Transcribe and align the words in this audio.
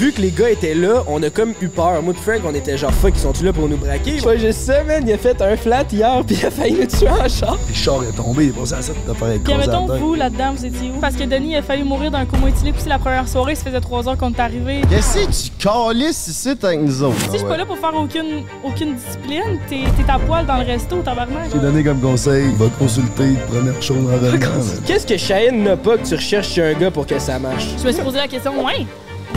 vu 0.00 0.12
que 0.12 0.22
les 0.22 0.30
gars 0.30 0.48
étaient 0.48 0.74
là, 0.74 1.02
on 1.08 1.22
a 1.22 1.28
comme 1.28 1.52
eu 1.60 1.68
peur. 1.68 2.02
Moi, 2.02 2.14
pis 2.14 2.20
Frank, 2.20 2.40
on 2.46 2.54
était 2.54 2.78
genre 2.78 2.92
fuck, 2.92 3.12
ils 3.14 3.20
sont-tu 3.20 3.44
là 3.44 3.52
pour 3.52 3.68
nous 3.68 3.76
braquer? 3.76 4.18
Ouais, 4.22 4.38
je 4.38 4.50
sais, 4.50 4.82
man, 4.84 5.04
il 5.06 5.12
a 5.12 5.18
fait 5.18 5.40
un 5.42 5.54
flat 5.58 5.84
hier, 5.92 6.22
puis 6.26 6.36
il 6.40 6.46
a 6.46 6.50
failli 6.50 6.80
nous 6.80 6.86
tuer 6.86 7.08
en 7.08 7.28
char. 7.28 7.58
Le 7.68 7.74
char 7.74 8.02
est 8.04 8.16
tombé, 8.16 8.44
il 8.44 8.48
est 8.48 8.52
passé 8.52 8.74
à 8.74 8.82
ça, 8.82 8.92
t'as 9.06 9.12
fait 9.12 9.38
Puis 9.40 9.54
mettons, 9.54 9.86
vous, 9.98 10.14
là-dedans, 10.14 10.54
vous 10.56 10.64
étiez 10.64 10.90
où? 10.96 11.00
Parce 11.00 11.16
que 11.16 11.24
Denis 11.24 11.54
a 11.54 11.60
failli 11.62 11.82
mourir 11.82 12.10
d'un 12.10 12.24
coma 12.24 12.48
éthylique 12.48 12.76
aussi 12.76 12.88
la 12.88 12.98
première 12.98 13.28
soirée, 13.28 13.54
ça 13.54 13.64
faisait 13.64 13.80
trois 13.80 14.08
heures 14.08 14.16
qu'on 14.16 14.32
est 14.32 14.40
arrivé. 14.40 14.80
Qu'est-ce 14.88 15.18
que 15.18 15.44
tu 15.44 15.50
calisses 15.58 16.28
ici 16.28 16.54
avec 16.62 16.80
nous 16.80 17.02
autres? 17.02 17.20
Si 17.20 17.32
je 17.32 17.36
suis 17.38 17.46
pas 17.46 17.58
là 17.58 17.66
pour 17.66 17.76
faire 17.76 17.94
aucune, 17.94 18.44
aucune 18.64 18.94
discipline, 18.94 19.58
t'es 19.68 19.84
t'es 19.98 20.10
à 20.10 20.18
poil 20.18 20.46
dans 20.46 20.56
le 20.56 20.64
resto, 20.64 20.96
tabarnak. 21.02 21.50
J'ai 21.52 21.58
donné 21.58 21.84
comme 21.84 22.00
conseil, 22.00 22.54
va 22.56 22.68
consulter, 22.78 23.34
première 23.50 23.82
chose 23.82 23.98
en. 23.98 24.86
Qu'est-ce 24.86 25.06
que 25.06 25.18
Cheyenne 25.18 25.62
n'a 25.62 25.76
pas 25.76 25.98
que 25.98 26.06
tu 26.06 26.14
recherches 26.14 26.48
chez 26.48 26.62
un 26.62 26.72
gars 26.72 26.90
pour 26.90 27.06
que 27.06 27.18
ça 27.18 27.38
marche? 27.38 27.66
Je 27.78 27.86
me 27.86 27.92
suis 27.92 28.02
posé 28.02 28.16
la 28.16 28.28
question, 28.28 28.64
ouais, 28.64 28.86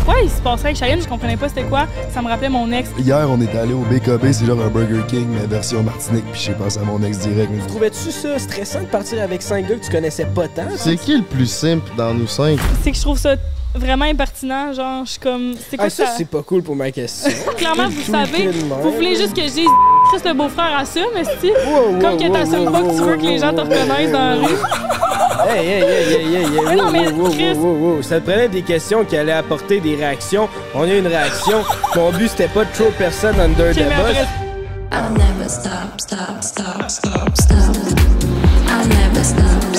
pourquoi 0.05 0.21
il 0.21 0.29
se 0.29 0.41
passerait 0.41 0.69
avec 0.69 0.77
Cheyenne? 0.77 1.01
Je 1.01 1.07
comprenais 1.07 1.37
pas 1.37 1.47
c'était 1.49 1.63
quoi. 1.63 1.87
Ça 2.13 2.21
me 2.21 2.27
rappelait 2.27 2.49
mon 2.49 2.69
ex. 2.71 2.89
Hier, 2.99 3.25
on 3.29 3.39
est 3.39 3.55
allé 3.55 3.73
au 3.73 3.79
BKB, 3.81 4.31
c'est 4.31 4.45
genre 4.45 4.61
un 4.61 4.67
Burger 4.67 5.01
King, 5.07 5.27
mais 5.29 5.45
version 5.47 5.81
Martinique, 5.83 6.25
puis 6.31 6.41
j'ai 6.43 6.53
pensé 6.53 6.79
à 6.79 6.83
mon 6.83 7.01
ex 7.03 7.19
direct. 7.19 7.49
mais- 7.53 7.65
Trouvais-tu 7.67 8.11
ça 8.11 8.37
stressant 8.39 8.81
de 8.81 8.85
partir 8.87 9.21
avec 9.21 9.41
cinq 9.41 9.67
gars 9.67 9.75
que 9.75 9.85
tu 9.85 9.91
connaissais 9.91 10.25
pas 10.25 10.47
tant? 10.47 10.63
C'est 10.75 10.97
qui 10.97 11.15
le 11.17 11.23
plus 11.23 11.45
simple 11.49 11.89
dans 11.97 12.13
nous 12.13 12.27
cinq? 12.27 12.59
C'est 12.83 12.91
que 12.91 12.97
je 12.97 13.01
trouve 13.01 13.17
ça 13.17 13.35
vraiment 13.75 14.05
impertinent. 14.05 14.73
Genre, 14.73 15.05
je 15.05 15.11
suis 15.11 15.19
comme. 15.19 15.53
C'est 15.69 15.77
quoi 15.77 15.85
Ah, 15.87 15.89
ça, 15.89 16.05
ça? 16.07 16.13
c'est 16.17 16.27
pas 16.27 16.41
cool 16.43 16.63
pour 16.63 16.75
ma 16.75 16.91
question. 16.91 17.31
Clairement, 17.57 17.87
vous 17.89 18.11
savez, 18.11 18.49
vous 18.81 18.91
voulez 18.91 19.15
juste 19.15 19.33
que 19.35 19.41
je 19.43 19.47
dise 19.53 19.67
le 20.25 20.33
beau-frère 20.33 20.77
assume, 20.79 21.15
esti. 21.17 21.51
Comme 22.01 22.17
que 22.17 22.31
t'assumes 22.31 22.71
pas 22.71 22.81
que 22.81 22.89
tu 22.95 23.01
veux 23.03 23.15
que 23.17 23.21
les 23.25 23.37
gens 23.39 23.53
te 23.53 23.61
reconnaissent 23.61 24.11
dans 24.11 24.19
la 24.19 24.35
rue. 24.47 24.53
Hey, 25.45 25.65
hey, 25.67 25.81
hey, 25.81 26.03
hey, 26.05 26.35
hey, 26.35 26.45
hey, 26.45 26.65
Mais 26.65 26.75
non, 26.75 26.85
wow, 26.85 26.91
mais 26.91 27.07
wow, 27.09 27.23
wow, 27.23 27.29
Chris- 27.31 27.53
wow, 27.57 27.75
wow. 27.95 28.01
Ça 28.01 28.19
te 28.19 28.25
prenait 28.29 28.47
des 28.47 28.61
questions 28.61 29.03
qui 29.03 29.17
allaient 29.17 29.31
apporter 29.33 29.79
des 29.79 29.95
réactions. 29.95 30.47
On 30.73 30.83
a 30.83 30.93
une 30.93 31.07
réaction. 31.07 31.63
Mon 31.95 32.11
but, 32.11 32.29
c'était 32.29 32.47
pas 32.47 32.65
de 32.65 32.71
trop 32.73 32.91
personne 32.97 33.39
under 33.39 33.69
Ok, 33.71 33.75
the 33.75 33.79
mais 33.79 33.85
bus. 33.85 33.95
après, 33.99 34.27
I'll 34.91 35.11
never 35.13 35.49
stop, 35.49 35.99
stop, 35.99 36.41
stop, 36.41 36.89
stop, 36.89 37.29
stop. 37.35 37.75
I'll 38.69 38.87
never 38.87 39.23
stop, 39.23 39.72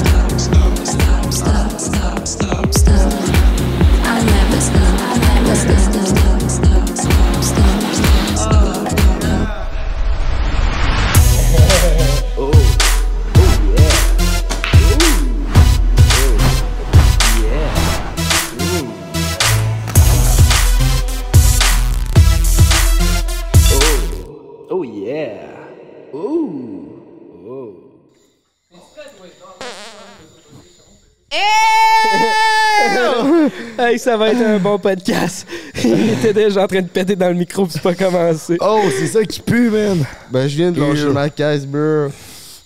hey, 33.95 33.98
ça 33.98 34.17
va 34.17 34.31
être 34.31 34.42
un 34.42 34.59
bon 34.59 34.78
podcast. 34.78 35.47
Il 35.84 36.11
était 36.11 36.33
déjà 36.33 36.64
en 36.64 36.67
train 36.67 36.83
de 36.83 36.89
péter 36.89 37.17
dans 37.17 37.28
le 37.28 37.34
micro, 37.34 37.64
puis 37.64 37.75
c'est 37.75 37.83
pas 37.83 37.95
commencé. 37.95 38.56
Oh, 38.61 38.83
c'est 38.91 39.06
ça 39.06 39.25
qui 39.25 39.41
pue, 39.41 39.70
man! 39.70 40.05
Ben, 40.31 40.48
je 40.48 40.56
viens 40.56 40.73
de 40.73 40.81
lâcher 40.81 41.09
ma 41.11 41.31
caisse, 41.31 41.64
bro. 41.64 42.09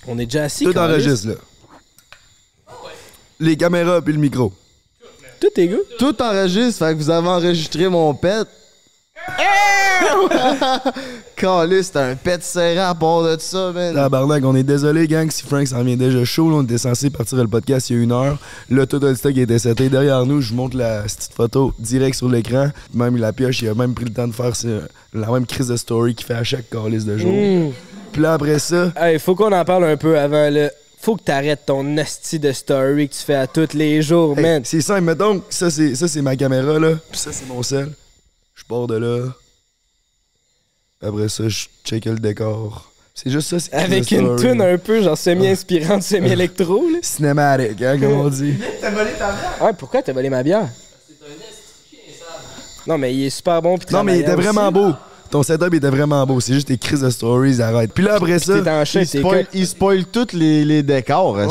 On 0.07 0.19
est 0.19 0.25
déjà 0.25 0.45
assis. 0.45 0.65
Tout 0.65 0.77
enregistre, 0.79 1.29
là. 1.29 1.35
Les 3.41 3.57
caméras 3.57 4.01
puis 4.03 4.13
le 4.13 4.19
micro. 4.19 4.53
Tout 5.41 5.61
est 5.61 5.69
good. 5.69 5.85
Tout 5.99 6.21
enregistre, 6.21 6.85
fait 6.85 6.95
que 6.95 6.99
vous 6.99 7.11
avez 7.11 7.29
enregistré 7.29 7.89
mon 7.89 8.13
pet. 8.15 8.47
Calé, 11.37 11.83
c'était 11.83 11.99
un 11.99 12.17
pet 12.17 12.43
serré 12.43 12.79
à 12.79 12.95
part 12.95 13.23
de 13.23 13.37
ça, 13.39 13.73
man. 13.73 13.95
Tabarnak, 13.95 14.45
on 14.45 14.55
est 14.57 14.63
désolé, 14.63 15.07
gang, 15.07 15.31
si 15.31 15.43
Frank 15.45 15.67
s'en 15.67 15.83
vient 15.83 15.97
déjà 15.97 16.25
chaud. 16.25 16.51
Là, 16.51 16.57
on 16.57 16.63
était 16.63 16.79
censé 16.79 17.11
partir 17.11 17.39
le 17.39 17.49
podcast 17.49 17.91
il 17.91 17.97
y 17.97 18.01
a 18.01 18.03
une 18.03 18.13
heure. 18.13 18.39
Là, 18.71 18.87
tout 18.87 18.99
le 19.01 19.15
stock 19.15 19.37
était 19.37 19.59
seté 19.59 19.89
derrière 19.89 20.25
nous. 20.27 20.41
Je 20.41 20.51
vous 20.51 20.57
montre 20.57 20.77
la 20.77 21.03
petite 21.03 21.33
photo 21.35 21.73
direct 21.79 22.17
sur 22.17 22.29
l'écran. 22.29 22.71
Même 22.95 23.17
la 23.17 23.33
pioche, 23.33 23.63
il 23.63 23.69
a 23.69 23.75
même 23.75 23.95
pris 23.95 24.05
le 24.07 24.13
temps 24.13 24.29
de 24.29 24.33
faire 24.35 24.55
ce- 24.57 24.83
la 25.15 25.31
même 25.31 25.47
crise 25.47 25.69
de 25.69 25.77
story 25.77 26.15
qu'il 26.15 26.27
fait 26.27 26.35
à 26.35 26.45
chaque 26.45 26.69
calice 26.71 27.05
de 27.05 27.19
jour. 27.19 27.33
Mm. 27.33 27.73
Puis 28.13 28.23
là, 28.23 28.35
après 28.35 28.59
ça, 28.59 28.93
Hey, 28.97 29.19
faut 29.19 29.35
qu'on 29.35 29.53
en 29.53 29.65
parle 29.65 29.85
un 29.85 29.97
peu 29.97 30.19
avant 30.19 30.51
le. 30.51 30.71
Faut 31.01 31.15
que 31.15 31.23
t'arrêtes 31.23 31.65
ton 31.67 31.97
asti 31.97 32.41
de 32.41 32.51
story 32.51 33.09
que 33.09 33.15
tu 33.15 33.21
fais 33.21 33.37
à 33.37 33.47
tous 33.47 33.73
les 33.75 34.03
jours, 34.03 34.37
hey, 34.37 34.43
man. 34.43 34.63
c'est 34.65 34.81
simple. 34.81 35.03
Mettons, 35.03 35.41
ça, 35.49 35.71
c'est 35.71 35.95
ça, 35.95 36.09
c'est 36.09 36.23
ma 36.23 36.35
caméra, 36.35 36.77
là. 36.81 36.95
Puis 37.11 37.21
ça, 37.21 37.31
c'est 37.33 37.47
mon 37.47 37.63
sel. 37.63 37.91
Je 38.59 38.65
pars 38.65 38.87
de 38.89 38.97
là. 38.97 39.33
Après 41.01 41.29
ça, 41.29 41.49
je 41.49 41.67
check 41.85 42.07
le 42.07 42.19
décor. 42.19 42.91
C'est 43.15 43.31
juste 43.31 43.49
ça, 43.49 43.61
c'est 43.61 43.73
Avec 43.73 44.11
une 44.11 44.37
tune 44.37 44.61
un 44.61 44.77
peu 44.79 45.01
genre 45.03 45.17
semi-inspirante, 45.17 46.03
semi-électro, 46.05 46.89
là. 46.91 46.99
Cinématique, 47.03 47.81
hein, 47.83 47.99
comme 47.99 48.13
on 48.13 48.29
dit. 48.29 48.55
Ouais, 49.61 49.73
pourquoi 49.79 50.03
t'as 50.03 50.13
volé 50.13 50.29
ma 50.29 50.43
bière? 50.43 50.69
Non, 52.87 52.99
mais 52.99 53.15
il 53.15 53.27
est 53.27 53.31
super 53.31 53.63
bon. 53.63 53.79
Non, 53.91 54.03
mais 54.03 54.19
il 54.19 54.21
était 54.23 54.35
vraiment 54.35 54.65
aussi. 54.69 54.73
beau. 54.75 54.93
Ton 55.31 55.43
setup 55.43 55.75
était 55.75 55.91
vraiment 55.91 56.25
beau. 56.27 56.41
C'est 56.41 56.55
juste 56.55 56.69
tes 56.69 56.79
crises 56.79 57.03
de 57.03 57.11
stories, 57.11 57.61
arrête. 57.61 57.93
Puis 57.93 58.05
là, 58.05 58.15
après 58.15 58.39
ça, 58.39 58.55
Il 58.59 59.07
spoil, 59.07 59.47
il 59.53 59.67
spoil 59.67 60.05
tous 60.07 60.33
les, 60.33 60.65
les 60.65 60.83
décors, 60.83 61.35
Ouais, 61.35 61.45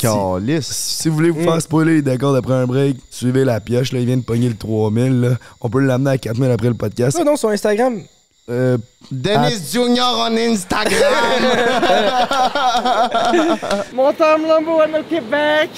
calisse. 0.00 0.66
si 0.68 1.08
vous 1.08 1.14
voulez 1.14 1.30
vous 1.30 1.40
Mm. 1.40 1.44
faire 1.44 1.62
spoiler 1.62 1.94
les 1.96 2.02
décors 2.02 2.32
d'après 2.32 2.54
un 2.54 2.66
break, 2.66 2.96
suivez 3.10 3.44
la 3.44 3.60
pioche. 3.60 3.92
Là, 3.92 4.00
il 4.00 4.06
vient 4.06 4.16
de 4.16 4.22
pogner 4.22 4.48
le 4.48 4.56
3000. 4.56 5.20
Là. 5.20 5.28
On 5.60 5.68
peut 5.68 5.80
l'amener 5.80 6.10
à 6.10 6.18
4000 6.18 6.50
après 6.50 6.68
le 6.68 6.74
podcast. 6.74 7.16
Ah 7.20 7.24
non, 7.24 7.36
sur 7.36 7.50
Instagram. 7.50 8.00
Euh, 8.50 8.78
Dennis 9.10 9.58
Junior 9.72 10.26
on 10.30 10.34
Instagram. 10.36 10.96
Mon 13.92 14.10
time 14.14 14.46
number 14.48 14.74
one 14.74 14.94
au 14.96 15.02
Québec. 15.02 15.68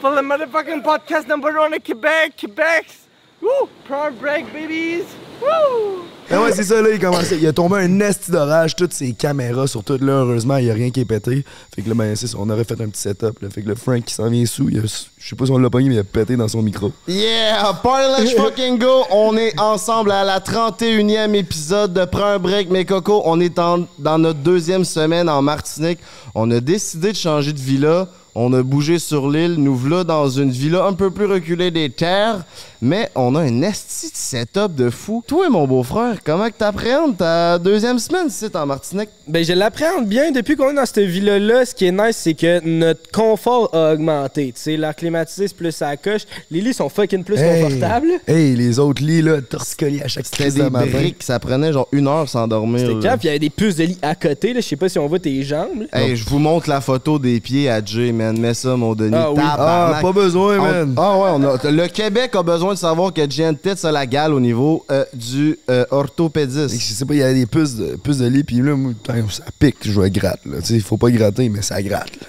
For 0.00 0.14
the 0.14 0.22
motherfucking 0.22 0.82
podcast 0.82 1.26
number 1.28 1.50
one 1.58 1.74
au 1.74 1.80
Québec. 1.80 2.34
Québec. 2.36 2.86
Woo! 3.42 3.68
Prime 3.84 4.14
break, 4.20 4.46
babies. 4.52 5.04
Woo! 5.42 6.04
Ah 6.30 6.42
ouais, 6.42 6.52
c'est 6.52 6.62
ça, 6.64 6.80
là, 6.80 6.88
il 6.92 6.98
commençait. 7.00 7.36
Il 7.40 7.46
a 7.46 7.52
tombé 7.52 7.78
un 7.78 8.00
esti 8.00 8.30
d'orage, 8.30 8.76
toutes 8.76 8.92
ses 8.92 9.12
caméras 9.12 9.66
sur 9.66 9.82
tout. 9.82 9.98
Là, 10.00 10.12
heureusement, 10.22 10.56
il 10.58 10.64
n'y 10.66 10.70
a 10.70 10.74
rien 10.74 10.90
qui 10.90 11.00
est 11.00 11.04
pété. 11.04 11.44
Fait 11.74 11.82
que 11.82 11.88
là, 11.88 11.94
ben, 11.94 12.14
on 12.38 12.50
aurait 12.50 12.64
fait 12.64 12.80
un 12.80 12.88
petit 12.88 13.00
setup. 13.00 13.40
Là. 13.42 13.48
Fait 13.50 13.62
que 13.62 13.68
le 13.68 13.74
Frank 13.74 14.04
qui 14.04 14.14
s'en 14.14 14.28
vient 14.28 14.46
sous, 14.46 14.68
il 14.68 14.78
a- 14.78 14.82
je 15.18 15.28
sais 15.28 15.36
pas 15.36 15.46
si 15.46 15.52
on 15.52 15.58
l'a 15.58 15.70
pogné, 15.70 15.88
mais 15.88 15.94
il 15.96 15.98
a 16.00 16.04
pété 16.04 16.36
dans 16.36 16.48
son 16.48 16.62
micro. 16.62 16.92
yeah, 17.08 17.72
party 17.82 18.22
let's 18.22 18.34
fucking 18.34 18.78
go. 18.78 19.02
On 19.10 19.36
est 19.36 19.58
ensemble 19.60 20.12
à 20.12 20.24
la 20.24 20.40
31e 20.40 21.34
épisode 21.34 21.92
de 21.92 22.04
Prends 22.04 22.24
un 22.24 22.38
break, 22.38 22.70
mes 22.70 22.84
cocos. 22.84 23.22
On 23.24 23.40
est 23.40 23.54
dans 23.56 24.18
notre 24.18 24.38
deuxième 24.40 24.84
semaine 24.84 25.28
en 25.28 25.42
Martinique. 25.42 25.98
On 26.34 26.50
a 26.50 26.60
décidé 26.60 27.12
de 27.12 27.16
changer 27.16 27.52
de 27.52 27.58
villa. 27.60 28.08
On 28.36 28.52
a 28.52 28.62
bougé 28.62 29.00
sur 29.00 29.28
l'île. 29.28 29.56
Nous 29.58 29.74
voilà 29.76 30.04
dans 30.04 30.28
une 30.30 30.50
villa 30.52 30.84
un 30.86 30.92
peu 30.92 31.10
plus 31.10 31.26
reculée 31.26 31.70
des 31.72 31.90
terres. 31.90 32.44
Mais 32.82 33.10
on 33.14 33.34
a 33.34 33.40
un 33.40 33.62
esti 33.62 34.06
de 34.10 34.16
setup 34.16 34.74
de 34.74 34.88
fou. 34.88 35.22
Toi, 35.26 35.50
mon 35.50 35.66
beau-frère, 35.66 36.16
comment 36.24 36.46
que 36.48 36.54
t'appréhendes 36.56 37.16
ta 37.16 37.58
deuxième 37.58 37.98
semaine 37.98 38.28
ici 38.28 38.46
en 38.54 38.64
Martinique? 38.64 39.10
Ben, 39.28 39.44
je 39.44 39.52
l'appréhende 39.52 40.06
bien. 40.06 40.30
Depuis 40.32 40.56
qu'on 40.56 40.70
est 40.70 40.74
dans 40.74 40.86
cette 40.86 41.00
villa-là, 41.04 41.66
ce 41.66 41.74
qui 41.74 41.84
est 41.86 41.92
nice, 41.92 42.16
c'est 42.16 42.32
que 42.34 42.60
notre 42.64 43.10
confort 43.12 43.68
a 43.74 43.92
augmenté. 43.92 44.46
Tu 44.56 44.62
sais, 44.62 44.76
l'air 44.78 44.96
climatisé, 44.96 45.48
c'est 45.48 45.56
plus 45.56 45.82
à 45.82 45.90
la 45.90 45.96
coche. 45.98 46.22
Les 46.50 46.60
lits 46.62 46.72
sont 46.72 46.88
fucking 46.88 47.22
plus 47.22 47.36
Hey. 47.38 47.62
confortables. 47.62 48.12
Hey, 48.26 48.56
les 48.56 48.78
autres 48.78 49.02
lits, 49.02 49.20
là, 49.22 49.42
torticolis 49.42 50.02
à 50.02 50.08
chaque 50.08 50.24
C'était 50.26 50.50
des 50.50 50.62
de 50.62 50.68
briques, 50.70 51.22
ça 51.22 51.38
prenait 51.38 51.72
genre 51.74 51.88
une 51.92 52.08
heure 52.08 52.28
sans 52.28 52.48
dormir. 52.48 52.80
C'était 52.80 52.94
là. 52.94 53.00
cap, 53.00 53.20
il 53.22 53.26
y 53.26 53.28
avait 53.30 53.38
des 53.38 53.50
puces 53.50 53.76
de 53.76 53.84
lit 53.84 53.98
à 54.00 54.14
côté. 54.14 54.54
Là. 54.54 54.60
Je 54.60 54.66
sais 54.66 54.76
pas 54.76 54.88
si 54.88 54.98
on 54.98 55.06
voit 55.06 55.18
tes 55.18 55.42
jambes. 55.42 55.82
là. 55.92 56.00
Hey, 56.00 56.16
je 56.16 56.24
vous 56.24 56.38
montre 56.38 56.68
la 56.70 56.80
photo 56.80 57.18
des 57.18 57.40
pieds 57.40 57.68
à 57.68 57.84
Jay, 57.84 58.10
man. 58.10 58.38
Mets 58.38 58.54
ça, 58.54 58.74
mon 58.74 58.94
Denis. 58.94 59.14
Ah 59.16 59.30
oui. 59.32 59.38
Ah, 59.42 59.98
pas 60.00 60.12
besoin, 60.12 60.58
On- 60.58 60.62
man. 60.62 60.94
Ah 60.96 61.18
ouais, 61.18 61.28
on 61.34 61.42
a- 61.44 61.70
le 61.70 61.86
Québec 61.88 62.30
a 62.34 62.42
besoin 62.42 62.69
de 62.72 62.78
savoir 62.78 63.12
que 63.12 63.28
Jay 63.28 63.52
tête 63.54 63.78
ça 63.78 63.92
la 63.92 64.06
gale 64.06 64.32
au 64.34 64.40
niveau 64.40 64.84
euh, 64.90 65.04
du 65.12 65.58
euh, 65.68 65.84
Je 65.90 65.94
orthopédiste. 65.94 66.80
sais 66.80 67.04
pas, 67.04 67.14
il 67.14 67.20
y 67.20 67.22
a 67.22 67.32
des 67.32 67.46
puces 67.46 67.76
de, 67.76 67.96
puces 67.96 68.18
de 68.18 68.26
lit, 68.26 68.44
puis 68.44 68.56
là, 68.60 68.74
moi, 68.74 68.92
putain, 68.92 69.24
ça 69.30 69.44
pique, 69.58 69.76
je 69.82 70.00
vais 70.00 70.10
gratte, 70.10 70.40
sais, 70.62 70.80
faut 70.80 70.96
pas 70.96 71.10
gratter, 71.10 71.48
mais 71.48 71.62
ça 71.62 71.82
gratte, 71.82 72.12
là. 72.20 72.26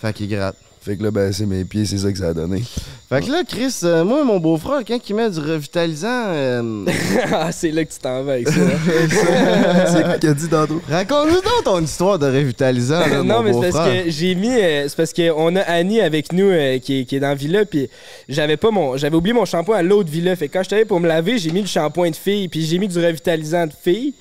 Fait 0.00 0.12
qu'il 0.12 0.28
gratte. 0.28 0.56
Fait 0.84 0.98
que 0.98 1.02
là, 1.02 1.10
ben, 1.10 1.32
c'est 1.32 1.46
mes 1.46 1.64
pieds, 1.64 1.86
c'est 1.86 1.96
ça 1.96 2.12
que 2.12 2.18
ça 2.18 2.28
a 2.28 2.34
donné. 2.34 2.62
Fait 3.08 3.22
que 3.22 3.30
là, 3.30 3.42
Chris, 3.48 3.74
euh, 3.84 4.04
moi, 4.04 4.22
mon 4.22 4.38
beau-frère, 4.38 4.82
quand 4.86 4.98
il 5.08 5.16
met 5.16 5.30
du 5.30 5.40
revitalisant, 5.40 6.26
euh, 6.28 6.84
ah, 7.32 7.50
c'est 7.52 7.70
là 7.70 7.86
que 7.86 7.90
tu 7.90 7.98
t'en 7.98 8.22
vas 8.22 8.32
avec 8.32 8.48
ça. 8.48 8.54
c'est 9.86 10.02
quoi 10.02 10.18
qu'il 10.18 10.28
a 10.28 10.34
dit 10.34 10.48
tantôt? 10.48 10.82
raconte-nous 10.86 11.40
donc 11.40 11.64
ton 11.64 11.80
histoire 11.80 12.18
de 12.18 12.26
revitalisant, 12.26 13.00
là, 13.00 13.22
non, 13.24 13.36
mon 13.36 13.42
mais 13.44 13.52
c'est 13.54 13.72
parce 13.72 13.88
que 13.88 14.10
j'ai 14.10 14.34
mis. 14.34 14.50
euh, 14.50 14.86
c'est 14.86 14.96
parce 14.96 15.14
qu'on 15.14 15.56
a 15.56 15.60
Annie 15.60 16.02
avec 16.02 16.34
nous 16.34 16.50
euh, 16.50 16.78
qui, 16.78 17.00
est, 17.00 17.04
qui 17.06 17.16
est 17.16 17.20
dans 17.20 17.28
la 17.28 17.34
villa, 17.34 17.64
puis 17.64 17.88
j'avais 18.28 18.58
pas 18.58 18.70
mon. 18.70 18.98
J'avais 18.98 19.16
oublié 19.16 19.32
mon 19.32 19.46
shampoing 19.46 19.78
à 19.78 19.82
l'autre 19.82 20.10
villa. 20.10 20.36
Fait 20.36 20.48
que 20.48 20.52
quand 20.52 20.64
j'étais 20.64 20.76
allé 20.76 20.84
pour 20.84 21.00
me 21.00 21.08
laver, 21.08 21.38
j'ai 21.38 21.50
mis 21.50 21.62
le 21.62 21.66
shampoing 21.66 22.10
de 22.10 22.16
fille, 22.16 22.48
puis 22.48 22.60
j'ai 22.60 22.78
mis 22.78 22.88
du 22.88 22.98
revitalisant 22.98 23.66
de 23.66 23.72
fille. 23.72 24.12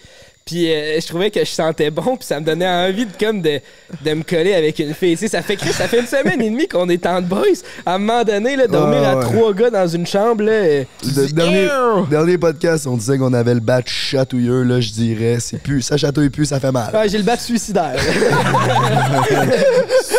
Puis 0.46 0.70
euh, 0.74 1.00
je 1.00 1.08
trouvais 1.08 1.32
que 1.32 1.40
je 1.40 1.50
sentais 1.50 1.90
bon, 1.90 2.18
puis 2.18 2.26
ça 2.28 2.40
me 2.40 2.46
donnait 2.46 2.68
envie 2.68 3.06
de 3.06 3.12
comme 3.18 3.42
de, 3.42 3.62
de 4.04 4.14
me 4.14 4.24
coller 4.24 4.54
avec 4.54 4.78
une 4.80 4.94
fille. 4.94 5.14
Tu 5.16 5.22
sais, 5.22 5.28
ça 5.30 5.42
fait 5.42 5.56
que 5.56 5.66
ça 5.68 5.88
fait 5.88 6.00
une 6.02 6.06
semaine 6.08 6.42
et 6.42 6.50
demie 6.50 6.68
qu'on 6.68 6.90
est 6.90 7.06
en 7.06 7.22
boys. 7.22 7.44
À 7.86 7.94
un 7.96 7.98
moment 7.98 8.24
donné, 8.26 8.58
là, 8.58 8.68
dormir 8.68 9.00
Ouais, 9.00 9.06
à 9.06 9.18
ouais. 9.20 9.24
trois 9.24 9.54
gars 9.54 9.70
dans 9.70 9.88
une 9.88 10.06
chambre, 10.06 10.44
là. 10.44 10.52
euh, 10.52 10.84
Le 11.04 11.32
dernier, 11.32 11.68
dernier 12.10 12.38
podcast, 12.38 12.88
on 12.88 12.98
disait 12.98 13.18
qu'on 13.18 13.32
avait 13.34 13.54
le 13.54 13.62
bat 13.62 13.82
chatouilleux, 13.86 14.64
là, 14.64 14.82
je 14.82 14.92
dirais. 14.92 15.38
C'est 15.40 15.60
plus, 15.62 15.82
ça 15.82 15.96
chatouille 15.96 16.30
plus, 16.30 16.46
ça 16.48 16.60
fait 16.60 16.72
mal. 16.74 16.94
Ouais, 16.94 17.08
j'ai 17.08 17.18
le 17.20 17.24
bat 17.24 17.38
suicidaire. 17.38 17.96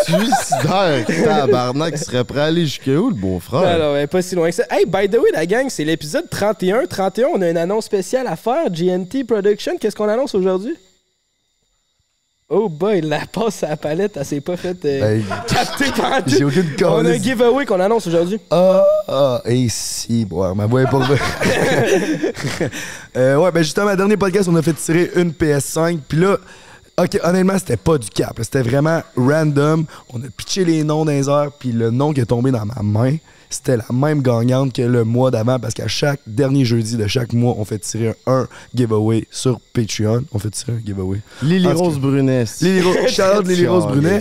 Suicidaire, 0.04 1.04
tabarnak, 1.24 1.94
il 1.96 1.98
serait 1.98 2.24
prêt 2.24 2.40
à 2.40 2.44
aller 2.44 2.62
jusqu'à 2.66 2.92
où, 2.92 3.08
le 3.08 3.14
beau-frère? 3.14 3.60
Alors, 3.60 3.94
ouais, 3.94 4.06
pas 4.06 4.22
si 4.22 4.34
loin 4.34 4.48
que 4.48 4.54
ça. 4.54 4.64
Hey, 4.70 4.84
by 4.86 5.08
the 5.08 5.14
way, 5.18 5.30
la 5.32 5.46
gang, 5.46 5.66
c'est 5.68 5.84
l'épisode 5.84 6.28
31. 6.30 6.86
31, 6.86 7.28
on 7.34 7.42
a 7.42 7.48
une 7.50 7.56
annonce 7.56 7.86
spéciale 7.86 8.26
à 8.26 8.36
faire. 8.36 8.70
GNT 8.70 9.24
Production, 9.26 9.76
qu'est-ce 9.78 9.96
qu'on 9.96 10.08
annonce 10.14 10.34
aujourd'hui? 10.34 10.74
Oh 12.48 12.68
boy, 12.68 13.00
la 13.00 13.26
passe 13.26 13.62
à 13.62 13.70
la 13.70 13.76
palette, 13.76 14.16
elle 14.16 14.24
s'est 14.24 14.40
pas 14.40 14.56
faite 14.56 14.84
euh, 14.84 15.18
Ben, 15.18 15.24
capter 15.46 15.90
par 15.90 16.20
J'ai 16.26 16.44
aucune 16.44 16.74
On 16.84 17.04
a 17.04 17.10
un 17.10 17.18
giveaway 17.18 17.64
qu'on 17.64 17.80
annonce 17.80 18.06
aujourd'hui. 18.06 18.38
Ah, 18.50 18.84
ah, 19.08 19.42
et 19.46 19.66
si, 19.70 20.24
boire, 20.26 20.54
ma 20.54 20.66
voix 20.66 20.82
est 20.82 20.90
pas 20.90 20.98
vraie. 20.98 21.18
euh, 23.16 23.36
ouais, 23.36 23.50
ben 23.50 23.62
justement, 23.62 23.96
dernier 23.96 24.18
podcast, 24.18 24.48
on 24.48 24.56
a 24.56 24.62
fait 24.62 24.74
tirer 24.74 25.10
une 25.16 25.30
PS5. 25.30 26.00
Puis 26.06 26.18
là, 26.18 26.36
ok, 26.98 27.18
honnêtement, 27.24 27.58
c'était 27.58 27.78
pas 27.78 27.96
du 27.96 28.10
cap. 28.10 28.38
C'était 28.42 28.62
vraiment 28.62 29.02
random. 29.16 29.86
On 30.12 30.18
a 30.18 30.28
pitché 30.36 30.66
les 30.66 30.84
noms 30.84 31.06
dans 31.06 31.12
les 31.12 31.28
airs. 31.28 31.50
Puis 31.58 31.72
le 31.72 31.90
nom 31.90 32.12
qui 32.12 32.20
est 32.20 32.26
tombé 32.26 32.50
dans 32.50 32.66
ma 32.66 32.82
main, 32.82 33.16
c'était 33.54 33.76
la 33.76 33.84
même 33.92 34.22
gagnante 34.22 34.72
que 34.72 34.82
le 34.82 35.04
mois 35.04 35.30
d'avant. 35.30 35.58
Parce 35.58 35.74
qu'à 35.74 35.88
chaque 35.88 36.20
dernier 36.26 36.64
jeudi 36.64 36.96
de 36.96 37.06
chaque 37.06 37.32
mois, 37.32 37.54
on 37.58 37.64
fait 37.64 37.78
tirer 37.78 38.14
un 38.26 38.46
giveaway 38.74 39.26
sur 39.30 39.60
Patreon. 39.72 40.24
On 40.32 40.38
fait 40.38 40.50
tirer 40.50 40.72
un 40.72 40.80
giveaway. 40.84 41.20
Lily 41.42 41.68
Rose 41.68 41.98
Brunet. 41.98 42.44
Lily 42.60 43.66
Rose 43.66 43.86
Brunet. 43.86 44.20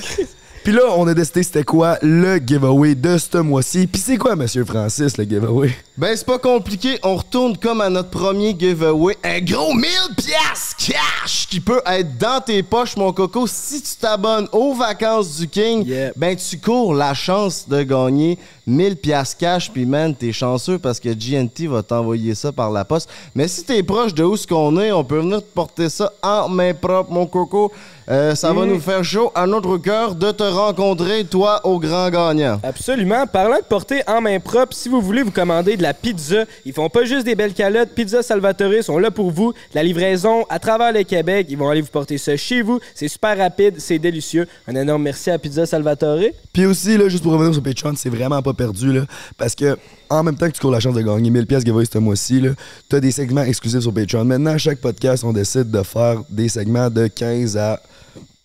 Puis 0.64 0.72
là, 0.72 0.84
on 0.96 1.06
a 1.08 1.14
décidé 1.14 1.44
c'était 1.44 1.66
quoi 1.66 1.98
le 2.02 2.38
giveaway 2.38 2.96
de 2.96 3.18
ce 3.18 3.38
mois-ci. 3.40 3.86
Puis 3.86 4.02
c'est 4.02 4.16
quoi, 4.16 4.38
Monsieur 4.38 4.64
Francis, 4.64 5.18
le 5.18 5.26
giveaway? 5.26 5.76
Ben, 5.98 6.16
c'est 6.16 6.26
pas 6.26 6.40
compliqué. 6.40 6.98
On 7.04 7.18
retourne 7.18 7.58
comme 7.58 7.82
à 7.82 7.90
notre 7.90 8.10
premier 8.10 8.56
giveaway. 8.58 9.18
Un 9.26 9.42
gros 9.42 9.74
1000 9.74 9.84
piastres 10.16 10.78
cash 10.78 11.48
qui 11.50 11.60
peut 11.60 11.82
être 11.86 12.18
dans 12.18 12.40
tes 12.40 12.64
poches, 12.64 12.96
mon 12.96 13.12
coco. 13.12 13.46
Si 13.46 13.82
tu 13.82 13.96
t'abonnes 14.00 14.48
aux 14.54 14.74
vacances 14.74 15.36
du 15.38 15.50
King, 15.50 15.86
ben, 16.16 16.34
tu 16.38 16.58
cours 16.58 16.94
la 16.94 17.14
chance 17.14 17.68
de 17.68 17.84
gagner 17.84 18.40
1000 18.66 18.96
piastres 18.96 19.38
cash. 19.38 19.70
Puis, 19.70 19.86
man, 19.86 20.16
t'es 20.16 20.32
chanceux 20.32 20.80
parce 20.80 21.02
que 21.02 21.10
GNT 21.10 21.68
va 21.68 21.84
t'envoyer 21.84 22.36
ça 22.36 22.54
par 22.54 22.72
la 22.72 22.86
poste. 22.86 23.10
Mais 23.36 23.50
si 23.50 23.66
t'es 23.66 23.84
proche 23.84 24.14
de 24.14 24.24
où 24.24 24.38
ce 24.38 24.48
qu'on 24.48 24.80
est, 24.80 24.94
on 24.94 25.04
peut 25.04 25.20
venir 25.20 25.40
te 25.40 25.54
porter 25.54 25.90
ça 25.90 26.14
en 26.22 26.48
main 26.48 26.74
propre, 26.74 27.12
mon 27.12 27.26
coco. 27.26 27.70
Euh, 28.10 28.36
ça 28.36 28.52
va 28.54 28.66
nous 28.66 28.80
faire 28.80 29.04
chaud 29.04 29.32
à 29.34 29.48
notre 29.48 29.78
cœur 29.78 30.16
de 30.16 30.32
te 30.32 30.44
rencontrer, 30.44 31.24
toi, 31.24 31.66
au 31.66 31.80
grand 31.80 32.10
gagnant. 32.10 32.60
Absolument. 32.64 33.26
Parlant 33.28 33.58
de 33.58 33.64
porter 33.64 34.02
en 34.08 34.22
main 34.22 34.40
propre, 34.40 34.76
si 34.76 34.90
vous 34.90 35.02
voulez 35.02 35.24
vous 35.24 35.32
commander 35.32 35.78
de 35.78 35.84
la 35.84 35.94
pizza, 35.94 36.46
ils 36.66 36.74
font 36.74 36.90
pas 36.90 37.06
juste 37.06 37.26
des 37.26 37.36
belles 37.36 37.54
calottes. 37.54 37.90
Pizza 37.96 38.22
Salvatore 38.22 38.84
sont 38.84 38.98
là 38.98 39.12
pour 39.12 39.32
vous. 39.32 39.54
De 39.54 39.76
La 39.76 39.84
livraison 39.84 40.46
à 40.50 40.60
travers 40.60 40.92
le 40.92 41.04
Québec. 41.04 41.48
Ils 41.50 41.58
vont 41.58 41.70
aller 41.70 41.82
vous 41.82 41.88
porter 41.88 42.18
ça 42.18 42.36
chez 42.36 42.62
vous. 42.62 42.80
C'est 42.94 43.08
super 43.08 43.38
rapide, 43.38 43.76
c'est 43.78 44.00
délicieux. 44.00 44.48
Un 44.68 44.76
énorme 44.76 45.04
merci 45.04 45.30
à 45.32 45.40
Pizza 45.40 45.66
Salvatore. 45.66 46.20
Puis 46.52 46.66
aussi, 46.66 46.98
là, 46.98 47.08
juste 47.10 47.24
pour 47.24 47.34
revenir 47.34 47.54
sur 47.54 47.64
Patreon, 47.64 47.94
c'est 47.96 48.10
vraiment 48.10 48.42
pas 48.42 48.54
perdu, 48.54 48.92
là, 48.92 49.02
parce 49.38 49.56
que 49.56 49.78
en 50.10 50.24
même 50.24 50.36
temps 50.36 50.48
que 50.48 50.54
tu 50.54 50.62
cours 50.62 50.72
la 50.72 50.80
chance 50.80 50.94
de 50.94 51.02
gagner 51.02 51.30
1000 51.32 51.48
pièces 51.48 51.64
giveaway 51.66 51.86
ce 51.92 51.98
mois-ci, 51.98 52.40
là, 52.42 52.50
t'as 52.88 53.00
des 53.00 53.12
segments 53.12 53.44
exclusifs 53.44 53.82
sur 53.82 53.94
Patreon. 53.94 54.26
Maintenant, 54.26 54.52
à 54.52 54.58
chaque 54.58 54.80
podcast, 54.80 55.24
on 55.24 55.34
décide 55.34 55.72
de 55.72 55.82
faire 55.82 56.22
des 56.30 56.50
segments 56.50 56.90
de 56.90 57.08
15 57.08 57.58
à 57.58 57.80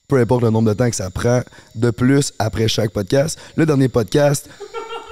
peu 0.09 0.17
importe 0.17 0.43
le 0.43 0.49
nombre 0.49 0.71
de 0.71 0.75
temps 0.75 0.89
que 0.89 0.97
ça 0.97 1.11
prend, 1.11 1.43
de 1.75 1.91
plus 1.91 2.33
après 2.39 2.67
chaque 2.67 2.93
podcast. 2.93 3.39
Le 3.57 3.67
dernier 3.67 3.89
podcast, 3.89 4.49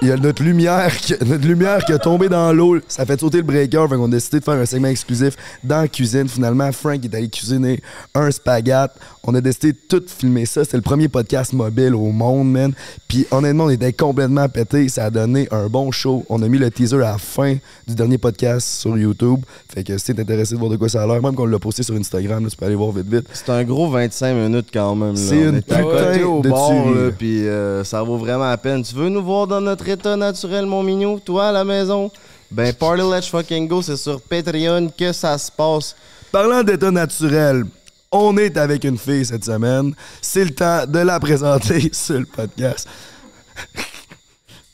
il 0.01 0.09
y 0.09 0.11
a 0.11 0.17
notre 0.17 0.43
lumière, 0.43 0.95
qui, 0.97 1.15
notre 1.25 1.47
lumière 1.47 1.83
qui 1.83 1.91
a 1.91 1.97
tombé 1.97 2.29
dans 2.29 2.53
l'eau. 2.53 2.77
Ça 2.87 3.05
fait 3.05 3.19
sauter 3.19 3.37
le 3.37 3.43
breaker. 3.43 3.87
Fait 3.89 3.95
qu'on 3.95 4.05
a 4.05 4.09
décidé 4.09 4.39
de 4.39 4.43
faire 4.43 4.53
un 4.53 4.65
segment 4.65 4.89
exclusif 4.89 5.35
dans 5.63 5.81
la 5.81 5.87
cuisine. 5.87 6.27
Finalement, 6.27 6.71
Frank 6.71 7.03
est 7.03 7.15
allé 7.15 7.29
cuisiner 7.29 7.81
un 8.13 8.29
spaghette. 8.29 8.91
On 9.23 9.33
a 9.33 9.41
décidé 9.41 9.73
de 9.73 9.77
tout 9.89 10.03
filmer 10.07 10.45
ça. 10.45 10.63
C'était 10.63 10.77
le 10.77 10.83
premier 10.83 11.07
podcast 11.07 11.51
mobile 11.51 11.95
au 11.95 12.11
monde, 12.11 12.51
man. 12.51 12.73
Puis 13.07 13.25
honnêtement, 13.31 13.65
on 13.65 13.69
était 13.69 13.91
complètement 13.91 14.47
pété. 14.49 14.87
Ça 14.87 15.05
a 15.05 15.09
donné 15.09 15.47
un 15.51 15.67
bon 15.67 15.91
show. 15.91 16.23
On 16.29 16.41
a 16.43 16.47
mis 16.47 16.59
le 16.59 16.69
teaser 16.69 16.97
à 16.97 17.13
la 17.13 17.17
fin 17.17 17.55
du 17.87 17.95
dernier 17.95 18.19
podcast 18.19 18.67
sur 18.67 18.97
YouTube. 18.97 19.39
Fait 19.73 19.83
que 19.83 19.97
si 19.97 20.13
t'es 20.13 20.21
intéressé 20.21 20.53
de 20.53 20.59
voir 20.59 20.69
de 20.69 20.77
quoi 20.77 20.89
ça 20.89 21.03
a 21.03 21.07
l'air, 21.07 21.21
même 21.21 21.35
qu'on 21.35 21.45
l'a 21.45 21.59
posté 21.59 21.81
sur 21.81 21.95
Instagram, 21.95 22.43
là, 22.43 22.49
tu 22.49 22.55
peux 22.55 22.65
aller 22.65 22.75
voir 22.75 22.91
vite 22.91 23.07
vite. 23.07 23.27
C'est 23.33 23.49
un 23.49 23.63
gros 23.63 23.89
25 23.89 24.33
minutes 24.33 24.67
quand 24.71 24.95
même. 24.95 25.15
C'est 25.15 25.41
une 25.41 25.61
putain 25.61 26.23
au 26.23 26.41
de 26.41 26.49
bord, 26.49 26.89
là, 26.91 27.11
puis 27.17 27.47
euh, 27.47 27.83
ça 27.83 28.03
vaut 28.03 28.17
vraiment 28.17 28.49
la 28.49 28.57
peine. 28.57 28.83
Tu 28.83 28.93
veux 28.93 29.09
nous 29.09 29.23
voir 29.23 29.47
dans 29.47 29.59
notre 29.59 29.86
état 29.87 30.15
naturel, 30.15 30.65
mon 30.65 30.83
mignon, 30.83 31.19
toi 31.19 31.49
à 31.49 31.51
la 31.51 31.63
maison? 31.63 32.11
Ben, 32.49 32.73
Party 32.73 33.03
Let's 33.03 33.27
Fucking 33.27 33.67
Go, 33.67 33.81
c'est 33.81 33.97
sur 33.97 34.21
Patreon 34.21 34.89
que 34.97 35.11
ça 35.11 35.37
se 35.37 35.51
passe. 35.51 35.95
Parlant 36.31 36.63
d'état 36.63 36.91
naturel, 36.91 37.65
on 38.11 38.37
est 38.37 38.57
avec 38.57 38.83
une 38.83 38.97
fille 38.97 39.25
cette 39.25 39.43
semaine. 39.43 39.93
C'est 40.21 40.45
le 40.45 40.51
temps 40.51 40.85
de 40.85 40.99
la 40.99 41.19
présenter 41.19 41.89
sur 41.91 42.19
le 42.19 42.25
podcast. 42.25 42.87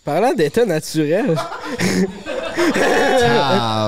Parlant 0.04 0.33
d'état 0.33 0.65
naturel. 0.65 1.36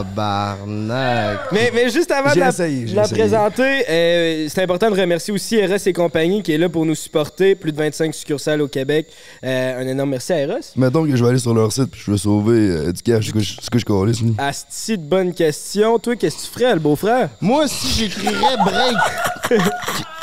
Tabarnak. 0.06 1.52
Mais, 1.52 1.72
mais 1.74 1.90
juste 1.90 2.12
avant 2.12 2.34
de 2.34 2.40
la, 2.40 2.50
essayé, 2.50 2.84
de 2.84 2.88
j'ai 2.88 2.96
la 2.96 3.04
essayé. 3.04 3.20
présenter, 3.22 3.86
euh, 3.90 4.48
c'est 4.50 4.64
important 4.64 4.90
de 4.90 5.00
remercier 5.00 5.34
aussi 5.34 5.56
Eros 5.56 5.76
et 5.86 5.94
compagnie 5.94 6.44
qui 6.44 6.52
est 6.54 6.58
là 6.58 6.70
pour 6.70 6.86
nous 6.86 6.96
supporter. 6.96 7.56
Plus 7.56 7.72
de 7.72 7.78
25 7.78 8.14
succursales 8.14 8.62
au 8.62 8.68
Québec. 8.68 9.08
Euh, 9.44 9.82
un 9.82 9.88
énorme 9.88 10.12
merci 10.12 10.34
à 10.34 10.40
Eros. 10.42 10.60
Mettons 10.76 11.06
que 11.06 11.16
je 11.16 11.24
vais 11.24 11.30
aller 11.30 11.40
sur 11.40 11.54
leur 11.54 11.72
site 11.72 11.92
puis 11.92 12.02
je 12.06 12.12
vais 12.12 12.18
sauver 12.18 12.70
euh, 12.70 12.92
du 12.92 13.02
cash. 13.02 13.28
Ce 13.28 13.70
que 13.70 13.80
je 13.80 13.86
lui. 14.24 14.36
Asti 14.38 14.98
de 14.98 15.04
bonne 15.04 15.34
question. 15.34 16.00
Toi, 16.00 16.16
qu'est-ce 16.16 16.38
que 16.38 16.42
tu 16.42 16.60
ferais, 16.60 16.74
le 16.74 16.80
beau-frère? 16.80 17.30
Moi, 17.42 17.68
si 17.68 17.88
j'écrirais 17.88 18.58
break, 18.64 18.98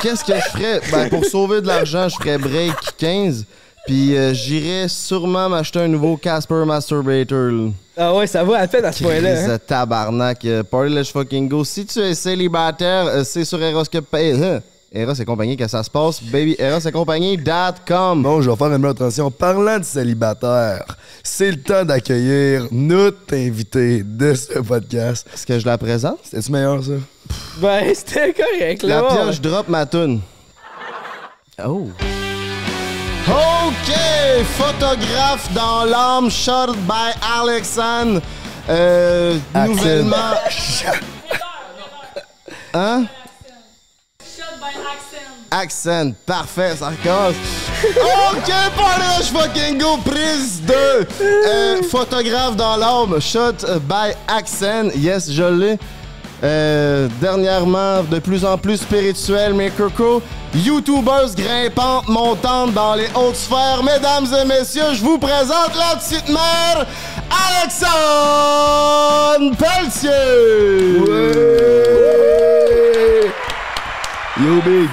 qu'est-ce 0.02 0.24
que 0.24 0.34
je 0.34 0.58
ferais? 0.58 0.80
Ben, 0.90 1.08
pour 1.08 1.24
sauver 1.24 1.60
de 1.60 1.66
l'argent, 1.66 2.08
je 2.08 2.16
ferais 2.16 2.38
break 2.38 2.74
15. 2.98 3.46
Puis 3.86 4.16
euh, 4.16 4.32
j'irais 4.32 4.88
sûrement 4.88 5.48
m'acheter 5.48 5.80
un 5.80 5.88
nouveau 5.88 6.16
Casper 6.16 6.62
Masturbator. 6.64 7.72
Ah 7.96 8.14
ouais, 8.14 8.26
ça 8.26 8.42
va 8.42 8.58
à 8.58 8.66
peine 8.66 8.84
à 8.84 8.92
ce 8.92 9.02
point-là. 9.02 9.52
Hein? 9.54 9.58
tabarnak. 9.66 10.44
Euh, 10.44 10.62
Party 10.62 10.94
Let's 10.94 11.10
Fucking 11.10 11.48
Go. 11.48 11.62
Si 11.64 11.84
tu 11.84 11.98
es 12.00 12.14
célibataire, 12.14 13.06
euh, 13.06 13.24
c'est 13.24 13.44
sur 13.44 13.62
Eros 13.62 13.84
que... 13.84 13.98
euh, 14.14 14.60
Eros 14.94 15.14
et 15.14 15.24
compagnie 15.24 15.56
que 15.56 15.68
ça 15.68 15.82
se 15.82 15.90
passe. 15.90 16.22
Baby 16.22 16.56
Eros 16.58 16.78
et 16.86 16.92
compagnie.com. 16.92 18.22
Bon, 18.22 18.40
je 18.40 18.50
vais 18.50 18.56
faire 18.56 18.68
une 18.68 18.78
meilleure 18.78 18.92
attention. 18.92 19.30
Parlant 19.30 19.78
de 19.78 19.84
célibataire, 19.84 20.84
c'est 21.22 21.50
le 21.50 21.60
temps 21.62 21.84
d'accueillir 21.84 22.66
notre 22.70 23.34
invité 23.34 24.02
de 24.02 24.34
ce 24.34 24.58
podcast. 24.60 25.26
Est-ce 25.34 25.46
que 25.46 25.58
je 25.58 25.66
la 25.66 25.76
présente? 25.76 26.18
C'était-tu 26.24 26.52
meilleur, 26.52 26.82
ça? 26.82 26.92
Ben, 27.58 27.84
c'était 27.94 28.32
correct, 28.32 28.82
là. 28.84 29.02
La 29.02 29.08
pioche 29.14 29.40
drop 29.40 29.68
ma 29.68 29.84
toune. 29.84 30.20
Oh. 31.62 31.88
OK! 33.28 33.94
Photographe 34.56 35.52
dans 35.52 35.84
l'âme, 35.84 36.30
shot 36.30 36.74
by 36.88 37.12
Alexandre. 37.22 38.20
Euh, 38.68 39.38
Axel. 39.54 39.76
nouvellement... 39.76 40.16
Hein? 42.74 43.04
Accent, 45.50 46.12
parfait, 46.24 46.74
ça 46.76 46.88
recommence. 46.88 47.34
OK, 47.84 48.50
Polish 48.74 49.30
fucking 49.30 49.78
go, 49.78 49.98
prise 49.98 50.62
de 50.62 51.06
euh, 51.20 51.82
photographe 51.82 52.56
dans 52.56 52.76
l'âme, 52.76 53.20
shot 53.20 53.62
by 53.82 54.14
Accent. 54.26 54.88
Yes, 54.96 55.30
je 55.30 55.42
l'ai. 55.42 55.78
Euh, 56.42 57.08
dernièrement, 57.20 58.02
de 58.02 58.18
plus 58.18 58.44
en 58.44 58.58
plus 58.58 58.78
spirituel, 58.78 59.54
mes 59.54 59.70
cocos. 59.70 60.20
YouTubers 60.54 61.34
grimpantes, 61.36 62.08
montantes 62.08 62.72
dans 62.74 62.94
les 62.94 63.06
hautes 63.14 63.36
sphères. 63.36 63.82
Mesdames 63.84 64.26
et 64.40 64.44
messieurs, 64.44 64.92
je 64.92 65.02
vous 65.02 65.18
présente 65.18 65.74
la 65.76 65.96
petite 65.96 66.28
mère, 66.28 66.84
Alexandre 67.60 67.86
Pelletier! 69.56 70.10
Yo, 74.40 74.60
Big! 74.64 74.88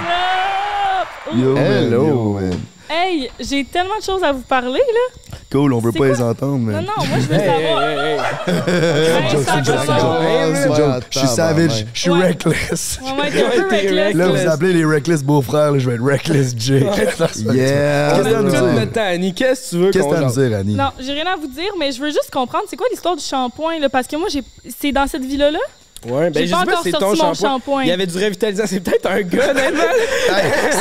Yo, 1.35 1.57
Hello. 1.57 2.33
man. 2.39 2.68
Hey, 2.89 3.29
j'ai 3.39 3.63
tellement 3.65 3.97
de 3.99 4.03
choses 4.03 4.23
à 4.23 4.31
vous 4.31 4.41
parler, 4.41 4.79
là. 4.79 5.37
Cool, 5.51 5.73
on 5.73 5.79
veut 5.79 5.91
pas 5.91 5.97
quoi? 5.99 6.07
les 6.07 6.21
entendre, 6.21 6.57
mais... 6.59 6.73
Non, 6.73 6.81
non, 6.81 7.05
moi, 7.07 7.17
je 7.19 7.25
veux 7.27 7.35
Hey, 7.35 7.45
savoir. 7.47 7.83
hey, 7.83 7.97
hey, 7.97 8.17
hey. 8.17 8.19
Hey, 9.09 9.29
joke, 9.31 9.43
c'est. 9.45 11.11
Je 11.11 11.19
suis 11.19 11.27
savage, 11.27 11.85
je 11.93 11.99
suis 11.99 12.09
reckless. 12.11 12.99
Ouais, 13.03 13.29
reckless. 13.29 14.13
Là, 14.15 14.27
vous 14.27 14.47
appelez 14.49 14.73
les 14.73 14.85
reckless 14.85 15.23
beaux-frères, 15.23 15.71
là, 15.71 15.79
je 15.79 15.89
vais 15.89 15.95
être 15.95 16.03
reckless 16.03 16.53
Jake. 16.57 16.83
Yeah! 16.83 18.13
Qu'est-ce 18.15 18.29
que 18.29 18.33
a 18.35 18.43
tout 18.43 18.85
dire? 18.91 19.01
Annie? 19.03 19.33
Qu'est-ce 19.33 19.71
que 19.71 19.75
tu 19.75 19.81
veux 19.83 19.91
Qu'est-ce 19.91 20.03
qu'on 20.03 20.09
que 20.11 20.15
t'as 20.15 20.21
à 20.21 20.23
nous 20.23 20.33
jase? 20.33 20.47
dire, 20.49 20.57
Annie? 20.57 20.75
Non, 20.75 20.89
j'ai 20.99 21.13
rien 21.13 21.25
à 21.27 21.35
vous 21.35 21.47
dire, 21.47 21.71
mais 21.79 21.91
je 21.91 22.01
veux 22.01 22.09
juste 22.09 22.29
comprendre, 22.31 22.65
c'est 22.69 22.77
quoi 22.77 22.87
l'histoire 22.91 23.15
du 23.15 23.23
shampoing, 23.23 23.79
là? 23.79 23.89
Parce 23.89 24.07
que 24.07 24.15
moi, 24.17 24.27
j'ai, 24.31 24.43
c'est 24.79 24.91
dans 24.91 25.07
cette 25.07 25.23
villa-là? 25.25 25.59
Ouais, 26.05 26.29
ben 26.29 26.33
J'ai 26.39 26.47
je 26.47 26.55
sais 26.55 26.65
pas 26.65 26.77
si 26.77 26.83
c'est 26.91 26.97
ton 26.97 27.13
shampoing. 27.13 27.33
shampoing. 27.33 27.83
Il 27.83 27.89
y 27.89 27.91
avait 27.91 28.05
du 28.07 28.15
revitalisant. 28.17 28.63
C'est 28.67 28.79
peut-être 28.79 29.05
un 29.09 29.21
gars, 29.21 29.49
honnêtement. 29.51 29.83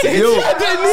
C'est 0.00 0.12
lui. 0.14 0.18
Yo, 0.18 0.28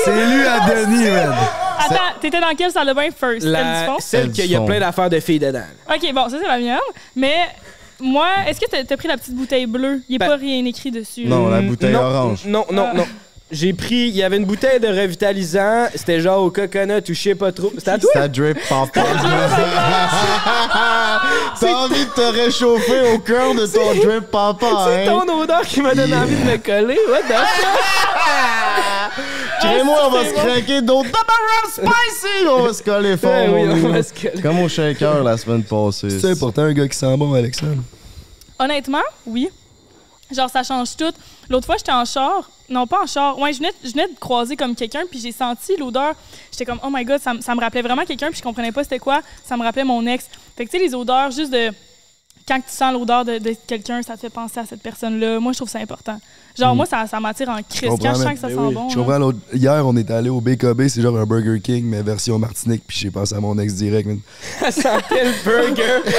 c'est 0.04 0.12
lui 0.26 0.46
à 0.46 0.60
Denis, 0.70 1.10
man. 1.10 1.34
Attends, 1.80 1.96
t'étais 2.20 2.42
dans 2.42 2.54
quelle 2.58 2.72
salle 2.72 2.88
de 2.88 2.94
bain 2.94 3.08
first? 3.18 3.44
La... 3.46 3.86
fond? 3.86 3.96
Celle 4.00 4.32
qu'il 4.32 4.48
y 4.48 4.56
a 4.56 4.60
plein 4.62 4.80
d'affaires 4.80 5.10
de 5.10 5.20
filles 5.20 5.40
dedans. 5.40 5.62
Ok, 5.90 6.14
bon, 6.14 6.28
ça 6.30 6.38
c'est 6.42 6.48
la 6.48 6.58
mienne. 6.58 6.78
Mais 7.16 7.36
moi, 8.00 8.28
est-ce 8.48 8.60
que 8.60 8.66
t'as 8.84 8.98
pris 8.98 9.08
la 9.08 9.16
petite 9.18 9.36
bouteille 9.36 9.66
bleue? 9.66 10.02
Il 10.10 10.12
n'y 10.12 10.16
a 10.18 10.20
Ben- 10.20 10.28
pas 10.28 10.36
rien 10.36 10.66
écrit 10.66 10.92
dessus. 10.92 11.26
Non, 11.26 11.48
la 11.50 11.62
bouteille 11.62 11.94
non, 11.94 12.02
orange. 12.02 12.42
Non, 12.46 12.66
non, 12.72 12.88
Ah. 12.92 12.98
non. 12.98 13.06
J'ai 13.50 13.72
pris, 13.72 14.10
il 14.10 14.16
y 14.16 14.24
avait 14.24 14.36
une 14.36 14.44
bouteille 14.46 14.82
de 14.82 14.88
revitalisant, 14.88 15.88
c'était 15.96 16.20
genre 16.20 16.44
au 16.44 16.52
coconut 16.52 17.02
ou 17.10 17.14
je 17.14 17.16
sais 17.22 17.34
pas 17.34 17.54
trop. 17.54 17.72
C'était 17.78 17.92
à 17.92 17.98
toi? 17.98 18.10
Ça 18.14 18.28
drip 18.28 18.58
papa. 18.68 19.02
T'as 21.60 21.74
envie 21.74 22.06
de 22.06 22.12
te 22.12 22.22
réchauffer 22.44 23.14
au 23.14 23.20
cœur 23.20 23.56
de 23.56 23.66
ton 23.66 23.96
drip 23.96 24.30
papa, 24.30 24.68
C'est 24.88 25.08
hein? 25.08 25.24
ton 25.26 25.40
odeur 25.42 25.62
qui 25.62 25.82
m'a 25.82 25.96
donné 25.96 26.14
envie 26.14 26.36
de 26.36 26.44
me 26.44 26.58
coller. 26.58 27.00
What 27.10 27.22
the 27.22 27.38
fuck? 27.38 29.18
Crée-moi, 29.62 29.98
on 30.08 30.12
va 30.12 30.26
se 30.26 30.34
bon. 30.34 30.40
craquer 30.42 30.82
d'autres 30.82 31.10
double 31.10 31.72
spicy! 31.72 32.48
On 32.50 32.64
va 32.64 32.74
se 32.74 32.84
coller 32.84 33.18
fort, 33.18 33.32
Ouais, 33.32 33.48
oui, 33.74 33.82
on 33.86 33.90
va 33.90 34.04
se 34.04 34.14
coller. 34.14 34.42
Comme 34.42 34.60
au 34.60 34.68
shaker 34.70 35.24
la 35.24 35.38
semaine 35.38 35.64
passée. 35.64 36.20
C'est 36.20 36.32
important, 36.32 36.64
un 36.64 36.74
gars 36.74 36.88
qui 36.88 36.98
sent 36.98 37.16
bon, 37.18 37.34
Alexandre. 37.34 37.82
Honnêtement, 38.60 39.04
oui. 39.26 39.50
Genre, 40.36 40.50
ça 40.50 40.64
change 40.64 40.96
tout. 40.98 41.14
L'autre 41.50 41.66
fois, 41.66 41.78
j'étais 41.78 41.92
en 41.92 42.04
char. 42.06 42.50
Non, 42.70 42.86
pas 42.88 43.04
en 43.04 43.06
char. 43.08 43.40
Ouais, 43.40 43.54
je 43.54 43.60
venais, 43.60 44.08
de 44.08 44.20
croiser 44.20 44.56
comme 44.58 44.76
quelqu'un, 44.76 45.04
puis 45.10 45.20
j'ai 45.20 45.32
senti 45.32 45.78
l'odeur. 45.78 46.14
J'étais 46.52 46.66
comme, 46.66 46.80
oh 46.84 46.90
my 46.92 47.06
god, 47.06 47.22
ça, 47.22 47.34
me- 47.34 47.42
ça 47.42 47.56
me 47.56 47.62
rappelait 47.62 47.82
vraiment 47.82 48.04
quelqu'un, 48.06 48.28
puis 48.30 48.38
je 48.40 48.44
comprenais 48.44 48.72
pas 48.74 48.84
c'était 48.84 49.00
quoi. 49.00 49.22
Ça 49.46 49.56
me 49.56 49.64
rappelait 49.64 49.86
mon 49.86 50.06
ex. 50.06 50.26
Fait 50.56 50.66
que, 50.66 50.72
tu 50.72 50.78
sais, 50.78 50.84
les 50.84 50.94
odeurs, 50.94 51.32
juste 51.32 51.52
de. 51.52 51.72
Quand 52.48 52.60
tu 52.60 52.70
sens 52.70 52.94
l'odeur 52.94 53.26
de, 53.26 53.40
de 53.40 53.54
quelqu'un, 53.68 54.02
ça 54.02 54.16
te 54.16 54.22
fait 54.22 54.30
penser 54.30 54.60
à 54.60 54.66
cette 54.66 54.82
personne-là. 54.82 55.40
Moi, 55.40 55.52
je 55.52 55.58
trouve 55.58 55.70
ça 55.70 55.80
important. 55.80 56.18
Genre, 56.58 56.76
moi, 56.76 56.86
ça, 56.86 57.06
ça 57.06 57.20
m'attire 57.20 57.50
en 57.50 57.62
crise. 57.62 57.90
Quand 58.02 58.14
je 58.16 58.22
sens 58.22 58.34
que 58.34 58.40
ça 58.40 58.48
sent 58.48 58.56
oui. 58.58 58.74
bon. 58.74 58.90
Je 58.90 58.98
là. 58.98 59.04
comprends, 59.04 59.32
hier, 59.54 59.86
on 59.86 59.96
est 59.96 60.10
allé 60.10 60.30
au 60.30 60.42
BKB, 60.42 60.88
c'est 60.88 61.02
genre 61.02 61.18
un 61.18 61.26
Burger 61.26 61.60
King, 61.62 61.86
mais 61.86 62.02
version 62.02 62.40
Martinique, 62.40 62.84
puis 62.88 62.98
j'ai 62.98 63.12
pensé 63.12 63.36
à 63.36 63.40
mon 63.40 63.58
ex 63.60 63.74
direct. 63.74 64.10
Ça 64.60 64.72
sentait 64.72 65.26
le 65.26 65.44
burger. 65.44 66.02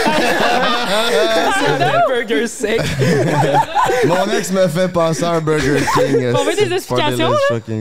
Ça 1.09 1.53
sentait 1.67 1.93
le 1.93 2.27
burger 2.27 2.47
sec. 2.47 2.81
Mon 4.07 4.31
ex 4.33 4.53
me 4.53 4.69
fait 4.69 4.89
penser 4.89 5.25
à 5.25 5.33
un 5.33 5.41
Burger 5.41 5.81
King. 5.95 6.33
On 6.35 6.45
veut 6.45 6.55
des 6.55 6.73
explications, 6.73 7.31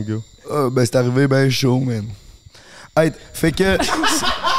go. 0.08 0.24
Ah, 0.50 0.70
ben, 0.72 0.86
c'est 0.86 0.96
arrivé 0.96 1.28
ben 1.28 1.50
chaud, 1.50 1.80
man. 1.80 2.06
Hey, 2.96 3.12
fait 3.34 3.52
que. 3.52 3.78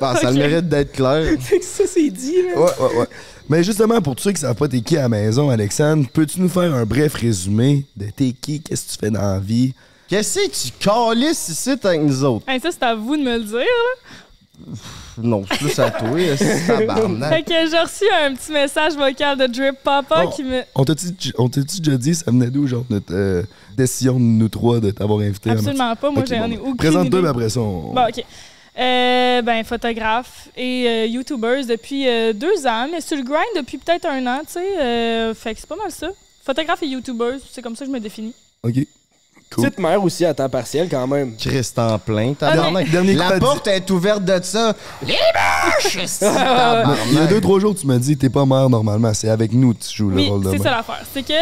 Bon, 0.00 0.14
ça 0.14 0.28
a 0.28 0.30
le 0.30 0.38
mérite 0.38 0.68
d'être 0.68 0.92
clair. 0.92 1.24
C'est 1.40 1.58
que 1.58 1.64
ça, 1.64 1.84
c'est 1.86 2.10
dit, 2.10 2.36
là. 2.42 2.58
Ouais, 2.60 2.70
ouais, 2.80 2.96
ouais. 3.00 3.06
Mais 3.48 3.62
justement, 3.64 4.00
pour 4.02 4.14
tous 4.16 4.24
ceux 4.24 4.32
qui 4.32 4.40
savent 4.40 4.54
pas 4.56 4.68
t'es 4.68 4.80
qui 4.80 4.96
à 4.96 5.02
la 5.02 5.08
maison, 5.08 5.48
Alexandre, 5.50 6.06
peux-tu 6.12 6.40
nous 6.40 6.48
faire 6.50 6.74
un 6.74 6.84
bref 6.84 7.14
résumé 7.14 7.84
de 7.96 8.06
t'es 8.14 8.32
qui, 8.38 8.60
qu'est-ce 8.60 8.86
que 8.86 8.92
tu 8.92 8.98
fais 9.00 9.10
dans 9.10 9.20
la 9.22 9.38
vie? 9.38 9.72
Qu'est-ce 10.08 10.38
que 10.40 10.50
tu 10.50 10.72
calisses 10.78 11.48
ici 11.48 11.70
avec 11.82 12.00
nous 12.02 12.24
autres? 12.24 12.44
Hey, 12.48 12.60
ça, 12.60 12.68
c'est 12.70 12.82
à 12.82 12.94
vous 12.94 13.16
de 13.16 13.22
me 13.22 13.38
le 13.38 13.44
dire. 13.44 13.58
là. 13.58 14.72
Non, 15.20 15.44
c'est 15.50 15.58
plus 15.58 15.78
à 15.78 15.90
toi, 15.90 16.08
c'est 16.36 16.66
tabarnak. 16.66 17.32
Fait 17.32 17.42
que 17.42 17.70
j'ai 17.70 17.78
reçu 17.78 18.04
un 18.24 18.34
petit 18.34 18.52
message 18.52 18.94
vocal 18.96 19.38
de 19.38 19.46
Drip 19.46 19.76
Papa 19.82 20.24
Oh. 20.26 20.30
qui 20.30 20.44
me. 20.44 20.62
On 20.74 20.84
t'a-tu 20.84 21.32
on 21.38 21.48
t'a-tu 21.48 21.80
déjà 21.80 21.96
dit, 21.96 22.14
ça 22.14 22.30
venait 22.30 22.50
d'où, 22.50 22.66
genre, 22.66 22.84
notre 22.90 23.12
euh, 23.14 23.42
décision 23.76 24.14
de 24.14 24.24
nous 24.24 24.48
trois 24.48 24.80
de 24.80 24.90
t'avoir 24.90 25.20
invité? 25.20 25.50
à 25.50 25.52
Absolument 25.54 25.96
pas. 25.96 26.10
Moi, 26.10 26.22
Ok, 26.22 26.28
j'en 26.28 26.48
bon, 26.48 26.52
ai 26.54 26.58
aucune 26.58 26.76
Présente-toi, 26.76 27.22
mais 27.22 27.28
après 27.28 27.48
ça, 27.48 27.60
on... 27.60 27.92
Bon, 27.94 28.02
OK. 28.08 28.24
Euh, 28.78 29.42
ben, 29.42 29.64
photographe 29.64 30.48
et 30.56 30.86
euh, 30.86 31.06
YouTubers 31.06 31.66
depuis 31.66 32.06
euh, 32.08 32.32
deux 32.32 32.64
ans, 32.66 32.86
mais 32.92 33.00
sur 33.00 33.16
le 33.16 33.24
grind 33.24 33.42
depuis 33.56 33.76
peut-être 33.78 34.06
un 34.06 34.24
an, 34.26 34.38
tu 34.46 34.52
sais. 34.52 34.78
euh, 34.80 35.34
fait 35.34 35.54
que 35.54 35.60
c'est 35.60 35.68
pas 35.68 35.74
mal 35.76 35.90
ça. 35.90 36.08
Photographe 36.44 36.82
et 36.84 36.86
YouTubers, 36.86 37.38
c'est 37.50 37.60
comme 37.60 37.74
ça 37.74 37.84
que 37.84 37.90
je 37.90 37.94
me 37.94 38.00
définis. 38.00 38.34
OK. 38.62 38.74
Cool. 39.50 39.64
Petite 39.64 39.78
mère 39.80 40.02
aussi 40.04 40.24
à 40.26 40.34
temps 40.34 40.48
partiel, 40.48 40.88
quand 40.90 41.06
même. 41.06 41.34
Christ 41.36 41.78
en 41.78 41.98
plein, 41.98 42.34
Ah, 42.42 42.54
La 42.54 43.38
porte 43.40 43.66
est 43.66 43.90
ouverte 43.90 44.22
de 44.24 44.38
ça. 44.42 44.76
Les 45.04 45.14
bâches! 45.34 45.98
c'est 46.06 46.26
Il 47.10 47.14
y 47.14 47.18
a 47.18 47.26
deux, 47.26 47.40
trois 47.40 47.58
jours, 47.58 47.74
tu 47.74 47.86
m'as 47.86 47.96
dit, 47.98 48.16
t'es 48.16 48.28
pas 48.28 48.44
mère 48.44 48.68
normalement, 48.68 49.12
c'est 49.14 49.30
avec 49.30 49.52
nous 49.52 49.72
que 49.74 49.82
tu 49.82 49.96
joues 49.96 50.10
le 50.10 50.16
Oui, 50.16 50.28
rôle 50.28 50.44
de 50.44 50.50
c'est 50.50 50.58
mère. 50.58 50.62
ça 50.64 50.70
l'affaire. 50.70 51.02
C'est 51.14 51.22
que 51.26 51.32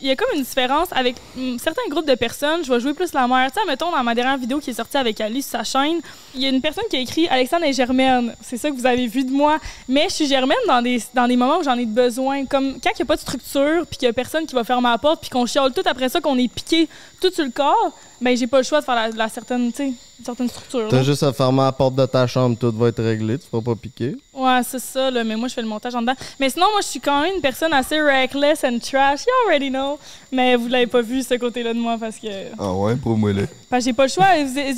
il 0.00 0.08
y 0.08 0.10
a 0.10 0.16
comme 0.16 0.28
une 0.34 0.42
différence 0.42 0.88
avec 0.92 1.16
mm, 1.36 1.58
certains 1.58 1.88
groupes 1.88 2.06
de 2.06 2.14
personnes. 2.14 2.64
Je 2.64 2.72
vais 2.72 2.80
jouer 2.80 2.94
plus 2.94 3.12
la 3.12 3.26
mère. 3.26 3.50
Tu 3.50 3.60
sais, 3.60 3.66
mettons, 3.66 3.90
dans 3.90 4.02
ma 4.02 4.14
dernière 4.14 4.36
vidéo 4.36 4.58
qui 4.58 4.70
est 4.70 4.74
sortie 4.74 4.96
avec 4.96 5.20
Ali 5.20 5.42
sur 5.42 5.52
sa 5.52 5.64
chaîne, 5.64 6.00
il 6.34 6.42
y 6.42 6.46
a 6.46 6.48
une 6.50 6.60
personne 6.60 6.84
qui 6.90 6.96
a 6.96 7.00
écrit 7.00 7.28
Alexandre 7.28 7.64
est 7.64 7.72
Germaine. 7.72 8.34
C'est 8.42 8.56
ça 8.56 8.70
que 8.70 8.76
vous 8.76 8.86
avez 8.86 9.06
vu 9.06 9.24
de 9.24 9.30
moi. 9.30 9.58
Mais 9.88 10.06
je 10.08 10.14
suis 10.14 10.26
Germaine 10.26 10.56
dans 10.66 10.82
des, 10.82 11.02
dans 11.14 11.26
des 11.26 11.36
moments 11.36 11.58
où 11.58 11.62
j'en 11.62 11.78
ai 11.78 11.86
besoin. 11.86 12.44
Comme 12.44 12.74
quand 12.74 12.90
il 12.90 12.96
n'y 12.98 13.02
a 13.02 13.06
pas 13.06 13.16
de 13.16 13.20
structure, 13.20 13.86
puis 13.86 13.98
qu'il 13.98 14.06
y 14.06 14.10
a 14.10 14.12
personne 14.12 14.46
qui 14.46 14.54
va 14.54 14.64
faire 14.64 14.80
ma 14.80 14.98
porte, 14.98 15.20
puis 15.22 15.30
qu'on 15.30 15.46
chiale 15.46 15.72
tout 15.72 15.82
après 15.86 16.08
ça, 16.08 16.20
qu'on 16.20 16.38
est 16.38 16.48
piqué 16.48 16.88
tout 17.20 17.30
sur 17.32 17.44
le 17.44 17.50
corps, 17.50 17.92
ben 18.20 18.36
j'ai 18.36 18.46
pas 18.46 18.58
le 18.58 18.64
choix 18.64 18.80
de 18.80 18.84
faire 18.84 18.94
la, 18.94 19.08
la 19.08 19.28
certaine, 19.28 19.72
une 19.78 20.24
certaine 20.24 20.48
structure. 20.48 20.88
T'as 20.88 21.02
juste 21.02 21.22
à 21.22 21.32
fermer 21.32 21.62
la 21.62 21.72
porte 21.72 21.94
de 21.94 22.06
ta 22.06 22.26
chambre, 22.26 22.56
tout 22.58 22.72
va 22.72 22.88
être 22.88 23.02
réglé, 23.02 23.38
tu 23.38 23.46
vas 23.52 23.62
pas 23.62 23.74
piquer. 23.74 24.16
Ouais, 24.36 24.60
c'est 24.68 24.78
ça, 24.78 25.10
là, 25.10 25.24
mais 25.24 25.34
moi, 25.36 25.48
je 25.48 25.54
fais 25.54 25.62
le 25.62 25.68
montage 25.68 25.94
en 25.94 26.02
dedans. 26.02 26.14
Mais 26.38 26.50
sinon, 26.50 26.66
moi, 26.72 26.80
je 26.82 26.86
suis 26.88 27.00
quand 27.00 27.22
même 27.22 27.34
une 27.36 27.40
personne 27.40 27.72
assez 27.72 28.00
reckless 28.00 28.64
and 28.64 28.78
trash. 28.80 29.20
You 29.26 29.32
already 29.48 29.70
know. 29.70 29.98
Mais 30.32 30.56
vous 30.56 30.68
l'avez 30.68 30.86
pas 30.86 31.00
vu, 31.00 31.22
ce 31.22 31.34
côté-là 31.34 31.72
de 31.72 31.78
moi, 31.78 31.96
parce 31.98 32.16
que, 32.16 32.26
Ah 32.58 32.72
ouais, 32.72 32.96
pour 32.96 33.16
moi, 33.16 33.32
là. 33.32 33.42
parce 33.70 33.84
que 33.84 33.90
j'ai 33.90 33.94
pas 33.94 34.02
le 34.04 34.10
choix. 34.10 34.26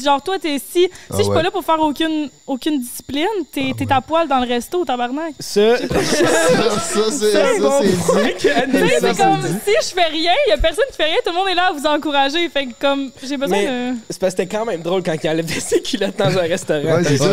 Genre, 0.05 0.23
toi, 0.23 0.39
t'es 0.39 0.59
si, 0.59 0.83
si 0.85 0.89
Ah 1.11 1.15
je 1.17 1.23
suis 1.23 1.29
ouais. 1.29 1.35
pas 1.35 1.43
là 1.43 1.51
pour 1.51 1.65
faire 1.65 1.81
aucune, 1.81 2.29
aucune 2.47 2.79
discipline, 2.81 3.27
t'es 3.51 3.73
t'es 3.77 3.91
à 3.93 4.01
poil 4.01 4.29
dans 4.29 4.39
le 4.41 4.47
resto, 4.47 4.85
tabarnak. 4.85 5.33
Ça, 5.41 5.77
ça, 5.79 5.87
ça, 5.89 6.01
c'est 7.11 7.11
ça, 7.11 7.45
c'est 7.55 7.61
bon 7.61 7.81
c'est 7.81 9.17
comme 9.17 9.43
si 9.65 9.73
je 9.89 9.95
fais 9.95 10.05
rien, 10.11 10.33
y 10.49 10.53
a 10.53 10.59
personne 10.59 10.85
qui 10.91 10.97
fait 10.97 11.05
rien, 11.05 11.17
tout 11.25 11.31
le 11.33 11.37
monde 11.37 11.49
est 11.49 11.55
là 11.55 11.69
à 11.71 11.73
vous 11.73 11.87
encourager. 11.87 12.49
Fait 12.51 12.67
que, 12.67 12.73
comme, 12.81 13.11
j'ai 13.23 13.37
besoin 13.37 13.59
Mais- 13.59 13.67
de. 13.93 13.97
C'est 14.11 14.21
parce 14.21 14.35
que 14.35 14.43
c'était 14.43 14.57
quand 14.57 14.65
même 14.65 14.83
drôle 14.83 15.03
quand 15.03 15.15
il 15.23 15.29
enlève 15.31 15.49
ses 15.61 15.81
culottes 15.83 16.17
dans 16.17 16.37
un 16.39 16.43
restaurant. 16.43 16.83
Ouais, 16.97 17.05
c'est 17.05 17.17
ça. 17.17 17.29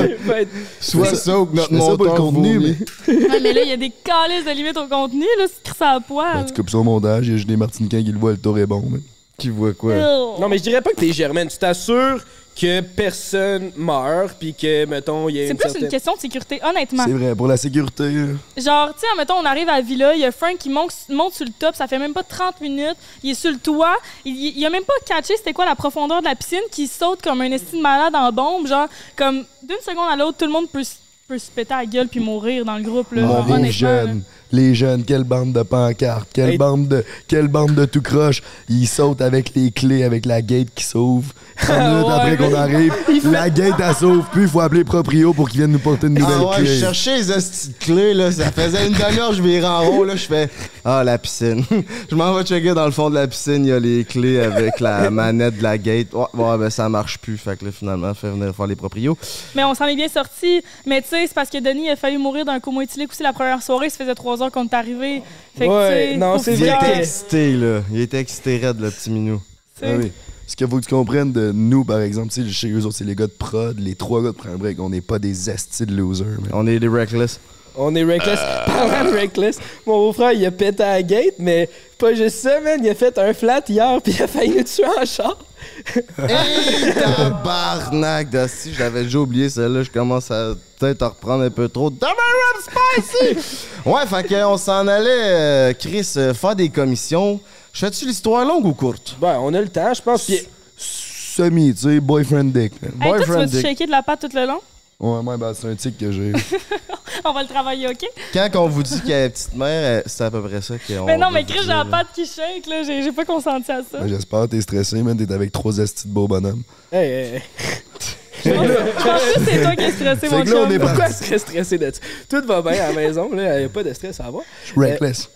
Soit 0.80 1.16
ça. 1.16 1.40
ou 1.40 1.50
notre 1.54 1.74
monteur 1.74 2.15
contenu, 2.16 2.58
vomit. 2.58 2.76
Ouais, 3.08 3.40
mais 3.42 3.54
là, 3.54 3.62
il 3.64 3.70
y 3.70 3.74
a 3.74 3.78
des 3.78 3.92
calices 4.04 4.46
de 4.46 4.52
limites 4.52 4.78
au 4.78 4.88
contenu, 4.88 5.26
là, 5.38 5.46
c'est 5.48 5.72
que 5.72 5.78
ça 5.78 5.92
à 5.92 6.00
Ben, 6.00 6.06
poil. 6.08 6.46
tu 6.48 6.54
coupes 6.54 6.70
ça 6.70 6.78
au 6.78 6.84
montage, 6.84 7.28
il 7.28 7.32
y 7.32 7.34
a 7.34 7.38
juste 7.38 7.50
des 7.50 7.58
Martiniquins 7.58 8.04
qui 8.04 8.12
le 8.12 8.20
voient, 8.20 8.32
le 8.32 8.38
tour 8.38 8.58
est 8.60 8.66
bon. 8.66 8.84
mais- 8.90 9.00
Qui 9.38 9.50
voit 9.50 9.74
quoi? 9.74 9.94
Non, 10.40 10.48
mais 10.50 10.58
je 10.58 10.64
dirais 10.64 10.82
pas 10.82 10.92
que 10.92 10.96
t'es 10.96 11.12
germaine. 11.12 11.50
Tu 11.50 11.58
t'assures 11.58 12.24
que 12.60 12.80
personne 12.80 13.72
meurt, 13.76 14.38
puis 14.40 14.54
que, 14.54 14.86
mettons, 14.86 15.28
il 15.28 15.36
y 15.36 15.40
a 15.40 15.44
C'est 15.44 15.52
une 15.52 15.58
plus 15.58 15.64
certaine... 15.64 15.84
une 15.84 15.90
question 15.90 16.14
de 16.16 16.20
sécurité, 16.22 16.62
honnêtement. 16.64 17.04
C'est 17.06 17.12
vrai, 17.12 17.36
pour 17.36 17.48
la 17.48 17.58
sécurité, 17.58 18.04
là. 18.14 18.28
Genre, 18.56 18.94
tu 18.94 19.02
sais, 19.02 19.08
mettons, 19.18 19.34
on 19.34 19.44
arrive 19.46 19.68
à 19.68 19.74
la 19.74 19.82
villa, 19.82 20.16
il 20.16 20.22
y 20.22 20.26
a 20.26 20.32
Frank 20.32 20.58
qui 20.58 20.70
monte, 20.70 20.94
monte 21.10 21.34
sur 21.34 21.46
le 21.46 21.52
top, 21.52 21.76
ça 21.76 21.86
fait 21.88 22.00
même 22.00 22.14
pas 22.14 22.24
30 22.24 22.62
minutes, 22.62 22.96
il 23.24 23.32
est 23.32 23.34
sur 23.34 23.52
le 23.52 23.58
toit, 23.58 23.98
il, 24.24 24.34
il, 24.58 24.66
a 24.66 24.70
même 24.70 24.86
pas 24.86 24.94
catché 25.06 25.36
c'était 25.36 25.52
quoi 25.52 25.66
la 25.66 25.76
profondeur 25.76 26.22
de 26.22 26.26
la 26.26 26.36
piscine, 26.36 26.62
qui 26.72 26.88
saute 26.88 27.22
comme 27.22 27.42
un 27.42 27.52
estime 27.52 27.82
malade 27.82 28.16
en 28.16 28.32
bombe, 28.32 28.68
genre, 28.68 28.88
comme 29.18 29.44
d'une 29.62 29.82
seconde 29.86 30.08
à 30.10 30.16
l'autre, 30.16 30.38
tout 30.38 30.46
le 30.46 30.52
monde 30.52 30.70
peut, 30.70 30.80
s- 30.80 31.00
peut 31.28 31.40
se 31.40 31.50
péter 31.50 31.74
à 31.74 31.78
la 31.78 31.86
gueule 31.86 32.08
puis 32.08 32.20
mourir 32.20 32.66
dans 32.66 32.78
le 32.78 32.84
groupe, 32.84 33.12
là. 33.14 33.24
Honnêtement, 33.24 33.72
jeune. 33.72 34.24
Les 34.56 34.74
jeunes, 34.74 35.04
quelle 35.04 35.26
bande 35.26 35.52
de 35.52 35.64
pancartes, 35.64 36.30
quelle 36.34 36.52
Hey. 36.52 36.58
bande 36.58 36.88
de 36.88 37.04
quelle 37.28 37.50
bande 37.50 37.76
de 37.76 37.84
tout 37.84 38.02
croche. 38.02 38.42
Ils 38.70 38.88
sautent 38.88 39.22
avec 39.22 39.54
les 39.54 39.70
clés, 39.72 40.04
avec 40.06 40.26
la 40.26 40.42
gate 40.42 40.70
qui 40.74 40.86
s'ouvre. 40.86 41.34
30 41.58 41.78
minutes 41.78 42.06
Ouais, 42.06 42.14
après 42.14 42.38
qu'on 42.38 42.54
arrive, 42.54 42.94
la 43.32 43.50
gate 43.50 43.76
elle 43.80 43.96
s'ouvre, 43.96 44.28
puis 44.32 44.44
il 44.44 44.48
faut 44.48 44.60
appeler 44.62 44.84
Proprio 44.84 45.34
pour 45.34 45.50
qu'ils 45.50 45.60
viennent 45.60 45.72
nous 45.72 45.80
porter 45.80 46.08
une 46.08 46.14
nouvelle 46.16 46.36
Ah 46.40 46.46
ouais, 46.52 46.56
clé. 46.58 46.66
je 46.68 46.80
cherchais 46.82 47.18
les 47.18 47.24
de 47.26 47.74
clés, 47.80 48.14
là. 48.14 48.32
Ça 48.32 48.52
faisait 48.52 48.88
une 48.88 48.94
demi-heure, 48.94 49.34
je 49.34 49.42
virais 49.42 49.66
en 49.68 49.86
haut, 49.88 50.04
là. 50.06 50.16
Je 50.16 50.26
fais, 50.26 50.50
ah, 50.84 51.04
la 51.04 51.18
piscine. 51.18 51.64
je 52.10 52.16
m'en 52.16 52.34
vais 52.34 52.44
checker 52.44 52.74
dans 52.74 52.86
le 52.86 52.92
fond 52.92 53.10
de 53.10 53.16
la 53.16 53.28
piscine, 53.28 53.66
il 53.66 53.70
y 53.70 53.72
a 53.74 53.80
les 53.80 54.04
clés 54.06 54.40
avec 54.42 54.80
la 54.80 55.10
manette 55.10 55.58
de 55.58 55.64
la 55.64 55.78
gate. 55.78 56.14
Ouais, 56.14 56.26
ouais, 56.34 56.58
ben 56.58 56.70
ça 56.70 56.88
marche 56.90 57.18
plus. 57.20 57.38
Fait 57.38 57.58
que 57.58 57.66
là, 57.66 57.72
finalement, 57.72 58.14
fait 58.14 58.30
venir 58.30 58.54
faire 58.56 58.68
les 58.68 58.76
proprios. 58.76 59.18
Mais 59.56 59.64
on 59.64 59.74
s'en 59.74 59.86
est 59.86 59.96
bien 59.96 60.10
sorti. 60.10 60.62
Mais 60.86 61.02
tu 61.02 61.08
sais, 61.10 61.26
c'est 61.28 61.34
parce 61.34 61.50
que 61.50 61.58
Denis 61.58 61.90
a 61.90 61.96
failli 61.96 62.18
mourir 62.18 62.46
d'un 62.46 62.60
coma 62.60 62.84
éthylique 62.84 63.12
aussi 63.12 63.24
la 63.24 63.34
première 63.34 63.64
soirée, 63.64 63.90
ça 63.90 63.98
faisait 63.98 64.16
trois 64.16 64.42
heures 64.44 64.45
qu'on 64.52 64.66
est 64.66 64.74
arrivé. 64.74 65.22
Fait 65.58 65.66
que, 65.68 65.72
Ouais, 65.72 66.06
tu 66.08 66.12
sais, 66.14 66.18
non, 66.18 66.38
c'est 66.38 66.54
Il 66.54 66.60
vrai 66.66 66.76
était 66.82 66.98
excité, 67.00 67.54
là. 67.54 67.82
Il 67.92 68.00
était 68.02 68.20
excité 68.20 68.58
raide, 68.58 68.80
le 68.80 68.90
petit 68.92 69.10
minou. 69.10 69.42
tu 69.80 69.86
sais. 69.86 69.92
Ah 69.94 69.98
oui. 69.98 70.12
Ce 70.48 70.56
qu'il 70.56 70.68
faut 70.68 70.78
que 70.78 70.84
tu 70.84 70.90
comprennes 70.90 71.32
de 71.32 71.52
nous, 71.52 71.84
par 71.84 72.02
exemple, 72.02 72.32
tu 72.32 72.44
sais, 72.44 72.50
chez 72.52 72.70
eux 72.70 72.86
autres, 72.86 72.96
c'est 72.98 73.04
les 73.04 73.16
gars 73.16 73.26
de 73.26 73.32
prod, 73.32 73.78
les 73.80 73.96
trois 73.96 74.22
gars 74.22 74.28
de 74.30 74.36
Prends 74.36 74.50
un 74.50 74.58
break, 74.58 74.80
on 74.80 74.90
n'est 74.90 75.02
pas 75.02 75.18
des 75.18 75.50
astis 75.50 75.86
de 75.88 75.96
losers. 75.96 76.28
mais- 76.42 76.50
On 76.54 76.68
est 76.68 76.80
des 76.80 76.88
reckless. 76.88 77.40
On 77.78 77.94
est 77.96 78.04
reckless. 78.04 78.40
Parlant 78.66 79.12
de 79.12 79.18
reckless, 79.18 79.60
mon 79.88 79.98
beau-frère, 79.98 80.32
il 80.34 80.46
a 80.46 80.52
pété 80.52 80.82
à 80.84 80.94
la 80.94 81.04
gate, 81.04 81.34
mais 81.40 81.68
pas 81.98 82.14
juste 82.14 82.38
ça, 82.38 82.62
man. 82.62 82.80
Il 82.84 82.90
a 82.90 82.96
fait 82.96 83.18
un 83.18 83.34
flat 83.34 83.64
hier, 83.68 84.00
puis 84.04 84.14
il 84.14 84.22
a 84.24 84.28
failli 84.28 84.52
nous 84.56 84.64
tuer 84.64 84.86
en 84.86 85.04
char. 85.06 85.38
Hey, 86.28 86.94
tabarnak 86.94 88.30
d'hostie, 88.30 88.74
je 88.74 88.80
l'avais 88.80 89.04
déjà 89.04 89.20
oublié 89.20 89.50
celle-là, 89.50 89.84
je 89.84 89.90
commence 89.92 90.32
à 90.32 90.54
peut-être 90.80 91.02
à 91.04 91.10
reprendre 91.10 91.44
un 91.44 91.50
peu 91.50 91.68
trop. 91.70 91.90
Double 91.90 92.06
rub 92.08 92.62
spicy! 93.02 93.58
ouais, 93.86 94.06
fait 94.08 94.28
qu'on 94.28 94.58
s'en 94.58 94.88
allait, 94.88 95.10
euh, 95.10 95.74
Chris, 95.74 96.08
euh, 96.18 96.34
faire 96.34 96.56
des 96.56 96.70
commissions. 96.70 97.40
Je 97.74 97.80
fais-tu 97.80 98.06
l'histoire 98.06 98.46
longue 98.46 98.66
ou 98.66 98.74
courte? 98.74 99.18
Ben, 99.20 99.38
on 99.42 99.54
a 99.54 99.62
le 99.62 99.68
temps, 99.70 99.94
je 99.94 100.02
pense. 100.02 100.24
Puis 100.26 100.40
Semi, 100.78 101.74
tu 101.74 101.82
sais, 101.82 102.00
boyfriend 102.00 102.46
dick. 102.54 102.74
Hey, 102.74 102.80
toi, 102.80 102.90
tu 102.92 102.98
Boyfriend 102.98 103.40
vas-tu 103.40 103.52
dick. 103.58 103.62
shaker 103.66 103.88
de 103.88 103.92
la 103.92 104.02
pâte 104.04 104.22
tout 104.22 104.30
le 104.38 104.46
long? 104.48 104.60
Ouais, 105.00 105.20
ouais, 105.20 105.38
ben, 105.38 105.54
c'est 105.54 105.68
un 105.68 105.76
tic 105.76 105.98
que 105.98 106.12
j'ai. 106.12 106.32
On 107.26 107.34
va 107.34 107.42
le 107.42 107.48
travailler, 107.48 107.88
OK? 107.88 108.06
Quand 108.34 108.50
on 108.56 108.68
vous 108.68 108.84
dit 108.84 109.02
qu'il 109.02 109.10
y 109.10 109.14
a 109.14 109.26
une 109.26 109.32
petite 109.32 109.56
mère, 109.56 110.00
euh, 110.00 110.04
c'est 110.06 110.24
à 110.24 110.32
peu 110.32 110.42
près 110.44 110.62
ça 110.62 110.76
qu'on 110.78 111.06
Mais 111.06 111.18
non, 111.18 111.32
mais 111.32 111.44
Chris, 111.44 111.60
j'ai 111.62 111.70
la 111.70 111.84
patte 111.84 112.08
qui 112.14 112.26
shake, 112.26 112.68
là. 112.68 112.84
J'ai 112.84 113.02
j'ai 113.02 113.12
pas 113.12 113.26
consenti 113.26 113.72
à 113.72 113.82
ça. 113.82 114.00
Ben, 114.00 114.08
J'espère, 114.08 114.48
t'es 114.48 114.62
stressé, 114.62 115.02
man. 115.02 115.18
T'es 115.18 115.32
avec 115.34 115.52
trois 115.52 115.76
estis 115.78 116.08
de 116.08 116.14
beaux 116.14 116.28
bonhommes. 116.28 116.62
Hey, 116.92 117.10
hey, 117.10 117.34
hey. 117.36 117.42
Je 118.46 119.04
pense 119.04 119.22
que 119.22 119.52
c'est 119.52 119.62
toi 119.62 119.76
qui 119.76 119.84
es 119.84 119.92
stressé, 119.92 120.30
mon 120.30 120.46
chum. 120.46 120.72
est 120.72 120.80
Pourquoi 120.80 121.08
tu 121.08 121.14
serais 121.14 121.40
stressé 121.40 121.78
de 121.78 121.92
ça? 121.92 122.00
Tout 122.30 122.48
va 122.48 122.62
bien 122.62 122.84
à 122.84 122.88
la 122.90 122.94
maison, 122.94 123.30
là. 123.34 123.62
Y 123.62 123.66
a 123.66 123.70
pas 123.70 123.84
de 123.84 123.94
stress 123.94 124.20
à 124.20 124.26
avoir. 124.26 124.44
Reckless. 124.76 125.30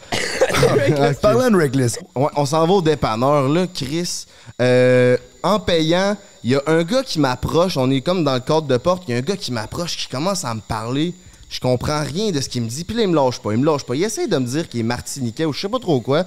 Parlant 1.22 1.50
de 1.50 1.58
Reckless, 1.58 2.00
on 2.16 2.46
s'en 2.46 2.66
va 2.66 2.74
au 2.74 2.82
dépanneur, 2.82 3.48
là, 3.50 3.66
Chris. 3.74 4.26
Euh, 4.62 5.18
en 5.44 5.60
payant, 5.60 6.18
il 6.44 6.52
y 6.52 6.56
a 6.56 6.62
un 6.68 6.84
gars 6.84 7.04
qui 7.04 7.20
m'approche. 7.20 7.78
On 7.78 7.90
est 7.92 8.02
comme 8.02 8.24
dans 8.24 8.34
le 8.34 8.40
cadre 8.40 8.68
de 8.68 8.78
porte. 8.78 9.04
Il 9.08 9.12
y 9.12 9.14
a 9.16 9.18
un 9.18 9.22
gars 9.22 9.38
qui 9.38 9.52
m'approche, 9.52 9.98
qui 9.98 10.08
commence 10.08 10.44
à 10.46 10.54
me 10.54 10.62
parler. 10.62 11.14
Je 11.50 11.60
comprends 11.60 12.04
rien 12.04 12.32
de 12.32 12.40
ce 12.42 12.50
qu'il 12.50 12.62
me 12.62 12.68
dit. 12.68 12.84
Puis 12.84 12.96
là, 12.96 13.04
il 13.04 13.10
me 13.10 13.16
lâche 13.16 13.40
pas. 13.40 13.52
Il 13.54 13.60
me 13.60 13.66
lâche 13.66 13.84
pas. 13.84 13.96
Il 13.96 14.04
essaie 14.04 14.28
de 14.28 14.38
me 14.38 14.46
dire 14.46 14.68
qu'il 14.70 14.82
est 14.82 14.84
martiniquais 14.84 15.46
ou 15.46 15.54
je 15.54 15.62
sais 15.62 15.70
pas 15.70 15.80
trop 15.80 16.00
quoi. 16.00 16.26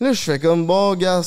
Là, 0.00 0.12
je 0.12 0.20
fais 0.20 0.38
comme, 0.38 0.66
bon, 0.66 0.94
gars, 0.96 1.20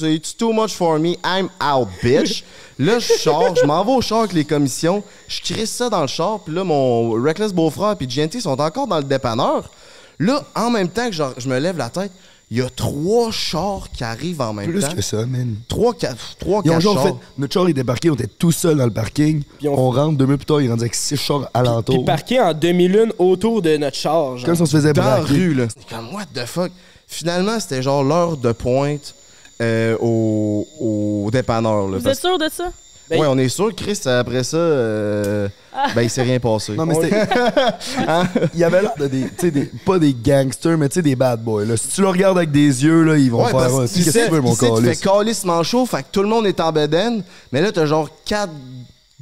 it's 0.00 0.36
too 0.36 0.52
much 0.52 0.70
for 0.74 0.98
me. 0.98 1.16
I'm 1.24 1.48
out, 1.60 1.88
bitch. 2.02 2.44
là, 2.78 2.98
je 2.98 3.12
sors, 3.20 3.56
je 3.56 3.64
m'en 3.66 3.84
vais 3.84 3.92
au 3.92 4.00
char 4.00 4.20
avec 4.20 4.32
les 4.32 4.44
commissions. 4.44 5.02
Je 5.28 5.40
crisse 5.42 5.70
ça 5.72 5.90
dans 5.90 6.02
le 6.02 6.06
char. 6.06 6.40
Puis 6.40 6.54
là, 6.54 6.62
mon 6.64 7.10
Reckless 7.20 7.52
beau-frère 7.52 7.96
puis 7.96 8.06
GNT 8.06 8.40
sont 8.40 8.58
encore 8.60 8.86
dans 8.86 8.98
le 8.98 9.04
dépanneur. 9.04 9.70
Là, 10.18 10.44
en 10.54 10.70
même 10.70 10.88
temps 10.88 11.06
que 11.08 11.12
genre, 11.14 11.32
je 11.36 11.48
me 11.48 11.58
lève 11.58 11.76
la 11.76 11.90
tête, 11.90 12.12
il 12.48 12.58
y 12.58 12.62
a 12.62 12.70
trois 12.70 13.32
chars 13.32 13.88
qui 13.92 14.04
arrivent 14.04 14.40
en 14.40 14.52
même 14.52 14.70
plus 14.70 14.80
temps. 14.80 14.94
que 14.94 15.02
ça, 15.02 15.26
man. 15.26 15.56
Trois, 15.66 15.92
quatre, 15.92 16.36
trois, 16.38 16.62
Ils 16.64 16.70
ont 16.70 16.74
quatre 16.74 16.82
genre 16.82 16.94
chars. 16.94 17.06
fait. 17.08 17.14
Notre 17.38 17.52
char 17.52 17.68
est 17.68 17.72
débarqué, 17.72 18.08
on 18.08 18.14
était 18.14 18.28
tout 18.28 18.52
seul 18.52 18.76
dans 18.76 18.84
le 18.86 18.92
parking. 18.92 19.42
Puis 19.58 19.68
on- 19.68 19.76
on... 19.78 19.90
rentre 19.90 20.16
deux 20.16 20.26
minutes 20.26 20.42
plus 20.42 20.46
tard, 20.46 20.60
il 20.60 20.66
est 20.68 20.70
rendu 20.70 20.82
avec 20.82 20.94
six 20.94 21.16
chars 21.16 21.40
Puis 21.40 21.48
alentour. 21.54 22.04
parqué 22.04 22.40
en 22.40 22.54
demi-lune 22.54 23.12
autour 23.18 23.60
de 23.62 23.76
notre 23.76 23.96
char, 23.96 24.36
genre. 24.38 24.46
Comme 24.46 24.54
si 24.54 24.62
on 24.62 24.66
se 24.66 24.76
faisait 24.76 24.92
dans 24.92 25.02
la 25.04 25.16
rue, 25.16 25.54
là. 25.54 25.64
C'est 25.76 25.88
comme, 25.94 26.14
what 26.14 26.26
the 26.32 26.46
fuck? 26.46 26.70
Finalement, 27.06 27.58
c'était 27.60 27.82
genre 27.82 28.02
l'heure 28.02 28.36
de 28.36 28.52
pointe 28.52 29.14
euh, 29.62 29.96
au, 30.00 30.66
au 30.80 31.30
dépanneur, 31.30 31.88
là. 31.88 31.98
Vous 31.98 32.02
Parce- 32.04 32.16
êtes 32.18 32.24
sûr 32.24 32.38
de 32.38 32.48
ça? 32.52 32.64
Ben- 33.08 33.20
Ouais, 33.20 33.26
on 33.30 33.38
est 33.38 33.48
sûr, 33.48 33.72
Chris, 33.76 34.00
après 34.06 34.42
ça, 34.42 34.56
euh, 34.56 35.46
ben, 35.94 36.02
il 36.02 36.10
s'est 36.10 36.22
rien 36.24 36.40
passé. 36.40 36.72
Non, 36.74 36.84
mais 36.86 36.94
c'était. 36.96 37.24
Il 38.54 38.58
y 38.58 38.64
avait 38.64 38.82
l'air 38.82 38.94
de 38.98 39.06
des. 39.06 39.22
Tu 39.22 39.28
sais, 39.38 39.50
des- 39.52 39.70
pas 39.86 40.00
des 40.00 40.12
gangsters, 40.12 40.76
mais 40.76 40.88
tu 40.88 40.94
sais, 40.94 41.02
des 41.02 41.14
bad 41.14 41.40
boys. 41.40 41.64
Là. 41.64 41.76
Si 41.76 41.86
tu 41.86 42.00
le 42.00 42.08
regardes 42.08 42.36
avec 42.36 42.50
des 42.50 42.84
yeux, 42.84 43.04
là, 43.04 43.16
ils 43.16 43.30
vont 43.30 43.44
Ouais, 43.44 43.50
faire. 43.52 43.60
parce 43.60 43.72
Ouais, 43.74 43.86
qu'il 43.86 44.02
Qu'est-ce 44.04 44.06
que 44.06 44.20
sait- 44.22 44.26
tu 44.26 44.32
veux, 44.32 44.40
mon 44.40 44.50
il 44.54 44.56
sait, 44.56 44.66
Tu 44.70 44.74
fais 44.78 44.82
calice? 44.82 45.00
calissement 45.00 45.62
chaud, 45.62 45.86
fait 45.86 46.02
que 46.02 46.08
tout 46.10 46.22
le 46.22 46.28
monde 46.28 46.46
est 46.48 46.58
en 46.58 46.72
bedaine. 46.72 47.22
Mais 47.52 47.60
là, 47.62 47.70
t'as 47.70 47.86
genre 47.86 48.08
quatre 48.24 48.50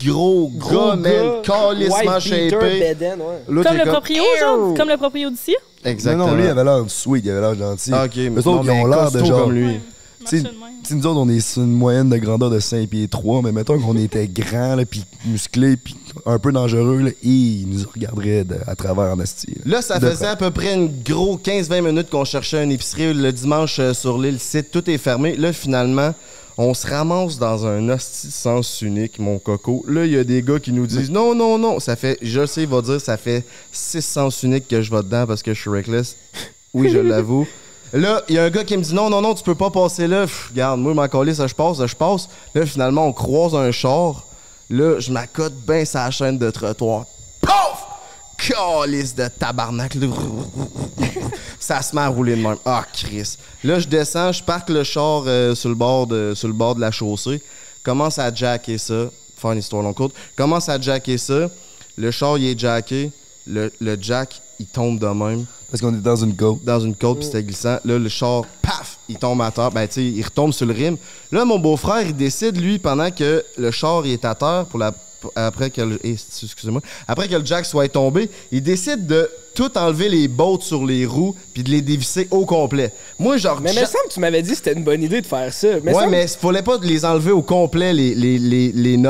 gros, 0.02 0.50
Gros 0.56 0.90
gars, 0.90 0.96
man, 0.96 1.42
calissement 1.42 2.18
bedaine, 2.20 3.20
ouais. 3.20 3.54
Là, 3.54 3.62
Comme 3.62 3.76
t'es 3.76 3.84
le 3.84 3.90
proprio, 3.90 4.22
genre? 4.40 4.74
Comme 4.76 4.88
le 4.88 4.96
proprio 4.96 5.30
d'ici? 5.30 5.54
Non, 5.84 5.90
Exactement. 5.90 6.26
non, 6.28 6.34
lui, 6.34 6.44
il 6.44 6.48
avait 6.48 6.64
l'air 6.64 6.84
sweet, 6.88 7.24
il 7.24 7.30
avait 7.30 7.40
l'air 7.40 7.54
gentil. 7.54 7.90
Ah, 7.92 8.04
ok, 8.06 8.16
non, 8.16 8.38
autres, 8.38 8.64
ils 8.64 8.70
ont 8.70 8.86
l'air 8.86 9.10
de 9.10 9.24
genre. 9.24 9.42
comme 9.44 9.52
lui. 9.52 9.80
Tu 10.26 10.40
sais, 10.40 10.94
nous 10.94 11.06
autres, 11.06 11.20
on 11.20 11.28
est 11.28 11.40
sur 11.40 11.60
une 11.62 11.72
moyenne 11.72 12.08
de 12.08 12.16
grandeur 12.16 12.48
de 12.48 12.58
5 12.58 12.88
pieds 12.88 13.08
3, 13.08 13.42
mais 13.42 13.52
mettons 13.52 13.78
qu'on 13.78 13.94
était 13.96 14.26
grands, 14.26 14.74
là, 14.74 14.86
puis 14.86 15.04
musclés, 15.26 15.76
puis 15.76 15.94
un 16.24 16.38
peu 16.38 16.50
dangereux, 16.50 17.00
là, 17.02 17.10
et 17.10 17.28
ils 17.28 17.66
nous 17.68 17.84
regarderaient 17.92 18.44
de- 18.44 18.56
à 18.66 18.74
travers 18.74 19.12
en 19.14 19.20
asti. 19.20 19.54
Là, 19.66 19.82
ça 19.82 19.98
De 19.98 20.08
faisait 20.08 20.24
à 20.26 20.36
peu 20.36 20.50
près 20.50 20.72
une 20.74 20.90
gros 21.06 21.36
15-20 21.36 21.82
minutes 21.82 22.08
qu'on 22.08 22.24
cherchait 22.24 22.64
une 22.64 22.72
épicerie. 22.72 23.12
Le 23.12 23.32
dimanche 23.32 23.78
euh, 23.80 23.92
sur 23.92 24.16
l'île 24.18 24.40
site, 24.40 24.70
tout 24.70 24.88
est 24.90 24.96
fermé. 24.96 25.36
Là, 25.36 25.52
finalement, 25.52 26.14
on 26.56 26.74
se 26.74 26.86
ramasse 26.86 27.38
dans 27.38 27.66
un 27.66 27.88
hostie 27.88 28.30
sens 28.30 28.82
unique, 28.82 29.18
mon 29.18 29.38
coco. 29.38 29.84
Là, 29.88 30.04
il 30.04 30.12
y 30.12 30.18
a 30.18 30.24
des 30.24 30.42
gars 30.42 30.60
qui 30.60 30.72
nous 30.72 30.86
disent 30.86 31.10
non, 31.10 31.34
non, 31.34 31.58
non. 31.58 31.80
Ça 31.80 31.96
fait, 31.96 32.18
je 32.22 32.46
sais, 32.46 32.62
il 32.62 32.68
va 32.68 32.80
dire, 32.82 33.00
ça 33.00 33.16
fait 33.16 33.44
6 33.72 34.02
sens 34.02 34.42
uniques 34.42 34.68
que 34.68 34.80
je 34.80 34.90
vais 34.90 35.02
dedans 35.02 35.26
parce 35.26 35.42
que 35.42 35.52
je 35.52 35.60
suis 35.60 35.70
reckless. 35.70 36.16
Oui, 36.72 36.90
je 36.90 36.98
l'avoue. 36.98 37.46
Là, 37.92 38.22
il 38.28 38.34
y 38.34 38.38
a 38.38 38.44
un 38.44 38.50
gars 38.50 38.64
qui 38.64 38.76
me 38.76 38.82
dit 38.82 38.92
non, 38.92 39.08
non, 39.08 39.20
non, 39.20 39.34
tu 39.34 39.44
peux 39.44 39.54
pas 39.54 39.70
passer 39.70 40.08
là. 40.08 40.22
Pff, 40.22 40.48
regarde, 40.50 40.80
moi, 40.80 40.94
ma 40.94 41.06
colisse, 41.06 41.36
ça, 41.36 41.46
je 41.46 41.54
passe, 41.54 41.76
ça, 41.76 41.86
je 41.86 41.94
passe. 41.94 42.28
Là, 42.52 42.66
finalement, 42.66 43.06
on 43.06 43.12
croise 43.12 43.54
un 43.54 43.70
char. 43.70 44.26
Là, 44.68 44.98
je 44.98 45.12
m'accote 45.12 45.54
bien 45.64 45.84
sa 45.84 46.10
chaîne 46.10 46.36
de 46.36 46.50
trottoir. 46.50 47.06
Calice 48.48 49.14
de 49.14 49.28
tabarnak. 49.28 49.96
Ça 51.58 51.80
se 51.80 51.94
met 51.94 52.02
à 52.02 52.08
rouler 52.08 52.36
de 52.36 52.42
même. 52.42 52.56
Ah, 52.66 52.84
Chris. 52.92 53.36
Là, 53.62 53.78
je 53.78 53.88
descends, 53.88 54.32
je 54.32 54.42
parque 54.42 54.68
le 54.68 54.84
char 54.84 55.24
euh, 55.26 55.54
sur, 55.54 55.70
le 55.70 55.74
bord 55.74 56.06
de, 56.06 56.34
sur 56.34 56.48
le 56.48 56.54
bord 56.54 56.74
de 56.74 56.80
la 56.80 56.90
chaussée. 56.90 57.40
Commence 57.82 58.18
à 58.18 58.32
jacker 58.34 58.76
ça. 58.76 59.10
Faire 59.36 59.52
une 59.52 59.58
histoire 59.58 59.82
longue 59.82 59.94
courte. 59.94 60.14
Commence 60.36 60.68
à 60.68 60.78
jacker 60.78 61.16
ça. 61.16 61.48
Le 61.96 62.10
char, 62.10 62.36
il 62.36 62.48
est 62.48 62.58
jacké. 62.58 63.10
Le, 63.46 63.72
le 63.80 63.96
jack, 64.00 64.40
il 64.58 64.66
tombe 64.66 64.98
de 64.98 65.06
même 65.06 65.44
Parce 65.70 65.80
qu'on 65.80 65.94
est 65.94 66.02
dans 66.02 66.16
une 66.16 66.34
côte. 66.34 66.64
dans 66.64 66.80
une 66.80 66.94
côte, 66.94 67.18
puis 67.18 67.26
c'était 67.26 67.42
glissant. 67.42 67.78
Là, 67.84 67.98
le 67.98 68.08
char, 68.08 68.42
paf, 68.60 68.98
il 69.08 69.16
tombe 69.16 69.40
à 69.40 69.50
terre. 69.50 69.70
Ben, 69.70 69.86
tu 69.86 69.94
sais, 69.94 70.04
il 70.04 70.22
retombe 70.22 70.52
sur 70.52 70.66
le 70.66 70.74
rim. 70.74 70.96
Là, 71.32 71.44
mon 71.44 71.58
beau-frère, 71.58 72.02
il 72.02 72.14
décide, 72.14 72.60
lui, 72.60 72.78
pendant 72.78 73.10
que 73.10 73.42
le 73.56 73.70
char 73.70 74.04
il 74.04 74.12
est 74.12 74.24
à 74.24 74.34
terre, 74.34 74.66
pour 74.68 74.78
la, 74.78 74.92
après 75.36 75.70
que 75.70 75.80
le, 75.80 76.00
eh, 76.04 76.12
excusez-moi, 76.42 76.80
après 77.08 77.28
que 77.28 77.34
le 77.36 77.44
jack 77.44 77.64
soit 77.66 77.88
tombé, 77.88 78.28
il 78.52 78.62
décide 78.62 79.06
de 79.06 79.30
tout 79.54 79.76
enlever 79.78 80.08
les 80.08 80.26
bottes 80.28 80.62
sur 80.62 80.84
les 80.84 81.06
roues, 81.06 81.34
puis 81.52 81.62
de 81.62 81.70
les 81.70 81.80
dévisser 81.80 82.26
au 82.30 82.44
complet. 82.44 82.92
Moi, 83.18 83.36
genre, 83.36 83.60
Mais 83.60 83.72
il 83.72 83.80
me 83.80 83.84
semble 83.86 84.08
que 84.08 84.14
tu 84.14 84.20
m'avais 84.20 84.42
dit 84.42 84.50
que 84.50 84.56
c'était 84.56 84.72
une 84.72 84.82
bonne 84.84 85.02
idée 85.02 85.20
de 85.20 85.26
faire 85.26 85.52
ça. 85.52 85.68
Mais 85.82 85.92
ouais, 85.92 86.00
semble- 86.00 86.10
mais 86.10 86.24
il 86.24 86.28
fallait 86.28 86.62
pas 86.62 86.78
les 86.82 87.04
enlever 87.04 87.30
au 87.30 87.42
complet, 87.42 87.92
les, 87.92 88.14
les, 88.14 88.38
les, 88.38 88.72
les 88.72 88.96
nuts. 88.96 89.08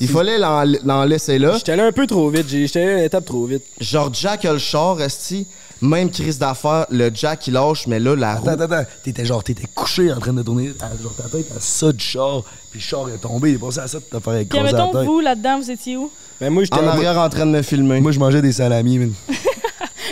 Il 0.00 0.08
fallait 0.08 0.36
l'en 0.38 0.62
l'en 0.84 1.04
laisser 1.04 1.38
là. 1.38 1.54
J'étais 1.56 1.72
allé 1.72 1.82
un 1.82 1.92
peu 1.92 2.06
trop 2.06 2.28
vite. 2.28 2.46
J'étais 2.48 2.82
allé 2.82 2.92
une 2.98 3.04
étape 3.04 3.24
trop 3.24 3.46
vite. 3.46 3.62
Genre, 3.80 4.12
Jack 4.12 4.44
a 4.44 4.52
le 4.52 4.58
char, 4.58 5.00
esti, 5.00 5.46
même 5.82 6.10
crise 6.10 6.38
d'affaires, 6.38 6.86
le 6.90 7.10
Jack, 7.14 7.46
il 7.48 7.54
lâche, 7.54 7.86
mais 7.86 7.98
là, 8.00 8.14
la 8.16 8.36
roue... 8.36 8.48
Attends, 8.48 8.62
attends, 8.64 8.74
attends. 8.74 8.90
T'étais 9.04 9.24
genre, 9.24 9.44
t'étais 9.44 9.66
couché 9.74 10.12
en 10.12 10.18
train 10.18 10.32
de 10.32 10.42
tourner 10.42 10.72
à, 10.80 10.90
genre, 11.02 11.14
ta 11.14 11.24
tête 11.28 11.46
à 11.56 11.60
ça 11.60 11.92
du 11.92 12.02
char, 12.04 12.42
puis 12.70 12.80
le 12.80 12.84
char 12.84 13.08
est 13.08 13.18
tombé, 13.18 13.50
il 13.50 13.54
est 13.56 13.58
passé 13.58 13.80
à 13.80 13.86
ça 13.88 13.98
de 13.98 14.04
te 14.04 14.18
faire 14.20 14.32
Puis, 14.34 14.42
écraser 14.42 14.64
mettons, 14.72 14.92
tête. 14.92 15.04
vous, 15.06 15.20
là-dedans, 15.20 15.58
vous 15.60 15.70
étiez 15.70 15.96
où? 15.96 16.10
Mais 16.40 16.50
moi, 16.50 16.64
j'étais 16.64 16.78
En 16.78 16.86
arrière 16.86 17.18
en 17.18 17.28
train 17.28 17.46
de 17.46 17.50
me 17.52 17.62
filmer. 17.62 18.00
Moi, 18.00 18.12
je 18.12 18.18
mangeais 18.18 18.42
des 18.42 18.52
salamis, 18.52 18.98
man. 18.98 19.12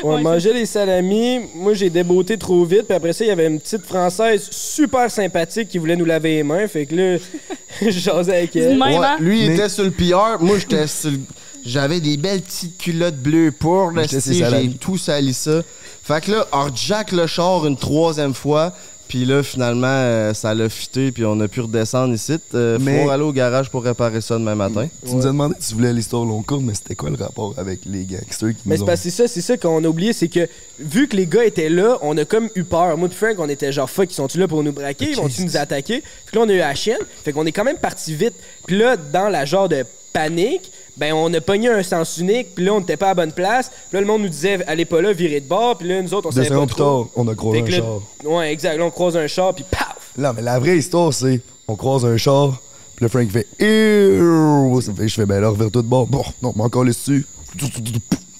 On 0.03 0.15
Ouais, 0.17 0.23
mangeait 0.23 0.53
des 0.55 0.67
salamis. 0.67 1.41
Moi, 1.55 1.75
j'ai 1.75 1.89
débeauté 1.91 2.37
trop 2.39 2.65
vite. 2.65 2.83
Puis 2.87 2.95
après 2.97 3.13
ça, 3.13 3.25
il 3.25 3.29
y 3.29 3.31
avait 3.31 3.47
une 3.47 3.61
petite 3.61 3.85
Française 3.87 4.49
super 4.51 5.11
sympathique 5.11 5.69
qui 5.69 5.79
voulait 5.79 5.97
nous 5.97 6.05
laver 6.07 6.37
les 6.37 6.43
mains. 6.43 6.67
Fait 6.69 6.85
que 6.87 6.95
là, 6.95 7.19
je 7.83 7.91
jasais 7.91 8.37
avec 8.39 8.57
elle. 8.57 8.71
Même, 8.79 8.81
Ouais, 8.99 9.07
hein? 9.07 9.17
lui, 9.21 9.43
il 9.45 9.49
Mais- 9.49 9.55
était 9.55 9.69
sur 9.69 9.85
le 9.85 9.91
PR. 9.91 10.39
Moi, 10.43 10.59
j'étais 10.59 10.87
sur 10.87 11.11
le... 11.11 11.19
J'avais 11.65 12.01
des 12.01 12.17
belles 12.17 12.43
petites 12.43 12.77
culottes 12.79 13.17
bleues 13.17 13.53
pour 13.53 13.91
le 13.91 14.03
J'ai 14.07 14.71
tout 14.79 14.99
sali 14.99 15.33
ça. 15.33 15.63
Fait 16.03 16.23
que 16.23 16.33
là, 16.33 16.47
on 16.53 16.69
jack 16.75 17.13
le 17.13 17.27
char 17.27 17.67
une 17.67 17.77
troisième 17.77 18.35
fois. 18.35 18.73
Puis 19.09 19.27
là, 19.27 19.43
finalement, 19.43 19.87
euh, 19.87 20.35
ça 20.35 20.55
l'a 20.55 20.69
fité. 20.69 21.13
Puis 21.13 21.25
on 21.25 21.39
a 21.41 21.47
pu 21.47 21.61
redescendre 21.61 22.15
ici. 22.15 22.37
Euh, 22.55 22.79
Mais- 22.81 23.05
Faut 23.05 23.11
aller 23.11 23.23
au 23.23 23.33
garage 23.33 23.71
pour 23.71 23.85
réparer 23.85 24.21
ça 24.21 24.35
demain 24.35 24.55
matin. 24.55 24.89
Tu 25.07 25.15
nous 25.15 25.23
as 25.27 25.31
demandé 25.31 25.55
si 25.61 25.69
tu 25.69 25.75
voulais 25.75 25.93
l'histoire 25.93 26.25
long 26.25 26.43
courte, 26.43 26.63
mais 26.63 26.75
c'était 26.75 26.95
quoi 26.95 27.11
le 27.11 27.17
rapport 27.17 27.55
avec 27.57 27.81
les 27.87 28.05
gangsters 28.05 28.51
qui 28.51 28.63
Mais 28.67 28.75
nous 28.75 28.79
c'est 28.79 28.83
ont... 28.83 28.87
parce 28.87 29.03
que 29.03 29.11
c'est 29.11 29.23
ça, 29.23 29.29
c'est 29.29 29.41
ça 29.43 29.57
qu'on 29.57 29.85
a 29.85 29.89
oublié, 29.89 30.13
c'est 30.15 30.29
que 30.29 30.49
vu 30.79 31.07
que 31.07 31.17
les 31.17 31.27
gars 31.27 31.45
étaient 31.45 31.69
là, 31.69 31.99
on 32.03 32.17
a 32.17 32.25
comme 32.25 32.49
eu 32.55 32.65
peur. 32.65 32.97
Moi 32.97 33.09
et 33.09 33.15
Frank, 33.15 33.37
on 33.39 33.49
était 33.49 33.73
genre 33.73 33.89
fuck, 33.89 34.11
ils 34.11 34.15
sont-tu 34.15 34.39
là 34.39 34.49
pour 34.49 34.63
nous 34.63 34.73
braquer, 34.73 35.11
ils 35.11 35.17
vont-tu 35.17 35.43
nous 35.45 35.57
attaquer? 35.57 36.03
Puis 36.27 36.37
là, 36.37 36.43
on 36.45 36.49
a 36.49 36.53
eu 36.53 36.59
la 36.59 36.75
chienne, 36.75 36.99
fait 37.25 37.33
qu'on 37.33 37.47
est 37.47 37.53
quand 37.53 37.65
même 37.65 37.79
parti 37.79 38.15
vite. 38.15 38.35
Puis 38.67 38.77
là, 38.79 38.97
dans 38.97 39.29
la 39.29 39.45
genre 39.45 39.69
de 39.69 39.85
panique, 40.15 40.71
ben 40.97 41.13
on 41.13 41.33
a 41.35 41.41
pogné 41.41 41.69
un 41.69 41.83
sens 41.83 42.19
unique, 42.19 42.55
puis 42.55 42.65
là, 42.65 42.73
on 42.75 42.81
n'était 42.81 42.97
pas 42.97 43.07
à 43.07 43.09
la 43.11 43.15
bonne 43.15 43.33
place. 43.33 43.69
Puis 43.69 43.95
là, 43.97 44.01
le 44.01 44.07
monde 44.07 44.23
nous 44.23 44.29
disait, 44.29 44.65
allez 44.67 44.85
pas 44.85 45.01
là, 45.03 45.13
virez 45.13 45.41
de 45.41 45.47
bord. 45.49 45.77
Puis 45.79 45.89
là, 45.89 46.01
nous 46.03 46.15
autres, 46.15 46.29
on 46.29 46.31
savait 46.31 46.49
pas 46.49 46.67
trop. 46.67 47.05
tard, 47.05 47.07
on 47.17 47.27
a 47.29 47.35
croisé 47.35 47.61
un 47.61 47.65
là- 47.65 47.77
char. 47.77 48.01
Ouais, 48.25 48.53
exact. 48.53 48.77
Là, 48.79 48.85
on 48.85 48.91
croise 48.91 49.17
un 49.17 49.27
char, 49.27 49.55
puis 49.55 49.65
paf! 49.69 49.97
Non, 50.17 50.33
mais 50.35 50.43
la 50.43 50.59
vraie 50.59 50.79
histoire, 50.79 51.13
c'est 51.13 51.41
on 51.67 51.75
croise 51.77 52.05
un 52.05 52.17
char, 52.17 52.61
puis 52.97 53.05
le 53.05 53.09
Frank 53.09 53.29
fait 53.31 53.47
Ew! 53.59 54.81
Ça 54.81 54.93
fait, 54.95 55.09
je 55.09 55.15
fais, 55.15 55.27
ben 55.27 55.41
là, 55.41 55.49
revers 55.49 55.71
tout 55.71 55.83
de 55.83 55.89
bord. 55.89 56.07
Bon, 56.07 56.23
non, 56.43 56.53
mais 56.57 56.63
encore 56.63 56.85
dessus. 56.85 57.27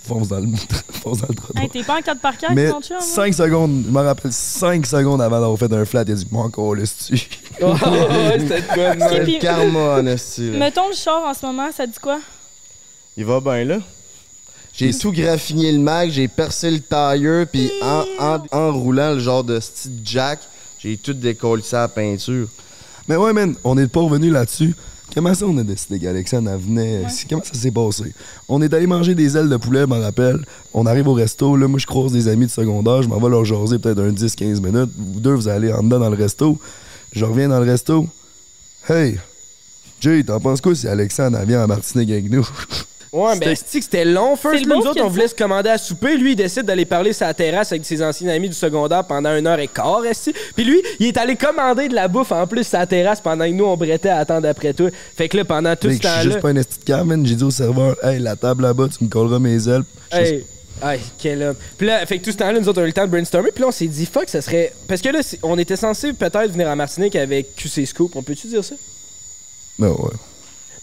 Fonce 0.07 0.29
dans 0.29 0.39
le, 0.39 0.49
fonce 1.03 1.19
dans 1.23 1.29
le 1.31 1.35
trottoir. 1.35 1.63
Hey, 1.65 1.71
t'es 1.71 1.83
pas 1.83 1.97
en 1.99 2.03
4 2.03 2.21
par 2.21 2.37
4 2.37 2.53
Mais 2.55 2.69
ton 2.71 2.83
chum? 2.83 2.97
hein? 2.99 3.01
5 3.01 3.33
secondes, 3.33 3.85
je 3.87 3.91
me 3.91 4.01
rappelle 4.03 4.33
5 4.33 4.85
secondes 4.85 5.23
avant 5.23 5.41
d'avoir 5.41 5.59
fait 5.59 5.73
un 5.73 5.85
flat, 5.87 6.05
il 6.07 6.13
a 6.13 6.15
dit, 6.15 6.27
moi 6.31 6.45
encore 6.45 6.77
dessus. 6.77 7.29
Oh, 7.63 7.67
ouais, 7.69 8.39
c'était 8.41 8.61
de 8.63 8.67
quoi, 8.67 8.97
de 8.97 9.03
Ok, 9.03 9.11
même. 9.11 9.19
Le 9.19 9.25
puis- 9.25 9.39
karma. 9.39 10.03
Mettons 10.59 10.89
le 10.89 10.95
char 10.95 11.25
en 11.25 11.33
ce 11.33 11.47
moment, 11.47 11.71
ça 11.73 11.87
dit 11.87 11.99
quoi? 12.03 12.19
Il 13.17 13.25
va 13.25 13.41
bien 13.41 13.65
là? 13.65 13.79
J'ai 14.73 14.93
tout 14.93 15.13
graffiné 15.13 15.71
le 15.71 15.79
mag, 15.79 16.11
j'ai 16.11 16.27
percé 16.27 16.69
le 16.71 16.81
tailleur, 16.81 17.47
puis 17.47 17.71
en, 17.81 18.05
en, 18.19 18.43
en 18.51 18.73
roulant 18.73 19.13
le 19.13 19.21
genre 19.21 19.45
de 19.45 19.61
style 19.61 20.01
jack, 20.05 20.41
j'ai 20.81 20.97
tout 20.97 21.13
décollé 21.15 21.63
ça 21.63 21.79
à 21.79 21.83
la 21.83 21.89
peinture. 21.89 22.49
Mais 23.07 23.15
ouais, 23.17 23.33
man, 23.33 23.55
on 23.63 23.77
n'est 23.77 23.87
pas 23.87 24.01
revenu 24.01 24.31
là-dessus. 24.31 24.75
Comment 25.15 25.33
ça, 25.33 25.47
on 25.47 25.57
a 25.59 25.63
décidé 25.63 26.01
qu'Alexandre 26.01 26.57
venait? 26.59 27.03
Comment 27.31 27.45
ça 27.45 27.55
s'est 27.55 27.71
passé? 27.71 28.13
On 28.49 28.61
est 28.63 28.75
allé 28.75 28.89
manger 28.89 29.15
des 29.15 29.37
ailes 29.37 29.49
de 29.49 29.57
poulet, 29.57 29.83
je 29.83 29.87
m'en 29.87 30.01
rappelle. 30.01 30.45
On 30.73 30.87
arrive 30.87 31.07
au 31.07 31.13
resto, 31.13 31.57
là, 31.57 31.69
moi, 31.69 31.79
je 31.79 31.87
croise 31.87 32.11
des 32.11 32.27
amis 32.27 32.47
de 32.47 32.51
secondaire, 32.51 33.01
je 33.03 33.09
m'en 33.09 33.21
vais 33.21 33.29
leur 33.29 33.45
jaser 33.45 33.79
peut-être 33.79 34.01
un 34.01 34.11
10-15 34.11 34.61
minutes. 34.61 34.91
Vous 34.97 35.21
deux, 35.21 35.35
vous 35.35 35.47
allez 35.47 35.73
en 35.73 35.85
dedans 35.85 36.01
dans 36.01 36.11
le 36.11 36.17
resto. 36.17 36.59
Je 37.13 37.25
reviens 37.25 37.49
dans 37.49 37.61
le 37.61 37.71
resto. 37.71 38.09
Hey, 38.89 39.21
Jay, 40.01 40.25
t'en 40.25 40.41
penses 40.41 40.61
quoi 40.61 40.75
si 40.75 40.89
Alexandre 40.89 41.39
vient 41.47 41.63
à 41.63 41.69
Martinique 41.69 42.11
avec 42.11 42.29
nous? 42.29 42.47
Ouais, 43.15 43.37
mais 43.39 43.55
C'était- 43.55 43.79
que 43.79 43.85
c'était 43.85 44.05
long. 44.05 44.35
First, 44.35 44.67
nous 44.67 44.75
autres, 44.75 45.01
on 45.01 45.09
voulait 45.09 45.29
se 45.29 45.37
commander 45.37 45.71
à 45.71 45.79
souper. 45.79 46.17
Lui, 46.17 46.33
il 46.33 46.37
décide 46.37 46.65
d'aller 46.65 46.85
parler 46.85 47.13
sa 47.13 47.33
terrasse 47.33 47.71
avec 47.71 47.85
ses 47.85 48.03
anciens 48.03 48.29
amis 48.31 48.49
du 48.49 48.57
secondaire 48.57 49.05
pendant 49.05 49.37
une 49.37 49.47
heure 49.47 49.61
et 49.61 49.69
quart. 49.69 50.05
esti. 50.05 50.35
Puis 50.57 50.65
lui, 50.65 50.83
il 50.99 51.07
est 51.07 51.17
allé 51.17 51.37
commander 51.37 51.87
de 51.87 51.95
la 51.95 52.09
bouffe 52.09 52.33
en 52.33 52.45
plus 52.49 52.65
sa 52.65 52.85
terrasse 52.87 53.21
pendant 53.21 53.45
que 53.45 53.53
nous, 53.53 53.65
on 53.67 53.77
brettait 53.77 54.09
à 54.09 54.19
attendre 54.19 54.49
après 54.49 54.75
toi. 54.75 54.91
Fait 55.17 55.29
que 55.29 55.37
là, 55.37 55.45
pendant 55.45 55.77
tout 55.77 55.83
ce 55.87 55.91
je 55.91 55.93
suis 55.95 56.01
temps-là. 56.03 56.23
juste 56.23 56.41
pas 56.41 56.49
un 56.49 56.57
esti 56.57 56.79
de 56.81 56.85
cam, 56.85 57.07
man. 57.07 57.25
J'ai 57.25 57.37
dit 57.37 57.45
au 57.45 57.53
serveur, 57.53 57.97
hey, 58.05 58.19
la 58.19 58.35
table 58.35 58.65
là-bas, 58.65 58.89
tu 58.99 59.05
me 59.05 59.09
colleras 59.09 59.39
mes 59.39 59.69
ailes. 59.69 59.85
Hey, 60.11 60.45
hey, 60.83 60.99
quel 61.17 61.41
homme. 61.45 61.57
Puis 61.79 61.87
là, 61.87 62.05
fait 62.07 62.19
que 62.19 62.25
tout 62.25 62.33
ce 62.33 62.37
temps-là, 62.39 62.59
nous 62.59 62.69
autres, 62.69 62.81
on 62.81 62.83
a 62.83 62.87
eu 62.87 62.89
le 62.89 62.93
temps 62.95 63.07
de 63.07 63.11
brainstormer. 63.13 63.53
Puis 63.53 63.63
là, 63.63 63.69
on 63.69 63.73
s'est 63.73 63.87
dit, 63.87 64.07
fuck, 64.07 64.29
ça 64.29 64.43
serait. 64.43 64.73
Parce 64.89 65.01
que 65.01 65.09
là, 65.11 65.21
on 65.45 65.57
était 65.57 65.77
censé 65.77 66.13
peut-être 66.15 66.51
venir 66.51 66.69
à 66.69 66.75
Martinique 66.75 67.15
avec 67.15 67.55
QC 67.55 67.87
Scoop. 67.87 68.17
On 68.17 68.25
peut-tu 68.25 68.49
dire 68.49 68.65
ça? 68.65 68.75
Ben 69.79 69.91
ouais. 69.91 70.11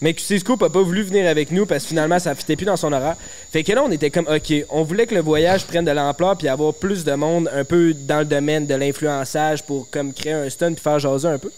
Mais 0.02 0.14
QC 0.14 0.40
Scoop 0.40 0.60
a 0.64 0.68
pas 0.68 0.82
voulu 0.82 1.04
venir 1.04 1.28
avec 1.28 1.52
nous 1.52 1.64
parce 1.64 1.84
que 1.84 1.90
finalement, 1.90 2.18
ça 2.18 2.34
fitait 2.34 2.56
plus 2.56 2.66
dans 2.66 2.76
son 2.76 2.92
horaire. 2.92 3.16
Fait 3.52 3.62
que 3.62 3.72
là, 3.72 3.84
on 3.84 3.90
était 3.92 4.10
comme, 4.10 4.26
OK, 4.26 4.52
on 4.68 4.82
voulait 4.82 5.06
que 5.06 5.14
le 5.14 5.20
voyage 5.20 5.64
prenne 5.64 5.84
de 5.84 5.92
l'ampleur 5.92 6.36
puis 6.36 6.48
avoir 6.48 6.74
plus 6.74 7.04
de 7.04 7.12
monde 7.12 7.48
un 7.54 7.64
peu 7.64 7.94
dans 7.94 8.18
le 8.18 8.24
domaine 8.24 8.66
de 8.66 8.74
l'influençage 8.74 9.62
pour 9.62 9.88
comme 9.90 10.12
créer 10.12 10.32
un 10.32 10.50
stun 10.50 10.72
puis 10.72 10.82
faire 10.82 10.98
jaser 10.98 11.28
un 11.28 11.38
peu. 11.38 11.50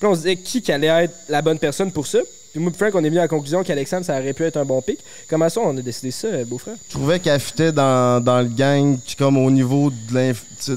Puis 0.00 0.08
on 0.08 0.16
se 0.16 0.22
disait 0.22 0.36
qui 0.36 0.72
allait 0.72 1.04
être 1.04 1.14
la 1.28 1.42
bonne 1.42 1.60
personne 1.60 1.92
pour 1.92 2.08
ça? 2.08 2.18
Puis 2.52 2.60
moi, 2.60 2.70
Frank, 2.76 2.94
on 2.94 2.98
est 3.02 3.08
venu 3.08 3.18
à 3.18 3.22
la 3.22 3.28
conclusion 3.28 3.62
qu'Alexandre, 3.64 4.04
ça 4.04 4.18
aurait 4.18 4.34
pu 4.34 4.44
être 4.44 4.58
un 4.58 4.64
bon 4.64 4.82
pic. 4.82 4.98
Comment 5.28 5.48
ça, 5.48 5.60
on 5.62 5.76
a 5.76 5.80
décidé 5.80 6.10
ça, 6.10 6.28
euh, 6.28 6.44
beau-frère? 6.44 6.74
Je 6.88 6.92
trouvais 6.94 7.18
qu'elle 7.18 7.40
fitait 7.40 7.72
dans, 7.72 8.22
dans 8.22 8.40
le 8.40 8.48
gang, 8.48 8.98
comme 9.18 9.38
au 9.38 9.50
niveau 9.50 9.90
de 9.90 10.34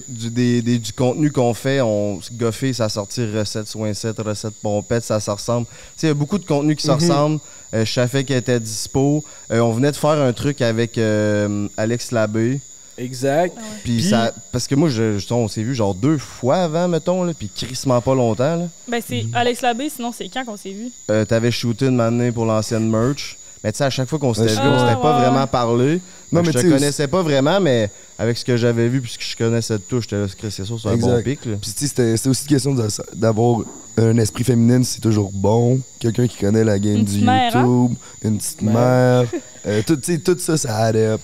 du, 0.08 0.30
des- 0.32 0.62
des- 0.62 0.80
du 0.80 0.94
contenu 0.94 1.32
qu'on 1.32 1.54
fait, 1.54 1.80
on 1.82 2.20
goffait 2.34 2.74
sa 2.74 2.90
sortie 2.90 3.26
recette 3.26 3.68
soin 3.68 3.94
7, 3.94 4.18
recette 4.20 4.54
pompette, 4.62 5.04
ça 5.04 5.20
se 5.20 5.30
ressemble. 5.30 5.68
Tu 5.68 5.74
sais, 5.98 6.08
il 6.08 6.10
y 6.10 6.12
a 6.12 6.16
beaucoup 6.16 6.38
de 6.40 6.46
contenu 6.46 6.76
qui 6.76 6.84
se 6.86 6.92
ressemble. 7.08 7.40
Euh, 7.74 7.84
je 7.86 7.92
savais 7.92 8.24
qu'elle 8.24 8.38
était 8.38 8.60
dispo. 8.60 9.24
Euh, 9.52 9.60
on 9.60 9.74
venait 9.74 9.92
de 9.92 9.96
faire 9.98 10.12
un 10.12 10.32
truc 10.34 10.62
avec 10.62 10.98
euh, 10.98 11.68
Alex 11.78 12.12
Labbé. 12.12 12.62
Exact. 12.98 13.56
Puis 13.84 13.98
Puis- 13.98 14.04
ça. 14.10 14.32
Parce 14.52 14.68
que 14.68 14.76
moi, 14.76 14.90
je, 14.90 15.18
je- 15.18 15.34
on 15.34 15.48
s'est 15.48 15.64
vu 15.64 15.76
genre 15.76 15.94
deux 15.96 16.18
fois 16.18 16.58
avant, 16.58 16.88
mettons, 16.88 17.24
là, 17.24 17.34
puis 17.38 17.50
crissement 17.54 18.00
pas 18.02 18.16
longtemps. 18.16 18.56
Là. 18.56 18.68
Ben, 18.88 19.02
c'est 19.06 19.26
Alex 19.34 19.62
Labbé, 19.62 19.90
sinon 19.90 20.12
c'est 20.12 20.30
quand 20.30 20.46
qu'on 20.46 20.58
s'est 20.58 20.72
vu? 20.72 20.92
Euh, 21.12 21.26
T'avais 21.26 21.52
shooté 21.52 21.88
une 21.88 21.96
matinée 21.96 22.32
pour 22.32 22.46
l'ancienne 22.46 22.90
merch. 22.90 23.38
Mais 23.64 23.72
tu 23.72 23.80
sais, 23.80 23.84
à 23.86 23.90
chaque 23.90 24.08
fois 24.08 24.20
qu'on 24.20 24.34
s'était 24.34 24.56
Ouais, 24.56 24.62
vu, 24.62 24.68
on 24.68 24.80
s'était 24.80 24.92
Ah, 24.92 25.00
pas 25.02 25.16
ouais, 25.18 25.26
vraiment 25.26 25.48
parlé. 25.48 26.00
Non, 26.32 26.42
mais 26.44 26.52
je 26.52 26.60
te 26.60 26.70
connaissais 26.70 27.08
pas 27.08 27.24
vraiment, 27.24 27.60
mais 27.60 27.90
avec 28.20 28.38
ce 28.38 28.46
que 28.46 28.58
j'avais 28.58 28.88
vu, 28.88 29.02
puisque 29.02 29.24
je 29.24 29.36
connaissais 29.36 29.74
de 29.74 29.82
tout, 29.84 30.02
j'étais 30.02 30.18
là, 30.18 30.28
c'est 30.50 30.66
sûr, 30.66 30.80
c'est 30.80 30.90
un 30.90 30.98
bon 30.98 31.22
pic. 31.24 31.40
Puis 31.42 31.52
tu 31.62 31.88
sais, 31.88 31.88
c'était 31.88 32.30
aussi 32.30 32.44
une 32.44 32.48
question 32.50 32.76
d'avoir 33.14 33.62
un 33.98 34.18
esprit 34.18 34.44
féminin, 34.44 34.84
c'est 34.84 35.02
toujours 35.02 35.32
bon. 35.34 35.80
Quelqu'un 36.00 36.28
qui 36.28 36.38
connaît 36.38 36.64
la 36.64 36.78
game 36.78 36.98
Une 36.98 37.06
du 37.06 37.28
hein? 37.28 37.50
YouTube, 37.54 37.98
une 38.24 38.38
petite 38.38 38.62
mère. 38.62 39.24
Euh, 39.66 39.82
tout, 39.88 39.96
tu 39.96 40.14
sais, 40.14 40.20
tout 40.20 40.38
ça, 40.38 40.58
ça 40.58 40.76
allait 40.76 41.16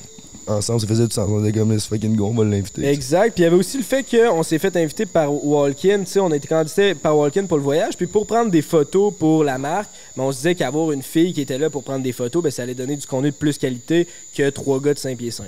ensemble. 0.48 0.80
Ça 0.82 0.88
faisait 0.88 1.08
du 1.08 1.14
sens. 1.14 1.28
On 1.30 1.44
était 1.46 1.58
comme, 1.60 1.72
let's 1.74 1.86
fucking 1.88 2.16
go, 2.16 2.28
on 2.28 2.34
va 2.34 2.44
l'inviter. 2.44 2.86
Exact. 2.88 3.34
Puis 3.34 3.42
il 3.42 3.44
y 3.44 3.48
avait 3.48 3.56
aussi 3.56 3.78
le 3.78 3.84
fait 3.84 4.04
qu'on 4.04 4.44
s'est 4.44 4.60
fait 4.60 4.76
inviter 4.76 5.06
par 5.06 5.32
Walkin. 5.46 6.00
Tu 6.04 6.12
sais, 6.12 6.20
on 6.20 6.32
a 6.32 6.36
été 6.36 6.48
candidaté 6.48 6.96
par 6.96 7.18
Walkin 7.18 7.46
pour 7.46 7.58
le 7.58 7.64
voyage. 7.64 7.96
Puis 7.98 8.08
pour 8.08 8.26
prendre 8.26 8.52
des 8.52 8.62
photos 8.62 9.14
pour 9.18 9.44
la 9.44 9.58
marque, 9.58 9.90
mais 10.18 10.24
on 10.24 10.32
se 10.32 10.38
disait 10.38 10.56
qu'avoir 10.56 10.92
une 10.92 11.04
fille 11.04 11.34
qui 11.34 11.42
était 11.42 11.58
là 11.58 11.70
pour 11.70 11.84
prendre 11.84 12.04
des 12.04 12.12
photos, 12.14 12.44
ben, 12.44 12.52
ça 12.52 12.64
allait 12.64 12.74
donner 12.76 12.96
du 12.96 13.06
contenu 13.08 13.32
de 13.32 13.36
plus 13.36 13.58
qualité 13.58 14.08
que 14.36 14.50
trois 14.50 14.80
gars 14.82 14.94
de 14.94 15.00
5 15.00 15.18
pieds 15.18 15.32
5. 15.32 15.48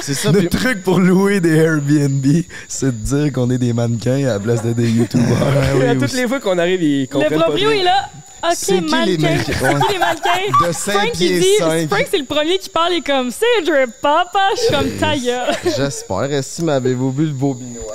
C'est 0.00 0.14
ça, 0.14 0.32
Le 0.32 0.38
puis- 0.40 0.48
truc 0.48 0.82
pour 0.82 0.98
louer 0.98 1.38
des 1.40 1.54
Airbnb, 1.56 2.24
c'est 2.66 2.86
de 2.86 3.04
dire 3.24 3.32
qu'on 3.32 3.50
est 3.50 3.58
des 3.58 3.74
mannequins 3.74 4.24
à 4.24 4.28
la 4.34 4.40
place 4.40 4.62
de 4.62 4.72
des 4.72 4.90
YouTubers. 4.90 5.86
à 5.86 5.94
toutes 5.96 6.14
les 6.14 6.26
fois 6.26 6.40
qu'on 6.40 6.56
arrive, 6.56 6.82
ils 6.82 7.02
Le 7.02 7.06
comprennent 7.08 7.38
pas 7.38 7.44
proprio 7.44 7.68
bien. 7.70 7.80
est 7.80 7.84
là. 7.84 8.08
Ok, 8.44 8.54
C'est 8.56 8.74
qui 8.84 8.94
les 9.06 9.18
mannequin. 9.18 9.20
mannequins? 9.20 9.44
C'est 9.80 9.86
qui 9.86 9.92
les 9.92 9.98
mannequins? 9.98 10.66
De 10.68 10.72
5 10.72 10.92
Frank, 10.92 11.08
il 11.14 11.18
pieds 11.18 11.40
dit, 11.40 11.46
5. 11.58 11.88
Frank, 11.88 12.06
c'est 12.10 12.18
le 12.18 12.24
premier 12.24 12.58
qui 12.58 12.68
parle, 12.68 12.92
il 12.92 12.98
est 12.98 13.06
comme, 13.06 13.30
c'est 13.30 13.64
Drip 13.64 13.90
Papa. 14.02 14.48
Je 14.56 14.60
suis 14.60 14.70
comme, 14.74 14.90
ta 14.98 15.16
gueule. 15.16 15.54
J'espère. 15.76 16.24
Est-ce 16.32 16.58
que 16.60 16.66
m'avez-vous 16.66 17.10
bu 17.12 17.24
le 17.26 17.32
bobinois? 17.32 17.94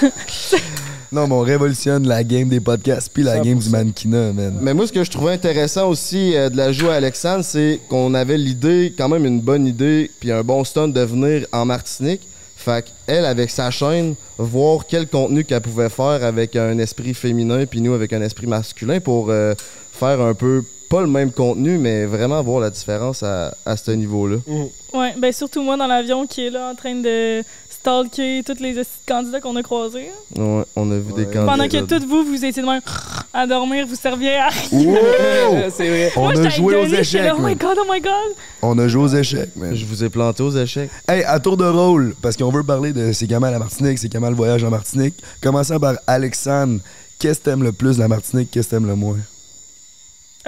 Non, 1.12 1.26
mais 1.26 1.34
on 1.34 1.40
révolutionne 1.40 2.06
la 2.06 2.22
game 2.22 2.48
des 2.48 2.60
podcasts 2.60 3.10
puis 3.12 3.24
la 3.24 3.38
100%. 3.40 3.42
game 3.44 3.58
du 3.58 3.68
mannequinat, 3.68 4.32
man. 4.32 4.58
Mais 4.60 4.72
moi, 4.74 4.86
ce 4.86 4.92
que 4.92 5.02
je 5.02 5.10
trouvais 5.10 5.32
intéressant 5.32 5.88
aussi 5.88 6.36
euh, 6.36 6.48
de 6.50 6.56
la 6.56 6.70
jouer 6.70 6.90
à 6.90 6.94
Alexandre, 6.94 7.42
c'est 7.44 7.80
qu'on 7.88 8.14
avait 8.14 8.38
l'idée, 8.38 8.94
quand 8.96 9.08
même 9.08 9.26
une 9.26 9.40
bonne 9.40 9.66
idée, 9.66 10.08
puis 10.20 10.30
un 10.30 10.44
bon 10.44 10.62
stunt 10.62 10.86
de 10.86 11.00
venir 11.00 11.46
en 11.50 11.64
Martinique. 11.64 12.20
Fait 12.56 12.84
qu'elle, 13.06 13.24
avec 13.24 13.50
sa 13.50 13.72
chaîne, 13.72 14.14
voir 14.38 14.84
quel 14.88 15.08
contenu 15.08 15.44
qu'elle 15.44 15.62
pouvait 15.62 15.88
faire 15.88 16.22
avec 16.22 16.54
un 16.54 16.78
esprit 16.78 17.12
féminin, 17.14 17.64
puis 17.66 17.80
nous 17.80 17.94
avec 17.94 18.12
un 18.12 18.20
esprit 18.22 18.46
masculin 18.46 19.00
pour 19.00 19.30
euh, 19.30 19.54
faire 20.00 20.20
un 20.20 20.34
peu, 20.34 20.64
pas 20.88 21.02
le 21.02 21.06
même 21.06 21.30
contenu, 21.30 21.78
mais 21.78 22.06
vraiment 22.06 22.42
voir 22.42 22.60
la 22.60 22.70
différence 22.70 23.22
à, 23.22 23.54
à 23.64 23.76
ce 23.76 23.90
niveau-là. 23.92 24.36
Ouais, 24.94 25.14
ben 25.18 25.32
surtout 25.32 25.62
moi 25.62 25.76
dans 25.76 25.86
l'avion 25.86 26.26
qui 26.26 26.46
est 26.46 26.50
là 26.50 26.70
en 26.72 26.74
train 26.74 26.94
de 26.96 27.42
stalker 27.70 28.42
tous 28.44 28.60
les 28.60 28.74
candidats 29.06 29.40
qu'on 29.40 29.54
a 29.56 29.62
croisés. 29.62 30.08
hein. 30.38 30.42
Ouais, 30.42 30.64
on 30.76 30.90
a 30.90 30.96
vu 30.96 31.12
des 31.12 31.24
candidats. 31.24 31.46
Pendant 31.46 31.68
que 31.68 31.80
toutes 31.82 32.04
vous, 32.06 32.24
vous 32.24 32.44
étiez 32.44 32.62
de 32.62 32.66
même 32.66 32.80
à 33.32 33.46
dormir, 33.46 33.86
vous 33.86 33.94
serviez 33.94 34.34
à. 34.36 34.48
Wow! 34.72 34.96
c'est 35.76 35.88
vrai. 35.88 36.12
On 36.16 36.22
Moi, 36.22 36.32
a 36.38 36.48
joué 36.48 36.74
aux 36.76 36.86
échecs, 36.86 37.22
là, 37.24 37.34
Oh 37.38 37.42
my 37.42 37.54
god, 37.54 37.78
oh 37.80 37.86
my 37.90 38.00
god. 38.00 38.34
On 38.62 38.78
a 38.78 38.88
joué 38.88 39.02
aux 39.04 39.08
échecs, 39.14 39.54
man. 39.56 39.74
Je 39.74 39.84
vous 39.84 40.02
ai 40.02 40.08
planté 40.08 40.42
aux 40.42 40.50
échecs. 40.56 40.90
Hey, 41.08 41.22
à 41.24 41.38
tour 41.40 41.56
de 41.56 41.64
rôle, 41.64 42.14
parce 42.20 42.36
qu'on 42.36 42.50
veut 42.50 42.64
parler 42.64 42.92
de 42.92 43.12
c'est 43.12 43.28
comment 43.28 43.50
la 43.50 43.58
Martinique, 43.58 43.98
c'est 43.98 44.10
comment 44.12 44.30
le 44.30 44.36
voyage 44.36 44.64
en 44.64 44.70
Martinique. 44.70 45.14
Commençons 45.42 45.78
par 45.78 45.94
Alexandre. 46.06 46.80
Qu'est-ce 47.18 47.38
que 47.40 47.44
t'aimes 47.44 47.62
le 47.62 47.72
plus 47.72 47.96
de 47.96 48.00
la 48.00 48.08
Martinique, 48.08 48.50
qu'est-ce 48.50 48.68
que 48.68 48.76
t'aimes 48.76 48.86
le 48.86 48.96
moins? 48.96 49.18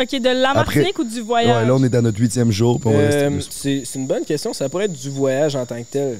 Ok, 0.01 0.21
de 0.21 0.29
la 0.29 0.51
Après- 0.51 0.81
Martinique 0.81 0.99
ou 0.99 1.05
du 1.05 1.21
voyage? 1.21 1.55
Ouais, 1.55 1.67
là, 1.67 1.75
on 1.75 1.85
est 1.85 1.95
à 1.95 2.01
notre 2.01 2.19
huitième 2.19 2.51
jour, 2.51 2.81
Euh, 2.87 3.41
c'est 3.51 3.85
une 3.95 4.07
bonne 4.07 4.25
question. 4.25 4.53
Ça 4.53 4.69
pourrait 4.69 4.87
être 4.87 4.93
du 4.93 5.11
voyage 5.11 5.55
en 5.57 5.67
tant 5.67 5.81
que 5.83 5.87
tel. 5.91 6.19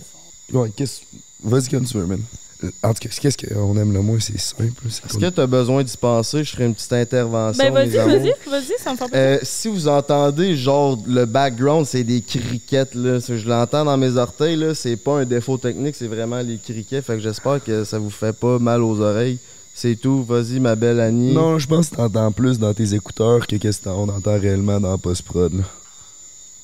Ouais, 0.53 0.71
qu'est-ce... 0.77 1.01
Vas-y 1.43 1.69
comme 1.69 1.85
tu 1.87 1.97
veux, 1.97 2.07
man. 2.07 2.21
Euh, 2.63 2.71
En 2.85 2.93
tout 2.95 3.01
cas, 3.01 3.09
qu'est-ce 3.21 3.37
qu'on 3.39 3.77
aime 3.77 3.93
le 3.93 4.03
moins, 4.03 4.21
c'est 4.21 4.39
simple. 4.39 4.71
Est-ce 4.87 5.19
que 5.19 5.31
tu 5.31 5.41
as 5.41 5.47
besoin 5.47 5.83
d'y 5.83 5.97
penser? 5.97 6.45
Je 6.45 6.53
ferai 6.53 6.67
une 6.67 6.75
petite 6.75 6.93
intervention. 6.93 7.65
Ben 7.65 7.73
vas-y, 7.73 7.97
vas-y, 7.97 8.33
vas-y, 8.49 8.73
ça 8.79 8.93
me 8.93 8.97
fait 8.97 9.09
plaisir. 9.09 9.11
Euh, 9.15 9.39
si 9.43 9.67
vous 9.69 9.89
entendez, 9.89 10.55
genre, 10.57 10.97
le 11.07 11.25
background, 11.25 11.87
c'est 11.87 12.05
des 12.05 12.21
criquettes, 12.21 12.95
là. 12.95 13.19
Je 13.19 13.49
l'entends 13.49 13.85
dans 13.85 13.97
mes 13.97 14.17
orteils, 14.17 14.55
là. 14.57 14.75
C'est 14.77 14.97
pas 14.97 15.21
un 15.21 15.25
défaut 15.25 15.57
technique, 15.57 15.97
c'est 15.97 16.07
vraiment 16.07 16.41
les 16.41 16.59
criquets. 16.59 17.03
Fait 17.03 17.15
que 17.15 17.21
j'espère 17.21 17.65
que 17.65 17.83
ça 17.85 17.99
vous 17.99 18.11
fait 18.11 18.33
pas 18.35 18.59
mal 18.61 18.83
aux 18.83 19.01
oreilles. 19.01 19.39
C'est 19.75 19.97
tout. 19.97 20.23
Vas-y, 20.25 20.61
ma 20.61 20.75
belle 20.77 21.01
Annie. 21.01 21.33
Non, 21.33 21.59
je 21.59 21.67
pense 21.67 21.89
que 21.89 21.97
t'entends 21.97 22.31
plus 22.33 22.59
dans 22.59 22.75
tes 22.75 22.95
écouteurs 22.95 23.47
que 23.47 23.57
qu'est-ce 23.57 23.81
qu'on 23.83 24.09
entend 24.09 24.39
réellement 24.39 24.79
dans 24.81 24.97
post-prod. 24.99 25.53
là. 25.55 25.65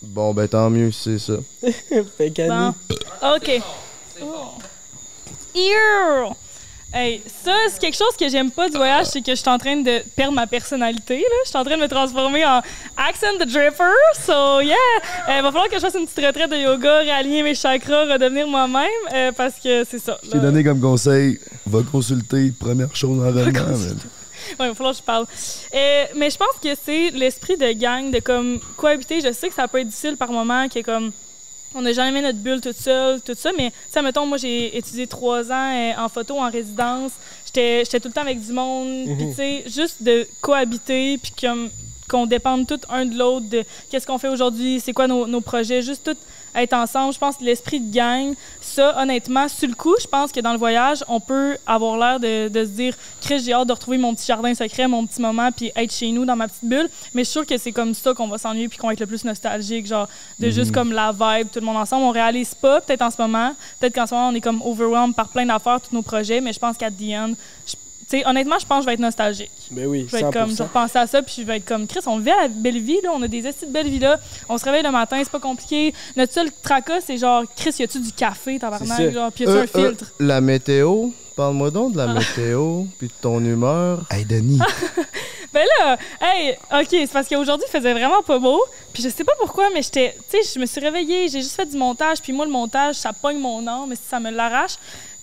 Bon, 0.03 0.33
ben 0.33 0.47
tant 0.47 0.71
mieux, 0.71 0.93
c'est 0.93 1.19
ça. 1.19 1.35
fait 2.17 2.31
qu'Annie, 2.31 2.75
Bon. 3.21 3.35
Ok. 3.37 3.61
Ew! 5.55 6.35
Hey, 6.91 7.21
ça, 7.45 7.53
c'est 7.69 7.81
quelque 7.81 7.99
chose 7.99 8.17
que 8.19 8.27
j'aime 8.31 8.51
pas 8.51 8.71
du 8.71 8.77
voyage, 8.79 9.09
c'est 9.09 9.21
que 9.21 9.33
je 9.33 9.37
suis 9.37 9.49
en 9.49 9.59
train 9.59 9.77
de 9.77 10.03
perdre 10.17 10.33
ma 10.33 10.47
personnalité. 10.47 11.19
Là. 11.19 11.37
Je 11.45 11.51
suis 11.51 11.59
en 11.59 11.65
train 11.65 11.77
de 11.77 11.83
me 11.83 11.87
transformer 11.89 12.47
en 12.47 12.63
accent 12.97 13.37
the 13.39 13.47
dripper. 13.47 13.93
So, 14.25 14.63
yeah! 14.63 14.75
Il 15.29 15.43
va 15.43 15.53
falloir 15.53 15.69
que 15.69 15.75
je 15.75 15.81
fasse 15.81 15.95
une 15.97 16.07
petite 16.07 16.25
retraite 16.25 16.51
de 16.51 16.57
yoga, 16.57 17.01
réaligner 17.01 17.43
mes 17.43 17.55
chakras, 17.55 18.07
redevenir 18.07 18.49
moi-même, 18.49 18.89
euh, 19.13 19.33
parce 19.33 19.57
que 19.57 19.85
c'est 19.85 19.99
ça. 19.99 20.19
Je 20.23 20.31
t'ai 20.31 20.39
donné 20.39 20.65
comme 20.65 20.81
conseil, 20.81 21.39
va 21.67 21.81
consulter 21.83 22.53
première 22.59 22.97
chose 22.97 23.21
en 23.21 23.27
revenant. 23.27 23.69
Ouais, 24.59 24.67
il 24.67 24.69
va 24.69 24.75
falloir 24.75 24.95
que 24.95 25.01
je 25.01 25.05
parle. 25.05 25.27
Euh, 25.75 26.05
mais 26.17 26.31
je 26.31 26.39
pense 26.39 26.57
que 26.63 26.71
c'est 26.83 27.11
l'esprit 27.11 27.59
de 27.59 27.71
gang, 27.73 28.11
de 28.11 28.21
comme 28.21 28.61
cohabiter. 28.79 29.21
Je 29.21 29.33
sais 29.33 29.49
que 29.49 29.55
ça 29.55 29.69
peut 29.69 29.81
être 29.81 29.89
difficile 29.89 30.17
par 30.17 30.31
moment, 30.31 30.69
que 30.69 30.81
comme 30.81 31.13
on 31.75 31.83
n'a 31.83 31.93
jamais 31.93 32.13
mis 32.13 32.27
notre 32.27 32.39
bulle 32.39 32.61
toute 32.61 32.77
seule, 32.77 33.21
tout 33.21 33.35
ça, 33.37 33.51
mais 33.57 33.73
sais, 33.91 34.03
mettons, 34.03 34.27
moi 34.27 34.39
j'ai 34.39 34.77
étudié 34.77 35.07
trois 35.07 35.51
ans 35.53 35.73
euh, 35.75 35.93
en 35.99 36.09
photo 36.09 36.39
en 36.39 36.51
résidence. 36.51 37.13
J'étais 37.47 37.85
j'étais 37.85 38.01
tout 38.01 38.09
le 38.09 38.15
temps 38.15 38.23
avec 38.23 38.41
du 38.41 38.53
monde. 38.53 39.07
Puis 39.17 39.29
tu 39.29 39.35
sais, 39.35 39.65
juste 39.67 40.03
de 40.03 40.27
cohabiter, 40.41 41.19
puis 41.19 41.33
comme 41.41 41.71
qu'on 42.09 42.27
dépende 42.27 42.67
tout 42.67 42.81
un 42.89 43.05
de 43.05 43.17
l'autre, 43.17 43.49
de 43.49 43.65
qu'est-ce 43.91 44.07
qu'on 44.07 44.19
fait 44.19 44.29
aujourd'hui, 44.29 44.81
c'est 44.81 44.93
quoi 44.95 45.07
nos, 45.07 45.27
nos 45.27 45.43
projets, 45.43 45.83
juste 45.83 46.05
tout 46.05 46.17
être 46.63 46.73
ensemble. 46.75 47.13
Je 47.15 47.19
pense 47.19 47.37
que 47.37 47.45
l'esprit 47.45 47.81
de 47.81 47.93
gang, 47.95 48.35
ça, 48.61 49.01
honnêtement, 49.01 49.49
sur 49.49 49.69
le 49.69 49.75
coup, 49.75 49.95
je 50.01 50.07
pense 50.07 50.33
que 50.33 50.41
dans 50.41 50.53
le 50.53 50.59
voyage, 50.59 51.05
on 51.09 51.21
peut 51.21 51.57
avoir 51.67 51.97
l'air 51.99 52.21
de, 52.21 52.49
de 52.49 52.65
se 52.65 52.71
dire, 52.71 52.95
Chris, 53.21 53.41
j'ai 53.45 53.53
hâte 53.53 53.69
de 53.69 53.73
retrouver 53.73 53.99
mon 53.99 54.15
petit 54.15 54.27
jardin 54.27 54.55
secret, 54.55 54.87
mon 54.89 55.07
petit 55.07 55.21
moment, 55.21 55.51
puis 55.51 55.71
être 55.77 55.93
chez 55.93 56.11
nous 56.13 56.25
dans 56.25 56.37
ma 56.37 56.49
petite 56.49 56.65
bulle. 56.65 56.89
Mais 57.15 57.23
je 57.23 57.29
suis 57.31 57.33
sûre 57.33 57.47
que 57.47 57.59
c'est 57.59 57.73
comme 57.73 57.95
ça 57.95 58.15
qu'on 58.15 58.29
va 58.29 58.39
s'ennuyer, 58.39 58.69
puis 58.69 58.79
qu'on 58.79 58.87
va 58.89 58.93
être 58.93 59.01
le 59.01 59.07
plus 59.07 59.25
nostalgique, 59.25 59.87
genre, 59.87 60.09
de 60.39 60.51
juste 60.51 60.73
comme 60.73 60.93
la 60.93 61.13
vibe, 61.13 61.49
tout 61.53 61.61
le 61.61 61.67
monde 61.67 61.77
ensemble. 61.77 62.05
On 62.05 62.11
réalise 62.11 62.55
pas, 62.55 62.81
peut-être 62.81 63.03
en 63.03 63.11
ce 63.11 63.21
moment, 63.21 63.53
peut-être 63.81 63.95
qu'en 63.95 64.07
ce 64.07 64.15
moment, 64.15 64.29
on 64.29 64.35
est 64.35 64.41
comme 64.41 64.63
overwhelmed 64.63 65.15
par 65.15 65.29
plein 65.29 65.47
d'affaires, 65.47 65.81
tous 65.81 65.95
nos 65.95 66.03
projets, 66.03 66.41
mais 66.41 66.53
je 66.53 66.59
pense 66.59 66.77
qu'à 66.77 66.91
the 66.91 67.13
end, 67.15 67.33
je- 67.67 67.75
sais, 68.09 68.27
honnêtement, 68.27 68.59
je 68.59 68.67
pense 68.67 68.79
que 68.79 68.83
je 68.83 68.87
vais 68.87 68.95
être 68.95 69.01
nostalgique. 69.01 69.51
ben 69.71 69.87
oui, 69.87 70.07
Je 70.07 70.13
vais 70.13 70.21
être 70.23 70.29
100%. 70.29 70.33
comme, 70.33 70.51
je 70.51 70.57
vais 70.57 70.65
repenser 70.65 70.99
à 70.99 71.07
ça, 71.07 71.23
puis 71.23 71.35
je 71.39 71.43
vais 71.43 71.57
être 71.59 71.65
comme, 71.65 71.87
Chris, 71.87 72.01
on 72.07 72.19
vit 72.19 72.31
à 72.31 72.43
la 72.43 72.49
belle 72.49 72.81
vie, 72.81 72.99
là, 73.03 73.11
on 73.15 73.23
a 73.23 73.29
des 73.29 73.47
estis 73.47 73.67
de 73.67 73.71
belle 73.73 73.89
vie, 73.89 73.99
là. 73.99 74.19
On 74.49 74.57
se 74.59 74.65
réveille 74.65 74.83
le 74.83 74.91
matin, 74.91 75.19
c'est 75.23 75.31
pas 75.33 75.41
compliqué. 75.41 75.93
Notre 76.17 76.33
seul 76.33 76.51
tracas, 76.63 77.01
c'est 77.03 77.19
genre, 77.19 77.43
Chris, 77.57 77.75
y 77.79 77.83
a-tu 77.83 78.01
du 78.01 78.13
café, 78.13 78.59
tabarnak, 78.59 79.13
genre, 79.13 79.33
puis 79.33 79.45
y 79.45 79.47
a-tu 79.49 79.57
Euh, 79.59 79.63
un 79.63 79.67
filtre? 79.67 80.05
euh, 80.21 80.27
la 80.27 80.41
météo. 80.41 81.09
Parle-moi 81.37 81.71
donc 81.71 81.93
de 81.93 82.01
Ah. 82.01 82.07
la 82.07 82.15
météo, 82.15 82.83
puis 82.99 83.07
de 83.07 83.13
ton 83.21 83.39
humeur. 83.45 84.01
Hey, 84.11 84.25
Denis, 84.25 84.59
Ben 85.53 85.65
là, 85.81 85.97
hey, 86.21 86.57
OK, 86.73 86.89
c'est 86.91 87.11
parce 87.11 87.27
qu'aujourd'hui, 87.27 87.65
il 87.69 87.71
faisait 87.73 87.93
vraiment 87.95 88.21
pas 88.23 88.39
beau. 88.39 88.61
Puis 88.93 89.03
je 89.03 89.09
sais 89.09 89.25
pas 89.25 89.33
pourquoi, 89.41 89.69
mais 89.73 89.81
j'étais. 89.83 90.15
Tu 90.31 90.43
sais, 90.43 90.53
je 90.55 90.61
me 90.61 90.67
suis 90.67 90.79
réveillée, 90.81 91.29
j'ai 91.29 91.41
juste 91.41 91.57
fait 91.57 91.65
du 91.65 91.77
montage. 91.79 92.21
Puis 92.21 92.33
moi, 92.35 92.45
le 92.45 92.51
montage, 92.53 92.97
ça 92.97 93.15
pogne 93.15 93.39
mon 93.39 93.67
âme, 93.67 93.87
mais 93.89 93.97
ça 93.97 94.21
me 94.21 94.31
l'arrache. 94.31 94.75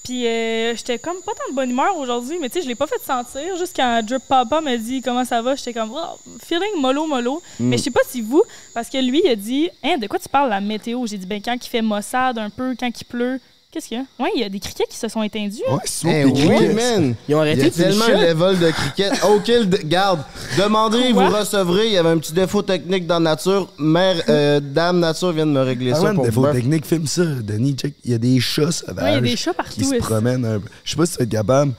Puis 0.05 0.27
euh, 0.27 0.75
j'étais 0.75 0.99
comme 0.99 1.17
pas 1.25 1.33
tant 1.33 1.49
de 1.49 1.55
bonne 1.55 1.71
humeur 1.71 1.97
aujourd'hui, 1.97 2.37
mais 2.39 2.47
tu 2.47 2.59
sais, 2.59 2.61
je 2.61 2.67
l'ai 2.67 2.75
pas 2.75 2.85
fait 2.85 3.01
sentir. 3.01 3.57
Juste 3.57 3.75
quand 3.75 4.01
Drip 4.03 4.21
Papa 4.27 4.61
m'a 4.61 4.77
dit 4.77 5.01
comment 5.01 5.25
ça 5.25 5.41
va, 5.41 5.55
j'étais 5.55 5.73
comme, 5.73 5.91
oh, 5.93 6.19
feeling 6.43 6.79
mollo, 6.79 7.07
mollo. 7.07 7.41
Mais 7.59 7.77
je 7.77 7.83
sais 7.83 7.91
pas 7.91 8.01
si 8.07 8.21
vous, 8.21 8.43
parce 8.73 8.87
que 8.87 8.99
lui, 8.99 9.21
il 9.25 9.29
a 9.29 9.35
dit, 9.35 9.69
hein, 9.83 9.97
de 9.97 10.05
quoi 10.05 10.19
tu 10.19 10.29
parles, 10.29 10.49
la 10.51 10.61
météo? 10.61 11.05
J'ai 11.07 11.17
dit, 11.17 11.25
ben 11.25 11.41
quand 11.43 11.55
il 11.55 11.67
fait 11.67 11.81
maussade 11.81 12.37
un 12.37 12.51
peu, 12.51 12.75
quand 12.79 12.89
il 12.89 13.05
pleut. 13.05 13.41
Qu'est-ce 13.75 13.89
qu'il 13.89 13.97
y 13.97 13.99
a? 13.99 14.23
Ouais, 14.23 14.29
il 14.37 14.41
y 14.41 14.43
a 14.45 14.47
des 14.47 14.59
criquets 14.61 14.85
qui 14.89 14.95
se 14.97 15.09
sont 15.09 15.21
étendus. 15.21 15.59
hein. 15.69 15.73
Ouais, 15.73 15.79
c'est 15.83 16.07
Eh 16.21 16.23
oui, 16.23 16.33
crickets. 16.33 16.73
man! 16.75 17.15
Ils 17.27 17.35
ont 17.35 17.43
Il 17.43 17.47
y 17.47 17.49
arrêté 17.51 17.61
a 17.65 17.69
de 17.69 17.75
tellement 17.75 18.05
shot. 18.05 18.11
level 18.13 18.59
de 18.59 18.71
cricket. 18.71 19.13
OK, 19.25 19.47
le- 19.49 19.83
garde. 19.87 20.19
Demandez, 20.57 21.11
Quoi? 21.11 21.27
vous 21.27 21.35
recevrez. 21.37 21.87
Il 21.87 21.91
y 21.91 21.97
avait 21.97 22.07
un 22.09 22.17
petit 22.17 22.31
défaut 22.31 22.61
technique 22.61 23.05
dans 23.05 23.19
Nature. 23.19 23.67
Mère, 23.77 24.15
euh, 24.29 24.61
Dame 24.63 24.99
Nature 25.01 25.33
vient 25.33 25.45
de 25.45 25.51
me 25.51 25.61
régler 25.61 25.91
ça 25.93 25.97
Parlant 25.97 26.11
de 26.11 26.15
pour 26.15 26.25
défaut 26.25 26.47
technique, 26.53 26.85
filme 26.85 27.05
ça, 27.05 27.23
Denis, 27.25 27.73
check. 27.73 27.95
Il 28.05 28.11
y 28.11 28.13
a 28.13 28.17
des 28.17 28.39
chats 28.39 28.71
sauvages. 28.71 29.03
Ouais, 29.03 29.11
il 29.11 29.15
y 29.15 29.17
a 29.17 29.21
des 29.21 29.35
chats 29.35 29.53
partout. 29.53 29.73
qui 29.75 29.83
se 29.83 29.95
promènent 29.97 30.45
un 30.45 30.59
peu. 30.59 30.69
Je 30.85 30.91
sais 30.91 30.95
pas 30.95 31.05
si 31.05 31.11
tu 31.11 31.17
vas 31.17 31.23
être 31.25 31.29
capable. 31.31 31.73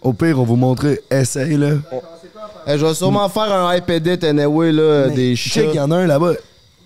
Au 0.00 0.14
pire, 0.14 0.38
on 0.38 0.42
va 0.44 0.48
vous 0.48 0.56
montrer. 0.56 1.00
Essaye, 1.10 1.58
là. 1.58 1.72
Eh, 2.66 2.78
je 2.78 2.86
vais 2.86 2.94
sûrement 2.94 3.28
faire 3.28 3.52
un 3.52 3.76
iPad 3.76 4.24
anyway, 4.24 4.72
là, 4.72 5.08
des 5.08 5.36
chats. 5.36 5.60
Check, 5.60 5.68
il 5.74 5.76
y 5.76 5.80
en 5.80 5.90
a 5.90 5.96
un 5.98 6.06
là-bas. 6.06 6.32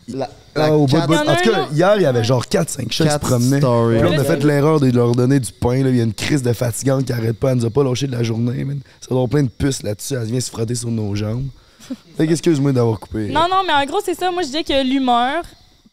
La, 0.08 0.28
Ah, 0.56 0.68
cat- 0.68 1.30
en 1.30 1.36
tout 1.36 1.50
cas, 1.50 1.68
hier, 1.72 1.96
il 1.96 2.02
y 2.02 2.06
avait 2.06 2.24
genre 2.24 2.44
4-5 2.44 2.90
chats 2.92 3.04
qui 3.04 3.10
se 3.10 3.18
promenaient. 3.18 3.58
Puis 3.60 4.00
là, 4.02 4.10
on 4.10 4.18
a 4.18 4.24
fait 4.24 4.42
l'erreur 4.44 4.80
de 4.80 4.90
leur 4.90 5.14
donner 5.14 5.40
du 5.40 5.52
pain. 5.52 5.82
Là. 5.82 5.90
Il 5.90 5.96
y 5.96 6.00
a 6.00 6.04
une 6.04 6.14
crise 6.14 6.42
de 6.42 6.52
fatigante 6.52 7.04
qui 7.04 7.12
arrête 7.12 7.38
pas. 7.38 7.50
Elle 7.52 7.58
nous 7.58 7.66
a 7.66 7.70
pas 7.70 7.84
lâché 7.84 8.06
de 8.06 8.12
la 8.12 8.22
journée. 8.22 8.64
Man. 8.64 8.80
Ça 9.00 9.08
doit 9.08 9.18
avoir 9.18 9.28
plein 9.28 9.42
de 9.42 9.48
puces 9.48 9.82
là-dessus. 9.82 10.14
Elle 10.14 10.24
vient 10.26 10.40
se 10.40 10.50
frotter 10.50 10.74
sur 10.74 10.90
nos 10.90 11.14
jambes. 11.14 11.46
Fait 12.16 12.26
qu'excuse-moi 12.26 12.72
d'avoir 12.72 12.98
coupé. 12.98 13.28
Non, 13.28 13.46
non, 13.50 13.62
mais 13.66 13.72
en 13.72 13.84
gros, 13.84 14.00
c'est 14.04 14.14
ça. 14.14 14.30
Moi, 14.30 14.42
je 14.42 14.46
disais 14.48 14.64
que 14.64 14.82
l'humeur 14.84 15.42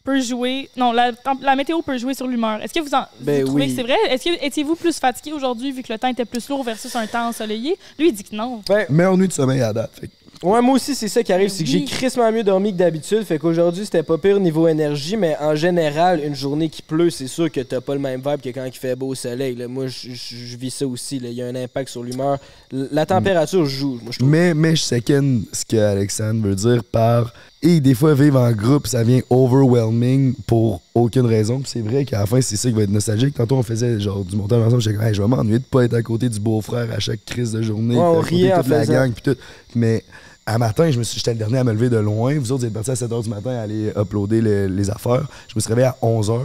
peut 0.02 0.20
jouer. 0.20 0.68
Non, 0.76 0.92
la, 0.92 1.12
météo 1.56 1.80
peut 1.82 1.96
jouer 1.98 2.14
sur 2.14 2.26
l'humeur. 2.26 2.62
Est-ce 2.62 2.74
que 2.74 2.80
vous, 2.80 2.94
en, 2.94 3.00
vous 3.20 3.24
Ben 3.24 3.44
trouvez 3.44 3.62
oui. 3.64 3.68
que 3.70 3.76
c'est 3.76 3.82
vrai? 3.82 3.96
Est-ce 4.10 4.24
que 4.24 4.44
étiez-vous 4.44 4.76
plus 4.76 4.98
fatigué 4.98 5.32
aujourd'hui 5.32 5.72
vu 5.72 5.82
que 5.82 5.92
le 5.92 5.98
temps 5.98 6.08
était 6.08 6.24
plus 6.26 6.46
lourd 6.48 6.62
versus 6.62 6.94
un 6.94 7.06
temps 7.06 7.28
ensoleillé? 7.28 7.76
Lui, 7.98 8.08
il 8.08 8.12
dit 8.12 8.24
que 8.24 8.34
non. 8.36 8.60
Ben, 8.68 8.84
Meilleure 8.90 9.16
nuit 9.16 9.28
de 9.28 9.32
sommeil 9.32 9.62
à 9.62 9.72
date. 9.72 9.92
Fait 9.98 10.08
que 10.08 10.12
Ouais, 10.42 10.60
moi 10.60 10.74
aussi, 10.74 10.94
c'est 10.94 11.08
ça 11.08 11.22
qui 11.22 11.32
arrive, 11.32 11.48
c'est 11.48 11.64
que 11.64 11.70
j'ai 11.70 11.84
crissement 11.84 12.30
mieux 12.30 12.42
dormi 12.42 12.72
que 12.72 12.76
d'habitude. 12.78 13.22
Fait 13.24 13.38
qu'aujourd'hui, 13.38 13.84
c'était 13.84 14.02
pas 14.02 14.18
pire 14.18 14.38
niveau 14.40 14.68
énergie, 14.68 15.16
mais 15.16 15.36
en 15.40 15.54
général, 15.54 16.20
une 16.24 16.34
journée 16.34 16.68
qui 16.68 16.82
pleut, 16.82 17.08
c'est 17.10 17.26
sûr 17.28 17.50
que 17.50 17.60
t'as 17.60 17.80
pas 17.80 17.94
le 17.94 18.00
même 18.00 18.20
vibe 18.20 18.40
que 18.42 18.48
quand 18.50 18.64
il 18.64 18.72
fait 18.72 18.94
beau 18.96 19.08
au 19.08 19.14
soleil. 19.14 19.54
là. 19.54 19.68
Moi, 19.68 19.86
je- 19.86 20.56
vis 20.56 20.70
ça 20.70 20.86
aussi. 20.86 21.18
là. 21.18 21.28
Il 21.30 21.34
y 21.34 21.42
a 21.42 21.46
un 21.46 21.54
impact 21.54 21.88
sur 21.88 22.02
l'humeur. 22.02 22.38
La 22.70 23.06
température 23.06 23.64
joue, 23.64 23.98
moi, 24.02 24.10
je 24.10 24.18
trouve. 24.18 24.28
Mais, 24.28 24.52
mais 24.54 24.76
je 24.76 24.82
second 24.82 25.42
ce 25.52 25.64
que 25.64 25.76
Alexandre 25.76 26.46
veut 26.46 26.54
dire 26.54 26.82
par. 26.84 27.32
Et 27.66 27.80
des 27.80 27.94
fois, 27.94 28.12
vivre 28.12 28.38
en 28.38 28.52
groupe, 28.52 28.86
ça 28.86 29.02
vient 29.02 29.20
overwhelming 29.30 30.34
pour 30.46 30.82
aucune 30.94 31.24
raison. 31.24 31.60
Puis 31.60 31.70
c'est 31.72 31.80
vrai 31.80 32.04
qu'à 32.04 32.20
la 32.20 32.26
fin, 32.26 32.40
c'est 32.42 32.56
ça 32.56 32.68
qui 32.68 32.74
va 32.74 32.82
être 32.82 32.90
nostalgique. 32.90 33.34
Tantôt, 33.34 33.56
on 33.56 33.62
faisait 33.62 33.98
genre 34.00 34.22
du 34.22 34.36
montage 34.36 34.62
ensemble. 34.62 34.82
J'étais 34.82 34.96
comme, 34.96 35.06
Hey, 35.06 35.14
je 35.14 35.22
vais 35.22 35.28
m'ennuyer 35.28 35.58
de 35.60 35.64
pas 35.64 35.84
être 35.84 35.94
à 35.94 36.02
côté 36.02 36.28
du 36.28 36.38
beau-frère 36.38 36.88
à 36.94 36.98
chaque 37.00 37.24
crise 37.24 37.52
de 37.52 37.62
journée. 37.62 37.94
Ouais, 37.96 38.02
on 38.02 38.20
riait 38.20 38.52
en 38.52 38.60
toute 38.60 38.68
la 38.68 38.80
faisant. 38.80 38.92
gang, 38.92 39.12
puis 39.12 39.22
tout. 39.22 39.40
Mais 39.74 40.04
à 40.46 40.58
matin, 40.58 40.90
je 40.90 40.98
me 40.98 41.04
suis, 41.04 41.18
j'étais 41.18 41.32
le 41.32 41.38
dernier 41.38 41.58
à 41.58 41.64
me 41.64 41.72
lever 41.72 41.88
de 41.90 41.96
loin. 41.96 42.38
Vous 42.38 42.52
autres, 42.52 42.60
vous 42.60 42.66
êtes 42.66 42.72
partis 42.72 42.90
à 42.90 42.96
7 42.96 43.10
h 43.10 43.22
du 43.22 43.30
matin 43.30 43.50
à 43.50 43.60
aller 43.62 43.92
uploader 43.96 44.40
les, 44.40 44.68
les 44.68 44.90
affaires. 44.90 45.26
Je 45.48 45.54
me 45.56 45.60
suis 45.60 45.68
réveillé 45.68 45.88
à 45.88 45.96
11 46.02 46.30
h. 46.30 46.40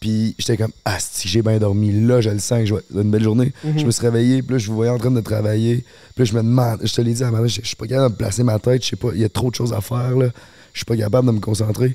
Puis 0.00 0.34
j'étais 0.38 0.56
comme, 0.56 0.72
ah, 0.86 0.96
si 0.98 1.28
j'ai 1.28 1.42
bien 1.42 1.58
dormi, 1.58 1.92
là, 1.92 2.22
je 2.22 2.30
le 2.30 2.38
sens 2.38 2.64
je 2.64 2.74
vais 2.74 2.80
une 2.94 3.10
belle 3.10 3.22
journée. 3.22 3.52
Je 3.76 3.84
me 3.84 3.90
suis 3.90 4.00
réveillé, 4.02 4.42
puis 4.42 4.52
là, 4.54 4.58
je 4.58 4.66
vous 4.68 4.74
voyais 4.74 4.90
en 4.90 4.96
train 4.96 5.10
de 5.10 5.20
travailler. 5.20 5.84
Puis 6.14 6.24
là, 6.24 6.24
je 6.24 6.32
me 6.32 6.38
demande, 6.42 6.80
je 6.82 6.92
te 6.92 7.02
l'ai 7.02 7.12
dit 7.12 7.22
à 7.22 7.30
matin, 7.30 7.46
je 7.46 7.60
je 7.60 7.66
suis 7.66 7.76
pas 7.76 7.86
capable 7.86 8.12
de 8.12 8.16
placer 8.16 8.42
ma 8.42 8.58
tête, 8.58 8.82
je 8.82 8.88
sais 8.88 8.96
pas, 8.96 9.08
il 9.14 9.20
y 9.20 9.24
a 9.24 9.28
trop 9.28 9.50
de 9.50 9.54
choses 9.54 9.74
à 9.74 9.82
faire, 9.82 10.16
là. 10.16 10.28
Je 10.72 10.78
suis 10.80 10.84
pas 10.84 10.96
capable 10.96 11.26
de 11.26 11.32
me 11.32 11.40
concentrer. 11.40 11.94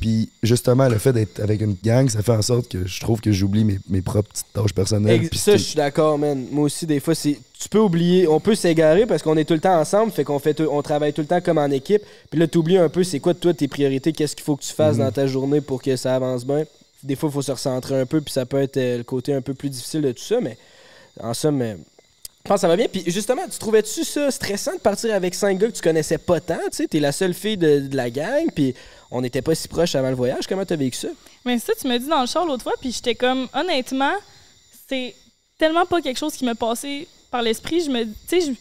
Puis 0.00 0.30
justement, 0.42 0.88
le 0.88 0.98
fait 0.98 1.12
d'être 1.12 1.40
avec 1.40 1.60
une 1.60 1.76
gang, 1.84 2.08
ça 2.08 2.22
fait 2.22 2.32
en 2.32 2.42
sorte 2.42 2.68
que 2.68 2.86
je 2.86 3.00
trouve 3.00 3.20
que 3.20 3.32
j'oublie 3.32 3.64
mes, 3.64 3.78
mes 3.88 4.00
propres 4.00 4.30
petites 4.30 4.46
tâches 4.52 4.72
personnelles. 4.72 5.28
Puis 5.28 5.38
ça, 5.38 5.52
je 5.56 5.62
suis 5.62 5.76
d'accord, 5.76 6.18
man. 6.18 6.46
Moi 6.50 6.64
aussi, 6.64 6.86
des 6.86 7.00
fois, 7.00 7.14
c'est. 7.14 7.38
Tu 7.58 7.68
peux 7.68 7.78
oublier, 7.78 8.26
on 8.26 8.40
peut 8.40 8.54
s'égarer 8.54 9.04
parce 9.04 9.22
qu'on 9.22 9.36
est 9.36 9.44
tout 9.44 9.52
le 9.52 9.60
temps 9.60 9.78
ensemble, 9.78 10.12
fait 10.12 10.24
qu'on 10.24 10.38
fait, 10.38 10.58
on 10.62 10.80
travaille 10.80 11.12
tout 11.12 11.20
le 11.20 11.26
temps 11.26 11.42
comme 11.42 11.58
en 11.58 11.70
équipe. 11.70 12.00
Puis 12.30 12.40
là, 12.40 12.46
t'oublies 12.46 12.78
un 12.78 12.88
peu, 12.88 13.04
c'est 13.04 13.20
quoi 13.20 13.34
toi 13.34 13.52
tes 13.52 13.68
priorités, 13.68 14.12
qu'est-ce 14.14 14.34
qu'il 14.34 14.44
faut 14.44 14.56
que 14.56 14.62
tu 14.62 14.72
fasses 14.72 14.96
Mhm. 14.96 15.04
dans 15.04 15.12
ta 15.12 15.26
journée 15.26 15.60
pour 15.60 15.82
que 15.82 15.94
ça 15.96 16.14
avance 16.16 16.46
bien? 16.46 16.64
Des 17.02 17.16
fois, 17.16 17.28
il 17.28 17.32
faut 17.32 17.42
se 17.42 17.52
recentrer 17.52 18.00
un 18.00 18.06
peu, 18.06 18.22
puis 18.22 18.32
ça 18.32 18.46
peut 18.46 18.60
être 18.62 18.78
euh, 18.78 18.98
le 18.98 19.04
côté 19.04 19.34
un 19.34 19.42
peu 19.42 19.52
plus 19.52 19.68
difficile 19.68 20.00
de 20.00 20.12
tout 20.12 20.22
ça, 20.22 20.40
mais 20.40 20.56
en 21.22 21.34
somme, 21.34 21.60
euh, 21.60 21.74
je 22.44 22.48
pense 22.48 22.56
que 22.56 22.60
ça 22.62 22.68
va 22.68 22.76
bien. 22.76 22.86
Puis 22.90 23.04
justement, 23.06 23.42
tu 23.50 23.58
trouvais-tu 23.58 24.02
ça 24.04 24.30
stressant 24.30 24.74
de 24.74 24.80
partir 24.80 25.14
avec 25.14 25.34
cinq 25.34 25.58
gars 25.58 25.68
que 25.68 25.76
tu 25.76 25.82
connaissais 25.82 26.18
pas 26.18 26.40
tant, 26.40 26.58
tu 26.70 26.78
sais, 26.78 26.86
t'es 26.88 27.00
la 27.00 27.12
seule 27.12 27.34
fille 27.34 27.56
de, 27.56 27.80
de 27.80 27.96
la 27.96 28.10
gang, 28.10 28.46
puis 28.54 28.74
on 29.10 29.20
n'était 29.20 29.42
pas 29.42 29.54
si 29.54 29.68
proches 29.68 29.94
avant 29.94 30.08
le 30.10 30.14
voyage. 30.16 30.46
Comment 30.48 30.64
t'as 30.64 30.76
vécu 30.76 30.96
ça? 30.96 31.08
Mais 31.44 31.58
ça, 31.58 31.72
tu 31.80 31.86
m'as 31.88 31.98
dit 31.98 32.06
dans 32.08 32.20
le 32.20 32.26
char 32.26 32.44
l'autre 32.46 32.62
fois, 32.62 32.72
puis 32.80 32.92
j'étais 32.92 33.14
comme, 33.14 33.46
honnêtement, 33.54 34.12
c'est 34.88 35.14
tellement 35.58 35.84
pas 35.86 36.00
quelque 36.00 36.18
chose 36.18 36.34
qui 36.34 36.44
me 36.44 36.54
passait 36.54 37.06
par 37.30 37.42
l'esprit. 37.42 37.80
Je 37.82 37.90
me. 37.90 38.04
Tu 38.04 38.40
sais, 38.40 38.52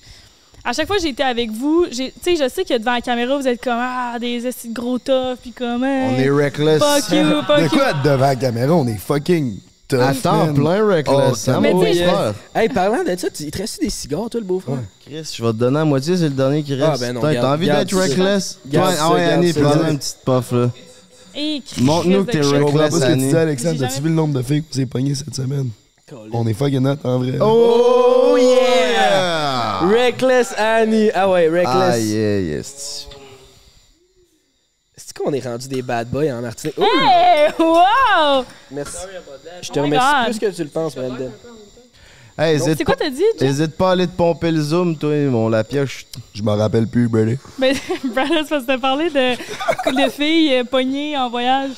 à 0.64 0.74
chaque 0.74 0.88
fois 0.88 0.98
que 0.98 1.06
été 1.06 1.24
avec 1.24 1.50
vous, 1.52 1.86
j'ai- 1.90 2.12
tu 2.12 2.36
sais, 2.36 2.36
je 2.36 2.50
sais 2.50 2.66
que 2.66 2.78
devant 2.78 2.94
la 2.94 3.02
caméra, 3.02 3.38
vous 3.38 3.48
êtes 3.48 3.64
comme, 3.64 3.78
ah, 3.80 4.18
des 4.20 4.42
de 4.42 4.74
gros 4.74 5.00
tough, 5.00 5.38
puis 5.42 5.52
comme, 5.54 5.84
On 5.84 6.16
hey, 6.18 6.24
est 6.26 6.30
reckless. 6.30 6.80
fuck 6.84 7.12
you, 7.12 7.24
De 7.24 7.42
fuck 7.44 7.60
you. 7.62 7.70
quoi 7.70 7.90
être 7.92 8.02
devant 8.04 8.28
la 8.28 8.36
caméra? 8.36 8.74
On 8.74 8.86
est 8.88 8.98
fucking 8.98 9.58
tough, 9.90 10.00
À 10.02 10.14
temps 10.14 10.46
man. 10.46 10.54
plein 10.54 10.88
reckless. 10.88 11.46
Oh, 11.48 11.52
hein, 11.52 11.60
mais 11.62 11.94
sais, 11.94 12.04
frère. 12.06 12.34
Hey, 12.56 12.70
parlant 12.70 13.04
de 13.04 13.16
ça, 13.18 13.30
tu- 13.30 13.44
il 13.44 13.52
te 13.52 13.58
reste 13.58 13.82
des 13.82 13.90
cigares, 13.90 14.30
toi, 14.30 14.40
le 14.40 14.46
beau-frère? 14.46 14.78
Chris, 15.06 15.34
je 15.38 15.44
vais 15.44 15.52
te 15.52 15.58
donner 15.58 15.78
la 15.80 15.86
moitié, 15.86 16.16
c'est 16.16 16.24
le 16.24 16.30
dernier 16.30 16.64
qui 16.64 16.76
reste. 16.76 16.90
Ah, 16.94 16.98
ben 17.00 17.14
non, 17.16 17.22
T'as 17.22 17.54
envie 17.54 17.66
d'être 17.68 17.96
reckless? 17.98 18.60
Garde 18.68 18.96
Toi, 18.96 19.04
ah 19.04 19.14
ouais, 19.14 19.24
Annie, 19.26 19.52
ça. 19.54 19.60
prends-moi 19.62 19.90
une 19.90 19.98
petite 19.98 20.18
puff, 20.26 20.52
là. 20.54 20.70
Hey, 21.36 21.62
Montre-nous 21.82 22.26
que 22.26 22.32
t'es 22.32 22.40
Christ 22.40 22.50
Je 22.52 22.56
de 22.56 22.62
comprends 22.64 22.80
pas 22.80 22.92
ce 22.92 22.96
que 23.00 23.06
tu 23.06 23.12
Annie. 23.12 23.30
dis, 23.30 23.36
Alexandre. 23.36 23.80
Jamais- 23.80 23.94
vu 24.02 24.10
le 24.10 24.16
nombre 24.16 24.34
de 24.40 24.42
filles 24.44 24.62
que 24.64 24.68
vous 24.74 24.80
avez 24.80 24.86
pogné 24.88 25.14
cette 25.16 25.36
semaine? 25.36 25.70
On 26.34 26.48
est 26.48 26.54
fucking 26.54 26.86
hot, 26.88 26.96
en 27.04 27.20
vrai. 27.20 27.38
Oh, 27.40 28.36
yeah! 28.40 29.80
Reckless 29.88 30.54
Annie. 30.58 31.12
Ah 31.14 31.30
ouais, 31.30 31.48
Reckless. 31.48 31.68
Ah, 31.94 31.98
yeah, 32.00 32.40
yes. 32.40 33.08
Qu'on 35.24 35.34
est 35.34 35.40
rendu 35.46 35.68
des 35.68 35.82
bad 35.82 36.10
boys 36.10 36.32
en 36.32 36.42
Martinique? 36.42 36.78
Ouh, 36.78 36.84
Hey, 36.84 37.52
wow! 37.60 38.46
merci. 38.72 38.98
Je 39.62 39.70
te 39.70 39.80
Oh 39.80 39.84
my 39.84 39.88
remercie 39.90 40.08
God. 40.16 40.26
plus 40.26 40.40
que 40.40 40.56
tu 40.56 40.64
le 40.64 40.70
penses. 40.70 40.96
Hey, 42.38 42.56
hésite 42.56 42.78
C'est 42.78 42.84
quoi 42.86 42.96
pas, 42.96 43.04
t'as 43.04 43.10
dit, 43.10 43.24
Jeff? 43.38 43.50
hésite 43.50 43.76
pas 43.76 43.90
à 43.90 43.92
aller 43.92 44.08
te 44.08 44.16
pomper 44.16 44.50
le 44.52 44.62
zoom, 44.62 44.98
toi, 44.98 45.14
mon 45.26 45.50
la 45.50 45.66
pioche. 45.66 46.06
Je 46.34 46.42
m'en 46.42 46.56
rappelle 46.56 46.88
plus, 46.88 47.10
Brady. 47.10 47.38
Ben, 47.58 47.76
Brandon, 48.16 48.36
c'est 48.44 48.50
parce 48.50 48.62
que 48.64 48.68
t'as 48.68 48.78
parlé 48.78 49.10
de, 49.10 50.06
de 50.06 50.10
filles 50.10 50.54
euh, 50.56 50.64
pognées 50.64 51.18
en 51.18 51.30
voyage. 51.30 51.72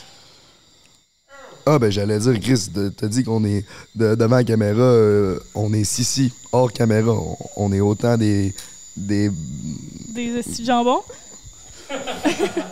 Ah, 1.66 1.80
ben 1.80 1.92
j'allais 1.92 2.20
dire, 2.20 2.40
Chris, 2.40 2.68
de- 2.72 2.90
t'as 2.90 3.08
dit 3.08 3.24
qu'on 3.24 3.44
est 3.44 3.66
de- 3.96 4.14
devant 4.14 4.36
la 4.36 4.44
caméra, 4.44 4.82
euh, 4.82 5.40
on 5.56 5.74
est 5.74 5.84
si 5.84 6.32
hors 6.52 6.72
caméra. 6.72 7.12
On, 7.12 7.38
on 7.58 7.74
est 7.74 7.80
autant 7.82 8.16
des, 8.18 8.54
des, 8.96 9.32
Des 10.14 10.38
esti 10.38 10.62
de 10.62 10.68
jambon? 10.68 11.02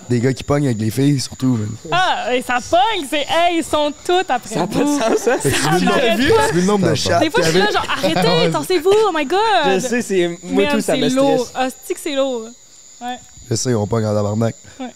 Des 0.09 0.19
gars 0.19 0.33
qui 0.33 0.43
pognent 0.43 0.65
avec 0.65 0.79
les 0.79 0.89
filles, 0.91 1.19
surtout. 1.19 1.57
man. 1.57 1.69
Ah, 1.91 2.35
et 2.35 2.41
ça 2.41 2.57
pogne, 2.69 3.05
c'est 3.09 3.25
hey, 3.29 3.57
ils 3.57 3.63
sont 3.63 3.91
toutes 4.05 4.29
après 4.29 4.49
Ça 4.53 4.61
n'a 4.61 4.67
pas 4.67 4.79
de 4.79 4.83
vous. 4.83 4.99
sens? 4.99 5.19
Fait 5.41 5.49
que 5.51 5.55
tu 5.55 5.61
veux 5.61 5.79
le 5.85 6.39
Ah, 6.39 6.61
nombre- 6.65 6.87
le 6.87 6.91
de 6.91 6.95
Ça 6.95 7.09
chats 7.09 7.19
Des 7.19 7.29
fois, 7.29 7.41
je 7.43 7.49
suis 7.49 7.59
là, 7.59 7.71
genre, 7.71 7.85
arrêtez, 7.89 8.51
tensez-vous, 8.51 8.91
oh 9.07 9.11
my 9.13 9.25
god! 9.25 9.39
Je 9.75 9.79
sais, 9.79 10.01
c'est. 10.01 10.27
Moi, 10.43 10.63
Man, 10.63 10.71
tout, 10.75 10.81
ça 10.81 10.93
c'est 10.93 10.99
me 10.99 11.09
lourd. 11.09 11.45
stresse. 11.47 11.51
Ah, 11.55 11.67
c'est 11.85 11.93
que 11.93 11.99
c'est 11.99 12.15
lourd? 12.15 12.47
Je 13.49 13.55
sais, 13.55 13.73
on 13.73 13.87
pogne 13.87 14.05
en 14.05 14.13
tabarnak. 14.13 14.55
Ouais. 14.79 14.87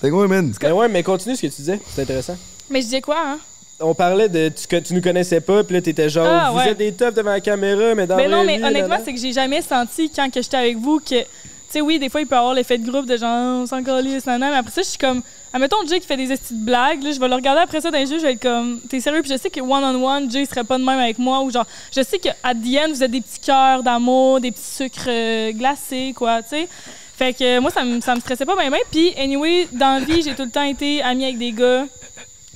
Fait 0.00 0.08
que 0.10 0.14
ouais, 0.14 0.28
man. 0.28 0.52
Ben 0.60 0.72
ouais, 0.72 0.88
mais 0.88 1.02
continue 1.02 1.36
ce 1.36 1.42
que 1.42 1.46
tu 1.46 1.56
disais, 1.56 1.80
c'est 1.94 2.02
intéressant. 2.02 2.36
Mais 2.70 2.80
je 2.80 2.86
disais 2.86 3.00
quoi, 3.00 3.16
hein? 3.18 3.38
On 3.80 3.94
parlait 3.94 4.28
de. 4.28 4.48
Tu, 4.48 4.66
que 4.66 4.76
tu 4.76 4.94
nous 4.94 5.02
connaissais 5.02 5.40
pas, 5.40 5.62
puis 5.64 5.74
là, 5.74 5.82
t'étais 5.82 6.08
genre. 6.08 6.26
Ah, 6.28 6.50
vous 6.50 6.58
ouais. 6.58 6.70
êtes 6.70 6.78
des 6.78 6.92
toughs 6.92 7.12
devant 7.14 7.30
la 7.30 7.40
caméra, 7.40 7.94
mais 7.94 8.06
dans 8.06 8.16
Mais 8.16 8.28
la 8.28 8.36
non, 8.36 8.44
mais 8.44 8.56
vie, 8.58 8.64
honnêtement, 8.64 8.98
c'est 9.04 9.12
que 9.12 9.20
j'ai 9.20 9.32
jamais 9.32 9.60
senti 9.62 10.10
quand 10.14 10.30
que 10.32 10.40
j'étais 10.42 10.56
avec 10.56 10.76
vous 10.78 10.98
que. 11.00 11.16
Oui, 11.80 11.98
des 11.98 12.08
fois, 12.08 12.20
il 12.20 12.26
peut 12.26 12.36
avoir 12.36 12.54
l'effet 12.54 12.78
de 12.78 12.90
groupe 12.90 13.06
de 13.06 13.16
genre, 13.16 13.62
on 13.62 13.66
s'en 13.66 13.82
calisse, 13.82 14.26
nanana, 14.26 14.52
mais 14.52 14.58
après 14.58 14.72
ça, 14.72 14.82
je 14.82 14.88
suis 14.88 14.98
comme. 14.98 15.22
Admettons, 15.52 15.86
Jay 15.88 16.00
qui 16.00 16.06
fait 16.06 16.16
des 16.16 16.30
estis 16.30 16.54
de 16.54 16.64
blagues, 16.64 17.02
là, 17.02 17.12
je 17.12 17.18
vais 17.18 17.28
le 17.28 17.34
regarder 17.34 17.62
après 17.62 17.80
ça 17.80 17.90
dans 17.90 17.98
les 17.98 18.06
jeux, 18.06 18.18
je 18.18 18.24
vais 18.24 18.32
être 18.32 18.42
comme, 18.42 18.80
t'es 18.88 19.00
sérieux? 19.00 19.22
Puis 19.22 19.32
je 19.32 19.38
sais 19.38 19.48
que 19.48 19.60
one-on-one, 19.60 20.30
Jay 20.30 20.44
serait 20.44 20.64
pas 20.64 20.76
de 20.76 20.84
même 20.84 20.98
avec 20.98 21.18
moi, 21.18 21.40
ou 21.40 21.50
genre, 21.50 21.66
je 21.94 22.02
sais 22.02 22.18
qu'à 22.18 22.34
the 22.52 22.90
vous 22.90 23.02
êtes 23.02 23.10
des 23.10 23.20
petits 23.20 23.40
cœurs 23.40 23.82
d'amour, 23.82 24.40
des 24.40 24.50
petits 24.50 24.62
sucres 24.62 25.08
euh, 25.08 25.52
glacés, 25.52 26.12
quoi, 26.14 26.42
tu 26.42 26.50
sais. 26.50 26.68
Fait 27.16 27.32
que 27.32 27.58
moi, 27.60 27.70
ça 27.70 27.82
me, 27.82 28.00
ça 28.02 28.14
me 28.14 28.20
stressait 28.20 28.44
pas 28.44 28.54
bien. 28.56 28.70
Puis, 28.90 29.14
anyway, 29.16 29.66
dans 29.72 29.98
la 29.98 30.00
vie, 30.00 30.20
j'ai 30.20 30.34
tout 30.34 30.44
le 30.44 30.50
temps 30.50 30.62
été 30.62 31.00
amie 31.00 31.24
avec 31.24 31.38
des 31.38 31.52
gars. 31.52 31.86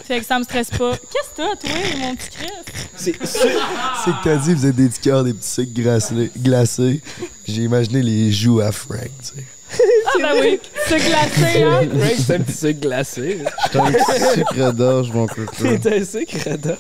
Fait 0.04 0.20
que 0.20 0.26
ça 0.26 0.38
me 0.38 0.44
stresse 0.44 0.70
pas. 0.70 0.92
Qu'est-ce 0.92 1.30
que 1.30 1.36
t'as, 1.36 1.56
toi, 1.56 1.78
mon 1.98 2.14
petit 2.16 2.30
Chris? 2.30 2.48
C'est 2.96 3.12
que 3.12 4.24
t'as 4.24 4.36
dit, 4.36 4.54
vous 4.54 4.66
êtes 4.66 4.76
des 4.76 4.88
petits 4.88 5.00
cœurs, 5.00 5.24
des 5.24 5.34
petits 5.34 5.48
sucres 5.48 5.72
glacés. 5.72 6.30
glacés. 6.38 7.00
J'ai 7.46 7.62
imaginé 7.62 8.02
les 8.02 8.32
joues 8.32 8.60
à 8.60 8.72
Frank, 8.72 9.10
tu 9.20 9.38
sais. 9.38 9.44
Ah, 9.72 10.18
ben 10.20 10.32
oui, 10.40 10.60
c'est 10.88 10.98
glacé, 10.98 11.62
hein? 11.62 11.82
Frank, 11.98 12.14
c'est 12.26 12.34
un 12.34 12.40
petit 12.40 12.56
sucre 12.56 12.80
glacé. 12.80 13.38
T'as 13.72 13.84
un 13.84 13.92
petit 13.92 14.34
sucre 14.34 14.72
d'orge, 14.72 15.12
mon 15.12 15.26
coco. 15.26 15.76
T'es 15.82 16.00
un 16.00 16.04
sucre 16.04 16.56
d'orge. 16.58 16.78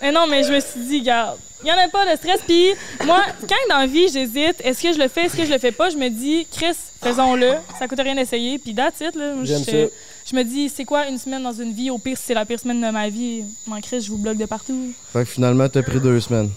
Mais 0.00 0.10
non, 0.12 0.26
mais 0.26 0.42
je 0.42 0.52
me 0.52 0.60
suis 0.60 0.80
dit, 0.80 1.00
regarde, 1.00 1.38
Il 1.62 1.68
y 1.68 1.72
en 1.72 1.76
a 1.76 1.88
pas 1.88 2.10
de 2.10 2.16
stress. 2.16 2.40
Puis 2.46 2.72
moi, 3.04 3.22
quand 3.40 3.54
dans 3.68 3.80
la 3.80 3.86
vie, 3.86 4.08
j'hésite, 4.08 4.56
est-ce 4.64 4.82
que 4.82 4.92
je 4.94 4.98
le 4.98 5.08
fais, 5.08 5.26
est-ce 5.26 5.36
que 5.36 5.44
je 5.44 5.52
le 5.52 5.58
fais 5.58 5.72
pas, 5.72 5.90
je 5.90 5.96
me 5.96 6.08
dis, 6.08 6.46
Chris, 6.50 6.74
faisons-le. 7.02 7.52
Ça 7.78 7.86
coûte 7.86 8.00
rien 8.00 8.14
d'essayer. 8.14 8.58
Puis 8.58 8.74
that's 8.74 9.00
it. 9.00 9.14
Là. 9.14 9.34
J'aime 9.42 9.64
ça. 9.64 9.72
Je 10.30 10.36
me 10.36 10.42
dis, 10.44 10.68
c'est 10.68 10.84
quoi 10.84 11.06
une 11.08 11.18
semaine 11.18 11.42
dans 11.42 11.52
une 11.52 11.72
vie? 11.72 11.90
Au 11.90 11.98
pire, 11.98 12.16
si 12.16 12.24
c'est 12.26 12.34
la 12.34 12.44
pire 12.44 12.58
semaine 12.60 12.80
de 12.80 12.90
ma 12.90 13.08
vie, 13.08 13.42
mon 13.66 13.80
Chris, 13.80 14.00
je 14.02 14.10
vous 14.10 14.18
bloque 14.18 14.36
de 14.38 14.46
partout. 14.46 14.92
Fait 15.12 15.20
que 15.24 15.30
finalement, 15.30 15.68
t'as 15.68 15.82
pris 15.82 16.00
deux 16.00 16.20
semaines. 16.20 16.50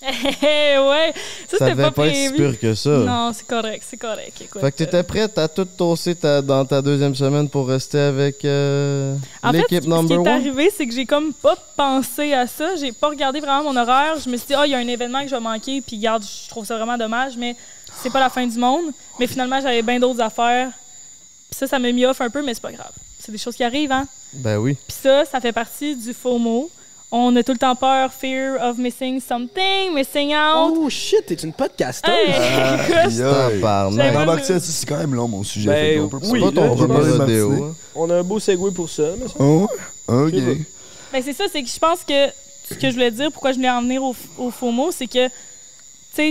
Hé, 0.00 0.78
ouais. 0.78 1.12
Ça, 1.48 1.56
Ça 1.58 1.64
c'était 1.66 1.70
devait 1.72 1.82
pas, 1.84 1.90
pas 1.90 2.06
être 2.06 2.14
si 2.14 2.32
pire 2.32 2.60
que 2.60 2.74
ça. 2.74 2.90
Non, 2.90 3.32
c'est 3.34 3.46
correct, 3.46 3.82
c'est 3.88 3.96
correct. 3.96 4.40
Écoute, 4.40 4.60
Fait 4.60 4.70
que 4.70 4.76
t'étais 4.76 5.02
prête 5.02 5.36
à 5.38 5.48
tout 5.48 5.64
tosser 5.64 6.14
ta- 6.14 6.40
dans 6.40 6.64
ta 6.64 6.80
deuxième 6.80 7.16
semaine 7.16 7.48
pour 7.48 7.66
rester 7.66 7.98
avec 7.98 8.44
euh, 8.44 9.16
En 9.42 9.50
fait, 9.50 9.58
l'équipe 9.58 9.78
ce 9.82 9.84
qui 9.84 9.88
number 9.88 10.14
est 10.14 10.18
one? 10.20 10.28
arrivé, 10.28 10.70
c'est 10.76 10.86
que 10.86 10.94
j'ai 10.94 11.04
comme 11.04 11.32
pas 11.32 11.56
pensé 11.76 12.32
à 12.32 12.46
ça. 12.46 12.76
J'ai 12.76 12.92
pas 12.92 13.08
regardé 13.08 13.40
vraiment 13.40 13.72
mon 13.72 13.76
horaire. 13.80 14.14
Je 14.24 14.30
me 14.30 14.36
suis 14.36 14.46
dit, 14.46 14.54
ah, 14.54 14.66
il 14.66 14.70
y 14.70 14.74
a 14.74 14.78
un 14.78 14.86
événement 14.86 15.22
que 15.22 15.28
je 15.30 15.34
vais 15.34 15.40
manquer, 15.40 15.80
puis 15.80 15.98
garde, 15.98 16.22
je 16.22 16.48
trouve 16.48 16.64
ça 16.64 16.76
vraiment 16.76 16.96
dommage, 16.96 17.36
mais 17.36 17.56
c'est 18.00 18.10
pas 18.12 18.20
la 18.20 18.30
fin 18.30 18.46
du 18.46 18.56
monde. 18.58 18.84
Mais 19.18 19.26
finalement, 19.26 19.60
j'avais 19.60 19.82
bien 19.82 19.98
d'autres 19.98 20.20
affaires. 20.20 20.70
Puis 21.58 21.66
ça, 21.66 21.66
ça 21.66 21.78
m'a 21.78 21.90
mis 21.92 22.04
off 22.06 22.20
un 22.20 22.30
peu, 22.30 22.42
mais 22.42 22.54
c'est 22.54 22.62
pas 22.62 22.72
grave. 22.72 22.92
C'est 23.18 23.32
des 23.32 23.38
choses 23.38 23.56
qui 23.56 23.64
arrivent, 23.64 23.90
hein. 23.92 24.06
Ben 24.32 24.58
oui. 24.58 24.74
Puis 24.86 24.96
ça, 25.02 25.24
ça 25.24 25.40
fait 25.40 25.52
partie 25.52 25.96
du 25.96 26.12
FOMO. 26.12 26.70
On 27.10 27.34
a 27.36 27.42
tout 27.42 27.52
le 27.52 27.58
temps 27.58 27.74
peur, 27.74 28.12
fear 28.12 28.62
of 28.62 28.76
missing 28.76 29.18
something, 29.20 29.94
missing 29.94 30.34
out. 30.34 30.74
Oh 30.76 30.90
shit, 30.90 31.24
t'es 31.26 31.34
une 31.34 31.54
podcasteuse. 31.54 32.12
Hey, 32.14 32.30
écoute, 34.36 34.44
ça, 34.44 34.60
c'est 34.60 34.86
quand 34.86 34.98
même 34.98 35.14
long 35.14 35.26
mon 35.26 35.42
sujet. 35.42 35.70
Ben, 35.70 35.94
fait 35.94 35.98
qu'on 36.00 36.08
peut- 36.08 36.26
oui, 36.30 36.40
pas 36.40 36.46
là, 36.46 36.52
ton 36.52 36.72
on 36.72 36.76
premier 36.76 36.94
rodéo. 37.18 37.52
Hein. 37.64 37.74
A 38.10 38.14
un 38.14 38.22
beau 38.22 38.38
segway 38.38 38.70
pour 38.72 38.88
ça. 38.90 39.02
mais 39.18 39.26
ça- 39.26 39.34
Oh, 39.38 39.66
ok. 40.06 40.32
Ben, 41.12 41.22
c'est 41.24 41.32
ça, 41.32 41.44
c'est 41.50 41.62
que 41.62 41.68
je 41.68 41.78
pense 41.78 42.00
que 42.06 42.28
ce 42.68 42.74
que 42.74 42.88
je 42.88 42.92
voulais 42.92 43.10
dire, 43.10 43.32
pourquoi 43.32 43.52
je 43.52 43.56
voulais 43.56 43.70
en 43.70 43.80
venir 43.82 44.02
au, 44.04 44.14
au 44.36 44.50
FOMO, 44.50 44.90
c'est 44.92 45.06
que, 45.06 45.28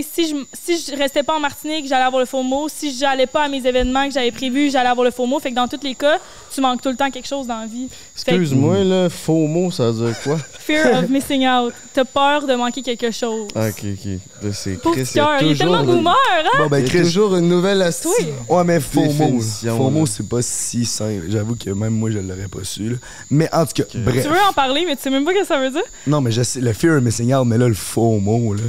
sais, 0.02 0.06
si 0.14 0.28
je, 0.28 0.36
si 0.52 0.84
je 0.90 0.96
restais 0.96 1.22
pas 1.22 1.36
en 1.36 1.40
Martinique, 1.40 1.86
j'allais 1.88 2.04
avoir 2.04 2.20
le 2.20 2.26
FOMO. 2.26 2.68
Si 2.68 2.96
j'allais 2.96 3.26
pas 3.26 3.44
à 3.44 3.48
mes 3.48 3.64
événements 3.66 4.06
que 4.06 4.12
j'avais 4.14 4.30
prévus, 4.32 4.70
j'allais 4.70 4.88
avoir 4.88 5.04
le 5.04 5.10
FOMO. 5.10 5.38
Fait 5.40 5.50
que 5.50 5.54
dans 5.56 5.68
tous 5.68 5.80
les 5.82 5.94
cas, 5.94 6.18
tu 6.54 6.60
manques 6.60 6.82
tout 6.82 6.88
le 6.90 6.96
temps 6.96 7.10
quelque 7.10 7.26
chose 7.28 7.46
dans 7.46 7.60
la 7.60 7.66
vie. 7.66 7.88
Excuse-moi, 8.14 8.84
là, 8.84 9.08
faux 9.10 9.46
mot, 9.46 9.70
ça 9.70 9.90
veut 9.90 10.06
dire 10.06 10.20
quoi? 10.22 10.38
fear 10.58 10.98
of 10.98 11.08
missing 11.08 11.46
out. 11.46 11.72
T'as 11.94 12.04
peur 12.04 12.46
de 12.46 12.54
manquer 12.54 12.82
quelque 12.82 13.10
chose. 13.10 13.48
Ah, 13.54 13.68
ok, 13.68 13.84
ok. 13.94 14.52
C'est 14.52 14.80
Chris, 14.80 15.08
il 15.14 15.16
y 15.16 15.20
a 15.20 15.42
il 15.42 15.52
est 15.52 15.54
tellement 15.56 15.80
une- 15.80 15.86
boomer, 15.86 16.14
hein? 16.44 16.58
Bon, 16.58 16.66
ben, 16.68 16.84
Chris. 16.84 17.02
toujours 17.02 17.36
une 17.36 17.48
nouvelle 17.48 17.82
astuce. 17.82 18.10
Oui. 18.20 18.26
Ouais, 18.48 18.64
mais 18.64 18.80
faux 18.80 19.00
mot. 19.04 19.06
Définition, 19.26 19.76
Faux 19.76 19.90
mot, 19.90 20.00
là. 20.04 20.06
c'est 20.14 20.28
pas 20.28 20.42
si 20.42 20.84
simple. 20.84 21.24
J'avoue 21.28 21.56
que 21.56 21.70
même 21.70 21.94
moi, 21.94 22.10
je 22.10 22.18
l'aurais 22.18 22.48
pas 22.48 22.62
su. 22.64 22.90
là. 22.90 22.96
Mais 23.30 23.48
en 23.54 23.64
tout 23.66 23.72
cas, 23.82 23.84
bref. 23.94 24.22
Tu 24.24 24.28
veux 24.28 24.36
en 24.48 24.52
parler, 24.52 24.84
mais 24.86 24.96
tu 24.96 25.02
sais 25.02 25.10
même 25.10 25.24
pas 25.24 25.32
ce 25.34 25.40
que 25.40 25.46
ça 25.46 25.58
veut 25.58 25.70
dire? 25.70 25.82
Non, 26.06 26.20
mais 26.20 26.30
je 26.30 26.42
sais, 26.42 26.60
le 26.60 26.72
fear 26.72 26.96
of 26.98 27.02
missing 27.02 27.32
out, 27.34 27.46
mais 27.46 27.58
là, 27.58 27.68
le 27.68 27.74
faux 27.74 28.18
mot, 28.18 28.54
là. 28.54 28.62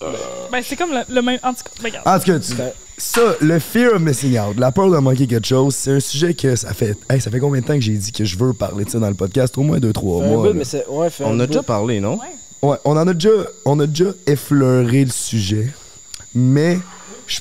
Ben, 0.00 0.62
c'est 0.62 0.76
comme 0.76 0.90
le, 0.92 1.00
le 1.14 1.22
même. 1.22 1.38
En 1.42 1.52
tout 1.52 1.62
cas, 1.64 1.70
ben, 1.82 1.88
regarde. 1.90 2.06
En 2.08 2.18
tout 2.18 2.32
cas, 2.32 2.38
tu- 2.38 2.52
ça, 3.00 3.20
le 3.40 3.58
fear 3.60 3.94
of 3.94 4.00
missing 4.02 4.38
out, 4.38 4.56
la 4.58 4.72
peur 4.72 4.90
de 4.90 4.98
manquer 4.98 5.26
quelque 5.26 5.46
chose, 5.46 5.74
c'est 5.74 5.92
un 5.92 6.00
sujet 6.00 6.34
que 6.34 6.56
ça 6.56 6.72
fait. 6.74 6.96
Hey, 7.08 7.20
ça 7.20 7.30
fait 7.30 7.38
combien 7.38 7.60
de 7.60 7.66
temps 7.66 7.74
que 7.74 7.80
j'ai 7.80 7.92
dit 7.94 8.10
que 8.12 8.24
je 8.24 8.36
veux 8.36 8.52
parler 8.52 8.84
de 8.84 8.90
ça 8.90 8.98
dans 8.98 9.08
le 9.08 9.14
podcast? 9.14 9.56
Au 9.58 9.62
moins 9.62 9.78
deux, 9.78 9.92
trois 9.92 10.20
Fait 10.20 10.26
un 10.26 10.30
mois. 10.32 10.42
bout, 10.42 10.48
là. 10.48 10.52
mais 10.54 10.64
c'est- 10.64 10.86
ouais, 10.88 11.10
fait 11.10 11.24
On 11.24 11.30
un 11.30 11.40
a 11.40 11.46
bout. 11.46 11.46
déjà 11.46 11.62
parlé, 11.62 12.00
non? 12.00 12.14
Ouais. 12.18 12.68
Ouais, 12.70 12.76
on 12.84 12.96
en 12.96 13.06
a 13.06 13.14
déjà, 13.14 13.30
on 13.64 13.78
a 13.78 13.86
déjà 13.86 14.10
effleuré 14.26 15.04
le 15.04 15.10
sujet, 15.12 15.72
mais 16.34 16.78
je- 17.28 17.38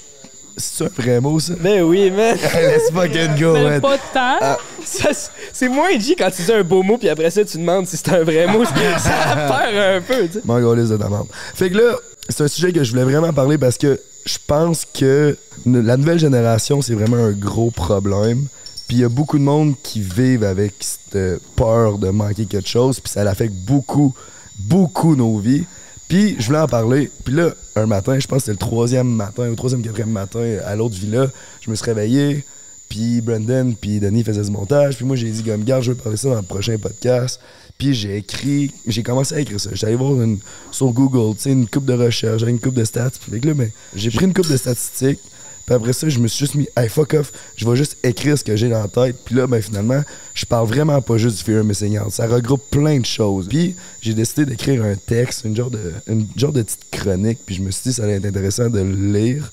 c'est 0.58 0.84
un 0.86 0.90
vrai 0.96 1.20
mot 1.22 1.40
ça. 1.40 1.54
Ben 1.60 1.82
oui, 1.82 2.12
man. 2.12 2.36
Let's 2.54 2.92
fucking 2.94 3.40
go, 3.40 3.54
man. 3.54 3.82
pas 3.82 3.98
de 3.98 4.02
temps. 4.14 4.38
Ah, 4.42 4.58
ça, 4.86 5.12
c'est- 5.14 5.32
c'est 5.54 5.70
moins 5.70 5.90
G 6.00 6.16
quand 6.16 6.30
tu 6.30 6.44
dis 6.44 6.52
un 6.52 6.64
beau 6.64 6.84
mot, 6.84 7.00
puis 7.00 7.10
après 7.10 7.32
ça, 7.32 7.44
tu 7.44 7.58
demandes 7.58 7.88
si 7.88 7.98
c'est 7.98 8.10
un 8.10 8.24
vrai 8.24 8.46
mot. 8.46 8.64
ça 9.00 9.36
perd 9.48 9.76
un 9.76 10.02
peu, 10.02 10.28
tu 10.28 10.34
sais. 10.34 10.42
Mon 10.46 10.60
gars, 10.60 10.80
de 10.84 10.98
ta 10.98 11.10
merde. 11.10 11.26
Fait 11.56 11.72
que 11.72 11.78
là, 11.78 11.96
c'est 12.30 12.44
un 12.44 12.48
sujet 12.48 12.74
que 12.74 12.84
je 12.84 12.92
voulais 12.92 13.04
vraiment 13.04 13.34
parler 13.34 13.58
parce 13.58 13.78
que 13.78 14.00
je 14.26 14.38
pense 14.46 14.86
que 14.86 15.38
la 15.66 15.98
nouvelle 15.98 16.20
génération, 16.20 16.82
c'est 16.82 16.94
vraiment 16.94 17.18
un 17.18 17.32
gros 17.32 17.72
problème. 17.72 18.48
Puis 18.88 18.98
il 18.98 19.00
y 19.02 19.04
a 19.04 19.10
beaucoup 19.10 19.38
de 19.38 19.44
monde 19.44 19.76
qui 19.84 20.02
vivent 20.02 20.44
avec 20.44 20.76
cette 20.80 21.42
peur 21.56 21.98
de 21.98 22.10
manquer 22.10 22.46
quelque 22.46 22.70
chose, 22.70 23.00
puis 23.00 23.12
ça 23.12 23.22
affecte 23.22 23.54
beaucoup, 23.54 24.14
beaucoup 24.60 25.16
nos 25.16 25.40
vies. 25.40 25.66
Puis 26.08 26.36
je 26.40 26.48
voulais 26.48 26.60
en 26.60 26.68
parler. 26.68 27.12
Puis 27.26 27.34
là, 27.34 27.54
un 27.76 27.86
matin, 27.86 28.18
je 28.18 28.28
pense 28.28 28.40
que 28.40 28.46
c'était 28.46 28.64
le 28.64 28.70
troisième 28.70 29.08
matin, 29.08 29.50
ou 29.50 29.56
troisième, 29.56 29.82
quatrième 29.82 30.10
matin, 30.10 30.58
à 30.66 30.76
l'autre 30.76 30.96
villa, 30.96 31.28
je 31.62 31.70
me 31.70 31.76
suis 31.76 31.86
réveillé, 31.86 32.46
puis 32.88 33.20
Brendan, 33.20 33.76
puis 33.76 34.00
Denis 34.00 34.24
faisaient 34.24 34.46
ce 34.46 34.52
montage. 34.52 34.96
Puis 34.96 35.06
moi, 35.06 35.18
j'ai 35.18 35.30
dit, 35.30 35.44
comme, 35.44 35.64
garde, 35.66 35.84
je 35.84 35.92
veux 35.92 35.98
parler 35.98 36.18
ça 36.18 36.30
dans 36.30 36.36
le 36.36 36.42
prochain 36.44 36.78
podcast. 36.78 37.42
Puis 37.78 37.94
j'ai 37.94 38.18
écrit, 38.18 38.72
j'ai 38.88 39.04
commencé 39.04 39.36
à 39.36 39.40
écrire 39.40 39.60
ça. 39.60 39.70
J'allais 39.74 39.96
voir 39.96 40.20
une, 40.22 40.40
sur 40.72 40.88
Google, 40.88 41.36
tu 41.36 41.44
sais, 41.44 41.52
une 41.52 41.68
coupe 41.68 41.86
de 41.86 41.94
recherche, 41.94 42.42
une 42.42 42.60
coupe 42.60 42.74
de 42.74 42.84
stats. 42.84 43.12
Puis 43.30 43.40
là, 43.42 43.54
ben, 43.54 43.70
j'ai 43.96 44.10
pris 44.10 44.26
une 44.26 44.34
coupe 44.34 44.50
de 44.50 44.58
statistiques. 44.58 45.20
Puis 45.68 45.76
après 45.76 45.92
ça, 45.92 46.08
je 46.08 46.18
me 46.20 46.30
suis 46.30 46.46
juste 46.46 46.56
mis, 46.56 46.68
hey, 46.78 46.88
fuck 46.88 47.14
off, 47.14 47.34
je 47.58 47.70
vais 47.70 47.76
juste 47.76 47.98
écrire 48.02 48.38
ce 48.38 48.44
que 48.44 48.56
j'ai 48.56 48.70
dans 48.70 48.82
la 48.82 48.88
tête. 48.88 49.18
Puis 49.26 49.36
là, 49.36 49.48
ben 49.48 49.62
finalement, 49.62 50.02
je 50.34 50.46
parle 50.46 50.66
vraiment 50.66 51.02
pas 51.02 51.18
juste 51.18 51.40
du 51.40 51.44
Fear 51.44 51.64
Missing 51.66 52.00
Out. 52.00 52.14
Ça 52.14 52.26
regroupe 52.26 52.64
plein 52.72 53.00
de 53.00 53.06
choses. 53.06 53.50
Puis 53.50 53.76
j'ai 54.02 54.14
décidé 54.14 54.46
d'écrire 54.46 54.84
un 54.84 54.96
texte, 54.96 55.44
une 55.44 55.58
genre, 55.58 55.70
de, 55.70 55.92
une 56.08 56.26
genre 56.38 56.54
de 56.54 56.62
petite 56.62 56.90
chronique. 56.90 57.40
Puis 57.46 57.56
je 57.56 57.62
me 57.62 57.70
suis 57.72 57.90
dit, 57.90 57.94
ça 57.94 58.06
allait 58.06 58.14
être 58.14 58.26
intéressant 58.26 58.70
de 58.70 58.80
le 58.80 59.12
lire. 59.12 59.52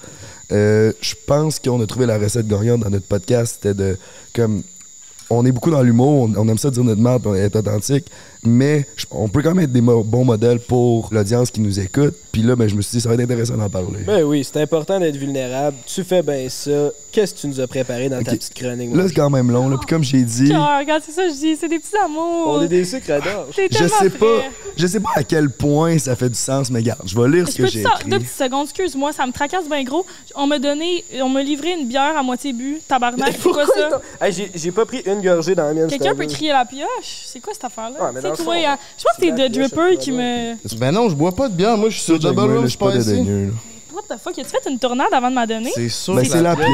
Euh, 0.52 0.92
je 1.00 1.14
pense 1.26 1.58
qu'on 1.58 1.80
a 1.82 1.86
trouvé 1.86 2.06
la 2.06 2.16
recette 2.16 2.46
gagnante 2.46 2.82
dans 2.82 2.90
notre 2.90 3.06
podcast. 3.06 3.58
C'était 3.60 3.74
de, 3.74 3.98
comme, 4.32 4.62
on 5.30 5.44
est 5.46 5.52
beaucoup 5.52 5.70
dans 5.70 5.82
l'humour, 5.82 6.30
on, 6.36 6.48
aime 6.48 6.58
ça 6.58 6.70
dire 6.70 6.84
notre 6.84 7.00
merde, 7.00 7.26
est 7.36 7.56
authentique, 7.56 8.06
mais 8.44 8.86
on 9.10 9.28
peut 9.28 9.42
quand 9.42 9.54
même 9.54 9.64
être 9.64 9.72
des 9.72 9.80
bons 9.80 10.24
modèles 10.24 10.60
pour 10.60 11.08
l'audience 11.12 11.50
qui 11.50 11.60
nous 11.60 11.80
écoute. 11.80 12.14
Puis 12.32 12.42
là, 12.42 12.56
ben, 12.56 12.68
je 12.68 12.74
me 12.74 12.82
suis 12.82 12.96
dit, 12.96 13.00
ça 13.00 13.08
va 13.08 13.14
être 13.14 13.20
intéressant 13.20 13.56
d'en 13.56 13.68
parler. 13.70 14.00
Ben 14.06 14.22
oui, 14.24 14.42
c'est 14.44 14.60
important 14.60 14.98
d'être 14.98 15.16
vulnérable. 15.16 15.76
Tu 15.86 16.02
fais 16.02 16.22
bien 16.22 16.48
ça. 16.48 16.90
Qu'est-ce 17.12 17.32
que 17.34 17.38
tu 17.40 17.46
nous 17.46 17.60
as 17.60 17.66
préparé 17.68 18.08
dans 18.08 18.20
ta 18.22 18.32
petite 18.32 18.54
chronique? 18.54 18.90
Là, 18.92 19.04
c'est 19.06 19.14
quand 19.14 19.30
même 19.30 19.52
long. 19.52 19.68
Là. 19.68 19.76
Puis 19.78 19.86
comme 19.86 20.02
j'ai 20.02 20.22
dit, 20.22 20.48
Cœur, 20.48 20.78
regarde, 20.80 21.02
c'est 21.06 21.12
ça, 21.12 21.28
je 21.28 21.32
dis, 21.34 21.56
c'est 21.56 21.68
des 21.68 21.78
petits 21.78 21.96
amours. 22.04 22.48
On 22.48 22.62
est 22.62 22.68
des 22.68 22.84
sucres 22.84 23.06
d'or. 23.22 23.46
T'es 23.54 23.68
je 23.70 23.78
tellement 23.78 23.94
sais 24.00 24.10
pas, 24.10 24.42
je 24.76 24.86
sais 24.88 24.98
pas 25.00 25.10
à 25.14 25.22
quel 25.22 25.48
point 25.50 25.96
ça 25.98 26.16
fait 26.16 26.28
du 26.28 26.34
sens, 26.34 26.70
mais 26.72 26.82
garde, 26.82 27.02
je 27.06 27.16
vais 27.16 27.28
lire 27.28 27.48
ce 27.48 27.56
que 27.56 27.66
j'ai 27.68 27.82
écrit. 27.82 28.10
deux 28.10 28.18
petites 28.18 28.30
secondes, 28.36 28.64
excuse-moi, 28.64 29.12
ça 29.12 29.24
me 29.26 29.32
tracasse 29.32 29.68
bien 29.68 29.84
gros. 29.84 30.04
On 30.34 30.48
m'a 30.48 30.58
donné, 30.58 31.04
on 31.22 31.28
m'a 31.28 31.42
livré 31.42 31.72
une 31.80 31.86
bière 31.86 32.16
à 32.18 32.22
moitié 32.24 32.52
bu, 32.52 32.80
tabarnak, 32.88 33.32
c'est 33.36 33.48
quoi 33.48 33.64
Pourquoi 33.64 33.90
ça? 33.90 34.00
Hey, 34.20 34.32
j'ai- 34.32 34.50
J'ai 34.52 34.72
pas 34.72 34.84
pris 34.84 35.02
une 35.06 35.22
gorgée 35.22 35.54
dans 35.54 35.64
la 35.66 35.72
mienne. 35.72 35.86
Quelqu'un 35.88 36.16
peut 36.16 36.26
crier 36.26 36.50
la 36.50 36.64
pioche? 36.64 37.22
C'est 37.26 37.38
quoi 37.40 37.52
cette 37.52 37.64
affaire-là? 37.64 37.96
Mais 38.38 38.38
c'est 38.38 38.44
toi, 38.44 38.54
hein. 38.72 38.78
Je 38.98 39.04
pense 39.04 39.16
que 39.16 39.20
c'est 39.20 39.28
c'est 39.28 39.50
pioche, 39.50 39.70
Dripper 39.70 39.90
c'est 39.92 39.96
qui 39.98 40.12
me. 40.12 40.78
Ben 40.78 40.92
non, 40.92 41.08
je 41.08 41.14
bois 41.14 41.32
pas 41.34 41.48
de 41.48 41.54
bière. 41.54 41.76
Moi, 41.76 41.88
je 41.90 41.94
suis 41.94 42.02
sur 42.04 42.14
moi, 42.20 42.32
Double 42.32 42.52
Room 42.54 42.62
je 42.62 42.68
suis 42.68 42.78
pas. 42.78 42.92
What 43.94 44.02
the 44.08 44.18
fuck? 44.20 44.36
As-tu 44.36 44.50
fait 44.50 44.68
une 44.68 44.78
tornade 44.78 45.06
avant 45.12 45.30
de 45.30 45.34
m'a 45.36 45.46
donner? 45.46 45.70
C'est 45.72 45.88
sûr. 45.88 46.14
Ben, 46.16 46.22
que 46.22 46.28
c'est 46.28 46.42
la 46.42 46.56
pioche. 46.56 46.68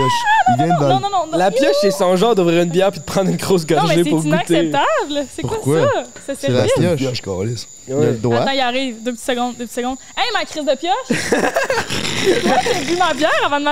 Il 0.48 0.56
vient 0.64 0.74
Non, 0.80 0.88
non, 0.88 1.00
non. 1.00 1.26
non. 1.30 1.36
La 1.38 1.50
pioche, 1.50 1.76
c'est 1.82 1.90
son 1.90 2.16
genre 2.16 2.34
d'ouvrir 2.34 2.62
une 2.62 2.70
bière 2.70 2.90
puis 2.90 3.00
de 3.00 3.04
prendre 3.04 3.28
une 3.30 3.36
grosse 3.36 3.62
Non, 3.68 3.76
mais 3.76 3.80
gorgée 3.82 4.04
c'est 4.04 4.10
pour 4.10 4.22
goûter. 4.22 4.28
inacceptable. 4.28 5.26
C'est 5.34 5.42
quoi 5.42 5.56
Pourquoi? 5.56 5.82
ça? 6.26 6.32
C'est 6.34 6.48
la 6.48 6.62
pioche. 6.64 6.96
pioche, 6.96 7.20
câlisse. 7.20 7.68
Il 7.86 7.94
a 7.94 7.96
le 7.98 8.12
doigt. 8.14 8.40
Attends, 8.40 8.52
il 8.52 8.60
arrive. 8.60 9.02
Deux 9.02 9.12
petites 9.12 9.26
secondes, 9.26 9.52
deux 9.58 9.64
petites 9.66 9.76
secondes. 9.76 9.98
Hey, 10.16 10.24
ma 10.32 10.44
crise 10.46 10.64
de 10.64 10.76
pioche! 10.76 11.30
Toi, 12.42 12.52
t'as 12.72 12.80
bu 12.84 12.96
ma 12.96 13.12
bière 13.12 13.30
avant 13.44 13.60
de 13.60 13.64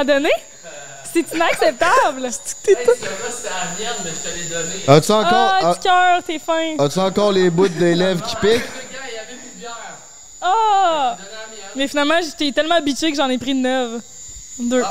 m'en 1.22 1.38
donner? 1.38 1.52
C'est 1.58 1.68
inacceptable! 1.68 2.26
As-tu 4.88 5.12
encore, 5.12 5.32
Ah, 5.32 5.70
a- 5.70 5.74
du 5.74 5.80
cœur, 5.80 6.22
t'es 6.26 6.38
fin! 6.38 6.76
as-tu 6.78 6.98
encore 6.98 7.32
les 7.32 7.50
bouts 7.50 7.68
des 7.68 7.94
lèvres 7.94 8.24
qui 8.26 8.36
piquent? 8.36 8.62
Ah! 10.40 11.16
Mais 11.76 11.88
finalement, 11.88 12.14
j'étais 12.22 12.52
tellement 12.52 12.80
bitché 12.80 13.10
que 13.10 13.16
j'en 13.16 13.28
ai 13.28 13.38
pris 13.38 13.54
neuve. 13.54 14.00
Deux. 14.58 14.82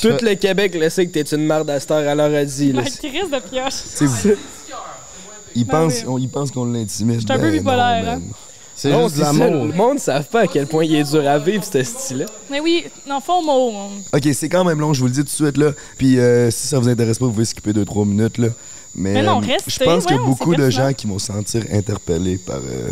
Tout 0.00 0.16
le 0.22 0.34
Québec 0.34 0.74
le 0.74 0.88
sait 0.88 1.06
que 1.06 1.12
t'es 1.12 1.36
une 1.36 1.46
merde 1.46 1.68
à 1.70 1.78
cette 1.78 1.90
heure, 1.90 2.08
alors 2.08 2.34
a 2.34 2.44
dit. 2.44 2.72
là. 2.72 2.82
Ma 2.82 2.90
crise 2.90 3.30
de 3.30 3.38
pioche. 3.38 3.74
Tu 3.98 4.08
sais, 4.08 4.36
Il 5.54 5.66
Ben 5.66 5.72
pense, 5.82 5.92
oui. 5.98 6.04
on- 6.08 6.18
il 6.18 6.28
pense 6.30 6.50
qu'on 6.50 6.64
l'intimide. 6.64 7.20
J'étais 7.20 7.34
un 7.34 7.38
peu 7.38 7.50
Ben 7.50 7.58
bipolaire, 7.58 8.04
hein. 8.08 8.22
C'est 8.74 8.92
juste 8.92 9.16
de 9.16 9.22
ça, 9.24 9.32
l'amour. 9.32 9.66
Le 9.66 9.72
monde 9.72 9.94
ne 9.94 9.98
savent 10.00 10.26
pas 10.26 10.40
à 10.40 10.46
quel 10.46 10.66
point 10.66 10.84
il 10.84 10.94
est 10.94 11.04
dur 11.10 11.26
à 11.28 11.38
vivre, 11.38 11.64
ce 11.64 11.82
style-là. 11.82 12.26
Mais 12.50 12.60
oui, 12.60 12.84
non, 13.06 13.20
faux 13.20 13.42
mot. 13.42 13.90
Ok, 14.12 14.28
c'est 14.32 14.48
quand 14.48 14.64
même 14.64 14.80
long, 14.80 14.92
je 14.92 15.00
vous 15.00 15.06
le 15.06 15.12
dis 15.12 15.20
tout 15.20 15.24
de 15.24 15.30
suite 15.30 15.56
là. 15.56 15.72
Puis 15.98 16.18
euh, 16.18 16.50
si 16.50 16.66
ça 16.66 16.78
vous 16.78 16.88
intéresse 16.88 17.18
pas, 17.18 17.26
vous 17.26 17.32
pouvez 17.32 17.44
skipper 17.44 17.72
2-3 17.72 18.06
minutes 18.06 18.38
là. 18.38 18.48
Mais, 18.94 19.12
Mais 19.14 19.22
non, 19.22 19.40
euh, 19.42 19.46
restez, 19.46 19.70
je 19.70 19.84
pense 19.84 20.04
qu'il 20.04 20.16
y 20.16 20.18
a 20.18 20.22
beaucoup 20.22 20.54
de 20.54 20.68
gens 20.68 20.92
qui 20.92 21.06
vont 21.06 21.18
se 21.18 21.26
sentir 21.26 21.64
interpellés 21.72 22.36
par, 22.38 22.58
euh, 22.58 22.90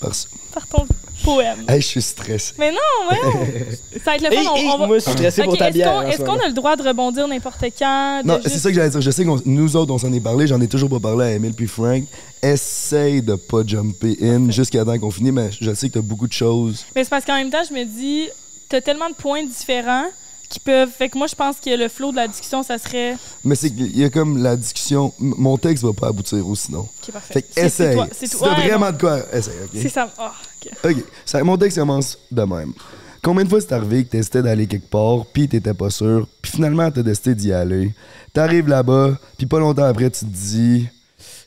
par 0.00 0.14
ça. 0.14 0.28
Par 0.54 0.66
ton 0.66 0.86
poème. 1.22 1.64
Hey, 1.68 1.80
je 1.80 1.86
suis 1.86 2.02
stressé. 2.02 2.54
Mais 2.58 2.70
non, 2.72 2.78
voyons. 3.08 3.46
Ça 4.04 4.10
va 4.10 4.16
être 4.16 4.22
le 4.22 4.36
fun. 4.36 4.50
on- 4.54 4.58
on 4.74 4.78
va- 4.78 4.86
moi, 4.86 4.98
je 4.98 5.02
suis 5.04 5.12
stressé 5.12 5.42
pour 5.44 5.52
Ok, 5.52 5.58
ta 5.58 5.68
est-ce 5.68 5.74
bière. 5.74 5.92
qu'on 5.94 6.02
est-ce 6.08 6.22
a 6.22 6.46
le 6.48 6.52
droit 6.52 6.76
de 6.76 6.82
rebondir 6.82 7.28
n'importe 7.28 7.64
quand? 7.78 8.22
Non, 8.24 8.36
juste- 8.36 8.48
c'est 8.48 8.58
ça 8.58 8.68
que 8.70 8.74
j'allais 8.74 8.90
dire. 8.90 9.00
Je 9.00 9.10
sais 9.10 9.24
que 9.24 9.30
nous 9.44 9.76
autres, 9.76 9.92
on 9.92 9.98
s'en 9.98 10.12
est 10.12 10.20
parlé. 10.20 10.46
J'en 10.46 10.60
ai 10.60 10.68
toujours 10.68 10.88
pas 10.90 11.00
parlé 11.00 11.24
à 11.26 11.30
Emile 11.32 11.54
puis 11.54 11.66
Frank. 11.68 12.04
Essaye 12.42 13.20
de 13.22 13.34
pas 13.34 13.62
jumper 13.66 14.16
in 14.22 14.50
jusqu'à 14.50 14.84
temps 14.84 14.98
qu'on 14.98 15.10
finisse, 15.10 15.32
mais 15.32 15.50
je 15.60 15.74
sais 15.74 15.88
que 15.88 15.94
t'as 15.94 16.00
beaucoup 16.00 16.26
de 16.26 16.32
choses. 16.32 16.84
Mais 16.96 17.04
c'est 17.04 17.10
parce 17.10 17.24
qu'en 17.24 17.34
même 17.36 17.50
temps, 17.50 17.62
je 17.68 17.74
me 17.74 17.84
dis, 17.84 18.28
t'as 18.68 18.80
tellement 18.80 19.08
de 19.10 19.14
points 19.14 19.44
différents 19.44 20.06
qui 20.50 20.60
peuvent. 20.60 20.90
Fait 20.90 21.08
que 21.08 21.16
moi, 21.16 21.26
je 21.26 21.34
pense 21.34 21.56
que 21.60 21.70
le 21.70 21.88
flow 21.88 22.10
de 22.10 22.16
la 22.16 22.28
discussion, 22.28 22.62
ça 22.62 22.76
serait. 22.76 23.16
Mais 23.44 23.54
c'est 23.54 23.70
qu'il 23.70 23.96
y 23.98 24.04
a 24.04 24.10
comme 24.10 24.42
la 24.42 24.56
discussion. 24.56 25.14
m- 25.20 25.34
Mon 25.38 25.56
texte 25.56 25.82
va 25.84 25.92
pas 25.94 26.08
aboutir 26.08 26.46
ou 26.46 26.54
sinon. 26.54 26.80
Ok, 26.80 27.12
parfait. 27.12 27.34
Fait 27.34 27.42
que 27.42 27.48
C'est- 27.52 27.60
c'est 27.60 27.66
essaye. 27.84 27.94
toi- 27.96 28.06
C'est 28.12 28.26
Si 28.26 28.36
toi. 28.36 28.48
t'as 28.54 28.60
Ouais, 28.60 28.68
vraiment 28.68 28.86
non. 28.86 28.92
de 28.92 28.98
quoi, 28.98 29.18
essaye, 29.32 29.54
ok? 29.64 29.70
C'est 29.80 29.88
ça. 29.88 30.10
Ah, 30.18 30.32
ok. 30.62 30.72
Ok, 30.90 31.04
ça, 31.24 31.42
mon 31.42 31.56
texte 31.56 31.78
commence 31.78 32.18
de 32.30 32.42
même. 32.42 32.72
Combien 33.22 33.44
de 33.44 33.48
fois 33.50 33.60
c'est 33.60 33.72
arrivé 33.72 34.04
que 34.04 34.10
t'hésitais 34.10 34.42
d'aller 34.42 34.66
quelque 34.66 34.88
part, 34.88 35.26
puis 35.32 35.46
t'étais 35.46 35.74
pas 35.74 35.90
sûr, 35.90 36.26
puis 36.42 36.52
finalement 36.52 36.90
t'as 36.90 37.02
décidé 37.02 37.34
d'y 37.34 37.52
aller? 37.52 37.92
T'arrives 38.32 38.66
là-bas, 38.68 39.18
puis 39.36 39.46
pas 39.46 39.58
longtemps 39.58 39.84
après 39.84 40.10
tu 40.10 40.20
te 40.20 40.24
dis 40.24 40.88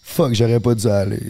Fuck, 0.04 0.34
j'aurais 0.34 0.60
pas 0.60 0.76
dû 0.76 0.88
aller. 0.88 1.22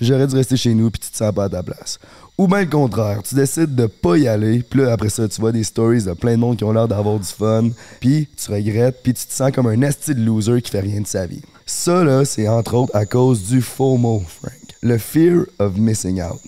J'aurais 0.00 0.26
dû 0.26 0.34
rester 0.34 0.56
chez 0.56 0.74
nous, 0.74 0.90
puis 0.90 1.00
tu 1.00 1.10
te 1.10 1.16
sens 1.16 1.32
pas 1.32 1.44
à 1.44 1.48
ta 1.48 1.62
place. 1.62 1.98
Ou 2.38 2.48
bien 2.48 2.60
le 2.60 2.66
contraire, 2.66 3.22
tu 3.22 3.34
décides 3.34 3.74
de 3.74 3.86
pas 3.86 4.16
y 4.16 4.26
aller, 4.26 4.62
puis 4.62 4.80
là 4.80 4.92
après 4.92 5.10
ça 5.10 5.28
tu 5.28 5.40
vois 5.40 5.52
des 5.52 5.62
stories 5.62 6.04
de 6.04 6.14
plein 6.14 6.32
de 6.32 6.38
monde 6.38 6.56
qui 6.56 6.64
ont 6.64 6.72
l'air 6.72 6.88
d'avoir 6.88 7.18
du 7.18 7.26
fun, 7.26 7.68
puis 8.00 8.26
tu 8.36 8.50
regrettes, 8.50 9.02
puis 9.02 9.12
tu 9.12 9.26
te 9.26 9.32
sens 9.32 9.52
comme 9.52 9.66
un 9.66 9.80
esti 9.82 10.14
de 10.14 10.24
loser 10.24 10.62
qui 10.62 10.70
fait 10.70 10.80
rien 10.80 11.02
de 11.02 11.06
sa 11.06 11.26
vie. 11.26 11.42
Ça 11.66 12.02
là, 12.02 12.24
c'est 12.24 12.48
entre 12.48 12.74
autres 12.74 12.96
à 12.96 13.04
cause 13.04 13.44
du 13.44 13.60
FOMO, 13.60 14.22
Frank. 14.26 14.54
Le 14.82 14.98
fear 14.98 15.44
of 15.58 15.76
missing 15.76 16.22
out. 16.22 16.40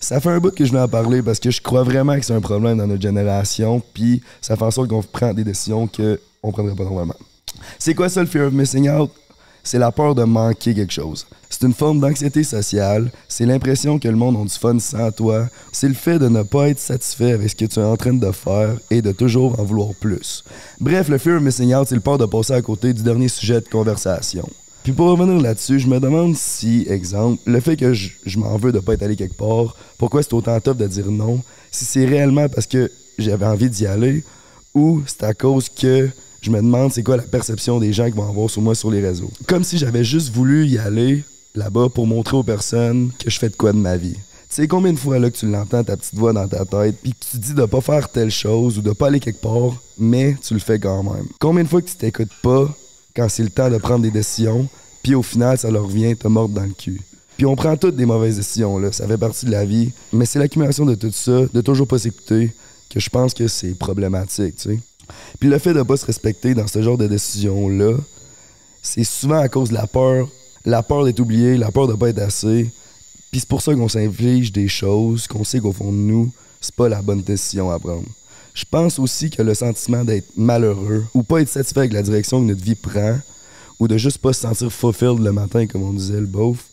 Ça 0.00 0.20
fait 0.20 0.30
un 0.30 0.38
bout 0.38 0.54
que 0.54 0.64
je 0.64 0.70
voulais 0.70 0.82
en 0.82 0.88
parler 0.88 1.20
parce 1.20 1.40
que 1.40 1.50
je 1.50 1.60
crois 1.60 1.82
vraiment 1.82 2.18
que 2.18 2.24
c'est 2.24 2.32
un 2.32 2.40
problème 2.40 2.78
dans 2.78 2.86
notre 2.86 3.02
génération, 3.02 3.82
puis 3.92 4.22
ça 4.40 4.56
fait 4.56 4.64
en 4.64 4.70
sorte 4.70 4.88
qu'on 4.88 5.02
prend 5.02 5.34
des 5.34 5.44
décisions 5.44 5.88
qu'on 5.88 6.52
prendrait 6.52 6.76
pas 6.76 6.84
normalement. 6.84 7.16
C'est 7.78 7.94
quoi 7.94 8.08
ça 8.08 8.20
le 8.20 8.28
fear 8.28 8.46
of 8.46 8.52
missing 8.52 8.88
out? 8.88 9.10
C'est 9.64 9.78
la 9.78 9.90
peur 9.90 10.14
de 10.14 10.24
manquer 10.24 10.74
quelque 10.74 10.92
chose. 10.92 11.26
C'est 11.48 11.66
une 11.66 11.72
forme 11.72 11.98
d'anxiété 11.98 12.44
sociale, 12.44 13.10
c'est 13.28 13.46
l'impression 13.46 13.98
que 13.98 14.08
le 14.08 14.16
monde 14.16 14.36
a 14.36 14.44
du 14.44 14.50
fun 14.50 14.78
sans 14.78 15.10
toi, 15.10 15.48
c'est 15.72 15.88
le 15.88 15.94
fait 15.94 16.18
de 16.18 16.28
ne 16.28 16.42
pas 16.42 16.68
être 16.68 16.78
satisfait 16.78 17.32
avec 17.32 17.48
ce 17.48 17.56
que 17.56 17.64
tu 17.64 17.80
es 17.80 17.82
en 17.82 17.96
train 17.96 18.12
de 18.12 18.30
faire 18.30 18.76
et 18.90 19.00
de 19.00 19.12
toujours 19.12 19.58
en 19.58 19.64
vouloir 19.64 19.94
plus. 19.98 20.44
Bref, 20.80 21.08
le 21.08 21.16
fear 21.18 21.36
of 21.36 21.42
missing 21.42 21.74
out, 21.74 21.88
c'est 21.88 21.94
le 21.94 22.00
peur 22.00 22.18
de 22.18 22.26
passer 22.26 22.52
à 22.52 22.60
côté 22.60 22.92
du 22.92 23.02
dernier 23.02 23.28
sujet 23.28 23.60
de 23.60 23.68
conversation. 23.68 24.48
Puis 24.82 24.92
pour 24.92 25.06
revenir 25.06 25.40
là-dessus, 25.40 25.80
je 25.80 25.88
me 25.88 25.98
demande 25.98 26.36
si, 26.36 26.84
exemple, 26.90 27.40
le 27.46 27.58
fait 27.58 27.76
que 27.76 27.94
je, 27.94 28.38
m'en 28.38 28.58
veux 28.58 28.70
de 28.70 28.80
pas 28.80 28.92
être 28.92 29.02
allé 29.02 29.16
quelque 29.16 29.36
part, 29.36 29.74
pourquoi 29.96 30.22
c'est 30.22 30.34
autant 30.34 30.60
top 30.60 30.76
de 30.76 30.86
dire 30.86 31.10
non, 31.10 31.40
si 31.70 31.86
c'est 31.86 32.04
réellement 32.04 32.50
parce 32.50 32.66
que 32.66 32.92
j'avais 33.16 33.46
envie 33.46 33.70
d'y 33.70 33.86
aller 33.86 34.22
ou 34.74 35.02
c'est 35.06 35.22
à 35.22 35.32
cause 35.32 35.70
que 35.70 36.10
je 36.44 36.50
me 36.50 36.58
demande 36.58 36.92
c'est 36.92 37.02
quoi 37.02 37.16
la 37.16 37.22
perception 37.22 37.80
des 37.80 37.94
gens 37.94 38.04
qui 38.04 38.16
vont 38.16 38.28
avoir 38.28 38.50
sur 38.50 38.60
moi 38.60 38.74
sur 38.74 38.90
les 38.90 39.00
réseaux. 39.00 39.30
Comme 39.46 39.64
si 39.64 39.78
j'avais 39.78 40.04
juste 40.04 40.30
voulu 40.30 40.66
y 40.66 40.76
aller 40.76 41.24
là-bas 41.54 41.88
pour 41.88 42.06
montrer 42.06 42.36
aux 42.36 42.42
personnes 42.42 43.10
que 43.18 43.30
je 43.30 43.38
fais 43.38 43.48
de 43.48 43.56
quoi 43.56 43.72
de 43.72 43.78
ma 43.78 43.96
vie. 43.96 44.12
Tu 44.12 44.60
sais 44.60 44.68
combien 44.68 44.92
de 44.92 44.98
fois 44.98 45.18
là 45.18 45.30
que 45.30 45.36
tu 45.38 45.46
l'entends 45.46 45.82
ta 45.82 45.96
petite 45.96 46.16
voix 46.16 46.34
dans 46.34 46.46
ta 46.46 46.66
tête 46.66 46.96
puis 47.02 47.12
que 47.12 47.24
tu 47.30 47.38
dis 47.38 47.54
de 47.54 47.64
pas 47.64 47.80
faire 47.80 48.10
telle 48.10 48.30
chose 48.30 48.76
ou 48.76 48.82
de 48.82 48.92
pas 48.92 49.06
aller 49.06 49.20
quelque 49.20 49.40
part, 49.40 49.74
mais 49.98 50.36
tu 50.42 50.52
le 50.52 50.60
fais 50.60 50.78
quand 50.78 51.02
même. 51.02 51.26
Combien 51.40 51.64
de 51.64 51.68
fois 51.68 51.80
que 51.80 51.88
tu 51.88 51.96
t'écoutes 51.96 52.34
pas 52.42 52.68
quand 53.16 53.28
c'est 53.30 53.42
le 53.42 53.50
temps 53.50 53.70
de 53.70 53.78
prendre 53.78 54.02
des 54.02 54.10
décisions, 54.10 54.68
puis 55.02 55.14
au 55.14 55.22
final 55.22 55.56
ça 55.56 55.70
leur 55.70 55.86
vient 55.86 56.14
te 56.14 56.28
mordre 56.28 56.54
dans 56.54 56.64
le 56.64 56.74
cul. 56.74 57.00
Puis 57.38 57.46
on 57.46 57.56
prend 57.56 57.76
toutes 57.78 57.96
des 57.96 58.06
mauvaises 58.06 58.36
décisions 58.36 58.78
là, 58.78 58.92
ça 58.92 59.08
fait 59.08 59.16
partie 59.16 59.46
de 59.46 59.50
la 59.50 59.64
vie, 59.64 59.92
mais 60.12 60.26
c'est 60.26 60.38
l'accumulation 60.38 60.84
de 60.84 60.94
tout 60.94 61.10
ça, 61.10 61.46
de 61.52 61.60
toujours 61.62 61.88
pas 61.88 61.98
s'écouter 61.98 62.52
que 62.90 63.00
je 63.00 63.08
pense 63.08 63.32
que 63.32 63.48
c'est 63.48 63.76
problématique, 63.78 64.56
tu 64.56 64.74
sais. 64.74 64.78
Puis 65.38 65.48
le 65.48 65.58
fait 65.58 65.74
de 65.74 65.82
pas 65.82 65.96
se 65.96 66.06
respecter 66.06 66.54
dans 66.54 66.66
ce 66.66 66.82
genre 66.82 66.98
de 66.98 67.06
décision-là, 67.06 67.96
c'est 68.82 69.04
souvent 69.04 69.38
à 69.38 69.48
cause 69.48 69.70
de 69.70 69.74
la 69.74 69.86
peur. 69.86 70.28
La 70.64 70.82
peur 70.82 71.04
d'être 71.04 71.20
oublié, 71.20 71.56
la 71.56 71.70
peur 71.70 71.86
de 71.88 71.94
pas 71.94 72.08
être 72.08 72.20
assez. 72.20 72.70
Puis 73.30 73.40
c'est 73.40 73.48
pour 73.48 73.62
ça 73.62 73.74
qu'on 73.74 73.88
s'inflige 73.88 74.52
des 74.52 74.68
choses 74.68 75.26
qu'on 75.26 75.44
sait 75.44 75.60
qu'au 75.60 75.72
fond 75.72 75.90
de 75.90 75.96
nous, 75.96 76.32
c'est 76.60 76.74
pas 76.74 76.88
la 76.88 77.02
bonne 77.02 77.22
décision 77.22 77.70
à 77.70 77.78
prendre. 77.78 78.06
Je 78.54 78.64
pense 78.70 78.98
aussi 78.98 79.30
que 79.30 79.42
le 79.42 79.54
sentiment 79.54 80.04
d'être 80.04 80.28
malheureux 80.36 81.04
ou 81.12 81.22
pas 81.22 81.40
être 81.40 81.48
satisfait 81.48 81.80
avec 81.80 81.92
la 81.92 82.02
direction 82.02 82.40
que 82.40 82.46
notre 82.46 82.62
vie 82.62 82.76
prend 82.76 83.18
ou 83.80 83.88
de 83.88 83.98
juste 83.98 84.18
pas 84.18 84.32
se 84.32 84.42
sentir 84.42 84.72
fulfilled 84.72 85.18
le 85.18 85.32
matin, 85.32 85.66
comme 85.66 85.82
on 85.82 85.92
disait 85.92 86.20
le 86.20 86.26
beauf, 86.26 86.66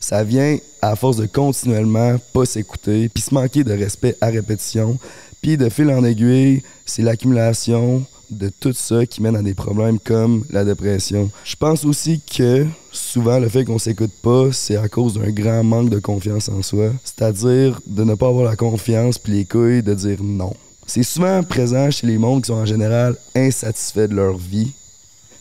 ça 0.00 0.24
vient 0.24 0.56
à 0.80 0.96
force 0.96 1.16
de 1.16 1.26
continuellement 1.26 2.16
pas 2.32 2.46
s'écouter, 2.46 3.08
puis 3.08 3.22
se 3.22 3.34
manquer 3.34 3.64
de 3.64 3.72
respect 3.72 4.16
à 4.20 4.28
répétition, 4.28 4.98
puis 5.40 5.56
de 5.56 5.68
fil 5.68 5.90
en 5.90 6.04
aiguille, 6.04 6.62
c'est 6.84 7.02
l'accumulation 7.02 8.04
de 8.30 8.50
tout 8.60 8.72
ça 8.72 9.06
qui 9.06 9.22
mène 9.22 9.36
à 9.36 9.42
des 9.42 9.54
problèmes 9.54 9.98
comme 9.98 10.44
la 10.50 10.64
dépression. 10.64 11.30
Je 11.44 11.56
pense 11.56 11.84
aussi 11.84 12.20
que 12.20 12.66
souvent 12.92 13.38
le 13.38 13.48
fait 13.48 13.64
qu'on 13.64 13.78
s'écoute 13.78 14.12
pas, 14.22 14.52
c'est 14.52 14.76
à 14.76 14.88
cause 14.88 15.14
d'un 15.14 15.30
grand 15.30 15.64
manque 15.64 15.90
de 15.90 15.98
confiance 15.98 16.48
en 16.48 16.62
soi, 16.62 16.90
c'est-à-dire 17.04 17.80
de 17.86 18.04
ne 18.04 18.14
pas 18.14 18.28
avoir 18.28 18.44
la 18.44 18.56
confiance 18.56 19.18
puis 19.18 19.32
les 19.32 19.44
couilles 19.44 19.82
de 19.82 19.94
dire 19.94 20.22
non. 20.22 20.54
C'est 20.86 21.02
souvent 21.02 21.42
présent 21.42 21.90
chez 21.90 22.06
les 22.06 22.18
mondes 22.18 22.42
qui 22.42 22.48
sont 22.48 22.54
en 22.54 22.66
général 22.66 23.16
insatisfaits 23.34 24.08
de 24.08 24.14
leur 24.14 24.36
vie, 24.36 24.72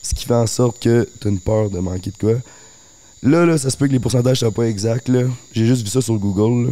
ce 0.02 0.14
qui 0.14 0.26
fait 0.26 0.34
en 0.34 0.48
sorte 0.48 0.82
que 0.82 1.08
tu 1.20 1.28
as 1.28 1.32
une 1.32 1.40
peur 1.40 1.70
de 1.70 1.80
manquer 1.80 2.12
de 2.12 2.18
quoi. 2.18 2.36
Là, 3.24 3.46
là, 3.46 3.58
ça 3.58 3.70
se 3.70 3.78
peut 3.78 3.88
que 3.88 3.94
les 3.94 4.00
pourcentages 4.00 4.40
soient 4.40 4.52
pas 4.52 4.68
exacts. 4.68 5.12
J'ai 5.52 5.66
juste 5.66 5.84
vu 5.84 5.90
ça 5.90 6.02
sur 6.02 6.16
Google, 6.16 6.72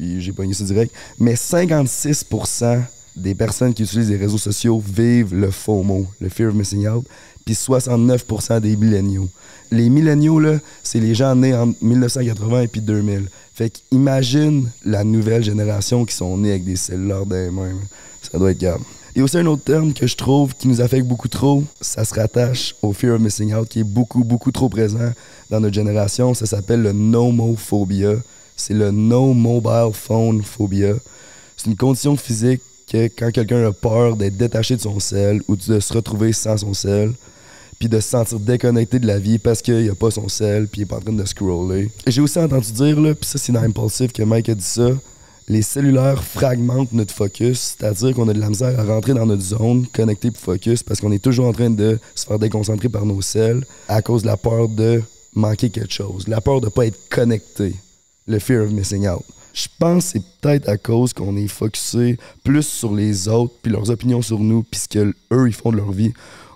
puis 0.00 0.22
j'ai 0.22 0.32
pogné 0.32 0.54
ça 0.54 0.64
direct. 0.64 0.94
Mais 1.18 1.34
56% 1.34 2.80
des 3.16 3.34
personnes 3.34 3.74
qui 3.74 3.82
utilisent 3.82 4.08
les 4.08 4.16
réseaux 4.16 4.38
sociaux 4.38 4.82
vivent 4.84 5.34
le 5.34 5.50
FOMO, 5.50 6.06
le 6.20 6.28
Fear 6.30 6.48
of 6.48 6.54
Missing 6.54 6.88
Out, 6.88 7.04
puis 7.44 7.54
69% 7.54 8.60
des 8.60 8.76
milléniaux. 8.76 9.28
Les 9.70 9.90
milléniaux, 9.90 10.40
là, 10.40 10.58
c'est 10.82 11.00
les 11.00 11.14
gens 11.14 11.34
nés 11.34 11.54
en 11.54 11.74
1980 11.82 12.62
et 12.62 12.68
puis 12.68 12.80
2000. 12.80 13.28
Fait 13.52 13.68
qu'imagine 13.68 14.70
la 14.86 15.04
nouvelle 15.04 15.44
génération 15.44 16.06
qui 16.06 16.14
sont 16.14 16.38
nés 16.38 16.52
avec 16.52 16.64
des 16.64 16.76
cellulaires 16.76 17.26
dans. 17.26 17.50
Ça 18.22 18.38
doit 18.38 18.52
être 18.52 18.60
grave. 18.60 18.80
A 19.14 19.22
aussi 19.22 19.36
un 19.36 19.46
autre 19.46 19.64
terme 19.64 19.92
que 19.92 20.06
je 20.06 20.16
trouve 20.16 20.54
qui 20.54 20.66
nous 20.66 20.80
affecte 20.80 21.06
beaucoup 21.06 21.28
trop. 21.28 21.62
Ça 21.80 22.06
se 22.06 22.14
rattache 22.14 22.74
au 22.80 22.94
fear 22.94 23.16
of 23.16 23.20
missing 23.20 23.52
out 23.52 23.68
qui 23.68 23.80
est 23.80 23.84
beaucoup, 23.84 24.24
beaucoup 24.24 24.50
trop 24.50 24.70
présent 24.70 25.12
dans 25.50 25.60
notre 25.60 25.74
génération. 25.74 26.32
Ça 26.32 26.46
s'appelle 26.46 26.80
le 26.80 26.92
nomophobia. 26.92 28.14
C'est 28.60 28.74
le 28.74 28.90
no 28.90 29.32
mobile 29.32 29.92
phone 29.94 30.42
phobia. 30.42 30.92
C'est 31.56 31.70
une 31.70 31.76
condition 31.76 32.14
physique 32.14 32.60
que 32.92 33.06
quand 33.06 33.30
quelqu'un 33.30 33.64
a 33.66 33.72
peur 33.72 34.16
d'être 34.16 34.36
détaché 34.36 34.76
de 34.76 34.82
son 34.82 35.00
sel 35.00 35.40
ou 35.48 35.56
de 35.56 35.80
se 35.80 35.92
retrouver 35.94 36.34
sans 36.34 36.58
son 36.58 36.74
sel, 36.74 37.12
puis 37.78 37.88
de 37.88 37.98
se 38.00 38.10
sentir 38.10 38.38
déconnecté 38.38 38.98
de 38.98 39.06
la 39.06 39.18
vie 39.18 39.38
parce 39.38 39.62
qu'il 39.62 39.88
a 39.88 39.94
pas 39.94 40.10
son 40.10 40.28
sel, 40.28 40.68
puis 40.68 40.82
il 40.82 40.84
est 40.84 40.86
pas 40.86 40.98
en 40.98 41.00
train 41.00 41.12
de 41.14 41.24
scroller. 41.24 41.90
J'ai 42.06 42.20
aussi 42.20 42.38
entendu 42.38 42.70
dire, 42.72 43.00
là, 43.00 43.14
puis 43.14 43.24
ça 43.24 43.38
c'est 43.38 43.52
dans 43.52 43.62
Impulsive 43.62 44.12
que 44.12 44.22
Mike 44.22 44.50
a 44.50 44.54
dit 44.54 44.62
ça, 44.62 44.90
les 45.48 45.62
cellulaires 45.62 46.22
fragmentent 46.22 46.92
notre 46.92 47.14
focus, 47.14 47.76
c'est-à-dire 47.78 48.14
qu'on 48.14 48.28
a 48.28 48.34
de 48.34 48.40
la 48.40 48.50
misère 48.50 48.78
à 48.78 48.84
rentrer 48.84 49.14
dans 49.14 49.24
notre 49.24 49.42
zone, 49.42 49.86
connecté 49.90 50.30
puis 50.30 50.40
focus, 50.40 50.82
parce 50.82 51.00
qu'on 51.00 51.12
est 51.12 51.22
toujours 51.22 51.46
en 51.46 51.52
train 51.54 51.70
de 51.70 51.98
se 52.14 52.26
faire 52.26 52.38
déconcentrer 52.38 52.90
par 52.90 53.06
nos 53.06 53.22
selles 53.22 53.64
à 53.88 54.02
cause 54.02 54.20
de 54.20 54.26
la 54.26 54.36
peur 54.36 54.68
de 54.68 55.02
manquer 55.32 55.70
quelque 55.70 55.94
chose, 55.94 56.28
la 56.28 56.42
peur 56.42 56.60
de 56.60 56.68
pas 56.68 56.84
être 56.84 56.98
connecté, 57.08 57.74
le 58.30 58.38
fear 58.38 58.64
of 58.64 58.70
missing 58.70 59.06
out. 59.08 59.22
Je 59.52 59.66
pense 59.78 60.04
que 60.04 60.10
c'est 60.12 60.22
peut-être 60.40 60.68
à 60.68 60.76
cause 60.76 61.12
qu'on 61.12 61.36
est 61.36 61.48
focusé 61.48 62.18
plus 62.44 62.62
sur 62.62 62.94
les 62.94 63.28
autres 63.28 63.54
puis 63.62 63.72
leurs 63.72 63.90
opinions 63.90 64.22
sur 64.22 64.38
nous 64.38 64.62
puis 64.62 64.80
ce 64.80 64.88
que 64.88 65.14
eux 65.32 65.48
ils 65.48 65.52
font 65.52 65.72
de 65.72 65.76
leur 65.76 65.90
vie 65.90 66.12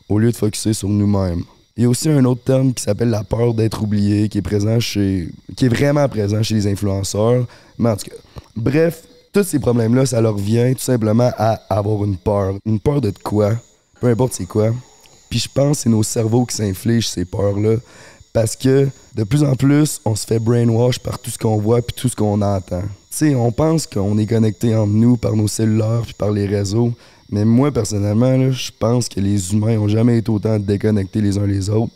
au 0.09 0.19
lieu 0.19 0.31
de 0.31 0.37
focuser 0.37 0.73
sur 0.73 0.89
nous-mêmes. 0.89 1.43
Il 1.77 1.83
y 1.83 1.87
a 1.87 1.89
aussi 1.89 2.09
un 2.09 2.25
autre 2.25 2.45
terme 2.45 2.73
qui 2.73 2.85
s'appelle 2.85 3.11
la 3.11 3.25
peur 3.25 3.53
d'être 3.53 3.83
oublié, 3.83 4.29
qui 4.29 4.39
est 4.39 4.43
présent 4.43 4.79
chez. 4.79 5.29
qui 5.57 5.65
est 5.65 5.69
vraiment 5.69 6.09
présent 6.09 6.41
chez 6.41 6.55
les 6.55 6.67
influenceurs. 6.69 7.47
Mais 7.79 7.91
en 7.91 7.97
tout 7.97 8.11
cas, 8.11 8.17
bref, 8.55 9.03
tous 9.33 9.43
ces 9.43 9.59
problèmes-là, 9.59 10.07
ça 10.07 10.21
leur 10.21 10.37
vient 10.37 10.73
tout 10.73 10.79
simplement 10.79 11.33
à 11.37 11.55
avoir 11.69 12.05
une 12.05 12.17
peur. 12.17 12.55
Une 12.65 12.79
peur 12.79 13.01
de 13.01 13.13
quoi? 13.25 13.55
Peu 14.01 14.07
importe 14.07 14.35
c'est 14.35 14.47
quoi. 14.47 14.71
Puis 15.29 15.41
je 15.41 15.49
pense 15.53 15.79
que 15.79 15.83
c'est 15.83 15.91
nos 15.91 16.05
cerveaux 16.05 16.45
qui 16.45 16.55
s'infligent 16.55 17.09
ces 17.09 17.25
peurs-là. 17.25 17.77
Parce 18.35 18.57
que 18.57 18.89
de 19.15 19.23
plus 19.23 19.45
en 19.45 19.55
plus, 19.55 20.01
on 20.05 20.17
se 20.17 20.27
fait 20.27 20.41
brainwash 20.41 20.99
par 20.99 21.21
tout 21.21 21.31
ce 21.31 21.39
qu'on 21.39 21.57
voit 21.57 21.81
puis 21.81 21.95
tout 21.97 22.09
ce 22.09 22.17
qu'on 22.17 22.43
entend. 22.43 22.83
Tu 22.83 22.89
sais, 23.11 23.35
on 23.37 23.53
pense 23.53 23.87
qu'on 23.87 24.19
est 24.19 24.27
connecté 24.27 24.75
entre 24.75 24.93
nous 24.93 25.17
par 25.17 25.37
nos 25.37 25.47
cellulaires 25.47 26.03
puis 26.03 26.15
par 26.15 26.33
les 26.33 26.45
réseaux. 26.45 26.93
Mais 27.31 27.45
moi, 27.45 27.71
personnellement, 27.71 28.51
je 28.51 28.73
pense 28.77 29.09
que 29.09 29.21
les 29.21 29.55
humains 29.55 29.79
ont 29.79 29.87
jamais 29.87 30.19
été 30.19 30.31
autant 30.31 30.59
déconnectés 30.59 31.21
les 31.21 31.39
uns 31.39 31.47
les 31.47 31.71
autres. 31.71 31.93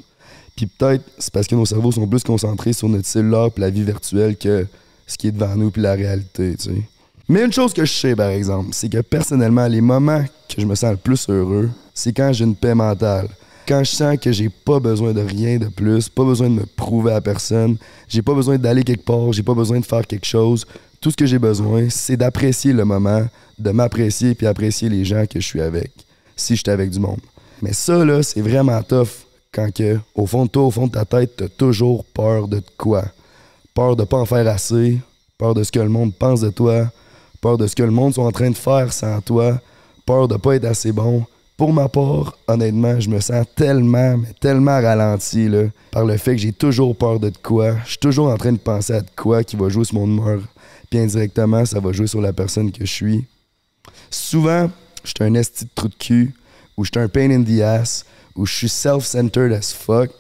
Puis 0.55 0.67
peut-être 0.67 1.05
c'est 1.19 1.33
parce 1.33 1.49
que 1.49 1.57
nos 1.57 1.67
cerveaux 1.67 1.91
sont 1.91 2.07
plus 2.07 2.23
concentrés 2.23 2.73
sur 2.73 2.89
notre 2.89 3.07
cellulaire 3.07 3.51
puis 3.51 3.61
la 3.61 3.71
vie 3.71 3.83
virtuelle 3.83 4.37
que 4.37 4.65
ce 5.09 5.19
qui 5.19 5.27
est 5.27 5.33
devant 5.33 5.57
nous 5.57 5.73
puis 5.73 5.83
la 5.83 5.95
réalité, 5.95 6.55
tu 6.57 6.71
sais. 6.71 6.83
Mais 7.29 7.45
une 7.45 7.53
chose 7.53 7.75
que 7.75 7.85
je 7.85 7.93
sais, 7.93 8.15
par 8.15 8.31
exemple, 8.31 8.69
c'est 8.73 8.89
que 8.89 9.01
personnellement, 9.01 9.67
les 9.67 9.81
moments 9.81 10.25
que 10.49 10.63
je 10.63 10.67
me 10.67 10.77
sens 10.77 10.93
le 10.93 10.97
plus 10.97 11.29
heureux, 11.29 11.69
c'est 11.93 12.13
quand 12.13 12.33
j'ai 12.33 12.45
une 12.45 12.55
paix 12.55 12.75
mentale. 12.77 13.29
Quand 13.69 13.85
je 13.85 13.91
sens 13.91 14.17
que 14.17 14.33
j'ai 14.33 14.49
pas 14.49 14.81
besoin 14.81 15.13
de 15.13 15.21
rien 15.21 15.59
de 15.59 15.67
plus, 15.67 16.09
pas 16.09 16.25
besoin 16.25 16.49
de 16.49 16.55
me 16.55 16.65
prouver 16.65 17.13
à 17.13 17.21
personne, 17.21 17.77
j'ai 18.09 18.23
pas 18.23 18.33
besoin 18.33 18.57
d'aller 18.57 18.83
quelque 18.83 19.05
part, 19.05 19.31
j'ai 19.35 19.43
pas 19.43 19.53
besoin 19.53 19.79
de 19.79 19.85
faire 19.85 20.07
quelque 20.07 20.25
chose. 20.25 20.65
Tout 21.03 21.11
ce 21.11 21.17
que 21.19 21.27
j'ai 21.27 21.39
besoin, 21.39 21.91
c'est 21.91 22.17
d'apprécier 22.17 22.73
le 22.73 22.87
moment, 22.87 23.27
de 23.59 23.71
m'apprécier 23.71 24.35
puis 24.35 24.47
apprécier 24.47 24.89
les 24.89 25.05
gens 25.05 25.27
que 25.27 25.39
je 25.39 25.45
suis 25.45 25.61
avec, 25.61 25.91
si 26.35 26.57
je 26.57 26.63
suis 26.63 26.71
avec 26.71 26.89
du 26.89 26.99
monde. 26.99 27.21
Mais 27.61 27.75
ça, 27.75 28.07
là, 28.07 28.23
c'est 28.23 28.41
vraiment 28.41 28.83
tough 28.83 29.27
quand 29.53 29.71
que, 29.71 29.99
au 30.15 30.25
fond 30.25 30.47
de 30.47 30.51
toi, 30.51 30.63
au 30.63 30.71
fond 30.71 30.87
de 30.87 30.93
ta 30.93 31.05
tête, 31.05 31.37
t'as 31.37 31.49
toujours 31.49 32.07
peur 32.07 32.49
de 32.49 32.63
quoi? 32.79 33.05
Peur 33.75 33.97
de 33.97 34.05
pas 34.05 34.17
en 34.17 34.25
faire 34.25 34.49
assez, 34.49 34.99
peur 35.37 35.53
de 35.53 35.63
ce 35.63 35.71
que 35.71 35.81
le 35.81 35.91
monde 35.91 36.15
pense 36.15 36.41
de 36.41 36.49
toi, 36.49 36.91
peur 37.43 37.59
de 37.59 37.67
ce 37.67 37.77
que 37.77 37.83
le 37.83 37.91
monde 37.91 38.15
sont 38.15 38.23
en 38.23 38.33
train 38.33 38.49
de 38.49 38.57
faire 38.57 38.95
sans 38.95 39.21
toi, 39.21 39.61
peur 40.07 40.27
de 40.27 40.39
pas 40.39 40.57
être 40.57 40.65
assez 40.65 40.91
bon, 40.91 41.27
Pour 41.59 41.73
ma 41.73 41.89
part, 41.89 42.39
honnêtement, 42.47 43.01
je 43.01 43.11
me 43.11 43.19
sens 43.19 43.45
tellement, 43.57 44.17
tellement 44.41 44.81
ralenti 44.81 45.51
par 45.91 46.05
le 46.05 46.17
fait 46.17 46.37
que 46.37 46.41
j'ai 46.41 46.53
toujours 46.53 46.97
peur 46.97 47.19
de 47.19 47.33
quoi. 47.43 47.79
Je 47.85 47.89
suis 47.91 47.99
toujours 47.99 48.29
en 48.29 48.37
train 48.37 48.53
de 48.53 48.59
penser 48.59 48.93
à 48.93 49.01
de 49.01 49.11
quoi 49.17 49.43
qui 49.43 49.57
va 49.57 49.69
jouer 49.69 49.85
sur 49.85 49.97
mon 49.97 50.07
humeur. 50.07 50.41
Puis 50.89 51.01
indirectement, 51.01 51.65
ça 51.65 51.81
va 51.81 51.91
jouer 51.91 52.07
sur 52.07 52.21
la 52.21 52.33
personne 52.33 52.71
que 52.71 52.87
je 52.87 52.93
suis. 52.93 53.25
Souvent, 54.09 54.71
je 55.03 55.09
suis 55.09 55.25
un 55.25 55.35
esti 55.35 55.65
de 55.65 55.71
trou 55.75 55.89
de 55.89 55.95
cul, 55.97 56.33
ou 56.77 56.85
je 56.85 56.91
suis 56.95 57.03
un 57.03 57.09
pain 57.09 57.29
in 57.29 57.43
the 57.43 57.61
ass, 57.61 58.05
ou 58.37 58.47
je 58.47 58.55
suis 58.55 58.69
self-centered 58.69 59.53
as 59.53 59.73
fuck, 59.73 60.11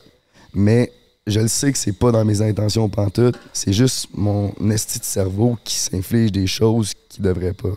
mais 0.52 0.90
je 1.28 1.38
le 1.38 1.46
sais 1.46 1.70
que 1.70 1.78
c'est 1.78 1.96
pas 1.96 2.10
dans 2.10 2.24
mes 2.24 2.42
intentions 2.42 2.88
pantoute. 2.88 3.38
C'est 3.52 3.72
juste 3.72 4.08
mon 4.12 4.52
esti 4.72 4.98
de 4.98 5.04
cerveau 5.04 5.56
qui 5.62 5.76
s'inflige 5.76 6.32
des 6.32 6.48
choses 6.48 6.94
qu'il 7.08 7.22
devrait 7.22 7.52
pas. 7.52 7.76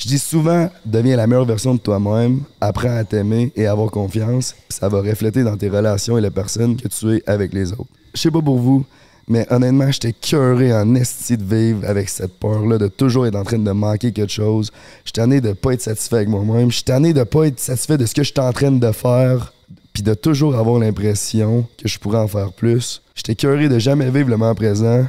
Je 0.00 0.08
dis 0.08 0.18
souvent, 0.18 0.70
deviens 0.86 1.14
la 1.14 1.26
meilleure 1.26 1.44
version 1.44 1.74
de 1.74 1.78
toi-même, 1.78 2.40
apprends 2.58 2.96
à 2.96 3.04
t'aimer 3.04 3.52
et 3.54 3.66
à 3.66 3.72
avoir 3.72 3.90
confiance, 3.90 4.54
ça 4.70 4.88
va 4.88 5.02
refléter 5.02 5.44
dans 5.44 5.58
tes 5.58 5.68
relations 5.68 6.16
et 6.16 6.22
la 6.22 6.30
personne 6.30 6.76
que 6.76 6.88
tu 6.88 7.16
es 7.16 7.22
avec 7.26 7.52
les 7.52 7.70
autres. 7.72 7.90
Je 8.14 8.20
sais 8.22 8.30
pas 8.30 8.40
pour 8.40 8.56
vous, 8.56 8.86
mais 9.28 9.46
honnêtement, 9.50 9.92
j'étais 9.92 10.14
cœuré 10.14 10.72
en 10.72 10.94
esti 10.94 11.36
de 11.36 11.44
vivre 11.44 11.86
avec 11.86 12.08
cette 12.08 12.32
peur-là, 12.38 12.78
de 12.78 12.88
toujours 12.88 13.26
être 13.26 13.34
en 13.34 13.44
train 13.44 13.58
de 13.58 13.70
manquer 13.72 14.10
quelque 14.10 14.32
chose. 14.32 14.72
Je 15.04 15.12
suis 15.14 15.40
de 15.42 15.52
pas 15.52 15.72
être 15.72 15.82
satisfait 15.82 16.16
avec 16.16 16.30
moi-même. 16.30 16.70
Je 16.70 16.76
suis 16.76 17.12
de 17.12 17.22
pas 17.24 17.48
être 17.48 17.60
satisfait 17.60 17.98
de 17.98 18.06
ce 18.06 18.14
que 18.14 18.22
je 18.22 18.32
en 18.38 18.52
train 18.54 18.70
de 18.70 18.92
faire, 18.92 19.52
puis 19.92 20.02
de 20.02 20.14
toujours 20.14 20.56
avoir 20.56 20.78
l'impression 20.78 21.66
que 21.76 21.88
je 21.88 21.98
pourrais 21.98 22.20
en 22.20 22.26
faire 22.26 22.54
plus. 22.54 23.02
J'étais 23.14 23.34
cœuré 23.34 23.68
de 23.68 23.78
jamais 23.78 24.10
vivre 24.10 24.30
le 24.30 24.38
moment 24.38 24.54
présent 24.54 25.04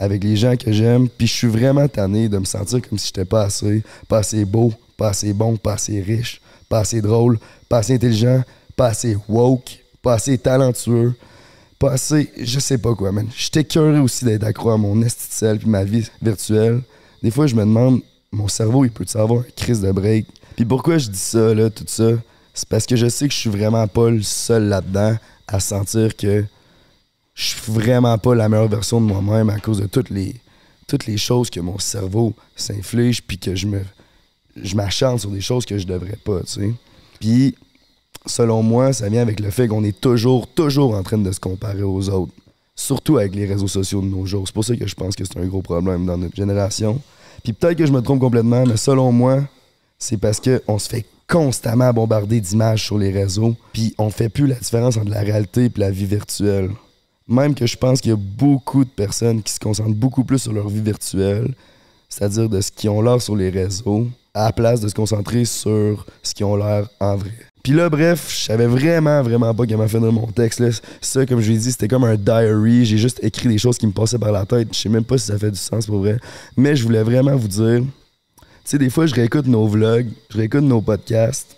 avec 0.00 0.24
les 0.24 0.34
gens 0.34 0.56
que 0.56 0.72
j'aime, 0.72 1.10
puis 1.10 1.26
je 1.26 1.34
suis 1.34 1.46
vraiment 1.46 1.86
tanné 1.86 2.30
de 2.30 2.38
me 2.38 2.46
sentir 2.46 2.80
comme 2.80 2.98
si 2.98 3.08
j'étais 3.08 3.26
pas 3.26 3.42
assez, 3.42 3.82
pas 4.08 4.18
assez 4.18 4.46
beau, 4.46 4.72
pas 4.96 5.10
assez 5.10 5.34
bon, 5.34 5.58
pas 5.58 5.74
assez 5.74 6.00
riche, 6.00 6.40
pas 6.70 6.78
assez 6.80 7.02
drôle, 7.02 7.38
pas 7.68 7.78
assez 7.78 7.94
intelligent, 7.94 8.42
pas 8.76 8.86
assez 8.86 9.14
woke, 9.28 9.78
pas 10.00 10.14
assez 10.14 10.38
talentueux, 10.38 11.14
pas 11.78 11.92
assez, 11.92 12.30
je 12.38 12.58
sais 12.58 12.78
pas 12.78 12.94
quoi, 12.94 13.12
man. 13.12 13.28
J'étais 13.36 13.62
curieux 13.62 14.00
aussi 14.00 14.24
d'être 14.24 14.44
accro 14.44 14.70
à 14.70 14.78
mon 14.78 14.98
sel 15.06 15.58
puis 15.58 15.68
ma 15.68 15.84
vie 15.84 16.08
virtuelle. 16.22 16.80
Des 17.22 17.30
fois, 17.30 17.46
je 17.46 17.54
me 17.54 17.60
demande, 17.60 18.00
mon 18.32 18.48
cerveau, 18.48 18.86
il 18.86 18.90
peut-tu 18.90 19.18
avoir 19.18 19.44
une 19.44 19.52
crise 19.52 19.82
de 19.82 19.92
break? 19.92 20.26
Puis 20.56 20.64
pourquoi 20.64 20.96
je 20.96 21.10
dis 21.10 21.18
ça, 21.18 21.54
là, 21.54 21.68
tout 21.68 21.84
ça? 21.86 22.12
C'est 22.54 22.68
parce 22.70 22.86
que 22.86 22.96
je 22.96 23.06
sais 23.06 23.28
que 23.28 23.34
je 23.34 23.38
suis 23.38 23.50
vraiment 23.50 23.86
pas 23.86 24.08
le 24.08 24.22
seul 24.22 24.64
là-dedans 24.64 25.16
à 25.46 25.60
sentir 25.60 26.16
que 26.16 26.46
je 27.34 27.44
suis 27.44 27.72
vraiment 27.72 28.16
pas 28.18 28.34
la 28.34 28.48
meilleure 28.48 28.68
version 28.68 29.00
de 29.00 29.06
moi-même 29.06 29.50
à 29.50 29.58
cause 29.58 29.80
de 29.80 29.86
toutes 29.86 30.10
les, 30.10 30.34
toutes 30.86 31.06
les 31.06 31.16
choses 31.16 31.50
que 31.50 31.60
mon 31.60 31.78
cerveau 31.78 32.34
s'inflige 32.56 33.22
puis 33.22 33.38
que 33.38 33.54
je 33.54 33.66
me 33.66 33.80
je 34.56 34.74
m'acharne 34.74 35.18
sur 35.18 35.30
des 35.30 35.40
choses 35.40 35.64
que 35.64 35.78
je 35.78 35.86
devrais 35.86 36.18
pas, 36.24 36.40
tu 36.40 36.52
sais. 36.52 36.74
Puis 37.20 37.54
selon 38.26 38.62
moi, 38.62 38.92
ça 38.92 39.08
vient 39.08 39.22
avec 39.22 39.40
le 39.40 39.50
fait 39.50 39.68
qu'on 39.68 39.84
est 39.84 39.98
toujours, 39.98 40.46
toujours 40.48 40.94
en 40.94 41.02
train 41.02 41.18
de 41.18 41.32
se 41.32 41.40
comparer 41.40 41.82
aux 41.82 42.08
autres. 42.08 42.32
Surtout 42.74 43.18
avec 43.18 43.34
les 43.34 43.46
réseaux 43.46 43.68
sociaux 43.68 44.00
de 44.00 44.06
nos 44.06 44.24
jours. 44.26 44.44
C'est 44.46 44.54
pour 44.54 44.64
ça 44.64 44.76
que 44.76 44.86
je 44.86 44.94
pense 44.94 45.14
que 45.14 45.24
c'est 45.24 45.38
un 45.38 45.46
gros 45.46 45.62
problème 45.62 46.06
dans 46.06 46.16
notre 46.16 46.34
génération. 46.34 47.00
Puis 47.42 47.52
peut-être 47.52 47.76
que 47.76 47.86
je 47.86 47.92
me 47.92 48.00
trompe 48.00 48.20
complètement, 48.20 48.64
mais 48.66 48.76
selon 48.76 49.12
moi, 49.12 49.40
c'est 49.98 50.16
parce 50.16 50.40
qu'on 50.40 50.78
se 50.78 50.88
fait 50.88 51.04
constamment 51.28 51.92
bombarder 51.92 52.40
d'images 52.40 52.84
sur 52.84 52.98
les 52.98 53.10
réseaux, 53.10 53.54
puis 53.72 53.94
on 53.98 54.10
fait 54.10 54.28
plus 54.28 54.46
la 54.46 54.56
différence 54.56 54.96
entre 54.96 55.10
la 55.10 55.20
réalité 55.20 55.66
et 55.66 55.72
la 55.76 55.90
vie 55.90 56.06
virtuelle. 56.06 56.70
Même 57.30 57.54
que 57.54 57.64
je 57.64 57.76
pense 57.76 58.00
qu'il 58.00 58.10
y 58.10 58.14
a 58.14 58.18
beaucoup 58.18 58.84
de 58.84 58.90
personnes 58.90 59.40
qui 59.40 59.52
se 59.52 59.60
concentrent 59.60 59.94
beaucoup 59.94 60.24
plus 60.24 60.40
sur 60.40 60.52
leur 60.52 60.68
vie 60.68 60.80
virtuelle, 60.80 61.54
c'est-à-dire 62.08 62.48
de 62.48 62.60
ce 62.60 62.72
qu'ils 62.72 62.90
ont 62.90 63.00
l'air 63.00 63.22
sur 63.22 63.36
les 63.36 63.50
réseaux, 63.50 64.08
à 64.34 64.46
la 64.46 64.52
place 64.52 64.80
de 64.80 64.88
se 64.88 64.94
concentrer 64.94 65.44
sur 65.44 66.04
ce 66.24 66.34
qu'ils 66.34 66.44
ont 66.44 66.56
l'air 66.56 66.88
en 66.98 67.16
vrai. 67.16 67.30
Puis 67.62 67.72
là, 67.72 67.88
bref, 67.88 68.26
je 68.28 68.46
savais 68.46 68.66
vraiment, 68.66 69.22
vraiment 69.22 69.54
pas 69.54 69.64
comment 69.64 69.86
finir 69.86 70.10
mon 70.10 70.26
texte. 70.26 70.58
Là. 70.58 70.70
Ça, 71.00 71.24
comme 71.24 71.40
je 71.40 71.52
l'ai 71.52 71.58
dit, 71.58 71.70
c'était 71.70 71.86
comme 71.86 72.04
un 72.04 72.16
diary. 72.16 72.84
J'ai 72.84 72.98
juste 72.98 73.20
écrit 73.22 73.48
des 73.48 73.58
choses 73.58 73.78
qui 73.78 73.86
me 73.86 73.92
passaient 73.92 74.18
par 74.18 74.32
la 74.32 74.44
tête. 74.44 74.68
Je 74.72 74.78
sais 74.78 74.88
même 74.88 75.04
pas 75.04 75.16
si 75.16 75.26
ça 75.26 75.38
fait 75.38 75.52
du 75.52 75.58
sens 75.58 75.86
pour 75.86 75.98
vrai. 75.98 76.18
Mais 76.56 76.74
je 76.74 76.82
voulais 76.82 77.02
vraiment 77.02 77.36
vous 77.36 77.48
dire. 77.48 77.82
Tu 77.82 78.46
sais, 78.64 78.78
des 78.78 78.90
fois, 78.90 79.06
je 79.06 79.14
réécoute 79.14 79.46
nos 79.46 79.68
vlogs, 79.68 80.08
je 80.30 80.38
réécoute 80.38 80.64
nos 80.64 80.80
podcasts, 80.80 81.56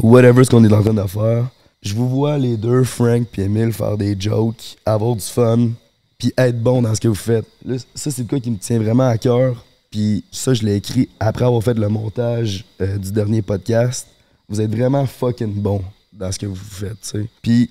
whatever 0.00 0.44
ce 0.44 0.50
qu'on 0.50 0.64
est 0.64 0.72
en 0.72 0.82
train 0.82 0.94
de 0.94 1.06
faire. 1.06 1.48
Je 1.82 1.94
vous 1.94 2.08
vois 2.08 2.38
les 2.38 2.56
deux, 2.56 2.84
Frank 2.84 3.26
et 3.38 3.42
Emile, 3.42 3.72
faire 3.72 3.96
des 3.96 4.16
jokes, 4.18 4.76
avoir 4.84 5.14
du 5.14 5.24
fun, 5.24 5.70
puis 6.18 6.32
être 6.36 6.60
bon 6.60 6.82
dans 6.82 6.94
ce 6.94 7.00
que 7.00 7.08
vous 7.08 7.14
faites. 7.14 7.46
Ça, 7.94 8.10
c'est 8.10 8.22
le 8.22 8.28
cas 8.28 8.40
qui 8.40 8.50
me 8.50 8.58
tient 8.58 8.78
vraiment 8.78 9.08
à 9.08 9.18
cœur. 9.18 9.64
Puis 9.90 10.24
ça, 10.32 10.52
je 10.52 10.62
l'ai 10.64 10.76
écrit 10.76 11.08
après 11.20 11.44
avoir 11.44 11.62
fait 11.62 11.78
le 11.78 11.88
montage 11.88 12.64
euh, 12.80 12.98
du 12.98 13.12
dernier 13.12 13.40
podcast 13.40 14.08
vous 14.48 14.60
êtes 14.60 14.70
vraiment 14.70 15.06
fucking 15.06 15.52
bon 15.52 15.82
dans 16.12 16.30
ce 16.30 16.38
que 16.38 16.46
vous 16.46 16.54
faites, 16.54 17.00
tu 17.00 17.08
sais. 17.08 17.26
Puis 17.42 17.70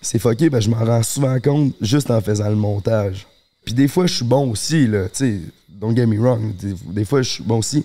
c'est 0.00 0.18
fucké 0.18 0.50
que 0.50 0.60
je 0.60 0.68
m'en 0.68 0.84
rends 0.84 1.02
souvent 1.02 1.38
compte 1.40 1.74
juste 1.80 2.10
en 2.10 2.20
faisant 2.20 2.48
le 2.48 2.56
montage. 2.56 3.26
Puis 3.64 3.74
des 3.74 3.86
fois, 3.88 4.06
je 4.06 4.14
suis 4.14 4.24
bon 4.24 4.50
aussi, 4.50 4.86
là, 4.86 5.08
tu 5.08 5.10
sais. 5.14 5.40
Don't 5.68 5.96
get 5.96 6.06
me 6.06 6.18
wrong. 6.18 6.54
Des, 6.56 7.04
fois, 7.04 7.22
je 7.22 7.30
suis 7.30 7.42
bon 7.42 7.58
aussi. 7.58 7.84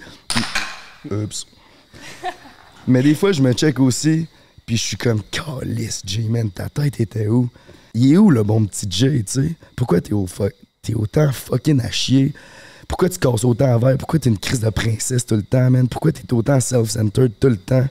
Mais 2.88 3.02
des 3.02 3.16
fois, 3.16 3.32
je 3.32 3.41
me 3.41 3.54
check 3.54 3.80
aussi, 3.80 4.28
puis 4.68 4.76
je 4.76 4.84
suis 4.84 4.97
comme, 4.97 5.22
calice, 5.32 6.01
J-Man, 6.05 6.51
ta 6.51 6.68
tête 6.68 6.99
était 6.99 7.28
où? 7.28 7.49
Il 7.93 8.13
est 8.13 8.18
où 8.18 8.30
le 8.30 8.43
bon 8.43 8.65
petit 8.65 8.86
J, 8.89 9.24
tu 9.24 9.32
sais? 9.32 9.55
Pourquoi 9.78 10.01
t'es, 10.01 10.11
au 10.11 10.28
t'es 10.82 10.93
autant 10.93 11.32
fucking 11.32 11.80
à 11.80 11.89
chier? 11.89 12.34
Pourquoi 12.86 13.07
tu 13.07 13.18
casses 13.18 13.45
autant 13.45 13.74
à 13.74 13.78
verre? 13.78 13.97
Pourquoi 13.97 14.20
t'es 14.20 14.30
une 14.30 14.38
crise 14.38 14.59
de 14.59 14.70
princesse 14.70 15.26
tout 15.26 15.36
le 15.36 15.43
temps, 15.43 15.72
man? 15.72 15.88
Pourquoi 15.88 16.11
t'es 16.11 16.32
autant 16.34 16.59
self-centered 16.59 17.32
tout 17.39 17.47
le 17.47 17.55
temps? 17.55 17.88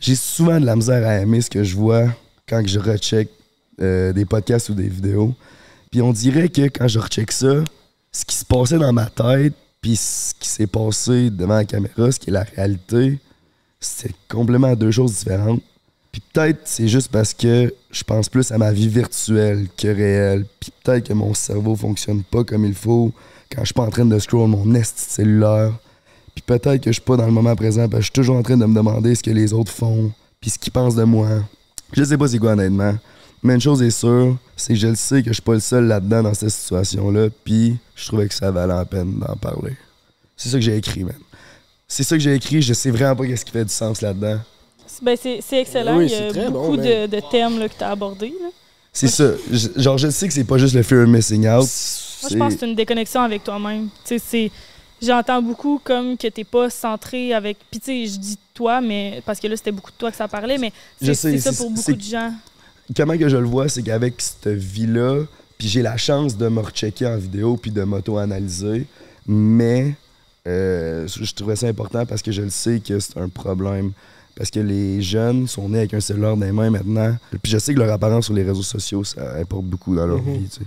J'ai 0.00 0.14
souvent 0.14 0.60
de 0.60 0.66
la 0.66 0.76
misère 0.76 1.06
à 1.08 1.14
aimer 1.14 1.40
ce 1.40 1.48
que 1.48 1.64
je 1.64 1.74
vois 1.74 2.14
quand 2.46 2.62
je 2.66 2.78
recheck 2.78 3.30
euh, 3.80 4.12
des 4.12 4.26
podcasts 4.26 4.68
ou 4.68 4.74
des 4.74 4.88
vidéos. 4.88 5.34
Puis 5.90 6.02
on 6.02 6.12
dirait 6.12 6.50
que 6.50 6.62
quand 6.62 6.88
je 6.88 6.98
recheck 6.98 7.32
ça, 7.32 7.64
ce 8.12 8.26
qui 8.26 8.36
se 8.36 8.44
passait 8.44 8.78
dans 8.78 8.92
ma 8.92 9.06
tête, 9.06 9.54
puis 9.80 9.96
ce 9.96 10.34
qui 10.38 10.48
s'est 10.48 10.66
passé 10.66 11.30
devant 11.30 11.54
la 11.54 11.64
caméra, 11.64 12.12
ce 12.12 12.20
qui 12.20 12.28
est 12.28 12.34
la 12.34 12.44
réalité, 12.44 13.18
c'est 13.80 14.14
complètement 14.28 14.76
deux 14.76 14.90
choses 14.90 15.14
différentes. 15.14 15.62
Puis 16.12 16.22
peut-être 16.32 16.60
c'est 16.64 16.88
juste 16.88 17.10
parce 17.10 17.32
que 17.32 17.74
je 17.90 18.04
pense 18.04 18.28
plus 18.28 18.52
à 18.52 18.58
ma 18.58 18.70
vie 18.70 18.88
virtuelle 18.88 19.66
que 19.76 19.88
réelle. 19.88 20.44
Puis 20.60 20.70
peut-être 20.82 21.08
que 21.08 21.14
mon 21.14 21.32
cerveau 21.32 21.74
fonctionne 21.74 22.22
pas 22.22 22.44
comme 22.44 22.66
il 22.66 22.74
faut 22.74 23.12
quand 23.50 23.62
je 23.62 23.66
suis 23.66 23.74
pas 23.74 23.82
en 23.82 23.90
train 23.90 24.04
de 24.04 24.18
scroll 24.18 24.48
mon 24.48 24.66
de 24.66 24.82
cellulaire. 24.84 25.72
Puis 26.34 26.42
peut-être 26.46 26.82
que 26.82 26.90
je 26.90 26.94
suis 26.94 27.02
pas 27.02 27.16
dans 27.16 27.26
le 27.26 27.32
moment 27.32 27.56
présent 27.56 27.88
parce 27.88 28.00
que 28.00 28.00
je 28.00 28.04
suis 28.04 28.12
toujours 28.12 28.36
en 28.36 28.42
train 28.42 28.56
de 28.56 28.64
me 28.64 28.74
demander 28.74 29.14
ce 29.14 29.22
que 29.22 29.30
les 29.30 29.52
autres 29.52 29.72
font, 29.72 30.12
puis 30.40 30.50
ce 30.50 30.58
qu'ils 30.58 30.72
pensent 30.72 30.94
de 30.94 31.04
moi. 31.04 31.28
Je 31.92 32.04
sais 32.04 32.16
pas 32.16 32.28
c'est 32.28 32.38
quoi 32.38 32.52
honnêtement. 32.52 32.94
Mais 33.42 33.54
une 33.54 33.60
chose 33.60 33.82
est 33.82 33.90
sûre, 33.90 34.36
c'est 34.56 34.74
que 34.74 34.78
je 34.78 34.86
le 34.86 34.94
sais 34.94 35.22
que 35.22 35.30
je 35.30 35.34
suis 35.34 35.42
pas 35.42 35.54
le 35.54 35.60
seul 35.60 35.86
là-dedans 35.86 36.22
dans 36.22 36.34
cette 36.34 36.50
situation-là, 36.50 37.28
puis 37.44 37.76
je 37.96 38.06
trouvais 38.06 38.28
que 38.28 38.34
ça 38.34 38.50
valait 38.50 38.72
la 38.72 38.84
peine 38.84 39.18
d'en 39.18 39.36
parler. 39.36 39.76
C'est 40.36 40.48
ça 40.48 40.58
que 40.58 40.64
j'ai 40.64 40.76
écrit, 40.76 41.04
man. 41.04 41.16
C'est 41.88 42.04
ça 42.04 42.16
que 42.16 42.22
j'ai 42.22 42.34
écrit, 42.34 42.62
je 42.62 42.72
sais 42.72 42.90
vraiment 42.90 43.16
pas 43.16 43.26
qu'est-ce 43.26 43.44
qui 43.44 43.50
fait 43.50 43.64
du 43.64 43.72
sens 43.72 44.00
là-dedans. 44.00 44.38
Ben, 45.02 45.16
c'est 45.20 45.40
excellent. 45.52 45.98
Oui, 45.98 46.06
Il 46.06 46.36
y 46.36 46.40
a 46.40 46.50
beaucoup 46.50 46.76
bon, 46.76 46.82
de, 46.82 47.06
de 47.06 47.20
thèmes 47.30 47.58
là, 47.58 47.68
que 47.68 47.74
tu 47.76 47.82
as 47.84 47.90
abordés. 47.90 48.32
C'est 48.92 49.08
ça. 49.08 49.32
Je- 49.50 49.68
genre, 49.80 49.98
je 49.98 50.08
sais 50.10 50.28
que 50.28 50.32
c'est 50.34 50.44
pas 50.44 50.58
juste 50.58 50.74
le 50.74 50.82
fear 50.82 51.02
of 51.02 51.08
missing 51.08 51.46
out. 51.48 51.66
Moi, 52.22 52.30
je 52.30 52.36
pense 52.36 52.54
que 52.54 52.60
c'est 52.60 52.66
une 52.66 52.74
déconnexion 52.76 53.22
avec 53.22 53.42
toi-même. 53.42 53.88
Tu 54.04 54.18
sais, 54.18 54.18
c'est. 54.24 54.50
J'entends 55.00 55.42
beaucoup 55.42 55.80
comme 55.82 56.16
que 56.16 56.28
t'es 56.28 56.44
pas 56.44 56.70
centré 56.70 57.34
avec. 57.34 57.58
Puis, 57.70 57.80
tu 57.80 57.86
sais, 57.86 58.06
je 58.14 58.18
dis 58.18 58.38
toi, 58.54 58.80
mais. 58.80 59.20
Parce 59.26 59.40
que 59.40 59.48
là, 59.48 59.56
c'était 59.56 59.72
beaucoup 59.72 59.90
de 59.90 59.96
toi 59.96 60.10
que 60.10 60.16
ça 60.16 60.28
parlait, 60.28 60.58
mais 60.58 60.72
c'est 61.00 61.14
ça 61.38 61.52
pour 61.52 61.70
beaucoup 61.70 61.92
de 61.94 62.00
gens. 62.00 62.32
comment 62.96 63.18
que 63.18 63.28
je 63.28 63.36
le 63.36 63.46
vois, 63.46 63.68
c'est 63.68 63.82
qu'avec 63.82 64.14
cette 64.20 64.46
vie-là, 64.48 65.24
puis 65.58 65.66
j'ai 65.68 65.82
la 65.82 65.96
chance 65.96 66.36
de 66.36 66.48
me 66.48 66.60
rechecker 66.60 67.06
en 67.06 67.16
vidéo 67.16 67.56
puis 67.56 67.70
de 67.72 67.82
m'auto-analyser, 67.82 68.86
mais 69.26 69.94
euh, 70.46 71.06
je 71.08 71.32
trouvais 71.34 71.56
ça 71.56 71.66
important 71.66 72.04
parce 72.06 72.22
que 72.22 72.30
je 72.32 72.42
le 72.42 72.50
sais 72.50 72.80
que 72.80 73.00
c'est 73.00 73.16
un 73.18 73.28
problème. 73.28 73.92
Parce 74.36 74.50
que 74.50 74.60
les 74.60 75.02
jeunes 75.02 75.46
sont 75.46 75.68
nés 75.68 75.78
avec 75.78 75.94
un 75.94 76.00
cellulaire 76.00 76.36
dans 76.36 76.44
les 76.46 76.52
mains 76.52 76.70
maintenant. 76.70 77.14
Puis 77.42 77.52
je 77.52 77.58
sais 77.58 77.74
que 77.74 77.78
leur 77.78 77.92
apparence 77.92 78.24
sur 78.26 78.34
les 78.34 78.42
réseaux 78.42 78.62
sociaux, 78.62 79.04
ça 79.04 79.36
importe 79.38 79.64
beaucoup 79.64 79.94
dans 79.94 80.06
leur 80.06 80.22
Mhm. 80.22 80.32
vie. 80.38 80.48
tu 80.48 80.60
sais. 80.60 80.66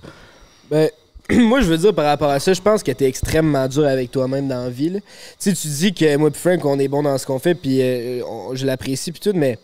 Ben, 0.70 0.89
moi, 1.47 1.61
je 1.61 1.66
veux 1.68 1.78
dire, 1.78 1.93
par 1.93 2.05
rapport 2.05 2.30
à 2.30 2.39
ça, 2.39 2.53
je 2.53 2.61
pense 2.61 2.84
que 2.84 2.91
t'es 2.91 3.05
extrêmement 3.05 3.68
dur 3.68 3.86
avec 3.86 4.11
toi-même 4.11 4.47
dans 4.47 4.63
la 4.66 4.70
vie. 4.70 4.89
là. 4.91 4.99
Tu 4.99 5.05
sais, 5.39 5.53
tu 5.53 5.68
dis 5.68 5.93
que 5.93 6.16
moi 6.18 6.30
et 6.30 6.38
Frank, 6.38 6.63
on 6.66 6.78
est 6.78 6.88
bon 6.88 7.01
dans 7.01 7.18
ce 7.18 7.26
qu'on 7.26 7.39
fait, 7.39 7.55
puis 7.55 7.82
euh, 7.82 8.22
je 8.53 8.66
l'apprécie, 8.66 9.11
puis 9.11 9.20
tout, 9.22 9.34
mais 9.36 9.57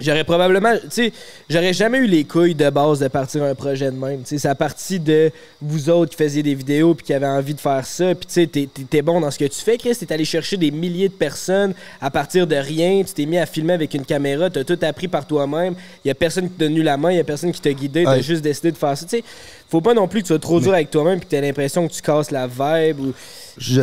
j'aurais 0.00 0.24
probablement, 0.24 0.74
tu 0.76 0.88
sais, 0.90 1.12
j'aurais 1.50 1.72
jamais 1.72 1.98
eu 1.98 2.06
les 2.06 2.24
couilles 2.24 2.54
de 2.54 2.70
base 2.70 3.00
de 3.00 3.08
partir 3.08 3.42
un 3.42 3.54
projet 3.54 3.86
de 3.90 3.96
même. 3.96 4.20
Tu 4.22 4.28
sais, 4.30 4.38
c'est 4.38 4.48
à 4.48 4.54
partir 4.54 5.00
de 5.00 5.30
vous 5.60 5.90
autres 5.90 6.10
qui 6.12 6.16
faisiez 6.16 6.42
des 6.42 6.54
vidéos, 6.54 6.94
puis 6.94 7.06
qui 7.06 7.12
avaient 7.14 7.26
envie 7.26 7.54
de 7.54 7.60
faire 7.60 7.84
ça, 7.84 8.14
puis 8.14 8.26
tu 8.26 8.32
sais, 8.34 8.46
t'es- 8.90 9.02
bon 9.02 9.20
dans 9.20 9.30
ce 9.30 9.38
que 9.38 9.44
tu 9.46 9.60
fais, 9.60 9.76
Chris. 9.78 9.96
T'es 9.96 10.12
allé 10.12 10.24
chercher 10.24 10.56
des 10.56 10.70
milliers 10.70 11.08
de 11.08 11.14
personnes 11.14 11.74
à 12.00 12.10
partir 12.10 12.46
de 12.46 12.56
rien. 12.56 13.02
Tu 13.04 13.12
t'es 13.14 13.26
mis 13.26 13.38
à 13.38 13.46
filmer 13.46 13.72
avec 13.74 13.92
une 13.94 14.04
caméra, 14.04 14.48
t'as 14.50 14.64
tout 14.64 14.78
appris 14.82 15.08
par 15.08 15.26
toi-même. 15.26 15.74
Il 16.04 16.08
y 16.08 16.10
a 16.10 16.14
personne 16.14 16.48
qui 16.48 16.54
t'a 16.56 16.66
tenu 16.66 16.82
la 16.82 16.96
main, 16.96 17.10
il 17.10 17.16
y 17.16 17.20
a 17.20 17.24
personne 17.24 17.52
qui 17.52 17.60
t'a 17.60 17.72
guidé, 17.72 18.04
t'as 18.04 18.12
Ouais. 18.16 18.22
juste 18.22 18.42
décidé 18.42 18.70
de 18.72 18.76
faire 18.76 18.96
ça. 18.96 19.04
Tu 19.06 19.18
sais, 19.18 19.24
faut 19.70 19.80
pas 19.80 19.94
non 19.94 20.06
plus 20.08 20.20
que 20.20 20.24
tu 20.26 20.28
sois 20.28 20.38
trop 20.38 20.60
dur 20.60 20.72
avec 20.74 20.90
toi-même, 20.90 21.18
puis 21.18 21.26
que 21.26 21.30
t'aies 21.30 21.40
l'impression 21.40 21.86
que 21.88 21.92
tu 21.92 22.02
casses 22.02 22.30
la 22.30 22.46
vibe 22.46 23.00
ou. 23.00 23.12
Je- 23.58 23.82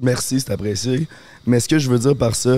merci, 0.00 0.40
c'est 0.40 0.50
apprécié. 0.52 1.06
Mais 1.46 1.60
ce 1.60 1.68
que 1.68 1.78
je 1.78 1.90
veux 1.90 1.98
dire 1.98 2.16
par 2.16 2.34
ça, 2.34 2.56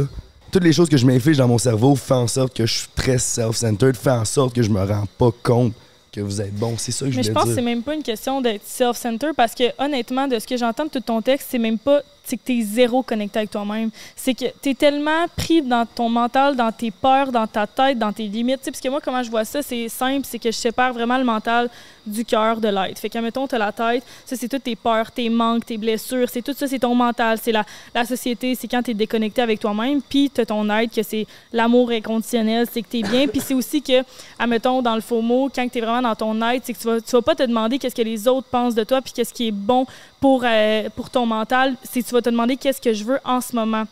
toutes 0.54 0.62
les 0.62 0.72
choses 0.72 0.88
que 0.88 0.96
je 0.96 1.04
m'inflige 1.04 1.38
dans 1.38 1.48
mon 1.48 1.58
cerveau 1.58 1.96
font 1.96 2.14
en 2.14 2.28
sorte 2.28 2.54
que 2.56 2.64
je 2.64 2.72
suis 2.72 2.88
très 2.94 3.18
self-centered, 3.18 3.96
fait 3.96 4.10
en 4.12 4.24
sorte 4.24 4.54
que 4.54 4.62
je 4.62 4.70
me 4.70 4.80
rends 4.84 5.02
pas 5.18 5.30
compte 5.42 5.72
que 6.12 6.20
vous 6.20 6.40
êtes 6.40 6.54
bon. 6.54 6.76
C'est 6.78 6.92
ça 6.92 7.06
que 7.06 7.10
je 7.10 7.16
Mais 7.16 7.22
voulais 7.22 7.28
je 7.28 7.32
pense 7.34 7.42
que 7.46 7.48
c'est 7.48 7.54
dire. 7.56 7.64
même 7.64 7.82
pas 7.82 7.92
une 7.92 8.04
question 8.04 8.40
d'être 8.40 8.62
self-center 8.64 9.30
parce 9.36 9.52
que 9.52 9.64
honnêtement, 9.82 10.28
de 10.28 10.38
ce 10.38 10.46
que 10.46 10.56
j'entends 10.56 10.84
de 10.84 10.90
tout 10.90 11.00
ton 11.00 11.20
texte, 11.22 11.48
c'est 11.50 11.58
même 11.58 11.76
pas 11.76 12.02
c'est 12.24 12.36
que 12.36 12.42
tu 12.44 12.58
es 12.58 12.62
zéro 12.62 13.02
connecté 13.02 13.38
avec 13.40 13.50
toi-même. 13.50 13.90
C'est 14.16 14.34
que 14.34 14.46
tu 14.62 14.70
es 14.70 14.74
tellement 14.74 15.26
pris 15.36 15.62
dans 15.62 15.86
ton 15.86 16.08
mental, 16.08 16.56
dans 16.56 16.72
tes 16.72 16.90
peurs, 16.90 17.30
dans 17.30 17.46
ta 17.46 17.66
tête, 17.66 17.98
dans 17.98 18.12
tes 18.12 18.26
limites. 18.26 18.60
Tu 18.60 18.64
sais, 18.64 18.70
parce 18.70 18.80
que 18.80 18.88
moi, 18.88 19.00
comment 19.02 19.22
je 19.22 19.30
vois 19.30 19.44
ça, 19.44 19.62
c'est 19.62 19.88
simple, 19.88 20.22
c'est 20.24 20.38
que 20.38 20.50
je 20.50 20.56
sépare 20.56 20.92
vraiment 20.92 21.18
le 21.18 21.24
mental 21.24 21.68
du 22.06 22.24
cœur 22.24 22.60
de 22.60 22.68
l'être. 22.68 22.98
Fait 22.98 23.08
que, 23.08 23.18
mettons, 23.18 23.46
tu 23.46 23.54
as 23.54 23.58
la 23.58 23.72
tête, 23.72 24.02
ça, 24.24 24.36
c'est 24.36 24.48
toutes 24.48 24.64
tes 24.64 24.76
peurs, 24.76 25.10
tes 25.10 25.28
manques, 25.28 25.66
tes 25.66 25.78
blessures, 25.78 26.28
c'est 26.28 26.42
tout 26.42 26.52
ça, 26.52 26.66
c'est 26.66 26.78
ton 26.78 26.94
mental, 26.94 27.38
c'est 27.42 27.52
la, 27.52 27.64
la 27.94 28.04
société, 28.04 28.54
c'est 28.54 28.68
quand 28.68 28.82
tu 28.82 28.90
es 28.90 28.94
déconnecté 28.94 29.42
avec 29.42 29.60
toi-même, 29.60 30.00
puis 30.02 30.30
tu 30.34 30.40
as 30.40 30.46
ton 30.46 30.68
être, 30.70 30.94
que 30.94 31.02
c'est 31.02 31.26
l'amour 31.52 31.90
inconditionnel, 31.90 32.66
c'est 32.70 32.82
que 32.82 32.88
tu 32.88 32.98
es 32.98 33.02
bien, 33.02 33.26
puis 33.26 33.40
c'est 33.40 33.54
aussi 33.54 33.80
que, 33.80 34.02
admettons, 34.38 34.82
dans 34.82 34.94
le 34.94 35.00
faux 35.00 35.22
mot, 35.22 35.50
quand 35.54 35.66
tu 35.68 35.78
es 35.78 35.80
vraiment 35.80 36.02
dans 36.02 36.14
ton 36.14 36.42
être, 36.50 36.64
c'est 36.66 36.74
que 36.74 36.78
tu 36.78 36.86
vas, 36.86 37.00
tu 37.00 37.10
vas 37.12 37.22
pas 37.22 37.34
te 37.34 37.42
demander 37.42 37.78
qu'est-ce 37.78 37.94
que 37.94 38.02
les 38.02 38.28
autres 38.28 38.48
pensent 38.48 38.74
de 38.74 38.84
toi, 38.84 39.00
puis 39.00 39.12
qu'est-ce 39.12 39.32
qui 39.32 39.48
est 39.48 39.52
bon 39.52 39.86
pour, 40.24 40.40
euh, 40.42 40.88
pour 40.96 41.10
ton 41.10 41.26
mental, 41.26 41.76
c'est 41.82 42.02
tu 42.02 42.14
vas 42.14 42.22
te 42.22 42.30
demander 42.30 42.56
qu'est-ce 42.56 42.80
que 42.80 42.94
je 42.94 43.04
veux 43.04 43.18
en 43.26 43.42
ce 43.42 43.54
moment. 43.54 43.84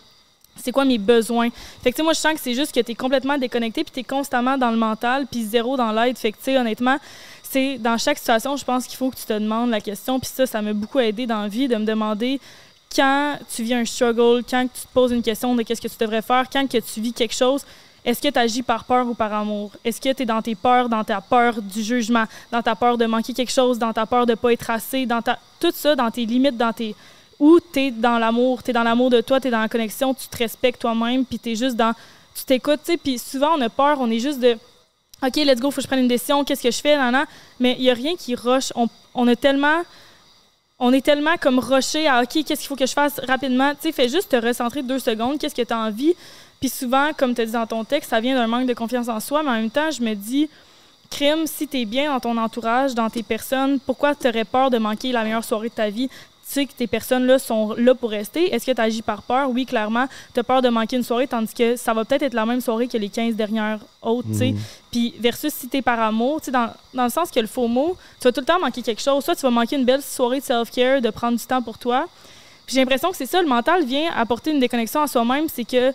C'est 0.56 0.72
quoi 0.72 0.86
mes 0.86 0.96
besoins? 0.96 1.50
Fait 1.82 1.92
que, 1.92 2.00
moi, 2.00 2.14
je 2.14 2.20
sens 2.20 2.32
que 2.32 2.40
c'est 2.40 2.54
juste 2.54 2.74
que 2.74 2.80
tu 2.80 2.92
es 2.92 2.94
complètement 2.94 3.36
déconnecté, 3.36 3.84
puis 3.84 3.92
tu 3.92 4.00
es 4.00 4.02
constamment 4.02 4.56
dans 4.56 4.70
le 4.70 4.78
mental, 4.78 5.26
puis 5.30 5.42
zéro 5.42 5.76
dans 5.76 5.92
l'aide. 5.92 6.16
Fait 6.16 6.32
que, 6.32 6.38
tu 6.38 6.44
sais, 6.44 6.56
honnêtement, 6.56 6.96
c'est 7.42 7.76
dans 7.76 7.98
chaque 7.98 8.16
situation, 8.16 8.56
je 8.56 8.64
pense 8.64 8.86
qu'il 8.86 8.96
faut 8.96 9.10
que 9.10 9.16
tu 9.16 9.26
te 9.26 9.34
demandes 9.34 9.68
la 9.68 9.82
question. 9.82 10.18
Puis 10.18 10.30
ça, 10.32 10.46
ça 10.46 10.62
m'a 10.62 10.72
beaucoup 10.72 11.00
aidé 11.00 11.26
dans 11.26 11.42
la 11.42 11.48
vie 11.48 11.68
de 11.68 11.76
me 11.76 11.84
demander 11.84 12.40
quand 12.96 13.36
tu 13.54 13.62
vis 13.62 13.74
un 13.74 13.84
struggle, 13.84 14.42
quand 14.48 14.66
tu 14.72 14.86
te 14.86 14.92
poses 14.94 15.12
une 15.12 15.22
question 15.22 15.54
de 15.54 15.62
qu'est-ce 15.62 15.82
que 15.82 15.88
tu 15.88 15.98
devrais 16.00 16.22
faire, 16.22 16.46
quand 16.50 16.66
que 16.66 16.78
tu 16.78 17.02
vis 17.02 17.12
quelque 17.12 17.34
chose, 17.34 17.62
est-ce 18.04 18.20
que 18.20 18.28
tu 18.28 18.38
agis 18.38 18.62
par 18.62 18.84
peur 18.84 19.06
ou 19.06 19.14
par 19.14 19.32
amour? 19.32 19.70
Est-ce 19.84 20.00
que 20.00 20.12
tu 20.12 20.22
es 20.22 20.26
dans 20.26 20.42
tes 20.42 20.56
peurs, 20.56 20.88
dans 20.88 21.04
ta 21.04 21.20
peur 21.20 21.62
du 21.62 21.82
jugement, 21.82 22.24
dans 22.50 22.60
ta 22.60 22.74
peur 22.74 22.98
de 22.98 23.06
manquer 23.06 23.32
quelque 23.32 23.52
chose, 23.52 23.78
dans 23.78 23.92
ta 23.92 24.06
peur 24.06 24.26
de 24.26 24.34
pas 24.34 24.52
être 24.52 24.70
assez, 24.70 25.06
dans 25.06 25.22
ta... 25.22 25.38
tout 25.60 25.72
ça, 25.72 25.94
dans 25.94 26.10
tes 26.10 26.26
limites, 26.26 26.56
dans 26.56 26.72
tes... 26.72 26.96
Ou 27.38 27.60
tu 27.60 27.80
es 27.80 27.90
dans 27.90 28.18
l'amour, 28.18 28.62
tu 28.62 28.70
es 28.70 28.72
dans 28.72 28.82
l'amour 28.82 29.10
de 29.10 29.20
toi, 29.20 29.40
tu 29.40 29.48
es 29.48 29.50
dans 29.50 29.60
la 29.60 29.68
connexion, 29.68 30.14
tu 30.14 30.26
te 30.26 30.36
respectes 30.36 30.80
toi-même, 30.80 31.24
puis 31.24 31.38
tu 31.38 31.52
es 31.52 31.56
juste 31.56 31.76
dans... 31.76 31.94
Tu 32.34 32.44
t'écoutes, 32.44 32.80
tu 32.84 32.92
sais, 32.92 32.96
puis 32.96 33.18
souvent 33.18 33.56
on 33.56 33.60
a 33.60 33.68
peur, 33.68 33.98
on 34.00 34.10
est 34.10 34.18
juste 34.18 34.40
de... 34.40 34.56
OK, 35.24 35.36
let's 35.36 35.60
go, 35.60 35.70
faut 35.70 35.76
que 35.76 35.82
je 35.82 35.86
prenne 35.86 36.00
une 36.00 36.08
décision, 36.08 36.42
qu'est-ce 36.42 36.62
que 36.62 36.70
je 36.72 36.80
fais, 36.80 36.96
nan, 36.96 37.12
nan. 37.12 37.26
Mais 37.60 37.76
il 37.78 37.82
n'y 37.82 37.90
a 37.90 37.94
rien 37.94 38.16
qui 38.16 38.34
rush. 38.34 38.72
On, 38.74 38.88
on 39.14 39.32
tellement 39.36 39.82
on 40.84 40.92
est 40.92 41.04
tellement 41.04 41.36
comme 41.40 41.60
rushé 41.60 42.08
à 42.08 42.22
OK, 42.22 42.32
qu'est-ce 42.32 42.54
qu'il 42.54 42.66
faut 42.66 42.74
que 42.74 42.86
je 42.86 42.92
fasse 42.92 43.20
rapidement? 43.28 43.72
Tu 43.74 43.82
sais, 43.82 43.92
fais 43.92 44.08
juste 44.08 44.30
te 44.30 44.36
recentrer 44.36 44.82
deux 44.82 44.98
secondes, 44.98 45.38
qu'est-ce 45.38 45.54
que 45.54 45.62
tu 45.62 45.72
as 45.72 45.78
envie? 45.78 46.12
Puis 46.62 46.68
souvent, 46.68 47.10
comme 47.16 47.34
tu 47.34 47.40
as 47.40 47.46
dit 47.46 47.50
dans 47.50 47.66
ton 47.66 47.82
texte, 47.82 48.10
ça 48.10 48.20
vient 48.20 48.36
d'un 48.36 48.46
manque 48.46 48.68
de 48.68 48.72
confiance 48.72 49.08
en 49.08 49.18
soi, 49.18 49.42
mais 49.42 49.50
en 49.50 49.54
même 49.54 49.68
temps, 49.68 49.90
je 49.90 50.00
me 50.00 50.14
dis, 50.14 50.48
crime, 51.10 51.44
si 51.44 51.66
tu 51.66 51.80
es 51.80 51.84
bien 51.84 52.12
dans 52.12 52.20
ton 52.20 52.36
entourage, 52.36 52.94
dans 52.94 53.10
tes 53.10 53.24
personnes, 53.24 53.80
pourquoi 53.80 54.14
tu 54.14 54.28
aurais 54.28 54.44
peur 54.44 54.70
de 54.70 54.78
manquer 54.78 55.10
la 55.10 55.24
meilleure 55.24 55.42
soirée 55.42 55.70
de 55.70 55.74
ta 55.74 55.90
vie? 55.90 56.06
Tu 56.06 56.14
sais 56.44 56.66
que 56.66 56.72
tes 56.72 56.86
personnes-là 56.86 57.40
sont 57.40 57.74
là 57.76 57.96
pour 57.96 58.10
rester. 58.10 58.54
Est-ce 58.54 58.64
que 58.64 58.70
tu 58.70 58.80
agis 58.80 59.02
par 59.02 59.22
peur? 59.22 59.50
Oui, 59.50 59.66
clairement. 59.66 60.06
Tu 60.32 60.38
as 60.38 60.44
peur 60.44 60.62
de 60.62 60.68
manquer 60.68 60.94
une 60.94 61.02
soirée, 61.02 61.26
tandis 61.26 61.52
que 61.52 61.74
ça 61.74 61.94
va 61.94 62.04
peut-être 62.04 62.22
être 62.22 62.34
la 62.34 62.46
même 62.46 62.60
soirée 62.60 62.86
que 62.86 62.96
les 62.96 63.08
15 63.08 63.34
dernières 63.34 63.80
autres, 64.00 64.28
tu 64.30 64.38
sais. 64.38 64.54
Puis 64.92 65.14
versus 65.18 65.52
si 65.52 65.68
tu 65.68 65.78
es 65.78 65.82
par 65.82 65.98
amour, 65.98 66.42
dans, 66.46 66.70
dans 66.94 67.04
le 67.04 67.10
sens 67.10 67.32
que 67.32 67.40
le 67.40 67.48
faux 67.48 67.66
mot, 67.66 67.96
tu 68.20 68.28
vas 68.28 68.30
tout 68.30 68.40
le 68.40 68.46
temps 68.46 68.60
manquer 68.60 68.82
quelque 68.82 69.02
chose. 69.02 69.24
Soit 69.24 69.34
tu 69.34 69.42
vas 69.42 69.50
manquer 69.50 69.74
une 69.74 69.84
belle 69.84 70.02
soirée 70.02 70.38
de 70.38 70.44
self-care, 70.44 71.00
de 71.00 71.10
prendre 71.10 71.36
du 71.36 71.44
temps 71.44 71.60
pour 71.60 71.76
toi. 71.76 72.06
Puis 72.66 72.74
j'ai 72.74 72.80
l'impression 72.80 73.10
que 73.10 73.16
c'est 73.16 73.26
ça, 73.26 73.42
le 73.42 73.48
mental 73.48 73.84
vient 73.84 74.12
apporter 74.14 74.52
une 74.52 74.60
déconnexion 74.60 75.02
à 75.02 75.08
soi-même, 75.08 75.48
c'est 75.52 75.64
que 75.64 75.92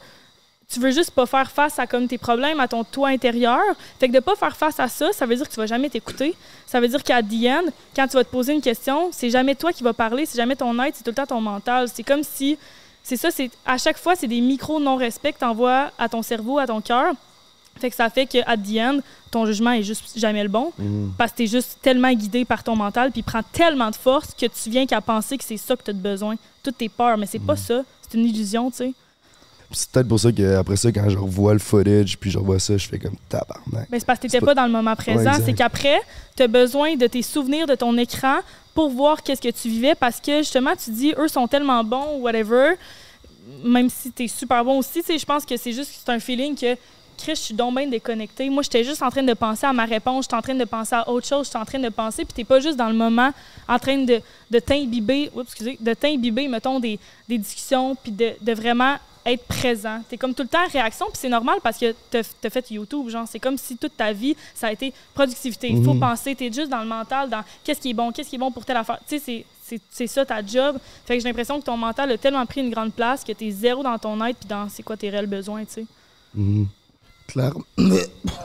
tu 0.72 0.82
veux 0.82 0.92
juste 0.92 1.12
pas 1.12 1.26
faire 1.26 1.50
face 1.50 1.80
à 1.80 1.88
comme 1.88 2.08
tes 2.08 2.18
problèmes, 2.18 2.60
à 2.60 2.68
ton 2.68 2.84
toi 2.84 3.08
intérieur. 3.10 3.62
Fait 4.00 4.10
que 4.10 4.14
de 4.14 4.20
pas 4.20 4.36
faire 4.36 4.56
face 4.58 4.80
à 4.80 4.90
ça, 4.90 5.12
ça 5.14 5.26
veut 5.26 5.36
dire 5.36 5.48
que 5.48 5.54
tu 5.54 5.60
vas 5.60 5.66
jamais 5.66 5.90
t'écouter. 5.90 6.36
Ça 6.66 6.82
veut 6.82 6.90
dire 6.90 7.04
qu'à 7.04 7.24
the 7.24 7.46
end, 7.48 7.72
quand 7.96 8.06
tu 8.08 8.14
vas 8.18 8.24
te 8.26 8.30
poser 8.30 8.54
une 8.54 8.62
question, 8.62 9.10
c'est 9.14 9.30
jamais 9.30 9.56
toi 9.56 9.72
qui 9.72 9.84
vas 9.84 9.94
parler, 9.94 10.26
c'est 10.26 10.38
jamais 10.38 10.58
ton 10.58 10.78
être, 10.84 10.96
c'est 10.96 11.04
tout 11.04 11.12
le 11.12 11.16
temps 11.16 11.26
ton 11.26 11.40
mental. 11.40 11.88
C'est 11.94 12.04
comme 12.04 12.22
si, 12.22 12.58
c'est 13.02 13.16
ça, 13.16 13.32
c'est 13.32 13.50
à 13.66 13.78
chaque 13.78 13.98
fois, 13.98 14.16
c'est 14.18 14.28
des 14.28 14.42
micros 14.42 14.82
non-respect 14.82 15.34
que 15.34 15.40
t'envoies 15.40 15.90
à 15.98 16.10
ton 16.10 16.22
cerveau, 16.22 16.60
à 16.60 16.68
ton 16.68 16.82
cœur. 16.82 17.14
Fait 17.80 17.90
que 17.90 17.96
ça 17.96 18.10
fait 18.10 18.26
que 18.26 18.40
at 18.46 18.58
the 18.58 18.78
end, 18.80 19.00
ton 19.32 19.46
jugement 19.46 19.72
est 19.72 19.84
juste 19.84 20.20
jamais 20.20 20.44
le 20.44 20.50
bon. 20.50 20.74
Parce 21.18 21.32
que 21.32 21.38
t'es 21.38 21.48
juste 21.48 21.78
tellement 21.82 22.12
guidé 22.12 22.44
par 22.44 22.64
ton 22.64 22.76
mental, 22.76 23.12
puis 23.12 23.24
prend 23.24 23.42
tellement 23.54 23.90
de 23.90 23.96
force 23.96 24.34
que 24.34 24.48
tu 24.48 24.70
viens 24.70 24.86
qu'à 24.86 25.00
penser 25.00 25.38
que 25.38 25.46
c'est 25.46 25.58
ça 25.58 25.78
que 25.78 25.84
t'as 25.84 25.94
de 25.94 26.00
besoin. 26.00 26.36
Toutes 26.62 26.78
tes 26.78 26.90
peurs, 26.90 27.18
mais 27.18 27.26
c'est 27.26 27.40
pas 27.40 27.56
ça. 27.56 27.84
C'est 28.02 28.18
une 28.18 28.26
illusion, 28.26 28.70
tu 28.70 28.78
sais. 28.78 28.94
C'est 29.72 29.90
peut-être 29.92 30.08
pour 30.08 30.20
ça 30.20 30.32
qu'après 30.32 30.78
ça, 30.78 30.92
quand 30.92 31.10
je 31.10 31.18
revois 31.18 31.54
le 31.54 31.60
footage, 31.60 32.18
puis 32.18 32.32
je 32.32 32.38
revois 32.38 32.60
ça, 32.60 32.78
je 32.78 32.88
fais 32.88 33.00
comme 33.00 33.16
tabarnak. 33.28 33.90
Ben, 33.90 34.00
c'est 34.00 34.06
parce 34.06 34.20
que 34.20 34.26
n'étais 34.28 34.40
pas- 34.40 34.48
pas 34.48 34.56
dans 34.56 34.66
le 34.66 34.72
moment 34.72 34.96
présent. 34.96 35.32
Ouais, 35.32 35.42
c'est 35.46 35.54
qu'après, 35.54 36.00
tu 36.36 36.44
as 36.44 36.48
besoin 36.48 36.96
de 36.96 37.06
tes 37.08 37.22
souvenirs 37.22 37.68
de 37.68 37.76
ton 37.76 37.98
écran 37.98 38.38
pour 38.74 38.90
voir 38.90 39.24
qu'est-ce 39.24 39.42
que 39.42 39.50
tu 39.52 39.68
vivais 39.70 39.96
parce 39.96 40.22
que 40.22 40.38
justement, 40.40 40.72
tu 40.82 40.92
dis, 40.92 41.14
eux 41.18 41.28
sont 41.28 41.48
tellement 41.48 41.84
bons, 41.84 42.20
whatever. 42.20 42.76
Même 43.64 43.90
si 43.90 44.12
tu 44.12 44.24
es 44.24 44.28
super 44.28 44.64
bon 44.64 44.78
aussi, 44.80 45.02
tu 45.02 45.08
sais, 45.08 45.18
je 45.18 45.26
pense 45.26 45.46
que 45.46 45.56
c'est 45.58 45.72
juste 45.72 45.92
c'est 46.06 46.12
un 46.12 46.20
feeling 46.20 46.56
que, 46.56 46.76
Chris, 47.18 47.32
je 47.36 47.42
suis 47.42 47.54
donc 47.56 47.76
bien 47.76 47.88
déconnecté. 47.88 48.50
Moi, 48.50 48.62
j'étais 48.62 48.84
juste 48.84 49.02
en 49.02 49.10
train 49.10 49.24
de 49.24 49.34
penser 49.34 49.66
à 49.66 49.74
ma 49.74 49.86
réponse, 49.86 50.26
j'étais 50.26 50.36
en 50.36 50.42
train 50.42 50.54
de 50.54 50.66
penser 50.66 50.94
à 50.96 51.10
autre 51.10 51.26
chose, 51.26 51.48
j'étais 51.48 51.58
en 51.58 51.66
train 51.66 51.80
de 51.80 51.90
penser, 51.90 52.24
puis 52.26 52.34
t'es 52.36 52.44
pas 52.44 52.60
juste 52.60 52.78
dans 52.78 52.90
le 52.90 52.94
moment 52.94 53.32
en 53.68 53.80
train 53.80 53.98
de, 53.98 54.22
de 54.52 54.60
t'imbiber, 54.60 55.32
oups, 55.34 55.46
excusez, 55.48 55.78
de 55.82 55.94
t'imbiber, 55.94 56.48
mettons, 56.48 56.80
des, 56.80 57.00
des 57.28 57.38
discussions, 57.40 57.96
puis 57.96 58.12
de, 58.12 58.34
de 58.40 58.54
vraiment 58.54 58.96
être 59.32 59.46
présent. 59.46 60.02
T'es 60.10 60.18
comme 60.18 60.34
tout 60.34 60.44
le 60.44 60.50
temps 60.50 60.66
en 60.66 60.70
réaction, 60.72 61.06
puis 61.08 61.18
c'est 61.20 61.30
normal 61.30 61.58
parce 61.64 61.78
que 61.78 61.94
t'as 62.10 62.20
as 62.44 62.50
fait 62.50 62.72
YouTube, 62.72 63.10
genre, 63.10 63.26
c'est 63.30 63.40
comme 63.40 63.58
si 63.58 63.78
toute 63.78 63.96
ta 63.98 64.12
vie, 64.14 64.36
ça 64.56 64.68
a 64.68 64.72
été 64.72 64.94
productivité. 65.14 65.70
Il 65.70 65.84
faut 65.84 65.94
Mhm. 65.94 66.00
penser, 66.00 66.36
t'es 66.36 66.52
juste 66.52 66.70
dans 66.70 66.82
le 66.82 66.88
mental, 66.88 67.30
dans 67.30 67.44
qu'est-ce 67.64 67.80
qui 67.82 67.92
est 67.92 67.94
bon, 67.94 68.12
qu'est-ce 68.12 68.30
qui 68.30 68.36
est 68.36 68.40
bon 68.40 68.52
pour 68.52 68.66
telle 68.66 68.78
affaire. 68.78 69.00
Tu 69.08 69.20
sais, 69.20 69.46
c'est- 69.92 70.08
ça 70.08 70.26
ta 70.26 70.46
job. 70.46 70.78
Fait 71.06 71.16
que 71.18 71.24
j'ai 71.24 71.28
l'impression 71.30 71.60
que 71.60 71.66
ton 71.66 71.76
mental 71.78 72.12
a 72.12 72.18
tellement 72.18 72.46
pris 72.46 72.62
une 72.62 72.70
grande 72.70 72.94
place 72.94 73.24
que 73.24 73.32
t'es 73.34 73.52
zéro 73.52 73.84
dans 73.84 73.98
ton 73.98 74.24
être, 74.26 74.38
puis 74.38 74.48
dans 74.48 74.70
c'est 74.70 74.84
quoi 74.84 74.96
tes 74.98 75.10
réels 75.10 75.28
besoins, 75.28 75.66
tu 75.66 75.74
sais. 75.74 75.86
Mhm. 76.34 76.68
Claire- 77.28 77.54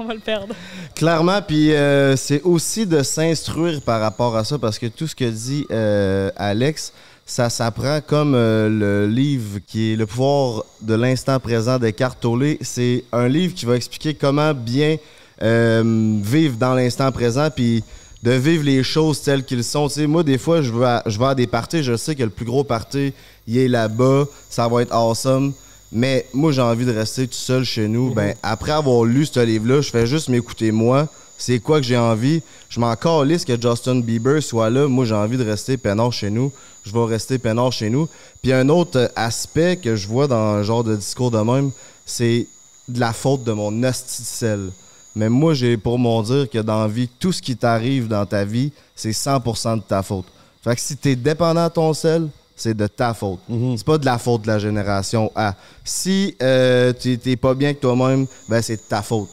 On 0.00 0.04
va 0.04 0.14
le 0.14 0.20
perdre. 0.20 0.54
Clairement, 0.94 1.40
puis 1.42 1.72
euh, 1.72 2.16
c'est 2.16 2.42
aussi 2.42 2.86
de 2.86 3.02
s'instruire 3.02 3.80
par 3.82 4.00
rapport 4.00 4.36
à 4.36 4.44
ça, 4.44 4.58
parce 4.58 4.78
que 4.78 4.86
tout 4.86 5.06
ce 5.08 5.14
que 5.14 5.24
dit 5.24 5.66
euh, 5.70 6.30
Alex, 6.36 6.92
ça 7.28 7.50
s'apprend 7.50 8.00
comme 8.00 8.34
euh, 8.34 8.68
le 8.70 9.06
livre 9.06 9.58
qui 9.66 9.92
est 9.92 9.96
Le 9.96 10.06
pouvoir 10.06 10.64
de 10.80 10.94
l'instant 10.94 11.38
présent 11.38 11.78
d'Eckhart 11.78 12.16
Tolle. 12.16 12.56
C'est 12.62 13.04
un 13.12 13.28
livre 13.28 13.54
qui 13.54 13.66
va 13.66 13.76
expliquer 13.76 14.14
comment 14.14 14.54
bien 14.54 14.96
euh, 15.42 16.18
vivre 16.22 16.56
dans 16.56 16.74
l'instant 16.74 17.12
présent, 17.12 17.48
puis 17.54 17.84
de 18.22 18.32
vivre 18.32 18.64
les 18.64 18.82
choses 18.82 19.20
telles 19.20 19.44
qu'elles 19.44 19.62
sont. 19.62 19.88
Tu 19.88 19.94
sais, 19.94 20.06
moi, 20.06 20.22
des 20.22 20.38
fois, 20.38 20.62
je 20.62 20.72
vais, 20.72 20.86
à, 20.86 21.02
je 21.06 21.18
vais 21.18 21.26
à 21.26 21.34
des 21.34 21.46
parties, 21.46 21.82
je 21.82 21.96
sais 21.96 22.14
que 22.14 22.22
le 22.22 22.30
plus 22.30 22.46
gros 22.46 22.64
party, 22.64 23.12
il 23.46 23.58
est 23.58 23.68
là-bas, 23.68 24.24
ça 24.48 24.66
va 24.66 24.82
être 24.82 24.92
awesome. 24.92 25.52
Mais 25.92 26.26
moi, 26.32 26.50
j'ai 26.50 26.62
envie 26.62 26.86
de 26.86 26.92
rester 26.92 27.26
tout 27.26 27.34
seul 27.34 27.62
chez 27.62 27.88
nous. 27.88 28.12
Ben, 28.14 28.34
après 28.42 28.72
avoir 28.72 29.04
lu 29.04 29.26
ce 29.26 29.40
livre-là, 29.40 29.82
je 29.82 29.90
fais 29.90 30.06
juste 30.06 30.28
m'écouter 30.30 30.72
moi. 30.72 31.08
C'est 31.36 31.60
quoi 31.60 31.78
que 31.78 31.86
j'ai 31.86 31.96
envie? 31.96 32.42
Je 32.68 32.80
m'en 32.80 32.96
calisse 32.96 33.44
que 33.44 33.60
Justin 33.60 34.00
Bieber 34.00 34.42
soit 34.42 34.70
là. 34.70 34.88
Moi, 34.88 35.04
j'ai 35.04 35.14
envie 35.14 35.36
de 35.36 35.44
rester 35.44 35.76
peinard 35.76 36.12
chez 36.12 36.30
nous. 36.30 36.52
Je 36.88 36.92
vais 36.92 37.04
rester 37.04 37.38
peinard 37.38 37.72
chez 37.72 37.90
nous. 37.90 38.08
Puis 38.42 38.52
un 38.52 38.68
autre 38.68 38.98
euh, 38.98 39.08
aspect 39.14 39.76
que 39.76 39.96
je 39.96 40.08
vois 40.08 40.26
dans 40.26 40.36
un 40.36 40.62
genre 40.62 40.84
de 40.84 40.96
discours 40.96 41.30
de 41.30 41.38
même, 41.38 41.70
c'est 42.06 42.46
de 42.88 43.00
la 43.00 43.12
faute 43.12 43.44
de 43.44 43.52
mon 43.52 43.72
sel. 43.92 44.70
Mais 45.14 45.28
moi, 45.28 45.54
j'ai 45.54 45.76
pour 45.76 45.98
mon 45.98 46.22
dire 46.22 46.48
que 46.48 46.58
dans 46.58 46.80
la 46.82 46.88
vie, 46.88 47.08
tout 47.18 47.32
ce 47.32 47.42
qui 47.42 47.56
t'arrive 47.56 48.08
dans 48.08 48.24
ta 48.24 48.44
vie, 48.44 48.72
c'est 48.94 49.10
100% 49.10 49.76
de 49.76 49.82
ta 49.82 50.02
faute. 50.02 50.26
Fait 50.62 50.74
que 50.74 50.80
si 50.80 50.96
t'es 50.96 51.16
dépendant 51.16 51.66
de 51.66 51.72
ton 51.72 51.92
sel, 51.92 52.28
c'est 52.56 52.76
de 52.76 52.86
ta 52.86 53.14
faute. 53.14 53.40
C'est 53.76 53.86
pas 53.86 53.98
de 53.98 54.04
la 54.04 54.18
faute 54.18 54.42
de 54.42 54.48
la 54.48 54.58
génération 54.58 55.30
A. 55.34 55.54
Si 55.84 56.36
euh, 56.42 56.92
tu 56.98 57.18
t'es 57.18 57.36
pas 57.36 57.54
bien 57.54 57.74
que 57.74 57.80
toi-même, 57.80 58.26
ben 58.48 58.60
c'est 58.62 58.76
de 58.76 58.88
ta 58.88 59.02
faute. 59.02 59.28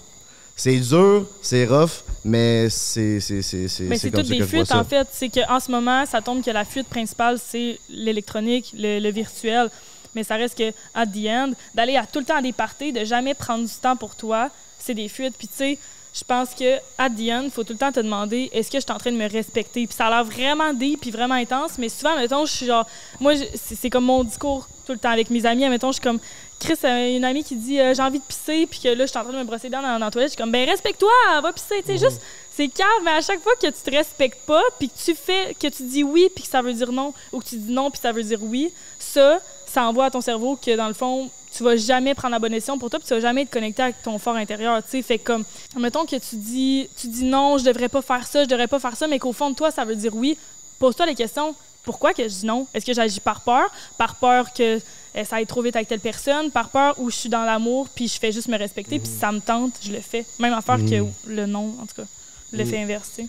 C'est 0.55 0.79
dur, 0.79 1.27
c'est 1.41 1.65
rough, 1.65 2.03
mais 2.23 2.69
c'est 2.69 3.19
c'est 3.19 3.41
c'est 3.41 3.67
c'est 3.67 3.83
Mais 3.83 3.97
c'est 3.97 4.09
toutes 4.09 4.27
des 4.27 4.41
fuites, 4.41 4.71
en 4.71 4.85
fait. 4.85 5.07
C'est 5.11 5.29
qu'en 5.29 5.59
ce 5.59 5.69
moment, 5.69 6.05
ça 6.05 6.21
tombe 6.21 6.41
que 6.41 6.51
la 6.51 6.63
fuite 6.63 6.87
principale, 6.87 7.37
c'est 7.43 7.77
l'électronique, 7.89 8.73
le, 8.73 8.99
le 8.99 9.09
virtuel. 9.11 9.69
Mais 10.15 10.23
ça 10.23 10.35
reste 10.35 10.57
que, 10.57 10.71
at 10.93 11.07
the 11.07 11.27
end, 11.27 11.51
d'aller 11.73 11.97
à 11.97 12.05
tout 12.05 12.19
le 12.19 12.25
temps 12.25 12.37
à 12.37 12.41
des 12.41 12.53
parties, 12.53 12.93
de 12.93 13.03
jamais 13.03 13.33
prendre 13.33 13.65
du 13.67 13.73
temps 13.73 13.97
pour 13.97 14.15
toi, 14.15 14.49
c'est 14.79 14.93
des 14.93 15.09
fuites. 15.09 15.35
Puis 15.37 15.49
tu 15.49 15.55
sais, 15.55 15.77
je 16.13 16.23
pense 16.23 16.55
que, 16.55 16.77
at 16.97 17.09
the 17.09 17.29
end, 17.29 17.41
il 17.43 17.51
faut 17.51 17.65
tout 17.65 17.73
le 17.73 17.79
temps 17.79 17.91
te 17.91 17.99
demander 17.99 18.49
est-ce 18.53 18.71
que 18.71 18.77
je 18.77 18.83
suis 18.83 18.91
en 18.93 18.97
train 18.97 19.11
de 19.11 19.17
me 19.17 19.29
respecter? 19.29 19.85
Puis 19.85 19.95
ça 19.97 20.07
a 20.07 20.09
l'air 20.09 20.23
vraiment 20.23 20.73
deep 20.73 21.01
puis 21.01 21.11
vraiment 21.11 21.35
intense, 21.35 21.77
mais 21.77 21.89
souvent, 21.89 22.15
mettons, 22.15 22.45
je 22.45 22.53
suis 22.53 22.65
genre. 22.65 22.87
Moi, 23.19 23.33
c'est 23.55 23.89
comme 23.89 24.05
mon 24.05 24.23
discours 24.23 24.69
tout 24.85 24.93
le 24.93 24.99
temps 24.99 25.09
avec 25.09 25.29
mes 25.29 25.45
amis. 25.45 25.67
Mettons, 25.67 25.89
je 25.89 25.95
suis 25.95 26.01
comme. 26.01 26.19
Chris, 26.59 26.77
euh, 26.83 27.17
une 27.17 27.25
amie 27.25 27.43
qui 27.43 27.55
dit 27.55 27.79
euh, 27.79 27.93
j'ai 27.93 28.01
envie 28.01 28.19
de 28.19 28.23
pisser, 28.23 28.65
puis 28.65 28.79
que 28.79 28.87
là, 28.89 29.05
je 29.05 29.09
suis 29.09 29.19
en 29.19 29.23
train 29.23 29.33
de 29.33 29.37
me 29.37 29.43
brosser 29.43 29.67
les 29.67 29.69
dents 29.71 29.81
dans, 29.81 29.99
dans 29.99 30.05
la 30.05 30.11
toilette. 30.11 30.29
Je 30.29 30.35
suis 30.35 30.41
comme, 30.41 30.51
ben 30.51 30.67
respecte-toi, 30.67 31.41
va 31.41 31.53
pisser. 31.53 31.81
Tu 31.81 31.97
sais, 31.97 31.97
juste, 31.97 32.21
C'est 32.55 32.69
calme, 32.69 32.89
mais 33.03 33.11
à 33.11 33.21
chaque 33.21 33.41
fois 33.41 33.51
que 33.61 33.67
tu 33.67 33.73
te 33.73 33.91
respectes 33.91 34.39
pas, 34.45 34.63
puis 34.79 34.87
que 34.87 34.93
tu 34.97 35.13
fais, 35.13 35.53
que 35.59 35.67
tu 35.67 35.83
dis 35.83 36.03
oui, 36.03 36.29
puis 36.33 36.43
que 36.43 36.49
ça 36.49 36.61
veut 36.61 36.73
dire 36.73 36.91
non, 36.91 37.13
ou 37.33 37.39
que 37.39 37.45
tu 37.45 37.57
dis 37.57 37.71
non, 37.71 37.91
puis 37.91 37.99
ça 38.01 38.13
veut 38.13 38.23
dire 38.23 38.39
oui, 38.41 38.71
ça, 38.97 39.39
ça 39.65 39.85
envoie 39.85 40.05
à 40.05 40.11
ton 40.11 40.21
cerveau 40.21 40.55
que 40.55 40.73
dans 40.75 40.87
le 40.87 40.93
fond, 40.93 41.29
tu 41.51 41.63
vas 41.63 41.75
jamais 41.75 42.13
prendre 42.13 42.31
la 42.31 42.39
bonne 42.39 42.53
décision 42.53 42.77
pour 42.77 42.89
toi, 42.89 42.99
puis 42.99 43.07
tu 43.07 43.13
vas 43.13 43.19
jamais 43.19 43.41
être 43.41 43.49
connecté 43.49 43.81
avec 43.81 44.01
ton 44.01 44.17
fort 44.19 44.35
intérieur, 44.35 44.81
tu 44.83 44.91
sais. 44.91 45.01
Fait 45.01 45.19
comme, 45.19 45.43
mettons 45.77 46.05
que 46.05 46.15
tu 46.15 46.35
dis, 46.37 46.89
tu 46.97 47.07
dis 47.07 47.25
non, 47.25 47.57
je 47.57 47.65
devrais 47.65 47.89
pas 47.89 48.01
faire 48.01 48.25
ça, 48.25 48.43
je 48.43 48.49
devrais 48.49 48.67
pas 48.67 48.79
faire 48.79 48.95
ça, 48.95 49.05
mais 49.07 49.19
qu'au 49.19 49.33
fond 49.33 49.49
de 49.49 49.55
toi, 49.55 49.69
ça 49.69 49.83
veut 49.83 49.95
dire 49.95 50.15
oui. 50.15 50.37
Pose-toi 50.79 51.05
les 51.07 51.15
questions. 51.15 51.53
Pourquoi 51.83 52.13
que 52.13 52.23
je 52.23 52.29
dis 52.29 52.45
non? 52.45 52.67
Est-ce 52.73 52.85
que 52.85 52.93
j'agis 52.93 53.19
par 53.19 53.41
peur? 53.41 53.69
Par 53.97 54.15
peur 54.15 54.51
que 54.53 54.79
ça 55.23 55.37
aille 55.37 55.45
trop 55.45 55.61
vite 55.61 55.75
avec 55.75 55.87
telle 55.87 55.99
personne? 55.99 56.51
Par 56.51 56.69
peur 56.69 56.95
où 56.97 57.09
je 57.09 57.15
suis 57.15 57.29
dans 57.29 57.45
l'amour, 57.45 57.87
puis 57.93 58.07
je 58.07 58.19
fais 58.19 58.31
juste 58.31 58.47
me 58.47 58.57
respecter, 58.57 58.99
puis 58.99 59.09
ça 59.09 59.31
me 59.31 59.39
tente, 59.39 59.73
je 59.81 59.91
le 59.91 60.01
fais. 60.01 60.25
Même 60.39 60.53
affaire 60.53 60.77
que 60.77 61.05
le 61.27 61.45
non, 61.45 61.75
en 61.81 61.85
tout 61.85 61.95
cas. 62.01 62.07
L'effet 62.51 62.79
inverse, 62.79 63.09
tu 63.15 63.23
sais. 63.23 63.27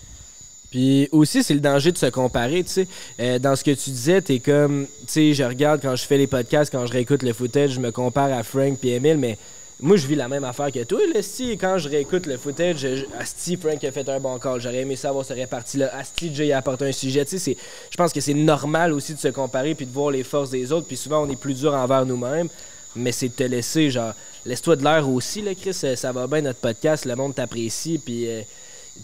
Puis 0.71 1.09
aussi, 1.13 1.43
c'est 1.43 1.55
le 1.55 1.61
danger 1.61 1.93
de 1.93 1.99
se 1.99 2.07
comparer, 2.07 2.65
tu 2.65 2.71
sais. 2.71 2.89
Euh, 3.21 3.39
dans 3.39 3.55
ce 3.55 3.63
que 3.63 3.71
tu 3.71 3.91
disais, 3.91 4.21
t'es 4.21 4.41
comme, 4.41 4.87
tu 5.07 5.13
sais, 5.13 5.35
je 5.35 5.45
regarde 5.45 5.81
quand 5.81 5.95
je 5.95 6.05
fais 6.05 6.19
les 6.19 6.27
podcasts, 6.27 6.73
quand 6.73 6.87
je 6.87 6.93
réécoute 6.93 7.23
le 7.23 7.33
footage, 7.33 7.71
je 7.71 7.81
me 7.81 7.93
compare 7.93 8.33
à 8.33 8.43
Frank 8.43 8.79
puis 8.79 8.91
Emile, 8.91 9.19
mais 9.19 9.39
moi, 9.79 9.97
je 9.97 10.07
vis 10.07 10.15
la 10.15 10.27
même 10.29 10.45
affaire 10.45 10.73
que 10.73 10.83
toi, 10.85 11.01
là, 11.15 11.21
si 11.21 11.53
quand 11.59 11.77
je 11.77 11.89
réécoute 11.89 12.27
le 12.27 12.39
footage, 12.39 12.79
je- 12.79 13.05
Asti, 13.19 13.57
Frank 13.57 13.83
a 13.85 13.93
fait 13.93 14.09
un 14.09 14.19
bon 14.19 14.39
call, 14.39 14.61
j'aurais 14.61 14.81
aimé 14.81 14.97
ça 14.97 15.11
avoir 15.11 15.25
ce 15.25 15.35
réparti-là, 15.35 15.91
Asti, 15.95 16.35
Jay 16.35 16.51
a 16.53 16.59
apporté 16.59 16.87
un 16.87 16.93
sujet, 16.93 17.27
je 17.31 17.97
pense 17.97 18.13
que 18.13 18.21
c'est 18.21 18.33
normal 18.35 18.93
aussi 18.95 19.13
de 19.13 19.19
se 19.19 19.29
comparer 19.29 19.75
puis 19.75 19.85
de 19.85 19.93
voir 19.93 20.11
les 20.11 20.23
forces 20.25 20.51
des 20.51 20.73
autres, 20.73 20.87
puis 20.87 20.97
souvent, 20.97 21.27
on 21.27 21.31
est 21.31 21.37
plus 21.39 21.55
dur 21.55 21.75
envers 21.75 22.07
nous-mêmes, 22.07 22.49
mais 22.95 23.13
c'est 23.13 23.29
de 23.29 23.35
te 23.35 23.43
laisser, 23.45 23.91
genre, 23.91 24.15
laisse-toi 24.47 24.77
de 24.77 24.85
l'air 24.85 25.07
aussi, 25.09 25.43
là, 25.43 25.55
Chris, 25.55 25.79
euh, 25.85 25.95
ça 25.95 26.11
va 26.11 26.27
bien, 26.27 26.41
notre 26.41 26.61
podcast, 26.61 27.05
le 27.05 27.15
monde 27.15 27.35
t'apprécie, 27.35 27.99
puis... 27.99 28.29
euh, 28.29 28.41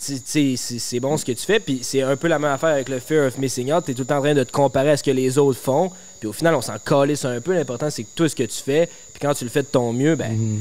c'est 0.00 1.00
bon 1.00 1.18
ce 1.18 1.24
que 1.26 1.32
tu 1.32 1.44
fais, 1.44 1.60
puis 1.60 1.80
c'est 1.82 2.00
un 2.00 2.16
peu 2.16 2.26
la 2.26 2.38
même 2.38 2.52
affaire 2.52 2.70
avec 2.70 2.88
le 2.88 2.98
fear 2.98 3.26
of 3.26 3.36
missing 3.36 3.70
out. 3.72 3.84
T'es 3.84 3.92
tout 3.92 4.00
le 4.00 4.06
temps 4.06 4.16
en 4.16 4.22
train 4.22 4.32
de 4.32 4.42
te 4.42 4.50
comparer 4.50 4.92
à 4.92 4.96
ce 4.96 5.02
que 5.02 5.10
les 5.10 5.36
autres 5.36 5.58
font, 5.60 5.90
puis 6.18 6.28
au 6.28 6.32
final, 6.32 6.54
on 6.54 6.62
s'en 6.62 6.78
calisse 6.78 7.26
un 7.26 7.38
peu. 7.42 7.52
L'important, 7.52 7.90
c'est 7.90 8.04
que 8.04 8.08
toi, 8.14 8.26
ce 8.26 8.34
que 8.34 8.44
tu 8.44 8.56
fais, 8.62 8.88
quand 9.22 9.32
tu 9.34 9.44
le 9.44 9.50
fais 9.50 9.62
de 9.62 9.68
ton 9.68 9.92
mieux, 9.92 10.16
ben, 10.16 10.60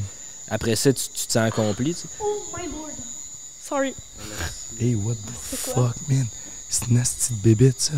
après 0.50 0.76
ça, 0.76 0.94
tu, 0.94 1.04
tu 1.14 1.28
te 1.28 1.32
sens 1.34 1.48
accompli. 1.48 1.94
tu 1.96 2.02
sais. 2.02 2.08
Oh, 2.22 2.26
my 2.58 2.64
lord. 2.72 2.92
Sorry. 3.68 3.94
Hey, 4.80 4.96
what 4.96 5.16
the 5.16 5.32
fuck, 5.36 5.96
man? 6.08 6.28
C'est 6.70 6.88
une 6.88 6.96
nasty 6.98 7.34
de 7.34 7.40
bébite, 7.40 7.82
ça. 7.82 7.94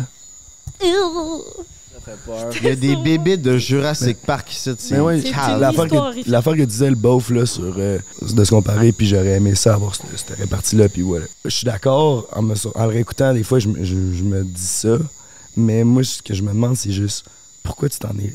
Ça 0.80 2.00
fait 2.04 2.18
peur. 2.26 2.50
Il 2.60 2.64
y 2.66 2.70
a 2.70 2.76
des 2.76 2.96
bébés 2.96 3.36
de 3.36 3.56
Jurassic 3.56 4.18
Park 4.22 4.52
ici. 4.52 4.70
c'est 4.78 4.94
Mais 4.94 5.00
ouais, 5.00 5.20
l'affaire 5.58 5.88
que, 5.88 6.28
l'affaire 6.30 6.56
que 6.56 6.62
disait 6.62 6.90
le 6.90 6.96
beauf 6.96 7.30
là, 7.30 7.46
sur 7.46 7.74
euh, 7.78 7.98
de 8.22 8.44
se 8.44 8.50
comparer, 8.50 8.92
puis 8.92 9.06
j'aurais 9.06 9.32
aimé 9.36 9.54
ça 9.54 9.74
avoir 9.74 9.94
cette, 9.94 10.06
cette 10.16 10.36
répartie-là, 10.38 10.88
puis 10.88 11.02
voilà. 11.02 11.26
Je 11.44 11.50
suis 11.50 11.64
d'accord, 11.64 12.26
en, 12.32 12.42
me, 12.42 12.54
en 12.74 12.82
le 12.86 12.88
réécoutant, 12.88 13.32
des 13.32 13.44
fois, 13.44 13.58
je, 13.60 13.68
me- 13.68 13.84
je- 13.84 14.12
je 14.16 14.22
me 14.24 14.42
dis 14.42 14.60
ça, 14.62 14.96
mais 15.56 15.84
moi, 15.84 16.02
ce 16.04 16.20
que 16.20 16.34
je 16.34 16.42
me 16.42 16.48
demande, 16.48 16.76
c'est 16.76 16.92
juste 16.92 17.24
pourquoi 17.62 17.88
tu 17.88 17.98
t'en 17.98 18.10
es. 18.18 18.32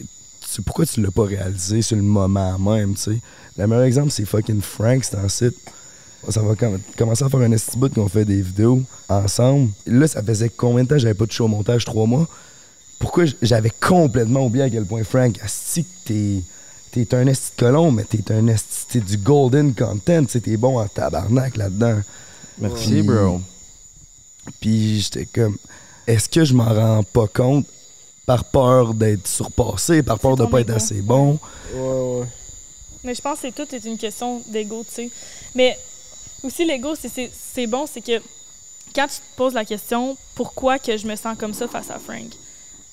Pourquoi 0.66 0.86
tu 0.86 1.02
l'as 1.02 1.12
pas 1.12 1.26
réalisé 1.26 1.82
sur 1.82 1.96
le 1.96 2.02
moment 2.04 2.58
même, 2.60 2.96
tu 2.96 3.02
sais? 3.02 3.18
Le 3.58 3.68
meilleur 3.68 3.84
exemple, 3.86 4.12
c'est 4.12 4.26
fucking 4.26 4.62
Frank, 4.62 5.04
c'est 5.04 5.16
un 5.18 5.30
site. 5.30 5.56
Ça 6.30 6.42
va 6.42 6.56
com- 6.56 6.80
commencer 6.98 7.24
à 7.24 7.30
faire 7.30 7.40
un 7.40 7.52
esti 7.52 7.78
bout 7.78 7.94
qu'on 7.94 8.10
fait 8.10 8.26
des 8.26 8.42
vidéos 8.42 8.82
ensemble. 9.08 9.70
Là, 9.86 10.08
ça 10.08 10.22
faisait 10.22 10.50
combien 10.50 10.84
de 10.84 10.90
temps 10.90 10.98
j'avais 10.98 11.14
pas 11.14 11.26
de 11.26 11.32
show 11.32 11.46
au 11.46 11.48
montage? 11.48 11.86
Trois 11.86 12.06
mois? 12.06 12.28
pourquoi 13.00 13.24
j'avais 13.42 13.70
complètement 13.80 14.46
oublié 14.46 14.66
à 14.66 14.70
quel 14.70 14.86
point 14.86 15.06
Frank, 15.06 15.40
asti 15.42 15.86
que 15.86 15.90
t'es 16.06 16.44
t'es 16.92 17.16
un 17.16 17.28
esti 17.28 17.52
de 17.56 17.62
colon, 17.62 17.92
mais 17.92 18.04
t'es 18.04 18.30
un 18.34 18.46
esti, 18.48 18.86
t'es 18.90 19.00
du 19.00 19.16
golden 19.16 19.74
content, 19.74 20.26
t'es 20.26 20.58
bon 20.58 20.78
en 20.80 20.86
tabarnak 20.88 21.56
là-dedans. 21.56 22.02
Merci, 22.60 22.90
Puis- 22.90 23.02
bro. 23.04 23.40
Puis 24.60 25.00
j'étais 25.02 25.26
comme, 25.28 25.56
est-ce 26.08 26.28
que 26.28 26.44
je 26.44 26.54
m'en 26.54 26.66
rends 26.74 27.04
pas 27.04 27.28
compte 27.28 27.66
par 28.30 28.44
peur 28.46 28.94
d'être 28.94 29.28
surpassé, 29.28 30.04
par 30.04 30.20
peur 30.20 30.36
de 30.36 30.46
pas 30.46 30.62
être 30.62 30.70
assez 30.70 31.02
bon? 31.02 31.40
Ouais, 31.74 31.80
ouais. 32.20 32.28
Mais 33.04 33.16
je 33.16 33.22
pense 33.22 33.40
que 33.40 33.48
c'est 33.48 33.52
tout 33.56 33.74
est 33.74 33.84
une 33.86 33.98
question 33.98 34.44
d'ego, 34.46 34.84
tu 34.88 34.94
sais. 34.94 35.10
Mais 35.56 35.76
aussi, 36.44 36.64
l'ego, 36.64 36.94
c'est- 36.94 37.10
c'est 37.10 37.32
c'est 37.34 37.66
bon, 37.66 37.88
c'est 37.92 38.02
que 38.02 38.22
quand 38.94 39.08
tu 39.08 39.16
te 39.16 39.36
poses 39.36 39.56
la 39.56 39.66
question 39.66 40.16
pourquoi 40.36 40.78
que 40.78 40.96
je 40.96 41.08
me 41.08 41.16
sens 41.16 41.36
comme 41.40 41.56
ça 41.56 41.68
face 41.68 41.90
à 41.90 41.98
Frank, 41.98 42.30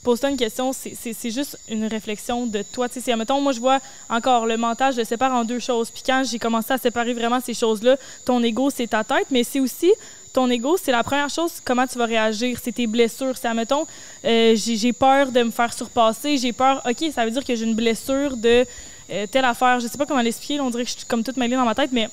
pose-toi 0.02 0.30
une 0.30 0.38
question, 0.38 0.72
c'est- 0.72 0.96
c'est 0.98 1.12
c'est 1.12 1.30
juste 1.30 1.58
une 1.68 1.84
réflexion 1.84 2.46
de 2.46 2.62
toi. 2.62 2.88
Tu 2.88 2.94
sais, 2.94 3.00
si, 3.12 3.14
mettons, 3.14 3.38
moi, 3.42 3.52
je 3.52 3.60
vois 3.60 3.80
encore 4.08 4.46
le 4.46 4.56
mental, 4.56 4.94
je 4.94 4.98
le 5.00 5.04
sépare 5.04 5.32
en 5.34 5.44
deux 5.44 5.58
choses. 5.60 5.90
Puis 5.90 6.02
quand 6.06 6.22
j'ai 6.24 6.38
commencé 6.38 6.72
à 6.72 6.78
séparer 6.78 7.12
vraiment 7.12 7.40
ces 7.44 7.52
choses-là, 7.52 7.96
ton 8.24 8.42
ego, 8.42 8.70
c'est 8.70 8.86
ta 8.86 9.04
tête, 9.04 9.26
mais 9.30 9.44
c'est 9.44 9.60
aussi 9.60 9.92
ton 10.36 10.50
ego, 10.50 10.76
c'est 10.80 10.92
la 10.92 11.02
première 11.02 11.30
chose, 11.30 11.52
comment 11.64 11.86
tu 11.86 11.96
vas 11.96 12.04
réagir. 12.04 12.58
C'est 12.62 12.72
tes 12.72 12.86
blessures. 12.86 13.34
C'est, 13.40 13.48
admettons, 13.48 13.86
euh, 14.22 14.54
j'ai 14.54 14.76
j'ai 14.76 14.92
peur 14.92 15.32
de 15.32 15.42
me 15.42 15.50
faire 15.50 15.72
surpasser, 15.72 16.36
j'ai 16.36 16.52
peur, 16.52 16.82
OK, 16.86 17.10
ça 17.10 17.24
veut 17.24 17.30
dire 17.30 17.42
que 17.42 17.54
j'ai 17.54 17.64
une 17.64 17.74
blessure 17.74 18.36
de 18.36 18.66
euh, 19.10 19.26
telle 19.32 19.46
affaire. 19.46 19.80
Je 19.80 19.86
sais 19.86 19.96
pas 19.96 20.04
comment 20.04 20.20
l'expliquer, 20.20 20.60
on 20.60 20.68
dirait 20.68 20.84
que 20.84 20.90
je 20.90 20.96
suis 20.98 21.06
comme 21.06 21.24
toute 21.24 21.38
mêlée 21.38 21.56
dans 21.56 21.64
ma 21.64 21.74
tête, 21.74 21.90
mais 21.90 22.10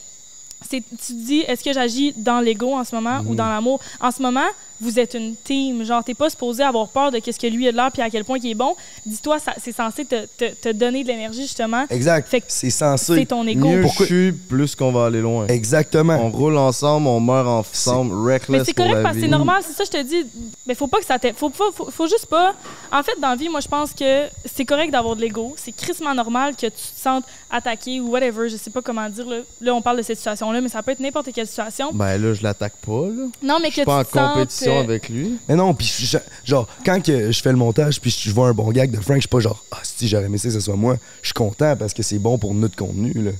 c'est, 0.69 0.81
tu 0.89 1.13
te 1.13 1.25
dis, 1.31 1.41
est-ce 1.41 1.65
que 1.65 1.73
j'agis 1.73 2.13
dans 2.15 2.39
l'ego 2.39 2.73
en 2.73 2.85
ce 2.85 2.95
moment 2.95 3.19
ou 3.27 3.35
dans 3.35 3.49
l'amour? 3.49 3.81
En 3.99 4.11
ce 4.11 4.21
moment, 4.21 4.47
vous 4.83 4.99
êtes 4.99 5.13
une 5.15 5.35
team. 5.35 5.83
Genre, 5.83 6.03
t'es 6.03 6.13
pas 6.13 6.29
supposé 6.29 6.63
avoir 6.63 6.87
peur 6.89 7.11
de 7.11 7.19
qu'est-ce 7.19 7.39
que 7.39 7.47
lui 7.47 7.67
a 7.67 7.71
de 7.71 7.77
l'air 7.77 7.91
puis 7.91 8.01
à 8.01 8.09
quel 8.09 8.23
point 8.25 8.37
il 8.41 8.51
est 8.51 8.55
bon. 8.55 8.75
Dis-toi, 9.05 9.37
c'est 9.57 9.71
censé 9.75 10.05
te, 10.05 10.25
te- 10.37 10.53
te 10.53 10.71
donner 10.71 11.03
de 11.03 11.07
l'énergie, 11.07 11.43
justement. 11.43 11.85
Exact. 11.89 12.27
Fait 12.27 12.41
que 12.41 12.45
C'est 12.49 12.69
censé. 12.69 13.15
C'est 13.15 13.25
ton 13.25 13.45
ego. 13.47 13.67
Mieux 13.67 13.81
Pourquoi- 13.81 14.05
je 14.05 14.13
suis, 14.13 14.31
plus 14.31 14.75
qu'on 14.75 14.91
va 14.91 15.05
aller 15.07 15.21
loin. 15.21 15.47
Exactement. 15.47 16.15
On 16.21 16.29
roule 16.29 16.57
ensemble, 16.57 17.07
on 17.07 17.19
meurt 17.19 17.47
ensemble, 17.47 18.13
reckless 18.29 18.49
Mais 18.49 18.65
c'est 18.65 18.73
pour 18.73 18.85
correct 18.85 18.97
la 18.97 19.03
parce 19.03 19.15
que 19.15 19.21
c'est 19.21 19.27
normal, 19.27 19.61
c'est 19.65 19.73
ça, 19.73 19.83
je 19.85 19.89
te 19.91 20.03
dis. 20.03 20.25
Mais 20.67 20.75
faut 20.75 20.87
pas 20.87 20.99
que 20.99 21.05
ça 21.05 21.17
t'ait. 21.19 21.33
Faut, 21.33 21.49
faut, 21.49 21.71
faut, 21.71 21.89
faut 21.91 22.07
juste 22.07 22.25
pas. 22.27 22.53
En 22.91 23.01
fait, 23.03 23.19
dans 23.21 23.29
la 23.29 23.35
vie, 23.35 23.49
moi, 23.49 23.59
je 23.61 23.67
pense 23.67 23.93
que 23.93 24.25
c'est 24.45 24.65
correct 24.65 24.91
d'avoir 24.91 25.15
de 25.15 25.21
l'ego. 25.21 25.55
C'est 25.57 25.71
crissement 25.71 26.13
normal 26.13 26.55
que 26.55 26.67
tu 26.67 26.71
te 26.71 26.99
sentes 27.01 27.23
attaqué 27.49 27.99
ou 28.01 28.09
whatever. 28.09 28.49
Je 28.49 28.57
sais 28.57 28.69
pas 28.69 28.81
comment 28.81 29.09
dire. 29.09 29.27
Là, 29.27 29.37
Là, 29.61 29.73
on 29.73 29.81
parle 29.81 29.97
de 29.97 30.01
cette 30.01 30.17
situation-là, 30.17 30.59
mais 30.61 30.69
ça 30.69 30.83
peut 30.83 30.91
être 30.91 30.99
n'importe 30.99 31.31
quelle 31.33 31.47
situation. 31.47 31.91
Ben 31.93 32.17
là, 32.17 32.33
je 32.33 32.43
l'attaque 32.43 32.73
pas, 32.85 33.07
là. 33.07 33.25
Non, 33.41 33.57
mais 33.61 33.69
Je 33.69 33.75
que 33.75 33.81
suis 33.81 33.85
pas 33.85 33.99
en 33.99 34.03
tu 34.03 34.07
te 34.11 34.13
sentes, 34.17 34.35
avec 34.79 35.09
lui. 35.09 35.37
Mais 35.47 35.55
non, 35.55 35.73
puis 35.73 35.85
je- 35.99 36.17
genre, 36.45 36.67
quand 36.85 37.01
que 37.03 37.31
je 37.31 37.41
fais 37.41 37.51
le 37.51 37.57
montage 37.57 37.99
puis 38.01 38.15
je 38.17 38.31
vois 38.31 38.49
un 38.49 38.53
bon 38.53 38.71
gag 38.71 38.91
de 38.91 38.99
Frank, 39.01 39.15
je 39.17 39.21
suis 39.21 39.27
pas 39.29 39.39
genre, 39.39 39.63
ah, 39.71 39.79
si 39.83 40.07
j'aurais 40.07 40.25
aimé 40.25 40.37
ça 40.37 40.47
que 40.49 40.53
ce 40.53 40.59
soit 40.59 40.75
moi. 40.75 40.97
Je 41.21 41.27
suis 41.27 41.33
content 41.33 41.75
parce 41.75 41.93
que 41.93 42.03
c'est 42.03 42.19
bon 42.19 42.37
pour 42.37 42.53
notre 42.53 42.75
contenu, 42.75 43.13
là. 43.13 43.31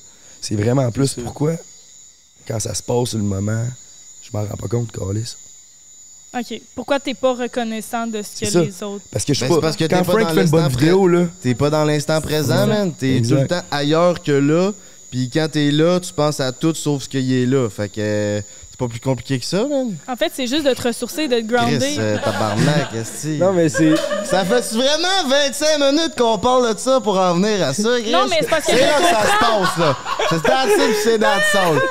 C'est 0.42 0.56
vraiment 0.56 0.90
plus 0.92 1.14
pourquoi, 1.14 1.54
quand 2.48 2.60
ça 2.60 2.74
se 2.74 2.84
passe 2.84 3.10
sur 3.10 3.18
le 3.18 3.24
moment, 3.24 3.66
je 4.22 4.30
m'en 4.38 4.44
rends 4.46 4.58
pas 4.58 4.68
compte, 4.68 4.92
Carlis. 4.92 5.36
OK. 6.36 6.62
Pourquoi 6.74 7.00
t'es 7.00 7.14
pas 7.14 7.34
reconnaissant 7.36 8.08
de 8.08 8.22
ce 8.24 8.40
que 8.40 8.46
C'est 8.48 8.52
ça. 8.52 8.64
les 8.64 8.84
autres. 8.84 9.06
Parce 9.12 9.24
que 9.24 9.34
je 9.34 9.38
suis 9.38 9.48
Ben, 9.48 9.50
c'est 9.54 9.56
pas. 9.56 9.62
parce 9.62 9.76
que 9.78 9.84
t'es 9.84 9.96
quand 9.96 10.04
pas 10.04 10.12
Frank 10.14 10.24
dans 10.24 10.34
fait 10.34 10.44
une 10.44 10.50
bonne 10.50 10.62
l'instant 10.64 10.80
vidéo, 10.80 11.08
là. 11.08 11.28
T'es 11.42 11.54
pas 11.54 11.70
dans 11.70 11.86
l'instant 11.86 12.20
présent, 12.22 12.66
man. 12.68 12.92
T'es 12.92 13.18
Exact. 13.18 13.36
tout 13.36 13.42
le 13.44 13.48
temps 13.48 13.62
ailleurs 13.70 14.22
que 14.24 14.32
là. 14.32 14.72
Puis 15.12 15.30
quand 15.32 15.48
t'es 15.52 15.70
là, 15.70 16.00
tu 16.00 16.12
penses 16.12 16.40
à 16.40 16.52
tout 16.52 16.74
sauf 16.74 17.04
ce 17.04 17.10
qu'il 17.10 17.32
est 17.32 17.46
là. 17.46 17.70
Fait 17.70 17.88
que 17.88 18.02
euh, 18.02 18.42
c'est 18.76 18.80
pas 18.80 18.88
plus 18.88 19.00
compliqué 19.00 19.38
que 19.38 19.46
ça, 19.46 19.66
man. 19.68 19.96
En 20.08 20.16
fait, 20.16 20.32
c'est 20.34 20.48
juste 20.48 20.64
de 20.66 20.74
te 20.74 20.82
ressourcer, 20.88 21.28
de 21.28 21.36
te 21.42 21.46
Chris, 21.46 21.56
grounder. 21.56 21.96
euh, 22.00 22.18
tabarnak, 22.18 22.92
esti. 23.00 23.38
Non, 23.38 23.54
mais 23.54 23.70
c'est. 23.70 23.94
Ça 24.26 24.44
fait 24.44 24.66
vraiment 24.74 25.28
25 25.30 25.78
minutes 25.92 26.16
qu'on 26.18 26.40
parle 26.40 26.74
de 26.74 26.80
ça 26.80 27.00
pour 27.00 27.16
en 27.20 27.36
venir 27.36 27.68
à 27.68 27.72
ça, 27.76 27.90
Chris? 28.02 28.12
Non, 28.12 28.26
mais 28.28 28.38
c'est 28.42 28.50
parce 28.50 28.66
que 28.66 28.72
C'est 28.72 28.82
là 28.82 28.94
que 28.98 29.04
ça 29.04 29.22
se 29.22 29.40
passe, 29.40 29.78
là. 29.78 29.98
C'est 30.28 30.42
dans 30.44 30.66
le 30.66 30.94
c'est 31.04 31.18
dans 31.20 31.36
le 31.36 31.42
sol. 31.52 31.82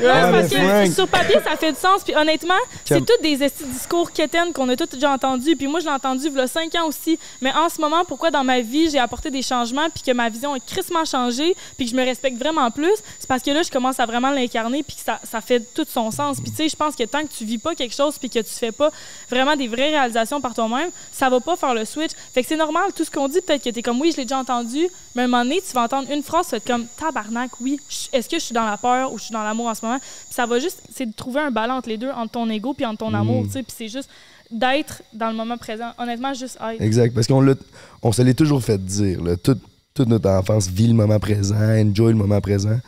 Ouais, 0.00 0.06
Ouais, 0.06 0.30
parce 0.30 0.48
que 0.48 0.56
Frank- 0.56 0.92
sur 0.94 1.08
papier, 1.08 1.36
ça 1.44 1.56
fait 1.56 1.72
du 1.72 1.78
sens. 1.78 2.02
Puis 2.04 2.14
honnêtement, 2.14 2.54
c'est 2.84 3.00
tous 3.04 3.20
des 3.20 3.36
discours 3.72 4.10
quétaines 4.12 4.52
qu'on 4.52 4.68
a 4.68 4.76
tous 4.76 4.86
déjà 4.94 5.10
entendus. 5.10 5.56
Puis 5.56 5.66
moi, 5.66 5.80
je 5.80 5.86
l'ai 5.86 5.90
entendu 5.90 6.26
il 6.28 6.36
y 6.36 6.40
a 6.40 6.46
5 6.46 6.72
ans 6.76 6.86
aussi. 6.86 7.18
Mais 7.40 7.52
en 7.52 7.68
ce 7.68 7.80
moment, 7.80 8.04
pourquoi 8.06 8.30
dans 8.30 8.44
ma 8.44 8.60
vie, 8.60 8.90
j'ai 8.90 9.00
apporté 9.00 9.28
des 9.30 9.42
changements 9.42 9.88
puis 9.92 10.02
que 10.04 10.12
ma 10.12 10.28
vision 10.28 10.54
a 10.54 10.58
crissement 10.60 11.04
changé 11.04 11.54
puis 11.76 11.86
que 11.86 11.90
je 11.92 11.96
me 11.96 12.04
respecte 12.04 12.38
vraiment 12.38 12.70
plus, 12.70 12.94
c'est 13.18 13.26
parce 13.28 13.42
que 13.42 13.50
là, 13.50 13.62
je 13.62 13.70
commence 13.70 13.98
à 13.98 14.06
vraiment 14.06 14.30
l'incarner 14.30 14.84
puis 14.84 14.94
que 14.96 15.02
ça, 15.02 15.18
ça 15.28 15.40
fait 15.40 15.60
tout 15.74 15.86
son 15.92 16.07
sens. 16.10 16.40
Puis 16.40 16.50
tu 16.50 16.56
sais, 16.56 16.68
je 16.68 16.76
pense 16.76 16.94
que 16.94 17.04
tant 17.04 17.22
que 17.22 17.32
tu 17.32 17.44
vis 17.44 17.58
pas 17.58 17.74
quelque 17.74 17.94
chose 17.94 18.18
puis 18.18 18.28
que 18.28 18.40
tu 18.40 18.50
fais 18.50 18.72
pas 18.72 18.90
vraiment 19.30 19.56
des 19.56 19.68
vraies 19.68 19.90
réalisations 19.90 20.40
par 20.40 20.54
toi-même, 20.54 20.90
ça 21.12 21.30
va 21.30 21.40
pas 21.40 21.56
faire 21.56 21.74
le 21.74 21.84
switch. 21.84 22.12
Fait 22.32 22.42
que 22.42 22.48
c'est 22.48 22.56
normal, 22.56 22.84
tout 22.94 23.04
ce 23.04 23.10
qu'on 23.10 23.28
dit, 23.28 23.40
peut-être 23.40 23.64
que 23.64 23.70
t'es 23.70 23.82
comme 23.82 24.00
oui, 24.00 24.10
je 24.12 24.18
l'ai 24.18 24.24
déjà 24.24 24.38
entendu, 24.38 24.88
mais 25.14 25.22
à 25.22 25.24
un 25.24 25.28
moment 25.28 25.44
donné, 25.44 25.60
tu 25.66 25.72
vas 25.72 25.82
entendre 25.82 26.10
une 26.10 26.22
phrase, 26.22 26.46
tu 26.46 26.50
vas 26.50 26.56
être 26.58 26.66
comme 26.66 26.86
tabarnak, 26.98 27.50
oui, 27.60 27.80
est-ce 28.12 28.28
que 28.28 28.38
je 28.38 28.44
suis 28.44 28.54
dans 28.54 28.66
la 28.66 28.76
peur 28.76 29.12
ou 29.12 29.18
je 29.18 29.24
suis 29.24 29.32
dans 29.32 29.42
l'amour 29.42 29.66
en 29.66 29.74
ce 29.74 29.84
moment? 29.84 29.98
Puis 29.98 30.34
ça 30.34 30.46
va 30.46 30.58
juste, 30.58 30.82
c'est 30.94 31.06
de 31.06 31.14
trouver 31.14 31.40
un 31.40 31.50
balance 31.50 31.78
entre 31.78 31.88
les 31.88 31.96
deux, 31.96 32.10
entre 32.10 32.32
ton 32.32 32.50
ego 32.50 32.74
puis 32.74 32.84
entre 32.84 32.98
ton 32.98 33.14
amour, 33.14 33.44
tu 33.44 33.52
sais. 33.52 33.62
Puis 33.62 33.74
c'est 33.76 33.88
juste 33.88 34.10
d'être 34.50 35.02
dans 35.12 35.28
le 35.28 35.36
moment 35.36 35.56
présent. 35.56 35.92
Honnêtement, 35.98 36.34
juste 36.34 36.58
être. 36.60 36.80
Exact. 36.80 37.14
Parce 37.14 37.26
qu'on 37.26 37.40
l'a, 37.40 37.54
on 38.02 38.12
se 38.12 38.22
l'est 38.22 38.34
toujours 38.34 38.62
fait 38.62 38.82
dire, 38.84 39.22
là. 39.22 39.36
Toute, 39.36 39.60
toute 39.94 40.08
notre 40.08 40.28
enfance 40.28 40.68
vit 40.68 40.88
le 40.88 40.94
moment 40.94 41.18
présent, 41.18 41.56
enjoy 41.56 42.12
le 42.12 42.18
moment 42.18 42.40
présent. 42.40 42.78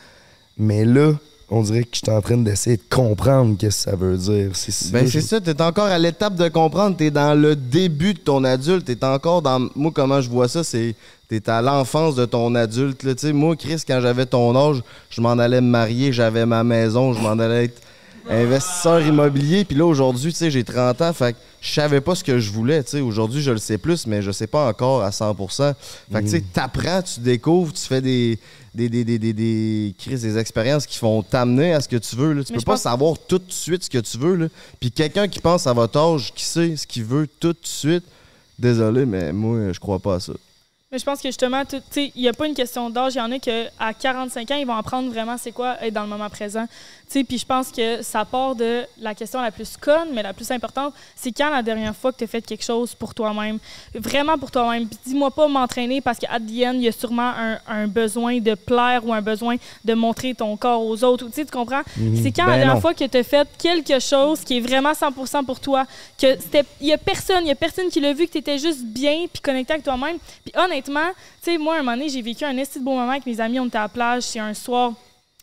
Mais 0.57 0.85
là, 0.85 1.13
on 1.51 1.61
dirait 1.61 1.83
que 1.83 1.89
je 1.93 1.97
suis 1.99 2.09
en 2.09 2.21
train 2.21 2.37
d'essayer 2.37 2.77
de 2.77 2.81
comprendre 2.89 3.57
qu'est-ce 3.57 3.85
que 3.85 3.91
ça 3.91 3.95
veut 3.97 4.17
dire. 4.17 4.51
C'est, 4.53 4.91
Ben 4.91 5.05
c'est 5.05 5.19
je- 5.19 5.25
ça, 5.25 5.41
t'es 5.41 5.61
encore 5.61 5.85
à 5.87 5.99
l'étape 5.99 6.35
de 6.35 6.47
comprendre, 6.47 6.95
t'es 6.97 7.11
dans 7.11 7.39
le 7.39 7.55
début 7.55 8.13
de 8.13 8.19
ton 8.19 8.43
adulte, 8.43 8.85
t'es 8.85 9.03
encore 9.05 9.41
dans... 9.41 9.59
Moi, 9.75 9.91
comment 9.93 10.21
je 10.21 10.29
vois 10.29 10.47
ça, 10.47 10.63
c'est... 10.63 10.95
T'es 11.27 11.49
à 11.49 11.61
l'enfance 11.61 12.15
de 12.15 12.25
ton 12.25 12.55
adulte, 12.55 13.03
là. 13.03 13.13
Moi, 13.31 13.55
Chris, 13.55 13.81
quand 13.87 14.01
j'avais 14.01 14.25
ton 14.25 14.53
âge, 14.55 14.81
je 15.09 15.21
m'en 15.21 15.31
allais 15.31 15.61
me 15.61 15.67
marier, 15.69 16.11
j'avais 16.11 16.45
ma 16.45 16.63
maison, 16.63 17.13
je 17.13 17.19
m'en 17.21 17.37
allais 17.39 17.65
être 17.65 17.81
investisseur 18.29 19.01
immobilier. 19.01 19.65
Puis 19.65 19.75
là, 19.75 19.85
aujourd'hui, 19.85 20.31
tu 20.31 20.37
sais, 20.37 20.51
j'ai 20.51 20.63
30 20.63 21.01
ans, 21.01 21.13
fait 21.13 21.33
que 21.33 21.37
je 21.61 21.71
savais 21.73 22.01
pas 22.01 22.15
ce 22.15 22.23
que 22.23 22.39
je 22.39 22.51
voulais. 22.51 22.83
Tu 22.83 22.91
sais, 22.91 23.01
aujourd'hui, 23.01 23.41
je 23.41 23.51
le 23.51 23.57
sais 23.57 23.77
plus, 23.77 24.07
mais 24.07 24.21
je 24.21 24.31
sais 24.31 24.47
pas 24.47 24.67
encore 24.67 25.03
à 25.03 25.09
100% 25.09 25.73
Fait 26.11 26.19
que 26.19 26.23
tu 26.25 26.29
sais, 26.29 26.41
t'apprends, 26.41 27.01
tu 27.01 27.19
découvres, 27.19 27.73
tu 27.73 27.81
fais 27.85 28.01
des 28.01 28.39
des, 28.73 28.87
des, 28.87 29.03
des, 29.03 29.19
des, 29.19 29.33
des, 29.33 29.93
crises, 29.99 30.21
des 30.21 30.37
expériences 30.37 30.85
qui 30.85 30.97
vont 30.99 31.21
t'amener 31.23 31.73
à 31.73 31.81
ce 31.81 31.89
que 31.89 31.97
tu 31.97 32.15
veux. 32.15 32.31
Là. 32.31 32.41
Tu 32.41 32.53
Mais 32.53 32.59
peux 32.59 32.63
pas 32.63 32.71
pense- 32.73 32.83
savoir 32.83 33.15
tout 33.27 33.37
de 33.39 33.51
suite 33.51 33.83
ce 33.83 33.89
que 33.89 33.97
tu 33.97 34.17
veux. 34.17 34.35
Là. 34.35 34.47
Puis 34.79 34.91
quelqu'un 34.91 35.27
qui 35.27 35.39
pense 35.41 35.67
à 35.67 35.73
votre 35.73 35.99
âge, 35.99 36.31
qui 36.33 36.45
sait 36.45 36.77
ce 36.77 36.87
qu'il 36.87 37.03
veut 37.03 37.27
tout 37.39 37.51
de 37.51 37.57
suite, 37.63 38.05
désolé, 38.57 39.05
mais 39.05 39.33
moi, 39.33 39.73
je 39.73 39.79
crois 39.79 39.99
pas 39.99 40.15
à 40.15 40.19
ça. 40.21 40.31
Mais 40.89 40.99
je 40.99 41.05
pense 41.05 41.21
que 41.21 41.27
justement, 41.29 41.63
tu 41.65 41.77
sais, 41.89 42.11
il 42.15 42.21
n'y 42.21 42.27
a 42.29 42.33
pas 42.33 42.47
une 42.47 42.53
question 42.53 42.89
d'âge. 42.89 43.15
Il 43.15 43.17
y 43.17 43.21
en 43.21 43.31
a 43.31 43.39
que 43.39 43.67
à 43.79 43.93
45 43.93 44.51
ans, 44.51 44.55
ils 44.55 44.67
vont 44.67 44.75
apprendre 44.75 45.09
vraiment 45.09 45.37
c'est 45.37 45.51
quoi 45.53 45.75
être 45.81 45.93
dans 45.93 46.03
le 46.03 46.09
moment 46.09 46.29
présent. 46.29 46.65
Puis 47.13 47.37
je 47.37 47.45
pense 47.45 47.71
que 47.71 48.01
ça 48.01 48.23
part 48.25 48.55
de 48.55 48.83
la 48.99 49.13
question 49.13 49.41
la 49.41 49.51
plus 49.51 49.75
conne, 49.77 50.09
mais 50.13 50.23
la 50.23 50.33
plus 50.33 50.49
importante, 50.51 50.93
c'est 51.15 51.31
quand 51.31 51.49
la 51.49 51.61
dernière 51.61 51.95
fois 51.95 52.11
que 52.11 52.17
tu 52.17 52.23
as 52.23 52.27
fait 52.27 52.41
quelque 52.41 52.63
chose 52.63 52.95
pour 52.95 53.13
toi-même, 53.13 53.59
vraiment 53.93 54.37
pour 54.37 54.49
toi-même. 54.49 54.87
Puis 54.87 54.97
dis-moi 55.07 55.29
pas 55.31 55.47
m'entraîner 55.47 55.99
parce 56.01 56.17
qu'à 56.17 56.39
the 56.39 56.63
end, 56.65 56.73
il 56.75 56.83
y 56.83 56.87
a 56.87 56.91
sûrement 56.91 57.31
un, 57.37 57.59
un 57.67 57.87
besoin 57.87 58.39
de 58.39 58.55
plaire 58.55 59.05
ou 59.05 59.13
un 59.13 59.21
besoin 59.21 59.57
de 59.83 59.93
montrer 59.93 60.33
ton 60.33 60.55
corps 60.55 60.85
aux 60.85 61.03
autres. 61.03 61.25
Tu 61.27 61.33
sais, 61.33 61.45
tu 61.45 61.51
comprends? 61.51 61.81
C'est 62.21 62.31
quand 62.31 62.45
la 62.45 62.51
Ben 62.51 62.57
dernière 62.57 62.75
non. 62.75 62.81
fois 62.81 62.93
que 62.93 63.03
tu 63.03 63.17
as 63.17 63.23
fait 63.23 63.47
quelque 63.57 63.99
chose 63.99 64.41
qui 64.41 64.57
est 64.57 64.61
vraiment 64.61 64.93
100% 64.93 65.45
pour 65.45 65.59
toi, 65.59 65.85
que 66.19 66.39
c'était 66.39 66.63
il 66.79 66.87
y 66.87 66.93
a 66.93 66.97
personne, 66.97 67.43
il 67.43 67.49
y 67.49 67.51
a 67.51 67.55
personne 67.55 67.89
qui 67.89 67.99
l'a 67.99 68.13
vu 68.13 68.25
que 68.27 68.31
tu 68.31 68.37
étais 68.37 68.57
juste 68.57 68.83
bien 68.83 69.25
puis 69.31 69.41
connecté 69.41 69.73
avec 69.73 69.83
toi-même. 69.83 70.17
Puis 70.43 70.53
honnêtement, 70.57 71.09
tu 71.43 71.51
sais 71.51 71.57
moi 71.57 71.75
un 71.75 71.79
moment 71.79 71.97
donné, 71.97 72.09
j'ai 72.09 72.21
vécu 72.21 72.45
un 72.45 72.55
esti 72.57 72.79
de 72.79 72.83
beau 72.85 72.91
moment 72.91 73.11
avec 73.11 73.25
mes 73.25 73.39
amis, 73.39 73.59
on 73.59 73.65
était 73.65 73.77
à 73.77 73.81
la 73.81 73.89
plage, 73.89 74.23
c'est 74.23 74.39
un 74.39 74.53
soir 74.53 74.93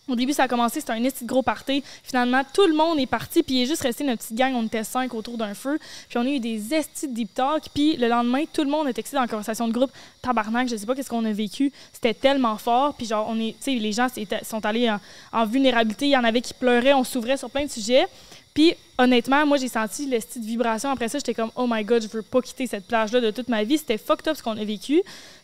au 0.09 0.17
début, 0.17 0.33
ça 0.33 0.45
a 0.45 0.49
commencé, 0.49 0.81
c'était 0.81 0.93
un 0.93 1.01
de 1.01 1.11
gros 1.23 1.43
party. 1.43 1.83
Finalement, 2.03 2.43
tout 2.53 2.67
le 2.67 2.75
monde 2.75 2.99
est 2.99 3.07
parti, 3.07 3.43
puis 3.43 3.57
il 3.57 3.63
est 3.63 3.67
juste 3.67 3.83
resté 3.83 4.05
notre 4.05 4.23
petite 4.23 4.37
gang, 4.37 4.55
on 4.55 4.65
était 4.65 4.85
cinq 4.85 5.15
autour 5.15 5.37
d'un 5.37 5.55
feu. 5.55 5.79
Puis 6.09 6.19
on 6.19 6.23
a 6.23 6.29
eu 6.29 6.41
des 6.41 6.75
estis 6.75 7.09
de 7.09 7.15
deep 7.15 7.35
talk, 7.35 7.65
puis 7.75 7.97
le 7.97 8.09
lendemain, 8.09 8.45
tout 8.53 8.63
le 8.63 8.71
monde 8.71 8.89
est 8.89 8.93
texté 8.93 9.17
dans 9.17 9.23
la 9.23 9.29
conversation 9.29 9.69
de 9.69 9.73
groupe. 9.73 9.91
Tabarnak, 10.23 10.69
je 10.69 10.77
sais 10.77 10.87
pas 10.87 10.95
qu'est-ce 10.95 11.11
qu'on 11.11 11.25
a 11.25 11.33
vécu. 11.33 11.73
C'était 11.93 12.15
tellement 12.15 12.57
fort, 12.57 12.95
puis 12.95 13.07
genre, 13.07 13.27
on 13.29 13.39
est, 13.39 13.55
les 13.67 13.93
gens 13.93 14.09
sont 14.43 14.65
allés 14.65 14.91
en, 15.33 15.47
vulnérabilité. 15.47 16.07
Il 16.07 16.13
y 16.13 16.17
en 16.17 16.25
avait 16.25 16.41
qui 16.41 16.55
pleuraient, 16.55 16.95
on 16.95 17.05
s'ouvrait 17.05 17.37
sur 17.37 17.51
plein 17.51 17.65
de 17.65 17.71
sujets. 17.71 18.07
Puis 18.55 18.75
honnêtement, 18.97 19.47
moi, 19.47 19.57
j'ai 19.57 19.69
senti 19.69 20.07
le 20.07 20.19
style 20.19 20.43
de 20.43 20.47
vibration. 20.47 20.91
Après 20.91 21.09
ça, 21.09 21.19
j'étais 21.19 21.35
comme, 21.35 21.51
oh 21.55 21.67
my 21.69 21.85
god, 21.85 22.03
je 22.03 22.09
veux 22.09 22.23
pas 22.23 22.41
quitter 22.41 22.67
cette 22.67 22.87
plage-là 22.87 23.21
de 23.21 23.31
toute 23.31 23.49
ma 23.49 23.63
vie. 23.63 23.79
C'était 23.79 23.99
fucked 23.99 24.27
up 24.27 24.37
ce 24.37 24.43
qu'on 24.43 24.57
a 24.57 24.65
vécu. 24.65 25.01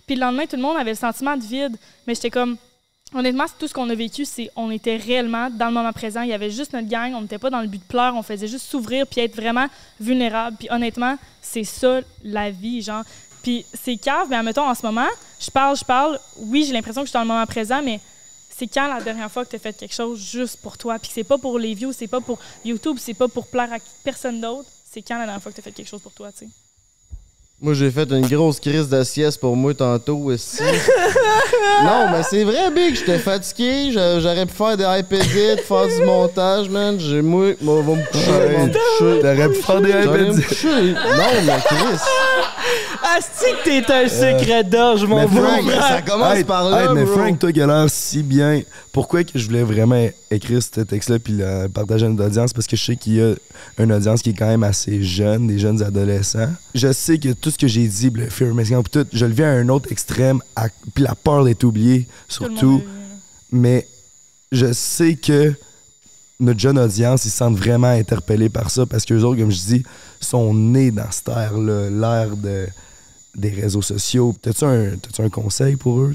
Puis 0.07 0.17
le 0.17 0.23
lendemain, 0.23 0.47
tout 0.47 0.57
le 0.57 0.63
monde 0.63 0.77
avait 0.77 0.91
le 0.91 0.97
sentiment 0.97 1.37
de 1.37 1.43
vide. 1.43 1.77
Mais 2.07 2.15
j'étais 2.15 2.31
comme, 2.31 2.57
honnêtement, 3.15 3.45
tout 3.59 3.69
ce 3.69 3.75
qu'on 3.75 3.89
a 3.89 3.95
vécu, 3.95 4.25
c'est 4.25 4.51
on 4.57 4.71
était 4.71 4.97
réellement 4.97 5.49
dans 5.51 5.67
le 5.67 5.73
moment 5.73 5.93
présent. 5.93 6.23
Il 6.23 6.29
y 6.29 6.33
avait 6.33 6.51
juste 6.51 6.73
notre 6.73 6.89
gang. 6.89 7.15
On 7.15 7.23
n'était 7.23 7.39
pas 7.39 7.51
dans 7.51 7.61
le 7.61 7.69
but 7.69 7.79
de 7.79 7.87
pleurer. 7.87 8.17
On 8.17 8.23
faisait 8.23 8.49
juste 8.49 8.67
s'ouvrir 8.67 9.07
puis 9.07 9.21
être 9.21 9.37
vraiment 9.37 9.67
vulnérable. 10.01 10.57
Puis 10.59 10.69
honnêtement, 10.71 11.17
c'est 11.41 11.65
ça 11.65 12.01
la 12.23 12.51
vie, 12.51 12.83
genre. 12.83 13.05
Puis 13.43 13.65
c'est 13.75 13.97
cave, 13.97 14.29
mais 14.31 14.37
admettons, 14.37 14.69
en 14.69 14.75
ce 14.75 14.85
moment, 14.85 15.09
je 15.39 15.51
parle, 15.51 15.77
je 15.77 15.85
parle. 15.85 16.19
Oui, 16.39 16.65
j'ai 16.67 16.73
l'impression 16.73 17.03
que 17.03 17.07
je 17.07 17.11
suis 17.11 17.19
dans 17.19 17.23
le 17.23 17.29
moment 17.29 17.47
présent, 17.47 17.83
mais 17.83 18.01
c'est 18.51 18.67
quand 18.67 18.89
la 18.89 19.01
dernière 19.01 19.31
fois 19.31 19.45
que 19.45 19.51
tu 19.51 19.57
as 19.57 19.59
fait 19.59 19.77
quelque 19.77 19.95
chose 19.95 20.21
juste 20.21 20.61
pour 20.63 20.79
toi? 20.79 20.99
Puis 20.99 21.11
c'est 21.13 21.25
pas 21.25 21.39
pour 21.39 21.59
les 21.59 21.75
views, 21.75 21.93
c'est 21.93 22.07
pas 22.07 22.21
pour 22.21 22.39
YouTube, 22.65 22.97
c'est 22.99 23.15
pas 23.15 23.29
pour 23.29 23.47
plaire 23.49 23.73
à 23.73 23.79
personne 24.03 24.41
d'autre. 24.41 24.69
C'est 24.85 25.03
quand 25.03 25.19
la 25.19 25.25
dernière 25.25 25.43
fois 25.43 25.51
que 25.51 25.57
tu 25.57 25.61
as 25.61 25.65
fait 25.65 25.73
quelque 25.73 25.89
chose 25.89 26.01
pour 26.01 26.13
toi, 26.13 26.31
tu 26.33 26.47
sais? 26.47 26.64
Moi, 27.65 27.73
j'ai 27.73 27.91
fait 27.91 28.11
une 28.13 28.27
grosse 28.27 28.61
crise 28.61 28.91
de 28.91 29.03
sieste 29.05 29.41
pour 29.41 29.57
moi 29.57 29.73
tantôt 29.73 30.19
aussi. 30.19 30.63
non, 31.83 32.09
mais 32.13 32.23
c'est 32.29 32.45
vrai, 32.45 32.71
Big. 32.71 32.95
J'étais 32.95 33.19
fatigué. 33.19 33.91
j'a- 33.91 34.21
J'aurais 34.21 34.45
pu 34.45 34.53
faire 34.53 34.77
des 34.77 34.85
iPadits, 34.85 35.63
faire 35.67 35.87
du 35.87 36.05
montage, 36.05 36.69
man. 36.69 37.01
J'ai 37.01 37.23
moi, 37.23 37.53
moi, 37.63 37.81
va 37.81 37.95
me 37.95 38.05
coucher. 38.13 38.31
va 38.31 38.67
me 38.67 38.67
coucher. 38.67 39.21
T'aurais 39.23 39.49
pu 39.49 39.63
faire 39.63 39.81
des 39.81 40.43
coucher. 40.43 40.93
Non, 40.93 41.43
mais 41.47 41.53
Chris. 41.65 42.01
Asti 43.17 43.45
que 43.65 43.81
t'es 43.87 43.93
un 43.93 44.09
secret 44.09 44.65
d'orge, 44.65 45.05
mon 45.05 45.27
Frank, 45.29 45.63
frère. 45.63 45.83
ça 45.89 46.03
commence 46.03 46.37
Hey, 46.37 46.45
par 46.45 46.69
là, 46.71 46.83
hey, 46.85 46.89
mais 46.95 47.05
bro. 47.05 47.15
Frank, 47.19 47.39
toi 47.39 47.53
qui 47.53 47.61
as 47.61 47.67
l'air 47.67 47.85
si 47.89 48.23
bien, 48.23 48.63
pourquoi 48.93 49.23
que 49.25 49.39
je 49.39 49.47
voulais 49.47 49.63
vraiment 49.63 50.09
écrire 50.31 50.61
ce 50.63 50.81
texte-là 50.81 51.19
puis 51.19 51.35
le 51.35 51.69
partager 51.69 52.07
à 52.07 52.09
notre 52.09 52.25
audience? 52.27 52.53
Parce 52.53 52.67
que 52.67 52.77
je 52.77 52.83
sais 52.85 52.97
qu'il 52.97 53.15
y 53.17 53.23
a 53.23 53.35
une 53.79 53.93
audience 53.93 54.23
qui 54.23 54.31
est 54.31 54.35
quand 54.35 54.47
même 54.47 54.63
assez 54.65 55.03
jeune, 55.03 55.47
des 55.47 55.59
jeunes 55.59 55.83
adolescents. 55.83 56.49
Je 56.75 56.93
sais 56.93 57.19
que 57.19 57.29
tout 57.35 57.51
ce 57.55 57.59
que 57.59 57.67
j'ai 57.69 57.87
dit, 57.89 58.11
le 58.11 58.29
fear 58.29 58.53
puis 58.55 58.91
tout, 58.91 59.07
je 59.13 59.25
le 59.27 59.33
vis 59.33 59.43
à 59.45 59.51
un 59.51 59.69
autre 59.69 59.91
extrême, 59.91 60.41
à- 60.57 60.69
puis 60.95 61.03
la 61.05 61.15
peur 61.15 61.45
d'être 61.45 61.65
oublié, 61.65 62.07
surtout. 62.29 62.79
là. 62.79 62.85
Mais 63.53 63.89
je 64.53 64.73
sais 64.73 65.15
que 65.17 65.53
notre 66.41 66.59
jeune 66.61 66.79
audience, 66.79 67.25
ils 67.25 67.31
se 67.31 67.37
sentent 67.37 67.57
vraiment 67.57 67.89
interpellés 67.89 68.49
par 68.49 68.71
ça 68.71 68.85
parce 68.87 69.05
qu'eux 69.05 69.23
autres, 69.23 69.41
comme 69.41 69.51
je 69.53 69.57
dis, 69.77 69.83
sont 70.21 70.53
nés 70.55 70.91
dans 70.91 71.11
cette 71.11 71.29
ère-là, 71.29 71.91
l'ère 71.91 72.37
de, 72.37 72.67
des 73.37 73.51
réseaux 73.51 73.83
sociaux. 73.83 74.35
T'as-tu 74.43 74.65
un, 74.65 74.93
un 75.19 75.29
conseil 75.31 75.77
pour 75.77 76.01
eux? 76.01 76.15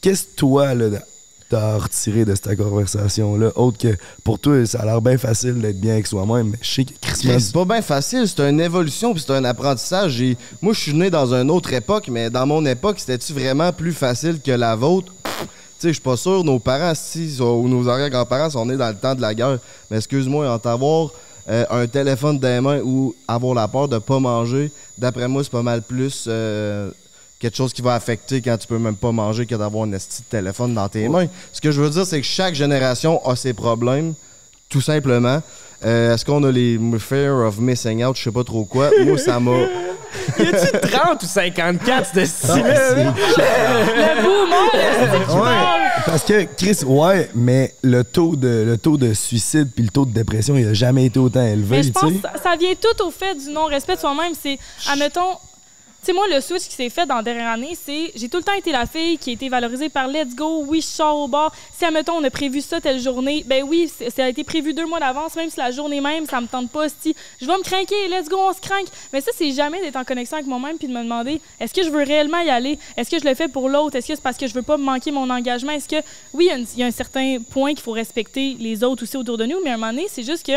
Qu'est-ce 0.00 0.24
que 0.24 0.34
toi, 0.36 0.74
là, 0.74 0.88
t'as 1.52 1.76
retiré 1.76 2.24
de 2.24 2.34
cette 2.34 2.56
conversation-là? 2.56 3.50
Autre 3.56 3.76
que, 3.76 3.94
pour 4.24 4.38
toi, 4.38 4.64
ça 4.64 4.80
a 4.80 4.84
l'air 4.86 5.02
bien 5.02 5.18
facile 5.18 5.60
d'être 5.60 5.78
bien 5.78 5.92
avec 5.92 6.06
soi-même, 6.06 6.48
mais 6.52 6.58
je 6.62 6.70
sais 6.70 6.84
que. 6.86 6.92
C'est 7.14 7.52
pas 7.52 7.66
bien 7.66 7.82
facile, 7.82 8.26
c'est 8.26 8.40
une 8.48 8.58
évolution 8.60 9.12
puis 9.12 9.22
c'est 9.26 9.34
un 9.34 9.44
apprentissage. 9.44 10.12
J'ai- 10.12 10.38
Moi, 10.62 10.72
je 10.72 10.80
suis 10.80 10.94
né 10.94 11.10
dans 11.10 11.34
une 11.34 11.50
autre 11.50 11.70
époque, 11.74 12.08
mais 12.10 12.30
dans 12.30 12.46
mon 12.46 12.64
époque, 12.64 12.98
c'était-tu 13.00 13.34
vraiment 13.34 13.70
plus 13.70 13.92
facile 13.92 14.40
que 14.40 14.50
la 14.52 14.74
vôtre? 14.74 15.12
Tu 15.22 15.28
sais, 15.78 15.88
je 15.88 15.92
suis 15.94 16.00
pas 16.00 16.16
sûr, 16.16 16.42
nos 16.42 16.58
parents, 16.58 16.94
si, 16.94 17.36
ou 17.40 17.68
nos 17.68 17.86
arrière-grands-parents 17.86 18.48
sont 18.50 18.64
nés 18.64 18.76
dans 18.78 18.88
le 18.88 18.94
temps 18.96 19.14
de 19.14 19.20
la 19.20 19.34
guerre. 19.34 19.58
Mais 19.90 19.98
excuse-moi, 19.98 20.48
en 20.50 20.58
t'avoir 20.58 21.10
euh, 21.50 21.64
un 21.70 21.86
téléphone 21.86 22.38
dans 22.38 22.48
les 22.48 22.60
mains 22.62 22.80
ou 22.82 23.14
avoir 23.28 23.54
la 23.54 23.68
peur 23.68 23.88
de 23.88 23.98
pas 23.98 24.18
manger, 24.20 24.70
d'après 24.96 25.28
moi, 25.28 25.42
c'est 25.44 25.50
pas 25.52 25.62
mal 25.62 25.82
plus 25.82 26.24
euh, 26.28 26.90
quelque 27.42 27.56
chose 27.56 27.72
qui 27.72 27.82
va 27.82 27.94
affecter 27.94 28.40
quand 28.40 28.56
tu 28.56 28.68
peux 28.68 28.78
même 28.78 28.94
pas 28.94 29.10
manger 29.10 29.46
que 29.46 29.56
d'avoir 29.56 29.84
un 29.84 29.92
esti 29.92 30.22
de 30.22 30.28
téléphone 30.28 30.74
dans 30.74 30.88
tes 30.88 31.08
mains. 31.08 31.26
Ce 31.52 31.60
que 31.60 31.72
je 31.72 31.80
veux 31.82 31.90
dire, 31.90 32.06
c'est 32.06 32.20
que 32.20 32.26
chaque 32.26 32.54
génération 32.54 33.20
a 33.26 33.34
ses 33.34 33.52
problèmes, 33.52 34.14
tout 34.68 34.80
simplement. 34.80 35.42
Euh, 35.84 36.14
Est-ce 36.14 36.24
qu'on 36.24 36.44
a 36.44 36.52
les 36.52 36.78
fear 37.00 37.44
of 37.44 37.58
missing 37.58 38.04
out, 38.04 38.16
je 38.16 38.22
sais 38.22 38.30
pas 38.30 38.44
trop 38.44 38.64
quoi? 38.64 38.90
Moi, 39.04 39.18
ça 39.18 39.40
m'a. 39.40 39.52
Y 40.38 40.42
a-tu 40.46 40.88
30 40.90 41.22
ou 41.22 41.26
54 41.26 42.14
de 42.14 42.24
style 42.26 42.52
Le 42.56 44.22
boomer, 44.22 45.42
Ouais, 45.42 46.02
parce 46.04 46.22
que 46.22 46.44
Chris, 46.54 46.84
ouais, 46.84 47.30
mais 47.34 47.74
le 47.82 48.04
taux 48.04 48.36
de 48.36 48.62
le 48.66 48.76
taux 48.76 48.98
de 48.98 49.14
suicide 49.14 49.70
puis 49.74 49.84
le 49.84 49.90
taux 49.90 50.04
de 50.04 50.12
dépression, 50.12 50.54
il 50.56 50.66
a 50.68 50.74
jamais 50.74 51.06
été 51.06 51.18
autant 51.18 51.42
élevé, 51.42 51.76
Mais 51.78 51.82
je 51.82 51.88
tu 51.88 51.92
pense 51.94 52.12
que 52.12 52.40
ça, 52.42 52.56
vient 52.56 52.74
tout 52.78 53.06
au 53.06 53.10
fait 53.10 53.34
du 53.34 53.50
non-respect 53.50 53.94
de 53.94 54.00
soi-même. 54.00 54.34
C'est, 54.40 54.58
admettons, 54.86 55.32
tu 55.32 55.51
sais, 56.06 56.12
moi, 56.12 56.26
le 56.28 56.40
switch 56.40 56.64
qui 56.68 56.74
s'est 56.74 56.90
fait 56.90 57.06
dans 57.06 57.16
la 57.16 57.22
dernière 57.22 57.48
année, 57.48 57.76
c'est 57.80 58.10
j'ai 58.16 58.28
tout 58.28 58.38
le 58.38 58.42
temps 58.42 58.54
été 58.54 58.72
la 58.72 58.86
fille 58.86 59.18
qui 59.18 59.30
a 59.30 59.32
été 59.34 59.48
valorisée 59.48 59.88
par 59.88 60.08
let's 60.08 60.34
go, 60.34 60.64
oui, 60.66 60.80
je 60.80 60.86
sors 60.86 61.16
au 61.16 61.28
bar. 61.28 61.54
Si, 61.76 61.84
admettons, 61.84 62.14
on 62.14 62.24
a 62.24 62.30
prévu 62.30 62.60
ça 62.60 62.80
telle 62.80 63.00
journée, 63.00 63.44
ben 63.46 63.62
oui, 63.62 63.88
ça 63.88 64.24
a 64.24 64.28
été 64.28 64.42
prévu 64.42 64.74
deux 64.74 64.86
mois 64.86 64.98
d'avance, 64.98 65.36
même 65.36 65.48
si 65.48 65.58
la 65.58 65.70
journée 65.70 66.00
même, 66.00 66.26
ça 66.26 66.40
me 66.40 66.46
tente 66.46 66.70
pas. 66.70 66.88
Si 66.88 67.14
je 67.40 67.46
vais 67.46 67.56
me 67.56 67.62
craquer, 67.62 68.08
let's 68.08 68.28
go, 68.28 68.36
on 68.36 68.52
se 68.52 68.60
craque. 68.60 68.86
Mais 69.12 69.20
ça, 69.20 69.30
c'est 69.34 69.52
jamais 69.52 69.80
d'être 69.80 69.96
en 69.96 70.04
connexion 70.04 70.36
avec 70.36 70.46
moi-même 70.46 70.76
puis 70.76 70.88
de 70.88 70.92
me 70.92 71.02
demander 71.02 71.40
est-ce 71.60 71.72
que 71.72 71.82
je 71.84 71.90
veux 71.90 72.02
réellement 72.02 72.40
y 72.40 72.50
aller? 72.50 72.78
Est-ce 72.96 73.10
que 73.10 73.20
je 73.20 73.24
le 73.24 73.34
fais 73.34 73.48
pour 73.48 73.68
l'autre? 73.68 73.96
Est-ce 73.96 74.08
que 74.08 74.14
c'est 74.14 74.22
parce 74.22 74.36
que 74.36 74.46
je 74.46 74.54
veux 74.54 74.62
pas 74.62 74.76
manquer 74.76 75.12
mon 75.12 75.30
engagement? 75.30 75.72
Est-ce 75.72 75.88
que, 75.88 76.04
oui, 76.32 76.50
il 76.52 76.78
y 76.78 76.80
y, 76.80 76.82
a 76.82 76.86
un 76.86 76.90
certain 76.90 77.38
point 77.50 77.74
qu'il 77.74 77.82
faut 77.82 77.92
respecter 77.92 78.56
les 78.58 78.82
autres 78.82 79.04
aussi 79.04 79.16
autour 79.16 79.38
de 79.38 79.46
nous, 79.46 79.58
mais 79.62 79.70
à 79.70 79.74
un 79.74 79.76
moment 79.76 79.92
donné, 79.92 80.06
c'est 80.08 80.24
juste 80.24 80.44
que 80.44 80.52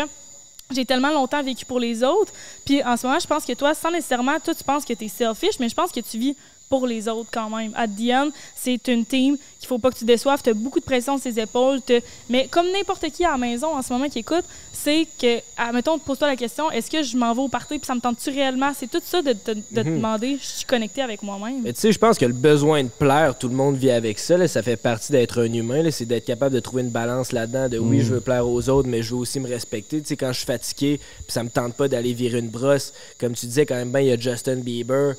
j'ai 0.70 0.84
tellement 0.84 1.12
longtemps 1.12 1.42
vécu 1.42 1.64
pour 1.64 1.78
les 1.78 2.02
autres. 2.02 2.32
Puis 2.64 2.82
en 2.82 2.96
ce 2.96 3.06
moment, 3.06 3.18
je 3.18 3.26
pense 3.26 3.44
que 3.44 3.52
toi, 3.52 3.74
sans 3.74 3.90
nécessairement, 3.90 4.38
toi, 4.40 4.54
tu 4.54 4.64
penses 4.64 4.84
que 4.84 4.92
tu 4.92 5.04
es 5.04 5.08
selfish, 5.08 5.58
mais 5.60 5.68
je 5.68 5.74
pense 5.74 5.92
que 5.92 6.00
tu 6.00 6.18
vis 6.18 6.36
pour 6.68 6.86
les 6.86 7.08
autres 7.08 7.28
quand 7.32 7.48
même. 7.50 7.72
At 7.76 7.88
the 7.88 8.10
end, 8.12 8.30
c'est 8.56 8.88
une 8.88 9.04
team 9.06 9.36
qu'il 9.58 9.68
faut 9.68 9.78
pas 9.78 9.90
que 9.90 9.98
tu 9.98 10.04
déçoives. 10.04 10.42
Tu 10.42 10.50
as 10.50 10.54
beaucoup 10.54 10.80
de 10.80 10.84
pression 10.84 11.16
sur 11.16 11.32
ses 11.32 11.40
épaules. 11.40 11.80
Mais 12.28 12.48
comme 12.48 12.66
n'importe 12.72 13.08
qui 13.12 13.24
à 13.24 13.30
la 13.32 13.38
maison 13.38 13.68
en 13.76 13.82
ce 13.82 13.92
moment 13.92 14.08
qui 14.08 14.18
écoute, 14.20 14.44
c'est 14.72 15.06
que, 15.20 15.38
admettons, 15.56 15.98
pose-toi 15.98 16.28
la 16.28 16.36
question 16.36 16.70
est-ce 16.70 16.90
que 16.90 17.02
je 17.02 17.16
m'en 17.16 17.32
vais 17.34 17.40
au 17.42 17.48
party 17.48 17.78
puis 17.78 17.86
ça 17.86 17.94
me 17.94 18.00
tente-tu 18.00 18.30
réellement? 18.30 18.72
C'est 18.76 18.90
tout 18.90 19.00
ça 19.04 19.22
de, 19.22 19.32
te- 19.32 19.52
de 19.52 19.60
te 19.70 19.80
demander 19.80 20.38
je 20.40 20.46
suis 20.46 20.64
connecté 20.66 21.02
avec 21.02 21.22
moi-même. 21.22 21.62
Mais 21.62 21.72
tu 21.72 21.80
sais, 21.80 21.92
je 21.92 21.98
pense 21.98 22.18
que 22.18 22.26
le 22.26 22.32
besoin 22.32 22.82
de 22.84 22.88
plaire, 22.88 23.38
tout 23.38 23.48
le 23.48 23.54
monde 23.54 23.76
vit 23.76 23.90
avec 23.90 24.18
ça. 24.18 24.36
là. 24.36 24.48
Ça 24.48 24.62
fait 24.62 24.76
partie 24.76 25.12
d'être 25.12 25.40
un 25.42 25.52
humain. 25.52 25.88
C'est 25.90 26.04
d'être 26.04 26.24
capable 26.26 26.54
de 26.54 26.60
trouver 26.60 26.82
une 26.82 26.90
balance 26.90 27.32
là-dedans. 27.32 27.68
De 27.68 27.78
oui, 27.78 28.00
je 28.00 28.12
veux 28.14 28.20
plaire 28.20 28.46
aux 28.46 28.68
autres, 28.68 28.88
mais 28.88 29.02
je 29.02 29.10
veux 29.14 29.20
aussi 29.20 29.40
me 29.40 29.48
respecter. 29.48 30.00
Tu 30.00 30.08
sais, 30.08 30.16
quand 30.16 30.32
je 30.32 30.38
suis 30.38 30.46
fatigué, 30.46 30.98
puis 30.98 31.24
ça 31.28 31.42
me 31.44 31.48
tente 31.48 31.74
pas 31.74 31.88
d'aller 31.88 32.12
virer 32.12 32.38
une 32.40 32.48
brosse, 32.48 32.92
comme 33.18 33.34
tu 33.34 33.46
disais 33.46 33.64
quand 33.66 33.76
même, 33.76 33.90
ben, 33.90 34.00
il 34.00 34.08
y 34.08 34.12
a 34.12 34.18
Justin 34.18 34.56
Bieber. 34.56 35.14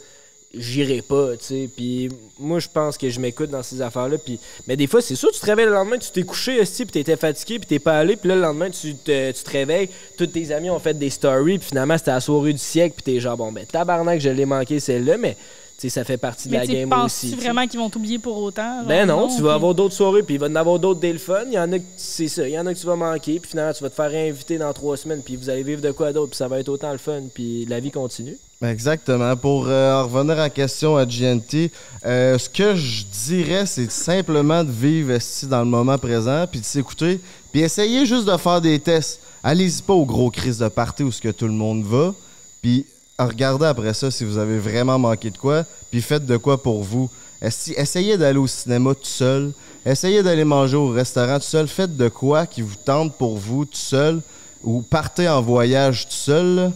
J'irai 0.57 1.01
pas, 1.01 1.37
tu 1.37 1.45
sais. 1.45 1.69
Puis 1.75 2.09
moi, 2.39 2.59
je 2.59 2.67
pense 2.71 2.97
que 2.97 3.09
je 3.09 3.19
m'écoute 3.19 3.49
dans 3.49 3.63
ces 3.63 3.81
affaires-là. 3.81 4.17
Puis... 4.17 4.39
Mais 4.67 4.75
des 4.75 4.87
fois, 4.87 5.01
c'est 5.01 5.15
sûr, 5.15 5.31
tu 5.31 5.39
te 5.39 5.45
réveilles 5.45 5.65
le 5.65 5.73
lendemain, 5.73 5.97
tu 5.97 6.09
t'es 6.11 6.23
couché, 6.23 6.59
aussi, 6.59 6.85
puis 6.85 6.93
t'étais 6.93 7.17
fatigué, 7.17 7.59
puis 7.59 7.67
t'es 7.67 7.79
pas 7.79 7.99
allé. 7.99 8.15
Puis 8.15 8.29
là, 8.29 8.35
le 8.35 8.41
lendemain, 8.41 8.69
tu 8.69 8.95
te, 8.95 9.31
tu 9.31 9.43
te 9.43 9.49
réveilles, 9.49 9.89
tous 10.17 10.27
tes 10.27 10.51
amis 10.51 10.69
ont 10.69 10.79
fait 10.79 10.93
des 10.97 11.09
stories, 11.09 11.59
puis 11.59 11.69
finalement, 11.69 11.97
c'était 11.97 12.11
la 12.11 12.21
soirée 12.21 12.53
du 12.53 12.59
siècle, 12.59 12.95
puis 13.01 13.13
t'es 13.13 13.19
genre, 13.19 13.37
bon, 13.37 13.51
ben, 13.51 13.65
tabarnak, 13.65 14.19
je 14.19 14.29
l'ai 14.29 14.45
manqué 14.45 14.79
celle-là, 14.79 15.17
mais 15.17 15.37
sais, 15.77 15.89
ça 15.89 16.03
fait 16.03 16.17
partie 16.17 16.47
de 16.49 16.53
la 16.53 16.61
Mais 16.61 16.67
game 16.67 16.91
aussi. 17.03 17.29
tu 17.29 17.35
sais. 17.35 17.41
vraiment 17.41 17.67
qu'ils 17.67 17.79
vont 17.79 17.89
t'oublier 17.89 18.19
pour 18.19 18.37
autant? 18.37 18.83
Ben 18.83 19.05
non, 19.05 19.27
tu 19.27 19.35
puis- 19.35 19.43
vas 19.43 19.53
avoir 19.53 19.75
d'autres 19.75 19.93
soirées, 19.93 20.23
puis 20.23 20.35
il 20.35 20.39
va 20.39 20.47
y 20.47 20.51
en 20.51 20.55
avoir 20.55 20.79
d'autres 20.79 20.99
dès 20.99 21.13
le 21.13 21.19
fun. 21.19 21.43
Il 21.47 21.53
y 21.53 21.59
en 21.59 21.71
a 21.71 21.79
que 21.79 21.85
c'est 21.95 22.27
ça, 22.27 22.47
il 22.47 22.53
y 22.53 22.59
en 22.59 22.65
a 22.65 22.73
que 22.73 22.79
tu 22.79 22.85
vas 22.85 22.95
manquer, 22.95 23.39
puis 23.39 23.49
finalement 23.51 23.73
tu 23.73 23.83
vas 23.83 23.89
te 23.89 23.95
faire 23.95 24.09
réinviter 24.09 24.57
dans 24.57 24.73
trois 24.73 24.97
semaines, 24.97 25.21
puis 25.23 25.35
vous 25.35 25.49
allez 25.49 25.63
vivre 25.63 25.81
de 25.81 25.91
quoi 25.91 26.11
d'autre, 26.13 26.31
puis 26.31 26.37
ça 26.37 26.47
va 26.47 26.59
être 26.59 26.69
autant 26.69 26.91
le 26.91 26.97
fun, 26.97 27.23
puis 27.33 27.65
la 27.65 27.79
vie 27.79 27.91
continue. 27.91 28.37
Exactement. 28.61 29.35
Pour 29.35 29.67
euh, 29.67 30.01
en 30.01 30.07
revenir 30.07 30.33
à 30.33 30.43
la 30.43 30.49
question 30.49 30.97
à 30.97 31.05
GNT, 31.05 31.69
euh, 32.05 32.39
ce 32.39 32.49
que 32.49 32.75
je 32.75 33.03
dirais, 33.25 33.67
c'est 33.67 33.91
simplement 33.91 34.63
de 34.63 34.71
vivre 34.71 35.11
esti, 35.11 35.45
dans 35.45 35.59
le 35.59 35.65
moment 35.65 35.97
présent, 35.99 36.45
puis 36.49 36.59
de 36.59 36.65
s'écouter, 36.65 37.21
puis 37.51 37.61
essayer 37.61 38.05
juste 38.07 38.25
de 38.25 38.35
faire 38.35 38.59
des 38.59 38.79
tests. 38.79 39.19
Allez-y 39.43 39.83
pas 39.83 39.93
au 39.93 40.05
gros 40.05 40.31
crise 40.31 40.57
de 40.57 40.67
party 40.69 41.03
où 41.03 41.11
ce 41.11 41.21
que 41.21 41.29
tout 41.29 41.45
le 41.45 41.53
monde 41.53 41.83
va, 41.83 42.15
puis 42.61 42.87
regardez 43.19 43.67
après 43.67 43.93
ça 43.93 44.09
si 44.09 44.25
vous 44.25 44.39
avez 44.39 44.57
vraiment 44.57 44.97
manqué 44.97 45.29
de 45.29 45.37
quoi, 45.37 45.63
puis 45.91 46.01
faites 46.01 46.25
de 46.25 46.37
quoi 46.37 46.61
pour 46.61 46.81
vous. 46.81 47.09
Essayez 47.39 48.17
d'aller 48.17 48.39
au 48.39 48.47
cinéma 48.47 48.95
tout 48.95 49.05
seul, 49.05 49.53
essayez 49.85 50.23
d'aller 50.23 50.43
manger 50.43 50.77
au 50.77 50.89
restaurant 50.89 51.37
tout 51.37 51.45
seul, 51.45 51.67
faites 51.67 51.95
de 51.95 52.09
quoi 52.09 52.47
qui 52.47 52.63
vous 52.63 52.75
tente 52.83 53.15
pour 53.15 53.37
vous 53.37 53.65
tout 53.65 53.77
seul, 53.77 54.19
ou 54.63 54.81
partez 54.81 55.29
en 55.29 55.43
voyage 55.43 56.07
tout 56.07 56.15
seul. 56.15 56.71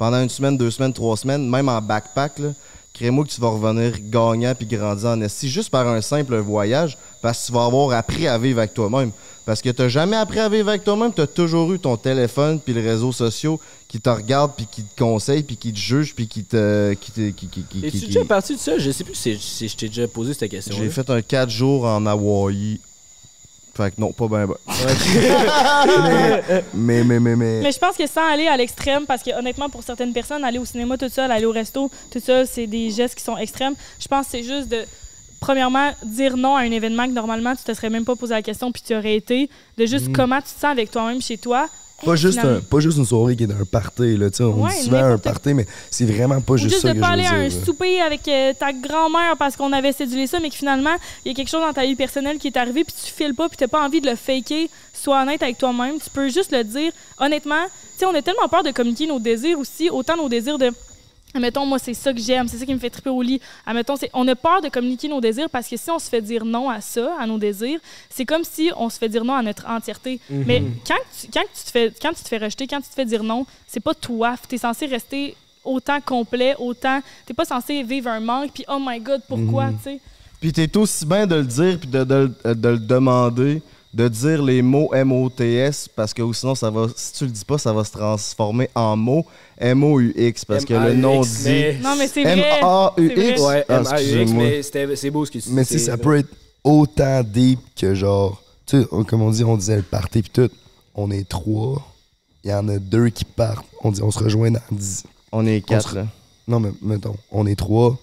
Pendant 0.00 0.22
une 0.22 0.30
semaine, 0.30 0.56
deux 0.56 0.70
semaines, 0.70 0.94
trois 0.94 1.14
semaines, 1.14 1.46
même 1.46 1.68
en 1.68 1.82
backpack, 1.82 2.38
là, 2.38 2.48
crée-moi 2.94 3.22
que 3.26 3.28
tu 3.30 3.38
vas 3.38 3.50
revenir 3.50 3.92
gagnant 4.00 4.54
puis 4.54 4.66
grandir 4.66 5.10
en 5.10 5.20
esti 5.20 5.46
juste 5.50 5.68
par 5.68 5.86
un 5.86 6.00
simple 6.00 6.36
voyage 6.38 6.96
parce 7.20 7.42
que 7.42 7.46
tu 7.48 7.52
vas 7.52 7.66
avoir 7.66 7.90
appris 7.96 8.26
à 8.26 8.38
vivre 8.38 8.60
avec 8.60 8.72
toi-même. 8.72 9.10
Parce 9.44 9.60
que 9.60 9.68
tu 9.68 9.82
n'as 9.82 9.88
jamais 9.88 10.16
appris 10.16 10.38
à 10.38 10.48
vivre 10.48 10.70
avec 10.70 10.84
toi-même, 10.84 11.12
tu 11.12 11.20
as 11.20 11.26
toujours 11.26 11.70
eu 11.74 11.78
ton 11.78 11.98
téléphone 11.98 12.60
puis 12.60 12.72
les 12.72 12.80
réseaux 12.80 13.12
sociaux 13.12 13.60
qui 13.88 14.00
te 14.00 14.08
regardent 14.08 14.52
puis 14.56 14.66
qui 14.70 14.82
te 14.84 14.98
conseillent 14.98 15.42
puis 15.42 15.58
qui 15.58 15.70
te 15.70 15.78
jugent 15.78 16.14
puis 16.14 16.26
qui 16.28 16.44
te... 16.44 16.94
Qui 16.94 17.12
te 17.12 17.30
qui, 17.32 17.46
qui, 17.48 17.62
qui- 17.64 17.86
Es-tu 17.86 17.98
qui- 17.98 18.06
déjà 18.06 18.24
parti 18.24 18.54
de 18.54 18.58
ça? 18.58 18.78
Je 18.78 18.90
sais 18.90 19.04
plus 19.04 19.14
si, 19.14 19.36
si 19.38 19.68
je 19.68 19.76
t'ai 19.76 19.88
déjà 19.88 20.08
posé 20.08 20.32
cette 20.32 20.50
question. 20.50 20.74
J'ai 20.78 20.88
fait 20.88 21.08
un 21.10 21.20
4 21.20 21.50
jours 21.50 21.84
en 21.84 22.06
Hawaï. 22.06 22.80
Fait 23.74 23.90
que 23.94 24.00
non, 24.00 24.12
pas 24.12 24.26
ben 24.28 24.46
ben. 24.46 24.56
Mais, 26.74 27.04
mais, 27.04 27.20
mais, 27.20 27.36
mais. 27.36 27.60
Mais 27.62 27.72
je 27.72 27.78
pense 27.78 27.96
que 27.96 28.06
sans 28.06 28.26
aller 28.32 28.46
à 28.48 28.56
l'extrême, 28.56 29.06
parce 29.06 29.22
que 29.22 29.30
honnêtement, 29.38 29.68
pour 29.68 29.82
certaines 29.82 30.12
personnes, 30.12 30.44
aller 30.44 30.58
au 30.58 30.64
cinéma 30.64 30.96
toute 30.98 31.12
seule, 31.12 31.30
aller 31.30 31.46
au 31.46 31.52
resto 31.52 31.90
toute 32.10 32.24
seule, 32.24 32.46
c'est 32.46 32.66
des 32.66 32.90
gestes 32.90 33.14
qui 33.16 33.24
sont 33.24 33.36
extrêmes. 33.36 33.74
Je 33.98 34.08
pense 34.08 34.26
que 34.26 34.32
c'est 34.32 34.42
juste 34.42 34.68
de, 34.68 34.84
premièrement, 35.40 35.90
dire 36.04 36.36
non 36.36 36.56
à 36.56 36.60
un 36.60 36.70
événement 36.70 37.06
que 37.06 37.12
normalement 37.12 37.54
tu 37.54 37.62
te 37.64 37.72
serais 37.74 37.90
même 37.90 38.04
pas 38.04 38.16
posé 38.16 38.34
la 38.34 38.42
question 38.42 38.70
puis 38.72 38.82
tu 38.86 38.94
aurais 38.94 39.16
été, 39.16 39.48
de 39.78 39.86
juste 39.86 40.08
Mhm. 40.08 40.12
comment 40.16 40.38
tu 40.38 40.52
te 40.54 40.60
sens 40.60 40.70
avec 40.72 40.90
toi-même 40.90 41.20
chez 41.22 41.38
toi. 41.38 41.68
Pas 42.04 42.16
juste, 42.16 42.38
un, 42.38 42.60
pas 42.60 42.80
juste 42.80 42.98
une 42.98 43.04
soirée 43.04 43.36
qui 43.36 43.44
est 43.44 43.50
un 43.52 43.64
party, 43.64 44.16
là. 44.16 44.28
On 44.40 44.44
Ouais, 44.64 44.70
dit 44.70 44.84
souvent 44.84 45.04
un 45.04 45.18
party, 45.18 45.54
mais 45.54 45.66
c'est 45.90 46.06
vraiment 46.06 46.40
pas 46.40 46.54
Ou 46.54 46.56
juste, 46.56 46.70
juste 46.74 46.82
ça 46.82 46.88
de 46.88 46.94
je 46.94 46.98
veux 47.00 47.04
aller 47.04 47.26
à 47.26 47.32
un 47.34 47.50
souper 47.50 48.00
avec 48.00 48.26
euh, 48.28 48.52
ta 48.58 48.72
grand-mère 48.72 49.36
parce 49.38 49.56
qu'on 49.56 49.72
avait 49.72 49.92
cédulé 49.92 50.26
ça, 50.26 50.40
mais 50.40 50.48
que 50.50 50.56
finalement, 50.56 50.94
il 51.24 51.28
y 51.28 51.32
a 51.32 51.34
quelque 51.34 51.48
chose 51.50 51.60
dans 51.60 51.72
ta 51.72 51.82
vie 51.84 51.96
personnelle 51.96 52.38
qui 52.38 52.46
est 52.48 52.56
arrivé, 52.56 52.84
puis 52.84 52.94
tu 53.04 53.12
files 53.12 53.34
pas, 53.34 53.48
puis 53.48 53.56
t'as 53.56 53.68
pas 53.68 53.84
envie 53.84 54.00
de 54.00 54.08
le 54.08 54.16
faker. 54.16 54.68
Sois 54.92 55.22
honnête 55.22 55.42
avec 55.42 55.58
toi-même. 55.58 55.98
Tu 56.02 56.10
peux 56.10 56.28
juste 56.28 56.52
le 56.52 56.64
dire. 56.64 56.92
Honnêtement, 57.18 57.64
tu 57.64 57.98
sais, 57.98 58.06
on 58.06 58.14
a 58.14 58.22
tellement 58.22 58.48
peur 58.48 58.62
de 58.62 58.70
communiquer 58.70 59.06
nos 59.06 59.18
désirs 59.18 59.58
aussi, 59.58 59.90
autant 59.90 60.16
nos 60.16 60.28
désirs 60.28 60.58
de. 60.58 60.70
Admettons, 61.34 61.64
moi, 61.64 61.78
c'est 61.78 61.94
ça 61.94 62.12
que 62.12 62.20
j'aime, 62.20 62.48
c'est 62.48 62.56
ça 62.58 62.66
qui 62.66 62.74
me 62.74 62.78
fait 62.78 62.90
triper 62.90 63.10
au 63.10 63.22
lit. 63.22 63.40
Admettons, 63.64 63.94
on 64.14 64.26
a 64.26 64.34
peur 64.34 64.60
de 64.62 64.68
communiquer 64.68 65.08
nos 65.08 65.20
désirs 65.20 65.48
parce 65.50 65.68
que 65.68 65.76
si 65.76 65.90
on 65.90 65.98
se 65.98 66.08
fait 66.08 66.20
dire 66.20 66.44
non 66.44 66.68
à 66.68 66.80
ça, 66.80 67.14
à 67.20 67.26
nos 67.26 67.38
désirs, 67.38 67.78
c'est 68.08 68.24
comme 68.24 68.42
si 68.44 68.70
on 68.76 68.88
se 68.90 68.98
fait 68.98 69.08
dire 69.08 69.24
non 69.24 69.34
à 69.34 69.42
notre 69.42 69.66
entièreté. 69.68 70.18
Mais 70.28 70.62
quand 70.86 70.94
tu, 71.20 71.28
quand, 71.32 71.42
tu 71.54 71.64
te 71.64 71.70
fais, 71.70 71.92
quand 72.02 72.10
tu 72.12 72.22
te 72.22 72.28
fais 72.28 72.38
rejeter, 72.38 72.66
quand 72.66 72.80
tu 72.80 72.88
te 72.88 72.94
fais 72.94 73.04
dire 73.04 73.22
non, 73.22 73.46
c'est 73.66 73.80
pas 73.80 73.94
toi. 73.94 74.34
Tu 74.48 74.56
es 74.56 74.58
censé 74.58 74.86
rester 74.86 75.36
autant 75.64 76.00
complet, 76.00 76.54
autant. 76.58 77.00
T'es 77.26 77.34
pas 77.34 77.44
censé 77.44 77.82
vivre 77.82 78.08
un 78.08 78.20
manque, 78.20 78.50
puis 78.52 78.64
oh 78.68 78.78
my 78.80 78.98
god, 78.98 79.22
pourquoi, 79.28 79.68
tu 79.72 79.84
sais? 79.84 80.00
Puis 80.40 80.52
t'es 80.52 80.74
aussi 80.78 81.04
bien 81.04 81.26
de 81.26 81.36
le 81.36 81.44
dire 81.44 81.78
puis 81.78 81.88
de, 81.88 82.02
de- 82.02 82.32
de 82.54 82.68
le 82.70 82.78
demander, 82.78 83.62
de 83.92 84.06
dire 84.08 84.42
les 84.42 84.62
mots 84.62 84.92
M-O-T-S 84.94 85.88
parce 85.96 86.14
que 86.14 86.22
ou 86.22 86.32
sinon 86.32 86.54
ça 86.54 86.70
va, 86.70 86.86
si 86.94 87.12
tu 87.14 87.24
le 87.24 87.30
dis 87.30 87.44
pas, 87.44 87.58
ça 87.58 87.72
va 87.72 87.82
se 87.84 87.90
transformer 87.92 88.70
en 88.74 88.96
mots 88.96 89.26
M-O-U-X 89.58 90.44
parce 90.44 90.64
que 90.64 90.74
le 90.74 90.94
nom 90.94 91.20
dit 91.22 91.28
mais- 91.44 91.78
Non, 91.82 91.96
mais 91.96 92.08
c'est 92.08 92.22
vrai. 92.22 92.34
C'est 92.36 92.58
M-A-U-X. 92.60 93.40
vrai. 93.40 93.56
Ouais, 93.56 93.64
Ah, 93.68 93.74
M.A.U.X., 93.78 93.90
excusez-moi. 93.92 94.44
mais 94.44 94.62
c'était- 94.62 94.96
c'est 94.96 95.10
beau 95.10 95.24
ce 95.24 95.30
que 95.30 95.38
tu 95.38 95.50
Mais 95.50 95.64
sais, 95.64 95.78
c'est 95.78 95.86
ça 95.86 95.96
peut 95.98 96.16
être 96.18 96.28
autant 96.64 97.22
deep 97.22 97.58
que 97.76 97.94
genre, 97.94 98.42
tu 98.66 98.80
sais, 98.80 98.86
on- 98.92 99.04
comme 99.04 99.22
on 99.22 99.30
dit, 99.30 99.44
on 99.44 99.56
disait 99.56 99.76
le 99.76 99.82
party 99.82 100.22
pis 100.22 100.30
tout. 100.30 100.50
On 100.94 101.10
est 101.10 101.28
trois, 101.28 101.82
il 102.44 102.50
y 102.50 102.54
en 102.54 102.68
a 102.68 102.78
deux 102.78 103.08
qui 103.08 103.24
partent. 103.24 103.66
On 103.82 103.90
dit, 103.90 104.02
on 104.02 104.10
se 104.10 104.18
rejoint 104.18 104.50
dans 104.50 104.60
dix. 104.70 105.04
On 105.32 105.46
est 105.46 105.60
quatre. 105.66 105.96
Non, 106.48 106.60
mais 106.60 106.70
mettons, 106.82 107.16
on 107.30 107.46
est 107.46 107.56
trois. 107.56 107.96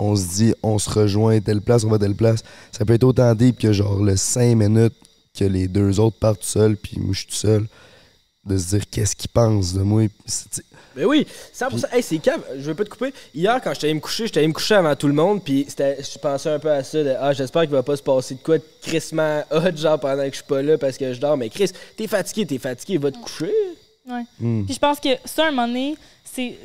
On 0.00 0.16
se 0.16 0.26
dit, 0.34 0.54
on 0.62 0.78
se 0.78 0.88
rejoint 0.90 1.40
telle 1.40 1.60
place, 1.60 1.84
on 1.84 1.90
va 1.90 1.98
telle 1.98 2.14
place. 2.14 2.42
Ça 2.72 2.84
peut 2.84 2.94
être 2.94 3.04
autant 3.04 3.34
deep 3.34 3.58
que 3.58 3.72
genre 3.72 4.02
le 4.02 4.16
cinq 4.16 4.56
minutes 4.56 4.94
que 5.38 5.44
les 5.44 5.68
deux 5.68 6.00
autres 6.00 6.16
partent 6.18 6.40
tout 6.40 6.46
seuls, 6.46 6.76
puis 6.76 6.98
moi 6.98 7.12
je 7.12 7.18
suis 7.20 7.28
tout 7.28 7.34
seul. 7.34 7.66
De 8.46 8.56
se 8.56 8.70
dire 8.76 8.84
qu'est-ce 8.90 9.14
qu'ils 9.14 9.28
pensent 9.28 9.74
de 9.74 9.82
moi? 9.82 10.08
Puis 10.08 10.62
Ben 10.96 11.04
oui, 11.04 11.26
100%. 11.54 11.84
Hey, 11.92 12.02
c'est 12.02 12.18
cave. 12.18 12.42
Je 12.56 12.62
veux 12.62 12.74
pas 12.74 12.84
te 12.84 12.88
couper. 12.88 13.12
Hier, 13.34 13.60
quand 13.62 13.74
j'étais 13.74 13.88
allé 13.88 13.94
me 13.94 14.00
coucher, 14.00 14.26
j'étais 14.26 14.38
allé 14.40 14.48
me 14.48 14.54
coucher 14.54 14.74
avant 14.76 14.96
tout 14.96 15.06
le 15.06 15.12
monde. 15.12 15.44
Puis 15.44 15.66
c'était- 15.68 15.98
je 16.02 16.18
pensais 16.18 16.48
un 16.48 16.58
peu 16.58 16.70
à 16.70 16.82
ça. 16.82 17.02
De, 17.04 17.14
ah, 17.20 17.32
j'espère 17.34 17.62
qu'il 17.62 17.70
va 17.72 17.82
pas 17.82 17.96
se 17.96 18.02
passer 18.02 18.34
de 18.36 18.40
quoi 18.40 18.56
de 18.56 18.64
crissement 18.80 19.42
hot, 19.52 19.76
genre 19.76 20.00
pendant 20.00 20.22
que 20.24 20.30
je 20.30 20.36
suis 20.36 20.44
pas 20.44 20.62
là 20.62 20.78
parce 20.78 20.96
que 20.96 21.12
je 21.12 21.20
dors. 21.20 21.36
Mais 21.36 21.50
Chris, 21.50 21.70
t'es 21.96 22.06
fatigué, 22.06 22.46
t'es 22.46 22.58
fatigué, 22.58 22.96
va 22.96 23.10
te 23.12 23.18
coucher. 23.18 23.52
Ouais. 24.08 24.22
hmm. 24.40 24.64
Puis 24.64 24.74
je 24.74 24.78
pense 24.80 24.98
que 24.98 25.10
ça, 25.26 25.44
à 25.44 25.48
un 25.48 25.50
moment 25.50 25.68
donné, 25.68 25.96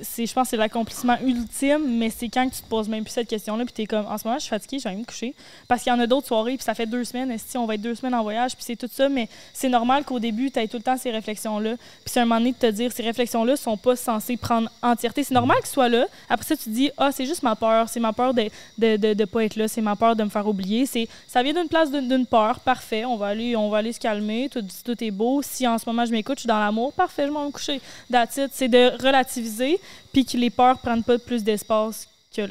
c'est, 0.02 0.26
je 0.26 0.34
pense 0.34 0.44
que 0.44 0.50
c'est 0.52 0.58
l'accomplissement 0.58 1.18
ultime, 1.24 1.98
mais 1.98 2.10
c'est 2.10 2.30
quand 2.30 2.48
tu 2.50 2.62
te 2.62 2.68
poses 2.68 2.88
même 2.88 3.04
plus 3.04 3.14
cette 3.14 3.28
question-là, 3.28 3.66
puis 3.66 3.74
t'es 3.74 3.86
comme, 3.86 4.06
en 4.06 4.18
ce 4.18 4.26
moment, 4.28 4.38
je 4.38 4.44
suis 4.44 4.50
fatiguée, 4.50 4.80
je 4.80 4.88
vais 4.88 4.96
me 4.96 5.04
coucher. 5.04 5.36
Parce 5.68 5.84
qu'il 5.84 5.92
y 5.92 5.96
en 5.96 6.00
a 6.00 6.08
d'autres 6.08 6.28
soirées, 6.28 6.56
puis 6.56 6.64
ça 6.64 6.74
fait 6.74 6.86
deux 6.86 7.04
semaines, 7.04 7.36
si 7.38 7.58
on 7.58 7.66
va 7.66 7.76
être 7.76 7.82
deux 7.82 7.96
semaines 7.96 8.16
en 8.16 8.24
voyage, 8.24 8.56
puis 8.56 8.64
c'est 8.66 8.76
tout 8.76 8.90
ça, 8.92 9.10
mais 9.10 9.28
c'est 9.54 9.70
normal 9.70 10.04
qu'au 10.06 10.20
début, 10.20 10.52
tu 10.52 10.60
aies 10.60 10.68
tout 10.68 10.78
le 10.78 10.84
temps 10.84 10.98
ces 10.98 11.12
réflexions-là. 11.12 11.76
Puis 11.76 12.06
c'est 12.06 12.20
un 12.22 12.26
moment 12.26 12.40
donné 12.40 12.54
de 12.54 12.58
te 12.58 12.72
dire, 12.72 12.92
ces 12.92 13.04
réflexions-là 13.04 13.58
sont 13.58 13.78
pas 13.78 13.96
censées 13.96 14.38
prendre 14.38 14.70
entièreté. 14.82 15.24
C'est 15.24 15.34
normal 15.34 15.58
qu'elles 15.58 15.68
soient 15.68 15.90
là. 15.90 16.06
Après 16.30 16.46
ça, 16.46 16.56
tu 16.56 16.66
te 16.66 16.70
dis, 16.70 16.92
ah, 16.98 17.12
c'est 17.12 17.26
juste 17.26 17.44
ma 17.44 17.56
peur, 17.56 17.90
c'est 17.90 18.00
ma 18.00 18.14
peur 18.14 18.34
de 18.34 18.46
de, 18.78 18.98
de, 18.98 19.14
de 19.14 19.26
pas 19.26 19.44
être 19.44 19.56
là, 19.56 19.68
c'est 19.68 19.82
ma 19.82 19.96
peur 19.96 20.16
de 20.16 20.24
me 20.24 20.30
faire 20.30 20.48
oublier. 20.48 20.86
C'est, 20.86 21.08
ça 21.28 21.44
vient 21.44 21.54
d'une 21.54 21.68
place 21.68 21.92
d'une, 21.92 22.26
peur, 22.26 22.60
parfait, 22.60 23.06
on 23.06 23.18
va 23.18 23.28
aller, 23.28 23.56
on 23.56 23.70
va 23.70 23.78
aller 23.78 23.94
se 23.94 24.00
calmer, 24.00 24.50
tout, 24.50 25.04
est 25.04 25.12
beau. 25.12 25.42
Si 25.42 25.68
en 25.68 25.78
ce 25.78 25.86
moment 25.88 26.06
je 26.06 26.12
m'écoute, 26.12 26.38
je 26.38 26.42
suis 26.42 26.48
dans 26.48 26.60
l'amour, 26.60 26.94
parfait, 26.94 27.28
je 27.28 27.32
vais 27.32 27.40
me 27.40 27.52
coucher. 27.52 27.82
C'est 28.52 28.68
de 28.68 29.02
relativiser, 29.02 29.65
puis 30.14 30.26
que 30.26 30.38
les 30.38 30.50
peurs 30.50 30.78
prennent 30.80 31.04
pas 31.04 31.18
plus 31.20 31.44
d'espace 31.44 32.08
que 32.36 32.42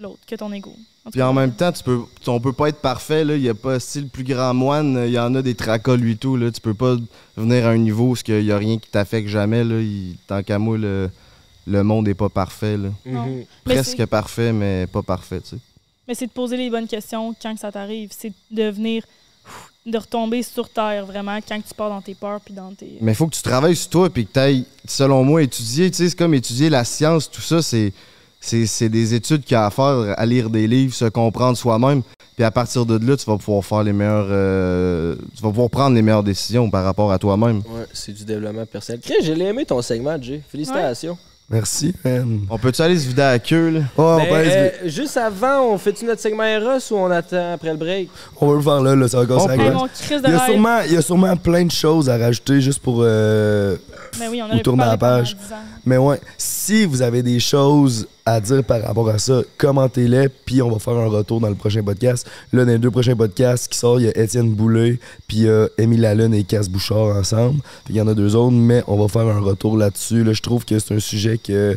l'autre, 0.00 0.18
que 0.26 0.34
ton 0.36 0.52
ego. 0.52 0.74
Puis 1.10 1.22
en 1.22 1.32
même 1.32 1.52
temps, 1.52 1.72
tu 1.72 1.82
peux, 1.82 2.00
on 2.26 2.38
peut 2.38 2.52
pas 2.52 2.68
être 2.68 2.80
parfait. 2.82 3.22
Il 3.22 3.40
y 3.42 3.48
a 3.48 3.54
pas 3.54 3.80
si 3.80 4.02
le 4.02 4.08
plus 4.08 4.24
grand 4.24 4.52
moine, 4.52 5.02
il 5.06 5.12
y 5.12 5.18
en 5.18 5.34
a 5.34 5.40
des 5.40 5.54
tracas 5.54 5.96
lui 5.96 6.18
tout. 6.18 6.36
Là. 6.36 6.50
Tu 6.50 6.60
peux 6.60 6.74
pas 6.74 6.96
venir 7.36 7.66
à 7.66 7.70
un 7.70 7.78
niveau 7.78 8.10
où 8.12 8.16
il 8.28 8.44
y 8.44 8.52
a 8.52 8.58
rien 8.58 8.78
qui 8.78 8.90
t'affecte 8.90 9.28
jamais. 9.28 9.64
Là. 9.64 9.80
Il- 9.80 10.16
tant 10.26 10.42
qu'à 10.42 10.58
moi, 10.58 10.76
le, 10.76 11.08
le 11.66 11.82
monde 11.82 12.08
est 12.08 12.14
pas 12.14 12.28
parfait. 12.28 12.76
Là. 12.76 12.90
Presque 13.64 14.04
parfait, 14.06 14.52
mais 14.52 14.86
pas 14.86 15.02
parfait. 15.02 15.40
Tu 15.40 15.48
sais. 15.50 15.56
Mais 16.06 16.14
c'est 16.14 16.26
de 16.26 16.32
poser 16.32 16.56
les 16.58 16.68
bonnes 16.68 16.88
questions 16.88 17.34
quand 17.40 17.54
que 17.54 17.60
ça 17.60 17.72
t'arrive. 17.72 18.10
C'est 18.12 18.32
de 18.50 18.64
venir, 18.70 19.02
de 19.90 19.98
retomber 19.98 20.42
sur 20.42 20.68
terre, 20.68 21.06
vraiment, 21.06 21.38
quand 21.46 21.60
tu 21.66 21.74
pars 21.74 21.88
dans 21.88 22.00
tes 22.00 22.14
peurs, 22.14 22.40
puis 22.40 22.54
dans 22.54 22.72
tes... 22.72 22.98
Mais 23.00 23.12
il 23.12 23.14
faut 23.14 23.26
que 23.26 23.34
tu 23.34 23.42
travailles 23.42 23.76
sur 23.76 23.90
toi 23.90 24.10
puis 24.10 24.26
que 24.26 24.32
tu 24.32 24.38
ailles, 24.38 24.64
selon 24.86 25.24
moi, 25.24 25.42
étudier. 25.42 25.90
Tu 25.90 25.96
sais, 25.98 26.08
c'est 26.10 26.16
comme 26.18 26.34
étudier 26.34 26.70
la 26.70 26.84
science, 26.84 27.30
tout 27.30 27.40
ça, 27.40 27.62
c'est, 27.62 27.92
c'est, 28.40 28.66
c'est 28.66 28.88
des 28.88 29.14
études 29.14 29.42
qu'il 29.42 29.52
y 29.52 29.56
a 29.56 29.66
à 29.66 29.70
faire, 29.70 30.14
à 30.16 30.26
lire 30.26 30.50
des 30.50 30.66
livres, 30.66 30.94
se 30.94 31.06
comprendre 31.06 31.56
soi-même. 31.56 32.02
Puis 32.36 32.44
à 32.44 32.50
partir 32.52 32.86
de 32.86 33.04
là, 33.04 33.16
tu 33.16 33.24
vas 33.26 33.36
pouvoir 33.36 33.64
faire 33.64 33.82
les 33.82 33.92
meilleures. 33.92 34.28
euh, 34.30 35.16
tu 35.34 35.42
vas 35.42 35.48
pouvoir 35.48 35.70
prendre 35.70 35.96
les 35.96 36.02
meilleures 36.02 36.22
décisions 36.22 36.70
par 36.70 36.84
rapport 36.84 37.10
à 37.10 37.18
toi-même. 37.18 37.58
Ouais, 37.58 37.86
c'est 37.92 38.12
du 38.12 38.24
développement 38.24 38.64
personnel. 38.64 39.00
Chris, 39.00 39.14
j'ai 39.22 39.32
aimé 39.32 39.64
ton 39.66 39.82
segment, 39.82 40.16
Jay. 40.22 40.40
Félicitations. 40.48 41.18
Merci, 41.50 41.94
man. 42.04 42.40
On 42.50 42.58
peut-tu 42.58 42.82
aller 42.82 42.98
se 42.98 43.08
vider 43.08 43.22
à 43.22 43.30
la 43.32 43.38
queue, 43.38 43.70
là? 43.70 43.80
Oh, 43.96 44.18
Ben, 44.18 44.34
euh, 44.34 44.68
juste 44.84 45.16
avant, 45.16 45.62
on 45.72 45.78
fait-tu 45.78 46.04
notre 46.04 46.20
segment 46.20 46.44
Eros 46.44 46.78
ou 46.90 46.96
on 46.96 47.10
attend 47.10 47.54
après 47.54 47.70
le 47.70 47.76
break? 47.78 48.10
on 48.38 48.48
va 48.48 48.54
le 48.56 48.60
faire 48.60 48.80
là, 48.82 48.94
là, 48.94 49.08
ça 49.08 49.18
va 49.20 49.24
On. 49.24 49.50
Hey, 49.50 49.70
mon 49.70 49.86
de 50.20 50.26
Il 50.26 50.30
y, 50.30 50.36
a 50.36 50.44
sûrement, 50.44 50.78
il 50.86 50.92
y 50.92 50.96
a 50.98 51.02
sûrement 51.02 51.36
plein 51.36 51.64
de 51.64 51.70
choses 51.70 52.10
à 52.10 52.18
rajouter 52.18 52.60
juste 52.60 52.80
pour. 52.80 52.98
euh, 53.00 53.76
Mais 54.20 54.28
oui, 54.28 54.42
on 54.42 54.44
aurait 54.44 54.56
pu 54.58 54.62
tourne 54.62 54.82
à 54.82 54.88
la 54.88 54.98
page. 54.98 55.38
Pendant 55.88 55.88
10 55.88 55.88
ans. 55.88 55.88
Mais 55.88 55.98
ouais, 55.98 56.20
si 56.36 56.84
vous 56.84 57.02
avez 57.02 57.22
des 57.22 57.40
choses 57.40 58.06
à 58.24 58.40
dire 58.40 58.62
par 58.62 58.82
rapport 58.82 59.08
à 59.08 59.18
ça, 59.18 59.40
commentez-les, 59.56 60.28
puis 60.28 60.60
on 60.60 60.70
va 60.70 60.78
faire 60.78 60.94
un 60.94 61.08
retour 61.08 61.40
dans 61.40 61.48
le 61.48 61.54
prochain 61.54 61.82
podcast. 61.82 62.26
Là, 62.52 62.64
dans 62.64 62.72
les 62.72 62.78
deux 62.78 62.90
prochains 62.90 63.16
podcasts 63.16 63.72
qui 63.72 63.78
sortent, 63.78 64.00
il 64.00 64.06
y 64.06 64.08
a 64.08 64.18
Étienne 64.18 64.52
Boulay, 64.54 64.98
puis 65.26 65.46
euh, 65.46 65.66
Émile 65.78 66.02
Lalonne 66.02 66.34
et 66.34 66.44
Cass 66.44 66.68
Bouchard 66.68 67.16
ensemble. 67.16 67.60
Il 67.88 67.96
y 67.96 68.00
en 68.00 68.08
a 68.08 68.14
deux 68.14 68.36
autres, 68.36 68.56
mais 68.56 68.82
on 68.86 68.96
va 68.96 69.08
faire 69.08 69.26
un 69.26 69.40
retour 69.40 69.76
là-dessus. 69.76 70.24
Là, 70.24 70.32
je 70.32 70.42
trouve 70.42 70.64
que 70.64 70.78
c'est 70.78 70.94
un 70.94 71.00
sujet 71.00 71.38
que 71.38 71.76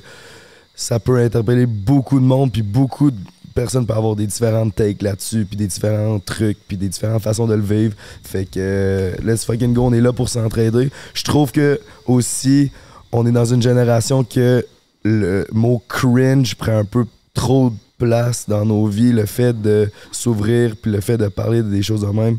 ça 0.76 1.00
peut 1.00 1.18
interpeller 1.18 1.66
beaucoup 1.66 2.20
de 2.20 2.26
monde, 2.26 2.52
puis 2.52 2.64
beaucoup 2.64 3.12
de 3.12 3.18
personnes 3.54 3.86
peuvent 3.86 3.98
avoir 3.98 4.16
des 4.16 4.28
différentes 4.28 4.76
takes 4.76 5.02
là-dessus, 5.02 5.46
puis 5.46 5.58
des 5.58 5.68
différents 5.68 6.20
trucs, 6.20 6.58
puis 6.68 6.78
des 6.78 6.90
différentes 6.90 7.22
façons 7.22 7.48
de 7.48 7.54
le 7.54 7.62
vivre. 7.62 7.96
Fait 8.24 8.46
que 8.46 8.58
euh, 8.58 9.14
let's 9.24 9.46
fucking 9.46 9.74
go, 9.74 9.84
on 9.86 9.94
est 9.94 10.02
là 10.02 10.14
pour 10.14 10.30
s'entraider. 10.30 10.90
Je 11.14 11.24
trouve 11.24 11.52
que 11.52 11.80
aussi, 12.06 12.72
on 13.12 13.26
est 13.26 13.32
dans 13.32 13.46
une 13.46 13.62
génération 13.62 14.24
que 14.24 14.66
le 15.04 15.46
mot 15.52 15.82
cringe 15.88 16.56
prend 16.56 16.78
un 16.78 16.86
peu 16.86 17.06
trop 17.34 17.70
de 17.72 17.76
place 17.98 18.46
dans 18.48 18.66
nos 18.66 18.86
vies, 18.88 19.12
le 19.12 19.26
fait 19.26 19.60
de 19.60 19.90
s'ouvrir, 20.12 20.76
puis 20.82 20.92
le 20.92 21.02
fait 21.02 21.18
de 21.18 21.28
parler 21.28 21.62
des 21.64 21.82
choses 21.84 22.02
de 22.02 22.08
même. 22.08 22.38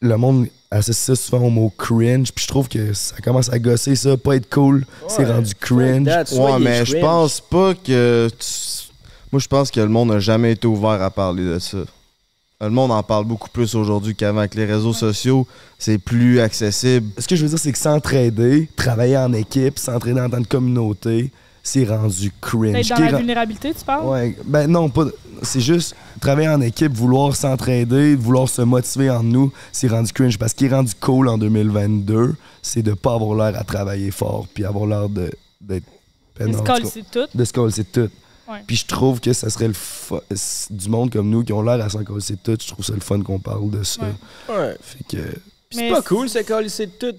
Le 0.00 0.16
monde 0.16 0.46
associe 0.70 0.96
ça 0.96 1.14
souvent 1.16 1.44
au 1.46 1.50
mot 1.50 1.72
cringe, 1.76 2.32
puis 2.32 2.44
je 2.44 2.48
trouve 2.48 2.68
que 2.68 2.92
ça 2.92 3.16
commence 3.22 3.52
à 3.52 3.58
gosser 3.58 3.96
ça, 3.96 4.16
pas 4.16 4.36
être 4.36 4.48
cool, 4.48 4.84
c'est 5.08 5.24
rendu 5.24 5.54
cringe. 5.54 6.06
Ouais, 6.38 6.52
mais 6.60 6.84
je 6.86 6.92
pense 7.00 7.40
pas 7.40 7.74
que. 7.74 8.28
tu- 8.38 8.90
Moi, 9.32 9.40
je 9.40 9.48
pense 9.48 9.70
que 9.70 9.80
le 9.80 9.88
monde 9.88 10.08
n'a 10.10 10.18
jamais 10.20 10.52
été 10.52 10.66
ouvert 10.66 11.02
à 11.02 11.10
parler 11.10 11.44
de 11.44 11.58
ça. 11.58 11.78
Le 12.62 12.68
monde 12.68 12.90
en 12.92 13.02
parle 13.02 13.24
beaucoup 13.24 13.48
plus 13.48 13.74
aujourd'hui 13.74 14.14
qu'avant. 14.14 14.40
Avec 14.40 14.54
les 14.54 14.66
réseaux 14.66 14.92
sociaux, 14.92 15.46
c'est 15.78 15.96
plus 15.98 16.40
accessible. 16.40 17.08
Ce 17.18 17.26
que 17.26 17.34
je 17.34 17.42
veux 17.42 17.48
dire, 17.48 17.58
c'est 17.58 17.72
que 17.72 17.78
s'entraider, 17.78 18.68
travailler 18.76 19.16
en 19.16 19.32
équipe, 19.32 19.78
s'entraider 19.78 20.20
en 20.20 20.28
tant 20.28 20.42
que 20.42 20.48
communauté, 20.48 21.30
c'est 21.62 21.84
rendu 21.86 22.30
cringe. 22.40 22.88
Dans 22.90 22.98
la 22.98 23.16
vulnérabilité, 23.16 23.72
tu 23.72 23.82
parles? 23.84 24.06
Ouais, 24.06 24.36
ben 24.44 24.66
non, 24.70 24.90
pas. 24.90 25.06
C'est 25.42 25.60
juste 25.60 25.96
travailler 26.20 26.48
en 26.50 26.60
équipe, 26.60 26.92
vouloir 26.92 27.34
s'entraider, 27.34 28.14
vouloir 28.14 28.46
se 28.46 28.60
motiver 28.60 29.08
en 29.08 29.22
nous, 29.22 29.50
c'est 29.72 29.88
rendu 29.88 30.12
cringe. 30.12 30.38
Parce 30.38 30.52
qu'il 30.52 30.66
est 30.66 30.74
rendu 30.74 30.92
cool 31.00 31.28
en 31.28 31.38
2022, 31.38 32.34
c'est 32.60 32.82
de 32.82 32.92
pas 32.92 33.14
avoir 33.14 33.34
l'air 33.50 33.58
à 33.58 33.64
travailler 33.64 34.10
fort, 34.10 34.46
puis 34.52 34.66
avoir 34.66 34.86
l'air 34.86 35.08
de- 35.08 35.30
d'être 35.62 35.86
tout 36.38 36.62
cas. 36.62 36.76
c'est 36.84 37.10
tout. 37.10 37.26
De 37.34 37.44
se 37.44 37.52
coller, 37.54 37.72
c'est 37.72 37.90
tout. 37.90 38.08
Ouais. 38.50 38.62
Puis 38.66 38.76
je 38.76 38.86
trouve 38.86 39.20
que 39.20 39.32
ça 39.32 39.48
serait 39.50 39.68
le 39.68 39.74
fun. 39.74 40.20
Du 40.70 40.88
monde 40.88 41.12
comme 41.12 41.30
nous 41.30 41.44
qui 41.44 41.52
ont 41.52 41.62
l'air 41.62 41.84
à 41.84 41.88
s'en 41.88 42.02
coller, 42.02 42.20
c'est 42.20 42.42
tout. 42.42 42.56
Je 42.60 42.68
trouve 42.68 42.84
ça 42.84 42.94
le 42.94 43.00
fun 43.00 43.22
qu'on 43.22 43.38
parle 43.38 43.70
de 43.70 43.82
ça. 43.82 44.02
Ouais. 44.02 44.54
Ouais. 44.56 44.76
Fait 44.80 45.04
que. 45.04 45.22
Puis 45.68 45.78
Mais 45.78 45.88
c'est 45.88 45.94
pas 45.94 46.02
cool, 46.02 46.28
c'est 46.28 46.44
calisser 46.44 46.86
de 46.86 46.92
tout. 46.92 47.16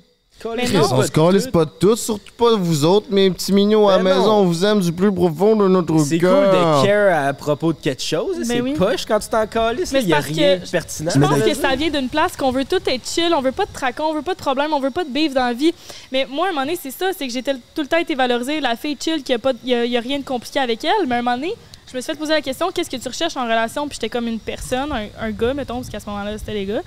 Mais 0.55 0.67
non. 0.69 0.87
On 0.91 1.01
se 1.03 1.11
calisse 1.11 1.47
pas 1.47 1.65
de 1.65 1.71
tout, 1.79 1.95
surtout 1.95 2.33
pas 2.37 2.55
vous 2.55 2.85
autres, 2.85 3.07
mes 3.09 3.29
petits 3.31 3.53
mignons 3.53 3.87
à 3.87 3.97
la 3.97 4.03
Ben 4.03 4.15
maison. 4.17 4.31
On 4.31 4.45
vous 4.45 4.65
aime 4.65 4.79
du 4.79 4.91
plus 4.91 5.11
profond 5.13 5.55
de 5.55 5.67
notre 5.67 5.97
C'est 5.99 6.19
cool 6.19 6.29
cœur. 6.29 6.81
de 6.81 6.85
care 6.85 7.27
à 7.27 7.33
propos 7.33 7.73
de 7.73 7.77
quelque 7.79 8.01
chose. 8.01 8.37
Ben 8.37 8.45
c'est 8.45 8.61
oui. 8.61 8.73
poche 8.73 9.05
quand 9.05 9.19
tu 9.19 9.29
t'en 9.29 9.45
calisses. 9.47 9.91
Mais 9.91 10.01
Il 10.01 10.09
y 10.09 10.13
a 10.13 10.19
rien 10.19 10.57
que 10.59 10.65
de 10.65 10.69
pertinent. 10.69 11.11
Je 11.13 11.19
pense 11.19 11.39
que 11.41 11.53
ça 11.53 11.75
vient 11.75 11.89
d'une 11.89 12.09
place 12.09 12.35
qu'on 12.35 12.51
veut 12.51 12.65
tout 12.65 12.81
être 12.85 13.07
chill, 13.07 13.33
on 13.35 13.41
veut 13.41 13.51
pas 13.51 13.65
de 13.65 13.71
tracon, 13.73 14.05
on 14.09 14.13
veut 14.13 14.21
pas 14.21 14.33
de 14.33 14.39
problème, 14.39 14.73
on 14.73 14.79
veut 14.79 14.91
pas 14.91 15.03
de 15.03 15.09
beef 15.09 15.33
dans 15.33 15.45
la 15.45 15.53
vie. 15.53 15.73
Mais 16.11 16.25
moi, 16.29 16.47
à 16.47 16.49
un 16.49 16.53
moment 16.53 16.65
donné, 16.65 16.77
c'est 16.81 16.91
ça, 16.91 17.07
c'est 17.17 17.27
que 17.27 17.33
j'ai 17.33 17.43
tout 17.43 17.51
le 17.81 17.87
temps 17.87 17.97
été 17.97 18.15
valorisée, 18.15 18.59
la 18.61 18.75
fille 18.75 18.97
chill, 18.99 19.23
qu'il 19.23 19.37
n'y 19.65 19.73
a, 19.73 19.85
y 19.85 19.97
a 19.97 20.01
rien 20.01 20.19
de 20.19 20.23
compliqué 20.25 20.59
avec 20.59 20.83
elle. 20.83 21.07
Mais 21.07 21.15
à 21.15 21.19
un 21.19 21.21
moment 21.21 21.35
donné, 21.37 21.53
je 21.91 21.95
me 21.97 22.01
suis 22.01 22.11
fait 22.13 22.17
poser 22.17 22.33
la 22.33 22.41
question, 22.41 22.71
qu'est-ce 22.73 22.89
que 22.89 22.95
tu 22.97 23.07
recherches 23.07 23.35
en 23.35 23.43
relation? 23.43 23.87
Puis 23.87 23.95
j'étais 24.01 24.09
comme 24.09 24.27
une 24.27 24.39
personne, 24.39 24.91
un, 24.91 25.07
un 25.25 25.31
gars, 25.31 25.53
mettons, 25.53 25.75
parce 25.75 25.89
qu'à 25.89 25.99
ce 25.99 26.05
moment-là, 26.09 26.37
c'était 26.37 26.53
les 26.53 26.65
gars. 26.65 26.81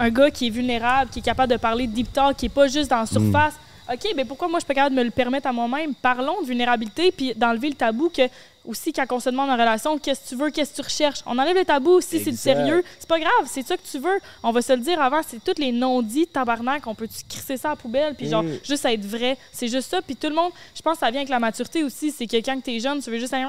Un 0.00 0.08
gars 0.10 0.30
qui 0.30 0.46
est 0.46 0.50
vulnérable, 0.50 1.10
qui 1.10 1.18
est 1.18 1.22
capable 1.22 1.52
de 1.52 1.58
parler 1.58 1.86
de 1.86 1.92
deep 1.92 2.12
talk, 2.12 2.36
qui 2.36 2.46
est 2.46 2.48
pas 2.48 2.66
juste 2.68 2.90
dans 2.90 3.00
la 3.00 3.06
surface. 3.06 3.54
OK, 3.92 4.12
mais 4.16 4.24
pourquoi 4.24 4.46
moi 4.48 4.58
je 4.60 4.64
suis 4.64 4.68
pas 4.68 4.74
capable 4.74 4.94
de 4.94 5.00
me 5.00 5.04
le 5.04 5.10
permettre 5.10 5.48
à 5.48 5.52
moi-même? 5.52 5.94
Parlons 5.94 6.40
de 6.42 6.46
vulnérabilité 6.46 7.10
puis 7.12 7.34
d'enlever 7.34 7.68
le 7.70 7.74
tabou 7.74 8.08
que 8.08 8.22
aussi 8.64 8.92
quand 8.92 9.04
on 9.10 9.18
se 9.18 9.30
demande 9.30 9.50
en 9.50 9.54
relation 9.54 9.98
qu'est-ce 9.98 10.20
que 10.22 10.28
tu 10.28 10.36
veux, 10.36 10.50
qu'est-ce 10.50 10.70
que 10.70 10.76
tu 10.76 10.82
recherches? 10.82 11.20
On 11.26 11.36
enlève 11.38 11.56
le 11.56 11.64
tabou 11.64 12.00
si 12.00 12.20
c'est 12.22 12.30
du 12.30 12.36
sérieux. 12.36 12.84
C'est 13.00 13.08
pas 13.08 13.18
grave, 13.18 13.32
c'est 13.46 13.66
ça 13.66 13.76
que 13.76 13.82
tu 13.90 13.98
veux. 13.98 14.20
On 14.44 14.52
va 14.52 14.62
se 14.62 14.72
le 14.72 14.78
dire 14.78 15.00
avant, 15.02 15.20
c'est 15.26 15.42
tous 15.42 15.60
les 15.60 15.72
non-dits 15.72 16.28
tabarnak, 16.28 16.86
on 16.86 16.94
peut-tu 16.94 17.24
crisser 17.28 17.56
ça 17.56 17.68
à 17.68 17.72
la 17.72 17.76
poubelle 17.76 18.14
puis 18.14 18.28
genre 18.28 18.44
Mm. 18.44 18.58
juste 18.62 18.84
être 18.84 19.04
vrai. 19.04 19.36
C'est 19.52 19.66
juste 19.68 19.90
ça 19.90 20.00
puis 20.02 20.14
tout 20.14 20.28
le 20.28 20.34
monde, 20.36 20.52
je 20.74 20.82
pense 20.82 20.94
que 20.94 21.00
ça 21.00 21.10
vient 21.10 21.20
avec 21.20 21.30
la 21.30 21.40
maturité 21.40 21.82
aussi, 21.82 22.12
c'est 22.12 22.26
que 22.28 22.36
quand 22.36 22.60
t'es 22.62 22.78
jeune, 22.78 23.02
tu 23.02 23.10
veux 23.10 23.18
juste 23.18 23.34
un 23.34 23.46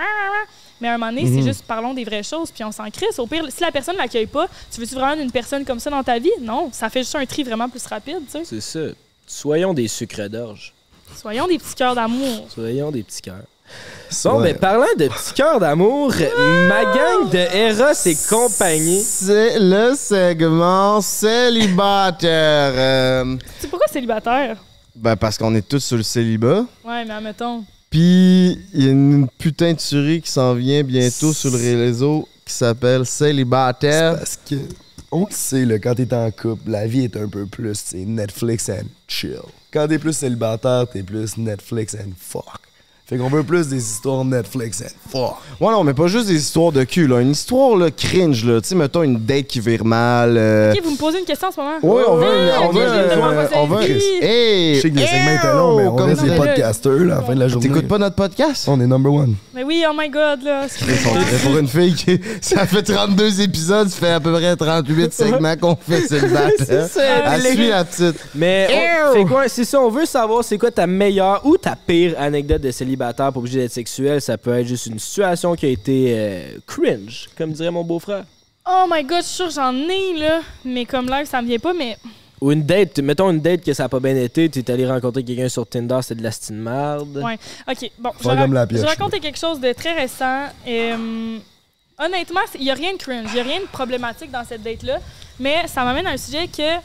mais 0.81 0.87
à 0.89 0.95
un 0.95 0.97
moment 0.97 1.11
donné, 1.13 1.25
c'est 1.33 1.41
juste 1.47 1.63
parlons 1.63 1.93
des 1.93 2.03
vraies 2.03 2.23
choses 2.23 2.51
puis 2.51 2.63
on 2.63 2.71
s'en 2.71 2.89
crisse. 2.89 3.17
Au 3.19 3.27
pire, 3.27 3.45
si 3.49 3.61
la 3.61 3.71
personne 3.71 3.95
l'accueille 3.97 4.25
pas, 4.25 4.47
tu 4.73 4.81
veux-tu 4.81 4.95
vraiment 4.95 5.21
une 5.21 5.31
personne 5.31 5.63
comme 5.63 5.79
ça 5.79 5.89
dans 5.89 6.03
ta 6.03 6.19
vie? 6.19 6.31
Non, 6.41 6.69
ça 6.73 6.89
fait 6.89 7.01
juste 7.01 7.15
un 7.15 7.25
tri 7.25 7.43
vraiment 7.43 7.69
plus 7.69 7.85
rapide, 7.85 8.19
tu 8.25 8.39
sais. 8.39 8.43
C'est 8.45 8.61
ça. 8.61 8.93
Soyons 9.27 9.73
des 9.73 9.87
sucres 9.87 10.27
d'orge. 10.29 10.73
Soyons 11.15 11.47
des 11.47 11.57
petits 11.57 11.75
cœurs 11.75 11.95
d'amour. 11.95 12.47
Soyons 12.49 12.91
des 12.91 13.03
petits 13.03 13.21
cœurs. 13.21 13.43
Bon, 14.25 14.41
Ouais. 14.41 14.51
ben 14.51 14.59
parlant 14.59 14.85
de 14.97 15.07
petits 15.07 15.33
cœurs 15.33 15.59
d'amour, 15.59 16.11
ma 16.67 16.83
gang 16.83 17.29
de 17.29 17.37
Eros 17.55 17.93
et 18.05 18.17
compagnie. 18.29 19.01
C'est 19.01 19.59
le 19.59 19.93
segment 19.95 20.99
célibataire. 20.99 22.73
Euh, 22.75 23.37
C'est 23.59 23.67
pourquoi 23.69 23.87
célibataire? 23.87 24.57
ben, 24.95 25.15
parce 25.15 25.37
qu'on 25.37 25.55
est 25.55 25.65
tous 25.67 25.79
sur 25.79 25.97
le 25.97 26.03
célibat. 26.03 26.65
Ouais, 26.83 27.05
mais 27.05 27.13
admettons. 27.13 27.63
Puis, 27.91 28.57
il 28.73 28.85
y 28.85 28.87
a 28.87 28.91
une 28.91 29.27
putain 29.37 29.73
de 29.73 29.77
tuerie 29.77 30.21
qui 30.21 30.31
s'en 30.31 30.53
vient 30.53 30.81
bientôt 30.81 31.33
sur 31.33 31.51
le 31.51 31.57
réseau 31.57 32.25
qui 32.45 32.53
s'appelle 32.53 33.05
Célibataire. 33.05 34.17
Parce 34.17 34.39
que, 34.49 34.55
on 35.11 35.25
le 35.25 35.31
sait, 35.31 35.65
là, 35.65 35.77
quand 35.77 35.93
t'es 35.95 36.13
en 36.13 36.31
couple, 36.31 36.71
la 36.71 36.87
vie 36.87 37.03
est 37.03 37.17
un 37.17 37.27
peu 37.27 37.45
plus, 37.45 37.77
c'est 37.83 38.05
Netflix 38.05 38.69
and 38.69 38.87
chill. 39.09 39.41
Quand 39.73 39.89
t'es 39.89 39.99
plus 39.99 40.13
célibataire, 40.13 40.87
t'es 40.89 41.03
plus 41.03 41.35
Netflix 41.37 41.93
and 41.95 42.11
fuck. 42.17 42.61
Fait 43.05 43.17
qu'on 43.17 43.27
veut 43.27 43.43
plus 43.43 43.67
des 43.67 43.75
histoires 43.77 44.23
Netflix 44.23 44.81
and 44.81 45.09
fuck. 45.11 45.35
Ouais, 45.59 45.73
non, 45.73 45.83
mais 45.83 45.93
pas 45.93 46.07
juste 46.07 46.27
des 46.27 46.35
histoires 46.37 46.71
de 46.71 46.85
cul, 46.85 47.07
là. 47.07 47.19
Une 47.19 47.31
histoire, 47.31 47.75
là, 47.75 47.91
cringe, 47.91 48.45
là. 48.45 48.61
Tu 48.61 48.69
sais, 48.69 48.75
mettons 48.75 49.03
une 49.03 49.17
date 49.17 49.47
qui 49.47 49.59
vire 49.59 49.83
mal. 49.83 50.35
euh, 50.37 50.71
Ok, 50.71 50.79
vous 50.81 50.91
me 50.91 50.97
posez 50.97 51.19
une 51.19 51.25
question 51.25 51.49
en 51.49 51.51
ce 51.51 51.59
moment? 51.59 51.73
Ouais, 51.83 52.03
on 52.07 52.15
veut, 52.15 52.25
Ah, 52.53 52.59
on 52.61 52.67
ok, 52.67 52.73
veut, 52.75 52.87
je 52.87 53.57
on 53.57 53.67
veut. 53.67 53.81
Hey, 53.83 54.75
Je 54.75 54.79
sais 54.81 54.89
que 54.91 54.95
le 54.95 55.01
segment 55.01 55.35
était 55.35 55.53
long, 55.53 55.75
mais 55.77 55.87
on 55.87 55.95
comme 55.97 56.07
reste 56.09 56.23
des 56.23 56.35
podcasters 56.37 56.91
là, 57.03 57.15
à 57.17 57.19
la 57.19 57.25
fin 57.25 57.35
de 57.35 57.39
la 57.41 57.47
journée. 57.49 57.67
T'écoutes 57.67 57.87
pas 57.89 57.97
notre 57.97 58.15
podcast? 58.15 58.65
On 58.69 58.79
est 58.79 58.87
number 58.87 59.11
one. 59.13 59.35
Mais 59.53 59.63
oui, 59.65 59.83
oh 59.89 59.93
my 59.93 60.09
god, 60.09 60.43
là. 60.43 60.67
Et 60.87 61.37
pour 61.45 61.57
une 61.57 61.67
fille 61.67 61.93
qui. 61.95 62.17
Ça 62.39 62.65
fait 62.65 62.83
32 62.83 63.41
épisodes, 63.41 63.89
ça 63.89 63.97
fait 63.97 64.11
à 64.13 64.19
peu 64.21 64.31
près 64.31 64.55
38 64.55 65.11
segments 65.11 65.57
qu'on 65.57 65.75
fait 65.75 66.07
célibataire. 66.07 66.55
C'est 66.59 66.87
ça, 66.87 67.01
Elle 67.35 67.41
les- 67.41 67.51
suit 67.55 67.67
la 67.67 67.83
petite. 67.83 68.15
Mais 68.35 68.69
on- 68.71 69.11
Ew! 69.11 69.13
fait 69.15 69.25
quoi? 69.25 69.49
C'est 69.49 69.65
ça, 69.65 69.81
on 69.81 69.89
veut 69.89 70.05
savoir 70.05 70.45
c'est 70.45 70.57
quoi 70.57 70.71
ta 70.71 70.87
meilleure 70.87 71.41
ou 71.45 71.57
ta 71.57 71.75
pire 71.75 72.15
anecdote 72.17 72.61
de 72.61 72.71
célibataire, 73.01 73.33
pas 73.33 73.39
obligé 73.39 73.59
d'être 73.59 73.71
sexuelle. 73.71 74.21
Ça 74.21 74.37
peut 74.37 74.57
être 74.57 74.67
juste 74.67 74.85
une 74.87 74.99
situation 74.99 75.55
qui 75.55 75.65
a 75.65 75.69
été 75.69 76.13
euh, 76.15 76.57
cringe, 76.67 77.29
comme 77.37 77.51
dirait 77.51 77.71
mon 77.71 77.83
beau-frère. 77.83 78.25
Oh 78.67 78.85
my 78.89 79.03
god, 79.03 79.21
je 79.21 79.27
suis 79.27 79.35
sûre 79.35 79.47
que 79.47 79.53
j'en 79.53 79.73
ai, 79.73 80.17
là. 80.19 80.41
Mais 80.63 80.85
comme 80.85 81.07
live, 81.09 81.25
ça 81.25 81.41
me 81.41 81.47
vient 81.47 81.59
pas, 81.59 81.73
mais. 81.73 81.97
Ou 82.39 82.51
une 82.51 82.63
date, 82.63 82.99
mettons 82.99 83.29
une 83.29 83.39
date 83.39 83.63
que 83.63 83.73
ça 83.73 83.85
a 83.85 83.89
pas 83.89 83.99
bien 83.99 84.15
été, 84.15 84.49
t'es 84.49 84.71
allé 84.71 84.87
rencontrer 84.87 85.23
quelqu'un 85.23 85.49
sur 85.49 85.67
Tinder, 85.67 85.99
c'est 86.01 86.15
de 86.15 86.23
la 86.23 86.31
stine 86.31 86.57
marde. 86.57 87.17
Ouais. 87.17 87.37
Ok, 87.67 87.91
bon. 87.99 88.11
Je 88.19 88.23
comme 88.23 88.53
la 88.53 88.63
je 88.63 88.67
pioche, 88.69 88.81
raconter 88.81 89.19
quelque 89.19 89.37
chose 89.37 89.59
de 89.59 89.73
très 89.73 89.93
récent. 89.93 90.47
Euh, 90.67 91.37
honnêtement, 91.99 92.39
il 92.55 92.61
n'y 92.61 92.71
a 92.71 92.73
rien 92.73 92.93
de 92.93 92.97
cringe, 92.97 93.27
il 93.29 93.33
n'y 93.35 93.39
a 93.39 93.43
rien 93.43 93.59
de 93.61 93.67
problématique 93.67 94.31
dans 94.31 94.43
cette 94.43 94.63
date-là. 94.63 94.99
Mais 95.39 95.67
ça 95.67 95.83
m'amène 95.83 96.07
à 96.07 96.11
un 96.11 96.17
sujet 96.17 96.47
que. 96.47 96.79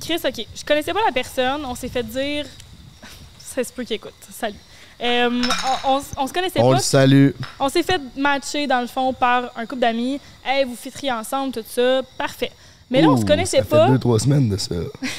Chris, 0.00 0.20
ok, 0.24 0.46
je 0.54 0.64
connaissais 0.64 0.92
pas 0.92 1.04
la 1.04 1.12
personne, 1.12 1.64
on 1.64 1.74
s'est 1.74 1.88
fait 1.88 2.04
dire. 2.04 2.46
Ça 3.38 3.64
se 3.64 3.72
peut 3.72 3.82
qu'il 3.82 3.96
écoute. 3.96 4.14
Salut. 4.30 4.54
Euh, 5.00 5.42
on, 5.84 5.96
on 5.96 6.00
on 6.16 6.26
se 6.26 6.32
connaissait 6.32 6.60
On 6.60 6.70
pas. 6.70 6.76
le 6.76 6.82
salue. 6.82 7.30
On 7.60 7.68
s'est 7.68 7.82
fait 7.84 8.00
matcher, 8.16 8.66
dans 8.66 8.80
le 8.80 8.86
fond, 8.88 9.12
par 9.12 9.50
un 9.56 9.64
couple 9.66 9.80
d'amis. 9.82 10.20
Hey, 10.44 10.64
vous 10.64 10.74
fiteriez 10.76 11.12
ensemble, 11.12 11.52
tout 11.52 11.64
ça. 11.68 12.00
Parfait. 12.16 12.50
Mais 12.90 13.02
là, 13.02 13.08
on 13.08 13.16
se 13.16 13.24
connaissait 13.24 13.58
ça 13.58 13.64
pas. 13.64 13.86
fait 13.86 13.92
deux, 13.92 13.98
trois 13.98 14.18
semaines 14.18 14.48
de 14.48 14.56
ça. 14.56 14.74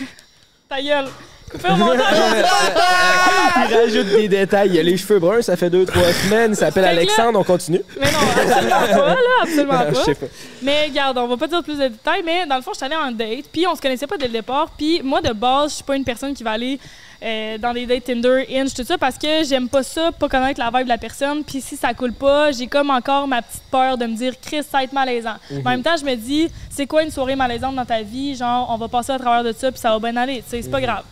Ta 0.70 0.82
gueule. 0.82 1.08
Coupez 1.50 1.70
au 1.72 1.76
montage. 1.78 2.06
Il 3.70 3.76
rajoute 3.76 4.08
des 4.10 4.28
détails. 4.28 4.70
Il 4.72 4.80
a 4.80 4.84
les 4.84 4.98
cheveux 4.98 5.18
bruns, 5.20 5.42
ça 5.42 5.56
fait 5.58 5.70
deux, 5.70 5.86
trois 5.86 6.12
semaines. 6.14 6.52
Il 6.52 6.56
s'appelle 6.56 6.84
là- 6.84 6.90
Alexandre, 6.90 7.40
on 7.40 7.44
continue. 7.44 7.82
mais 8.00 8.06
non, 8.12 8.20
absolument 8.42 8.70
pas, 8.88 9.08
là. 9.10 9.16
Absolument 9.44 9.80
Je 9.90 9.94
pas. 9.96 10.04
sais 10.04 10.16
pas. 10.16 10.26
Mais 10.62 10.86
regarde, 10.86 11.18
on 11.18 11.28
va 11.28 11.38
pas 11.38 11.48
dire 11.48 11.64
plus 11.64 11.78
de 11.78 11.88
détails, 11.88 12.22
mais 12.24 12.46
dans 12.46 12.56
le 12.58 12.62
fond, 12.62 12.72
je 12.74 12.78
suis 12.78 12.86
allée 12.86 12.96
en 12.96 13.12
date, 13.12 13.46
puis 13.52 13.66
on 13.66 13.76
se 13.76 13.82
connaissait 13.82 14.06
pas 14.08 14.18
dès 14.18 14.28
le 14.28 14.34
départ. 14.34 14.70
Puis 14.78 15.02
moi, 15.04 15.22
de 15.22 15.34
base, 15.34 15.72
je 15.72 15.76
suis 15.76 15.84
pas 15.84 15.96
une 15.96 16.04
personne 16.04 16.34
qui 16.36 16.44
va 16.44 16.52
aller 16.52 16.80
euh, 17.22 17.58
dans 17.58 17.74
des 17.74 17.86
dates 17.86 18.06
Tinder, 18.06 18.46
Inch, 18.50 18.74
tout 18.74 18.84
ça, 18.84 18.98
parce 18.98 19.18
que 19.18 19.44
j'aime 19.44 19.68
pas 19.68 19.84
ça, 19.84 20.12
pas 20.12 20.30
connaître 20.30 20.60
la 20.60 20.70
vibe 20.70 20.84
de 20.84 20.90
la 20.90 20.98
personne. 20.98 21.44
Puis 21.44 21.62
si 21.62 21.76
ça 21.76 21.94
coule 21.94 22.14
pas, 22.14 22.52
j'ai 22.52 22.68
comme 22.68 22.90
encore 22.90 23.28
ma 23.28 23.42
petite 23.42 23.64
peur 23.70 23.98
de 23.98 24.06
me 24.06 24.16
dire, 24.16 24.34
Chris, 24.42 24.64
ça 24.64 24.78
va 24.78 24.84
être 24.84 24.94
malaisant. 24.94 25.36
Mais 25.52 25.62
En 25.66 25.70
même 25.72 25.84
temps, 25.84 25.98
je 26.00 26.06
me 26.06 26.16
dis, 26.16 26.50
c'est 26.70 26.88
quoi 26.88 27.04
une 27.04 27.12
soirée 27.12 27.36
malaisante 27.36 27.76
dans 27.76 27.86
ta 27.86 28.02
vie? 28.02 28.36
Genre, 28.36 28.70
on 28.70 28.78
va 28.78 28.88
passer 28.88 29.12
à 29.12 29.20
travers 29.20 29.44
de 29.44 29.52
ça, 29.52 29.72
puis 29.72 29.80
ça 29.80 29.92
va 29.98 30.00
bien 30.00 30.16
aller. 30.16 30.44
C'est 30.48 30.70
pas 30.72 30.82
grave. 30.82 31.04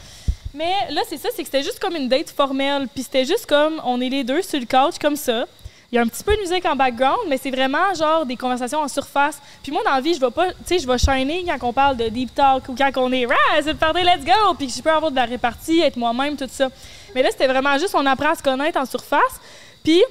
Mais 0.54 0.72
là, 0.92 1.02
c'est 1.08 1.18
ça, 1.18 1.30
c'est 1.36 1.44
que 1.44 1.50
c'était 1.50 1.64
juste 1.64 1.80
comme 1.80 1.96
une 1.96 2.08
date 2.08 2.30
formelle. 2.30 2.88
Puis 2.94 3.04
c'était 3.04 3.26
juste 3.26 3.46
comme, 3.46 3.82
on 3.84 4.00
est 4.02 4.10
les 4.10 4.24
deux 4.24 4.42
sur 4.42 4.60
le 4.60 4.66
couch, 4.66 4.96
comme 5.00 5.16
ça. 5.16 5.46
Il 5.92 5.96
y 5.96 5.98
a 5.98 6.02
un 6.02 6.08
petit 6.08 6.24
peu 6.24 6.36
de 6.36 6.42
musique 6.42 6.66
en 6.66 6.76
background, 6.76 7.30
mais 7.30 7.38
c'est 7.38 7.50
vraiment 7.50 7.94
genre 7.94 8.26
des 8.26 8.36
conversations 8.36 8.80
en 8.80 8.90
surface. 8.90 9.42
Puis 9.64 9.72
moi, 9.72 9.84
dans 9.86 9.94
la 9.94 10.02
vie, 10.02 10.14
je 10.14 10.20
vais 10.20 10.32
pas, 10.32 10.48
tu 10.52 10.56
sais, 10.66 10.80
je 10.80 10.88
vais 10.88 10.98
shiner 10.98 11.46
quand 11.46 11.70
on 11.70 11.74
parle 11.74 11.96
de 11.96 12.10
deep 12.10 12.36
talk 12.36 12.68
ou 12.68 12.76
quand 12.76 12.92
on 12.98 13.12
est, 13.14 13.26
ah, 13.26 13.62
c'est 13.62 13.72
le 13.72 13.78
party, 13.78 14.02
let's 14.02 14.26
go! 14.26 14.54
Puis 14.58 14.68
que 14.68 14.74
je 14.74 14.82
peux 14.82 14.92
avoir 14.92 15.12
de 15.12 15.16
la 15.16 15.24
répartie, 15.24 15.80
être 15.80 15.96
moi-même, 15.96 16.36
tout 16.36 16.50
ça. 16.52 16.70
Mais 17.16 17.24
là, 17.24 17.30
c'était 17.32 17.48
vraiment 17.48 17.78
juste, 17.78 17.96
on 17.96 18.06
apprend 18.06 18.32
à 18.32 18.36
se 18.36 18.44
connaître 18.44 18.78
en 18.78 18.86
surface. 18.86 19.40
Puis, 19.82 20.04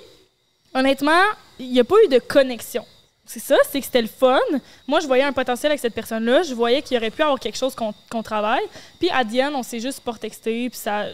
honnêtement, 0.72 1.22
il 1.58 1.70
n'y 1.70 1.80
a 1.80 1.84
pas 1.84 1.96
eu 2.06 2.08
de 2.08 2.20
connexion. 2.20 2.86
C'est 3.26 3.40
ça, 3.40 3.56
c'est 3.70 3.80
que 3.80 3.84
c'était 3.84 4.02
le 4.02 4.08
fun. 4.08 4.38
Moi, 4.86 5.00
je 5.00 5.06
voyais 5.06 5.24
un 5.24 5.32
potentiel 5.32 5.72
avec 5.72 5.80
cette 5.80 5.94
personne-là. 5.94 6.42
Je 6.42 6.54
voyais 6.54 6.80
qu'il 6.80 6.94
y 6.94 6.98
aurait 6.98 7.10
pu 7.10 7.20
avoir 7.20 7.38
quelque 7.38 7.58
chose 7.58 7.74
qu'on 7.74 7.92
qu'on 8.08 8.22
travaille. 8.22 8.64
Puis, 8.98 9.10
à 9.10 9.24
Diane, 9.24 9.54
on 9.54 9.62
s'est 9.62 9.80
juste 9.80 10.00
pas 10.00 10.14
texté, 10.14 10.70
puis 10.70 10.78
ça, 10.78 11.06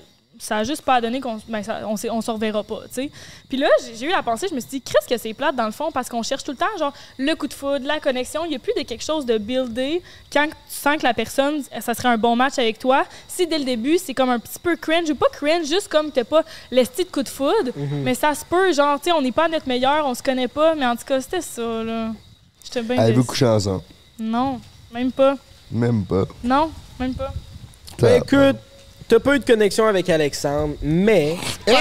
ça 0.44 0.56
a 0.56 0.64
juste 0.64 0.82
pas 0.82 1.00
donné 1.00 1.20
qu'on 1.20 1.38
ben, 1.48 1.62
ça- 1.62 1.82
on, 1.86 1.94
on 2.10 2.20
se 2.20 2.30
reverra 2.30 2.64
pas, 2.64 2.80
tu 2.88 2.94
sais. 2.94 3.10
Puis 3.48 3.56
là, 3.58 3.68
j'ai 3.96 4.06
eu 4.06 4.10
la 4.10 4.22
pensée, 4.24 4.48
je 4.50 4.54
me 4.56 4.60
suis 4.60 4.70
dit, 4.70 4.82
Chris, 4.82 4.96
que 5.08 5.16
c'est 5.16 5.32
plate 5.34 5.54
dans 5.54 5.66
le 5.66 5.70
fond, 5.72 5.92
parce 5.92 6.08
qu'on 6.08 6.22
cherche 6.24 6.42
tout 6.42 6.50
le 6.50 6.56
temps, 6.56 6.66
genre, 6.78 6.92
le 7.16 7.34
coup 7.34 7.46
de 7.46 7.54
foudre, 7.54 7.86
la 7.86 8.00
connexion. 8.00 8.44
Il 8.44 8.48
n'y 8.48 8.56
a 8.56 8.58
plus 8.58 8.72
de 8.76 8.82
quelque 8.82 9.04
chose 9.04 9.24
de 9.24 9.38
buildé 9.38 10.02
quand 10.32 10.46
tu 10.48 10.52
sens 10.68 10.96
que 10.96 11.04
la 11.04 11.14
personne, 11.14 11.62
ça 11.80 11.94
serait 11.94 12.08
un 12.08 12.18
bon 12.18 12.34
match 12.34 12.58
avec 12.58 12.78
toi. 12.80 13.04
Si 13.28 13.46
dès 13.46 13.58
le 13.58 13.64
début, 13.64 13.98
c'est 13.98 14.14
comme 14.14 14.30
un 14.30 14.40
petit 14.40 14.58
peu 14.58 14.74
cringe, 14.74 15.08
ou 15.10 15.14
pas 15.14 15.28
cringe, 15.32 15.66
juste 15.66 15.86
comme 15.88 16.10
t'as 16.10 16.24
pas 16.24 16.42
l'esti 16.72 17.04
de 17.04 17.10
coup 17.10 17.22
de 17.22 17.28
foudre, 17.28 17.70
mais 18.02 18.14
ça 18.16 18.34
se 18.34 18.44
peut, 18.44 18.72
genre, 18.72 18.98
tu 18.98 19.04
sais, 19.10 19.12
on 19.12 19.22
n'est 19.22 19.30
pas 19.32 19.44
à 19.44 19.48
notre 19.48 19.68
meilleur, 19.68 20.04
on 20.06 20.14
se 20.14 20.22
connaît 20.24 20.48
pas, 20.48 20.74
mais 20.74 20.86
en 20.86 20.96
tout 20.96 21.04
cas, 21.04 21.20
c'était 21.20 21.40
ça, 21.40 21.62
là. 21.84 22.10
J'étais 22.64 22.82
bien 22.82 22.98
Avez-vous 22.98 23.24
couché 23.24 23.46
ensemble? 23.46 23.82
Non, 24.18 24.60
même 24.92 25.12
pas. 25.12 25.36
Même 25.70 26.04
pas. 26.04 26.24
Non, 26.42 26.70
même 26.98 27.14
pas. 27.14 27.32
Ben, 27.98 28.20
écoute, 28.22 28.56
t'as 29.12 29.20
pas 29.20 29.34
eu 29.34 29.38
de 29.40 29.44
connexion 29.44 29.86
avec 29.86 30.08
Alexandre, 30.08 30.72
mais. 30.80 31.36
Tu 31.66 31.72
vas 31.72 31.78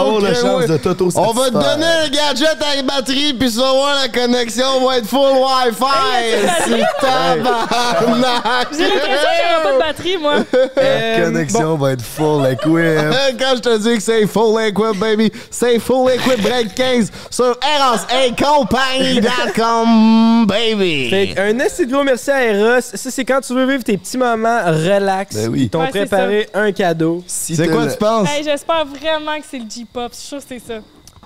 avoir 0.00 0.20
la 0.20 0.34
chance 0.34 0.60
ouais. 0.60 0.68
de 0.68 0.76
t'auto 0.76 1.08
On 1.16 1.32
va 1.32 1.46
te 1.48 1.54
donner 1.54 1.84
un 2.04 2.08
gadget 2.08 2.56
avec 2.62 2.86
batterie, 2.86 3.34
puis 3.34 3.48
vas 3.56 3.72
voir 3.72 3.96
la 4.02 4.08
connexion 4.08 4.86
va 4.86 4.98
être 4.98 5.06
full 5.06 5.18
Wi-Fi. 5.18 6.46
C'est 6.64 6.84
tabarnak. 7.00 8.68
J'ai 8.72 8.84
l'impression 8.84 9.28
qu'il 9.34 9.46
n'y 9.46 9.52
aura 9.52 9.62
pas 9.64 9.72
de 9.72 9.78
batterie, 9.78 10.16
moi. 10.18 10.34
La 10.76 10.82
Euh, 10.82 11.24
connexion 11.24 11.76
va 11.76 11.90
être 11.92 12.02
full 12.04 12.46
equip. 12.46 12.66
Quand 13.40 13.56
je 13.56 13.60
te 13.62 13.78
dis 13.78 13.96
que 13.96 14.02
c'est 14.02 14.26
full 14.28 14.60
equip, 14.62 14.96
baby, 14.98 15.32
c'est 15.50 15.78
full 15.80 16.08
equip 16.10 16.40
break 16.40 16.72
15 16.76 17.10
sur 17.30 17.58
erosecompagnie.com, 17.60 20.46
baby. 20.46 21.10
Fait 21.10 21.34
un 21.36 21.58
assez 21.58 21.84
gros 21.86 22.04
merci 22.04 22.30
à 22.30 22.44
Eros. 22.44 22.80
Ça, 22.80 23.10
c'est 23.10 23.24
quand 23.24 23.40
tu 23.40 23.54
veux 23.54 23.66
vivre 23.66 23.82
tes 23.82 23.96
petits 23.98 24.18
moments 24.18 24.60
relax. 24.66 24.99
Ben 25.34 25.48
oui. 25.50 25.62
Ils 25.62 25.70
t'ont 25.70 25.80
Ouais, 25.80 25.90
c'est 25.92 26.06
préparé 26.06 26.48
un 26.54 26.72
cadeau. 26.72 27.22
Si 27.26 27.56
C'est 27.56 27.66
t'as 27.66 27.72
quoi 27.72 27.84
le- 27.86 27.92
tu 27.92 27.98
penses? 27.98 28.28
Hey, 28.30 28.44
J'espère 28.44 28.84
vraiment 28.86 29.38
que 29.38 29.44
c'est 29.50 29.58
le 29.58 29.64
J-pop. 29.68 30.10
Je 30.12 30.16
suis 30.18 30.26
sûre 30.28 30.38
que 30.38 30.44
c'est 30.48 30.58
ça. 30.60 30.80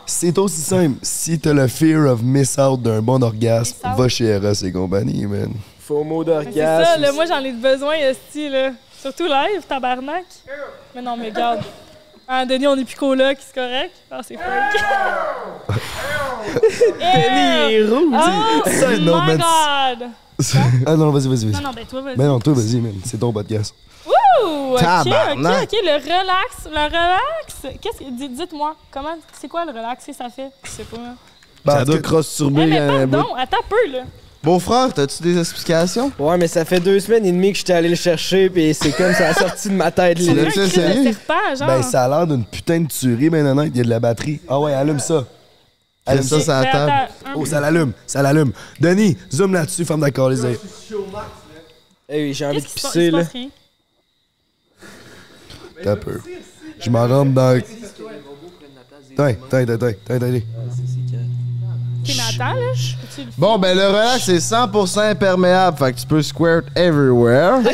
C'est 0.07 0.37
aussi 0.39 0.61
simple. 0.61 0.99
Si 1.03 1.39
t'as 1.39 1.53
le 1.55 1.67
fear 1.67 2.11
of 2.13 2.23
miss 2.23 2.59
out 2.59 2.81
d'un 2.83 3.01
bon 3.01 3.23
orgasme, 3.23 3.75
Miss 3.83 3.93
out. 3.93 3.99
va 3.99 4.09
chez 4.09 4.25
Eros 4.27 4.53
et 4.53 4.71
compagnie, 4.73 5.25
man. 5.27 5.51
Faux 5.81 6.05
mot 6.05 6.25
Mais 6.25 6.33
C'est 6.45 6.45
d'orgasme. 6.53 6.85
ça, 6.85 6.97
là, 6.99 7.13
moi 7.13 7.25
j'en 7.27 7.41
ai 7.41 7.53
besoin, 7.53 7.95
Esti, 7.95 8.49
là. 8.49 8.71
Surtout 9.01 9.25
live, 9.27 9.63
tabarnak. 9.69 10.25
Mais 10.95 11.03
non, 11.03 11.17
mais 11.17 11.29
regarde. 11.31 11.61
Ah, 12.27 12.47
Denis, 12.47 12.67
on 12.67 12.77
est 12.77 12.85
plus 12.85 12.97
coloc, 12.97 13.37
c'est 13.39 13.55
correct? 13.55 13.93
Ah, 14.11 14.21
c'est. 14.27 14.37
Denis 17.01 17.75
est 17.75 17.85
rouge. 17.87 18.15
Oh 19.07 19.21
my. 19.27 19.37
God! 19.37 20.11
Ah 20.87 20.97
non, 20.97 21.11
vas-y, 21.11 21.29
vas-y, 21.29 21.47
Non, 21.47 21.53
vas-y. 21.53 21.63
non, 21.63 21.71
ben 21.75 21.85
toi, 21.87 22.01
vas-y. 22.03 22.17
Ben 22.17 22.27
non, 22.27 22.39
toi, 22.41 22.53
vas-y, 22.55 22.77
man. 22.81 22.93
C'est 23.05 23.19
ton 23.19 23.33
podcast. 23.33 23.75
Ouh, 24.07 24.75
ok, 24.75 24.75
ok, 24.75 24.81
Tabarnak. 24.81 25.63
ok, 25.65 25.79
le 25.83 25.95
relax, 25.95 26.65
le 26.67 26.85
relax. 26.85 27.79
Qu'est-ce 27.81 27.99
que, 27.99 28.11
dites- 28.19 28.35
dites-moi, 28.37 28.75
comment, 28.91 29.17
c'est 29.41 29.49
quoi 29.49 29.65
le 29.65 29.71
relax, 29.71 30.05
qu'est-ce 30.05 30.19
que 30.19 30.25
ça 30.25 30.31
fait? 30.31 30.51
Je 30.65 30.71
sais 30.71 30.83
pas. 30.85 30.97
Ben, 31.65 31.73
Ça 31.79 31.85
doit 31.85 31.95
cas, 31.95 32.01
Eh, 32.01 32.03
cross-turber 32.03 32.67
mais 32.67 32.79
un 32.79 33.07
bout. 33.07 33.17
pardon, 33.17 33.35
attends 33.37 33.57
un 33.59 33.69
peu, 33.69 33.93
là. 33.97 34.03
Beau-frère, 34.43 34.93
t'as-tu 34.93 35.23
des 35.23 35.39
explications? 35.39 36.13
Ouais, 36.19 36.37
mais 36.37 36.49
ça 36.49 36.67
fait 36.67 36.79
deux 36.81 37.01
semaines 37.01 37.25
et 37.25 37.33
demie 37.33 37.53
que 37.53 37.59
j'étais 37.59 37.73
allé 37.73 37.89
le 37.89 37.95
chercher, 37.95 38.51
puis 38.51 38.75
c'est 38.75 38.93
comme 38.95 39.15
ça 39.15 39.29
a 39.29 39.33
sorti 39.35 39.71
de 39.71 39.75
ma 39.75 39.91
tête. 39.91 40.19
De 40.19 40.51
sérieux? 40.51 41.03
serpent, 41.15 41.57
genre. 41.59 41.67
Ben, 41.67 41.83
ça 41.83 42.05
a 42.05 42.09
l'air 42.09 42.27
d'une 42.27 42.45
putain 42.45 42.81
de 42.81 42.89
tuerie, 42.89 43.31
ben 43.31 43.47
honnête. 43.47 43.71
Il 43.75 43.79
y 43.79 43.81
a 43.81 43.85
de 43.85 43.89
la 43.89 44.01
batterie. 44.01 44.43
Ah 44.47 44.61
ouais, 44.61 44.75
allume 44.75 44.99
ça. 44.99 45.25
Allume 46.07 46.23
ça, 46.23 46.41
ça. 46.41 46.63
Ben, 46.63 46.89
un- 47.27 47.35
Oh, 47.35 47.47
ça 47.47 47.61
l'allume, 47.61 47.93
ça 48.07 48.21
l'allume. 48.23 48.53
Denis, 48.79 49.17
zoom 49.33 49.55
là-dessus, 49.55 49.85
ferme 49.85 50.01
d'accord 50.01 50.29
les 50.31 50.43
yeux. 50.43 50.61
Hey, 52.09 52.35
j'ai 52.35 52.45
envie 52.47 52.61
de 52.61 52.67
pisser, 52.67 53.11
là. 53.11 53.23
rien. 53.33 53.49
T'as 55.83 55.93
un 55.93 55.97
peu. 55.97 56.21
Je 56.79 56.91
m'en 56.91 57.07
rentre 57.09 57.33
dans. 57.33 57.61
Tiens, 59.17 59.37
tiens, 59.49 59.65
tiens, 59.65 59.79
tiens, 59.79 59.95
tiens, 60.05 60.19
tiens. 60.19 60.43
Ok, 62.09 62.15
mais 62.17 62.23
attends, 62.45 62.55
là. 62.55 62.61
Peux-tu 62.75 63.21
le- 63.27 63.33
Bon, 63.39 63.59
ben 63.59 63.77
le 63.77 63.87
relax 63.89 64.25
c'est 64.25 64.39
100% 64.41 65.01
imperméable, 65.11 65.77
fait 65.79 65.93
que 65.93 66.01
tu 66.01 66.07
peux 66.07 66.23
squirt 66.23 66.65
everywhere. 66.77 67.59
Non, 67.59 67.63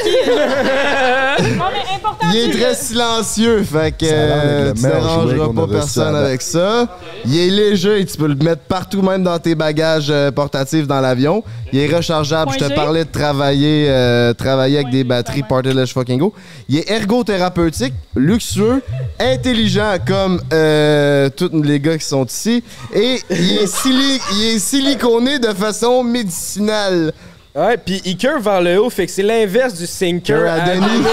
mais 1.41 1.97
important. 1.97 2.27
Il 2.33 2.37
est 2.37 2.51
très 2.59 2.75
silencieux, 2.75 3.63
fait 3.65 3.93
que 3.97 4.07
Ça 4.07 4.13
a 4.15 4.17
l'air 4.27 4.37
d'être 4.37 4.45
euh, 4.47 4.69
le 4.69 4.75
tu 4.75 4.83
meilleur 4.83 5.01
jouet 5.03 5.35
dérangeras 5.35 5.47
qu'on 5.47 5.55
pas 5.55 5.67
personne 5.67 6.13
date. 6.13 6.25
avec 6.27 6.43
ça. 6.43 6.87
Il 7.27 7.37
est 7.39 7.51
léger, 7.51 8.05
tu 8.07 8.17
peux 8.17 8.29
le 8.29 8.35
mettre 8.37 8.63
partout, 8.63 9.03
même 9.03 9.23
dans 9.25 9.39
tes 9.39 9.55
bagages 9.55 10.09
euh, 10.11 10.31
portatifs 10.31 10.87
dans 10.87 11.01
l'avion. 11.01 11.43
Il 11.73 11.79
est 11.81 11.95
rechargeable. 11.95 12.53
Je 12.55 12.59
te 12.59 12.69
G. 12.69 12.75
parlais 12.75 13.05
de 13.05 13.11
travailler, 13.11 13.87
euh, 13.89 14.33
travailler 14.35 14.77
avec 14.79 14.87
Point 14.89 14.93
des 14.93 14.99
G, 14.99 15.05
batteries 15.05 15.41
quand 15.49 15.57
même. 15.57 15.63
Partyless 15.65 15.93
Fucking 15.93 16.19
Go. 16.19 16.35
Il 16.69 16.79
est 16.79 16.91
ergothérapeutique, 16.91 17.95
luxueux, 18.17 18.83
intelligent 19.19 19.97
comme 20.07 20.41
euh, 20.53 21.29
tous 21.31 21.51
les 21.63 21.79
gars 21.81 21.97
qui 21.99 22.05
sont 22.05 22.25
ici. 22.25 22.63
Et 22.95 23.21
il 23.31 23.59
est, 23.59 23.67
il 24.33 24.55
est 24.55 24.59
siliconé 24.59 25.39
de 25.39 25.53
façon 25.55 26.03
médicinale. 26.03 27.13
Ouais, 27.55 27.77
puis 27.77 28.01
il 28.05 28.17
curve 28.17 28.43
vers 28.45 28.63
le 28.63 28.81
haut, 28.81 28.91
fait 28.91 29.07
que 29.07 29.13
c'est 29.13 29.23
l'inverse 29.23 29.75
du 29.75 29.87
sinker. 29.87 30.51
À 30.51 30.61
Denis. 30.61 30.87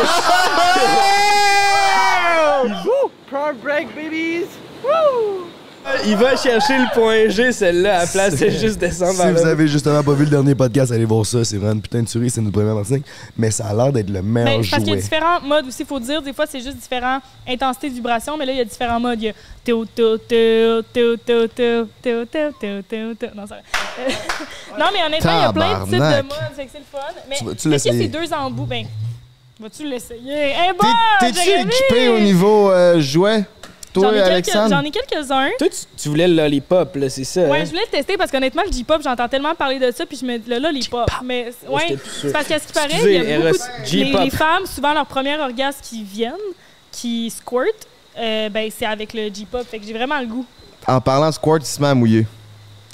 Woo! 2.86 3.12
il 6.06 6.16
va 6.16 6.36
chercher 6.36 6.78
le 6.78 6.94
point 6.94 7.30
G, 7.30 7.52
celle-là, 7.52 8.00
à 8.00 8.02
la 8.02 8.08
place 8.08 8.36
de 8.40 8.50
juste 8.50 8.78
descendre 8.78 9.14
Si 9.22 9.32
vous 9.32 9.46
avez 9.46 9.68
justement 9.68 10.04
pas 10.04 10.14
vu 10.14 10.26
le 10.26 10.30
dernier 10.30 10.56
podcast, 10.56 10.92
allez 10.92 11.06
voir 11.06 11.26
ça. 11.26 11.44
C'est 11.44 11.58
vraiment 11.58 11.74
une 11.74 11.82
putain 11.82 12.02
de 12.02 12.08
tuerie, 12.08 12.30
c'est 12.30 12.42
notre 12.42 12.54
première 12.54 12.76
Martinique. 12.76 13.06
Mais 13.38 13.52
ça 13.52 13.68
a 13.68 13.74
l'air 13.74 13.92
d'être 13.92 14.10
le 14.10 14.22
meilleur 14.22 14.58
parce 14.58 14.68
jouet. 14.68 14.72
Parce 14.72 14.84
qu'il 14.84 14.94
y 14.94 14.98
a 14.98 15.02
différents 15.02 15.42
modes 15.42 15.68
aussi, 15.68 15.82
il 15.82 15.86
faut 15.86 16.00
dire. 16.00 16.22
Des 16.22 16.34
fois, 16.34 16.46
c'est 16.48 16.60
juste 16.62 16.78
différentes 16.78 17.24
intensités 17.48 17.90
de 17.90 17.96
vibration, 17.96 18.38
mais 18.38 18.46
là, 18.46 18.52
il 18.54 18.58
y 18.58 18.62
a 18.62 18.66
différents 18.66 19.00
modes. 19.00 19.22
Il 19.22 19.26
y 19.26 19.30
a 19.30 19.34
Non, 24.80 24.86
mais 24.94 25.04
honnêtement, 25.06 25.32
il 25.32 25.42
y 25.42 25.46
a 25.46 25.54
plein 25.54 25.80
de 25.80 25.86
types 25.86 25.94
de 25.94 26.22
modes, 26.24 26.54
c'est 26.56 26.64
le 26.64 26.86
fun. 26.92 27.00
Mais 27.30 27.38
tu, 27.56 27.70
tu 27.70 27.80
ces 27.80 28.08
deux 28.08 28.34
embouts, 28.34 28.66
ben, 28.66 28.86
vas-tu 29.60 29.88
l'essayer? 29.88 30.32
Hey, 30.32 30.72
bon, 30.80 30.88
T'es-tu 31.20 31.50
équipé 31.50 32.10
au 32.10 32.20
niveau 32.20 32.72
jouet? 33.00 33.46
J'en 34.02 34.10
Toi, 34.10 34.12
ai 34.12 34.20
quelques- 34.20 34.32
Alexandre? 34.32 34.70
J'en 34.70 34.82
ai 34.84 34.92
quelques-uns. 34.92 35.50
Toi, 35.60 35.68
tu, 35.70 35.78
tu 36.02 36.10
voulais 36.10 36.28
le 36.28 36.36
lollipop, 36.36 36.96
là, 36.96 37.10
c'est 37.10 37.24
ça? 37.24 37.42
Ouais, 37.42 37.60
hein? 37.60 37.64
je 37.66 37.70
voulais 37.70 37.84
le 37.86 37.92
tester 37.92 38.18
parce 38.18 38.32
qu'honnêtement, 38.32 38.64
le 38.66 38.72
J-pop, 38.72 39.02
j'entends 39.04 39.28
tellement 39.28 39.56
parler 39.56 39.80
de 39.80 39.92
ça, 39.92 40.06
puis 40.06 40.18
je 40.22 40.26
me 40.26 40.38
dis, 40.38 40.50
le 40.50 40.60
lollipop. 40.60 41.10
Mais 41.24 41.52
Ouais, 41.68 41.98
c'est 42.22 42.32
parce 42.32 42.48
qu'à 42.48 42.60
ce 42.60 42.68
qui 42.68 42.74
paraît, 42.74 42.88
il 43.04 43.12
y 43.12 43.34
a 43.34 43.38
beaucoup 43.40 43.58
de... 43.58 43.96
les, 43.96 44.04
les 44.26 44.30
femmes, 44.30 44.66
souvent, 44.66 44.94
leur 44.94 45.06
premier 45.06 45.38
orgasme 45.40 45.80
qui 45.84 46.04
viennent, 46.04 46.34
qui 46.92 47.30
squirt, 47.30 47.66
euh, 48.18 48.50
ben, 48.50 48.70
c'est 48.76 48.86
avec 48.86 49.14
le 49.14 49.28
J-pop. 49.34 49.66
Fait 49.70 49.80
que 49.80 49.86
j'ai 49.86 49.94
vraiment 49.94 50.20
le 50.20 50.26
goût. 50.28 50.46
En 50.88 51.02
parlant 51.02 51.30
de 51.30 51.34
squirt, 51.34 51.60
il 51.62 51.66
se 51.66 51.82
met 51.82 51.88
à 51.90 51.94
mouiller. 51.96 52.26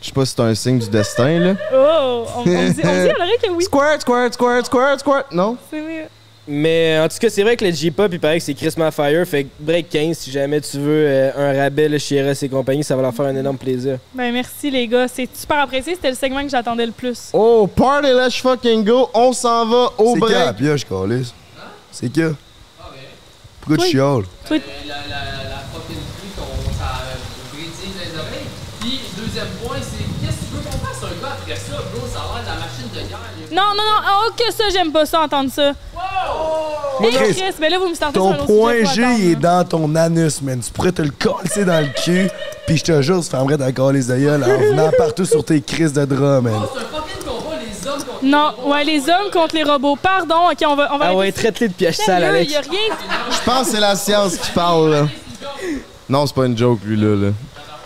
Je 0.02 0.08
sais 0.08 0.14
pas 0.14 0.26
si 0.26 0.34
c'est 0.36 0.42
un 0.42 0.54
signe 0.54 0.80
du 0.80 0.90
destin, 0.90 1.40
là. 1.40 1.54
Oh! 1.74 2.26
On, 2.36 2.40
on 2.42 2.44
dit, 2.44 2.52
on 2.58 2.72
dit 2.72 2.82
à 2.82 3.04
l'oreille 3.14 3.38
que 3.42 3.50
oui. 3.52 3.64
Squirt, 3.64 4.02
squirt, 4.02 4.34
squirt, 4.34 4.66
squirt, 4.66 5.00
squirt. 5.00 5.32
Non? 5.32 5.56
C'est 5.72 5.80
vrai. 5.80 6.10
Mais 6.48 7.00
en 7.00 7.08
tout 7.08 7.18
cas, 7.20 7.30
c'est 7.30 7.42
vrai 7.44 7.56
que 7.56 7.64
le 7.64 7.72
J-pop, 7.72 8.10
il 8.12 8.20
paraît 8.20 8.38
que 8.40 8.44
c'est 8.44 8.54
Christmas 8.54 8.92
Fire. 8.92 9.26
Fait 9.26 9.46
que 9.46 9.50
break 9.60 9.88
15, 9.90 10.18
si 10.18 10.30
jamais 10.32 10.60
tu 10.60 10.78
veux 10.78 11.06
euh, 11.08 11.32
un 11.38 11.58
rabais 11.58 11.88
là, 11.88 11.98
chez 11.98 12.22
RS 12.22 12.44
et 12.44 12.50
compagnie, 12.50 12.84
ça 12.84 12.96
va 12.98 13.02
leur 13.02 13.14
faire 13.14 13.28
un 13.28 13.36
énorme 13.36 13.58
plaisir. 13.58 13.98
Ben, 14.14 14.34
merci, 14.34 14.70
les 14.70 14.86
gars. 14.88 15.08
C'est 15.08 15.30
super 15.34 15.60
apprécié. 15.60 15.96
C'était 15.96 16.10
le 16.10 16.18
segment 16.18 16.44
que 16.44 16.50
j'attendais 16.50 16.86
le 16.86 16.92
plus. 16.92 17.30
Oh, 17.32 17.66
party, 17.68 18.10
let's 18.14 18.36
fucking 18.38 18.84
go. 18.84 19.10
On 19.14 19.32
s'en 19.32 19.66
va 19.68 19.90
au 19.98 20.16
C'est 20.16 20.22
qui 20.26 20.32
la 20.34 20.52
break. 20.52 20.58
pioche, 20.58 20.86
Carlis? 20.86 21.34
C'est 21.92 22.10
qui? 22.10 22.22
Pourquoi 23.62 23.86
tu 23.86 23.92
chiales? 23.92 24.24
Toi, 24.46 24.58
la, 24.86 24.96
la, 24.96 25.50
la 25.50 25.60
fucking 25.72 25.96
pluie, 25.96 26.30
qu'on- 26.36 26.74
ça 26.78 27.04
brétille 27.54 27.94
les 27.96 28.20
oreilles. 28.20 28.50
Puis, 28.82 29.00
deuxième 29.18 29.48
point, 29.64 29.78
c'est 29.80 30.04
qu'est-ce 30.20 30.40
que 30.42 30.46
tu 30.50 30.56
veux 30.56 30.62
qu'on 30.64 30.86
fasse 30.86 31.02
un 31.04 31.22
gars 31.22 31.38
après 31.40 31.56
ça, 31.56 31.78
bro? 31.96 32.06
Ça 32.12 32.20
a 32.20 32.36
l'air 32.36 32.44
de 32.44 32.48
la 32.50 32.56
machine 32.66 32.90
de 32.94 33.00
guerre. 33.08 33.20
là. 33.24 33.56
Non, 33.56 33.70
non, 33.78 33.84
non. 33.84 34.10
Oh, 34.28 34.32
que 34.38 34.52
ça, 34.52 34.66
j'aime 34.74 34.92
pas 34.92 35.06
ça, 35.06 35.22
entendre 35.22 35.50
ça. 35.50 35.72
Hey, 37.02 37.12
Chris, 37.12 37.34
Chris, 37.36 37.54
ben 37.60 37.72
là, 37.72 37.80
vous 37.80 37.90
me 37.90 37.96
startez 37.96 38.20
sur 38.20 38.24
Ton 38.24 38.32
un 38.34 38.36
autre 38.36 38.46
point 38.46 38.84
G, 38.86 39.02
il 39.20 39.32
est 39.32 39.36
dans 39.36 39.66
ton 39.68 39.94
anus, 39.96 40.42
man. 40.42 40.60
Tu 40.60 40.72
pourrais 40.72 40.92
te 40.92 41.02
le 41.02 41.10
coller 41.10 41.66
dans 41.66 41.82
le 41.82 41.88
cul, 41.88 42.30
pis 42.68 42.78
je 42.78 42.84
te 42.84 43.02
jure, 43.02 43.22
tu 43.24 43.30
fermerais 43.30 43.74
calice 43.74 44.08
de 44.08 44.16
gueule 44.18 44.44
en 44.44 44.58
venant 44.72 44.92
partout 44.98 45.26
sur 45.26 45.44
tes 45.44 45.60
crises 45.62 45.92
de 45.92 46.06
drap, 46.06 46.42
man. 46.42 46.54
Oh, 46.56 46.70
c'est 46.74 46.80
un 46.80 47.02
fucking 47.02 47.26
combat, 47.26 47.56
les 47.60 47.88
hommes 47.88 47.98
contre 48.04 48.24
Non, 48.24 48.50
les 48.52 48.56
robots. 48.62 48.72
ouais, 48.74 48.84
les 48.86 49.00
hommes 49.10 49.32
contre 49.34 49.56
les 49.56 49.64
robots. 49.64 49.96
Pardon, 50.02 50.36
ok, 50.52 50.58
on 50.68 50.76
va. 50.76 50.90
On 50.94 50.98
va 50.98 51.06
Ah 51.08 51.16
ouais, 51.16 51.32
traite-les 51.32 51.68
de 51.70 51.74
piège 51.74 51.98
ça. 51.98 52.06
sale, 52.06 52.24
Alex. 52.24 52.52
y 52.54 52.56
a 52.56 52.62
rien. 52.62 52.96
Je 53.32 53.42
pense 53.52 53.66
que 53.68 53.72
c'est 53.74 53.82
la 53.82 53.96
science 53.96 54.38
qui 54.38 54.52
parle, 54.52 54.92
là. 54.92 55.08
Non, 56.08 56.26
c'est 56.28 56.36
pas 56.36 56.46
une 56.46 56.58
joke, 56.58 56.80
lui, 56.86 56.96
là. 56.96 57.16
là. 57.16 57.32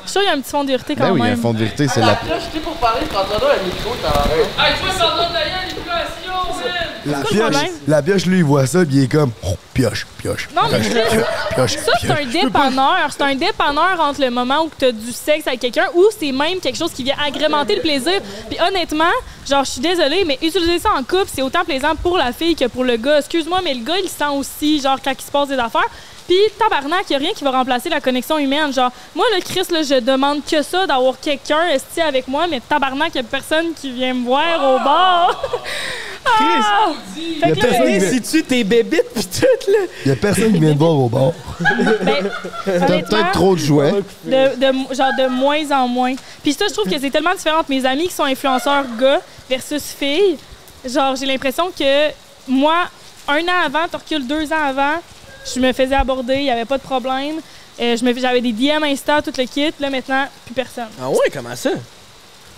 Je 0.04 0.12
suis 0.12 0.12
sûr 0.12 0.22
qu'il 0.22 0.30
y 0.30 0.32
a 0.34 0.38
un 0.38 0.42
petit 0.42 0.52
fond 0.52 0.64
de 0.64 0.70
vérité 0.70 0.96
quand 0.96 1.04
Ben 1.04 1.12
oui, 1.12 1.20
il 1.20 1.24
y 1.24 1.24
a 1.24 1.26
un 1.28 1.30
même. 1.32 1.42
fond 1.42 1.54
de 1.54 1.60
vérité, 1.60 1.88
c'est 1.88 2.00
la... 2.02 2.18
Je 2.54 2.60
pour 2.60 2.74
parler, 2.76 3.06
prends-toi 3.10 3.38
un 3.60 3.66
micro, 3.66 3.92
t'as 4.02 4.64
Hey, 4.66 4.74
toi, 4.80 4.90
pardon, 4.98 5.24
ta 5.34 5.40
gueule, 5.40 5.50
l'immigration, 5.68 5.77
man! 5.77 5.77
La 7.08 7.20
pioche, 7.20 7.56
la 7.88 8.02
pioche, 8.02 8.26
lui, 8.26 8.40
il 8.40 8.44
voit 8.44 8.68
ça, 8.68 8.86
pis 8.86 8.96
il 8.96 9.04
est 9.04 9.12
comme. 9.12 9.32
Oh, 9.46 9.56
pioche, 9.74 10.06
pioche. 10.18 10.50
Non, 10.56 10.64
mais 10.72 10.80
pioche, 10.80 11.06
Chris, 11.06 11.20
pioche, 11.56 11.78
Ça, 11.78 11.92
c'est 12.02 12.12
un 12.12 12.26
dépanneur. 12.26 13.10
C'est 13.10 13.22
un 13.24 13.36
dépanneur 13.36 14.00
entre 14.00 14.22
le 14.22 14.30
moment 14.30 14.64
où 14.64 14.72
tu 14.78 14.86
as 14.86 14.92
du 14.92 15.12
sexe 15.12 15.48
avec 15.48 15.60
quelqu'un 15.60 15.88
ou 15.96 16.06
c'est 16.18 16.32
même 16.32 16.60
quelque 16.60 16.78
chose 16.78 16.92
qui 16.92 17.04
vient 17.04 17.16
agrémenter 17.26 17.76
le 17.76 17.82
plaisir. 17.82 18.20
Puis 18.50 18.58
honnêtement, 18.60 19.06
genre, 19.48 19.64
je 19.64 19.72
suis 19.72 19.82
désolée, 19.82 20.24
mais 20.26 20.38
utiliser 20.42 20.80
ça 20.80 20.90
en 20.98 21.04
couple, 21.04 21.28
c'est 21.34 21.42
autant 21.42 21.64
plaisant 21.64 21.96
pour 21.96 22.18
la 22.18 22.32
fille 22.34 22.56
que 22.56 22.66
pour 22.66 22.84
le 22.84 22.98
gars. 22.98 23.20
Excuse-moi, 23.20 23.62
mais 23.64 23.74
le 23.74 23.84
gars, 23.84 23.98
il 24.02 24.10
sent 24.10 24.30
aussi, 24.36 24.82
genre, 24.82 24.98
quand 25.04 25.14
il 25.18 25.26
se 25.26 25.32
passe 25.32 25.48
des 25.48 25.58
affaires. 25.58 25.90
Puis, 26.28 26.36
tabarnak, 26.60 27.06
il 27.10 27.16
a 27.16 27.20
rien 27.20 27.32
qui 27.34 27.44
va 27.46 27.52
remplacer 27.52 27.88
la 27.88 28.02
connexion 28.02 28.38
humaine. 28.38 28.74
Genre, 28.74 28.92
moi, 29.16 29.26
le 29.34 29.42
Chris, 29.42 29.66
là, 29.72 29.82
je 29.82 30.02
demande 30.02 30.44
que 30.44 30.62
ça, 30.62 30.86
d'avoir 30.86 31.18
quelqu'un 31.22 31.70
esti 31.70 32.02
avec 32.02 32.28
moi, 32.28 32.48
mais 32.48 32.60
tabarnak, 32.60 33.12
il 33.16 33.20
a 33.20 33.24
personne 33.24 33.68
qui 33.74 33.92
vient 33.92 34.14
me 34.14 34.26
voir 34.26 34.76
au 34.76 34.80
bar. 34.80 35.42
Ah! 36.40 36.94
Fait 37.40 37.52
que 37.52 37.60
là, 37.60 37.68
personne 37.68 38.00
qui 38.00 38.16
Si 38.16 38.22
tu 38.22 38.44
tes 38.44 38.64
bébites 38.64 39.14
pis 39.14 39.26
tout, 39.28 39.72
là. 39.72 39.78
Il 40.06 40.10
y 40.10 40.12
a 40.12 40.16
personne 40.16 40.54
qui 40.54 40.60
vient 40.60 40.74
te 40.74 40.80
voir 40.80 40.92
au 40.92 41.10
bar. 41.10 41.32
ben, 42.04 42.30
T'as 42.66 42.80
peut-être 43.02 43.32
trop 43.32 43.56
de 43.56 43.60
jouets. 43.60 43.92
de, 44.24 44.56
de- 44.56 44.96
genre 44.96 45.12
de 45.18 45.28
moins 45.28 45.72
en 45.72 45.88
moins. 45.88 46.16
Puis 46.44 46.54
ça, 46.54 46.66
je 46.68 46.74
trouve 46.74 46.90
que 46.92 47.00
c'est 47.00 47.10
tellement 47.10 47.34
différent 47.36 47.60
entre 47.60 47.70
mes 47.70 47.86
amis 47.86 48.08
qui 48.08 48.14
sont 48.14 48.24
influenceurs 48.24 48.86
gars 49.00 49.22
versus 49.50 49.84
filles. 49.84 50.38
Genre, 50.86 51.16
j'ai 51.16 51.26
l'impression 51.26 51.72
que 51.78 52.10
moi, 52.48 52.86
un 53.28 53.42
an 53.42 53.66
avant, 53.66 53.88
tu 53.90 53.96
recules 53.98 54.26
deux 54.28 54.52
ans 54.54 54.64
avant, 54.68 54.96
je 55.54 55.60
me 55.60 55.74
faisais 55.74 55.96
aborder, 55.96 56.36
il 56.36 56.44
n'y 56.44 56.52
avait 56.52 56.66
pas 56.66 56.78
de 56.78 56.84
problème. 56.84 57.36
Euh, 57.80 57.96
je 57.96 58.04
me 58.04 58.14
fais- 58.14 58.22
J'avais 58.22 58.42
des 58.42 58.52
DM 58.54 58.84
Insta, 58.84 59.22
tout 59.22 59.34
le 59.38 59.44
kit. 59.46 59.72
Là, 59.80 59.90
maintenant, 59.90 60.28
plus 60.46 60.54
personne. 60.56 60.88
Ah 61.02 61.10
ouais, 61.10 61.30
comment 61.32 61.56
ça? 61.56 61.72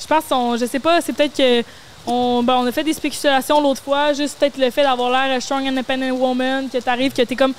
Je 0.01 0.07
pense 0.07 0.23
qu'on, 0.29 0.55
je 0.57 0.65
sais 0.65 0.79
pas, 0.79 1.01
c'est 1.01 1.11
peut-être 1.13 1.35
que 1.35 1.63
on, 2.07 2.41
ben, 2.43 2.55
on 2.57 2.65
a 2.65 2.71
fait 2.71 2.84
des 2.84 2.93
spéculations 2.93 3.61
l'autre 3.61 3.81
fois, 3.81 4.13
juste 4.13 4.38
peut-être 4.39 4.57
le 4.57 4.69
fait 4.71 4.84
d'avoir 4.84 5.09
l'air 5.11 5.35
a 5.35 5.39
strong 5.39 5.67
independent 5.67 6.11
woman, 6.11 6.67
que 6.71 6.77
t'arrives, 6.80 7.13
que 7.13 7.21
t'es 7.21 7.35
comme 7.35 7.53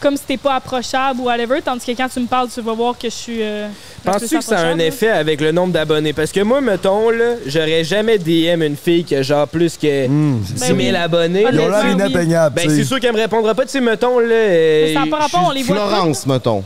comme 0.00 0.16
si 0.16 0.22
t'es 0.26 0.38
pas 0.38 0.54
approchable 0.54 1.20
ou 1.20 1.24
whatever, 1.24 1.60
tandis 1.62 1.84
que 1.84 1.92
quand 1.92 2.08
tu 2.08 2.20
me 2.20 2.26
parles, 2.26 2.48
tu 2.48 2.62
vas 2.62 2.72
voir 2.72 2.96
que 2.96 3.10
je 3.10 3.14
suis. 3.14 3.42
euh, 3.42 3.66
un 3.66 4.12
peu 4.12 4.12
Penses-tu 4.18 4.38
que 4.38 4.42
ça 4.44 4.58
a 4.58 4.62
un 4.68 4.76
là? 4.76 4.86
effet 4.86 5.10
avec 5.10 5.42
le 5.42 5.52
nombre 5.52 5.74
d'abonnés? 5.74 6.14
Parce 6.14 6.32
que 6.32 6.40
moi, 6.40 6.62
mettons, 6.62 7.10
là, 7.10 7.34
j'aurais 7.44 7.84
jamais 7.84 8.16
DM 8.16 8.62
une 8.62 8.76
fille 8.78 9.04
qui 9.04 9.14
a 9.14 9.20
genre 9.20 9.46
plus 9.46 9.76
que 9.76 10.06
Hmm. 10.06 10.38
10 10.40 10.54
Ben 10.54 10.66
000 10.68 10.78
oui. 10.78 10.96
abonnés. 10.96 11.44
Ils 11.52 11.60
ont 11.60 11.68
l'air 11.68 11.86
inatteignables, 11.90 12.54
Ben, 12.56 12.66
tu 12.66 12.76
c'est 12.76 12.84
sûr 12.84 12.98
qu'elle 12.98 13.12
me 13.12 13.18
répondra 13.18 13.54
pas. 13.54 13.64
Tu 13.66 13.72
sais, 13.72 13.80
mettons, 13.82 14.18
là. 14.20 14.26
Mais 14.28 14.34
euh, 14.34 14.94
ça 14.94 15.00
n'a 15.00 15.06
pas 15.06 15.18
rapport, 15.18 15.44
on 15.48 15.50
les 15.50 15.62
voit. 15.64 15.76
Florence, 15.76 16.26
mettons. 16.26 16.64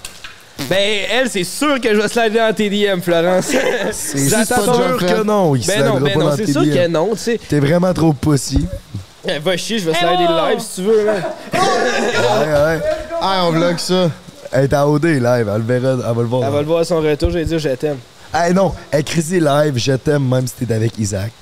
Ben, 0.71 1.01
elle, 1.11 1.29
c'est 1.29 1.45
sûr 1.45 1.81
que 1.81 1.95
je 1.95 2.01
vais 2.01 2.09
slider 2.09 2.39
dans 2.39 2.55
tes 2.55 2.71
DM, 2.71 3.01
Florence. 3.01 3.47
C'est 3.93 4.19
juste 4.29 4.49
pas 4.49 4.63
sûr 4.63 4.97
que 4.99 5.23
non. 5.25 5.55
Il 5.57 5.67
ben 5.67 5.85
non, 5.85 5.93
slidera 5.97 6.01
ben 6.01 6.15
pas 6.15 6.21
non, 6.21 6.37
c'est 6.37 6.53
sûr 6.53 6.63
que 6.63 6.87
non, 6.89 7.09
tu 7.13 7.19
sais. 7.19 7.41
T'es 7.49 7.59
vraiment 7.61 7.93
trop 7.93 8.13
pussy. 8.13 8.67
Eh, 9.27 9.39
Va 9.41 9.57
chier, 9.57 9.79
je 9.79 9.87
vais 9.87 9.93
Eh 9.95 9.99
slider 9.99 10.27
oh! 10.29 10.33
le 10.33 10.51
live 10.51 10.61
si 10.61 10.75
tu 10.77 10.83
veux, 10.83 11.05
là. 11.05 11.13
Ouais, 11.53 12.77
ouais. 12.79 12.83
Ah, 13.21 13.43
on 13.47 13.51
vlog 13.51 13.79
ça. 13.79 14.11
Elle 14.53 14.65
est 14.65 14.73
à 14.75 14.87
OD 14.89 15.05
live, 15.05 15.21
elle 15.53 15.57
le 15.57 15.63
verra, 15.63 15.93
elle 16.09 16.15
va 16.15 16.23
le 16.23 16.29
voir. 16.29 16.45
Elle 16.45 16.53
va 16.53 16.61
le 16.61 16.67
voir 16.67 16.81
à 16.81 16.85
son 16.85 17.01
retour, 17.01 17.31
je 17.31 17.39
vais 17.39 17.45
dire 17.45 17.59
je 17.59 17.69
t'aime. 17.71 17.99
Hey 18.33 18.55
non, 18.55 18.73
elle 18.91 19.03
crie 19.05 19.23
live, 19.41 19.73
je 19.77 19.93
t'aime 19.93 20.29
même 20.29 20.47
si 20.47 20.55
t'es 20.65 20.73
avec 20.73 20.97
Isaac. 20.99 21.33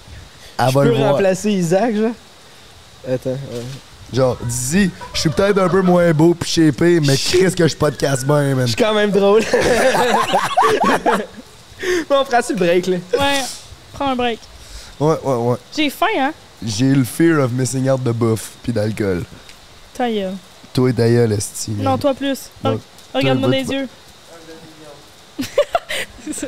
Elle 0.59 0.68
Je 0.68 0.74
va 0.74 0.82
peux 0.82 0.89
le 0.89 0.94
voir. 0.97 1.12
remplacer 1.12 1.51
Isaac, 1.51 1.94
genre? 1.94 2.10
Attends, 3.06 3.30
ouais. 3.30 3.62
Genre, 4.12 4.36
dis 4.44 4.90
je 5.14 5.20
suis 5.20 5.30
peut-être 5.30 5.59
un 5.59 5.68
peu 5.68 5.80
moins 5.80 6.12
beau 6.12 6.34
pis 6.34 6.48
shapé, 6.48 7.01
mais 7.01 7.16
qu'est-ce 7.16 7.56
que 7.56 7.66
je 7.66 7.74
podcast 7.74 8.26
bien, 8.26 8.55
man. 8.55 8.66
Je 8.66 8.72
suis 8.72 8.76
quand 8.82 8.93
même 8.93 9.10
drôle. 9.10 9.43
bon, 12.09 12.16
on 12.20 12.24
fera-tu 12.24 12.52
le 12.52 12.59
break, 12.59 12.86
là? 12.89 12.97
Ouais, 13.18 13.40
prends 13.94 14.09
un 14.09 14.16
break. 14.16 14.39
Ouais, 15.01 15.16
ouais, 15.24 15.34
ouais. 15.34 15.56
J'ai 15.74 15.89
faim, 15.89 16.06
hein? 16.18 16.32
J'ai 16.64 16.94
le 16.94 17.05
fear 17.05 17.43
of 17.43 17.52
missing 17.52 17.89
out 17.89 18.02
de 18.02 18.12
bouffe 18.12 18.51
pis 18.62 18.72
d'alcool. 18.72 19.24
Ta 19.94 20.10
gueule. 20.10 20.34
Toi 20.74 20.90
et 20.90 20.93
d'ailleurs, 20.93 21.32
esti. 21.32 21.70
man. 21.72 21.84
Non, 21.84 21.98
toi 21.98 22.14
plus. 22.14 22.51
Regarde-moi 23.14 23.48
les 23.48 23.64
yeux. 23.64 23.89
C'est 26.24 26.32
ça. 26.34 26.47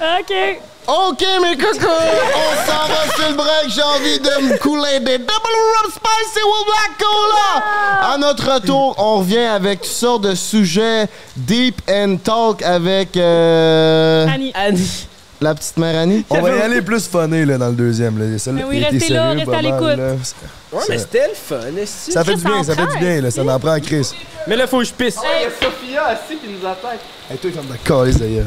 OK. 0.00 0.60
OK, 0.90 1.22
mes 1.42 1.56
cocos, 1.58 1.86
on 1.86 2.66
s'en 2.66 2.86
va 2.88 3.14
sur 3.14 3.28
le 3.28 3.34
break. 3.36 3.68
J'ai 3.68 3.82
envie 3.82 4.18
de 4.20 4.48
me 4.52 4.56
couler 4.58 5.00
des 5.00 5.18
Double 5.18 5.28
Rum 5.28 5.90
Spicy 5.90 6.42
with 6.42 6.66
Black 6.66 6.98
Cola. 6.98 8.14
À 8.14 8.16
notre 8.16 8.54
retour, 8.54 8.94
on 8.96 9.16
revient 9.18 9.38
avec 9.38 9.82
toutes 9.82 9.90
sortes 9.90 10.22
de 10.22 10.34
sujets 10.34 11.06
deep 11.36 11.82
and 11.90 12.16
talk 12.24 12.62
avec 12.62 13.14
euh, 13.18 14.26
Annie. 14.28 14.50
Annie. 14.54 15.06
la 15.42 15.54
petite 15.54 15.76
mère 15.76 16.00
Annie. 16.00 16.24
On 16.30 16.40
va 16.40 16.56
y 16.56 16.62
aller 16.62 16.80
plus 16.80 17.06
funné 17.06 17.44
là, 17.44 17.58
dans 17.58 17.68
le 17.68 17.74
deuxième. 17.74 18.18
Là. 18.18 18.24
Mais 18.52 18.64
oui, 18.64 18.76
il 18.78 18.82
était 18.82 18.90
restez 18.92 19.12
là, 19.12 19.22
sérieux, 19.34 19.38
restez 19.40 19.44
pas 19.50 19.58
à 19.58 19.62
mal, 19.62 19.64
l'écoute. 19.64 19.98
là. 19.98 20.12
Ouais, 20.72 20.80
Ça- 20.80 20.86
mais 20.88 20.98
c'était 20.98 21.28
le 21.28 21.34
fun, 21.34 21.76
est-ce 21.78 22.12
Ça 22.12 22.24
fait 22.24 22.34
du 22.34 22.44
bien, 22.44 22.62
ça 22.64 22.74
fait 22.74 22.82
du 22.82 22.88
prend, 22.88 23.00
bien, 23.00 23.20
là. 23.20 23.30
Ça 23.30 23.42
en 23.42 23.58
prend, 23.60 23.78
Chris. 23.80 24.10
Mais 24.46 24.56
là, 24.56 24.66
faut 24.66 24.78
que 24.78 24.84
je 24.84 24.92
pisse. 24.94 25.16
Il 25.22 25.42
y 25.42 25.46
a 25.46 25.50
Sophia 25.50 26.04
assis 26.06 26.38
qui 26.38 26.48
nous 26.48 26.66
attaque. 26.66 27.00
Hey, 27.30 27.36
toi, 27.36 27.50
ferme 27.52 27.66
ta 27.66 27.76
calice 27.76 28.16
d'ailleurs. 28.18 28.46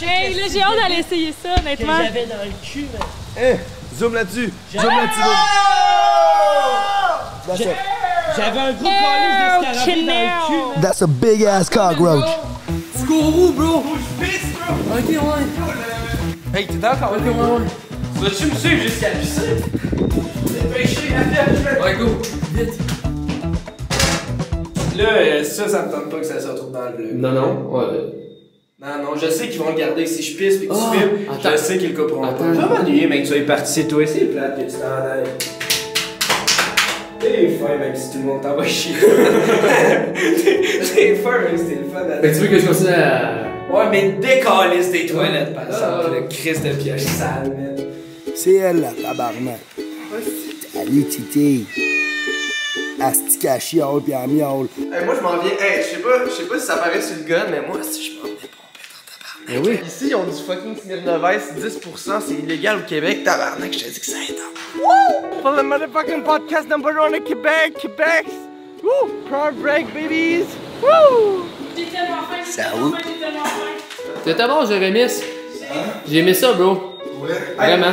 Hey, 0.00 0.34
j'ai 0.52 0.62
hâte 0.62 0.76
d'aller 0.80 1.00
essayer 1.00 1.34
ça, 1.42 1.48
honnêtement. 1.60 1.98
Zoom 3.98 4.14
là-dessus. 4.14 4.52
Zoom 4.72 4.90
là-dessus. 4.90 5.22
J'avais 8.36 8.58
un 8.60 8.72
gros 8.72 8.88
Oh, 8.90 9.64
Chanel. 9.84 10.28
That's 10.80 11.02
a 11.02 11.06
big 11.06 11.42
ass 11.44 11.68
cockroach. 11.68 12.24
Tu 12.98 13.06
cours 13.06 13.36
où, 13.38 13.52
bro? 13.52 13.80
Faut 13.82 13.94
que 13.94 13.98
je 13.98 14.26
pisse, 14.26 14.52
bro? 14.52 14.98
Ok, 14.98 15.08
ouais. 15.08 16.58
Hey, 16.58 16.66
t'es 16.66 16.74
d'accord? 16.74 17.12
Ok, 17.16 17.24
ouais, 17.24 17.30
ouais. 17.30 17.66
Vas-tu 18.20 18.46
me 18.46 18.54
suivre 18.54 18.82
jusqu'à 18.82 19.08
la 19.08 19.14
piscine? 19.16 19.62
Dépêchez, 20.52 21.08
la 21.10 21.84
Ouais, 21.84 21.94
go. 21.96 22.06
Vite. 22.52 22.74
Là, 24.96 25.04
euh, 25.16 25.44
ça, 25.44 25.68
ça 25.68 25.82
me 25.82 25.90
tente 25.92 26.10
pas 26.10 26.18
que 26.18 26.26
ça 26.26 26.40
se 26.40 26.48
retrouve 26.48 26.72
dans 26.72 26.80
le 26.84 26.96
vlog. 26.96 27.14
Non, 27.14 27.32
non. 27.32 27.70
Ouais. 27.70 28.27
Non, 28.80 29.02
non, 29.02 29.16
je 29.20 29.28
sais 29.28 29.48
qu'ils 29.48 29.58
vont 29.58 29.70
le 29.70 29.76
garder. 29.76 30.06
Si 30.06 30.22
je 30.22 30.36
pisse 30.36 30.58
pis 30.58 30.68
que 30.68 30.72
tu 30.72 30.78
filmes, 30.98 31.28
attends. 31.32 31.50
je 31.50 31.56
sais 31.56 31.78
qu'ils 31.78 31.94
le 31.94 32.00
couperont 32.00 32.20
pas. 32.32 32.36
Je 32.54 32.60
vais 32.60 32.66
m'ennuyer, 32.68 33.06
mec, 33.08 33.24
tu 33.24 33.30
vas 33.30 33.36
y 33.38 33.42
participer 33.44 33.88
toi 33.88 34.02
aussi, 34.04 34.20
plate, 34.26 34.56
que 34.56 34.70
tu 34.70 34.76
t'en 34.76 35.04
ailles. 35.04 35.24
T'es 37.18 37.48
fin, 37.58 37.76
même 37.76 37.96
si 37.96 38.12
tout 38.12 38.18
le 38.18 38.24
monde 38.24 38.40
t'envoie 38.42 38.64
chier. 38.64 38.94
T'es 40.14 40.94
t'es 40.94 41.14
fin, 41.16 41.40
même 41.40 41.58
si 41.58 41.64
t'es 41.64 41.74
le 41.82 41.90
fun 41.92 42.08
à 42.08 42.18
que 42.18 42.26
tu 42.28 42.34
veux 42.34 42.46
que 42.46 42.58
je 42.60 42.66
continue 42.68 42.90
à. 42.90 43.48
Ouais, 43.68 43.90
mais 43.90 44.12
décalisse 44.20 44.92
tes 44.92 45.06
toilettes, 45.06 45.54
par 45.54 45.64
Ah, 45.68 46.00
exemple. 46.02 46.14
Le 46.14 46.28
Christ 46.28 46.64
de 46.64 46.72
pioche 46.80 47.00
sale, 47.00 47.48
man. 47.48 47.76
C'est 48.36 48.54
elle, 48.54 48.80
la 48.80 48.92
tabarnak. 48.92 49.58
Allez, 50.80 51.04
Titi. 51.04 51.66
Asti 53.00 53.80
haut 53.82 54.00
pis 54.00 54.14
en 54.14 54.28
miaule. 54.28 54.68
Hey, 54.92 55.04
moi, 55.04 55.14
je 55.18 55.22
m'en 55.22 55.36
viens. 55.38 55.50
Hey, 55.60 55.82
je 55.82 55.96
sais 55.96 56.00
pas, 56.02 56.24
je 56.26 56.30
sais 56.30 56.44
pas 56.48 56.58
si 56.60 56.66
ça 56.66 56.76
paraît 56.76 57.02
sur 57.02 57.16
le 57.16 57.24
gun, 57.28 57.46
mais 57.50 57.60
moi, 57.66 57.78
si 57.82 58.04
je 58.04 58.10
m'en 58.18 58.22
viens 58.26 58.34
Mais 59.48 59.58
oui. 59.58 59.78
Ici, 59.86 60.08
ils 60.08 60.14
ont 60.14 60.24
du 60.24 60.32
fucking 60.32 60.76
Smirnoff 60.76 61.22
Ice, 61.34 61.64
10%, 61.64 62.20
c'est 62.26 62.34
illégal 62.34 62.78
au 62.78 62.86
Québec. 62.86 63.24
Tabarnak, 63.24 63.72
je 63.72 63.78
te 63.78 63.88
dis 63.90 64.00
que 64.00 64.06
ça 64.06 64.16
est. 64.18 64.36
Woo! 64.78 65.42
For 65.42 65.56
the 65.56 65.62
motherfucking 65.62 66.22
podcast 66.22 66.68
number 66.68 66.92
one 67.00 67.14
in 67.14 67.20
Québec, 67.20 67.74
Québec. 67.80 68.26
Woo! 68.82 69.08
Proud 69.28 69.54
break, 69.62 69.86
babies. 69.94 70.44
Woo! 70.82 71.46
J'ai 71.76 71.84
tellement 71.86 72.22
faim, 72.30 72.42
j'ai 72.44 72.52
Ça 72.52 72.62
tellement 72.64 72.86
où? 72.88 72.90
faim, 72.92 72.98
j'ai 73.04 74.34
tellement 74.34 74.44
faim. 74.44 74.48
Bon, 74.48 74.66
Jérémy. 74.66 75.06
J'ai 76.08 76.18
aimé 76.18 76.34
ça, 76.34 76.52
bro. 76.52 76.94
Ouais. 77.20 77.30
Vraiment. 77.56 77.86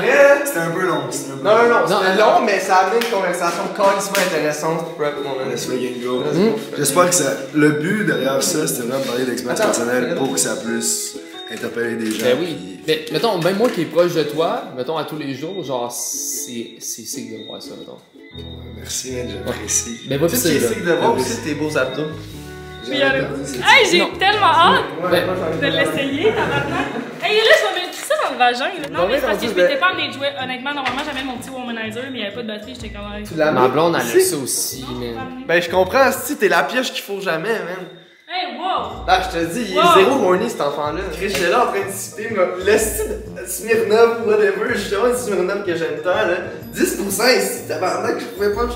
C'était 0.45 0.59
un 0.59 0.69
peu 0.71 0.85
long. 0.85 1.01
C'était 1.09 1.31
un 1.31 1.37
peu 1.37 1.43
Non, 1.43 1.51
non, 1.55 1.69
non, 1.69 1.87
c'était 1.87 2.15
long, 2.21 2.41
mais 2.45 2.59
ça 2.59 2.75
a 2.75 2.79
amené 2.85 3.03
une 3.05 3.11
conversation 3.11 3.63
carrément 3.75 3.99
intéressante. 3.99 4.85
Bref, 4.97 5.13
mon 5.23 5.39
ami. 5.41 5.51
Let's 5.53 5.65
fucking 5.65 6.03
go. 6.03 6.23
J'espère 6.77 7.09
que 7.09 7.15
ça. 7.15 7.31
Le 7.53 7.69
but 7.71 8.05
derrière 8.05 8.43
ça, 8.43 8.67
c'était 8.67 8.81
vraiment 8.83 8.99
de 9.01 9.07
parler 9.07 9.25
d'expérience 9.25 9.61
personnelle 9.65 10.15
pour 10.15 10.33
que 10.33 10.39
ça 10.39 10.55
puisse 10.57 11.17
interpeller 11.51 11.95
des 11.95 12.11
gens. 12.11 12.25
Ben 12.25 12.37
oui. 12.39 12.55
puis- 12.55 12.79
Mais 12.87 13.05
mettons, 13.11 13.37
même 13.39 13.57
moi 13.57 13.69
qui 13.69 13.81
est 13.81 13.85
proche 13.85 14.13
de 14.13 14.23
toi, 14.23 14.63
mettons 14.75 14.97
à 14.97 15.03
tous 15.05 15.17
les 15.17 15.33
jours, 15.33 15.63
genre, 15.63 15.91
c'est 15.91 16.75
c'est 16.79 17.03
sick 17.03 17.31
de 17.39 17.45
voir 17.45 17.61
ça, 17.61 17.71
mettons. 17.79 17.97
Merci, 18.77 19.11
man, 19.13 19.27
j'apprécie. 19.45 20.01
Mais 20.09 20.17
Tu 20.17 20.25
pisser, 20.25 20.59
là. 20.59 20.67
c'est 20.69 20.75
que 20.75 20.85
de 20.85 20.91
voir 20.93 21.15
aussi 21.15 21.37
tes 21.43 21.55
beaux 21.55 21.75
abdos. 21.77 22.01
Euh, 22.87 22.91
Hey, 22.91 23.89
j'ai 23.89 23.99
Non. 23.99 24.09
tellement 24.19 24.45
hâte 24.45 24.83
Ben, 25.09 25.25
de 25.59 25.65
l'essayer, 25.75 26.25
tabarnak. 26.25 26.85
Hey, 27.23 27.37
là, 27.37 27.43
je 27.57 27.63
vais 27.75 27.81
me 27.81 27.85
le 27.87 27.91
crisser 27.91 28.13
dans 28.23 28.31
le 28.31 28.37
vagin. 28.37 28.65
là. 28.65 28.89
Non, 28.91 29.07
mais 29.07 29.15
c'est 29.19 29.25
parce 29.25 29.37
que 29.41 29.47
je 29.47 29.53
m'étais 29.55 29.77
pas 29.79 29.87
amené 29.87 30.09
de 30.09 30.13
jouer. 30.13 30.27
Honnêtement, 30.39 30.73
normalement, 30.75 31.01
j'avais 31.03 31.23
mon 31.25 31.35
petit 31.37 31.49
womanizer, 31.49 32.03
mais 32.11 32.19
il 32.19 32.21
n'y 32.21 32.25
avait 32.27 32.35
pas 32.35 32.43
de 32.43 32.47
batterie. 32.47 32.73
J'étais 32.75 32.89
comme. 32.89 33.11
hey. 33.11 33.53
ma 33.53 33.67
blonde, 33.69 33.95
elle 33.99 34.17
a 34.19 34.23
ça 34.23 34.37
aussi, 34.37 34.85
man. 34.99 35.43
Ben, 35.47 35.59
je 35.59 35.69
comprends, 35.71 36.11
si 36.11 36.37
t'es 36.37 36.47
la 36.47 36.61
pioche 36.61 36.91
qu'il 36.91 37.01
faut 37.01 37.19
jamais, 37.21 37.53
man. 37.53 37.87
Hey, 38.37 38.57
wow! 38.57 39.05
Là, 39.07 39.21
je 39.21 39.37
te 39.39 39.45
dis, 39.53 39.61
il 39.71 39.77
est 39.77 39.79
Wow. 39.79 39.95
zéro 39.95 40.25
horny 40.25 40.49
cet 40.49 40.59
enfant-là. 40.59 41.01
Chris, 41.13 41.29
j'étais 41.29 41.49
là 41.49 41.63
en 41.63 41.67
train 41.67 41.79
de 41.79 41.85
mais 41.85 42.65
le 42.65 42.77
style 42.77 43.21
Smirnoff 43.47 44.25
ou 44.25 44.29
whatever, 44.29 44.73
justement, 44.75 45.07
une 45.07 45.15
Smirnoff 45.15 45.65
que 45.65 45.75
j'aime 45.75 46.01
tant, 46.03 46.09
là. 46.15 46.37
10% 46.73 47.37
ici, 47.37 47.67
tabarnak, 47.67 48.19
je 48.19 48.25
pouvais 48.25 48.53
pas. 48.53 48.67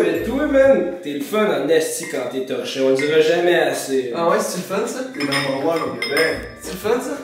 Mais 0.00 0.22
toi, 0.22 0.46
man, 0.46 0.94
t'es 1.02 1.14
le 1.14 1.20
fun 1.24 1.46
en 1.64 1.68
esti 1.68 2.04
quand 2.08 2.28
t'es 2.30 2.46
torché. 2.46 2.80
On 2.82 2.90
le 2.90 2.96
dira 2.96 3.20
jamais 3.20 3.58
assez. 3.58 4.12
Ah 4.14 4.28
ouais, 4.28 4.36
c'est 4.38 4.58
le 4.58 4.62
fun 4.62 4.86
ça? 4.86 5.00
T'es 5.12 5.26
dans 5.26 5.50
mon 5.50 5.60
roi 5.62 5.74
au 5.76 5.96
Québec. 5.98 6.36
C'est 6.62 6.72
le 6.72 6.78
fun 6.78 7.00
ça? 7.00 7.18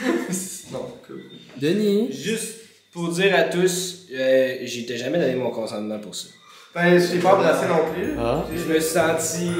non, 0.72 0.86
cool. 1.06 1.22
Denis? 1.56 2.12
Juste 2.12 2.54
pour 2.92 3.08
dire 3.08 3.34
à 3.36 3.42
tous, 3.44 3.96
Euh, 4.12 4.56
J'étais 4.62 4.96
jamais 4.96 5.18
donné 5.18 5.34
mon 5.34 5.50
consentement 5.50 5.98
pour 5.98 6.14
ça. 6.14 6.28
Ben, 6.74 6.98
je 7.00 7.06
t'ai 7.12 7.18
pas 7.18 7.34
embrassé 7.34 7.66
non 7.66 7.92
plus. 7.92 8.12
Ah. 8.18 8.44
Je 8.54 8.72
me 8.72 8.78
suis 8.78 8.90
senti 8.92 9.50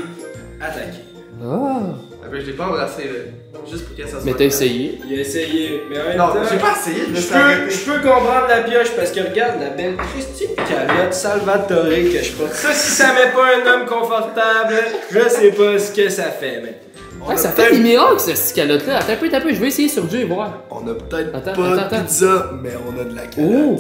attaqué. 0.61 1.01
Ah. 1.43 1.81
Ah, 2.23 2.27
ben, 2.31 2.41
je 2.41 2.47
l'ai 2.47 2.53
pas 2.53 2.67
embrassé, 2.67 3.05
là. 3.05 3.61
Juste 3.71 3.87
pour 3.89 3.97
que 3.97 4.07
ça 4.09 4.21
se 4.21 4.25
Mais 4.25 4.33
t'as 4.33 4.45
essayé. 4.45 5.01
Il 5.09 5.19
a 5.19 5.21
essayé, 5.23 5.83
mais 5.91 5.99
en 6.01 6.05
même 6.05 6.17
Non, 6.17 6.29
temps... 6.29 6.39
j'ai 6.51 6.57
pas 6.59 6.73
essayé, 6.79 7.03
je 7.09 7.29
peux, 7.29 7.71
je 7.71 7.79
peux 7.91 7.99
comprendre 8.09 8.47
la 8.49 8.63
pioche 8.63 8.91
parce 8.97 9.11
que 9.11 9.21
regarde 9.21 9.61
la 9.61 9.71
belle 9.71 9.97
Christine 10.15 10.55
calotte 10.57 11.13
Salvatore 11.13 11.89
que 11.89 12.23
je 12.23 12.33
porte. 12.33 12.55
Ça, 12.55 12.73
si 12.73 12.91
ça 12.93 13.09
met 13.13 13.31
pas 13.33 13.49
un 13.57 13.81
homme 13.81 13.87
confortable, 13.87 14.77
je 15.11 15.29
sais 15.29 15.51
pas 15.51 15.79
ce 15.79 15.93
que 15.93 16.09
ça 16.09 16.25
fait, 16.25 16.63
mais. 16.63 16.81
Ouais, 17.27 17.37
ça 17.37 17.51
fait 17.51 17.73
des 17.73 17.81
miracles, 17.81 18.19
cette 18.21 18.55
calotte-là. 18.57 18.99
Attends 18.99 19.13
un 19.13 19.17
peu, 19.17 19.27
attends 19.27 19.37
un 19.37 19.41
peu, 19.43 19.51
je 19.53 19.61
vais 19.61 19.69
essayer 19.69 19.89
sur 19.89 20.05
Dieu 20.05 20.21
et 20.21 20.25
voir. 20.25 20.63
On 20.71 20.79
a 20.89 20.95
peut-être 20.95 21.35
Attends, 21.35 21.53
pas 21.53 21.67
attends, 21.67 21.75
de 21.75 21.79
attends. 21.81 22.01
pizza, 22.03 22.51
mais 22.63 22.71
on 22.89 22.99
a 22.99 23.05
de 23.05 23.15
la 23.15 23.27
calotte. 23.27 23.51
Oh, 23.53 23.77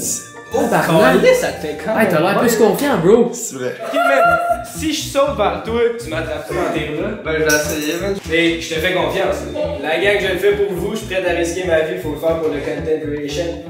barnac! 0.52 1.20
Calais, 1.20 1.34
ça 1.34 1.48
te 1.48 1.60
fait 1.66 1.78
quand 1.84 1.98
Hey, 1.98 2.08
t'as 2.08 2.20
l'air 2.20 2.38
plus 2.40 2.56
confiant, 2.56 2.98
bro. 2.98 3.30
C'est 3.32 3.54
vrai. 3.56 3.76
Ok, 3.86 3.94
man, 3.94 4.38
si 4.76 4.92
je 4.92 5.02
saute 5.02 5.36
vers 5.36 5.62
toi, 5.64 5.80
tu 6.02 6.08
m'attrapes 6.10 6.48
dans 6.52 6.72
tes 6.72 6.88
bras. 6.96 7.08
Ben, 7.24 7.32
je 7.38 7.38
vais 7.44 7.46
essayer, 7.46 7.94
man. 8.00 8.16
Mais 8.28 8.60
je 8.60 8.74
te 8.74 8.80
fais 8.80 8.92
confiance. 8.94 9.36
La 9.82 9.98
gang, 9.98 10.18
je 10.20 10.26
le 10.32 10.38
fais 10.38 10.52
pour 10.52 10.72
vous, 10.74 10.92
je 10.92 10.96
suis 10.98 11.06
prêt 11.06 11.24
à 11.28 11.32
risquer 11.36 11.64
ma 11.64 11.80
vie, 11.80 12.00
faut 12.00 12.10
le 12.12 12.18
faire 12.18 12.38
pour 12.40 12.48
le 12.48 12.60
content 12.60 13.12
creation. 13.12 13.64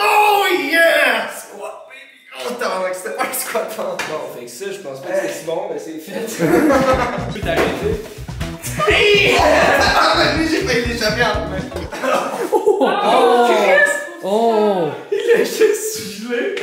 Oh 0.00 0.44
yeah! 0.60 1.28
Squat, 1.28 1.86
baby! 1.88 2.48
Oh, 2.48 2.52
pas 2.54 2.88
un 2.88 3.32
squat 3.32 3.68
pendant. 3.76 3.90
Bon, 3.90 4.38
fait 4.38 4.44
que 4.46 4.50
ça, 4.50 4.64
je 4.70 4.78
pense 4.78 5.00
pas 5.00 5.08
que 5.08 5.14
c'est 5.26 5.32
si 5.40 5.44
bon, 5.46 5.62
mais 5.72 5.78
c'est 5.78 5.98
fait. 5.98 6.26
Tu 7.32 7.40
peux 7.40 7.46
t'arrêter. 7.46 8.02
Ah, 9.38 10.36
lui, 10.38 10.48
j'ai 10.48 10.62
failli 10.66 10.86
l'échapper 10.86 11.22
en 11.22 11.48
main. 11.50 11.60
Oh! 12.52 12.88
Oh! 14.24 14.88
Il 15.12 15.32
a 15.34 15.38
juste 15.44 16.22
gelé. 16.22 16.54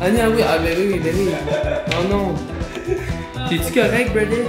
Ah 0.00 0.10
non, 0.10 0.34
oui, 0.34 0.42
ah 0.46 0.58
ben 0.58 0.76
oui, 0.78 0.98
ben 0.98 1.14
oui. 1.16 1.28
Oh 1.92 2.04
non. 2.10 2.34
T'es-tu 3.48 3.72
correct, 3.80 4.12
Brady? 4.12 4.42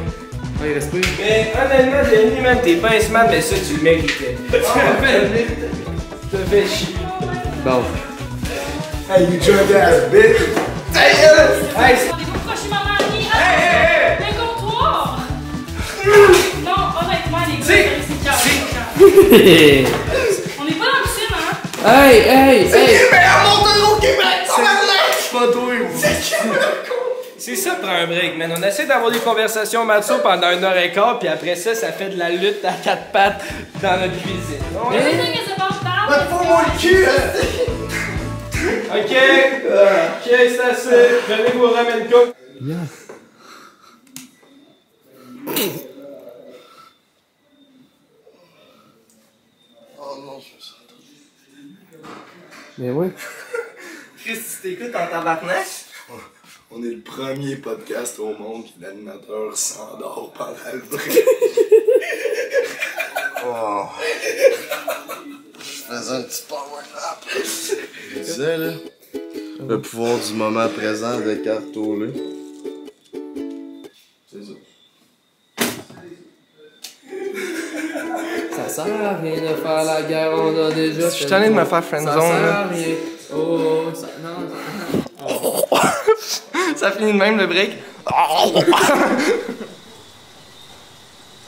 Ah, 0.62 0.66
il 0.68 0.74
respire. 0.74 1.04
Mais 1.20 1.52
honnêtement, 1.54 2.04
Denis, 2.10 2.42
man, 2.42 2.58
t'es 2.64 2.76
pas 2.78 2.92
un 2.96 3.00
smart, 3.02 3.28
mais 3.30 3.42
ça, 3.42 3.56
tu 3.58 3.76
le 3.78 3.84
méritais. 3.84 4.38
Tu 4.52 6.38
m'as 6.38 6.46
fait. 6.50 6.68
Chier. 6.68 6.96
Bon. 7.64 7.84
Hey, 9.10 9.24
you 9.26 9.40
drunk 9.40 9.72
ass 9.76 10.10
bitch! 10.12 10.40
Hey, 10.96 11.14
hey, 11.14 11.36
hey! 11.78 11.96
Non, 16.64 16.82
honnêtement, 17.00 17.44
les 17.48 17.58
gars, 17.58 17.64
C'est- 17.64 17.90
c'est 18.08 18.20
calme, 18.24 18.38
c'est- 18.44 18.52
c'est 18.52 19.34
calme. 19.34 19.34
hey, 19.34 19.86
On 20.60 20.64
n'est 20.66 20.72
pas 20.72 20.86
dans 20.86 21.02
le 21.04 21.10
film, 21.10 21.34
hein? 21.34 21.58
Hey, 21.86 22.20
hey! 22.22 22.64
Le 22.66 23.12
meilleur 23.12 23.44
monteur 23.58 23.94
au 23.94 24.00
Québec! 24.00 24.26
C'est 24.48 25.32
pas 25.32 25.48
toi, 25.52 25.74
C'est 25.96 26.22
qui, 26.22 26.48
le 26.48 26.54
con? 26.54 26.96
C'est 27.38 27.56
ça, 27.56 27.76
prend 27.76 27.92
un 27.92 28.08
break, 28.08 28.38
man. 28.38 28.54
On 28.58 28.64
essaie 28.64 28.86
d'avoir 28.86 29.12
des 29.12 29.20
conversations 29.20 29.86
macho 29.86 30.18
pendant 30.24 30.52
une 30.52 30.64
heure 30.64 30.78
et 30.78 30.92
quart, 30.92 31.20
puis 31.20 31.28
après 31.28 31.56
ça, 31.56 31.76
ça 31.76 31.92
fait 31.92 32.10
de 32.10 32.18
la 32.18 32.30
lutte 32.30 32.64
à 32.66 32.72
quatre 32.72 33.12
pattes 33.12 33.44
dans 33.82 33.98
notre 34.00 34.14
cuisine. 34.22 34.64
Ouais. 34.90 34.98
Everything 34.98 35.34
is 35.34 35.52
about 35.52 35.76
Va 36.08 36.18
balance. 36.18 36.24
te 36.24 36.30
faire 36.30 36.44
mon 36.44 36.80
cul, 36.80 37.06
hein! 37.06 37.42
Ok, 38.88 39.12
ok, 39.12 40.24
c'est 40.26 40.60
assez. 40.62 41.08
Venez 41.28 41.52
vous 41.54 41.68
ramène 41.70 42.08
cook. 42.10 42.34
Oh 50.00 50.18
non, 50.24 50.40
je 50.40 50.56
me 50.56 50.60
sens. 50.60 50.76
Mais 52.78 52.92
ouais. 52.92 53.12
Chris, 54.18 54.38
tu 54.38 54.62
t'écoutes 54.62 54.96
en 54.96 55.08
tabarnak? 55.08 55.66
On 56.72 56.84
est 56.84 56.90
le 56.90 57.02
premier 57.02 57.56
podcast 57.56 58.20
au 58.20 58.34
monde 58.34 58.66
que 58.66 58.82
l'animateur 58.82 59.56
s'endort 59.56 60.34
pendant 60.36 60.74
le 60.74 60.80
break. 60.80 61.24
Oh. 63.48 63.86
Je 65.60 65.64
faisais 65.64 66.16
un 66.16 66.24
petit 66.24 66.42
power 66.50 66.82
nap. 66.96 67.24
Je 68.12 68.20
disais, 68.20 68.58
là, 68.58 68.74
le 69.68 69.80
pouvoir 69.82 70.18
du 70.18 70.34
moment 70.34 70.68
présent 70.68 71.20
de 71.20 71.36
Cartolé. 71.36 72.12
C'est 74.32 74.44
ça. 74.44 74.54
Ça 78.56 78.70
sert 78.70 78.86
à 78.86 79.16
rien 79.22 79.36
de 79.42 79.56
faire 79.56 79.84
la 79.84 80.02
guerre, 80.04 80.32
on 80.34 80.66
a 80.68 80.72
déjà. 80.72 81.10
Je 81.10 81.16
suis 81.16 81.26
tanné 81.26 81.50
de 81.50 81.54
me 81.54 81.66
faire 81.66 81.84
friendzone, 81.84 82.14
Ça 82.14 82.22
sert 82.22 82.42
là. 82.42 82.60
à 82.60 82.68
rien. 82.68 82.96
Oh, 83.36 83.84
ça. 83.94 84.08
Non, 84.24 84.48
ça. 84.50 85.92
Ça 86.76 86.92
finit 86.92 87.14
de 87.14 87.18
même 87.18 87.38
le 87.38 87.48
break. 87.48 87.72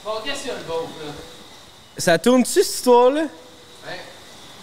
Bon, 0.04 0.12
qu'est-ce 0.24 0.38
qu'il 0.40 0.48
y 0.48 0.52
a 0.52 0.54
le 0.54 0.64
beau, 0.66 0.88
là? 1.04 1.12
Ça 1.98 2.18
tourne-tu, 2.18 2.62
cette 2.62 2.74
histoire-là? 2.74 3.24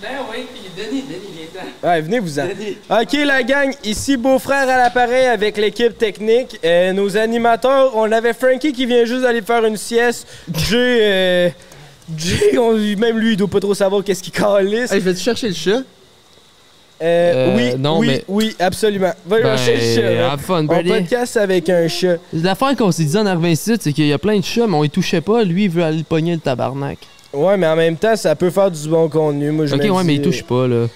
Ben 0.01 0.09
oui, 0.29 0.45
pis 0.53 0.69
Denis, 0.75 1.03
Denis, 1.03 1.29
viens 1.33 1.61
là. 1.81 1.89
Ouais, 1.89 2.01
venez 2.01 2.19
vous 2.19 2.37
en. 2.37 2.43
Ok, 3.01 3.13
la 3.25 3.43
gang, 3.43 3.73
ici 3.83 4.17
Beau-Frère 4.17 4.67
à 4.67 4.77
l'appareil 4.77 5.25
avec 5.27 5.55
l'équipe 5.55 5.97
technique. 5.97 6.59
Euh, 6.65 6.91
nos 6.91 7.15
animateurs, 7.15 7.95
on 7.95 8.11
avait 8.11 8.33
Frankie 8.33 8.73
qui 8.73 8.85
vient 8.85 9.05
juste 9.05 9.21
d'aller 9.21 9.41
faire 9.41 9.63
une 9.63 9.77
sieste. 9.77 10.27
Jay, 10.53 10.99
euh, 11.01 11.49
Jay, 12.17 12.57
on- 12.57 12.73
même 12.99 13.17
lui, 13.17 13.31
il 13.33 13.37
doit 13.37 13.47
pas 13.47 13.59
trop 13.59 13.73
savoir 13.73 14.03
qu'est-ce 14.03 14.21
qu'il 14.23 14.33
calisse. 14.33 14.91
Hey, 14.91 14.99
je 14.99 15.05
vais-tu 15.05 15.21
chercher 15.21 15.47
le 15.49 15.53
chat? 15.55 15.81
Euh, 17.01 17.33
Euh, 17.51 17.55
oui, 17.57 17.77
non, 17.77 17.99
oui, 17.99 18.07
mais- 18.07 18.23
oui, 18.27 18.55
absolument. 18.59 19.11
Va 19.25 19.41
Ben, 19.41 19.57
chercher 19.57 20.01
le 20.01 20.15
chat. 20.17 20.31
have 20.31 20.39
fun, 20.39 20.65
On 20.69 20.75
buddy. 20.77 20.89
podcast 20.89 21.35
avec 21.37 21.69
un 21.69 21.87
chat. 21.89 22.17
L'affaire 22.31 22.75
qu'on 22.77 22.91
s'est 22.91 23.03
dit 23.03 23.17
en 23.17 23.25
arrivant 23.25 23.47
ici, 23.47 23.75
c'est 23.79 23.91
qu'il 23.91 24.07
y 24.07 24.13
a 24.13 24.17
plein 24.17 24.39
de 24.39 24.43
chats, 24.45 24.65
mais 24.67 24.75
on 24.77 24.83
y 24.83 24.89
touchait 24.89 25.19
pas. 25.21 25.43
Lui, 25.43 25.65
il 25.65 25.69
veut 25.69 25.83
aller 25.83 26.03
pogner 26.03 26.33
le 26.35 26.39
tabarnak. 26.39 26.99
Ouais, 27.33 27.57
mais 27.57 27.67
en 27.67 27.75
même 27.75 27.97
temps, 27.97 28.15
ça 28.15 28.33
peut 28.35 28.49
faire 28.49 28.71
du 28.71 28.87
bon 28.87 29.09
contenu. 29.09 29.51
Moi, 29.51 29.65
je 29.65 29.75
Ok, 29.75 29.81
ouais, 29.81 29.87
dis, 29.89 30.05
mais 30.07 30.15
il 30.15 30.21
touche 30.21 30.43
pas, 30.43 30.67
là. 30.67 30.87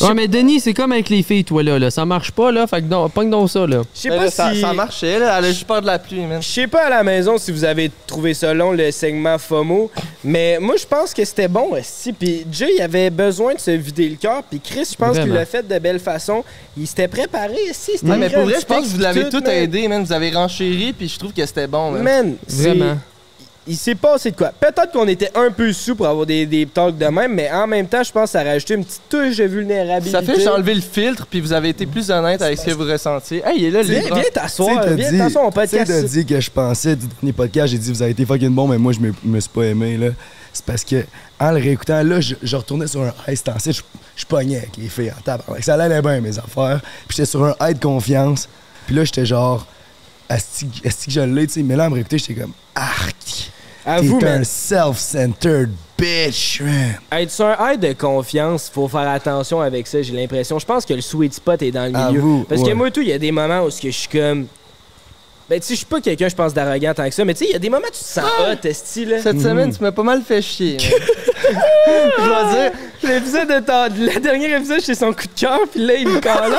Ouais, 0.00 0.14
mais 0.14 0.28
Denis, 0.28 0.60
c'est 0.60 0.74
comme 0.74 0.92
avec 0.92 1.08
les 1.08 1.22
filles, 1.22 1.44
toi, 1.44 1.62
là. 1.62 1.78
là. 1.78 1.90
Ça 1.90 2.04
marche 2.04 2.30
pas, 2.30 2.52
là. 2.52 2.66
Fait 2.66 2.82
que 2.82 2.86
donc, 2.86 3.12
pogne 3.12 3.30
donc 3.30 3.50
ça, 3.50 3.66
là. 3.66 3.82
Je 3.94 4.00
sais 4.00 4.08
pas 4.08 4.16
là, 4.24 4.30
ça, 4.30 4.52
si... 4.52 4.60
ça 4.60 4.72
marchait, 4.72 5.18
là. 5.18 5.38
Elle 5.38 5.44
a 5.46 5.48
juste 5.48 5.66
peur 5.66 5.80
de 5.80 5.86
la 5.86 5.98
pluie, 5.98 6.20
man. 6.20 6.42
Je 6.42 6.48
sais 6.48 6.66
pas 6.66 6.86
à 6.86 6.90
la 6.90 7.02
maison 7.02 7.38
si 7.38 7.50
vous 7.52 7.64
avez 7.64 7.90
trouvé 8.06 8.34
ça 8.34 8.52
long, 8.52 8.72
le 8.72 8.90
segment 8.90 9.38
FOMO, 9.38 9.90
mais 10.22 10.58
moi, 10.60 10.74
je 10.78 10.86
pense 10.86 11.14
que 11.14 11.24
c'était 11.24 11.48
bon, 11.48 11.70
aussi. 11.72 12.12
Puis 12.12 12.46
Jay, 12.50 12.68
il 12.76 12.82
avait 12.82 13.10
besoin 13.10 13.54
de 13.54 13.60
se 13.60 13.70
vider 13.70 14.08
le 14.10 14.16
cœur, 14.16 14.42
puis 14.42 14.60
Chris, 14.60 14.88
je 14.92 14.96
pense 14.96 15.18
qu'il 15.18 15.32
l'a 15.32 15.46
fait 15.46 15.66
de 15.66 15.78
belle 15.78 16.00
façon. 16.00 16.44
Il 16.76 16.86
s'était 16.86 17.08
préparé, 17.08 17.56
aussi. 17.70 17.92
C'était 17.94 18.10
Ouais, 18.10 18.18
mais 18.18 18.30
pour 18.30 18.42
vrai, 18.44 18.56
je 18.60 18.66
pense 18.66 18.84
que 18.84 18.90
vous 18.90 19.00
l'avez 19.00 19.28
tout, 19.28 19.40
man. 19.40 19.50
aidé, 19.50 19.88
man. 19.88 20.04
Vous 20.04 20.12
avez 20.12 20.30
renchéri, 20.30 20.92
puis 20.92 21.08
je 21.08 21.18
trouve 21.18 21.32
que 21.32 21.44
c'était 21.46 21.66
bon, 21.66 21.90
man. 21.92 22.36
Vraiment. 22.48 22.96
Il 23.68 23.76
s'est 23.76 23.96
passé 23.96 24.30
de 24.30 24.36
quoi? 24.36 24.52
Peut-être 24.58 24.92
qu'on 24.92 25.08
était 25.08 25.30
un 25.34 25.50
peu 25.50 25.72
sous 25.72 25.96
pour 25.96 26.06
avoir 26.06 26.24
des, 26.24 26.46
des 26.46 26.66
talks 26.66 26.96
de 26.96 27.06
même, 27.06 27.34
mais 27.34 27.50
en 27.50 27.66
même 27.66 27.88
temps, 27.88 28.02
je 28.04 28.12
pense 28.12 28.24
que 28.24 28.30
ça 28.30 28.40
a 28.40 28.44
rajouté 28.44 28.74
une 28.74 28.84
petite 28.84 29.02
touche 29.08 29.36
de 29.38 29.44
vulnérabilité. 29.44 30.10
Ça 30.12 30.22
fait 30.22 30.34
que 30.34 30.40
j'ai 30.40 30.48
enlevé 30.48 30.74
le 30.74 30.80
filtre, 30.80 31.26
puis 31.26 31.40
vous 31.40 31.52
avez 31.52 31.70
été 31.70 31.84
plus 31.84 32.10
honnête 32.10 32.40
avec 32.42 32.58
ce 32.58 32.66
que 32.66 32.70
vous 32.70 32.84
ressentiez. 32.84 33.42
Hey, 33.44 33.58
il 33.58 33.64
est 33.64 33.70
là, 33.70 33.82
le 33.82 33.88
Viens, 33.88 34.02
viens 34.14 34.22
Tu 34.22 34.30
t'asseoir, 34.32 34.86
viens 34.94 35.18
t'asseoir, 35.18 35.44
on 35.46 35.50
tu 35.50 35.54
podcast. 35.54 35.86
t'as 35.90 36.02
dit 36.02 36.24
que 36.24 36.40
je 36.40 36.50
pensais 36.50 36.94
du 36.94 37.06
dernier 37.06 37.32
podcast, 37.32 37.68
j'ai 37.72 37.78
dit 37.78 37.90
vous 37.90 38.02
avez 38.02 38.12
été 38.12 38.24
fucking 38.24 38.54
bon, 38.54 38.68
mais 38.68 38.78
moi 38.78 38.92
je 38.92 39.00
me, 39.00 39.12
me 39.24 39.40
suis 39.40 39.50
pas 39.50 39.64
aimé 39.64 39.96
là. 39.96 40.08
C'est 40.52 40.64
parce 40.64 40.84
que 40.84 41.04
en 41.38 41.50
le 41.50 41.56
réécoutant, 41.56 42.02
là, 42.02 42.20
je, 42.20 42.34
je 42.42 42.56
retournais 42.56 42.86
sur 42.86 43.02
un 43.02 43.12
high 43.28 43.36
stancé, 43.36 43.72
je, 43.72 43.82
je 44.14 44.24
pognais 44.24 44.58
avec 44.58 44.76
les 44.78 44.88
filles 44.88 45.10
en 45.10 45.20
tabarnak. 45.20 45.62
Ça 45.64 45.74
allait 45.74 46.00
bien 46.00 46.20
mes 46.20 46.38
affaires. 46.38 46.80
Puis 47.08 47.16
j'étais 47.16 47.26
sur 47.26 47.44
un 47.44 47.54
high 47.60 47.76
de 47.76 47.82
confiance. 47.82 48.48
Puis 48.86 48.94
là, 48.94 49.04
j'étais 49.04 49.26
genre 49.26 49.66
asti 50.28 50.66
que 50.68 50.88
je 51.10 51.20
l'ai, 51.20 51.46
tu 51.46 51.54
sais. 51.54 51.62
Mais 51.62 51.76
là, 51.76 51.84
à 51.84 51.88
me 51.90 51.94
réécouter, 51.94 52.18
j'étais 52.18 52.40
comme 52.40 52.52
Arc! 52.74 53.50
Avoue, 53.86 54.18
T'es 54.18 54.26
un 54.26 54.42
self-centered 54.44 55.70
bitch, 55.96 56.60
man. 56.60 56.96
Être 57.12 57.30
sur 57.30 57.46
un 57.46 57.56
high 57.72 57.80
de 57.80 57.92
confiance, 57.92 58.68
faut 58.72 58.88
faire 58.88 59.08
attention 59.08 59.60
avec 59.60 59.86
ça, 59.86 60.02
j'ai 60.02 60.12
l'impression. 60.12 60.58
Je 60.58 60.66
pense 60.66 60.84
que 60.84 60.92
le 60.94 61.00
sweet 61.00 61.34
spot 61.34 61.62
est 61.62 61.70
dans 61.70 61.84
le 61.84 61.92
milieu. 61.92 62.18
Avoue, 62.20 62.46
Parce 62.48 62.62
que 62.62 62.72
moi, 62.72 62.90
tout, 62.90 63.00
il 63.02 63.08
y 63.08 63.12
a 63.12 63.18
des 63.18 63.32
moments 63.32 63.62
où 63.62 63.70
ce 63.70 63.80
que 63.80 63.90
je 63.90 63.96
suis 63.96 64.08
comme. 64.08 64.46
Ben, 65.48 65.60
tu 65.60 65.66
sais, 65.68 65.74
je 65.74 65.78
suis 65.78 65.86
pas 65.86 66.00
quelqu'un, 66.00 66.28
je 66.28 66.34
pense, 66.34 66.52
d'arrogant 66.52 66.92
tant 66.92 67.08
que 67.08 67.14
ça, 67.14 67.24
mais 67.24 67.32
tu 67.32 67.44
sais, 67.44 67.50
il 67.50 67.52
y 67.52 67.54
a 67.54 67.60
des 67.60 67.70
moments 67.70 67.86
où 67.86 67.92
tu 67.92 68.00
te 68.00 68.04
sens 68.04 68.24
hot, 68.24 68.66
esti, 68.66 69.04
là. 69.04 69.22
Cette 69.22 69.40
semaine, 69.40 69.72
tu 69.72 69.80
m'as 69.80 69.92
pas 69.92 70.02
mal 70.02 70.20
fait 70.22 70.42
chier. 70.42 70.76
Je 70.80 72.26
dois 72.26 72.52
dire, 72.52 72.72
l'épisode 73.04 73.48
de 73.48 73.60
ta- 73.60 73.88
le 73.88 74.18
dernier 74.20 74.56
épisode, 74.56 74.80
c'est 74.80 74.96
son 74.96 75.12
coup 75.12 75.22
de 75.32 75.40
cœur, 75.40 75.60
puis 75.70 75.86
là, 75.86 75.94
il 75.94 76.08
me 76.08 76.18
calme, 76.20 76.52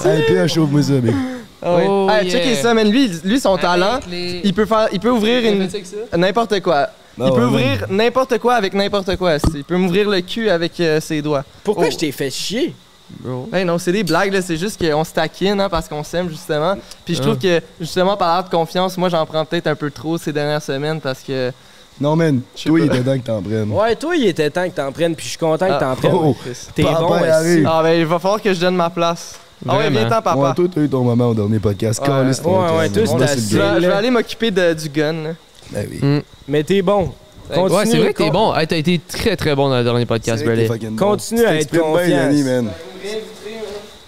c'est 0.00 0.06
Hey, 0.10 0.22
puis 0.26 0.38
un 0.38 0.46
chauffe-moi 0.46 0.82
ça, 0.82 0.92
big. 1.00 1.14
Ah. 1.62 1.78
Oh, 1.86 2.08
hey, 2.10 2.28
yeah. 2.28 2.54
ça, 2.62 2.74
man. 2.74 2.88
Lui, 2.90 3.10
lui 3.24 3.40
son 3.40 3.56
talent, 3.56 3.98
il 4.10 4.52
peut 4.54 4.66
faire, 4.66 4.88
il 4.92 5.00
peut 5.00 5.10
ouvrir 5.10 5.44
une 5.52 5.68
n'importe 6.16 6.60
quoi. 6.60 6.88
Ah 7.18 7.24
il 7.28 7.32
peut 7.32 7.38
ouais, 7.38 7.44
ouvrir 7.46 7.86
n'importe 7.88 8.36
quoi 8.38 8.54
avec 8.56 8.74
n'importe 8.74 9.16
quoi. 9.16 9.36
Il 9.54 9.64
peut 9.64 9.76
m'ouvrir 9.78 10.08
le 10.10 10.20
cul 10.20 10.50
avec 10.50 10.78
euh, 10.80 11.00
ses 11.00 11.22
doigts. 11.22 11.44
Pourquoi 11.64 11.86
Oh. 11.88 11.90
je 11.90 11.96
t'ai 11.96 12.12
fait 12.12 12.30
chier? 12.30 12.74
Bro. 13.20 13.48
Hey, 13.54 13.64
non, 13.64 13.78
c'est 13.78 13.92
des 13.92 14.02
blagues, 14.04 14.32
là. 14.34 14.42
C'est 14.42 14.58
juste 14.58 14.78
qu'on 14.78 15.02
se 15.02 15.12
taquine, 15.14 15.58
hein, 15.60 15.68
parce 15.70 15.88
qu'on 15.88 16.02
s'aime, 16.04 16.28
justement. 16.28 16.74
Puis 17.06 17.14
je 17.14 17.22
trouve 17.22 17.38
que, 17.38 17.62
justement, 17.80 18.16
par 18.18 18.28
l'art 18.34 18.44
de 18.44 18.50
confiance, 18.50 18.98
moi, 18.98 19.08
j'en 19.08 19.24
prends 19.24 19.44
peut-être 19.46 19.66
un 19.68 19.74
peu 19.76 19.90
trop 19.90 20.18
ces 20.18 20.32
dernières 20.32 20.60
semaines 20.60 21.00
parce 21.00 21.20
que, 21.20 21.52
Non, 21.98 22.16
man, 22.16 22.42
toi, 22.64 22.72
pas. 22.78 22.84
il 22.84 22.86
était 22.86 23.00
temps 23.02 23.18
que 23.18 23.24
t'en 23.26 23.40
prennes. 23.42 23.70
Ouais, 23.72 23.96
toi, 23.96 24.14
il 24.16 24.26
était 24.26 24.50
temps 24.50 24.68
que 24.68 24.74
t'en 24.74 24.92
prennes, 24.92 25.14
puis 25.16 25.24
je 25.24 25.30
suis 25.30 25.38
content 25.38 25.68
que 25.68 25.72
Ah, 25.72 25.78
t'en 25.78 25.94
prennes. 25.96 26.12
oh. 26.14 26.36
T'es 26.74 26.82
Papa, 26.82 27.00
bon, 27.00 27.12
arrive. 27.14 27.66
Ah, 27.66 27.80
ben, 27.82 27.98
il 27.98 28.04
va 28.04 28.18
falloir 28.18 28.42
que 28.42 28.52
je 28.52 28.60
donne 28.60 28.76
ma 28.76 28.90
place. 28.90 29.38
Ah 29.68 29.78
ouais, 29.78 29.90
viens-t'en, 29.90 30.22
papa. 30.22 30.36
Ouais, 30.36 30.54
toi, 30.54 30.64
t'as 30.74 30.80
eu 30.82 30.88
ton 30.88 31.02
moment 31.02 31.28
au 31.28 31.34
dernier 31.34 31.58
podcast. 31.58 32.00
Ouais, 32.02 32.08
ouais, 32.08 32.76
ouais, 32.78 32.88
toi, 32.88 33.06
c'était 33.06 33.56
le 33.56 33.80
Je 33.80 33.86
vais, 33.86 33.92
aller 33.92 34.10
m'occuper 34.10 34.50
de- 34.50 34.74
du 34.74 34.88
gun. 34.88 35.34
Ben 35.70 35.86
oui. 35.90 36.22
Mais 36.48 36.62
t'es 36.62 36.82
bon. 36.82 37.12
Continue, 37.52 37.76
Ouais, 37.78 37.86
c'est 37.86 37.98
vrai 37.98 38.12
que 38.12 38.22
t'es 38.24 38.30
bon. 38.30 38.54
Hey, 38.54 38.66
t'as 38.66 38.76
été 38.76 38.98
très 38.98 39.36
très 39.36 39.54
bon 39.54 39.68
dans 39.68 39.78
le 39.78 39.84
dernier 39.84 40.04
podcast, 40.06 40.44
t'es 40.44 40.66
bon. 40.68 40.96
Continue 40.96 41.40
Tu 41.42 41.46
à 41.46 41.54
être 41.56 41.78
confiant. 41.78 42.08
Yanni, 42.08 42.42
man. 42.42 42.68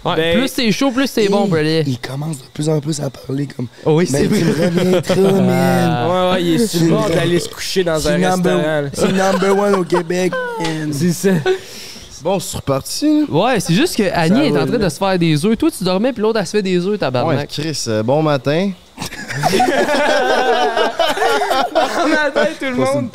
Ouais, 0.05 0.15
Ben- 0.15 0.37
plus 0.39 0.47
c'est 0.47 0.71
chaud, 0.71 0.91
plus 0.91 1.07
c'est 1.07 1.27
bon, 1.27 1.45
Brady. 1.47 1.91
Il 1.91 1.99
commence 1.99 2.37
de 2.37 2.43
plus 2.53 2.69
en 2.69 2.79
plus 2.79 3.01
à 3.01 3.09
parler 3.09 3.47
comme. 3.47 3.67
Oh 3.85 3.95
oui, 3.97 4.07
Mais 4.11 4.19
c'est 4.19 4.27
tu 4.29 4.33
vrai. 4.33 4.71
me 4.71 4.79
reviens 4.79 5.01
trop, 5.01 5.41
man. 5.41 6.09
Ouais, 6.09 6.31
ouais, 6.33 6.43
il 6.43 6.53
est 6.61 6.67
sur 6.67 6.81
le 6.83 6.89
bord 6.91 7.09
d'aller 7.13 7.39
se 7.39 7.49
coucher 7.49 7.83
dans 7.83 7.95
un 7.95 7.99
C'est 8.17 8.25
restaurant. 8.25 8.83
c'est 8.93 9.11
number 9.11 9.57
one 9.57 9.75
au 9.75 9.83
Québec, 9.85 10.31
man. 10.61 10.93
C'est 10.93 11.11
ça. 11.11 11.29
Bon, 12.21 12.39
c'est 12.39 12.57
reparti. 12.57 13.25
Ouais, 13.29 13.59
c'est 13.59 13.73
juste 13.73 13.95
que 13.95 14.03
Annie 14.13 14.47
est 14.47 14.57
en 14.59 14.65
train 14.65 14.77
de 14.77 14.89
se 14.89 14.97
faire 14.97 15.17
des 15.17 15.45
œufs. 15.45 15.57
Toi, 15.57 15.69
tu 15.75 15.83
dormais, 15.83 16.11
puis 16.13 16.21
l'autre, 16.21 16.39
elle 16.39 16.45
se 16.45 16.51
fait 16.51 16.61
des 16.61 16.77
œufs, 16.77 16.91
Ouais, 16.93 16.97
tabarnak. 16.97 17.47
Chris, 17.49 17.83
euh, 17.87 18.03
bon 18.03 18.21
matin. 18.21 18.71
On 21.71 22.11
attend 22.13 22.45
tout 22.59 22.65
le 22.65 22.75
monde. 22.75 23.09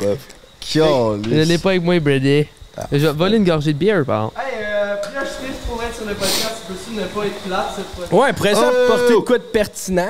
Je 0.63 1.43
l'ai 1.43 1.57
pas 1.57 1.69
avec 1.71 1.83
moi, 1.83 1.99
Brady. 1.99 2.45
Je 2.91 2.97
vais 2.97 3.11
voler 3.13 3.37
une 3.37 3.45
gorgée 3.45 3.73
de 3.73 3.77
bière, 3.77 4.03
par 4.05 4.25
exemple. 4.25 4.41
Hey, 4.41 4.65
euh, 4.65 4.95
je 5.13 5.67
pour 5.71 5.81
être 5.83 5.95
sur 5.95 6.05
le 6.05 6.13
podcast. 6.13 6.55
Peux-tu 6.67 6.99
ne 6.99 7.05
pas 7.05 7.25
être 7.25 7.39
plate 7.47 7.65
cette 7.75 8.09
fois 8.09 8.19
Ouais, 8.21 8.29
après 8.29 8.53
ça, 8.53 8.69
Oh! 8.71 8.87
porter 8.87 9.13
quoi 9.25 9.37
de 9.37 9.43
pertinent? 9.43 10.09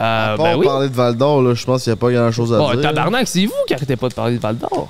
Euh, 0.00 0.36
ben 0.38 0.56
oui. 0.56 0.64
parler 0.66 0.88
de 0.88 0.94
Val 0.94 1.14
d'Or, 1.14 1.42
là, 1.42 1.54
je 1.54 1.64
pense 1.64 1.84
qu'il 1.84 1.92
n'y 1.92 1.98
a 1.98 2.00
pas 2.00 2.10
grand 2.10 2.32
chose 2.32 2.52
à 2.54 2.58
Oh, 2.60 2.72
dire. 2.72 2.80
tabarnak, 2.82 3.28
c'est 3.28 3.44
vous 3.44 3.52
qui 3.68 3.74
arrêtez 3.74 3.96
pas 3.96 4.08
de 4.08 4.14
parler 4.14 4.36
de 4.36 4.40
Val 4.40 4.56
d'Or. 4.56 4.88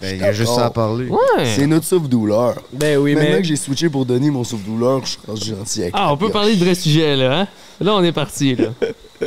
Ben, 0.00 0.16
il 0.16 0.20
y 0.20 0.24
a 0.24 0.32
juste 0.32 0.52
ça 0.54 0.66
à 0.66 0.70
parler. 0.70 1.06
Ouais. 1.08 1.46
C'est 1.56 1.66
notre 1.66 1.86
souffle-douleur. 1.86 2.56
Ben 2.72 2.98
oui, 2.98 3.14
Maintenant 3.14 3.30
mais. 3.36 3.40
que 3.42 3.46
j'ai 3.48 3.56
switché 3.56 3.88
pour 3.88 4.04
donner 4.04 4.30
mon 4.30 4.44
souffle-douleur, 4.44 5.00
je 5.04 5.10
suis 5.10 5.18
rendu 5.26 5.44
gentil 5.50 5.82
avec 5.82 5.94
Ah, 5.96 6.12
on 6.12 6.16
peut 6.16 6.30
parler 6.30 6.56
de 6.56 6.64
vrai 6.64 6.74
sujet, 6.74 7.16
là, 7.16 7.40
hein? 7.40 7.48
Là, 7.80 7.94
on 7.94 8.02
est 8.04 8.12
parti, 8.12 8.54
là. 8.56 8.66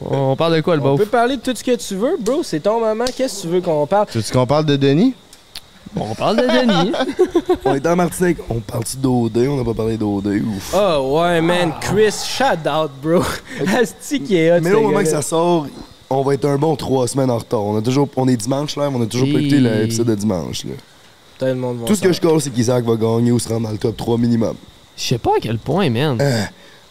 On 0.00 0.34
parle 0.36 0.56
de 0.56 0.60
quoi, 0.62 0.74
le 0.76 0.82
On 0.82 0.84
beauf? 0.84 1.00
peut 1.00 1.06
parler 1.06 1.36
de 1.36 1.42
tout 1.42 1.52
ce 1.54 1.62
que 1.62 1.76
tu 1.76 1.94
veux, 1.96 2.16
bro. 2.18 2.42
C'est 2.42 2.60
ton 2.60 2.80
moment. 2.80 3.04
Qu'est-ce 3.16 3.36
que 3.38 3.42
tu 3.42 3.48
veux 3.48 3.60
qu'on 3.60 3.86
parle? 3.86 4.06
Tu 4.10 4.18
veux 4.18 4.24
qu'on 4.32 4.46
parle 4.46 4.64
de 4.64 4.76
Denis? 4.76 5.14
On 5.96 6.14
parle 6.14 6.36
de 6.36 6.42
Denis. 6.42 6.92
On 7.64 7.74
est 7.74 7.86
en 7.86 7.94
Martinique. 7.94 8.38
On 8.50 8.58
parle-tu 8.60 8.96
d'OD? 8.96 9.36
On 9.48 9.56
n'a 9.56 9.64
pas 9.64 9.74
parlé 9.74 9.96
d'OD? 9.96 10.26
Ouf. 10.26 10.74
Oh, 10.74 11.20
ouais, 11.20 11.40
man. 11.40 11.72
Chris, 11.80 12.12
shout 12.26 12.66
out, 12.68 12.90
bro. 13.02 13.22
Asti 13.78 14.20
qui 14.20 14.36
est 14.36 14.52
hot, 14.52 14.60
Mais 14.62 14.72
au 14.72 14.80
moment 14.82 15.00
que 15.00 15.08
ça 15.08 15.22
sort, 15.22 15.66
on 16.10 16.22
va 16.22 16.34
être 16.34 16.44
un 16.44 16.56
bon 16.58 16.76
trois 16.76 17.06
semaines 17.08 17.30
en 17.30 17.38
retard. 17.38 17.62
On, 17.62 17.76
a 17.78 17.82
toujours, 17.82 18.08
on 18.16 18.28
est 18.28 18.36
dimanche, 18.36 18.76
là, 18.76 18.88
mais 18.90 18.96
on 18.98 19.02
a 19.02 19.06
toujours 19.06 19.28
pas 19.32 19.40
écouté 19.40 19.60
l'épisode 19.60 20.06
de 20.08 20.14
dimanche. 20.14 20.64
Là. 20.64 20.72
Tout 21.38 21.44
le 21.46 21.54
monde 21.54 21.78
va 21.80 21.84
Tout 21.86 21.94
ce 21.94 22.00
que 22.02 22.12
je 22.12 22.20
colle, 22.20 22.40
c'est 22.40 22.50
qu'Isaac 22.50 22.84
va 22.84 22.94
gagner 22.96 23.32
ou 23.32 23.38
se 23.38 23.48
rendre 23.48 23.66
dans 23.66 23.72
le 23.72 23.78
top 23.78 23.96
3 23.96 24.18
minimum. 24.18 24.54
Je 24.96 25.02
sais 25.02 25.18
pas 25.18 25.30
à 25.36 25.40
quel 25.40 25.58
point, 25.58 25.90
man. 25.90 26.18
Hein? 26.20 26.46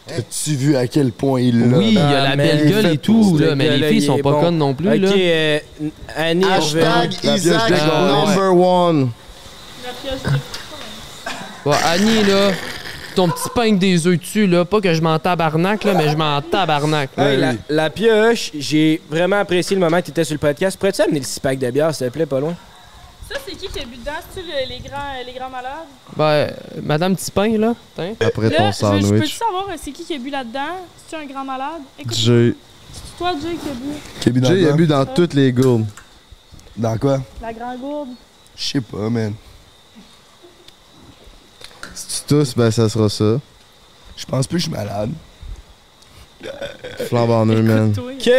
As-tu 0.06 0.50
vu 0.56 0.76
à 0.76 0.86
quel 0.86 1.12
point 1.12 1.40
il 1.40 1.70
l'a? 1.70 1.78
Oui, 1.78 1.86
il 1.88 1.94
y 1.94 1.98
a 1.98 2.20
Ah, 2.20 2.28
la 2.30 2.36
mais 2.36 2.46
belle 2.56 2.68
gueule 2.70 2.86
et 2.92 2.98
tout, 2.98 3.38
là, 3.38 3.54
mais 3.54 3.78
les 3.78 3.88
filles 3.88 3.96
il 3.98 4.02
sont 4.02 4.18
est 4.18 4.22
pas 4.22 4.32
bon. 4.32 4.40
connes 4.42 4.58
non 4.58 4.74
plus, 4.74 4.88
Ok, 4.88 5.00
là. 5.00 5.08
euh, 5.16 5.58
Annie, 6.14 6.44
Hashtag 6.44 7.14
Isaac 7.24 7.70
number 7.70 8.54
one. 8.54 9.08
La 9.82 9.90
pioche 10.10 10.22
de- 10.24 11.70
Ouais, 11.70 11.76
Annie, 11.86 12.22
là, 12.28 12.50
ton 13.14 13.28
petit 13.28 13.48
pain 13.54 13.62
avec 13.62 13.78
des 13.78 14.06
œufs 14.06 14.18
dessus, 14.18 14.46
là, 14.46 14.64
pas 14.64 14.80
que 14.80 14.92
je 14.92 15.00
m'en 15.00 15.18
tabarnak, 15.18 15.84
là, 15.84 15.94
mais 15.94 16.08
je 16.08 16.16
m'en 16.16 16.40
tabarnak. 16.42 17.10
là. 17.16 17.32
Hey, 17.32 17.58
la, 17.68 17.90
pioche, 17.90 18.50
j'ai 18.58 19.00
vraiment 19.08 19.36
apprécié 19.40 19.76
le 19.76 19.80
moment 19.80 19.98
que 20.00 20.06
tu 20.06 20.10
étais 20.10 20.24
sur 20.24 20.34
le 20.34 20.38
podcast. 20.38 20.76
Pourrais-tu 20.78 21.02
amener 21.02 21.20
le 21.20 21.24
6 21.24 21.40
pack 21.40 21.58
de 21.58 21.70
bière, 21.70 21.94
s'il 21.94 22.06
te 22.08 22.12
plaît, 22.12 22.26
pas 22.26 22.40
loin? 22.40 22.54
Ça, 23.30 23.36
c'est 23.46 23.52
qui 23.56 23.68
qui 23.68 23.78
a 23.78 23.84
bu 23.84 23.96
dedans? 23.96 24.12
C'est-tu 24.34 24.46
le- 24.46 24.68
les, 24.68 24.80
grands, 24.80 24.98
les 25.26 25.32
grands 25.32 25.48
malades? 25.50 25.86
Ben, 26.14 26.24
euh, 26.24 26.50
Madame 26.82 27.16
Petit 27.16 27.30
Pain, 27.30 27.56
là, 27.56 27.74
tiens. 27.94 28.14
Après 28.20 28.50
Là, 28.50 28.56
ton 28.58 28.70
je, 28.70 28.76
je 28.76 28.80
peux-tu 28.80 29.06
sandwich. 29.06 29.38
savoir 29.38 29.66
euh, 29.70 29.76
c'est 29.82 29.92
qui 29.92 30.04
qui 30.04 30.14
a 30.14 30.18
bu 30.18 30.28
là-dedans? 30.30 30.60
C'est-tu 31.08 31.22
un 31.22 31.26
grand 31.26 31.44
malade? 31.44 31.80
Écoute, 31.98 32.14
J'ai 32.14 32.54
c'est 32.92 33.16
toi, 33.18 33.32
Jay, 33.40 33.56
qui 33.56 33.68
a 33.68 33.72
bu? 33.72 33.98
Qui 34.20 34.28
a 34.28 34.32
bu 34.32 34.40
dans 34.40 34.48
Jay, 34.48 34.60
il 34.60 34.68
a 34.68 34.72
bu 34.72 34.86
dans 34.86 35.06
toutes 35.06 35.32
les 35.34 35.52
gourdes. 35.52 35.86
Dans 36.76 36.98
quoi? 36.98 37.20
la 37.40 37.52
grande 37.52 37.78
gourde. 37.80 38.08
Je 38.56 38.64
sais 38.64 38.80
pas, 38.82 39.08
man. 39.08 39.32
Si 41.94 42.22
tu 42.22 42.28
tousses, 42.34 42.54
ben 42.56 42.70
ça 42.70 42.88
sera 42.88 43.08
ça. 43.08 43.38
Je 44.16 44.24
pense 44.26 44.46
plus 44.46 44.56
que 44.58 44.64
je 44.64 44.68
suis 44.70 44.72
malade. 44.76 45.10
Flambe 47.08 47.30
en 47.30 47.46
eux, 47.46 47.62
man. 47.62 47.92
OK, 47.96 48.30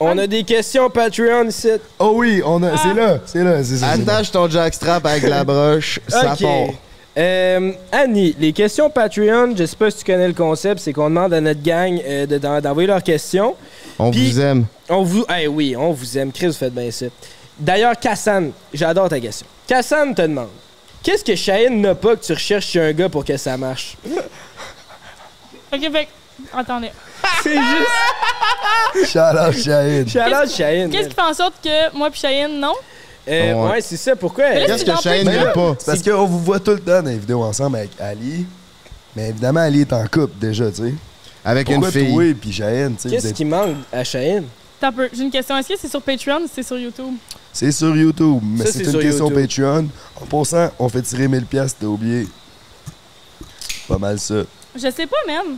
on 0.00 0.16
a 0.18 0.26
des 0.26 0.42
questions 0.44 0.90
Patreon 0.90 1.44
ici. 1.48 1.68
Oh 1.98 2.12
oui, 2.16 2.42
on 2.44 2.62
a, 2.62 2.76
c'est 2.76 2.94
là, 2.94 3.18
c'est 3.26 3.44
là, 3.44 3.62
c'est 3.62 3.76
ça. 3.78 3.90
Attache 3.90 4.30
ton 4.30 4.48
jackstrap 4.48 5.04
avec 5.06 5.22
la 5.24 5.44
broche, 5.44 6.00
ça 6.08 6.32
OK. 6.32 6.40
part. 6.42 6.74
Euh, 7.16 7.72
Annie, 7.90 8.36
les 8.38 8.52
questions 8.52 8.90
Patreon, 8.90 9.54
je 9.56 9.64
sais 9.66 9.74
pas 9.76 9.90
si 9.90 9.98
tu 9.98 10.04
connais 10.04 10.28
le 10.28 10.34
concept, 10.34 10.80
c'est 10.80 10.92
qu'on 10.92 11.08
demande 11.08 11.32
à 11.34 11.40
notre 11.40 11.62
gang 11.62 12.00
euh, 12.06 12.26
de- 12.26 12.38
d'en- 12.38 12.60
d'envoyer 12.60 12.86
leurs 12.86 13.02
questions. 13.02 13.56
On 13.98 14.10
Puis- 14.12 14.30
vous 14.30 14.40
aime. 14.40 14.66
On 14.88 15.02
vous. 15.02 15.24
Eh 15.36 15.48
oui, 15.48 15.74
on 15.76 15.92
vous 15.92 16.16
aime. 16.16 16.30
Chris, 16.30 16.46
vous 16.46 16.52
faites 16.52 16.74
bien 16.74 16.90
ça. 16.92 17.06
D'ailleurs, 17.58 17.98
Kassan, 17.98 18.52
j'adore 18.72 19.08
ta 19.08 19.18
question. 19.18 19.46
Kassan 19.66 20.14
te 20.14 20.22
demande 20.22 20.48
Qu'est-ce 21.02 21.24
que 21.24 21.34
Cheyenne 21.36 21.80
n'a 21.80 21.94
pas 21.94 22.16
que 22.16 22.24
tu 22.24 22.32
recherches 22.32 22.66
chez 22.66 22.80
un 22.80 22.92
gars 22.92 23.08
pour 23.08 23.24
que 23.24 23.36
ça 23.36 23.56
marche? 23.56 23.96
Ok, 25.72 25.80
fait 25.92 26.06
que- 26.06 26.58
Attendez. 26.58 26.90
C'est 27.42 27.54
juste. 27.56 29.12
Shout 29.12 30.54
Cheyenne. 30.56 30.90
Qu'est-ce 30.90 31.08
qui 31.08 31.14
fait 31.14 31.20
en 31.20 31.34
sorte 31.34 31.54
que 31.62 31.94
moi 31.96 32.10
puis 32.10 32.20
Cheyenne, 32.20 32.58
non? 32.58 32.72
Euh, 33.28 33.52
Ouais. 33.52 33.70
ouais, 33.72 33.80
c'est 33.82 33.98
ça. 33.98 34.16
Pourquoi? 34.16 34.44
Qu'est-ce 34.50 34.84
que 34.84 34.90
de 34.90 35.24
n'aime 35.24 35.52
pas? 35.52 35.74
Parce 35.84 36.02
qu'on 36.02 36.24
vous 36.26 36.38
voit 36.40 36.58
tout 36.60 36.70
le 36.70 36.80
temps 36.80 37.02
dans 37.02 37.10
les 37.10 37.18
vidéos 37.18 37.42
ensemble 37.42 37.76
avec 37.76 37.90
Ali. 38.00 38.46
Mais 39.14 39.28
évidemment, 39.28 39.60
Ali 39.60 39.82
est 39.82 39.92
en 39.92 40.04
couple 40.06 40.32
déjà, 40.40 40.70
tu 40.70 40.76
sais. 40.76 40.94
Avec 41.44 41.66
Pourquoi 41.66 41.88
une 41.88 41.92
fille. 41.92 42.30
et 42.30 42.34
puis 42.34 42.52
Cheyenne, 42.52 42.96
tu 42.96 43.02
sais, 43.02 43.14
Qu'est-ce 43.14 43.26
êtes- 43.28 43.34
qui 43.34 43.44
manque 43.44 43.76
à 43.92 44.02
Cheyenne? 44.04 44.46
T'as 44.80 44.92
peu. 44.92 45.08
J'ai 45.12 45.22
une 45.24 45.30
question. 45.30 45.56
Est-ce 45.56 45.68
que 45.68 45.74
c'est 45.78 45.88
sur 45.88 46.02
Patreon 46.02 46.42
ou 46.44 46.48
c'est 46.52 46.62
sur 46.62 46.78
YouTube? 46.78 47.14
C'est 47.52 47.72
sur 47.72 47.96
YouTube, 47.96 48.40
mais 48.42 48.64
Ça, 48.64 48.72
c'est 48.72 48.78
c'est 48.78 48.84
une 48.84 48.90
sur 48.92 49.00
question 49.00 49.30
YouTube. 49.30 49.42
Patreon. 49.64 49.88
En 50.22 50.26
passant, 50.26 50.70
on 50.78 50.88
fait 50.88 51.02
tirer 51.02 51.26
1000 51.28 51.44
pièces, 51.46 51.74
t'as 51.78 51.86
oublié. 51.86 52.26
Pas 53.88 53.98
mal 53.98 54.18
ça. 54.18 54.34
Je 54.74 54.80
sais 54.90 55.06
pas, 55.06 55.16
même. 55.26 55.56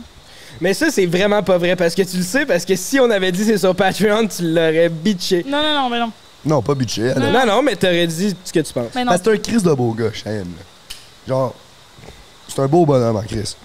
Mais 0.59 0.73
ça, 0.73 0.89
c'est 0.89 1.05
vraiment 1.05 1.43
pas 1.43 1.57
vrai 1.57 1.75
parce 1.75 1.93
que 1.95 2.01
tu 2.01 2.17
le 2.17 2.23
sais, 2.23 2.45
parce 2.45 2.65
que 2.65 2.75
si 2.75 2.99
on 2.99 3.09
avait 3.09 3.31
dit 3.31 3.43
c'est 3.45 3.57
sur 3.57 3.75
Patreon, 3.75 4.27
tu 4.27 4.43
l'aurais 4.53 4.89
bitché. 4.89 5.45
Non, 5.47 5.61
non, 5.61 5.73
non, 5.83 5.89
mais 5.89 5.99
non. 5.99 6.11
Non, 6.43 6.61
pas 6.61 6.73
budget. 6.73 7.11
a- 7.11 7.19
Non. 7.19 7.31
Non, 7.31 7.45
non, 7.45 7.61
mais 7.61 7.75
t'aurais 7.75 8.07
dit 8.07 8.35
ce 8.43 8.51
que 8.51 8.59
tu 8.61 8.73
penses. 8.73 8.89
Mais 8.95 9.03
non. 9.05 9.11
C'est 9.13 9.27
un 9.31 9.37
Chris 9.37 9.61
de 9.61 9.73
beau 9.73 9.91
gars, 9.93 10.11
Cheyenne. 10.11 10.47
là. 10.57 10.63
Genre, 11.27 11.53
c'est 12.47 12.59
un 12.59 12.67
beau 12.67 12.85
bonhomme 12.85 13.15
en 13.17 13.21
Chris. 13.21 13.55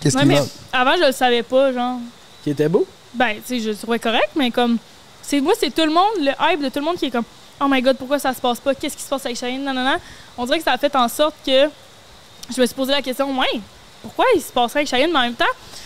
Qu'est-ce 0.00 0.14
Ouais, 0.16 0.22
qu'il 0.22 0.28
mais 0.28 0.38
manque? 0.40 0.48
avant, 0.72 0.94
je 1.00 1.06
le 1.06 1.12
savais 1.12 1.42
pas, 1.42 1.72
genre. 1.72 1.98
Qui 2.44 2.50
était 2.50 2.68
beau? 2.68 2.86
Ben, 3.18 3.34
tu 3.36 3.42
sais, 3.44 3.60
je 3.60 3.70
le 3.70 3.76
trouvais 3.76 3.98
correct, 3.98 4.30
mais 4.36 4.50
comme. 4.50 4.78
c'est 5.22 5.40
Moi, 5.40 5.54
c'est 5.58 5.74
tout 5.74 5.84
le 5.84 5.92
monde, 5.92 6.12
le 6.20 6.30
hype 6.40 6.62
de 6.62 6.68
tout 6.68 6.78
le 6.78 6.84
monde 6.84 6.96
qui 6.96 7.06
est 7.06 7.10
comme. 7.10 7.24
Oh 7.60 7.66
my 7.68 7.82
god, 7.82 7.96
pourquoi 7.96 8.20
ça 8.20 8.32
se 8.32 8.40
passe 8.40 8.60
pas? 8.60 8.74
Qu'est-ce 8.74 8.96
qui 8.96 9.02
se 9.02 9.08
passe 9.08 9.26
avec 9.26 9.36
Cheyenne? 9.36 9.64
Non, 9.64 9.74
non, 9.74 9.82
non. 9.82 9.96
On 10.36 10.46
dirait 10.46 10.58
que 10.58 10.64
ça 10.64 10.72
a 10.72 10.78
fait 10.78 10.94
en 10.94 11.08
sorte 11.08 11.34
que. 11.44 11.68
Je 12.54 12.60
me 12.60 12.66
suis 12.66 12.74
posé 12.74 12.92
la 12.92 13.02
question, 13.02 13.36
ouais, 13.38 13.60
pourquoi 14.00 14.24
il 14.34 14.40
se 14.40 14.52
passerait 14.52 14.80
avec 14.80 14.88
Cheyenne? 14.88 15.10
Mais 15.12 15.18
en 15.18 15.22
même 15.22 15.34
temps, 15.34 15.44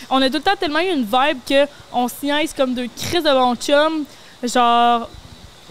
on 0.09 0.21
a 0.21 0.29
tout 0.29 0.35
le 0.35 0.41
temps 0.41 0.55
tellement 0.59 0.79
eu 0.79 0.93
une 0.93 1.03
vibe 1.03 1.39
que 1.49 1.67
on 1.91 2.07
se 2.07 2.13
niaise 2.23 2.53
comme 2.55 2.75
deux 2.75 2.87
crises 2.95 3.23
de 3.23 3.31
bon 3.31 3.55
chum. 3.55 4.05
Genre. 4.43 5.09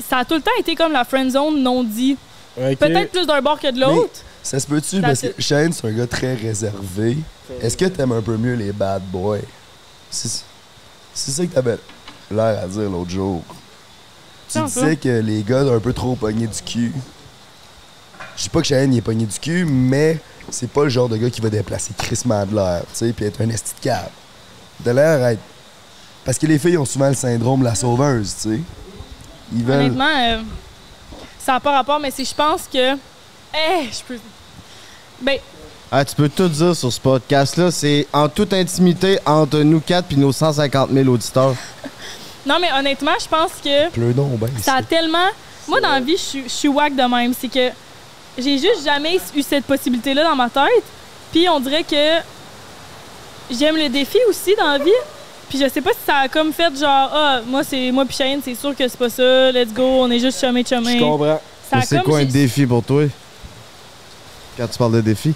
Ça 0.09 0.19
a 0.19 0.25
tout 0.25 0.35
le 0.35 0.43
temps 0.43 0.51
été 0.59 0.75
comme 0.75 0.93
la 0.93 1.05
friend 1.05 1.31
zone 1.31 1.63
non 1.63 1.85
dit. 1.85 2.17
Peut-être 2.57 3.13
plus 3.13 3.27
d'un 3.27 3.41
bord 3.41 3.61
que 3.61 3.71
de 3.71 3.81
l'autre. 3.81 4.21
Ça 4.43 4.59
se 4.59 4.67
peut-tu? 4.67 5.01
Parce 5.01 5.21
que. 5.21 5.41
Shane, 5.41 5.73
c'est 5.73 5.87
un 5.87 5.93
gars 5.93 6.07
très 6.07 6.35
réservé. 6.35 7.19
Est-ce 7.61 7.77
que 7.77 7.85
t'aimes 7.85 8.13
un 8.13 8.23
peu 8.23 8.37
mieux 8.37 8.55
les 8.55 8.73
bad 8.73 9.03
boys? 9.05 9.39
C'est 11.15 11.31
ça 11.31 11.47
que 11.47 11.53
t'avais 11.53 11.79
l'air 12.31 12.65
à 12.65 12.67
dire 12.67 12.91
l'autre 12.91 13.11
jour. 13.11 13.43
Tu 14.49 14.63
disais 14.63 14.97
que 14.97 15.21
les 15.21 15.43
gars 15.43 15.61
un 15.61 15.81
peu 15.81 15.93
trop 15.93 16.15
pognés 16.15 16.47
du 16.47 16.63
cul. 16.63 16.93
Je 18.37 18.43
sais 18.43 18.51
pas 18.51 18.61
que 18.61 18.67
Shane 18.67 18.93
il 18.93 18.99
est 18.99 19.03
pogné 19.03 19.25
du 19.25 19.39
cul, 19.39 19.65
mais 19.65 20.19
c'est 20.51 20.71
pas 20.71 20.85
le 20.85 20.89
genre 20.89 21.09
de 21.09 21.17
gars 21.17 21.31
qui 21.31 21.41
va 21.41 21.51
déplacer 21.51 21.93
Chris 21.97 22.21
Madler, 22.25 22.81
tu 22.93 22.99
sais, 22.99 23.13
puis 23.13 23.25
être 23.25 23.41
un 23.41 23.49
esti 23.51 23.73
de 24.81 24.91
l'air 24.91 25.23
à 25.23 25.33
être. 25.33 25.43
Parce 26.25 26.39
que 26.39 26.47
les 26.47 26.59
filles 26.59 26.79
ont 26.79 26.85
souvent 26.85 27.09
le 27.09 27.15
syndrome 27.15 27.61
de 27.61 27.65
la 27.65 27.75
sauveuse, 27.75 28.35
tu 28.43 28.51
sais. 28.51 28.61
Ils 29.53 29.65
veulent. 29.65 29.81
Honnêtement, 29.81 30.05
euh, 30.05 30.43
ça 31.39 31.53
n'a 31.53 31.61
pas 31.61 31.73
rapport, 31.73 31.99
mais 32.01 32.11
si 32.11 32.25
je 32.25 32.35
pense 32.35 32.63
que. 32.73 32.95
Eh, 32.95 33.89
je 33.91 34.03
peux. 34.07 34.19
Ben, 35.21 35.39
Ah, 35.95 36.07
tu 36.07 36.15
peux 36.15 36.31
tout 36.31 36.49
dire 36.49 36.75
sur 36.75 36.91
ce 36.91 36.99
podcast-là. 36.99 37.71
C'est 37.71 38.07
en 38.15 38.27
toute 38.27 38.55
intimité 38.55 39.19
entre 39.27 39.59
nous 39.59 39.81
quatre 39.81 40.07
puis 40.09 40.17
nos 40.17 40.33
150 40.33 40.89
000 40.91 41.07
auditeurs. 41.11 41.55
non, 42.47 42.57
mais 42.59 42.73
honnêtement, 42.73 43.13
je 43.21 43.29
pense 43.29 43.51
que 43.63 43.91
Pleu 43.91 44.15
donc, 44.15 44.39
ben. 44.39 44.49
ça 44.63 44.77
a 44.77 44.83
tellement. 44.83 45.29
Moi, 45.69 45.83
dans 45.83 45.91
la 45.91 46.01
vie, 46.01 46.17
je 46.17 46.49
suis- 46.49 46.69
wack 46.69 46.97
de 46.97 47.03
même. 47.03 47.35
C'est 47.39 47.49
que 47.49 47.69
j'ai 48.39 48.57
juste 48.57 48.85
jamais 48.87 49.19
eu 49.37 49.43
cette 49.43 49.67
possibilité-là 49.67 50.25
dans 50.25 50.35
ma 50.35 50.49
tête. 50.49 50.83
Puis 51.31 51.47
on 51.51 51.61
dirait 51.61 51.85
que 51.85 52.17
j'aime 53.51 53.77
le 53.77 53.91
défi 53.91 54.17
aussi 54.31 54.55
dans 54.57 54.69
la 54.73 54.79
vie. 54.79 54.91
Puis 55.51 55.59
je 55.61 55.69
sais 55.69 55.83
pas 55.83 55.91
si 55.91 55.99
ça 56.07 56.17
a 56.21 56.29
comme 56.29 56.55
fait 56.55 56.75
genre, 56.75 57.11
ah, 57.13 57.41
moi, 57.47 57.63
c'est 57.65 57.93
moi 57.93 58.07
puis 58.07 58.17
Cheyenne, 58.17 58.41
c'est 58.43 58.55
sûr 58.55 58.75
que 58.75 58.89
c'est 58.89 58.99
pas 58.99 59.11
ça, 59.11 59.53
let's 59.53 59.75
go, 59.75 59.83
on 59.85 60.11
est 60.11 60.21
juste 60.21 60.41
chumé 60.41 60.65
chumé. 60.65 60.99
Je 60.99 61.05
comprends. 61.05 61.39
Ça 61.69 61.77
a 61.77 61.79
Mais 61.81 61.85
c'est 61.87 62.03
quoi 62.03 62.21
un 62.21 62.25
défi 62.25 62.65
pour 62.65 62.83
toi? 62.83 63.03
Quand 64.57 64.67
tu 64.69 64.79
parles 64.79 64.93
de 64.95 65.01
défi? 65.03 65.35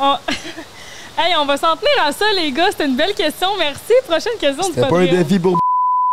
Oh. 0.00 0.14
hey, 1.18 1.34
on 1.38 1.46
va 1.46 1.56
s'en 1.56 1.76
tenir 1.76 2.04
à 2.06 2.12
ça, 2.12 2.24
les 2.36 2.50
gars. 2.52 2.70
C'était 2.70 2.86
une 2.86 2.96
belle 2.96 3.14
question. 3.14 3.48
Merci. 3.58 3.92
Prochaine 4.08 4.38
question 4.40 4.68
du 4.68 4.80
pas 4.80 4.86
un 4.98 5.06
défi 5.06 5.38
pour 5.38 5.58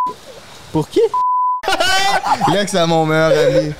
Pour 0.71 0.87
qui? 0.89 1.01
Lex, 2.53 2.71
c'est 2.71 2.87
mon 2.87 3.05
meilleur 3.05 3.31
ami. 3.31 3.73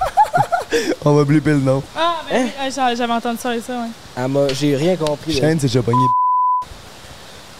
On 1.04 1.12
va 1.14 1.24
blipper 1.24 1.50
le 1.50 1.58
nom. 1.58 1.82
Ah, 1.96 2.16
ben 2.30 2.46
Hein? 2.46 2.48
oui, 2.64 2.72
ah, 2.78 2.94
j'avais 2.94 3.12
entendu 3.12 3.38
ça 3.38 3.54
et 3.54 3.60
ça, 3.60 3.72
ouais. 3.74 3.88
Ah, 4.16 4.28
moi, 4.28 4.46
j'ai 4.52 4.74
rien 4.76 4.96
compris. 4.96 5.34
Shane 5.34 5.58
s'est 5.60 5.66
déjà 5.66 5.82
pogné. 5.82 6.06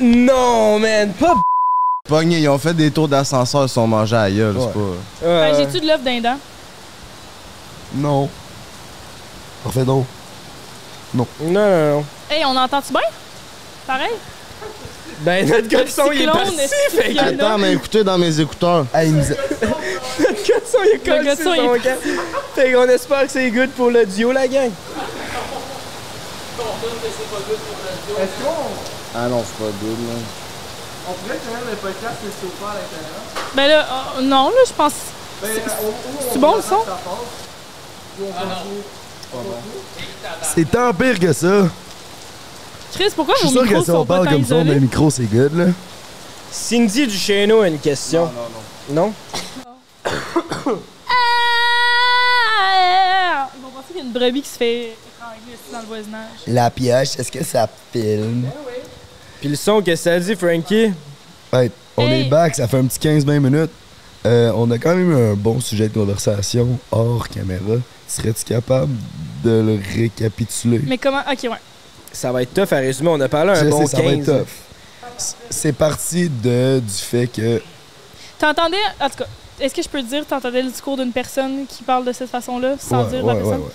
Non, 0.00 0.78
man, 0.78 1.12
pas. 1.12 1.34
Pogné, 2.08 2.38
ils 2.40 2.48
ont 2.48 2.58
fait 2.58 2.74
des 2.74 2.90
tours 2.90 3.08
d'ascenseur, 3.08 3.64
ils 3.64 3.68
se 3.68 3.74
sont 3.74 3.86
mangés 3.86 4.16
à 4.16 4.30
gueule, 4.30 4.56
c'est 4.58 4.72
pas... 4.72 5.24
Euh, 5.24 5.52
Ben, 5.52 5.56
J'ai-tu 5.56 5.80
de 5.80 5.86
l'œuf 5.86 6.02
d'un 6.02 6.20
dent? 6.20 6.38
Non. 7.94 8.28
Refais 9.64 9.84
donc. 9.84 10.06
Non, 11.14 11.26
non, 11.40 11.90
non. 11.96 12.04
Hey, 12.32 12.46
on 12.46 12.56
entend-tu 12.56 12.92
bien? 12.94 13.02
Pareil? 13.86 14.12
Ben, 15.18 15.46
notre 15.46 15.68
gars 15.68 15.84
de 15.84 15.88
son, 15.90 16.10
il 16.12 16.22
est 16.22 16.26
parti. 16.26 16.58
est-ce 16.58 16.96
Fait 16.96 17.12
que 17.12 17.20
Attends, 17.20 17.58
mais 17.58 17.74
écoutez 17.74 18.02
dans 18.02 18.16
mes 18.16 18.40
écouteurs. 18.40 18.86
Hey, 18.94 19.08
il 19.10 19.16
nous 19.16 19.24
a- 19.24 19.34
notre 20.18 20.42
gars 20.48 20.60
de 20.60 20.66
son, 20.66 20.78
il 20.82 20.88
est 20.94 21.06
Le 21.06 21.12
collé 21.12 21.36
sur 21.36 21.44
son 21.44 21.74
est 21.74 21.80
camp. 21.80 21.96
Fait 22.54 22.72
qu'on 22.72 22.88
espère 22.88 23.26
que 23.26 23.32
c'est 23.32 23.50
good 23.50 23.68
pour 23.72 23.90
l'audio, 23.90 24.32
la 24.32 24.48
gang. 24.48 24.70
Ah 29.14 29.28
non, 29.28 29.44
c'est 29.46 29.62
pas 29.64 29.70
good, 29.82 29.98
là. 30.08 30.14
On 31.06 31.12
pourrait 31.12 31.38
quand 31.46 31.54
même 31.54 31.68
le 31.70 31.76
podcast 31.76 32.14
laisser 32.24 32.46
ouvert 32.46 32.70
à 32.70 32.74
l'intérieur. 32.76 33.22
Ben 33.54 33.68
là, 33.68 33.86
euh, 34.16 34.22
non, 34.22 34.48
là, 34.48 34.62
je 34.66 34.72
pense. 34.72 34.92
Ben, 35.42 35.50
C'est 36.32 36.38
bon 36.38 36.56
le 36.56 36.62
son? 36.62 36.82
C'est 40.54 40.70
tant 40.70 40.94
pire 40.94 41.20
que 41.20 41.32
ça. 41.34 41.68
Chris, 42.92 43.10
pourquoi 43.14 43.34
Je 43.40 43.46
suis 43.46 43.54
vos 43.56 43.64
sûr 43.64 43.68
que 43.68 43.82
si 43.84 43.90
on 43.90 43.94
sont 44.00 44.04
pas 44.06 44.14
parle 44.16 44.26
tant 44.26 44.32
comme 44.32 44.44
ça, 44.44 44.54
on 44.56 44.68
a 44.68 44.72
un 44.72 44.78
micro, 44.80 45.10
c'est 45.10 45.24
good, 45.24 45.54
là. 45.56 45.66
Cindy 46.50 47.06
Duchesneau 47.06 47.60
a 47.62 47.68
une 47.68 47.78
question. 47.78 48.26
Non, 48.90 48.94
non, 48.94 49.12
non. 50.04 50.72
Ah! 52.14 53.48
Ils 53.56 53.62
vont 53.62 53.70
penser 53.70 53.88
qu'il 53.88 53.96
y 53.98 54.00
a 54.00 54.04
une 54.04 54.12
brebis 54.12 54.42
qui 54.42 54.48
se 54.48 54.56
fait 54.56 54.80
étrangler 55.16 55.52
ici 55.54 55.72
dans 55.72 55.80
le 55.80 55.86
voisinage. 55.86 56.28
La 56.46 56.70
pioche, 56.70 57.18
est-ce 57.18 57.30
que 57.32 57.42
ça 57.44 57.68
filme? 57.92 58.46
Puis 59.40 59.48
le 59.48 59.56
son, 59.56 59.80
qu'est-ce 59.82 60.04
que 60.04 60.10
ça 60.10 60.20
dit, 60.20 60.36
Frankie? 60.36 60.92
Hey, 61.52 61.70
on 61.96 62.06
Hey. 62.08 62.22
est 62.26 62.28
back, 62.28 62.54
ça 62.54 62.68
fait 62.68 62.78
un 62.78 62.84
petit 62.86 62.98
15-20 62.98 63.40
minutes. 63.40 63.70
Euh, 64.24 64.52
on 64.54 64.70
a 64.70 64.78
quand 64.78 64.94
même 64.94 65.10
eu 65.10 65.30
un 65.32 65.34
bon 65.34 65.60
sujet 65.60 65.88
de 65.88 65.94
conversation 65.94 66.78
hors 66.92 67.28
caméra. 67.28 67.76
Serais-tu 68.06 68.44
capable 68.44 68.92
de 69.42 69.50
le 69.50 69.80
récapituler? 69.96 70.80
Mais 70.86 70.98
comment. 70.98 71.20
Ok, 71.30 71.42
ouais. 71.44 71.56
Ça 72.12 72.30
va 72.32 72.42
être 72.42 72.52
tough 72.54 72.72
à 72.72 72.76
résumer. 72.76 73.08
On 73.10 73.20
a 73.20 73.28
parlé 73.28 73.52
un 73.52 73.64
Je 73.64 73.68
bon 73.70 73.80
sais, 73.86 73.96
ça 73.96 74.02
va 74.02 74.10
être 74.12 74.24
15. 74.24 74.38
tough. 74.38 74.46
C'est 75.50 75.72
parti 75.72 76.28
de, 76.28 76.80
du 76.80 76.92
fait 76.94 77.26
que 77.26 77.62
T'entendais. 78.38 78.76
En 79.00 79.08
tout 79.08 79.18
cas, 79.18 79.26
est-ce 79.60 79.74
que 79.74 79.82
je 79.82 79.88
peux 79.88 80.02
te 80.02 80.06
dire, 80.08 80.26
t'entendais 80.26 80.62
le 80.62 80.70
discours 80.70 80.96
d'une 80.96 81.12
personne 81.12 81.66
qui 81.68 81.82
parle 81.84 82.04
de 82.04 82.12
cette 82.12 82.30
façon-là, 82.30 82.74
sans 82.78 83.04
Ouais, 83.04 83.10
dire 83.10 83.24
la 83.26 83.34
ouais, 83.34 83.40
personne? 83.40 83.58
ouais, 83.60 83.66
ouais. 83.66 83.72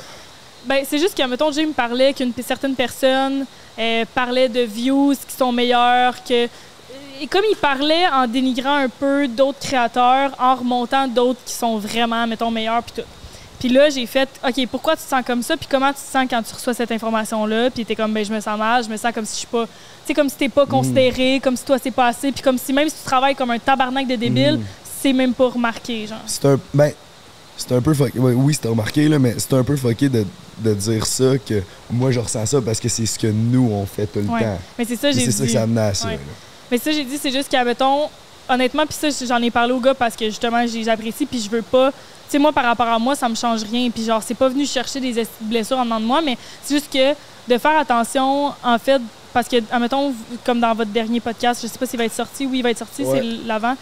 Ben, 0.65 0.83
c'est 0.89 0.97
juste 0.97 1.17
que, 1.17 1.23
mettons, 1.25 1.51
Jay 1.51 1.65
me 1.65 1.71
parlait 1.71 2.13
qu'une 2.13 2.33
certaine 2.45 2.75
personne 2.75 3.45
euh, 3.79 4.03
parlait 4.13 4.49
de 4.49 4.61
views 4.61 5.13
qui 5.27 5.35
sont 5.35 5.51
meilleurs, 5.51 6.15
que. 6.23 6.47
Et 7.21 7.25
comme 7.27 7.43
il 7.49 7.55
parlait 7.55 8.05
en 8.13 8.27
dénigrant 8.27 8.75
un 8.75 8.89
peu 8.89 9.27
d'autres 9.27 9.59
créateurs, 9.59 10.31
en 10.39 10.55
remontant 10.55 11.07
d'autres 11.07 11.39
qui 11.45 11.53
sont 11.53 11.77
vraiment, 11.77 12.27
mettons, 12.27 12.51
meilleurs, 12.51 12.83
puis 12.83 13.01
tout. 13.01 13.07
Puis 13.59 13.69
là, 13.69 13.89
j'ai 13.89 14.05
fait, 14.05 14.29
OK, 14.47 14.67
pourquoi 14.69 14.95
tu 14.95 15.03
te 15.03 15.09
sens 15.09 15.23
comme 15.25 15.41
ça? 15.41 15.57
Puis 15.57 15.67
comment 15.69 15.89
tu 15.89 15.95
te 15.95 16.11
sens 16.11 16.25
quand 16.29 16.43
tu 16.43 16.53
reçois 16.53 16.73
cette 16.75 16.91
information-là? 16.91 17.71
Puis 17.71 17.85
t'es 17.85 17.95
comme, 17.95 18.13
ben, 18.13 18.23
je 18.23 18.31
me 18.33 18.39
sens 18.39 18.57
mal, 18.57 18.83
je 18.83 18.89
me 18.89 18.97
sens 18.97 19.11
comme 19.13 19.25
si 19.25 19.33
je 19.33 19.37
suis 19.39 19.47
pas. 19.47 19.65
Tu 19.65 19.71
sais, 20.07 20.13
comme 20.13 20.29
si 20.29 20.35
t'es 20.35 20.49
pas 20.49 20.65
considéré, 20.67 21.39
comme 21.43 21.57
si 21.57 21.65
toi, 21.65 21.77
c'est 21.81 21.91
pas 21.91 22.07
assez. 22.07 22.31
Puis 22.31 22.41
comme 22.43 22.57
si 22.57 22.71
même 22.73 22.87
si 22.89 22.95
tu 22.95 23.03
travailles 23.03 23.35
comme 23.35 23.49
un 23.51 23.59
tabarnak 23.59 24.07
de 24.07 24.15
débile, 24.15 24.59
c'est 25.01 25.13
même 25.13 25.33
pas 25.33 25.49
remarqué, 25.49 26.05
genre. 26.07 26.17
c'est 26.27 26.45
un. 26.45 26.59
Ben, 26.73 26.91
c'est 27.55 27.71
un 27.71 27.81
peu 27.81 27.93
fucké. 27.95 28.19
oui, 28.19 28.53
c'était 28.53 28.67
remarqué, 28.67 29.07
là, 29.09 29.17
mais 29.17 29.33
c'est 29.39 29.53
un 29.53 29.63
peu 29.63 29.75
fucké 29.75 30.09
de, 30.09 30.23
de 30.59 30.73
dire 30.75 31.05
ça 31.07 31.39
que 31.39 31.63
moi 31.89 32.11
je 32.11 32.19
ressens 32.19 32.45
ça 32.45 32.61
parce 32.61 32.79
que 32.79 32.87
c'est 32.87 33.07
ce 33.07 33.17
que 33.17 33.25
nous 33.27 33.69
on 33.71 33.85
fait 33.87 34.05
tout 34.05 34.19
le 34.19 34.27
Ouais. 34.29 34.41
temps. 34.41 34.59
Mais 34.77 34.85
c'est 34.85 34.95
ça, 34.95 35.09
j'ai 35.11 35.25
C'est 35.25 35.31
ça 35.31 35.41
dit. 35.43 35.47
que 35.47 35.53
ça 35.53 35.63
amenait 35.63 35.81
à 35.81 35.93
ça. 35.95 36.07
Ouais. 36.09 36.19
Mais 36.69 36.77
ça, 36.77 36.91
j'ai 36.91 37.03
dit, 37.03 37.17
c'est 37.19 37.31
juste 37.31 37.49
qu'à, 37.49 37.63
mettons, 37.63 38.09
honnêtement, 38.47 38.85
puis 38.85 38.95
ça, 39.11 39.25
j'en 39.25 39.41
ai 39.41 39.49
parlé 39.49 39.73
au 39.73 39.79
gars 39.79 39.95
parce 39.95 40.15
que 40.15 40.25
justement, 40.25 40.63
j'apprécie, 40.67 41.25
puis 41.25 41.41
je 41.41 41.49
veux 41.49 41.63
pas. 41.63 41.91
Tu 42.27 42.31
sais, 42.33 42.39
moi, 42.39 42.51
par 42.51 42.65
rapport 42.65 42.87
à 42.87 42.99
moi, 42.99 43.15
ça 43.15 43.27
me 43.29 43.35
change 43.35 43.63
rien. 43.63 43.89
Puis 43.89 44.03
genre, 44.03 44.21
c'est 44.21 44.33
pas 44.35 44.49
venu 44.49 44.65
chercher 44.65 44.99
des 44.99 45.25
blessures 45.41 45.77
en 45.79 45.85
dedans 45.85 45.99
de 45.99 46.05
moi, 46.05 46.21
mais 46.21 46.37
c'est 46.63 46.75
juste 46.75 46.91
que 46.91 47.13
de 47.47 47.57
faire 47.57 47.77
attention, 47.79 48.53
en 48.63 48.77
fait, 48.77 49.01
parce 49.33 49.47
que, 49.47 49.57
admettons, 49.71 50.13
comme 50.45 50.59
dans 50.59 50.73
votre 50.73 50.91
dernier 50.91 51.19
podcast, 51.19 51.61
je 51.61 51.67
sais 51.67 51.77
pas 51.79 51.85
s'il 51.85 51.97
va 51.99 52.05
être 52.05 52.13
sorti, 52.13 52.45
oui, 52.45 52.59
il 52.59 52.63
va 52.63 52.71
être 52.71 52.79
sorti, 52.79 53.03
Ouais. 53.03 53.19
c'est 53.21 53.47
l'avant. 53.47 53.75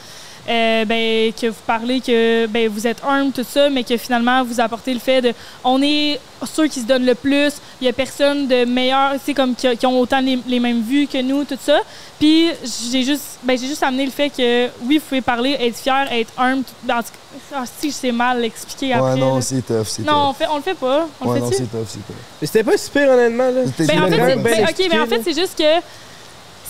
Euh, 0.47 0.85
ben, 0.85 1.33
que 1.33 1.47
vous 1.47 1.55
parlez 1.65 1.99
que 2.01 2.45
ben, 2.47 2.69
vous 2.69 2.85
êtes 2.85 2.97
arme, 3.03 3.31
tout 3.31 3.45
ça, 3.47 3.69
mais 3.69 3.83
que 3.83 3.97
finalement 3.97 4.43
vous 4.43 4.59
apportez 4.59 4.93
le 4.93 4.99
fait 4.99 5.21
de 5.21 5.33
on 5.63 5.81
est 5.81 6.19
ceux 6.53 6.67
qui 6.67 6.81
se 6.81 6.85
donnent 6.85 7.05
le 7.05 7.15
plus, 7.15 7.53
il 7.81 7.85
y 7.85 7.89
a 7.89 7.93
personne 7.93 8.47
de 8.47 8.65
meilleur, 8.65 9.13
tu 9.13 9.19
sais, 9.25 9.33
comme 9.33 9.55
qui, 9.55 9.65
a- 9.67 9.75
qui 9.75 9.85
ont 9.87 9.99
autant 9.99 10.19
les, 10.19 10.37
les 10.47 10.59
mêmes 10.59 10.83
vues 10.83 11.07
que 11.07 11.19
nous, 11.21 11.43
tout 11.45 11.57
ça. 11.59 11.79
Puis 12.19 12.49
j'ai 12.91 13.03
juste, 13.03 13.39
ben, 13.43 13.57
j'ai 13.57 13.67
juste 13.67 13.81
amené 13.83 14.05
le 14.05 14.11
fait 14.11 14.29
que 14.29 14.67
oui, 14.83 14.97
vous 14.99 15.03
pouvez 15.09 15.21
parler, 15.21 15.57
être 15.59 15.77
fier, 15.77 16.07
être 16.11 16.31
arme. 16.37 16.61
tout- 16.63 16.91
en 16.91 16.97
tout 16.99 17.03
cas, 17.03 17.55
ah, 17.57 17.63
si 17.79 17.89
je 17.89 17.95
sais 17.95 18.11
mal 18.11 18.39
l'expliquer 18.41 18.93
après. 18.93 19.13
Ouais, 19.13 19.19
non, 19.19 19.41
c'est 19.41 19.61
tough, 19.65 19.85
c'est 19.87 20.03
non, 20.05 20.29
on, 20.29 20.33
fait, 20.33 20.47
on 20.49 20.57
le 20.57 20.61
fait 20.61 20.75
pas. 20.75 21.07
On 21.21 21.27
Ouais, 21.29 21.39
le 21.39 21.45
non, 21.45 21.51
c'est 21.51 21.63
tough, 21.71 21.85
c'est 21.87 22.05
tough. 22.05 22.15
Mais 22.41 22.47
C'était 22.47 22.63
pas 22.63 22.77
super, 22.77 23.09
honnêtement, 23.09 23.49
là. 23.49 23.61
C'était 23.65 23.85
Ben, 23.93 24.03
en 24.03 24.07
fait, 24.07 24.11
c'est, 24.29 24.35
ben, 24.35 24.53
ok, 24.53 24.59
expliqué, 24.59 24.89
mais 24.93 24.99
en 24.99 25.07
fait, 25.07 25.21
c'est 25.23 25.33
juste 25.39 25.57
que 25.57 25.81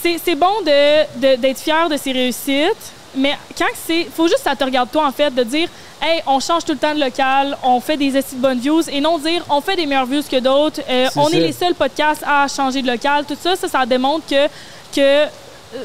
c'est, 0.02 0.18
c'est 0.24 0.36
bon 0.36 0.62
de, 0.66 1.20
de- 1.20 1.36
d'être 1.42 1.60
fier 1.60 1.90
de 1.90 1.98
ses 1.98 2.12
réussites, 2.12 2.92
mais 3.16 3.38
quand 3.58 3.66
c'est. 3.76 4.06
faut 4.06 4.28
juste 4.28 4.44
que 4.44 4.50
ça 4.50 4.56
te 4.56 4.64
regarde 4.64 4.90
toi, 4.92 5.08
en 5.08 5.12
fait, 5.12 5.34
de 5.34 5.44
dire, 5.44 5.70
hey, 6.02 6.22
on 6.28 6.40
change 6.40 6.66
tout 6.66 6.74
le 6.74 6.78
temps 6.78 6.94
de 6.94 7.00
local, 7.00 7.58
on 7.64 7.80
fait 7.80 7.98
des 7.98 8.16
essais 8.18 8.36
de 8.36 8.42
bonnes 8.42 8.60
views, 8.60 8.90
et 8.90 9.02
non 9.02 9.18
dire, 9.18 9.44
on 9.50 9.62
fait 9.62 9.76
des 9.76 9.86
meilleures 9.86 10.06
views 10.06 10.24
que 10.30 10.40
d'autres, 10.40 10.82
euh, 10.90 11.08
on 11.16 11.30
ça. 11.30 11.38
est 11.38 11.40
les 11.40 11.52
seuls 11.54 11.76
podcasts 11.76 12.24
à 12.26 12.48
changer 12.48 12.82
de 12.82 12.88
local, 12.88 13.26
tout 13.26 13.38
ça, 13.40 13.56
ça, 13.56 13.68
ça 13.68 13.86
démontre 13.86 14.26
que, 14.28 14.48
que 14.96 15.26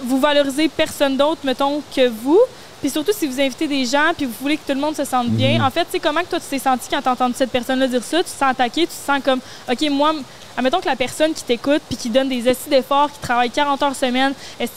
vous 0.03 0.21
valorisez 0.21 0.69
personne 0.69 1.17
d'autre, 1.17 1.41
mettons, 1.45 1.83
que 1.95 2.09
vous. 2.09 2.41
Puis 2.81 2.91
surtout, 2.91 3.13
si 3.15 3.27
vous 3.27 3.41
invitez 3.41 3.67
des 3.67 3.85
gens, 3.85 4.13
puis 4.17 4.27
vous 4.27 4.35
voulez 4.41 4.57
que 4.57 4.67
tout 4.67 4.75
le 4.75 4.81
monde 4.81 4.97
se 4.97 5.05
sente 5.05 5.29
bien, 5.29 5.65
en 5.65 5.71
fait, 5.71 5.85
tu 5.85 5.93
sais, 5.93 6.01
comment 6.01 6.21
que 6.21 6.29
toi, 6.31 6.41
tu 6.41 6.47
t'es 6.47 6.59
senti 6.59 6.89
quand 6.91 7.03
t'as 7.03 7.13
entendu 7.13 7.35
cette 7.37 7.51
personne-là 7.51 7.87
dire 7.87 8.03
ça? 8.03 8.19
Tu 8.19 8.25
te 8.25 8.31
sens 8.31 8.43
attaqué, 8.43 8.83
tu 8.83 8.89
te 8.89 8.93
sens 8.93 9.21
comme, 9.23 9.41
OK, 9.71 9.91
moi, 9.91 10.15
admettons 10.57 10.81
que 10.81 10.87
la 10.87 10.97
personne 10.97 11.33
qui 11.33 11.45
t'écoute, 11.45 11.83
puis 11.89 11.97
qui 11.97 12.11
donne 12.11 12.29
des 12.29 12.49
estis 12.49 12.71
d'efforts, 12.71 13.11
qui 13.13 13.19
travaille 13.19 13.51
40 13.51 13.83
heures 13.83 13.97
semaine, 13.97 14.33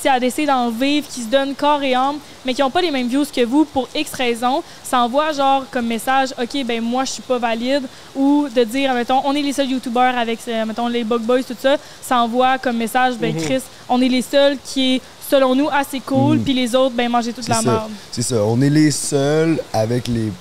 à 0.05 0.19
d'essayer 0.19 0.47
d'en 0.47 0.69
vivre, 0.69 1.07
qui 1.07 1.21
se 1.21 1.27
donne 1.27 1.55
corps 1.55 1.81
et 1.83 1.93
âme, 1.93 2.17
mais 2.45 2.53
qui 2.53 2.61
n'ont 2.61 2.69
pas 2.69 2.81
les 2.81 2.91
mêmes 2.91 3.07
views 3.07 3.25
que 3.25 3.43
vous 3.45 3.65
pour 3.65 3.87
X 3.95 4.13
raisons, 4.13 4.63
ça 4.83 4.99
envoie 4.99 5.31
genre 5.31 5.65
comme 5.71 5.87
message, 5.87 6.29
OK, 6.41 6.63
ben 6.65 6.81
moi, 6.81 7.05
je 7.05 7.11
suis 7.11 7.21
pas 7.21 7.37
valide, 7.37 7.83
ou 8.15 8.47
de 8.53 8.63
dire, 8.63 8.91
admettons, 8.91 9.21
on 9.25 9.33
est 9.33 9.41
les 9.41 9.53
seuls 9.53 9.69
YouTubers 9.69 10.17
avec, 10.17 10.39
euh, 10.47 10.61
admettons, 10.61 10.87
les 10.87 11.03
Bug 11.03 11.21
Boys, 11.21 11.43
tout 11.43 11.55
ça, 11.59 11.77
ça 12.01 12.17
envoie 12.17 12.57
comme 12.57 12.77
message, 12.77 13.15
ben 13.15 13.35
Chris, 13.35 13.61
on 13.89 14.01
est 14.01 14.09
les 14.09 14.21
seuls 14.21 14.57
qui 14.63 14.95
est, 14.95 15.01
selon 15.29 15.55
nous, 15.55 15.69
assez 15.71 15.99
cool, 15.99 16.39
puis 16.39 16.53
les 16.53 16.75
autres, 16.75 16.95
ben 16.95 17.09
mangez 17.09 17.33
toute 17.33 17.47
la 17.47 17.55
ça. 17.55 17.61
merde. 17.61 17.91
C'est 18.11 18.21
ça. 18.21 18.43
On 18.43 18.61
est 18.61 18.69
les 18.69 18.91
seuls 18.91 19.59
avec 19.71 20.07
les. 20.07 20.31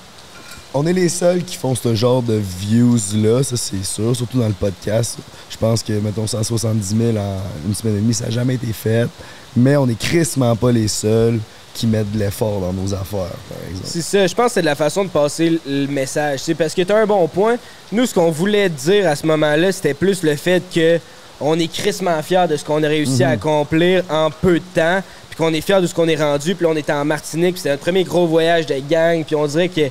On 0.75 0.87
est 0.87 0.93
les 0.93 1.09
seuls 1.09 1.43
qui 1.43 1.55
font 1.55 1.75
ce 1.75 1.93
genre 1.93 2.23
de 2.23 2.41
views-là, 2.77 3.43
ça 3.43 3.55
c'est 3.55 3.83
sûr, 3.85 4.15
surtout 4.15 4.39
dans 4.39 4.47
le 4.47 4.53
podcast. 4.53 5.17
Je 5.49 5.57
pense 5.57 5.83
que, 5.83 5.93
mettons, 5.93 6.25
170 6.25 6.95
000 6.97 7.17
en 7.17 7.37
une 7.67 7.75
semaine 7.75 7.97
et 7.97 7.99
demie, 7.99 8.13
ça 8.13 8.25
n'a 8.25 8.31
jamais 8.31 8.55
été 8.55 8.73
fait. 8.73 9.07
Mais 9.55 9.77
on 9.77 9.87
est 9.87 9.97
crissement 9.99 10.55
pas 10.55 10.71
les 10.71 10.87
seuls 10.87 11.39
qui 11.75 11.85
mettent 11.87 12.11
de 12.11 12.17
l'effort 12.19 12.59
dans 12.59 12.73
nos 12.73 12.91
affaires, 12.93 13.35
par 13.49 13.57
exemple. 13.69 13.85
C'est 13.87 14.01
ça, 14.01 14.25
je 14.25 14.33
pense 14.33 14.47
que 14.47 14.53
c'est 14.53 14.61
de 14.61 14.65
la 14.65 14.75
façon 14.75 15.03
de 15.03 15.09
passer 15.09 15.49
le- 15.51 15.61
le 15.65 15.87
message. 15.87 16.39
C'est 16.43 16.55
parce 16.55 16.73
que 16.73 16.81
tu 16.81 16.91
as 16.91 16.97
un 16.97 17.05
bon 17.05 17.27
point. 17.27 17.57
Nous, 17.91 18.05
ce 18.07 18.13
qu'on 18.13 18.31
voulait 18.31 18.69
dire 18.69 19.07
à 19.07 19.15
ce 19.15 19.25
moment-là, 19.27 19.71
c'était 19.71 19.93
plus 19.93 20.23
le 20.23 20.35
fait 20.35 20.61
que 20.73 20.99
on 21.39 21.59
est 21.59 21.67
crissement 21.67 22.21
fiers 22.21 22.47
de 22.49 22.57
ce 22.57 22.63
qu'on 22.63 22.83
a 22.83 22.87
réussi 22.87 23.23
à 23.23 23.29
accomplir 23.29 24.03
en 24.09 24.29
peu 24.29 24.59
de 24.59 24.65
temps, 24.73 25.01
puis 25.29 25.37
qu'on 25.37 25.53
est 25.53 25.61
fiers 25.61 25.81
de 25.81 25.87
ce 25.87 25.93
qu'on 25.93 26.07
est 26.07 26.21
rendu, 26.21 26.55
puis 26.55 26.63
là, 26.63 26.71
on 26.71 26.75
était 26.75 26.93
en 26.93 27.05
Martinique, 27.05 27.53
puis 27.53 27.57
c'était 27.57 27.71
notre 27.71 27.83
premier 27.83 28.03
gros 28.03 28.27
voyage 28.27 28.65
de 28.65 28.75
gang, 28.87 29.23
puis 29.23 29.35
on 29.35 29.47
dirait 29.47 29.69
que 29.69 29.89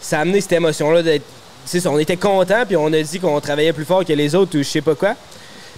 ça 0.00 0.18
a 0.18 0.20
amené 0.22 0.40
cette 0.40 0.52
émotion-là 0.52 1.02
d'être. 1.02 1.24
C'est 1.64 1.80
ça, 1.80 1.90
on 1.90 1.98
était 1.98 2.16
contents, 2.16 2.64
puis 2.66 2.76
on 2.76 2.92
a 2.92 3.02
dit 3.02 3.20
qu'on 3.20 3.40
travaillait 3.40 3.72
plus 3.72 3.84
fort 3.84 4.04
que 4.04 4.12
les 4.12 4.34
autres 4.34 4.58
ou 4.58 4.62
je 4.62 4.68
sais 4.68 4.80
pas 4.80 4.94
quoi. 4.96 5.14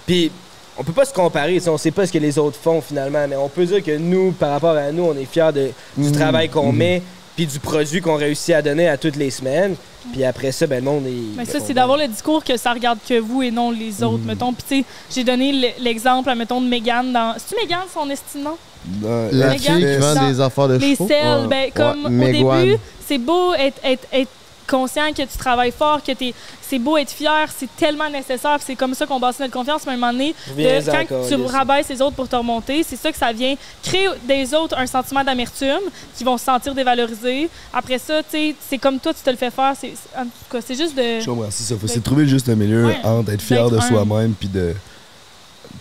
Puis 0.05 0.31
on 0.77 0.83
peut 0.83 0.93
pas 0.93 1.05
se 1.05 1.13
comparer, 1.13 1.61
on 1.67 1.77
sait 1.77 1.91
pas 1.91 2.05
ce 2.05 2.11
que 2.11 2.17
les 2.17 2.37
autres 2.37 2.57
font 2.61 2.81
finalement, 2.81 3.25
mais 3.27 3.35
on 3.35 3.49
peut 3.49 3.65
dire 3.65 3.83
que 3.83 3.95
nous, 3.97 4.31
par 4.31 4.51
rapport 4.51 4.75
à 4.75 4.91
nous, 4.91 5.03
on 5.03 5.15
est 5.15 5.25
fiers 5.25 5.51
de, 5.53 5.71
du 5.95 6.11
travail 6.11 6.49
qu'on 6.49 6.71
met, 6.71 7.01
puis 7.35 7.45
du 7.45 7.59
produit 7.59 8.01
qu'on 8.01 8.15
réussit 8.15 8.53
à 8.55 8.61
donner 8.61 8.87
à 8.87 8.97
toutes 8.97 9.15
les 9.15 9.29
semaines. 9.31 9.75
Puis 10.13 10.23
après 10.23 10.51
ça, 10.51 10.67
ben 10.67 10.77
le 10.77 10.81
monde 10.91 11.07
est. 11.07 11.35
Mais 11.37 11.45
ça, 11.45 11.59
c'est 11.59 11.73
d'avoir 11.73 11.97
le 11.97 12.07
discours 12.07 12.43
que 12.43 12.57
ça 12.57 12.71
regarde 12.73 12.99
que 13.07 13.19
vous 13.19 13.41
et 13.41 13.49
non 13.51 13.71
les 13.71 14.03
autres, 14.03 14.23
mettons. 14.23 14.53
Puis, 14.53 14.63
tu 14.69 14.79
sais, 14.81 14.85
j'ai 15.13 15.23
donné 15.23 15.73
l'exemple, 15.79 16.33
mettons, 16.35 16.61
de 16.61 16.67
Megan 16.67 17.11
dans. 17.11 17.33
C'est-tu 17.37 17.59
Megan, 17.61 17.79
son 17.91 18.07
esti 18.09 18.37
de 18.37 18.43
nom? 18.43 18.57
Dans- 18.85 19.29
La 19.31 19.57
fille 19.57 19.79
qui 19.79 19.97
vend 19.97 20.27
des 20.27 20.39
affaires 20.39 20.67
de 20.67 20.75
Les 20.75 20.93
chevaux? 20.95 21.07
selles, 21.07 21.41
Ouais. 21.41 21.47
ben, 21.47 21.71
comme 21.73 22.05
Ouais, 22.19 22.29
au 22.45 22.61
début, 22.61 22.77
c'est 23.07 23.17
beau 23.17 23.53
être, 23.55 23.79
être, 23.83 24.07
être 24.13 24.29
conscient 24.67 25.11
que 25.11 25.21
tu 25.23 25.37
travailles 25.37 25.71
fort, 25.71 26.01
que 26.03 26.11
t'es, 26.11 26.33
c'est 26.61 26.79
beau 26.79 26.97
être 26.97 27.11
fier, 27.11 27.47
c'est 27.55 27.69
tellement 27.77 28.09
nécessaire, 28.09 28.55
puis 28.55 28.63
c'est 28.67 28.75
comme 28.75 28.93
ça 28.93 29.05
qu'on 29.05 29.19
bâtit 29.19 29.41
notre 29.41 29.53
confiance, 29.53 29.83
mais 29.85 29.91
à 29.91 29.95
un 29.95 29.97
moment 29.97 30.11
donné, 30.11 30.33
de- 30.63 30.63
quand 30.91 31.05
tu 31.27 31.35
rabaisses 31.51 31.89
les 31.89 32.01
autres 32.01 32.15
pour 32.15 32.27
te 32.27 32.35
remonter, 32.35 32.83
c'est 32.83 32.95
ça 32.95 33.11
que 33.11 33.17
ça 33.17 33.31
vient 33.31 33.55
créer 33.83 34.07
des 34.27 34.53
autres 34.53 34.77
un 34.77 34.87
sentiment 34.87 35.23
d'amertume, 35.23 35.79
qui 36.17 36.23
vont 36.23 36.37
se 36.37 36.45
sentir 36.45 36.73
dévalorisés. 36.73 37.49
Après 37.73 37.99
ça, 37.99 38.23
tu 38.23 38.29
sais, 38.31 38.55
c'est 38.69 38.77
comme 38.77 38.99
toi, 38.99 39.13
tu 39.13 39.21
te 39.21 39.29
le 39.29 39.37
fais 39.37 39.51
faire, 39.51 39.73
c'est, 39.79 39.93
c'est- 39.95 40.19
en 40.19 40.23
tout 40.23 40.29
cas, 40.51 40.59
c'est 40.65 40.75
juste 40.75 40.95
de... 40.95 41.19
Je 41.19 41.25
comprends, 41.25 41.47
c'est 41.51 41.63
ça. 41.63 41.75
Faut 41.79 41.87
de 41.87 41.99
trouver 42.03 42.23
le 42.23 42.29
juste 42.29 42.47
milieu 42.49 42.87
ouais, 42.87 42.97
entre 43.03 43.31
être 43.31 43.41
fier 43.41 43.69
de 43.69 43.79
soi-même 43.79 44.33
puis 44.33 44.47
de 44.49 44.73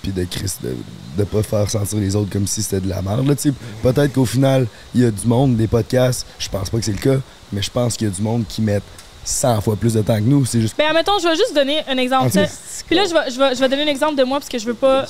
puis 0.04 0.12
de 0.12 0.24
Chris, 0.24 0.52
de, 0.62 0.76
de 1.16 1.24
pas 1.24 1.42
faire 1.42 1.68
sentir 1.70 1.98
les 1.98 2.14
autres 2.14 2.30
comme 2.30 2.46
si 2.46 2.62
c'était 2.62 2.80
de 2.80 2.88
la 2.88 3.00
merde. 3.00 3.26
là. 3.26 3.34
Peut-être 3.82 4.12
qu'au 4.12 4.26
final, 4.26 4.66
il 4.94 5.02
y 5.02 5.04
a 5.06 5.10
du 5.10 5.26
monde, 5.26 5.56
des 5.56 5.66
podcasts, 5.66 6.26
je 6.38 6.48
pense 6.48 6.68
pas 6.68 6.78
que 6.78 6.84
c'est 6.84 6.92
le 6.92 6.98
cas, 6.98 7.20
mais 7.52 7.62
je 7.62 7.70
pense 7.70 7.96
qu'il 7.96 8.06
y 8.08 8.10
a 8.10 8.14
du 8.14 8.20
monde 8.20 8.44
qui 8.46 8.60
met 8.60 8.80
100 9.24 9.62
fois 9.62 9.76
plus 9.76 9.94
de 9.94 10.02
temps 10.02 10.16
que 10.16 10.20
nous. 10.20 10.44
C'est 10.44 10.60
juste. 10.60 10.74
Ben, 10.76 10.88
admettons, 10.88 11.18
je 11.18 11.26
vais 11.26 11.36
juste 11.36 11.54
donner 11.54 11.82
un 11.88 11.96
exemple. 11.96 12.30
Puis 12.86 12.94
là, 12.94 13.04
je 13.08 13.14
vais, 13.14 13.30
je, 13.30 13.38
vais, 13.38 13.54
je 13.54 13.60
vais 13.60 13.68
donner 13.68 13.84
un 13.84 13.88
exemple 13.88 14.16
de 14.16 14.24
moi 14.24 14.38
parce 14.38 14.50
que 14.50 14.58
je 14.58 14.66
veux 14.66 14.74
pas 14.74 15.06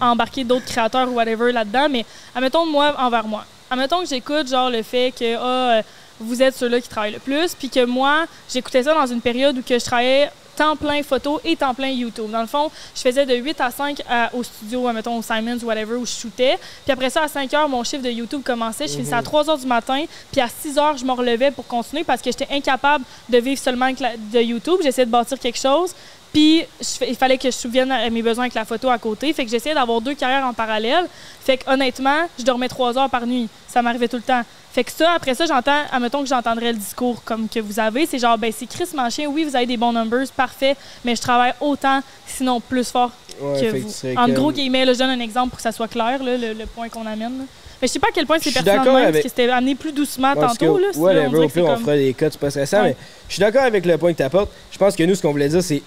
embarquer 0.00 0.44
d'autres 0.44 0.66
créateurs 0.66 1.08
ou 1.08 1.14
whatever 1.14 1.50
là-dedans, 1.50 1.88
mais 1.90 2.06
admettons, 2.34 2.64
moi, 2.66 2.94
envers 2.98 3.26
moi. 3.26 3.44
Admettons 3.68 4.02
que 4.02 4.08
j'écoute, 4.08 4.48
genre, 4.48 4.70
le 4.70 4.82
fait 4.82 5.12
que 5.18 5.24
euh, 5.24 5.82
vous 6.20 6.40
êtes 6.40 6.56
ceux-là 6.56 6.80
qui 6.80 6.88
travaillent 6.88 7.14
le 7.14 7.18
plus, 7.18 7.54
puis 7.54 7.68
que 7.68 7.84
moi, 7.84 8.26
j'écoutais 8.52 8.84
ça 8.84 8.94
dans 8.94 9.06
une 9.06 9.20
période 9.20 9.58
où 9.58 9.62
que 9.62 9.76
je 9.76 9.84
travaillais 9.84 10.30
temps 10.56 10.74
plein 10.76 11.02
photo 11.02 11.40
et 11.44 11.54
temps 11.56 11.74
plein 11.74 11.88
YouTube. 11.88 12.30
Dans 12.30 12.40
le 12.40 12.46
fond, 12.46 12.70
je 12.94 13.00
faisais 13.00 13.26
de 13.26 13.34
8 13.34 13.60
à 13.60 13.70
5 13.70 14.00
à- 14.08 14.30
au 14.34 14.42
studio, 14.42 14.86
admettons, 14.88 15.16
au 15.18 15.22
Simons, 15.22 15.58
whatever, 15.62 15.94
où 15.96 16.06
je 16.06 16.10
shootais. 16.12 16.58
Puis 16.84 16.92
après 16.92 17.10
ça, 17.10 17.22
à 17.22 17.28
5 17.28 17.52
heures, 17.54 17.68
mon 17.68 17.84
chiffre 17.84 18.02
de 18.02 18.10
YouTube 18.10 18.42
commençait. 18.44 18.86
Je 18.88 18.94
finissais 18.94 19.14
à 19.14 19.22
3 19.22 19.48
heures 19.50 19.58
du 19.58 19.66
matin. 19.66 20.04
Puis 20.32 20.40
à 20.40 20.48
6 20.48 20.78
heures, 20.78 20.96
je 20.96 21.04
me 21.04 21.12
relevais 21.12 21.50
pour 21.50 21.66
continuer 21.66 22.04
parce 22.04 22.20
que 22.22 22.30
j'étais 22.30 22.48
incapable 22.50 23.04
de 23.28 23.38
vivre 23.38 23.60
seulement 23.60 23.90
de 23.90 24.40
YouTube. 24.40 24.78
J'essayais 24.82 25.06
de 25.06 25.10
bâtir 25.10 25.38
quelque 25.38 25.58
chose. 25.58 25.94
Puis 26.32 26.64
il 27.08 27.16
fallait 27.16 27.38
que 27.38 27.50
je 27.50 27.56
souvienne 27.56 27.90
à 27.90 28.10
mes 28.10 28.22
besoins 28.22 28.44
avec 28.44 28.54
la 28.54 28.64
photo 28.64 28.90
à 28.90 28.98
côté. 28.98 29.32
Fait 29.32 29.44
que 29.44 29.50
j'essayais 29.50 29.74
d'avoir 29.74 30.00
deux 30.00 30.14
carrières 30.14 30.44
en 30.44 30.52
parallèle. 30.52 31.06
Fait 31.40 31.56
que 31.56 31.70
honnêtement, 31.70 32.28
je 32.38 32.44
dormais 32.44 32.68
trois 32.68 32.96
heures 32.98 33.08
par 33.10 33.26
nuit. 33.26 33.48
Ça 33.68 33.80
m'arrivait 33.82 34.08
tout 34.08 34.16
le 34.16 34.22
temps. 34.22 34.42
Fait 34.72 34.84
que 34.84 34.92
ça, 34.92 35.12
après 35.12 35.34
ça, 35.34 35.46
j'entends, 35.46 35.80
admettons 35.90 36.22
que 36.22 36.28
j'entendrais 36.28 36.72
le 36.72 36.78
discours 36.78 37.22
comme 37.24 37.48
que 37.48 37.60
vous 37.60 37.80
avez. 37.80 38.04
C'est 38.04 38.18
genre, 38.18 38.36
ben 38.36 38.52
c'est 38.54 38.66
Chris 38.66 38.88
Manchin, 38.94 39.24
oui, 39.28 39.44
vous 39.44 39.56
avez 39.56 39.64
des 39.64 39.78
bons 39.78 39.92
numbers, 39.92 40.26
parfait, 40.36 40.76
mais 41.02 41.16
je 41.16 41.22
travaille 41.22 41.54
autant, 41.62 42.00
sinon 42.26 42.60
plus 42.60 42.84
fort 42.90 43.10
Ouais, 43.40 43.58
que 43.60 43.76
vous. 43.78 43.88
tu 44.00 44.18
En 44.18 44.28
gros 44.28 44.52
guillemets, 44.52 44.84
là, 44.84 44.92
je 44.92 44.98
donne 44.98 45.08
un 45.10 45.20
exemple 45.20 45.48
pour 45.50 45.56
que 45.56 45.62
ça 45.62 45.72
soit 45.72 45.88
clair, 45.88 46.22
là, 46.22 46.36
le, 46.36 46.52
le 46.52 46.66
point 46.66 46.90
qu'on 46.90 47.06
amène. 47.06 47.38
là. 47.38 47.44
Mais 47.80 47.88
je 47.88 47.92
sais 47.92 47.98
pas 47.98 48.08
à 48.08 48.10
quel 48.14 48.26
point 48.26 48.36
c'est 48.40 48.52
pertinent 48.52 48.84
même, 48.84 48.96
avec- 48.96 49.12
parce 49.12 49.22
que 49.24 49.28
c'était 49.30 49.48
amené 49.50 49.74
plus 49.74 49.92
doucement 49.92 50.32
Ouais, 50.34 50.40
tantôt. 50.46 50.74
que, 50.76 50.80
Là, 50.82 50.88
on 50.94 51.36
on 51.36 51.48
comme- 51.48 51.80
fera 51.84 51.96
des 51.96 52.12
cuts, 52.14 52.26
c'est 52.30 52.38
pas 52.40 52.50
stressant, 52.50 52.78
Ouais. 52.82 52.88
mais 52.90 52.96
je 53.28 53.34
suis 53.34 53.40
d'accord 53.40 53.62
avec 53.62 53.84
le 53.86 53.96
point 53.96 54.12
que 54.12 54.16
tu 54.18 54.22
apportes. 54.22 54.50
Je 54.70 54.76
pense 54.78 54.94
que 54.94 55.02
nous, 55.04 55.14
ce 55.14 55.22
qu'on 55.22 55.32
voulait 55.32 55.48
dire, 55.48 55.62
c'est 55.62 55.82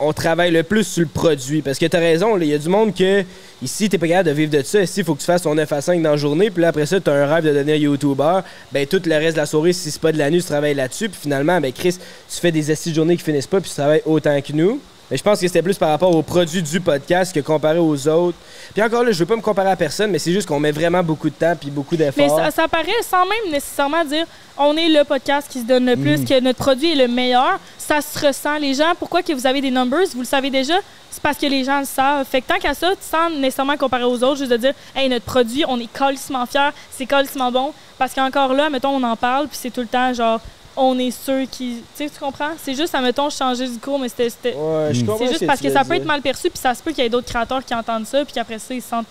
on 0.00 0.12
travaille 0.12 0.50
le 0.50 0.62
plus 0.62 0.84
sur 0.84 1.02
le 1.02 1.08
produit. 1.08 1.62
Parce 1.62 1.78
que 1.78 1.86
t'as 1.86 1.98
raison, 1.98 2.36
il 2.38 2.48
y 2.48 2.54
a 2.54 2.58
du 2.58 2.68
monde 2.68 2.94
que 2.94 3.24
ici, 3.62 3.88
t'es 3.88 3.98
pas 3.98 4.08
capable 4.08 4.28
de 4.28 4.34
vivre 4.34 4.52
de 4.52 4.62
ça. 4.62 4.82
Ici, 4.82 5.00
il 5.00 5.04
faut 5.04 5.14
que 5.14 5.20
tu 5.20 5.26
fasses 5.26 5.42
ton 5.42 5.54
9 5.54 5.72
à 5.72 5.80
5 5.80 6.02
dans 6.02 6.10
la 6.10 6.16
journée. 6.16 6.50
Puis 6.50 6.62
là, 6.62 6.68
après 6.68 6.86
ça, 6.86 7.00
t'as 7.00 7.12
un 7.12 7.26
rêve 7.26 7.44
de 7.44 7.52
devenir 7.52 7.76
YouTuber. 7.76 8.40
Ben, 8.72 8.86
tout 8.86 9.00
le 9.04 9.14
reste 9.14 9.36
de 9.36 9.40
la 9.40 9.46
soirée, 9.46 9.72
si 9.72 9.90
c'est 9.90 10.00
pas 10.00 10.12
de 10.12 10.18
la 10.18 10.30
nuit, 10.30 10.40
tu 10.40 10.46
travailles 10.46 10.74
là-dessus. 10.74 11.08
Puis 11.08 11.20
finalement, 11.22 11.60
ben, 11.60 11.72
Chris, 11.72 11.96
tu 12.28 12.40
fais 12.40 12.52
des 12.52 12.70
assises 12.70 12.92
de 12.92 12.96
journée 12.96 13.16
qui 13.16 13.22
finissent 13.22 13.46
pas, 13.46 13.60
puis 13.60 13.70
tu 13.70 13.76
travailles 13.76 14.02
autant 14.04 14.40
que 14.40 14.52
nous. 14.52 14.80
Mais 15.14 15.18
je 15.18 15.22
pense 15.22 15.38
que 15.38 15.46
c'était 15.46 15.62
plus 15.62 15.78
par 15.78 15.90
rapport 15.90 16.12
au 16.12 16.22
produit 16.22 16.60
du 16.60 16.80
podcast 16.80 17.32
que 17.32 17.38
comparé 17.38 17.78
aux 17.78 18.08
autres. 18.08 18.36
Puis 18.72 18.82
encore 18.82 19.04
là, 19.04 19.12
je 19.12 19.18
veux 19.20 19.26
pas 19.26 19.36
me 19.36 19.40
comparer 19.40 19.70
à 19.70 19.76
personne, 19.76 20.10
mais 20.10 20.18
c'est 20.18 20.32
juste 20.32 20.48
qu'on 20.48 20.58
met 20.58 20.72
vraiment 20.72 21.04
beaucoup 21.04 21.30
de 21.30 21.34
temps 21.36 21.54
puis 21.54 21.70
beaucoup 21.70 21.96
Mais 21.96 22.06
d'efforts. 22.06 22.36
ça, 22.36 22.50
ça 22.50 22.66
paraît 22.66 22.90
sans 23.08 23.24
même 23.24 23.52
nécessairement 23.52 24.04
dire 24.04 24.26
on 24.58 24.76
est 24.76 24.88
le 24.88 25.04
podcast 25.04 25.46
qui 25.48 25.60
se 25.60 25.66
donne 25.66 25.86
le 25.86 25.96
plus, 25.96 26.24
que 26.24 26.40
notre 26.40 26.58
produit 26.58 26.90
est 26.90 27.06
le 27.06 27.06
meilleur. 27.06 27.60
Ça 27.78 28.00
se 28.00 28.26
ressent. 28.26 28.58
Les 28.58 28.74
gens, 28.74 28.92
pourquoi 28.98 29.22
que 29.22 29.32
vous 29.32 29.46
avez 29.46 29.60
des 29.60 29.70
numbers, 29.70 30.08
vous 30.16 30.22
le 30.22 30.26
savez 30.26 30.50
déjà, 30.50 30.74
c'est 31.12 31.22
parce 31.22 31.38
que 31.38 31.46
les 31.46 31.62
gens 31.62 31.78
le 31.78 31.86
savent. 31.86 32.26
Fait 32.26 32.40
que 32.40 32.48
tant 32.48 32.58
qu'à 32.58 32.74
ça, 32.74 32.90
sans 33.00 33.30
nécessairement 33.30 33.76
comparer 33.76 34.02
aux 34.02 34.20
autres, 34.24 34.38
juste 34.38 34.50
de 34.50 34.56
dire 34.56 34.74
hey, 34.96 35.08
notre 35.08 35.26
produit, 35.26 35.64
on 35.68 35.78
est 35.78 35.92
calissement 35.92 36.44
fiers, 36.44 36.70
c'est 36.90 37.06
calissement 37.06 37.52
bon. 37.52 37.72
Parce 37.98 38.14
qu'encore 38.14 38.52
là, 38.52 38.68
mettons, 38.68 38.90
on 38.90 39.02
en 39.04 39.14
parle, 39.14 39.46
puis 39.46 39.58
c'est 39.62 39.70
tout 39.70 39.82
le 39.82 39.86
temps 39.86 40.12
genre 40.12 40.40
on 40.76 40.98
est 40.98 41.10
ceux 41.10 41.46
qui. 41.46 41.82
Tu 41.96 42.04
sais, 42.04 42.10
tu 42.10 42.18
comprends? 42.18 42.50
C'est 42.62 42.74
juste, 42.74 42.94
mettons, 43.00 43.30
changer 43.30 43.68
du 43.68 43.78
cours, 43.78 43.98
mais 43.98 44.08
c'était. 44.08 44.30
c'était- 44.30 44.56
Ouais, 44.56 44.90
je 44.92 45.00
comprends 45.04 45.18
C'est 45.18 45.26
ce 45.26 45.32
juste 45.32 45.46
parce 45.46 45.60
que 45.60 45.70
ça 45.70 45.84
peut 45.84 45.94
être 45.94 46.04
mal 46.06 46.20
perçu, 46.22 46.50
puis 46.50 46.58
ça 46.60 46.74
se 46.74 46.82
peut 46.82 46.92
qu'il 46.92 47.04
y 47.04 47.06
ait 47.06 47.10
d'autres 47.10 47.28
créateurs 47.28 47.64
qui 47.64 47.74
entendent 47.74 48.06
ça, 48.06 48.24
puis 48.24 48.32
qu'après 48.34 48.58
ça, 48.58 48.74
ils 48.74 48.82
se 48.82 48.88
sentent. 48.88 49.06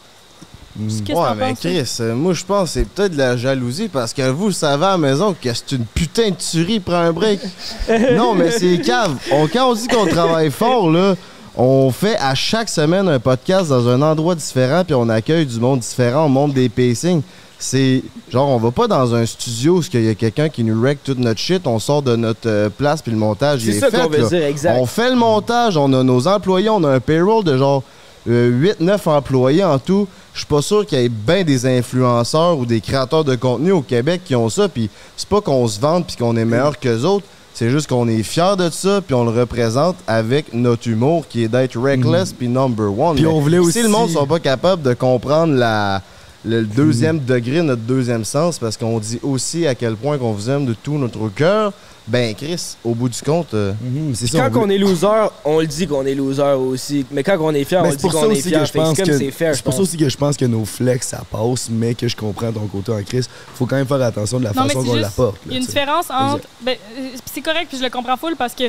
Qu'est-ce 0.76 1.04
que 1.04 1.14
Ouais, 1.14 1.36
mais? 1.38 1.54
Chris, 1.54 1.88
euh, 2.00 2.16
moi 2.16 2.34
je 2.34 2.44
pense 2.44 2.70
que 2.70 2.74
c'est 2.80 2.86
peut-être 2.90 3.12
de 3.14 3.18
la 3.20 3.38
jalousie 3.38 3.90
parce 3.90 4.12
que 4.12 4.28
vous 4.28 4.52
savez 4.52 4.86
à 4.86 4.90
la 4.92 4.98
maison 4.98 5.36
que 5.40 5.54
c'est 5.54 5.74
une 5.74 5.86
putain 5.86 6.32
de 6.32 6.36
tuerie, 6.36 6.80
prend 6.80 6.96
un 6.96 7.12
break. 7.14 7.40
non, 8.16 8.34
mais 8.34 8.50
c'est 8.50 8.80
cave. 8.80 9.16
On- 9.32 9.48
quand 9.48 9.70
on 9.70 9.76
dit 9.76 9.88
qu'on 9.88 10.08
travaille 10.08 10.50
fort, 10.50 10.90
là, 10.90 11.14
on 11.56 11.92
fait 11.92 12.18
à 12.18 12.34
chaque 12.34 12.70
semaine 12.70 13.08
un 13.08 13.20
podcast 13.20 13.70
dans 13.70 13.88
un 13.88 14.02
endroit 14.02 14.34
différent, 14.34 14.84
puis 14.84 14.96
on 14.96 15.08
accueille 15.10 15.46
du 15.46 15.60
monde 15.60 15.82
différent, 15.82 16.26
on 16.26 16.30
monte 16.30 16.54
des 16.56 16.70
pacings. 16.70 17.22
C'est 17.66 18.04
genre, 18.30 18.50
on 18.50 18.58
va 18.58 18.72
pas 18.72 18.90
dans 18.90 19.16
un 19.16 19.26
studio 19.26 19.78
où 19.78 19.84
il 19.94 20.04
y 20.04 20.10
a 20.10 20.16
quelqu'un 20.16 20.50
qui 20.50 20.66
nous 20.66 20.82
règle 20.82 21.00
toute 21.02 21.18
notre 21.18 21.40
shit, 21.40 21.66
on 21.66 21.80
sort 21.80 22.02
de 22.02 22.18
notre 22.18 22.48
euh, 22.50 22.70
place, 22.70 23.02
puis 23.02 23.14
le 23.14 23.18
montage 23.18 23.64
il 23.64 23.72
C'est 23.72 23.78
est 23.78 23.80
ça 23.80 23.90
fait. 23.90 24.02
qu'on 24.02 24.10
veut 24.10 24.28
dire, 24.28 24.44
exact. 24.44 24.78
On 24.82 24.86
fait 24.86 25.10
le 25.10 25.16
montage, 25.16 25.78
on 25.78 25.94
a 25.94 26.04
nos 26.04 26.28
employés, 26.28 26.68
on 26.70 26.84
a 26.84 26.90
un 26.90 27.00
payroll 27.00 27.46
de 27.46 27.58
genre 27.58 27.82
8-9 28.28 29.08
employés 29.08 29.64
en 29.64 29.80
tout. 29.80 30.10
Je 30.34 30.40
suis 30.40 30.46
pas 30.48 30.62
sûr 30.62 30.86
qu'il 30.86 31.00
y 31.00 31.06
ait 31.06 31.10
bien 31.10 31.46
des 31.46 31.66
influenceurs 31.66 32.58
ou 32.60 32.66
des 32.66 32.82
créateurs 32.82 33.24
de 33.24 33.36
contenu 33.36 33.72
au 33.72 33.82
Québec 33.82 34.24
qui 34.26 34.36
ont 34.36 34.50
ça. 34.50 34.68
Puis 34.68 34.90
c'est 35.16 35.30
pas 35.30 35.40
qu'on 35.40 35.66
se 35.66 35.80
vante 35.80 36.08
puis 36.08 36.18
qu'on 36.18 36.36
est 36.36 36.44
meilleur 36.46 36.78
que 36.78 36.90
les 36.90 37.06
autres. 37.06 37.26
C'est 37.54 37.70
juste 37.70 37.88
qu'on 37.88 38.10
est 38.10 38.24
fiers 38.24 38.58
de 38.58 38.70
ça 38.70 39.00
puis 39.00 39.14
on 39.14 39.24
le 39.24 39.40
représente 39.40 39.96
avec 40.06 40.54
notre 40.54 40.88
humour 40.90 41.26
qui 41.30 41.44
est 41.44 41.48
d'être 41.48 41.80
reckless 41.80 42.34
puis 42.34 42.50
number 42.50 42.88
one. 43.00 43.16
Puis 43.16 43.26
on 43.26 43.40
voulait 43.40 43.64
Si 43.72 43.84
le 43.84 43.90
monde 43.90 44.10
sont 44.10 44.28
pas 44.28 44.40
capables 44.40 44.82
de 44.82 44.94
comprendre 44.94 45.54
la, 45.54 46.02
le 46.46 46.64
deuxième 46.64 47.20
degré, 47.20 47.62
notre 47.62 47.82
deuxième 47.84 48.26
sens, 48.26 48.60
parce 48.60 48.76
qu'on 48.78 49.00
dit 49.00 49.20
aussi 49.24 49.66
à 49.68 49.76
quel 49.76 49.96
point 49.96 50.18
qu'on 50.18 50.34
vous 50.34 50.50
aime 50.50 50.66
de 50.66 50.74
tout 50.74 50.98
notre 50.98 51.30
cœur, 51.30 51.72
ben 52.06 52.36
Chris, 52.36 52.76
au 52.84 52.94
bout 52.94 53.08
du 53.08 53.22
compte... 53.22 53.54
euh, 53.54 53.72
Mhm, 53.82 54.14
c'est 54.14 54.28
ça. 54.28 54.50
quand 54.50 54.60
on 54.60 54.64
on 54.66 54.70
est 54.70 54.78
loser, 54.78 55.08
on 55.46 55.62
le 55.62 55.68
dit 55.68 55.88
qu'on 55.88 56.06
est 56.06 56.16
loser 56.16 56.42
aussi. 56.58 57.06
Mais 57.12 57.24
quand 57.24 57.38
on 57.40 57.54
est 57.54 57.64
fier, 57.64 57.80
on 57.82 57.86
le 57.86 57.92
c'est 57.92 57.96
dit 57.98 58.02
pour 58.02 58.12
ça 58.12 58.20
qu'on 58.20 58.26
est 58.26 58.32
aussi 58.34 58.50
fier. 58.50 58.60
que 58.60 58.66
je 58.66 58.72
Fait 58.74 58.80
que 58.80 58.84
pense 58.84 58.98
c'est 58.98 59.64
pour 59.64 59.72
ça 59.74 59.78
pense. 59.78 59.80
aussi 59.80 59.98
que 59.98 60.10
je 60.10 60.18
pense 60.18 60.36
que 60.36 60.44
nos 60.46 60.66
flex 60.66 61.08
ça 61.08 61.24
passe, 61.32 61.70
mais 61.72 61.96
que 61.96 62.10
je 62.10 62.16
comprends 62.18 62.52
ton 62.52 62.68
côté 62.68 62.92
en 62.92 63.02
crise. 63.04 63.30
Faut 63.56 63.66
quand 63.66 63.78
même 63.78 63.88
faire 63.88 64.02
attention 64.02 64.38
de 64.40 64.44
la 64.44 64.52
Non, 64.52 64.64
façon 64.68 64.84
qu'on 64.84 64.96
l'apporte. 64.96 65.38
Il 65.46 65.54
y 65.54 65.56
a 65.56 65.60
une 65.60 65.66
différence 65.66 66.08
entre. 66.10 66.46
Ben, 66.62 66.76
euh, 67.00 67.08
c'est 67.34 67.40
correct, 67.42 67.68
puis 67.70 67.78
je 67.78 67.84
le 67.84 67.90
comprends 67.90 68.18
full 68.18 68.36
parce 68.36 68.54
que, 68.54 68.66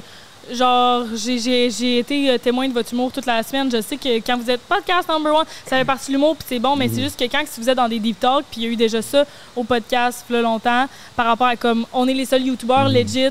genre, 0.52 1.04
j'ai- 1.14 1.98
été 1.98 2.30
euh, 2.30 2.38
témoin 2.38 2.68
de 2.68 2.72
votre 2.72 2.92
humour 2.92 3.10
toute 3.12 3.26
la 3.26 3.42
semaine. 3.42 3.70
Je 3.70 3.80
sais 3.80 3.96
que 3.96 4.16
quand 4.20 4.36
vous 4.38 4.50
êtes 4.50 4.60
podcast 4.62 5.08
number 5.08 5.34
one, 5.34 5.46
ça 5.66 5.76
fait 5.78 5.84
partie 5.84 6.08
de 6.08 6.12
l'humour, 6.16 6.36
puis 6.36 6.46
c'est 6.48 6.58
bon, 6.58 6.76
mais 6.76 6.88
c'est 6.88 7.02
juste 7.02 7.18
que 7.18 7.24
quand 7.24 7.42
si 7.46 7.60
vous 7.60 7.68
êtes 7.68 7.76
dans 7.76 7.88
des 7.88 7.98
deep 7.98 8.18
talks, 8.20 8.44
puis 8.50 8.60
il 8.60 8.64
y 8.64 8.66
a 8.66 8.70
eu 8.70 8.76
déjà 8.76 9.02
ça 9.02 9.24
au 9.56 9.64
podcast, 9.64 10.24
là, 10.30 10.40
longtemps, 10.40 10.86
par 11.16 11.26
rapport 11.26 11.46
à 11.48 11.56
comme, 11.56 11.86
on 11.92 12.06
est 12.08 12.14
les 12.14 12.26
seuls 12.26 12.42
youtubeurs 12.42 12.88
legit. 12.88 13.30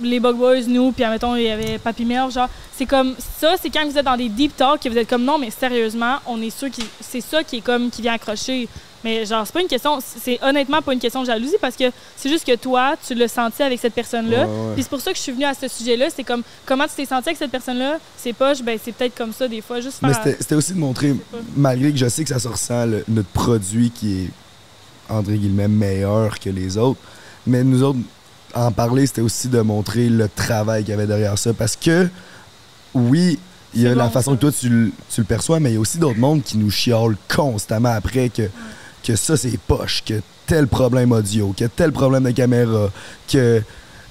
Les 0.00 0.18
Bug 0.20 0.36
Boys, 0.36 0.62
nous, 0.66 0.90
puis 0.90 1.04
admettons, 1.04 1.36
il 1.36 1.42
y 1.42 1.50
avait 1.50 1.78
Papy 1.78 2.04
Mel, 2.06 2.30
genre, 2.30 2.48
c'est 2.74 2.86
comme 2.86 3.14
ça, 3.38 3.54
c'est 3.60 3.68
quand 3.68 3.84
vous 3.86 3.96
êtes 3.98 4.04
dans 4.04 4.16
des 4.16 4.30
deep 4.30 4.56
talks 4.56 4.80
que 4.82 4.88
vous 4.88 4.96
êtes 4.96 5.08
comme 5.08 5.22
non, 5.22 5.36
mais 5.38 5.50
sérieusement, 5.50 6.16
on 6.26 6.40
est 6.40 6.50
sûr 6.50 6.70
que 6.70 6.82
c'est 7.00 7.20
ça 7.20 7.44
qui 7.44 7.56
est 7.58 7.60
comme 7.60 7.90
qui 7.90 8.00
vient 8.02 8.14
accrocher. 8.14 8.68
Mais 9.04 9.26
genre, 9.26 9.44
c'est 9.46 9.52
pas 9.52 9.60
une 9.62 9.68
question, 9.68 9.98
c'est 10.00 10.38
honnêtement 10.42 10.80
pas 10.80 10.92
une 10.92 11.00
question 11.00 11.22
de 11.22 11.26
jalousie 11.26 11.56
parce 11.60 11.74
que 11.76 11.84
c'est 12.16 12.28
juste 12.28 12.46
que 12.46 12.54
toi, 12.56 12.94
tu 13.06 13.14
l'as 13.14 13.28
senti 13.28 13.62
avec 13.62 13.80
cette 13.80 13.94
personne-là. 13.94 14.46
Ouais, 14.46 14.52
ouais. 14.68 14.74
Puis 14.74 14.82
c'est 14.84 14.88
pour 14.90 15.00
ça 15.00 15.10
que 15.10 15.16
je 15.16 15.22
suis 15.22 15.32
venue 15.32 15.44
à 15.44 15.54
ce 15.54 15.66
sujet-là. 15.68 16.06
C'est 16.14 16.24
comme, 16.24 16.42
comment 16.66 16.84
tu 16.84 16.90
t'es 16.96 17.06
senti 17.06 17.28
avec 17.30 17.36
cette 17.38 17.50
personne-là? 17.50 17.98
C'est 18.16 18.32
pas, 18.32 18.54
ben 18.62 18.78
c'est 18.82 18.92
peut-être 18.92 19.16
comme 19.16 19.32
ça 19.32 19.48
des 19.48 19.60
fois, 19.60 19.80
juste 19.80 19.98
Mais 20.02 20.14
c'était 20.14 20.36
c'était 20.40 20.54
aussi 20.54 20.72
de 20.74 20.78
montrer, 20.78 21.14
malgré 21.56 21.90
que 21.90 21.98
je 21.98 22.08
sais 22.08 22.22
que 22.22 22.28
ça 22.30 22.38
se 22.38 22.48
ressent, 22.48 22.86
le- 22.86 23.04
notre 23.08 23.28
produit 23.30 23.90
qui 23.90 24.22
est, 24.24 24.30
entre 25.08 25.30
guillemets, 25.32 25.68
meilleur 25.68 26.38
que 26.38 26.50
les 26.50 26.78
autres, 26.78 27.00
mais 27.46 27.64
nous 27.64 27.82
autres, 27.82 27.98
en 28.54 28.70
parler, 28.70 29.06
c'était 29.06 29.20
aussi 29.22 29.48
de 29.48 29.60
montrer 29.62 30.08
le 30.08 30.28
travail 30.28 30.82
qu'il 30.84 30.90
y 30.90 30.94
avait 30.94 31.06
derrière 31.06 31.38
ça. 31.38 31.52
Parce 31.54 31.74
que, 31.74 32.08
oui, 32.94 33.38
il 33.74 33.82
y 33.82 33.86
a 33.86 33.94
la 33.94 34.10
façon 34.10 34.32
ça. 34.32 34.36
que 34.36 34.40
toi 34.42 34.52
tu, 34.52 34.92
tu 35.10 35.20
le 35.22 35.26
perçois, 35.26 35.58
mais 35.58 35.70
il 35.70 35.74
y 35.74 35.76
a 35.76 35.80
aussi 35.80 35.98
d'autres 35.98 36.18
mondes 36.18 36.42
qui 36.42 36.58
nous 36.58 36.70
chiolent 36.70 37.16
constamment 37.34 37.88
après 37.94 38.28
que, 38.28 38.42
que 39.02 39.16
ça 39.16 39.36
c'est 39.36 39.58
poche, 39.58 40.02
que 40.04 40.14
tel 40.46 40.66
problème 40.66 41.12
audio, 41.12 41.54
que 41.56 41.64
tel 41.66 41.92
problème 41.92 42.24
de 42.24 42.30
caméra, 42.30 42.90
que. 43.30 43.62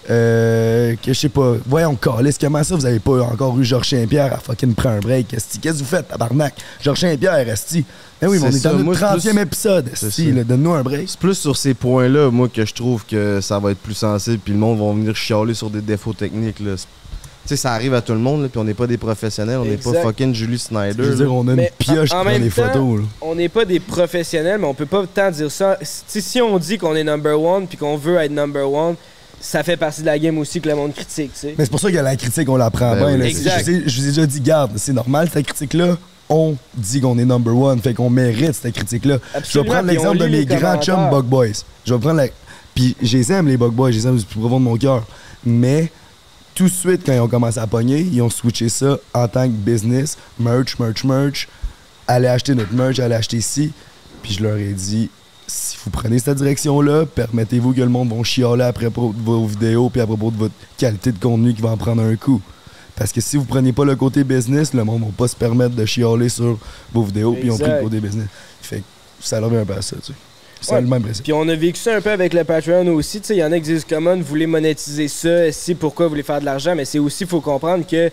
euh, 0.10 0.96
que 1.04 1.14
je 1.14 1.20
sais 1.20 1.30
pas, 1.30 1.54
voyons, 1.68 1.96
Calis, 1.96 2.36
comment 2.42 2.64
ça 2.64 2.76
vous 2.76 2.86
avez 2.86 3.00
pas 3.00 3.22
encore 3.22 3.58
eu 3.60 3.64
Georges 3.64 3.90
Saint-Pierre 3.90 4.34
à 4.34 4.38
fucking 4.38 4.74
prendre 4.74 4.96
un 4.98 5.00
break, 5.00 5.34
esti? 5.34 5.60
Qu'est-ce 5.60 5.76
que 5.76 5.84
vous 5.84 5.86
faites, 5.90 6.08
tabarnak? 6.08 6.56
Georges 6.82 7.02
Saint-Pierre, 7.02 7.48
esti? 7.48 7.86
Ben 8.20 8.28
oui, 8.28 8.40
mais 8.42 8.48
on 8.48 8.52
est 8.52 8.64
dans 8.64 8.72
notre 8.74 8.84
moi, 8.84 8.96
c'est 8.96 9.30
30e 9.30 9.32
plus- 9.34 9.42
épisode, 9.42 9.90
esti, 9.94 10.32
donne-nous 10.32 10.74
un 10.74 10.82
break. 10.84 11.08
C'est 11.08 11.20
plus 11.20 11.36
sur 11.36 11.56
ces 11.56 11.74
points-là, 11.76 12.32
moi, 12.32 12.50
que 12.50 12.66
je 12.66 12.74
trouve 12.74 13.06
que 13.06 13.42
ça 13.42 13.60
va 13.60 13.72
être 13.72 13.80
plus 13.80 13.94
sensible, 13.94 14.40
puis 14.44 14.54
le 14.54 14.60
monde 14.60 14.80
va 14.80 14.92
venir 14.94 15.16
chialer 15.16 15.54
sur 15.54 15.70
des 15.70 15.82
défauts 15.82 16.14
techniques. 16.14 16.60
Là. 16.60 16.74
Sais, 17.46 17.56
ça 17.58 17.74
arrive 17.74 17.94
à 17.96 18.02
tout 18.02 18.14
le 18.14 18.20
monde, 18.20 18.44
là, 18.44 18.50
puis 18.50 18.60
on 18.60 18.64
n'est 18.64 18.74
pas 18.76 18.86
des 18.88 18.98
professionnels, 18.98 19.58
on 19.58 19.66
n'est 19.66 19.78
pas 19.78 19.94
fucking 19.94 20.34
Julie 20.34 20.60
Snyder. 20.60 20.94
Je 20.98 21.02
veux 21.10 21.16
dire, 21.16 21.34
on 21.34 21.48
a 21.48 21.56
Mais 21.56 21.72
une 21.80 21.86
pioche 21.86 22.10
qui 22.10 22.16
en 22.16 22.22
prend 22.22 22.30
même 22.32 22.44
les 22.44 22.50
temps, 22.50 22.68
photos. 22.68 23.00
là. 23.00 23.06
On 23.22 23.36
n'est 23.36 23.50
pas 23.50 23.66
des 23.66 23.80
professionnels, 23.80 24.60
mais 24.60 24.68
on 24.68 24.74
peut 24.76 24.86
pas 24.86 25.04
tant 25.08 25.32
dire 25.32 25.52
ça. 25.52 25.78
Si 25.82 26.40
on 26.42 26.58
dit 26.60 26.78
qu'on 26.78 26.96
est 26.96 27.04
number 27.04 27.42
one 27.42 27.66
puis 27.68 27.78
qu'on 27.78 27.98
veut 27.98 28.18
être 28.18 28.32
number 28.32 28.72
one, 28.72 28.96
ça 29.40 29.64
fait 29.64 29.76
partie 29.76 30.02
de 30.02 30.06
la 30.06 30.20
game 30.20 30.38
aussi 30.38 30.62
que 30.62 30.70
le 30.70 30.76
monde 30.76 30.94
critique, 30.94 31.32
tu 31.34 31.40
sais. 31.40 31.56
Mais 31.58 31.66
c'est 31.66 31.72
pour 31.72 31.80
ça 31.80 31.92
que 31.92 31.98
la 31.98 32.16
critique, 32.16 32.48
on 32.48 32.58
la 32.58 32.70
prend 32.70 32.92
Ben 32.94 33.00
bien. 33.00 33.14
oui. 33.16 33.18
là. 33.20 33.26
Exact. 33.28 33.66
Je, 33.66 33.72
vous 33.72 33.78
ai- 33.78 33.84
je 33.90 34.00
vous 34.02 34.06
ai 34.06 34.10
déjà 34.10 34.26
dit, 34.28 34.40
garde, 34.42 34.72
c'est 34.78 34.94
normal 34.94 35.28
cette 35.34 35.48
critique-là. 35.48 35.98
On 36.30 36.56
dit 36.76 37.02
qu'on 37.02 37.18
est 37.18 37.26
number 37.26 37.58
one, 37.58 37.82
fait 37.82 37.94
qu'on 37.96 38.10
mérite 38.12 38.54
cette 38.54 38.74
critique-là. 38.76 39.18
Je 39.50 39.60
vais 39.60 39.66
prendre 39.66 39.88
l'exemple 39.88 40.20
de 40.20 40.28
mes 40.28 40.46
grands 40.46 40.80
chums. 40.80 41.10
Bug 41.10 41.26
Boys. 41.26 41.48
Je 41.86 41.94
vais 41.94 42.00
prendre 42.00 42.18
la. 42.18 42.28
Puis 42.76 42.96
je 43.02 43.18
les 43.18 43.32
aime, 43.34 43.48
les 43.48 43.58
Bug 43.58 43.74
Boys, 43.74 43.92
je 43.92 43.98
les 43.98 44.08
aime 44.08 44.16
du 44.16 44.24
plus 44.26 44.40
profond 44.40 44.60
de 44.60 44.64
mon 44.66 44.78
cœur. 44.78 45.04
Mais 45.44 45.92
tout 46.56 46.66
de 46.66 46.70
suite, 46.70 47.02
quand 47.06 47.14
ils 47.14 47.20
ont 47.20 47.28
commencé 47.28 47.60
à 47.60 47.68
pogner, 47.68 48.02
ils 48.02 48.22
ont 48.22 48.30
switché 48.30 48.70
ça 48.70 48.98
en 49.14 49.28
tant 49.28 49.46
que 49.46 49.54
business. 49.54 50.18
Merch, 50.40 50.78
merch, 50.80 51.04
merch. 51.04 51.48
Allez 52.08 52.28
acheter 52.28 52.56
notre 52.56 52.74
merch, 52.74 53.00
allez 53.00 53.16
acheter 53.16 53.38
ici. 53.38 53.72
Puis 54.22 54.34
je 54.34 54.44
leur 54.44 54.58
ai 54.58 54.74
dit, 54.74 55.10
si 55.48 55.78
vous 55.84 55.92
prenez 55.92 56.20
cette 56.20 56.38
direction-là, 56.38 57.06
permettez-vous 57.06 57.74
que 57.74 57.82
le 57.82 57.90
monde 57.90 58.14
va 58.14 58.24
chialer 58.24 58.64
après 58.64 58.90
propos 58.90 59.14
de 59.18 59.24
vos 59.24 59.46
vidéos 59.46 59.90
puis 59.90 60.02
à 60.02 60.06
propos 60.06 60.32
de 60.32 60.38
votre 60.38 60.54
qualité 60.78 61.12
de 61.12 61.20
contenu 61.20 61.54
qui 61.54 61.62
va 61.62 61.70
en 61.70 61.78
prendre 61.78 62.04
un 62.04 62.16
coup. 62.16 62.42
Parce 62.96 63.12
que 63.12 63.22
si 63.22 63.38
vous 63.38 63.46
prenez 63.46 63.74
pas 63.74 63.86
le 63.86 63.96
côté 63.96 64.24
business, 64.24 64.74
le 64.74 64.84
monde 64.84 65.02
va 65.02 65.12
pas 65.18 65.28
se 65.28 65.36
permettre 65.36 65.76
de 65.76 65.86
chialer 65.86 66.30
sur 66.30 66.60
vos 66.94 67.04
vidéos 67.04 67.34
puis 67.34 67.46
ils 67.46 67.52
ont 67.52 67.58
pris 67.58 67.72
le 67.72 67.82
côté 67.82 68.00
business. 68.00 68.28
Fait 68.62 68.80
que 68.80 68.84
ça 69.20 69.40
revient 69.40 69.58
un 69.58 69.66
peu 69.66 69.74
à 69.74 69.82
ça, 69.82 69.96
tu 69.98 70.12
sais. 70.12 70.14
C'est 70.62 70.80
le 70.80 70.88
même 70.88 71.02
principe. 71.02 71.24
Puis 71.24 71.34
on 71.34 71.48
a 71.48 71.56
vécu 71.56 71.80
ça 71.80 71.96
un 71.96 72.02
peu 72.02 72.12
avec 72.12 72.34
le 72.34 72.44
Patreon 72.44 72.88
aussi. 72.90 73.20
Tu 73.20 73.28
sais, 73.28 73.36
il 73.36 73.40
y 73.40 73.44
en 73.44 73.52
a 73.52 73.56
qui 73.56 73.64
disent 73.64 73.86
comment 73.88 74.16
vous 74.16 74.24
voulez 74.24 74.48
monétiser 74.48 75.08
ça, 75.08 75.52
si 75.52 75.76
pourquoi 75.76 76.06
vous 76.06 76.12
voulez 76.12 76.24
faire 76.24 76.40
de 76.40 76.46
l'argent, 76.46 76.76
mais 76.76 76.86
c'est 76.86 77.00
aussi, 77.00 77.26
faut 77.26 77.42
comprendre 77.42 77.86
que, 77.86 78.12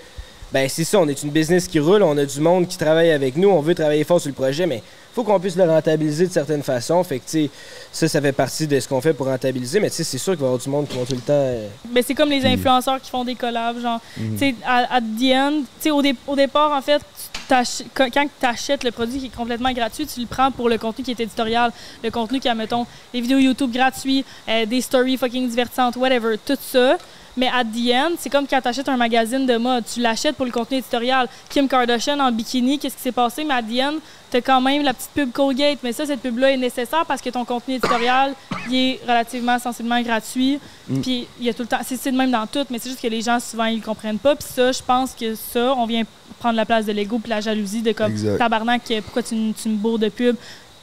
ben 0.53 0.67
c'est 0.69 0.85
ça, 0.85 0.99
on 0.99 1.09
est 1.09 1.23
une 1.23 1.31
business 1.31 1.69
qui 1.69 1.79
roule, 1.79 2.03
on 2.03 2.17
a 2.17 2.25
du 2.25 2.41
monde 2.41 2.67
qui 2.67 2.79
travaille 2.79 3.11
avec 3.11 3.37
nous, 3.37 3.51
on 3.51 3.61
veut 3.61 3.75
travailler 3.75 4.05
fort 4.05 4.21
sur 4.21 4.31
le 4.31 4.35
projet, 4.35 4.67
mais 4.67 4.83
faut 5.19 5.25
qu'on 5.25 5.41
puisse 5.41 5.57
le 5.57 5.65
rentabiliser 5.65 6.29
de 6.29 6.33
certaines 6.33 6.63
façons. 6.63 7.03
Fait 7.03 7.19
que, 7.19 7.25
tu 7.25 7.31
sais, 7.47 7.51
ça, 7.91 8.07
ça 8.07 8.21
fait 8.21 8.31
partie 8.33 8.69
de 8.69 8.79
ce 8.79 8.87
qu'on 8.87 9.01
fait 9.01 9.13
pour 9.13 9.27
rentabiliser, 9.27 9.81
mais 9.81 9.91
tu 9.91 9.97
sais, 9.97 10.05
c'est 10.05 10.17
sûr 10.19 10.35
qu'il 10.35 10.41
va 10.43 10.47
y 10.47 10.49
avoir 10.51 10.63
du 10.63 10.69
monde 10.71 10.87
qui 10.87 10.97
vont 10.97 11.05
tout 11.05 11.15
le 11.15 11.21
temps. 11.21 11.33
euh, 11.33 11.67
Ben, 11.91 12.05
c'est 12.07 12.15
comme 12.15 12.31
les 12.31 12.47
influenceurs 12.47 13.01
qui 13.01 13.11
font 13.11 13.25
des 13.25 13.35
collabs, 13.35 13.81
genre, 13.81 14.01
tu 14.15 14.39
sais, 14.39 14.55
à, 14.65 14.95
à 14.97 15.01
the 15.01 15.33
end, 15.35 15.53
tu 15.63 15.65
sais, 15.81 15.91
au, 15.91 16.01
dé- 16.03 16.15
au 16.27 16.37
départ, 16.37 16.71
en 16.71 16.81
fait, 16.83 17.03
quand, 17.49 17.65
quand 17.97 18.27
tu 18.41 18.47
achètes 18.47 18.85
le 18.85 18.93
produit 18.93 19.19
qui 19.19 19.27
est 19.27 19.37
complètement 19.37 19.73
gratuit, 19.73 20.07
tu 20.07 20.21
le 20.21 20.27
prends 20.27 20.53
pour 20.53 20.69
le 20.69 20.79
contenu 20.79 21.03
qui 21.05 21.11
est 21.11 21.21
éditorial, 21.21 21.73
le 22.05 22.11
contenu 22.13 22.39
qui 22.39 22.49
a, 22.49 22.55
mettons, 22.55 22.87
des 23.13 23.21
vidéos 23.21 23.39
YouTube 23.39 23.73
gratuits, 23.73 24.25
euh, 24.49 24.67
des 24.67 24.81
stories 24.83 25.17
fucking 25.17 25.49
divertissantes, 25.49 25.97
whatever, 25.97 26.37
tout 26.47 26.57
ça. 26.61 26.97
Mais 27.39 27.47
at 27.47 27.63
the 27.65 27.93
end, 27.95 28.17
c'est 28.19 28.31
comme 28.31 28.49
quand 28.49 28.61
tu 28.61 28.67
achètes 28.67 28.89
un 28.89 28.97
magazine 28.97 29.47
de 29.47 29.57
mode. 29.57 29.85
Tu 29.93 30.01
l'achètes 30.01 30.35
pour 30.35 30.45
le 30.45 30.51
contenu 30.51 30.79
éditorial. 30.79 31.29
Kim 31.49 31.69
Kardashian 31.69 32.19
en 32.19 32.33
bikini, 32.33 32.81
qu'est-ce 32.81 32.97
qui 32.97 33.03
s'est 33.03 33.13
passé? 33.13 33.45
Mais 33.45 33.55
at 33.55 33.63
the 33.63 33.81
end, 33.81 33.95
tu 34.33 34.39
as 34.39 34.41
quand 34.41 34.61
même 34.61 34.83
la 34.83 34.93
petite 34.93 35.11
pub 35.15 35.31
Colgate. 35.31 35.79
Mais 35.85 35.93
ça, 35.93 36.05
cette 36.05 36.21
pub-là 36.21 36.51
est 36.51 36.57
nécessaire 36.57 37.05
parce 37.07 37.23
que 37.23 37.31
ton 37.31 37.45
contenu 37.45 37.75
éditorial, 37.77 38.35
il 38.69 38.75
est 38.75 39.01
relativement 39.07 39.57
sensiblement 39.61 40.03
gratuit. 40.03 40.59
Puis 41.03 41.29
il 41.39 41.47
y 41.47 41.49
a 41.49 41.55
tout 41.55 41.63
le 41.63 41.69
temps. 41.69 41.79
C'est 41.85 42.11
le 42.11 42.17
même 42.17 42.33
dans 42.33 42.47
tout, 42.49 42.65
mais 42.71 42.81
c'est 42.81 42.89
juste 42.89 43.01
que 43.01 43.07
les 43.07 43.23
gens, 43.23 43.39
souvent, 43.39 43.67
ils 43.67 43.81
comprennent 43.81 44.19
pas. 44.19 44.35
Puis 44.35 44.49
ça, 44.53 44.73
je 44.73 44.83
pense 44.83 45.13
que 45.13 45.37
ça, 45.37 45.75
on 45.77 45.87
vient 45.87 46.03
prendre 46.41 46.57
la 46.57 46.67
place 46.67 46.87
de 46.87 46.93
l'ego 46.93 47.21
puis 47.21 47.31
la 47.31 47.41
jalousie 47.41 47.83
de 47.83 47.93
comme 47.93 48.11
Exact. 48.11 48.39
tabarnak, 48.39 48.83
pourquoi 49.05 49.23
tu, 49.23 49.37
tu 49.53 49.69
me 49.69 49.77
bourres 49.77 50.01
de 50.01 50.09
pub? 50.09 50.35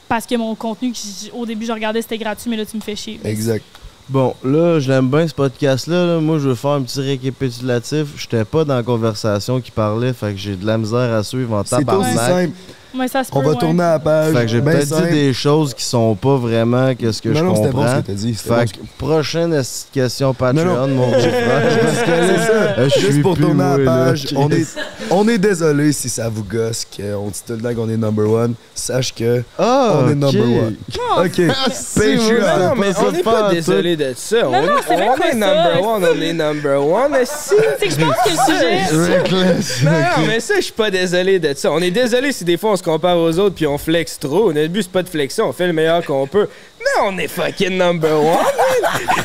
Parce 0.08 0.24
que 0.24 0.36
mon 0.36 0.54
contenu, 0.54 0.92
au 1.34 1.44
début, 1.44 1.66
je 1.66 1.72
regardais, 1.72 2.00
c'était 2.00 2.16
gratuit, 2.18 2.48
mais 2.48 2.56
là, 2.56 2.64
tu 2.64 2.76
me 2.76 2.80
fais 2.82 2.96
chier. 2.96 3.20
Exact. 3.24 3.64
Bon, 4.08 4.34
là, 4.44 4.78
je 4.78 4.88
l'aime 4.88 5.10
bien 5.10 5.26
ce 5.26 5.34
podcast-là. 5.34 6.06
là. 6.06 6.20
Moi, 6.20 6.38
je 6.38 6.48
veux 6.50 6.54
faire 6.54 6.70
un 6.72 6.82
petit 6.82 7.00
récapitulatif. 7.00 8.06
J'étais 8.16 8.44
pas 8.44 8.64
dans 8.64 8.76
la 8.76 8.82
conversation 8.84 9.60
qui 9.60 9.72
parlait, 9.72 10.12
fait 10.12 10.32
que 10.32 10.38
j'ai 10.38 10.54
de 10.54 10.64
la 10.64 10.78
misère 10.78 11.12
à 11.12 11.24
suivre 11.24 11.54
en 11.54 11.64
C'est 11.64 11.74
aussi 11.76 11.84
tabarnak. 11.84 12.16
simple. 12.16 12.52
Mais 12.94 13.08
ça 13.08 13.24
se 13.24 13.30
On 13.32 13.40
peut, 13.40 13.46
va 13.46 13.52
ouais. 13.52 13.58
tourner 13.58 13.82
à 13.82 13.92
la 13.92 13.98
page. 13.98 14.34
Fait 14.34 14.42
que 14.42 14.48
j'ai 14.48 14.60
Ben 14.60 14.72
peut-être 14.72 14.88
simple. 14.88 15.08
dit 15.08 15.14
des 15.14 15.32
choses 15.32 15.74
qui 15.74 15.84
sont 15.84 16.14
pas 16.14 16.36
vraiment 16.36 16.94
qu'est-ce 16.94 17.20
que 17.20 17.28
non, 17.30 17.34
je 17.38 17.44
non, 17.44 17.54
c'était 17.56 17.68
bon 17.70 17.78
comprends. 17.82 17.96
ce 17.96 18.00
que 18.00 18.06
t'as 18.06 18.12
dit. 18.12 18.34
fait 18.34 18.48
bon 18.50 18.64
que 18.64 18.98
prochaine 18.98 19.62
question 19.92 20.34
Patreon, 20.34 20.64
Non, 20.64 20.86
non. 20.86 20.94
mon 20.94 21.10
frère. 21.18 21.62
Parce 21.82 21.98
que 22.02 22.12
c'est 22.26 22.46
ça. 22.46 22.84
Je 22.84 22.88
suis 22.88 23.00
Juste 23.00 23.22
pour 23.22 23.36
tourner 23.36 23.62
à 23.64 23.76
la 23.78 23.84
là. 23.84 24.04
page, 24.06 24.26
on 24.36 24.50
est, 24.50 24.66
on 25.10 25.28
est 25.28 25.38
désolé 25.38 25.92
si 25.92 26.08
ça 26.08 26.28
vous 26.28 26.44
gosse 26.44 26.84
qu'on 26.84 27.28
dit 27.28 27.40
tout 27.46 27.52
le 27.54 27.60
temps 27.60 27.74
qu'on 27.74 27.88
est 27.90 27.96
number 27.96 28.28
one. 28.30 28.54
Sache 28.74 29.14
que 29.14 29.42
Ah, 29.58 29.94
on 30.02 30.08
est 30.08 30.12
ok. 30.12 30.18
number 30.34 30.42
one. 30.62 30.76
OK. 31.18 31.32
si, 31.72 31.98
Patreon. 32.00 32.58
Non, 32.58 32.74
mais 32.76 32.92
ça 32.92 33.02
on 33.08 33.12
n'est 33.12 33.22
pas 33.22 33.50
désolé 33.50 33.96
de 33.96 34.12
ça. 34.16 34.36
on 34.48 34.50
non, 34.52 34.58
est, 34.78 35.34
number 35.34 35.82
one, 35.82 36.04
on 36.04 36.20
est 36.22 36.32
number 36.32 36.86
one. 36.86 37.08
mais 37.12 37.24
si. 37.24 37.54
C'est 37.78 37.86
que 37.88 37.92
je 37.94 37.96
pense 38.00 38.14
que 38.24 38.30
le 38.30 39.62
sujet. 39.62 39.84
Non, 39.84 40.26
mais 40.26 40.40
ça, 40.40 40.54
je 40.56 40.60
suis 40.62 40.72
pas 40.72 40.90
désolé 40.90 41.38
de 41.38 41.54
ça. 41.54 41.70
On 41.72 41.80
est 41.80 41.90
désolé 41.90 42.32
si 42.32 42.44
des 42.44 42.56
fois 42.56 42.70
on 42.76 42.78
se 42.78 42.82
compare 42.82 43.16
aux 43.16 43.38
autres 43.38 43.54
puis 43.54 43.66
on 43.66 43.78
flex 43.78 44.18
trop. 44.18 44.52
Notre 44.52 44.68
but, 44.68 44.82
c'est 44.82 44.92
pas 44.92 45.02
de 45.02 45.08
flexer, 45.08 45.40
on 45.40 45.52
fait 45.52 45.66
le 45.66 45.72
meilleur 45.72 46.04
qu'on 46.04 46.26
peut. 46.26 46.46
Mais 46.86 47.02
on 47.04 47.18
est 47.18 47.28
fucking 47.28 47.76
number 47.76 48.12
one. 48.22 48.36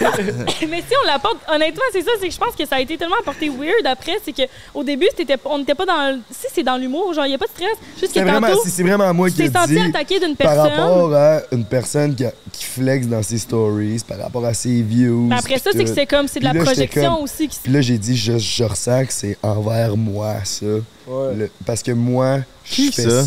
Mais 0.69 0.79
si 0.81 0.93
on 1.03 1.07
l'apporte, 1.07 1.37
honnêtement, 1.47 1.81
c'est 1.91 2.01
ça, 2.01 2.11
c'est 2.19 2.27
que 2.27 2.33
je 2.33 2.39
pense 2.39 2.55
que 2.55 2.65
ça 2.65 2.75
a 2.77 2.79
été 2.81 2.97
tellement 2.97 3.15
apporté 3.19 3.49
weird 3.49 3.85
après, 3.85 4.13
c'est 4.23 4.31
que 4.33 4.43
au 4.73 4.83
début, 4.83 5.07
t'étais- 5.15 5.37
on 5.45 5.59
n'était 5.59 5.75
pas 5.75 5.85
dans. 5.85 6.15
le- 6.15 6.21
Si 6.31 6.47
c'est 6.53 6.63
dans 6.63 6.77
l'humour, 6.77 7.13
genre, 7.13 7.25
il 7.25 7.29
n'y 7.29 7.35
a 7.35 7.37
pas 7.37 7.45
de 7.45 7.51
stress. 7.51 7.77
Juste 7.99 8.13
que 8.13 8.19
C'est 8.19 8.25
vraiment, 8.25 8.47
tantôt, 8.47 8.61
c'est 8.63 8.69
c'est 8.71 8.83
vraiment 8.83 9.13
moi 9.13 9.29
qui 9.29 9.43
ai 9.43 9.49
t'es 9.49 9.57
senti 9.59 9.73
dit 9.73 9.79
attaqué 9.79 10.19
d'une 10.19 10.35
par 10.35 10.53
personne. 10.53 10.71
rapport 10.79 11.13
à 11.13 11.39
une 11.51 11.65
personne 11.65 12.15
qui, 12.15 12.25
a- 12.25 12.33
qui 12.51 12.65
flex 12.65 13.07
dans 13.07 13.21
ses 13.23 13.37
stories, 13.37 14.01
par 14.07 14.17
rapport 14.19 14.45
à 14.45 14.53
ses 14.53 14.81
views. 14.81 15.27
Mais 15.27 15.35
après 15.37 15.59
ça, 15.59 15.69
c'est 15.73 15.83
que 15.83 15.93
c'est 15.93 16.05
comme, 16.05 16.27
c'est 16.27 16.39
de 16.39 16.45
la 16.45 16.53
là, 16.53 16.63
projection 16.63 17.15
comme- 17.15 17.23
aussi. 17.23 17.47
Qui... 17.47 17.59
Puis 17.63 17.71
là, 17.71 17.81
j'ai 17.81 17.97
dit, 17.97 18.15
je, 18.17 18.37
je 18.37 18.63
ressens 18.63 19.05
que 19.05 19.13
c'est 19.13 19.37
envers 19.43 19.95
moi, 19.97 20.35
ça. 20.43 20.65
Ouais. 21.07 21.33
Le- 21.35 21.51
parce 21.65 21.83
que 21.83 21.91
moi, 21.91 22.39
je 22.63 22.89
fais 22.91 23.09
ça? 23.09 23.23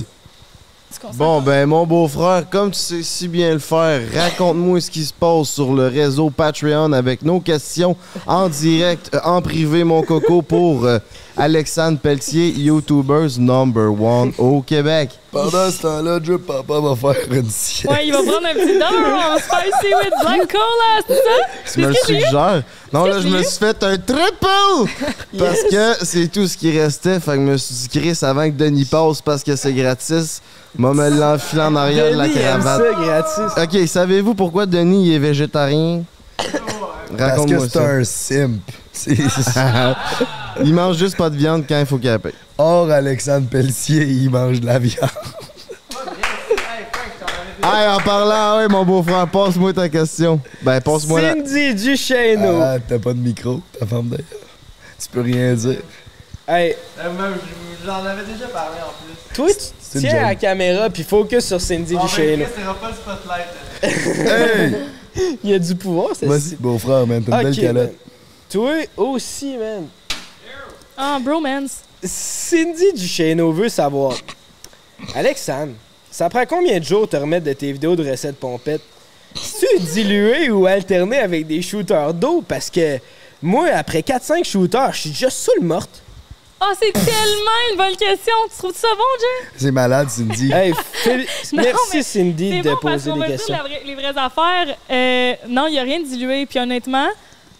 Bon, 1.14 1.40
ben, 1.40 1.66
mon 1.66 1.86
beau-frère, 1.86 2.48
comme 2.50 2.70
tu 2.70 2.78
sais 2.78 3.02
si 3.02 3.28
bien 3.28 3.52
le 3.52 3.58
faire, 3.58 4.00
raconte-moi 4.14 4.80
ce 4.80 4.90
qui 4.90 5.04
se 5.04 5.12
passe 5.12 5.48
sur 5.48 5.72
le 5.72 5.88
réseau 5.88 6.30
Patreon 6.30 6.92
avec 6.92 7.22
nos 7.22 7.40
questions 7.40 7.96
en 8.26 8.48
direct, 8.48 9.10
euh, 9.14 9.20
en 9.24 9.42
privé, 9.42 9.84
mon 9.84 10.02
coco, 10.02 10.42
pour 10.42 10.84
euh, 10.84 10.98
Alexandre 11.36 11.98
Pelletier, 11.98 12.50
YouTubers 12.50 13.38
number 13.38 13.90
one 13.90 14.32
au 14.38 14.62
Québec. 14.62 15.10
Pendant 15.32 15.68
ce 15.70 15.82
temps-là, 15.82 16.20
Joe 16.22 16.40
Papa 16.40 16.78
va 16.78 16.94
faire 16.94 17.32
une 17.32 17.50
sieste. 17.50 17.90
Ouais, 17.90 18.06
il 18.06 18.12
va 18.12 18.18
prendre 18.22 18.46
un 18.46 18.54
petit 18.54 18.78
dollar 18.78 19.36
spicy 19.38 19.94
with 19.94 20.12
black 20.20 20.52
cola, 20.52 21.02
c'est 21.08 21.14
ça? 21.14 21.72
Tu 21.72 21.80
me 21.80 21.88
le 21.88 21.94
suggères? 21.94 22.62
Non, 22.92 23.06
là, 23.06 23.20
je 23.20 23.26
me 23.26 23.42
suis 23.42 23.58
fait 23.58 23.82
un 23.82 23.96
triple! 23.96 24.92
Parce 25.38 25.62
que 25.64 26.04
c'est 26.04 26.28
tout 26.28 26.46
ce 26.46 26.56
qui 26.56 26.78
restait. 26.78 27.18
Fait 27.18 27.32
que 27.32 27.38
je 27.38 27.40
me 27.40 27.56
suis 27.56 27.74
dit, 27.74 27.88
Chris, 27.88 28.18
avant 28.22 28.44
que 28.44 28.54
Denis 28.54 28.84
passe 28.84 29.20
parce 29.20 29.42
que 29.42 29.56
c'est 29.56 29.72
gratis, 29.72 30.40
moi 30.76 30.94
me 30.94 31.08
l'enfiler 31.08 31.62
en 31.62 31.76
arrière 31.76 32.10
de 32.12 32.16
la 32.16 32.28
ça 32.62 32.78
gratis. 33.00 33.62
Ok, 33.82 33.88
savez-vous 33.88 34.34
pourquoi 34.34 34.66
Denis 34.66 35.08
il 35.08 35.14
est 35.14 35.18
végétarien? 35.18 36.02
Parce 36.36 36.48
que 37.16 37.22
Raconte-moi 37.22 37.60
c'est 37.68 37.78
ça. 37.78 37.84
un 37.84 38.04
simp. 38.04 38.60
C'est- 38.92 39.16
il 40.64 40.74
mange 40.74 40.96
juste 40.96 41.16
pas 41.16 41.30
de 41.30 41.36
viande 41.36 41.64
quand 41.68 41.78
il 41.78 41.86
faut 41.86 41.98
paye. 42.18 42.32
Or, 42.58 42.90
Alexandre 42.90 43.48
Pelletier, 43.48 44.04
il 44.04 44.30
mange 44.30 44.60
de 44.60 44.66
la 44.66 44.78
viande. 44.78 45.08
Hey, 47.66 47.88
en 47.88 47.98
parlant, 47.98 48.58
ouais, 48.58 48.68
mon 48.68 48.84
beau-frère, 48.84 49.26
passe-moi 49.26 49.72
ta 49.72 49.88
question. 49.88 50.38
Ben, 50.60 50.82
passe-moi 50.82 51.22
la. 51.22 51.32
Cindy 51.32 51.74
Duchesneau. 51.74 52.60
Ah, 52.60 52.76
t'as 52.86 52.98
pas 52.98 53.14
de 53.14 53.18
micro, 53.20 53.62
ta 53.80 53.86
femme 53.86 54.08
d'ailleurs. 54.08 54.26
Tu 55.00 55.08
peux 55.10 55.22
rien 55.22 55.54
dire. 55.54 55.78
Hey, 56.46 56.76
J'en 57.86 58.04
avais 58.04 58.22
déjà 58.24 58.48
parlé 58.52 58.76
en 58.82 58.92
plus. 59.02 59.34
toi, 59.34 59.46
tu 59.48 59.64
tiens 60.00 60.10
joke. 60.10 60.20
la 60.22 60.34
caméra 60.34 60.90
puis 60.90 61.02
focus 61.02 61.44
sur 61.46 61.60
Cindy 61.60 61.96
Duchesneau. 61.96 62.46
c'est 62.54 62.62
pas 62.64 62.88
le 62.90 62.94
spotlight. 62.94 63.46
Hey! 65.16 65.36
Il 65.44 65.50
y 65.50 65.54
a 65.54 65.58
du 65.60 65.74
pouvoir, 65.76 66.08
c'est 66.18 66.26
Vas-y, 66.26 66.56
beau-frère, 66.56 67.06
man, 67.06 67.22
t'as 67.22 67.36
une 67.36 67.42
belle 67.44 67.52
Ok, 67.52 67.60
calotte. 67.60 67.82
man. 67.90 67.92
Toi 68.50 68.72
aussi, 68.96 69.56
man. 69.56 69.86
Ah, 70.96 71.18
bromance. 71.22 71.80
Cindy 72.02 72.92
Duchesneau 72.94 73.52
veut 73.52 73.68
savoir. 73.68 74.14
Alexandre, 75.14 75.72
ça 76.10 76.28
prend 76.28 76.44
combien 76.46 76.78
de 76.78 76.84
jours 76.84 77.08
te 77.08 77.16
remettre 77.16 77.46
de 77.46 77.52
tes 77.52 77.72
vidéos 77.72 77.94
de 77.96 78.08
recettes 78.10 78.36
pompettes? 78.36 78.82
tu 79.34 79.80
dilué 79.80 80.50
ou 80.50 80.66
alterné 80.66 81.18
avec 81.18 81.46
des 81.46 81.60
shooters 81.62 82.14
d'eau? 82.14 82.42
Parce 82.46 82.70
que 82.70 82.98
moi, 83.42 83.66
après 83.74 84.00
4-5 84.00 84.44
shooters, 84.44 84.92
je 84.92 85.00
suis 85.00 85.10
déjà 85.10 85.30
saoul 85.30 85.62
morte. 85.62 86.02
Ah, 86.66 86.72
c'est 86.80 86.92
tellement 86.92 87.58
une 87.72 87.76
bonne 87.76 87.96
question. 87.96 88.32
Tu 88.50 88.56
trouves 88.58 88.74
ça 88.76 88.88
bon, 88.96 89.04
Jay? 89.20 89.48
C'est 89.56 89.70
malade, 89.70 90.08
Cindy. 90.08 90.50
Hey, 90.52 90.72
Non, 91.52 91.62
merci 91.62 92.02
Cindy 92.02 92.50
C'est 92.50 92.62
de 92.62 92.70
bon 92.70 92.78
parce 92.80 92.94
poser 92.94 93.10
qu'on 93.10 93.16
des 93.16 93.20
va 93.20 93.26
dire 93.28 93.36
questions. 93.36 93.56
la 93.56 93.62
vraie- 93.62 93.82
les 93.84 93.94
vraies 93.94 94.16
affaires. 94.18 94.76
Euh, 94.90 95.34
non, 95.48 95.66
il 95.66 95.72
n'y 95.72 95.78
a 95.78 95.82
rien 95.82 96.00
de 96.00 96.04
dilué. 96.06 96.46
Puis 96.46 96.58
honnêtement, 96.58 97.08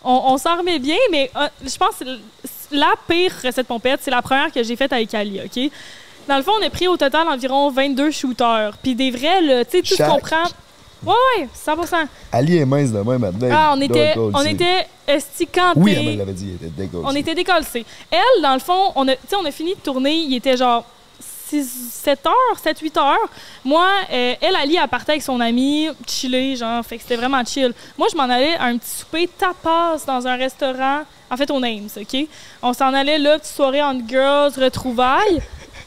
on, 0.02 0.22
on 0.26 0.38
s'en 0.38 0.56
remet 0.56 0.78
bien, 0.78 0.96
mais 1.10 1.30
euh, 1.36 1.48
je 1.66 1.76
pense 1.76 1.96
que 2.00 2.04
la 2.72 2.94
pire 3.08 3.32
recette 3.44 3.66
pompette, 3.66 4.00
c'est 4.02 4.10
la 4.10 4.22
première 4.22 4.50
que 4.50 4.62
j'ai 4.62 4.76
faite 4.76 4.92
avec 4.92 5.12
Ali, 5.14 5.40
OK? 5.44 5.70
Dans 6.26 6.38
le 6.38 6.42
fond, 6.42 6.52
on 6.58 6.66
a 6.66 6.70
pris 6.70 6.88
au 6.88 6.96
total 6.96 7.28
environ 7.28 7.70
22 7.70 8.10
shooters. 8.10 8.72
Puis 8.82 8.94
des 8.94 9.10
vrais, 9.10 9.42
là, 9.42 9.64
tu 9.64 9.72
sais, 9.72 9.80
tout 9.82 9.88
ce 9.88 9.96
Chaque? 9.96 10.08
qu'on 10.08 10.20
prend. 10.20 10.44
Ouais, 11.06 11.14
ouais, 11.38 11.48
100%. 11.54 12.06
Ali 12.32 12.58
est 12.58 12.64
mince 12.64 12.90
de 12.90 12.98
même, 13.00 13.30
devait 13.32 13.52
Ah, 13.52 13.74
on 13.76 13.80
était, 13.80 14.14
on 14.16 14.42
était 14.44 14.86
esticantés. 15.06 15.80
Oui, 15.80 15.94
elle 15.96 16.18
l'avait 16.18 16.32
dit, 16.32 16.50
elle 16.60 16.68
était 16.68 16.82
décollée. 16.82 17.04
On 17.06 17.14
était 17.14 17.34
décollés. 17.34 17.84
Elle, 18.10 18.42
dans 18.42 18.54
le 18.54 18.60
fond, 18.60 18.92
on 18.94 19.08
a, 19.08 19.14
on 19.40 19.44
a 19.44 19.50
fini 19.50 19.74
de 19.74 19.80
tourner, 19.80 20.14
il 20.14 20.34
était 20.36 20.56
genre 20.56 20.84
6, 21.48 21.90
7 22.04 22.26
heures, 22.26 22.58
7, 22.62 22.78
8 22.80 22.96
heures. 22.96 23.28
Moi, 23.64 23.86
euh, 24.12 24.34
elle, 24.40 24.56
Ali, 24.56 24.76
elle 24.82 24.88
partait 24.88 25.12
avec 25.12 25.22
son 25.22 25.40
ami, 25.40 25.88
chiller, 26.06 26.56
genre, 26.56 26.84
fait 26.84 26.96
que 26.96 27.02
c'était 27.02 27.16
vraiment 27.16 27.44
chill. 27.44 27.72
Moi, 27.98 28.08
je 28.10 28.16
m'en 28.16 28.24
allais 28.24 28.54
à 28.56 28.64
un 28.64 28.78
petit 28.78 28.90
souper 28.90 29.28
tapas 29.28 29.98
dans 30.06 30.26
un 30.26 30.36
restaurant, 30.36 31.02
en 31.30 31.36
fait, 31.36 31.50
au 31.50 31.60
Names, 31.60 31.88
OK? 31.96 32.26
On 32.62 32.72
s'en 32.72 32.92
allait 32.94 33.18
là, 33.18 33.38
petite 33.38 33.54
soirée 33.54 33.82
entre 33.82 34.06
girls, 34.08 34.52
retrouvailles. 34.58 35.42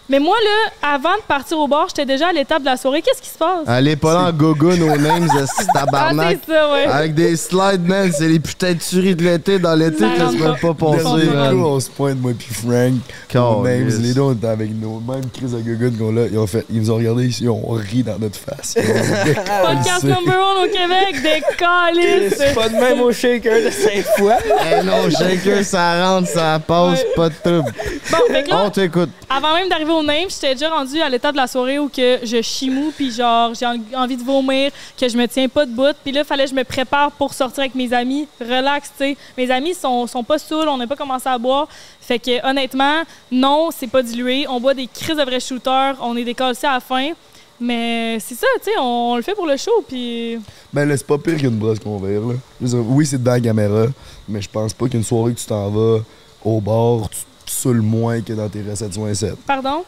Mais 0.10 0.20
moi, 0.20 0.36
là, 0.44 0.90
avant 0.96 1.16
de 1.18 1.22
partir 1.28 1.58
au 1.60 1.68
bar, 1.68 1.88
j'étais 1.90 2.06
déjà 2.06 2.28
à 2.30 2.32
l'étape 2.32 2.62
de 2.62 2.66
la 2.66 2.78
soirée. 2.78 3.02
Qu'est-ce 3.02 3.22
qui 3.22 3.28
se 3.30 3.38
passe? 3.38 3.66
Elle 3.68 3.90
est 3.90 3.96
pas 3.98 4.14
là 4.14 4.20
en 4.30 4.32
gogo, 4.32 4.74
nos 4.76 4.96
names, 4.96 5.28
ce 5.30 5.64
Ah, 5.70 5.74
tabarnak. 5.74 6.40
c'est 6.46 6.54
ça, 6.54 6.72
ouais. 6.72 6.86
Avec 6.86 7.14
des 7.14 7.36
slides, 7.36 7.86
man, 7.86 8.10
c'est 8.18 8.30
les 8.30 8.40
putains 8.40 8.74
de 8.74 8.80
tueries 8.80 9.16
de 9.16 9.24
l'été 9.24 9.60
dans 9.60 9.76
l'été, 9.76 10.06
Ça 10.18 10.30
tu 10.32 10.38
peux 10.62 10.74
pas 10.74 10.92
Dernier 10.92 11.04
passer, 11.04 11.28
coup, 11.28 11.34
man. 11.34 11.60
on 11.62 11.80
se 11.82 11.90
pointe, 11.90 12.18
moi 12.22 12.32
puis 12.38 12.54
Frank. 12.54 12.94
Nos 13.34 13.64
names, 13.64 13.88
les 14.02 14.14
deux, 14.14 14.22
on 14.22 14.34
était 14.34 14.48
avec 14.48 14.70
nos 14.82 15.02
mêmes 15.02 15.30
crises 15.34 15.52
de 15.52 15.60
gugun 15.60 15.92
qu'on 15.98 16.16
a. 16.16 16.28
Ils, 16.28 16.38
ont 16.38 16.48
fait, 16.48 16.66
ils 16.70 16.80
nous 16.80 16.92
ont 16.92 16.96
regardé 16.96 17.26
ici, 17.28 17.44
ils 17.44 17.50
ont 17.50 17.70
ri 17.72 18.02
dans 18.04 18.18
notre 18.18 18.40
face. 18.40 18.76
Podcast 18.76 20.04
number 20.06 20.36
one 20.40 20.64
au 20.66 20.72
Québec, 20.72 21.22
des 21.22 21.44
C'est 21.50 21.58
calices. 21.58 22.54
pas 22.56 22.70
de 22.70 22.76
même 22.76 23.02
au 23.02 23.12
shaker 23.12 23.56
de 23.64 23.70
Sainte-Foy. 23.70 24.32
Eh 24.72 24.84
non, 24.86 25.10
shaker, 25.10 25.64
ça 25.66 26.08
rentre, 26.08 26.30
ça 26.30 26.60
passe, 26.66 27.00
Ouais. 27.02 27.08
pas 27.16 27.30
de 27.30 27.36
trouble. 27.44 27.74
Bon, 28.12 28.18
fait 28.34 28.44
que 28.44 28.50
là, 28.50 28.64
On 28.66 28.70
t'écoute. 28.70 29.10
Avant 29.30 29.54
même 29.56 29.68
d'arriver 29.68 29.92
au 29.98 30.03
name, 30.03 30.28
déjà 30.41 30.69
rendue 30.69 31.02
à 31.02 31.10
l'état 31.10 31.32
de 31.32 31.38
la 31.38 31.48
soirée 31.48 31.80
où 31.80 31.90
que 31.90 32.19
je 32.24 32.41
chimou 32.41 32.91
puis 32.95 33.11
genre 33.11 33.53
j'ai 33.53 33.65
en- 33.65 33.78
envie 33.95 34.18
de 34.18 34.24
vomir, 34.24 34.72
que 34.99 35.07
je 35.07 35.18
me 35.18 35.28
tiens 35.28 35.48
pas 35.48 35.65
de 35.65 35.72
bout, 35.72 35.95
puis 36.03 36.11
là 36.11 36.24
fallait 36.24 36.45
que 36.45 36.52
je 36.52 36.56
me 36.56 36.64
prépare 36.64 37.11
pour 37.11 37.34
sortir 37.34 37.60
avec 37.61 37.76
mes 37.76 37.91
amis, 37.94 38.28
relax, 38.40 38.90
tu 38.98 39.03
sais. 39.06 39.18
Mes 39.38 39.49
amis 39.52 39.74
sont 39.74 40.07
sont 40.07 40.24
pas 40.24 40.38
saouls, 40.40 40.68
on 40.68 40.78
n'a 40.78 40.88
pas 40.88 40.95
commencé 40.95 41.28
à 41.28 41.38
boire. 41.38 41.68
Fait 42.02 42.19
que 42.19 42.48
honnêtement, 42.49 43.02
non, 43.32 43.69
c'est 43.76 43.88
pas 43.88 44.02
dilué, 44.02 44.45
on 44.48 44.60
boit 44.60 44.74
des 44.74 44.88
crises 44.88 45.18
de 45.18 45.24
vrais 45.24 45.40
shooters, 45.40 45.95
on 46.02 46.15
est 46.15 46.24
décalés 46.24 46.56
à 46.64 46.74
la 46.74 46.80
fin. 46.80 47.11
Mais 47.60 48.19
c'est 48.19 48.36
ça, 48.36 48.45
tu 48.64 48.65
sais, 48.65 48.78
on, 48.80 49.15
le 49.15 49.24
fait 49.24 49.34
pour 49.34 49.48
le 49.48 49.57
show 49.57 49.84
puis 49.88 50.38
Ben 50.72 50.88
là, 50.88 50.95
c'est 50.95 51.07
pas 51.07 51.18
pire 51.18 51.38
qu'une 51.38 51.57
brosse 51.57 51.80
qu'on 51.80 51.98
verre, 51.98 52.22
là. 52.22 52.36
Oui, 52.61 53.06
c'est 53.06 53.18
devant 53.18 53.32
la 53.34 53.40
caméra, 53.41 53.86
mais 54.30 54.41
je 54.41 54.49
pense 54.49 54.74
pas 54.74 54.88
qu'une 54.88 55.03
soirée 55.03 55.34
que 55.34 55.40
tu 55.40 55.45
t'en 55.48 55.68
vas 55.69 55.99
au 56.45 56.61
bar, 56.61 57.10
tu 57.10 57.18
te 57.48 57.52
saoules 57.52 57.82
moins 57.82 58.22
que 58.22 58.34
dans 58.34 58.48
tes 58.49 58.61
réceptions 58.61 59.14
7. 59.14 59.36
pardon? 59.45 59.84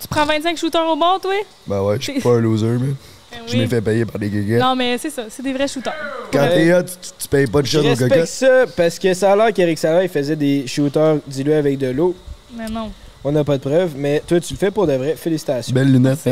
Tu 0.00 0.08
prends 0.08 0.24
25 0.24 0.56
shooters 0.56 0.86
au 0.88 0.96
bord, 0.96 1.20
toi? 1.20 1.34
Ben 1.66 1.82
ouais, 1.82 1.96
je 2.00 2.10
suis 2.12 2.20
pas 2.20 2.30
un 2.30 2.40
loser, 2.40 2.66
mais 2.80 2.94
Ben 3.30 3.40
je 3.46 3.56
m'ai 3.56 3.66
fait 3.66 3.82
payer 3.82 4.06
par 4.06 4.18
des 4.18 4.30
guéguettes. 4.30 4.60
Non, 4.62 4.74
mais 4.74 4.96
c'est 4.96 5.10
ça, 5.10 5.24
c'est 5.28 5.42
des 5.42 5.52
vrais 5.52 5.68
shooters. 5.68 5.92
Quand 6.32 6.48
t'es 6.48 6.72
hot, 6.72 6.82
tu, 6.84 7.10
tu 7.18 7.28
payes 7.28 7.46
pas 7.46 7.60
de 7.60 7.66
Je 7.66 7.72
shot 7.72 7.78
au 7.80 7.82
respecte 7.82 8.12
cocotte. 8.14 8.26
ça 8.28 8.64
parce 8.76 8.98
que 8.98 9.12
ça 9.12 9.32
a 9.32 9.36
l'air 9.36 9.52
qu'Eric 9.52 9.78
Sarah, 9.78 10.02
il 10.02 10.08
faisait 10.08 10.36
des 10.36 10.66
shooters 10.66 11.16
dilués 11.26 11.56
avec 11.56 11.76
de 11.78 11.88
l'eau. 11.88 12.14
Mais 12.54 12.66
non. 12.66 12.90
On 13.22 13.32
n'a 13.32 13.44
pas 13.44 13.58
de 13.58 13.62
preuves, 13.62 13.92
mais 13.96 14.22
toi, 14.26 14.40
tu 14.40 14.54
le 14.54 14.58
fais 14.58 14.70
pour 14.70 14.86
de 14.86 14.94
vrai. 14.94 15.14
Félicitations. 15.16 15.74
Belle 15.74 15.92
lunette. 15.92 16.26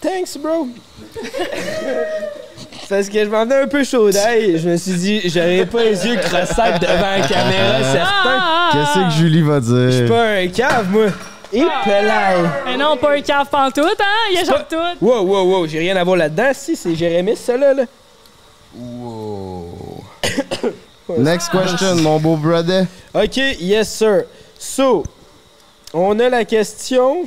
Thanks, 0.00 0.36
bro. 0.38 0.68
Parce 2.88 3.08
que 3.08 3.24
je 3.24 3.30
m'en 3.30 3.44
venais 3.44 3.62
un 3.62 3.66
peu 3.66 3.82
chaud 3.84 4.10
d'ail. 4.10 4.58
Je 4.58 4.68
me 4.68 4.76
suis 4.76 4.92
dit, 4.92 5.20
j'aurais 5.28 5.66
pas 5.66 5.84
les 5.84 6.06
yeux 6.06 6.16
crossés 6.16 6.78
devant 6.80 7.18
la 7.18 7.26
caméra, 7.26 7.82
certain. 7.82 8.38
Ah, 8.38 8.40
ah, 8.42 8.70
Qu'est-ce 8.72 8.98
ah. 8.98 9.08
que 9.08 9.14
Julie 9.14 9.42
va 9.42 9.60
Je 9.60 9.90
suis 9.90 10.00
dire? 10.00 10.08
pas 10.08 10.28
un 10.28 10.48
cave, 10.48 10.90
moi. 10.90 11.06
Et. 11.52 11.62
Mais 12.66 12.76
non, 12.76 12.96
pas 12.96 13.16
un 13.16 13.20
cave 13.20 13.48
pantoute, 13.48 14.00
hein? 14.00 14.30
Il 14.30 14.36
y 14.36 14.38
a 14.38 14.44
genre 14.44 14.66
tout. 14.68 15.04
Wow, 15.04 15.22
wow, 15.22 15.44
wow, 15.44 15.66
j'ai 15.66 15.78
rien 15.78 15.96
à 15.96 16.04
voir 16.04 16.16
là-dedans. 16.16 16.50
Si, 16.52 16.76
c'est 16.76 16.94
Jérémy, 16.94 17.36
ça, 17.36 17.56
là. 17.56 17.74
là. 17.74 17.84
Wow. 18.76 20.02
Next 21.18 21.50
question, 21.50 21.96
mon 21.96 22.18
beau 22.18 22.36
brother. 22.36 22.86
OK, 23.14 23.36
yes, 23.60 23.88
sir. 23.94 24.24
So, 24.58 25.04
on 25.92 26.18
a 26.18 26.28
la 26.28 26.44
question. 26.44 27.26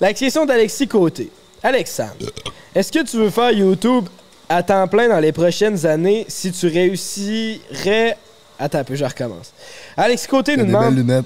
La 0.00 0.12
question 0.12 0.46
d'Alexis 0.46 0.88
Côté. 0.88 1.30
Alexandre, 1.62 2.30
est-ce 2.74 2.90
que 2.90 3.04
tu 3.04 3.16
veux 3.16 3.30
faire 3.30 3.52
YouTube 3.52 4.06
à 4.52 4.62
temps 4.62 4.86
plein 4.86 5.08
dans 5.08 5.18
les 5.18 5.32
prochaines 5.32 5.86
années 5.86 6.26
si 6.28 6.52
tu 6.52 6.66
réussirais. 6.66 8.16
Attends 8.58 8.78
un 8.78 8.84
peu, 8.84 8.94
je 8.94 9.04
recommence. 9.04 9.52
Alexis 9.96 10.28
Côté 10.28 10.56
nous 10.56 10.66
demande. 10.66 10.94
lunettes. 10.96 11.24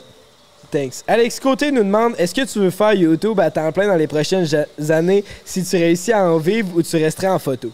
Thanks. 0.71 1.05
Alex 1.07 1.39
Côté 1.39 1.71
nous 1.71 1.85
demande 1.85 2.15
est-ce 2.19 2.35
que 2.35 2.45
tu 2.45 2.59
veux 2.59 2.71
faire 2.71 2.93
YouTube 2.93 3.39
à 3.41 3.51
temps 3.51 3.71
plein 3.73 3.87
dans 3.87 3.95
les 3.95 4.07
prochaines 4.07 4.47
années 4.89 5.25
si 5.45 5.65
tu 5.65 5.77
réussis 5.77 6.13
à 6.13 6.25
en 6.25 6.39
vivre 6.39 6.69
ou 6.75 6.83
tu 6.83 6.97
resterais 6.97 7.29
en 7.29 7.39
photo? 7.39 7.71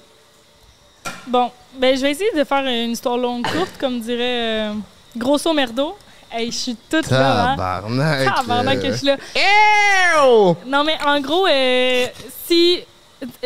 Bon, 1.26 1.50
ben 1.78 1.96
je 1.96 2.02
vais 2.02 2.10
essayer 2.10 2.32
de 2.36 2.44
faire 2.44 2.64
une 2.64 2.90
histoire 2.90 3.16
longue 3.16 3.46
courte, 3.46 3.72
comme 3.78 4.00
dirait 4.00 4.68
euh, 4.68 4.72
Grosso 5.16 5.52
Merdo. 5.52 5.96
Hey, 6.30 6.50
je 6.50 6.56
suis 6.56 6.76
toute 6.88 7.10
là, 7.10 7.52
hein? 7.52 7.56
Tabarnak. 7.56 8.34
Tabarnak 8.36 8.80
que 8.80 8.86
euh. 8.86 8.92
je 8.92 8.96
suis 8.96 9.06
là. 9.06 9.16
Non, 10.66 10.84
mais 10.84 10.96
en 11.06 11.20
gros, 11.20 11.46
euh, 11.46 12.06
si 12.46 12.84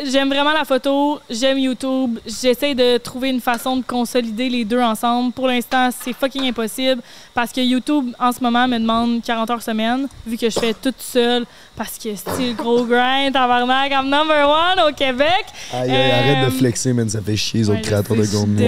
j'aime 0.05 0.29
vraiment 0.29 0.53
la 0.53 0.65
photo, 0.65 1.21
j'aime 1.29 1.59
YouTube, 1.59 2.19
j'essaie 2.27 2.75
de 2.75 2.99
trouver 2.99 3.31
une 3.31 3.41
façon 3.41 3.77
de 3.77 3.83
consolider 3.85 4.49
les 4.49 4.65
deux 4.65 4.81
ensemble. 4.81 5.33
Pour 5.33 5.49
l'instant, 5.49 5.91
c'est 5.99 6.13
fucking 6.13 6.49
impossible 6.49 7.03
parce 7.35 7.53
que 7.53 7.61
YouTube, 7.61 8.13
en 8.19 8.33
ce 8.33 8.43
moment, 8.43 8.67
me 8.67 8.79
demande 8.79 9.23
40 9.23 9.51
heures 9.51 9.63
semaine, 9.63 10.09
vu 10.27 10.37
que 10.37 10.49
je 10.49 10.59
fais 10.59 10.75
tout 10.75 10.95
seul 10.99 11.45
parce 11.77 11.99
que 11.99 12.09
c'est 12.15 12.49
le 12.49 12.53
gros 12.55 12.85
grind, 12.85 13.33
tabarnak, 13.33 13.91
I'm 13.93 14.09
number 14.09 14.49
one 14.49 14.89
au 14.89 14.93
Québec. 14.95 15.45
Aïe, 15.73 15.91
aïe, 15.91 16.11
arrête 16.11 16.37
Euh, 16.39 16.47
de 16.47 16.51
flexer, 16.51 16.93
man. 16.93 17.09
Ça 17.09 17.21
fait 17.21 17.37
chier 17.37 17.61
les 17.61 17.71
autres 17.71 17.83
créateurs 17.83 18.17
de 18.17 18.25
contenu. 18.27 18.67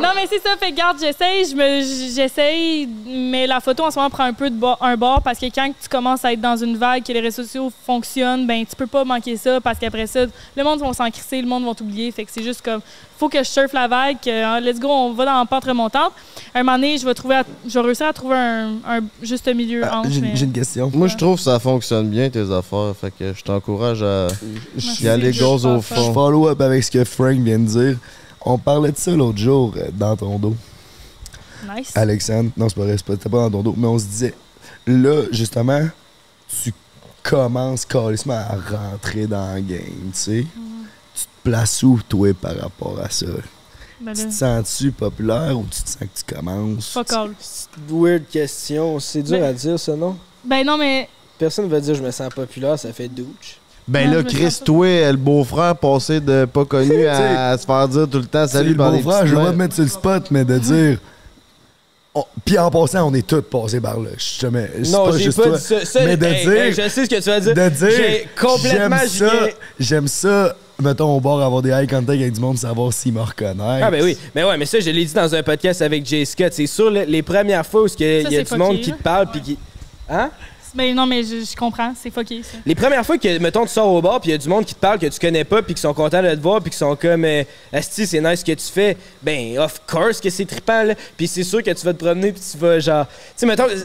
Non, 0.00 0.08
mais 0.14 0.26
c'est 0.28 0.40
ça. 0.42 0.56
Fait 0.58 0.72
garde, 0.72 0.98
j'essaye, 1.00 1.44
je 1.48 1.54
me, 1.54 2.14
j'essaye, 2.14 2.88
mais 3.06 3.46
la 3.46 3.60
photo 3.60 3.84
en 3.84 3.90
ce 3.90 3.96
moment 3.96 4.10
prend 4.10 4.24
un 4.24 4.32
peu 4.32 4.50
de 4.50 4.56
bord, 4.56 4.76
un 4.80 4.96
bord 4.96 5.22
parce 5.22 5.38
que 5.38 5.46
quand 5.46 5.68
tu 5.80 5.88
commences 5.88 6.24
à 6.24 6.32
être 6.32 6.40
dans 6.40 6.56
une 6.56 6.76
vague, 6.76 7.04
que 7.04 7.12
les 7.12 7.20
réseaux 7.20 7.42
sociaux 7.44 7.72
fonctionnent, 7.86 8.44
ben 8.46 8.64
tu 8.66 8.74
peux 8.76 8.88
pas 8.88 9.04
manquer 9.04 9.36
ça 9.36 9.60
parce 9.60 9.78
qu'après 9.78 10.06
ça, 10.08 10.20
le 10.56 10.64
monde 10.64 10.80
va 10.80 10.92
s'en 10.92 11.08
crisser, 11.10 11.40
le 11.40 11.46
monde 11.46 11.64
va 11.64 11.74
t'oublier. 11.74 12.10
Fait 12.10 12.24
que 12.24 12.30
c'est 12.32 12.42
juste 12.42 12.62
comme, 12.62 12.80
faut 13.24 13.28
que 13.30 13.38
je 13.38 13.48
surfe 13.48 13.72
la 13.72 13.88
vague, 13.88 14.18
que, 14.22 14.30
hein, 14.44 14.60
let's 14.60 14.78
go, 14.78 14.88
on 14.88 15.12
va 15.14 15.24
dans 15.24 15.38
la 15.38 15.46
pente 15.46 15.64
remontante. 15.64 16.12
Un 16.54 16.62
moment 16.62 16.76
donné, 16.76 16.98
je 16.98 17.04
vais 17.06 17.14
trouver, 17.14 17.36
à- 17.36 17.44
je 17.66 17.72
vais 17.78 17.80
réussir 17.86 18.06
à 18.06 18.12
trouver 18.12 18.36
un, 18.36 18.74
un 18.86 19.00
juste 19.22 19.48
milieu 19.54 19.82
Ah, 19.84 19.98
entre. 20.00 20.10
J'ai 20.10 20.20
mais- 20.20 20.38
une 20.38 20.52
question. 20.52 20.90
Moi, 20.94 21.08
je 21.08 21.16
trouve 21.16 21.36
que 21.36 21.42
ça 21.42 21.58
fonctionne 21.58 22.08
bien, 22.10 22.28
tes 22.28 22.50
affaires. 22.52 22.92
Fait 23.00 23.10
que 23.10 23.32
je 23.32 23.42
t'encourage 23.42 24.02
à 24.02 24.28
y 25.00 25.08
aller 25.08 25.32
gauze 25.32 25.64
au 25.66 25.76
pense, 25.76 25.86
Je 25.88 25.94
fond. 25.94 26.12
follow 26.12 26.48
up 26.48 26.60
avec 26.60 26.84
ce 26.84 26.90
que 26.90 27.04
Frank 27.04 27.38
vient 27.38 27.58
de 27.58 27.64
dire. 27.66 27.96
On 28.44 28.58
parlait 28.58 28.92
de 28.92 28.98
ça 28.98 29.10
l'autre 29.12 29.38
jour 29.38 29.72
euh, 29.76 29.88
dans 29.92 30.14
ton 30.16 30.38
dos. 30.38 30.54
Nice. 31.74 31.92
Alexandre, 31.94 32.50
non, 32.56 32.68
c'est 32.68 32.74
pas 32.76 32.82
vrai, 32.84 32.96
c'était 32.98 33.28
pas 33.30 33.48
dans 33.48 33.50
ton 33.50 33.62
dos, 33.62 33.74
mais 33.76 33.86
on 33.86 33.98
se 33.98 34.04
disait, 34.04 34.34
là, 34.86 35.22
justement, 35.32 35.80
tu 36.62 36.72
commences 37.22 37.86
carrément 37.86 38.34
à 38.34 38.56
rentrer 38.76 39.26
dans 39.26 39.54
le 39.54 39.62
game, 39.62 39.80
tu 39.80 40.18
sais. 40.18 40.46
Tu 41.14 41.22
te 41.24 41.28
places 41.50 41.82
où, 41.82 42.00
toi, 42.08 42.32
par 42.40 42.56
rapport 42.58 42.98
à 43.02 43.08
ça? 43.10 43.26
Ben 44.00 44.12
Tu 44.12 44.26
te 44.26 44.32
sens-tu 44.32 44.90
populaire 44.92 45.56
ou 45.58 45.64
tu 45.70 45.82
te 45.82 45.88
sens 45.88 45.98
que 46.00 46.18
tu 46.26 46.34
commences? 46.34 46.90
fuck 46.92 47.12
all. 47.12 47.30
C'est 47.38 47.68
une 47.88 48.02
weird 48.02 48.24
question. 48.28 48.98
C'est 49.00 49.22
dur 49.22 49.38
Mais- 49.38 49.46
à 49.46 49.52
dire, 49.52 49.78
ça, 49.78 49.94
non? 49.94 50.16
Ben 50.44 50.64
non, 50.66 50.76
mais 50.76 51.08
Personne 51.38 51.68
va 51.68 51.80
dire 51.80 51.94
je 51.94 52.02
me 52.02 52.10
sens 52.10 52.28
populaire, 52.32 52.78
ça 52.78 52.92
fait 52.92 53.08
douche. 53.08 53.58
Ben 53.88 54.08
Non, 54.10 54.16
là, 54.18 54.22
Chris, 54.22 54.60
toi, 54.64 54.86
le 55.10 55.16
beau-frère 55.16 55.76
passé 55.76 56.20
de 56.20 56.44
pas 56.46 56.64
connu 56.64 57.06
à, 57.08 57.56
se 57.58 57.66
faire 57.66 57.88
dire 57.88 58.08
tout 58.08 58.18
le 58.18 58.26
temps 58.26 58.46
Salut 58.46 58.70
le 58.70 58.76
par 58.76 58.90
beau 58.90 58.96
des 58.96 59.02
frère, 59.02 59.20
petites 59.22 59.30
je 59.34 59.36
vais 59.40 59.50
te 59.50 59.56
mettre 59.56 59.74
sur 59.74 59.82
le 59.84 59.90
spot, 59.90 60.30
mais 60.30 60.44
de 60.44 60.58
dire. 60.58 60.98
on- 62.14 62.24
Puis 62.44 62.56
en 62.58 62.70
passant, 62.70 63.08
on 63.08 63.14
est 63.14 63.26
tous 63.26 63.42
passés 63.42 63.80
par 63.80 63.98
là. 63.98 64.10
Je 64.16 64.40
te 64.40 64.46
mets- 64.46 64.70
Non, 64.90 65.06
pas 65.10 65.16
j'ai 65.18 65.24
juste 65.24 65.38
pas 65.38 65.48
toi. 65.48 65.58
dit 65.58 65.64
ça. 65.64 65.84
ça 65.84 66.04
mais 66.04 66.16
de 66.16 66.24
hey, 66.26 66.44
dire, 66.46 66.52
hey, 66.62 66.72
je 66.72 66.88
sais 66.88 67.04
ce 67.04 67.10
que 67.10 67.16
tu 67.16 67.30
vas 67.30 67.40
dire. 67.40 67.54
de 67.54 67.68
dire, 67.68 67.90
J'ai 67.90 68.28
complètement 68.40 68.96
j'aime 68.98 69.08
ça, 69.28 69.46
j'aime 69.80 70.08
ça, 70.08 70.56
mettons 70.80 71.16
au 71.16 71.20
bord, 71.20 71.40
avoir 71.42 71.62
des 71.62 71.70
eye 71.70 71.86
contact 71.86 72.20
avec 72.20 72.32
du 72.32 72.40
monde, 72.40 72.58
savoir 72.58 72.92
s'ils 72.92 73.12
me 73.12 73.20
reconnaissent. 73.22 73.82
Ah 73.82 73.90
ben 73.90 74.02
oui, 74.02 74.16
mais 74.34 74.44
ouais, 74.44 74.56
mais 74.56 74.66
ça 74.66 74.80
je 74.80 74.90
l'ai 74.90 75.04
dit 75.04 75.14
dans 75.14 75.34
un 75.34 75.42
podcast 75.42 75.82
avec 75.82 76.04
Jay 76.06 76.24
Scott, 76.24 76.52
c'est 76.52 76.66
sûr 76.66 76.90
le- 76.90 77.04
les 77.04 77.22
premières 77.22 77.64
fois 77.66 77.82
où 77.82 77.86
il 77.98 78.06
y 78.06 78.18
a, 78.18 78.22
Ça, 78.22 78.28
y 78.30 78.36
a 78.36 78.44
c'est 78.44 78.52
du 78.54 78.58
monde 78.58 78.80
qui 78.80 78.92
te 78.92 79.02
parle 79.02 79.30
puis 79.30 79.40
qui 79.40 79.58
Hein? 80.08 80.30
Ben 80.76 80.92
non, 80.92 81.06
mais 81.06 81.22
je, 81.22 81.44
je 81.48 81.54
comprends, 81.56 81.92
c'est 81.96 82.10
fucké 82.10 82.42
ça. 82.42 82.58
Les 82.66 82.74
premières 82.74 83.06
fois 83.06 83.16
que 83.16 83.38
mettons 83.38 83.62
tu 83.62 83.68
sors 83.68 83.86
au 83.92 84.02
bar 84.02 84.20
puis 84.20 84.30
il 84.30 84.32
y 84.32 84.34
a 84.34 84.38
du 84.38 84.48
monde 84.48 84.64
qui 84.64 84.74
te 84.74 84.80
parle 84.80 84.98
que 84.98 85.06
tu 85.06 85.20
connais 85.20 85.44
pas 85.44 85.62
puis 85.62 85.72
qui 85.72 85.80
sont 85.80 85.94
contents 85.94 86.20
de 86.20 86.34
te 86.34 86.40
voir 86.40 86.60
puis 86.60 86.72
qui 86.72 86.76
sont 86.76 86.96
comme 86.96 87.24
euh, 87.24 87.44
Asti, 87.72 88.08
c'est 88.08 88.20
nice 88.20 88.40
ce 88.40 88.44
que 88.44 88.50
tu 88.50 88.66
fais. 88.72 88.96
Ben 89.22 89.56
of 89.60 89.80
course 89.86 90.20
que 90.20 90.28
c'est 90.30 90.44
trippant 90.44 90.82
là. 90.82 90.94
Puis 91.16 91.28
c'est 91.28 91.44
sûr 91.44 91.62
que 91.62 91.70
tu 91.70 91.86
vas 91.86 91.92
te 91.92 92.04
promener 92.04 92.32
puis 92.32 92.42
tu 92.50 92.58
vas 92.58 92.80
genre 92.80 93.06
tu 93.06 93.12
sais 93.36 93.46
mettons 93.46 93.68
euh, 93.68 93.76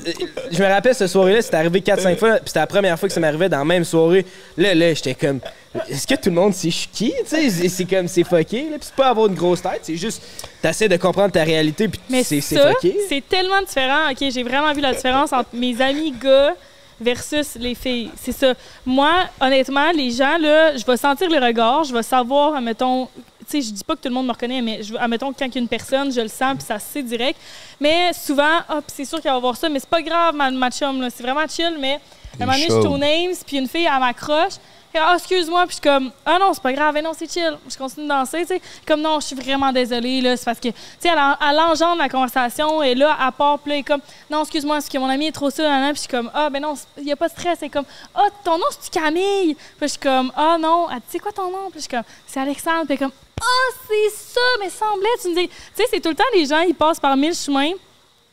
je 0.52 0.64
me 0.64 0.68
rappelle 0.68 0.96
cette 0.96 1.10
soirée 1.10 1.36
là, 1.36 1.42
c'était 1.44 1.58
arrivé 1.58 1.80
4 1.82 2.02
5 2.02 2.18
fois 2.18 2.32
puis 2.38 2.42
c'était 2.48 2.60
la 2.60 2.66
première 2.68 2.98
fois 3.00 3.08
que 3.08 3.14
ça 3.14 3.20
m'arrivait 3.20 3.50
dans 3.50 3.60
la 3.60 3.66
même 3.66 3.84
soirée. 3.86 4.26
Là 4.58 4.74
là, 4.74 4.92
j'étais 4.96 5.14
comme 5.14 5.42
est-ce 5.90 6.08
que 6.08 6.16
tout 6.16 6.30
le 6.30 6.36
monde 6.36 6.54
sait 6.54 6.70
je 6.72 6.76
suis 6.78 6.88
qui? 6.92 7.14
Tu 7.28 7.50
sais, 7.50 7.70
c'est- 7.70 7.86
comme 7.86 8.08
c'est 8.08 8.24
fucké 8.24 8.64
là. 8.64 8.78
Puis 8.78 8.88
c'est 8.88 8.96
pas 8.96 9.10
avoir 9.10 9.28
une 9.28 9.36
grosse 9.36 9.62
tête, 9.62 9.82
c'est 9.84 9.96
juste 9.98 10.22
t'essaies 10.62 10.90
de 10.90 10.98
comprendre 10.98 11.32
ta 11.32 11.44
réalité 11.44 11.88
puis 11.88 12.00
Mais 12.10 12.24
c'est 12.24 12.42
fucké. 12.42 12.98
c'est 13.08 13.28
tellement 13.28 13.62
différent. 13.62 14.10
OK, 14.12 14.18
j'ai 14.32 14.44
vraiment 14.44 14.74
vu 14.74 14.82
la 14.82 14.94
différence 14.94 15.32
entre 15.32 15.50
mes 15.54 15.80
amis 15.82 16.12
gars 16.12 16.54
versus 17.00 17.56
les 17.56 17.76
filles. 17.76 18.12
C'est 18.22 18.32
ça. 18.34 18.54
Moi, 18.86 19.12
honnêtement, 19.40 19.92
les 19.92 20.12
gens, 20.12 20.38
là, 20.38 20.76
je 20.76 20.84
vais 20.86 20.98
sentir 20.98 21.30
le 21.30 21.38
regard, 21.46 21.84
je 21.86 21.94
vais 21.94 22.04
savoir, 22.04 22.56
admettons, 22.56 23.08
tu 23.50 23.62
sais, 23.62 23.62
je 23.62 23.72
dis 23.74 23.84
pas 23.86 23.96
que 23.96 24.02
tout 24.02 24.10
le 24.10 24.14
monde 24.16 24.28
me 24.28 24.32
reconnaît, 24.34 24.62
mais 24.62 24.84
je, 24.84 24.94
admettons, 24.96 25.32
quand 25.32 25.46
il 25.46 25.56
y 25.56 25.58
a 25.58 25.62
une 25.62 25.68
personne, 25.70 26.12
je 26.12 26.20
le 26.20 26.28
sens, 26.28 26.56
puis 26.58 26.66
ça 26.68 26.78
c'est 26.78 27.02
direct. 27.04 27.40
Mais 27.80 28.12
souvent, 28.14 28.60
ah, 28.68 28.82
c'est 28.88 29.06
sûr 29.06 29.20
qu'il 29.22 29.30
va 29.30 29.36
y 29.36 29.38
avoir 29.38 29.56
ça, 29.56 29.70
mais 29.70 29.80
c'est 29.80 29.90
pas 29.90 30.02
grave, 30.02 30.36
ma, 30.36 30.52
ma 30.52 30.70
chum, 30.72 31.00
là, 31.02 31.08
c'est 31.10 31.24
vraiment 31.24 31.48
chill, 31.48 31.78
mais 31.80 31.94
à 32.40 32.44
un 32.44 32.46
moment 32.46 32.52
donné, 32.52 32.66
je 32.68 32.74
suis 32.80 32.88
au 32.88 32.98
Names, 32.98 33.36
puis 33.48 33.58
une 33.58 33.68
fille, 33.70 33.88
elle 33.92 34.00
m'accroche. 34.00 34.54
Ah, 34.96 35.14
excuse-moi, 35.16 35.62
puis 35.68 35.70
je 35.70 35.74
suis 35.74 35.82
comme, 35.82 36.12
ah 36.26 36.40
non, 36.40 36.52
c'est 36.52 36.64
pas 36.64 36.74
grave, 36.74 36.96
eh 36.98 37.02
non, 37.04 37.12
c'est 37.16 37.32
chill. 37.32 37.58
Je 37.70 37.78
continue 37.78 38.06
de 38.06 38.10
danser, 38.10 38.42
tu 38.42 38.48
sais. 38.48 38.62
Comme, 38.88 39.02
non, 39.02 39.20
je 39.20 39.28
suis 39.28 39.36
vraiment 39.36 39.72
désolée, 39.72 40.20
là. 40.20 40.36
C'est 40.36 40.46
parce 40.46 40.60
que, 40.60 40.70
tu 40.70 40.74
sais, 41.00 41.10
elle, 41.10 41.20
en- 41.20 41.36
elle 41.48 41.60
engendre 41.60 41.98
la 41.98 42.10
conversation, 42.10 42.82
et 42.82 42.96
là, 42.96 43.16
à 43.20 43.32
part, 43.32 43.60
puis 43.60 43.70
là, 43.70 43.76
elle 43.76 43.82
est 43.82 43.84
comme, 43.84 44.02
non, 44.32 44.42
excuse-moi, 44.42 44.78
parce 44.78 44.90
que 44.90 44.98
mon 44.98 45.08
ami 45.08 45.28
est 45.28 45.32
trop 45.32 45.50
nan. 45.60 45.94
Puis 45.94 45.96
je 45.96 46.00
suis 46.00 46.08
comme, 46.10 46.32
ah, 46.34 46.50
ben 46.50 46.60
non, 46.62 46.74
il 46.98 47.04
y 47.04 47.12
a 47.12 47.16
pas 47.16 47.28
de 47.28 47.34
stress. 47.34 47.60
Elle 47.62 47.68
est 47.68 47.70
comme, 47.70 47.86
ah, 48.16 48.26
ton 48.44 48.58
nom, 48.58 48.66
c'est 48.80 48.92
Camille? 48.92 49.54
Puis 49.56 49.76
je 49.82 49.88
suis 49.88 50.00
comme, 50.00 50.32
ah 50.36 50.58
non, 50.60 50.88
elle 50.90 50.98
dit, 50.98 51.04
c'est 51.10 51.20
quoi 51.20 51.32
ton 51.32 51.52
nom? 51.52 51.70
Puis 51.70 51.76
je 51.76 51.80
suis 51.82 51.90
comme, 51.90 52.04
c'est 52.26 52.40
Alexandre. 52.40 52.86
Puis 52.88 52.98
comme, 52.98 53.12
ah, 53.42 53.46
c'est 53.88 54.16
ça, 54.34 54.42
mais 54.60 54.70
semblait, 54.70 55.08
tu 55.22 55.30
me 55.30 55.36
dis. 55.36 55.48
Tu 55.48 55.54
sais, 55.76 55.84
c'est 55.92 56.00
tout 56.02 56.10
le 56.10 56.16
temps, 56.16 56.24
les 56.34 56.46
gens, 56.48 56.62
ils 56.62 56.74
passent 56.76 57.00
par 57.00 57.16
mille 57.16 57.36
chemins. 57.36 57.72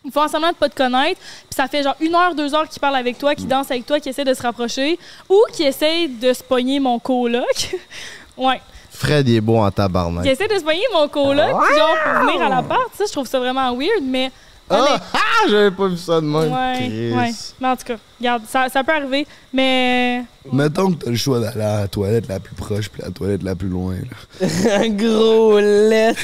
Ils 0.07 0.13
font 0.13 0.29
semblant 0.29 0.51
de 0.51 0.55
pas 0.55 0.69
te 0.69 0.77
connaître, 0.77 1.21
puis 1.21 1.57
ça 1.57 1.67
fait 1.67 1.83
genre 1.83 1.97
une 2.01 2.15
heure, 2.15 2.35
deux 2.35 2.55
heures 2.55 2.69
qu'ils 2.69 2.81
parlent 2.81 2.97
avec 2.97 3.19
toi, 3.19 3.35
qu'ils 3.35 3.49
dansent 3.49 3.71
avec 3.71 3.85
toi, 3.85 3.99
qu'ils 3.99 4.11
essaient 4.11 4.25
de 4.25 4.35
se 4.35 4.43
rapprocher, 4.43 4.99
ou 5.29 5.43
qu'ils 5.53 5.67
essayent 5.67 6.09
de 6.09 6.33
se 6.33 6.43
pogner 6.43 6.79
mon 6.79 6.99
coloc. 7.01 7.77
ouais. 8.37 8.61
Fred, 8.91 9.29
il 9.29 9.37
est 9.37 9.41
beau 9.41 9.57
en 9.59 9.71
tabarnak. 9.71 10.23
Qu'ils 10.23 10.33
essaient 10.33 10.49
de 10.49 10.59
se 10.59 10.65
pogner 10.65 10.87
mon 10.93 11.09
coloc, 11.09 11.45
puis 11.45 11.77
genre 11.77 11.97
pour 12.05 12.27
venir 12.27 12.43
à 12.47 12.49
l'appart. 12.49 12.89
Ça, 12.95 13.05
je 13.07 13.13
trouve 13.13 13.27
ça 13.27 13.39
vraiment 13.39 13.75
weird, 13.75 14.03
mais. 14.03 14.31
Ah, 14.69 15.01
ah, 15.15 15.19
j'avais 15.49 15.71
pas 15.71 15.87
vu 15.87 15.97
ça 15.97 16.21
de 16.21 16.27
même. 16.27 16.53
Ouais, 16.53 17.15
ouais. 17.17 17.31
Mais 17.61 17.69
en 17.69 17.77
tout 17.77 17.85
cas, 17.85 17.97
regarde, 18.19 18.43
ça, 18.49 18.69
ça 18.69 18.83
peut 18.83 18.93
arriver, 18.93 19.25
mais. 19.53 20.25
Mettons 20.53 20.93
que 20.93 21.05
t'as 21.05 21.11
le 21.11 21.17
choix 21.17 21.39
d'aller 21.39 21.61
à 21.63 21.81
la 21.83 21.89
toilette 21.89 22.27
la 22.29 22.41
plus 22.41 22.55
proche 22.57 22.89
puis 22.89 23.01
la 23.03 23.11
toilette 23.11 23.43
la 23.45 23.55
plus 23.55 23.69
loin. 23.69 23.95
là. 24.41 24.49
Un 24.81 24.89
gros 24.89 25.61
lettre. 25.61 26.21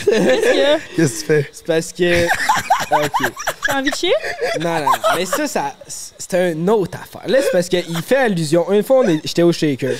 Qu'est-ce 0.96 1.14
que 1.14 1.20
tu 1.20 1.26
fais? 1.26 1.50
C'est 1.52 1.66
parce 1.66 1.92
que. 1.92 2.26
Ok. 2.92 3.32
t'as 3.66 3.78
envie 3.78 3.90
de 3.90 3.94
chier? 3.96 4.12
Non, 4.60 4.80
non, 4.80 4.84
non. 4.84 4.92
Mais 5.16 5.24
ça, 5.24 5.46
ça 5.46 5.72
c'est 5.88 6.52
une 6.52 6.68
autre 6.68 6.98
affaire. 7.02 7.22
Là, 7.26 7.38
c'est 7.40 7.50
parce 7.50 7.66
qu'il 7.68 8.02
fait 8.02 8.16
allusion. 8.16 8.70
Une 8.70 8.82
fois, 8.82 8.98
on 8.98 9.08
est- 9.08 9.20
j'étais 9.26 9.42
au 9.42 9.50
shaker. 9.52 9.94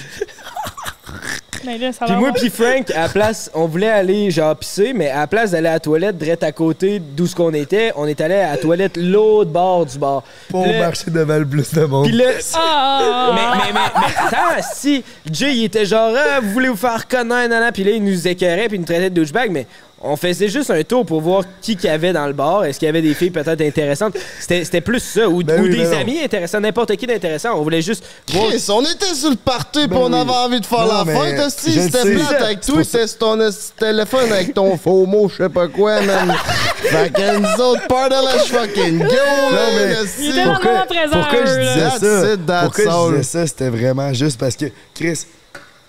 Mais 1.65 1.79
là, 1.79 1.93
ça 1.93 2.07
Puis 2.07 2.15
moi, 2.17 2.33
puis 2.33 2.51
Frank, 2.51 2.91
à 2.91 3.03
la 3.03 3.09
place, 3.09 3.51
on 3.55 3.67
voulait 3.67 3.89
aller 3.89 4.31
genre 4.31 4.57
pisser, 4.57 4.93
mais 4.93 5.11
à 5.11 5.21
la 5.21 5.27
place 5.27 5.53
d'aller 5.53 5.69
à 5.69 5.73
la 5.75 5.81
toilette, 5.81 6.19
direct 6.19 6.43
à 6.43 6.53
côté 6.53 6.99
d'où 7.01 7.27
ce 7.27 7.35
qu'on 7.37 7.53
était, 7.55 7.93
on 7.97 8.07
est 8.07 8.21
allé 8.21 8.35
à 8.35 8.53
la 8.53 8.57
toilette 8.57 8.97
l'autre 8.97 9.51
bord 9.51 9.87
du 9.87 9.99
bar. 9.99 10.23
Pour 10.49 10.67
marcher 10.67 11.11
devant 11.11 11.39
le 11.39 11.47
plus 11.47 11.73
de 11.73 11.85
monde. 11.85 12.07
Puis 12.07 12.17
là, 12.17 12.31
Ah, 12.55 12.59
ah, 12.59 13.33
mais, 13.35 13.41
ah, 13.45 13.55
mais, 13.57 13.73
mais, 13.73 13.81
mais 13.95 14.27
attends, 14.27 14.69
si 14.75 15.05
Jay 15.31 15.55
il 15.57 15.65
était 15.65 15.87
genre, 15.87 16.13
ah, 16.17 16.41
vous 16.41 16.51
voulez 16.51 16.69
vous 16.69 16.77
faire 16.77 17.07
connaître, 17.07 17.49
nanana, 17.49 17.73
puis 17.73 17.85
là, 17.85 17.93
il 17.93 18.03
nous 18.03 18.27
écœurait, 18.27 18.69
puis 18.69 18.77
il 18.77 18.81
nous 18.81 18.87
traitait 18.87 19.11
de 19.11 19.21
douchebag, 19.21 19.51
mais 19.51 19.67
on 20.05 20.17
faisait 20.17 20.49
juste 20.49 20.71
un 20.71 20.83
tour 20.83 21.07
pour 21.07 21.21
voir 21.21 21.45
qui 21.61 21.77
qu'il 21.77 21.89
y 21.89 21.93
avait 21.93 22.13
dans 22.13 22.27
le 22.27 22.33
bar. 22.33 22.65
Est-ce 22.65 22.79
qu'il 22.79 22.87
y 22.87 22.89
avait 22.89 23.03
des 23.03 23.15
filles 23.15 23.31
peut-être 23.31 23.61
intéressantes? 23.61 24.17
C'était 24.41 24.81
plus 24.81 25.01
ça, 25.01 25.29
ou, 25.29 25.43
Ben 25.43 25.61
ou 25.61 25.65
oui, 25.65 25.71
des 25.71 25.77
ben 25.85 25.91
non. 25.91 25.97
amis 25.99 26.19
intéressants, 26.23 26.61
n'importe 26.61 26.97
qui 26.97 27.07
d'intéressant. 27.07 27.51
On 27.59 27.63
voulait 27.63 27.83
juste 27.83 28.05
voir. 28.33 28.49
Chris, 28.49 28.65
on 28.69 28.83
était 28.83 29.15
sur 29.15 29.31
le 29.31 29.37
party 29.37 29.87
Ben 29.87 29.97
on 29.97 30.13
oui. 30.13 30.21
avait 30.21 30.31
envie 30.31 30.61
de 30.61 30.67
faire 30.67 30.87
Non, 30.87 31.05
la 31.05 31.37
fête, 31.37 31.51
C'était 31.51 32.15
plate 32.15 32.43
avec 32.43 32.61
toi, 32.61 32.85
ça- 32.85 33.07
c'était 33.07 33.19
ton 33.19 33.39
téléphone 33.79 34.33
avec 34.33 34.55
ton 34.55 34.77
faux 34.83 35.07
mot, 35.07 35.29
je 35.29 35.43
sais 35.45 35.49
pas 35.49 35.69
quoi, 35.69 36.01
man. 36.03 36.35
fait 36.83 37.13
que 37.13 37.37
nous 37.39 37.65
autres, 37.65 37.87
part 37.87 38.09
de 38.09 38.15
la 38.15 38.39
fucking 38.41 38.99
go, 38.99 39.07
man, 39.53 40.07
Pourquoi, 40.45 40.87
pourquoi 41.11 41.45
je 41.47 41.61
disais 41.61 41.81
That's 41.81 42.01
ça? 42.01 42.35
it, 42.35 42.47
that's 42.47 42.65
pourquoi 42.65 42.85
je 42.85 43.17
disais 43.17 43.23
ça? 43.23 43.47
C'était 43.47 43.69
vraiment 43.69 44.13
juste 44.13 44.39
parce 44.39 44.57
que, 44.57 44.67
Chris, 44.95 45.21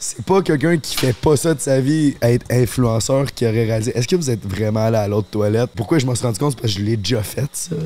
c'est 0.06 0.26
pas 0.26 0.42
quelqu'un 0.42 0.78
qui 0.78 0.96
fait 0.98 1.14
pas 1.14 1.38
ça 1.38 1.54
de 1.54 1.62
sa 1.62 1.80
vie, 1.80 2.16
être 2.22 2.46
influenceur, 2.52 3.26
qui 3.34 3.46
aurait 3.46 3.64
réalisé. 3.64 3.98
Est-ce 3.98 4.08
que 4.08 4.16
vous 4.18 4.30
êtes 4.30 4.46
vraiment 4.46 4.86
allé 4.86 4.98
à 4.98 5.08
l'autre 5.08 5.30
toilette? 5.32 5.70
Pourquoi 5.76 5.98
je 6.00 6.06
m'en 6.06 6.14
suis 6.14 6.26
rendu 6.26 6.40
compte? 6.40 6.52
C'est 6.56 6.62
parce 6.62 6.74
que 6.74 6.80
je 6.80 6.86
l'ai 6.86 6.98
déjà 6.98 7.24
fait, 7.24 7.48
ça. 7.54 7.76
Là. 7.76 7.82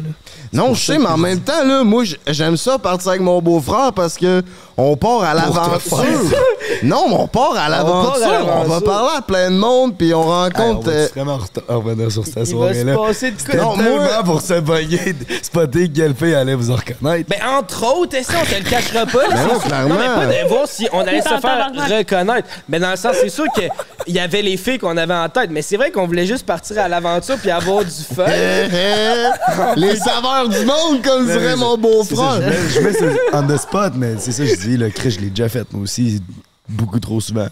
Non, 0.52 0.74
je 0.74 0.80
ça 0.84 0.94
sais, 0.94 1.00
mais 1.00 1.06
en 1.06 1.18
même 1.18 1.40
temps, 1.42 1.64
là, 1.64 1.84
moi, 1.84 2.04
j'aime 2.26 2.58
ça 2.58 2.80
partir 2.80 3.10
avec 3.10 3.22
mon 3.22 3.40
beau-frère 3.42 3.94
parce 3.94 4.18
que 4.18 4.42
on 4.76 4.96
part 4.98 5.24
à 5.24 5.34
l'aventure. 5.36 5.78
Non, 6.84 7.06
mais 7.10 7.16
on 7.18 7.28
part 7.28 7.56
à 7.58 7.70
l'aventure. 7.70 8.28
On, 8.56 8.64
va 8.66 8.82
parler 8.82 9.10
à 9.18 9.22
plein 9.22 9.50
de 9.50 9.56
monde, 9.56 9.98
puis 9.98 10.14
on 10.14 10.22
Hey, 10.22 10.28
on 10.28 10.30
rencontre. 10.30 10.86
va 10.88 10.92
euh, 10.92 11.08
vraiment 11.16 11.40
revenir 11.70 12.12
sur 12.12 12.26
cette 12.26 12.46
soirée-là. 12.46 12.96
C'était 13.14 13.52
tellement 13.52 13.76
moi- 13.78 14.22
pour 14.26 14.42
se 14.42 14.60
bugger, 14.60 15.16
spotter 15.42 15.90
quelle 15.90 16.14
fille 16.14 16.36
allait 16.36 16.54
vous 16.56 16.70
en 16.70 16.76
reconnaître. 16.76 17.30
Ben, 17.30 17.40
entre 17.58 17.84
autres, 17.96 18.16
est-ce 18.18 18.28
qu'on 18.28 18.44
te 18.46 18.56
le 18.64 18.70
cachera 18.70 19.06
pas? 19.06 19.24
là, 19.24 19.28
Ben 19.30 19.38
c'est 19.38 19.44
non, 19.54 19.60
sûr. 19.60 19.64
clairement. 19.70 19.96
Non, 19.96 20.00
mais 20.00 20.28
pas 20.38 20.44
de 20.44 20.48
voir 20.50 20.68
si 20.68 20.88
on 20.92 21.00
allait 21.02 21.22
se 21.22 21.28
faire. 21.40 21.70
Reconnaître. 22.08 22.48
Mais 22.70 22.80
dans 22.80 22.92
le 22.92 22.96
sens, 22.96 23.16
c'est 23.22 23.30
sûr 23.30 23.46
qu'il 23.54 23.70
y 24.08 24.20
avait 24.20 24.42
les 24.42 24.58
filles 24.58 24.80
qu'on 24.80 24.98
avait 24.98 25.14
en 25.14 25.30
tête. 25.30 25.50
Mais 25.52 25.62
c'est 25.62 25.78
vrai 25.78 25.92
qu'on 25.92 26.08
voulait 26.08 26.26
juste 26.26 26.46
partir 26.46 26.80
à 26.80 26.88
l'aventure 26.88 27.38
puis 27.38 27.52
avoir 27.52 27.84
du 27.84 27.92
fun. 27.92 28.26
les 29.76 29.96
saveurs 29.96 30.50
du 30.50 30.66
monde, 30.66 31.02
comme 31.04 31.26
dirait 31.26 31.56
mon 31.56 31.78
beau-frère. 31.78 32.42
je 32.74 32.80
mets, 32.80 32.94
ça 32.94 33.06
on 33.34 33.48
the 33.48 33.58
spot, 33.58 33.94
mais 33.96 34.16
c'est 34.18 34.32
ça 34.32 34.44
que 34.44 34.50
je 34.50 34.56
dis, 34.56 34.78
le 34.78 34.90
Chris, 34.90 35.12
je 35.12 35.20
l'ai 35.20 35.30
déjà 35.30 35.50
fait, 35.50 35.72
moi 35.72 35.84
aussi, 35.84 36.22
beaucoup 36.68 37.00
trop 37.00 37.20
souvent. 37.20 37.48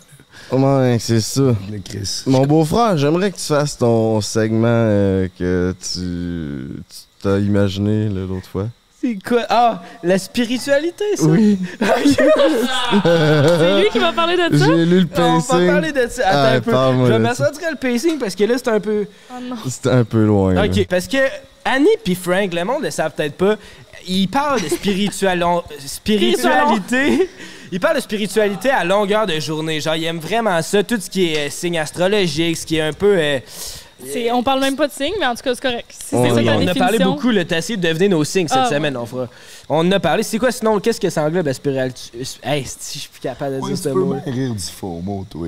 Ouais, 0.52 0.98
c'est 1.00 1.22
ça. 1.22 1.56
Le 1.72 1.80
Chris. 1.84 2.24
Mon 2.28 2.46
beau-frère, 2.46 2.98
j'aimerais 2.98 3.32
que 3.32 3.38
tu 3.38 3.46
fasses 3.46 3.78
ton 3.78 4.22
segment 4.22 4.68
euh, 4.68 5.28
que 5.38 5.74
tu 5.82 6.84
tu 6.90 6.98
t'as 7.22 7.40
imaginé 7.40 8.10
là, 8.10 8.22
l'autre 8.28 8.48
fois. 8.48 8.68
C'est 9.06 9.18
quoi? 9.28 9.42
Ah, 9.50 9.84
la 10.04 10.18
spiritualité, 10.18 11.04
ça? 11.16 11.26
Oui. 11.26 11.60
C'est 11.80 13.82
lui 13.82 13.90
qui 13.92 14.00
va 14.00 14.14
parler 14.14 14.36
de 14.38 14.58
ça? 14.58 14.66
J'ai 14.66 14.86
lu 14.86 15.02
le 15.02 15.08
On 15.18 15.38
va 15.38 15.44
pacing. 15.48 15.68
parler 15.68 15.92
de 15.92 16.08
ça. 16.10 16.28
Attends 16.28 16.40
Ah, 16.42 16.56
un 16.56 16.62
peu. 16.62 16.72
Je 17.06 17.12
vais 17.12 17.14
de 17.14 17.18
me 17.24 17.28
ça. 17.28 17.36
sortir 17.36 17.70
le 17.72 17.78
pacing 17.78 18.18
parce 18.18 18.36
que 18.36 18.44
là, 18.46 18.56
c'est 18.58 18.68
un 18.70 18.80
peu. 18.80 19.06
Oh. 19.32 19.36
C'était 19.70 19.90
un 19.92 20.04
peu 20.04 20.26
loin. 20.26 20.54
là. 20.54 20.64
Parce 20.90 21.08
que 21.08 21.18
Annie 21.64 21.88
puis 22.04 22.16
Frank, 22.16 22.54
le 22.54 22.64
monde 22.64 22.80
ne 22.82 22.86
le 22.86 22.92
savent 22.92 23.12
peut-être 23.16 23.36
pas, 23.36 23.56
ils 24.08 24.28
parlent 24.28 24.62
de 24.62 24.70
spiritualité. 25.88 27.30
Ils 27.72 27.80
parlent 27.80 27.96
de 27.98 28.02
spiritualité 28.02 28.70
à 28.70 28.84
longueur 28.84 29.26
de 29.26 29.40
journée. 29.40 29.82
Genre, 29.82 29.96
ils 29.96 30.06
aiment 30.06 30.20
vraiment 30.20 30.62
ça, 30.62 30.84
tout 30.84 31.00
ce 31.00 31.10
qui 31.10 31.34
est 31.34 31.48
euh, 31.48 31.50
signe 31.50 31.80
astrologique, 31.80 32.58
ce 32.58 32.66
qui 32.66 32.78
est 32.78 32.82
un 32.82 32.94
peu. 32.94 33.16
euh, 33.18 33.40
C'est- 34.04 34.32
On 34.32 34.44
parle 34.44 34.60
même 34.60 34.76
pas 34.76 34.88
de 34.88 34.92
signe, 34.94 35.14
mais 35.20 35.26
en 35.26 35.36
tout 35.36 35.42
cas, 35.44 35.56
c'est 35.56 35.62
correct. 35.62 35.86
Si 35.90 36.16
On- 36.16 36.24
ça 36.36 36.44
ta 36.44 36.58
on 36.58 36.68
a 36.68 36.74
parlé 36.76 37.00
beaucoup, 37.00 37.30
le 37.32 37.46
t'as 37.46 37.60
essayé 37.60 37.78
de 37.78 37.88
deviner 37.88 38.10
nos 38.10 38.24
signes 38.24 38.48
cette 38.48 38.58
Ah, 38.58 38.68
ouais. 38.70 38.76
semaine, 38.76 38.98
on 38.98 39.06
fera. 39.06 39.28
On 39.70 39.78
en 39.80 39.92
a 39.92 40.00
parlé. 40.00 40.24
C'est 40.24 40.38
quoi 40.38 40.52
sinon, 40.52 40.80
qu'est-ce 40.80 41.00
que 41.00 41.10
ça 41.10 41.24
englobe 41.24 41.46
la 41.46 41.54
spiritualité? 41.54 42.02
Hey, 42.44 42.66
si 42.66 42.96
je 42.96 43.00
suis 43.04 43.10
plus 43.10 43.22
capable 43.22 43.56
de 43.58 43.62
Ouais, 43.62 43.70
dire 43.70 43.78
ce 43.78 43.90
mot. 43.90 44.16
rire 44.26 44.54
du 44.54 44.60
faux 44.64 45.00
mot, 45.04 45.26
toi. 45.30 45.48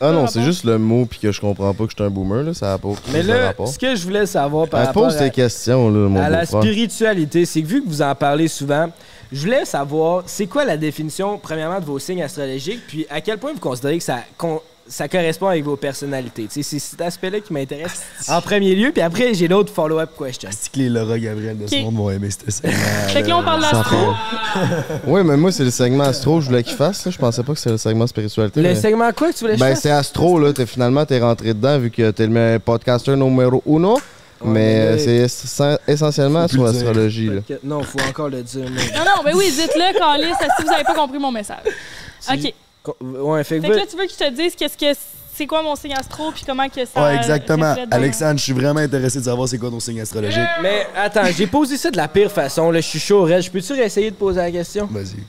Ah 0.00 0.10
non, 0.10 0.26
c'est 0.26 0.42
juste 0.42 0.64
le 0.64 0.78
mot 0.78 1.06
puis 1.06 1.20
que 1.20 1.30
je 1.30 1.40
comprends 1.40 1.72
pas 1.74 1.84
que 1.84 1.90
je 1.90 1.94
suis 1.96 2.04
un 2.04 2.10
boomer 2.10 2.42
là, 2.42 2.54
ça 2.54 2.72
a 2.72 2.78
pas 2.78 2.88
Mais 3.12 3.22
là, 3.22 3.46
rapport. 3.48 3.68
ce 3.68 3.78
que 3.78 3.94
je 3.94 4.02
voulais 4.02 4.26
savoir 4.26 4.66
par 4.66 4.84
rapport 4.84 5.04
pose 5.04 5.14
à, 5.16 5.18
tes 5.20 5.30
questions 5.30 5.90
là, 5.90 6.08
mon 6.08 6.20
à 6.20 6.28
la 6.28 6.44
spiritualité, 6.44 7.44
c'est 7.46 7.62
que 7.62 7.66
vu 7.68 7.82
que 7.84 7.88
vous 7.88 8.02
en 8.02 8.12
parlez 8.16 8.48
souvent, 8.48 8.88
je 9.30 9.40
voulais 9.42 9.64
savoir, 9.64 10.24
c'est 10.26 10.46
quoi 10.46 10.64
la 10.64 10.76
définition, 10.76 11.38
premièrement, 11.38 11.78
de 11.78 11.84
vos 11.84 12.00
signes 12.00 12.22
astrologiques, 12.22 12.80
puis 12.88 13.06
à 13.10 13.20
quel 13.20 13.38
point 13.38 13.52
vous 13.52 13.60
considérez 13.60 13.98
que 13.98 14.04
ça, 14.04 14.18
ça 14.88 15.08
correspond 15.08 15.46
avec 15.48 15.64
vos 15.64 15.76
personnalités. 15.76 16.46
C'est 16.50 16.62
cet 16.62 17.00
aspect-là 17.00 17.40
qui 17.40 17.52
m'intéresse 17.52 18.02
en 18.28 18.40
premier 18.40 18.74
lieu, 18.74 18.90
puis 18.92 19.00
après, 19.02 19.32
j'ai 19.34 19.48
d'autres 19.48 19.72
follow-up 19.72 20.10
questions. 20.18 20.50
C'est 20.52 20.70
que 20.72 20.78
les 20.78 20.88
Laura 20.88 21.18
Gabriel 21.18 21.56
de 21.58 21.66
ce 21.66 21.76
monde 21.76 21.96
vont 21.96 22.10
aimer 22.10 22.28
ce 22.30 22.50
segment. 22.50 22.72
Fait 23.08 23.22
que 23.22 23.28
là, 23.28 23.38
on 23.38 23.42
parle 23.42 23.62
d'astro. 23.62 23.96
Oui, 25.06 25.22
mais 25.24 25.36
moi 25.36 25.50
c'est 25.52 25.64
le 25.64 25.70
segment 25.70 26.04
astro, 26.04 26.40
je 26.40 26.46
voulais 26.48 26.62
qu'il 26.62 26.76
fasse 26.76 27.04
là. 27.06 27.10
je 27.10 27.18
pensais 27.18 27.42
pas 27.42 27.52
que 27.52 27.58
c'était 27.58 27.70
le 27.70 27.78
segment 27.78 28.06
spiritualité. 28.06 28.60
Le 28.62 28.68
mais- 28.70 28.74
segment 28.74 29.10
quoi 29.12 29.32
que 29.32 29.36
tu 29.38 29.44
voulais 29.44 29.54
que 29.54 29.60
Ben 29.60 29.70
fasse? 29.70 29.82
c'est 29.82 29.90
astro 29.90 30.38
là, 30.38 30.52
t'es 30.52 30.66
finalement 30.66 31.04
t'es 31.06 31.20
rentré 31.20 31.54
dedans 31.54 31.78
vu 31.78 31.90
que 31.90 32.10
t'es 32.10 32.26
le 32.26 32.58
podcaster 32.58 33.16
numéro 33.16 33.62
uno. 33.66 33.98
mais 34.44 34.50
mais 34.52 34.78
euh, 34.78 34.98
c'est 34.98 35.26
essen- 35.26 35.78
essentiellement 35.86 36.48
sur 36.48 36.64
l'astrologie 36.64 37.28
là. 37.28 37.40
Que- 37.46 37.60
Non, 37.62 37.82
faut 37.82 38.00
encore 38.08 38.28
le 38.28 38.42
dire. 38.42 38.64
mais- 38.70 38.98
Non, 38.98 39.04
non, 39.04 39.22
ben 39.24 39.32
oui, 39.36 39.50
dites-le, 39.52 39.96
Calis, 39.98 40.34
si 40.58 40.64
vous 40.64 40.72
avez 40.72 40.84
pas 40.84 40.94
compris 40.94 41.18
mon 41.18 41.30
message? 41.30 41.58
OK. 42.30 42.52
Ouais, 43.00 43.44
fait 43.44 43.56
que, 43.56 43.62
Fait 43.62 43.68
que 43.70 43.76
là, 43.76 43.86
tu 43.88 43.96
veux 43.96 44.06
que 44.06 44.12
je 44.12 44.16
te 44.16 44.30
dise 44.30 44.54
qu'est-ce 44.56 44.76
que 44.76 44.98
c'est 45.34 45.46
quoi 45.46 45.62
mon 45.62 45.76
signe 45.76 45.94
astro 45.94 46.30
puis 46.32 46.42
comment 46.46 46.68
que 46.68 46.84
ça 46.84 47.02
Ouais, 47.02 47.16
exactement. 47.16 47.74
Alexandre, 47.90 48.38
je 48.38 48.44
suis 48.44 48.52
vraiment 48.52 48.80
intéressé 48.80 49.18
de 49.20 49.24
savoir 49.24 49.48
c'est 49.48 49.58
quoi 49.58 49.70
ton 49.70 49.80
signe 49.80 50.00
astrologique. 50.00 50.48
Mais 50.62 50.86
attends, 50.96 51.26
j'ai 51.34 51.46
posé 51.46 51.76
ça 51.76 51.90
de 51.90 51.96
la 51.96 52.08
pire 52.08 52.30
façon. 52.30 52.70
Là, 52.70 52.80
je 52.80 52.88
suis 52.88 53.00
chaud, 53.00 53.22
Red. 53.22 53.42
Je 53.42 53.50
peux-tu 53.50 53.72
réessayer 53.72 54.10
de 54.10 54.16
poser 54.16 54.40
la 54.40 54.50
question? 54.50 54.88
Vas-y. 54.90 55.22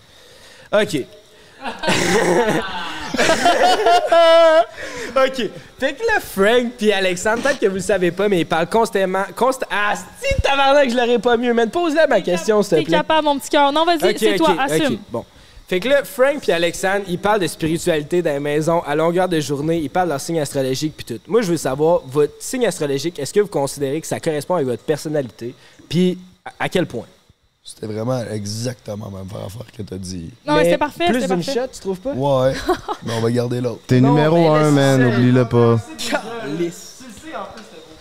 OK. 0.71 1.05
OK. 5.15 5.49
Fait 5.79 5.93
que 5.93 6.05
là, 6.05 6.19
Frank 6.19 6.73
puis 6.77 6.91
Alexandre, 6.91 7.41
peut-être 7.43 7.59
que 7.59 7.67
vous 7.67 7.75
le 7.75 7.81
savez 7.81 8.11
pas, 8.11 8.27
mais 8.27 8.41
ils 8.41 8.45
parlent 8.45 8.69
constamment. 8.69 9.23
Const 9.35 9.63
ah, 9.69 9.93
si 9.95 10.41
tabarnak, 10.41 10.89
je 10.89 10.95
l'aurais 10.95 11.19
pas 11.19 11.37
mieux, 11.37 11.53
mais 11.53 11.67
pose-la 11.67 12.07
ma 12.07 12.21
question, 12.21 12.61
s'il 12.63 12.69
te 12.71 12.75
T'es 12.75 12.83
plaît. 12.85 12.97
capable, 12.97 13.25
mon 13.25 13.37
petit 13.39 13.49
cœur. 13.49 13.71
Non, 13.71 13.85
vas-y, 13.85 14.17
c'est 14.17 14.35
toi, 14.35 14.55
assume. 14.59 14.97
Bon. 15.09 15.23
Fait 15.67 15.79
que 15.79 15.87
là, 15.87 16.03
Frank 16.03 16.41
puis 16.41 16.51
Alexandre, 16.51 17.05
ils 17.07 17.17
parlent 17.17 17.39
de 17.39 17.47
spiritualité 17.47 18.21
dans 18.21 18.31
les 18.31 18.39
maisons 18.39 18.81
à 18.81 18.95
longueur 18.95 19.29
de 19.29 19.39
journée. 19.39 19.79
Ils 19.79 19.89
parlent 19.89 20.09
de 20.09 20.13
leur 20.13 20.21
signe 20.21 20.39
astrologique 20.39 20.93
puis 20.95 21.05
tout. 21.05 21.21
Moi, 21.27 21.41
je 21.41 21.51
veux 21.51 21.57
savoir, 21.57 22.01
votre 22.05 22.33
signe 22.39 22.65
astrologique, 22.65 23.17
est-ce 23.17 23.33
que 23.33 23.39
vous 23.39 23.47
considérez 23.47 24.01
que 24.01 24.07
ça 24.07 24.19
correspond 24.19 24.55
avec 24.55 24.67
votre 24.67 24.83
personnalité? 24.83 25.55
Puis, 25.89 26.17
à, 26.59 26.67
quel 26.67 26.85
point? 26.85 27.05
C'était 27.63 27.87
vraiment 27.87 28.19
exactement 28.29 29.05
la 29.05 29.19
même 29.19 29.45
affaire 29.45 29.65
que 29.75 29.81
t'as 29.83 29.97
dit. 29.97 30.31
Non, 30.45 30.55
mais 30.55 30.69
c'est 30.69 30.77
parfait, 30.77 31.05
Plus 31.05 31.21
c'est 31.21 31.27
d'une 31.27 31.43
parfait. 31.43 31.61
shot, 31.61 31.67
tu 31.71 31.79
trouves 31.79 31.99
pas? 31.99 32.11
Ouais, 32.11 32.53
mais 33.05 33.13
on 33.13 33.21
va 33.21 33.31
garder 33.31 33.61
l'autre. 33.61 33.81
T'es 33.87 34.01
numéro 34.01 34.35
mais 34.35 34.47
1, 34.47 34.63
laisse 34.63 34.73
man, 34.73 35.13
oublie-le 35.13 35.45
pas. 35.45 35.79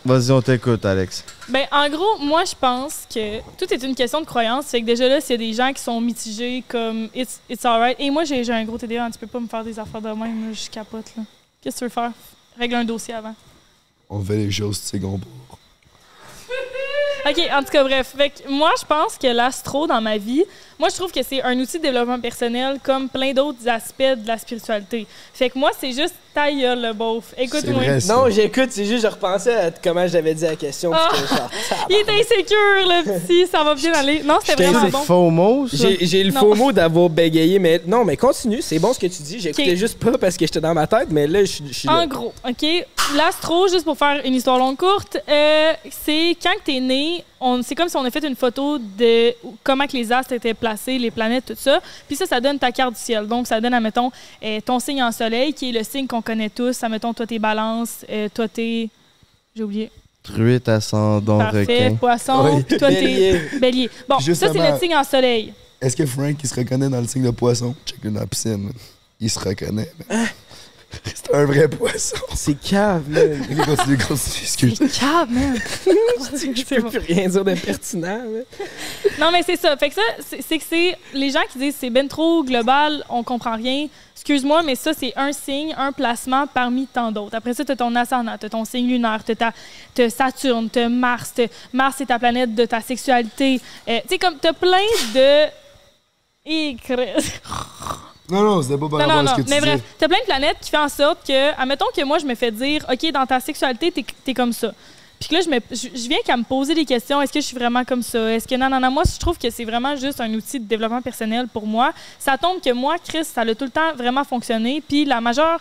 Vas-y, 0.05 0.33
on 0.33 0.43
t'écoute, 0.43 0.85
Alex. 0.85 1.25
Ben, 1.49 1.65
en 1.71 1.89
gros, 1.89 2.19
moi, 2.19 2.45
je 2.45 2.55
pense 2.59 3.07
que 3.13 3.39
tout 3.57 3.73
est 3.73 3.83
une 3.85 3.95
question 3.95 4.21
de 4.21 4.27
croyance. 4.27 4.67
Fait 4.67 4.81
que 4.81 4.87
déjà 4.87 5.09
là, 5.09 5.17
a 5.17 5.37
des 5.37 5.53
gens 5.53 5.73
qui 5.73 5.81
sont 5.81 6.01
mitigés 6.01 6.65
comme 6.67 7.09
it's, 7.15 7.41
it's 7.49 7.65
alright. 7.65 7.97
Et 8.01 8.11
moi, 8.11 8.25
j'ai 8.25 8.43
j'ai 8.43 8.53
un 8.53 8.65
gros 8.65 8.77
TDA, 8.79 9.09
tu 9.13 9.19
peux 9.19 9.29
pas 9.29 9.39
me 9.39 9.47
faire 9.47 9.63
des 9.63 9.79
affaires 9.79 10.03
de 10.03 10.09
même, 10.09 10.53
je 10.53 10.69
capote, 10.69 11.07
là. 11.17 11.23
Qu'est-ce 11.61 11.77
que 11.77 11.79
tu 11.79 11.85
veux 11.85 11.91
faire? 11.91 12.11
Règle 12.59 12.75
un 12.75 12.85
dossier 12.85 13.15
avant. 13.15 13.35
On 14.11 14.21
fait 14.25 14.37
les 14.37 14.51
choses, 14.51 14.91
qu'on 15.01 15.19
peut. 15.19 15.27
OK, 17.31 17.41
en 17.53 17.63
tout 17.63 17.71
cas, 17.71 17.85
bref. 17.85 18.15
Fait 18.17 18.31
que 18.31 18.51
moi, 18.51 18.73
je 18.81 18.85
pense 18.85 19.17
que 19.17 19.29
l'astro 19.29 19.87
dans 19.87 20.01
ma 20.01 20.19
vie, 20.19 20.45
moi, 20.81 20.89
je 20.89 20.97
trouve 20.97 21.13
que 21.13 21.23
c'est 21.23 21.43
un 21.43 21.57
outil 21.61 21.79
de 21.79 21.85
développement 21.85 22.21
personnel 22.21 22.79
comme 22.83 23.09
plein 23.09 23.33
d'autres 23.33 23.69
aspects 23.69 24.03
de 24.03 24.27
la 24.27 24.37
spiritualité. 24.37 25.07
Fait 25.33 25.49
que 25.49 25.59
moi, 25.59 25.71
c'est 25.79 25.93
juste 25.93 26.17
ta 26.35 26.51
gueule, 26.51 26.81
le 26.83 26.93
beauf. 26.93 27.35
Écoute-moi. 27.37 27.83
Non, 28.09 28.31
j'écoute, 28.31 28.69
c'est 28.71 28.85
juste, 28.85 29.03
je 29.03 29.09
repensais 29.09 29.55
à 29.55 29.71
comment 29.71 30.07
j'avais 30.07 30.35
dit 30.35 30.45
la 30.45 30.57
question. 30.57 30.91
Ah. 30.95 31.11
genre, 31.15 31.51
Il 31.91 31.97
est 31.97 32.09
insécure, 32.09 32.57
le 32.57 33.19
petit. 33.21 33.47
Ça 33.51 33.63
va 33.63 33.75
bien 33.75 33.93
aller. 33.93 34.23
Non, 34.23 34.39
c'était 34.45 34.65
vraiment 34.65 34.89
bon. 34.89 34.99
faux 34.99 35.31
mot, 35.31 35.69
ça? 35.69 35.89
J'ai 36.01 36.25
le 36.25 36.33
faux 36.33 36.55
mot 36.55 36.73
d'avoir 36.73 37.09
bégayé, 37.11 37.59
mais 37.59 37.81
non, 37.87 38.05
mais 38.05 38.17
continue, 38.17 38.63
c'est 38.63 38.79
bon 38.79 38.93
ce 38.93 38.99
que 38.99 39.07
tu 39.07 39.23
dis. 39.23 39.41
J'écoutais 39.41 39.77
juste 39.77 39.99
pas 39.99 40.17
parce 40.19 40.37
que 40.37 40.47
j'étais 40.47 40.61
dans 40.61 40.75
ma 40.75 40.87
tête, 40.87 41.09
mais 41.11 41.27
là, 41.27 41.41
je 41.45 41.47
suis- 41.47 41.87
là. 41.87 41.93
En 42.01 42.07
gros, 42.07 42.33
OK? 42.49 42.67
L'astro, 43.17 43.69
juste 43.69 43.85
pour 43.85 43.97
faire 43.99 44.21
une 44.25 44.35
histoire 44.35 44.59
longue 44.59 44.77
courte, 44.77 45.19
euh, 45.29 45.73
c'est 45.91 46.37
quand 46.43 46.55
t'es 46.65 46.81
né, 46.81 47.25
c'est 47.63 47.75
comme 47.75 47.89
si 47.89 47.97
on 47.97 48.05
a 48.05 48.11
fait 48.11 48.25
une 48.27 48.37
photo 48.37 48.79
de 48.79 49.35
comment 49.63 49.87
que 49.87 49.93
les 49.97 50.13
astres 50.13 50.33
étaient 50.33 50.55
placés, 50.55 50.99
les 50.99 51.11
planètes, 51.11 51.47
tout 51.47 51.55
ça. 51.57 51.81
Puis 52.07 52.17
ça, 52.17 52.27
ça 52.27 52.41
donne 52.41 52.59
ta 52.59 52.71
carte 52.73 52.95
du 52.95 53.01
ciel. 53.01 53.27
Donc, 53.27 53.47
ça 53.47 53.61
donne, 53.61 53.75
admettons, 53.75 54.11
euh, 54.45 54.61
ton 54.65 54.79
signe 54.79 55.03
en 55.03 55.13
soleil, 55.13 55.53
qui 55.53 55.71
est 55.71 55.73
le 55.73 55.85
signe 55.85 56.07
qu'on 56.07 56.23
connaît 56.23 56.51
tous. 56.51 56.83
Admettons, 56.83 57.13
toi, 57.13 57.27
t'es 57.27 57.39
balance, 57.39 58.05
euh, 58.11 58.29
toi, 58.33 58.49
t'es... 58.49 58.89
J'ai 59.55 59.63
oublié. 59.63 59.91
Truite, 60.23 60.69
ascendant, 60.69 61.39
Parfait, 61.39 61.61
requin. 61.87 61.95
poisson, 61.97 62.45
Oui. 62.57 62.63
puis 62.63 62.77
toi, 62.79 62.89
t'es... 62.89 63.01
Bélier. 63.03 63.41
Bélier. 63.61 63.91
Bon, 64.09 64.19
ça, 64.21 64.35
c'est 64.35 64.53
notre 64.55 64.79
signe 64.79 64.95
en 64.97 65.05
soleil. 65.05 65.53
Est-ce 65.81 65.97
que 65.97 66.07
Frank, 66.07 66.37
il 66.43 66.49
se 66.49 66.55
reconnaît 66.55 66.89
dans 66.89 67.01
le 67.01 67.07
signe 67.09 67.25
de 67.25 67.31
poisson? 67.31 67.75
Check 67.85 68.01
dans 68.05 68.21
la 68.21 68.27
piscine. 68.27 68.71
Il 69.19 69.29
se 69.29 69.39
reconnaît. 69.39 69.91
man. 70.09 70.27
C'est 71.05 71.35
un 71.35 71.45
vrai 71.45 71.69
poisson. 71.69 72.17
C'est 72.35 72.55
cave, 72.61 73.09
man. 73.09 73.41
Ok, 73.41 73.57
continue, 73.67 73.97
continue, 73.99 74.43
excuse. 74.43 74.75
C'est 74.79 75.01
cave, 75.01 75.31
man. 75.31 75.59
Je 75.87 76.75
peux 76.77 76.89
plus 76.89 76.99
rien 76.99 77.29
dire 77.29 77.45
de 77.45 77.55
pertinent. 77.55 78.19
man. 78.25 78.45
Non, 79.19 79.31
mais 79.33 79.43
c'est 79.43 79.57
ça. 79.57 79.77
Fait 79.77 79.89
que 79.89 79.95
ça, 79.95 80.03
c'est 80.47 80.59
que 80.59 80.65
c'est 80.69 80.97
les 81.15 81.31
gens 81.31 81.43
qui 81.53 81.59
disent 81.59 81.77
c'est 81.79 81.91
ben 81.91 82.09
trop 82.09 82.43
global, 82.45 83.05
on 83.09 83.23
comprend 83.23 83.57
rien. 83.57 83.87
Excuse-moi, 84.15 84.63
mais 84.63 84.77
ça, 84.77 84.93
c'est 84.95 85.13
un 85.17 85.33
signe, 85.33 85.75
un 85.77 85.91
placement 85.91 86.47
parmi 86.47 86.87
tant 86.87 87.11
d'autres. 87.11 87.35
Après 87.35 87.55
ça, 87.55 87.65
tu 87.65 87.73
as 87.73 87.77
ton 87.77 87.95
ascendant, 87.97 88.37
tu 88.39 88.49
ton 88.49 88.65
signe 88.65 88.87
lunaire, 88.89 89.21
tu 89.25 89.33
as, 90.03 90.11
Saturne, 90.11 90.69
tu 90.71 90.87
Mars. 90.89 91.33
t'as- 91.35 91.49
Mars, 91.73 91.97
c'est 91.99 92.07
ta 92.07 92.19
planète 92.21 92.55
de 92.55 92.65
ta 92.65 92.81
sexualité. 92.81 93.61
Euh, 93.89 93.99
tu 94.03 94.09
sais, 94.11 94.19
comme 94.19 94.39
tu 94.41 94.47
as 94.47 94.53
plein 94.53 94.79
de. 95.15 95.49
Et 96.45 96.77
Non, 98.31 98.43
non, 98.43 98.63
c'était 98.63 98.79
pas 98.79 98.89
par 98.89 98.99
non, 99.01 99.07
rapport 99.07 99.23
non, 99.23 99.31
à 99.31 99.35
ce 99.35 99.41
que 99.41 99.47
tu 99.47 99.51
Mais 99.51 99.61
bref, 99.61 99.81
t'as 99.99 100.09
plein 100.09 100.21
de 100.21 100.25
planètes 100.25 100.57
qui 100.61 100.71
font 100.71 100.85
en 100.85 100.89
sorte 100.89 101.27
que, 101.27 101.61
admettons 101.61 101.87
que 101.95 102.03
moi, 102.05 102.19
je 102.19 102.27
me 102.27 102.35
fais 102.35 102.51
dire, 102.51 102.85
OK, 102.91 103.11
dans 103.13 103.27
ta 103.27 103.41
sexualité, 103.41 103.91
t'es 103.91 104.05
es 104.27 104.35
comme 104.35 104.53
ça. 104.53 104.73
Puis 105.19 105.29
que 105.29 105.35
là, 105.35 105.41
je, 105.41 105.51
me, 105.51 105.61
je, 105.71 105.89
je 105.97 106.09
viens 106.09 106.19
qu'à 106.25 106.37
me 106.37 106.43
poser 106.43 106.75
des 106.75 106.85
questions. 106.85 107.23
Est-ce 107.23 107.33
que 107.33 107.41
je 107.41 107.47
suis 107.47 107.57
vraiment 107.57 107.85
comme 107.85 108.03
ça? 108.03 108.33
Est-ce 108.33 108.49
que 108.49 108.57
non, 108.57 108.69
non, 108.69 108.81
non? 108.81 108.91
Moi, 108.91 109.05
je 109.05 109.19
trouve 109.21 109.39
que 109.39 109.51
c'est 109.51 109.65
vraiment 109.65 109.95
juste 109.95 110.21
un 110.21 110.33
outil 110.35 110.59
de 110.59 110.65
développement 110.65 111.01
personnel 111.01 111.47
pour 111.47 111.65
moi. 111.67 111.93
Ça 112.19 112.37
tombe 112.37 112.61
que 112.61 112.73
moi, 112.73 112.97
Chris, 112.99 113.25
ça 113.25 113.43
a 113.43 113.55
tout 113.55 113.65
le 113.65 113.71
temps 113.71 113.95
vraiment 113.97 114.25
fonctionné. 114.25 114.83
Puis 114.87 115.05
la 115.05 115.21
majeure 115.21 115.61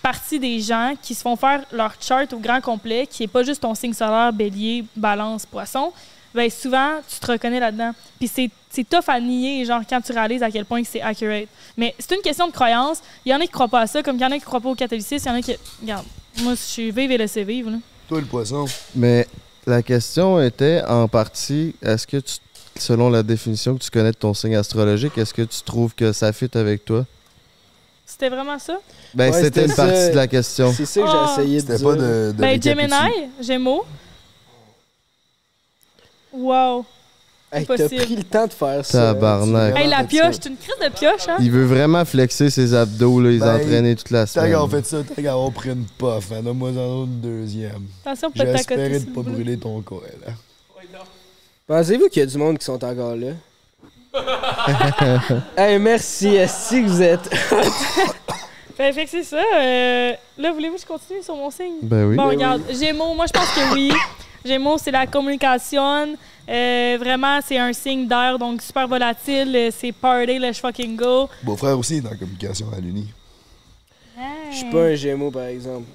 partie 0.00 0.38
des 0.38 0.60
gens 0.60 0.94
qui 1.02 1.14
se 1.14 1.22
font 1.22 1.36
faire 1.36 1.62
leur 1.72 1.94
chart 2.00 2.32
au 2.32 2.38
grand 2.38 2.60
complet, 2.60 3.06
qui 3.06 3.24
est 3.24 3.28
pas 3.28 3.42
juste 3.42 3.62
ton 3.62 3.74
signe 3.74 3.92
solaire, 3.92 4.32
bélier, 4.32 4.84
balance, 4.96 5.44
poisson, 5.44 5.92
ben 6.34 6.48
souvent, 6.50 7.00
tu 7.08 7.18
te 7.18 7.32
reconnais 7.32 7.60
là-dedans. 7.60 7.92
Puis 8.18 8.28
c'est, 8.28 8.50
c'est 8.70 8.88
tough 8.88 9.08
à 9.08 9.20
nier, 9.20 9.64
genre, 9.64 9.80
quand 9.88 10.00
tu 10.00 10.12
réalises 10.12 10.42
à 10.42 10.50
quel 10.50 10.64
point 10.64 10.82
que 10.82 10.88
c'est 10.88 11.00
accurate. 11.02 11.48
Mais 11.76 11.94
c'est 11.98 12.14
une 12.14 12.22
question 12.22 12.46
de 12.46 12.52
croyance. 12.52 12.98
Il 13.24 13.32
y 13.32 13.34
en 13.34 13.38
a 13.38 13.42
qui 13.42 13.48
croient 13.48 13.68
pas 13.68 13.80
à 13.80 13.86
ça, 13.86 14.02
comme 14.02 14.16
il 14.16 14.22
y 14.22 14.24
en 14.24 14.30
a 14.30 14.38
qui 14.38 14.44
croient 14.44 14.60
pas 14.60 14.68
au 14.68 14.74
catholicisme, 14.74 15.28
il 15.28 15.32
y 15.32 15.34
en 15.34 15.38
a 15.38 15.42
qui... 15.42 15.56
Regarde, 15.82 16.06
moi, 16.42 16.52
je 16.54 16.60
suis 16.60 16.90
vive 16.90 17.10
et 17.10 17.18
laissez 17.18 17.42
vivre, 17.44 17.70
là. 17.70 17.78
Toi, 18.08 18.20
le 18.20 18.26
poisson. 18.26 18.64
Mais 18.94 19.26
la 19.66 19.82
question 19.82 20.40
était 20.40 20.82
en 20.88 21.06
partie, 21.08 21.74
est-ce 21.82 22.06
que 22.06 22.16
tu, 22.18 22.34
selon 22.76 23.10
la 23.10 23.22
définition 23.22 23.76
que 23.76 23.82
tu 23.82 23.90
connais 23.90 24.12
de 24.12 24.16
ton 24.16 24.34
signe 24.34 24.56
astrologique, 24.56 25.16
est-ce 25.18 25.34
que 25.34 25.42
tu 25.42 25.62
trouves 25.62 25.94
que 25.94 26.12
ça 26.12 26.32
fit 26.32 26.50
avec 26.54 26.84
toi? 26.84 27.04
C'était 28.06 28.28
vraiment 28.28 28.58
ça? 28.58 28.78
Ben, 29.14 29.26
Ouais, 29.30 29.32
c'était 29.32 29.44
c'était 29.44 29.66
une 29.66 29.74
partie 29.76 29.94
ça. 29.94 30.10
de 30.10 30.16
la 30.16 30.26
question. 30.26 30.72
C'est 30.76 30.86
ça 30.86 31.00
que 31.00 31.06
Ah. 31.08 31.34
j'ai 31.36 31.42
essayé 31.42 31.56
de 31.56 31.60
C'était 31.60 31.76
dire. 31.76 31.86
pas 31.88 31.94
de. 31.94 32.32
de 32.32 32.32
Ben. 32.32 32.60
Gemini, 32.62 33.28
Gémeaux. 33.40 33.84
Wow. 36.32 36.84
Hey, 37.52 37.66
t'as 37.66 37.74
Impossible. 37.74 38.04
pris 38.04 38.16
le 38.16 38.22
temps 38.22 38.46
de 38.46 38.52
faire 38.52 38.86
ça. 38.86 39.12
Tabarnak. 39.12 39.76
Hey, 39.76 39.88
la 39.88 40.04
pioche, 40.04 40.36
c'est 40.40 40.48
une 40.48 40.56
crise 40.56 40.76
de 40.80 40.88
pioche, 40.88 41.28
hein? 41.28 41.36
Il 41.40 41.50
veut 41.50 41.64
vraiment 41.64 42.04
flexer 42.04 42.48
ses 42.48 42.74
abdos, 42.74 43.20
là, 43.20 43.30
ils 43.32 43.40
Ben, 43.40 43.56
entraînaient 43.56 43.96
toute 43.96 44.10
la 44.10 44.24
Tant 44.24 44.32
semaine. 44.42 44.54
qu'on 44.54 44.68
fait 44.68 44.86
ça, 44.86 44.98
tant 45.02 45.20
qu'on 45.20 45.50
pris 45.50 45.70
une 45.70 45.84
puff, 45.98 46.30
hein, 46.32 46.42
donne-moi 46.44 46.70
en 46.70 47.04
une 47.06 47.20
deuxième. 47.20 47.86
Attention, 48.04 48.30
pas 48.30 48.44
J'ai 48.44 48.52
de 48.52 48.56
espéré 48.56 48.82
tacoter, 48.90 49.04
de 49.06 49.10
pas 49.14 49.22
brûler 49.22 49.58
ton 49.58 49.80
corps, 49.82 50.02
là. 50.24 50.32
Pensez-vous 51.66 52.08
qu'il 52.08 52.20
y 52.20 52.22
a 52.22 52.26
du 52.26 52.38
monde 52.38 52.58
qui 52.58 52.64
sont 52.64 52.84
encore 52.84 53.16
là? 53.16 53.32
hey, 55.56 55.78
merci. 55.78 56.28
Est-ce 56.28 56.70
que 56.70 56.82
vous 56.86 57.02
êtes. 57.02 57.32
Fait, 58.76 58.92
fait 58.92 59.04
que 59.04 59.10
c'est 59.10 59.22
ça. 59.24 59.36
euh, 59.56 60.12
là, 60.38 60.52
voulez-vous 60.52 60.74
que 60.76 60.80
je 60.80 60.86
continue 60.86 61.22
sur 61.22 61.36
mon 61.36 61.50
signe? 61.50 61.74
Ben 61.82 62.06
oui. 62.06 62.16
Bon, 62.16 62.28
regarde, 62.28 62.62
Gémeaux, 62.72 63.14
moi, 63.14 63.26
je 63.26 63.32
pense 63.32 63.48
que 63.54 63.72
oui. 63.74 63.92
Gémeaux, 64.44 64.78
c'est 64.78 64.90
la 64.90 65.06
communication. 65.06 66.16
Euh, 66.48 66.96
vraiment, 66.98 67.38
c'est 67.44 67.58
un 67.58 67.72
signe 67.72 68.06
d'air, 68.08 68.38
donc 68.38 68.62
super 68.62 68.88
volatile. 68.88 69.54
Euh, 69.54 69.70
C'est 69.72 69.92
party, 69.92 70.38
let's 70.38 70.58
fucking 70.58 70.96
go. 70.96 71.28
Beau-frère 71.42 71.78
aussi 71.78 71.96
est 71.96 72.00
dans 72.00 72.10
la 72.10 72.16
communication 72.16 72.66
à 72.76 72.80
l'Uni. 72.80 73.08
Je 74.50 74.56
suis 74.56 74.70
pas 74.70 74.84
un 74.86 74.94
gémeau, 74.94 75.30
par 75.30 75.44
exemple. 75.44 75.86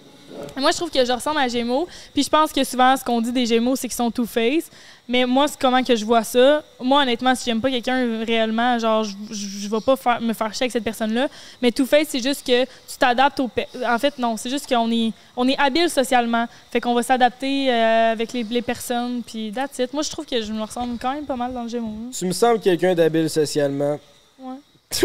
Moi, 0.58 0.72
je 0.72 0.78
trouve 0.78 0.90
que 0.90 1.04
je 1.06 1.12
ressemble 1.12 1.38
à 1.40 1.48
Gémeaux. 1.48 1.88
Puis 2.14 2.24
je 2.24 2.30
pense 2.30 2.52
que 2.52 2.64
souvent, 2.64 2.96
ce 2.96 3.04
qu'on 3.04 3.22
dit 3.22 3.32
des 3.32 3.46
Gémeaux, 3.46 3.76
c'est 3.76 3.88
qu'ils 3.88 3.96
sont 3.96 4.12
two-face. 4.12 4.70
Mais 5.08 5.26
moi, 5.26 5.48
c'est 5.48 5.60
comment 5.60 5.84
que 5.84 5.96
je 5.96 6.04
vois 6.04 6.24
ça. 6.24 6.64
Moi, 6.80 7.02
honnêtement, 7.04 7.36
si 7.36 7.46
j'aime 7.46 7.62
pas 7.62 7.70
quelqu'un 7.70 8.24
réellement, 8.26 8.80
genre, 8.80 9.04
je, 9.04 9.14
je, 9.30 9.48
je 9.60 9.68
vais 9.70 9.82
pas 9.86 9.96
faire, 9.96 10.20
me 10.22 10.34
faire 10.34 10.52
chier 10.54 10.64
avec 10.64 10.72
cette 10.72 10.84
personne-là. 10.84 11.28
Mais 11.62 11.72
two-face, 11.72 12.08
c'est 12.10 12.24
juste 12.24 12.46
que 12.46 12.64
tu 12.64 12.98
t'adaptes 12.98 13.40
au... 13.40 13.50
En 13.88 14.00
fait, 14.00 14.18
non, 14.18 14.36
c'est 14.38 14.50
juste 14.50 14.68
qu'on 14.68 14.90
est, 14.92 15.12
on 15.38 15.48
est 15.48 15.58
habile 15.60 15.90
socialement. 15.90 16.48
Fait 16.72 16.82
qu'on 16.82 16.94
va 16.96 17.04
s'adapter 17.04 17.72
euh, 17.72 18.12
avec 18.14 18.34
les, 18.34 18.44
les 18.44 18.62
personnes. 18.64 19.22
Puis 19.26 19.52
that's 19.54 19.78
it. 19.78 19.94
Moi, 19.94 20.02
je 20.04 20.10
trouve 20.10 20.26
que 20.26 20.42
je 20.42 20.52
me 20.52 20.62
ressemble 20.64 20.98
quand 21.00 21.14
même 21.14 21.26
pas 21.26 21.36
mal 21.36 21.54
dans 21.54 21.64
le 21.64 21.70
Gémeaux. 21.70 21.94
hein. 22.08 22.12
Tu 22.18 22.26
me 22.26 22.32
sembles 22.32 22.60
quelqu'un 22.60 22.96
d'habile 22.96 23.30
socialement. 23.30 24.00
Ouais. 24.40 24.56
Hey, 24.92 25.02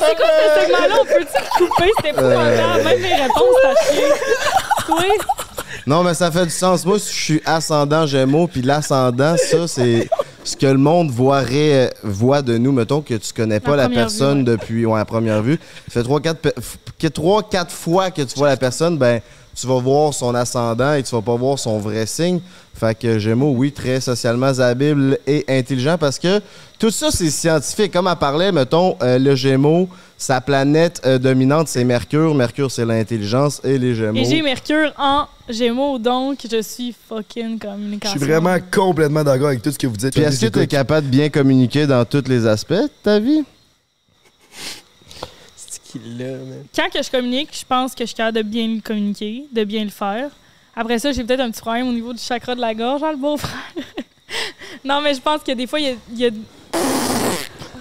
c'est 0.00 0.16
quoi 0.16 0.26
ce 0.28 0.60
segment-là? 0.62 0.94
On 1.00 1.04
peut-tu 1.04 1.64
couper? 1.64 1.90
C'était 1.96 2.12
pas 2.12 2.22
Euh. 2.22 2.84
Même 2.84 3.00
mes 3.00 3.14
réponses, 3.14 3.56
t'as 3.62 3.92
chier. 3.92 4.04
Oui. 4.90 5.06
Non, 5.86 6.02
mais 6.02 6.14
ça 6.14 6.30
fait 6.30 6.44
du 6.44 6.50
sens. 6.50 6.84
Moi, 6.86 6.96
je 6.98 7.02
suis 7.02 7.42
ascendant 7.44 8.06
Gémeaux, 8.06 8.46
puis 8.46 8.62
l'ascendant, 8.62 9.36
ça, 9.36 9.68
c'est 9.68 10.08
ce 10.42 10.56
que 10.56 10.66
le 10.66 10.78
monde 10.78 11.10
voit, 11.10 11.40
ré- 11.40 11.90
voit 12.02 12.42
de 12.42 12.56
nous. 12.58 12.72
Mettons 12.72 13.00
que 13.02 13.14
tu 13.14 13.32
connais 13.34 13.60
pas 13.60 13.76
La 13.76 13.88
personne 13.88 14.38
vue, 14.44 14.50
ouais. 14.50 14.56
depuis 14.56 14.86
ouais, 14.86 14.98
la 14.98 15.04
première 15.04 15.42
vue. 15.42 15.58
Ça 15.88 15.94
fait 16.00 16.02
trois, 16.04 16.20
quatre, 16.20 16.40
pe- 16.40 16.48
f- 16.58 16.76
que 16.98 17.06
trois, 17.08 17.42
quatre 17.42 17.72
fois 17.72 18.10
que 18.10 18.22
tu 18.22 18.38
vois 18.38 18.48
la 18.48 18.56
personne, 18.56 18.96
ben, 18.98 19.20
tu 19.54 19.66
vas 19.66 19.78
voir 19.80 20.12
son 20.12 20.34
ascendant 20.34 20.94
et 20.94 21.02
tu 21.02 21.14
vas 21.14 21.22
pas 21.22 21.36
voir 21.36 21.58
son 21.58 21.78
vrai 21.78 22.06
signe. 22.06 22.40
Fait 22.74 22.98
que 22.98 23.18
Gémeaux, 23.20 23.52
oui, 23.56 23.70
très 23.70 24.00
socialement 24.00 24.58
habile 24.58 25.16
et 25.26 25.44
intelligent 25.48 25.96
parce 25.96 26.18
que 26.18 26.40
tout 26.78 26.90
ça, 26.90 27.10
c'est 27.12 27.30
scientifique. 27.30 27.92
Comme 27.92 28.08
elle 28.08 28.16
parlait, 28.16 28.50
mettons, 28.50 28.96
euh, 29.00 29.16
le 29.18 29.36
Gémeaux, 29.36 29.88
sa 30.18 30.40
planète 30.40 31.00
euh, 31.06 31.18
dominante, 31.18 31.68
c'est 31.68 31.84
Mercure. 31.84 32.34
Mercure, 32.34 32.70
c'est 32.70 32.84
l'intelligence 32.84 33.60
et 33.62 33.78
les 33.78 33.94
Gémeaux. 33.94 34.18
Et 34.18 34.24
j'ai 34.24 34.42
Mercure 34.42 34.92
en 34.98 35.26
Gémeaux, 35.48 35.98
donc 35.98 36.38
je 36.50 36.60
suis 36.62 36.94
fucking 37.08 37.58
Je 37.62 37.68
communication. 37.68 38.18
suis 38.18 38.28
vraiment 38.28 38.56
complètement 38.72 39.22
d'accord 39.22 39.48
avec 39.48 39.62
tout 39.62 39.70
ce 39.70 39.78
que 39.78 39.86
vous 39.86 39.96
dites. 39.96 40.12
Puis 40.12 40.22
est-ce 40.22 40.44
que 40.44 40.50
tu 40.50 40.58
es 40.58 40.66
capable 40.66 41.06
de 41.06 41.12
bien 41.12 41.28
communiquer 41.28 41.86
dans 41.86 42.04
tous 42.04 42.24
les 42.28 42.44
aspects 42.46 42.72
de 42.72 42.90
ta 43.04 43.20
vie? 43.20 43.44
Man? 45.98 46.64
Quand 46.74 46.90
que 46.92 47.02
je 47.02 47.10
communique, 47.10 47.48
je 47.58 47.64
pense 47.64 47.94
que 47.94 48.00
je 48.04 48.06
suis 48.08 48.14
capable 48.16 48.38
de 48.38 48.42
bien 48.42 48.68
le 48.68 48.80
communiquer, 48.80 49.44
de 49.52 49.64
bien 49.64 49.84
le 49.84 49.90
faire. 49.90 50.30
Après 50.76 50.98
ça, 50.98 51.12
j'ai 51.12 51.22
peut-être 51.24 51.40
un 51.40 51.50
petit 51.50 51.60
problème 51.60 51.88
au 51.88 51.92
niveau 51.92 52.12
du 52.12 52.18
chakra 52.20 52.54
de 52.54 52.60
la 52.60 52.74
gorge, 52.74 53.02
hein, 53.02 53.12
le 53.12 53.16
beau-frère. 53.18 53.52
non, 54.84 55.00
mais 55.00 55.14
je 55.14 55.20
pense 55.20 55.42
que 55.42 55.52
des 55.52 55.66
fois, 55.66 55.78
il 55.80 55.86
y 55.86 55.88
a... 55.90 55.94
il 56.12 56.18
y 56.18 56.26
a- 56.26 56.30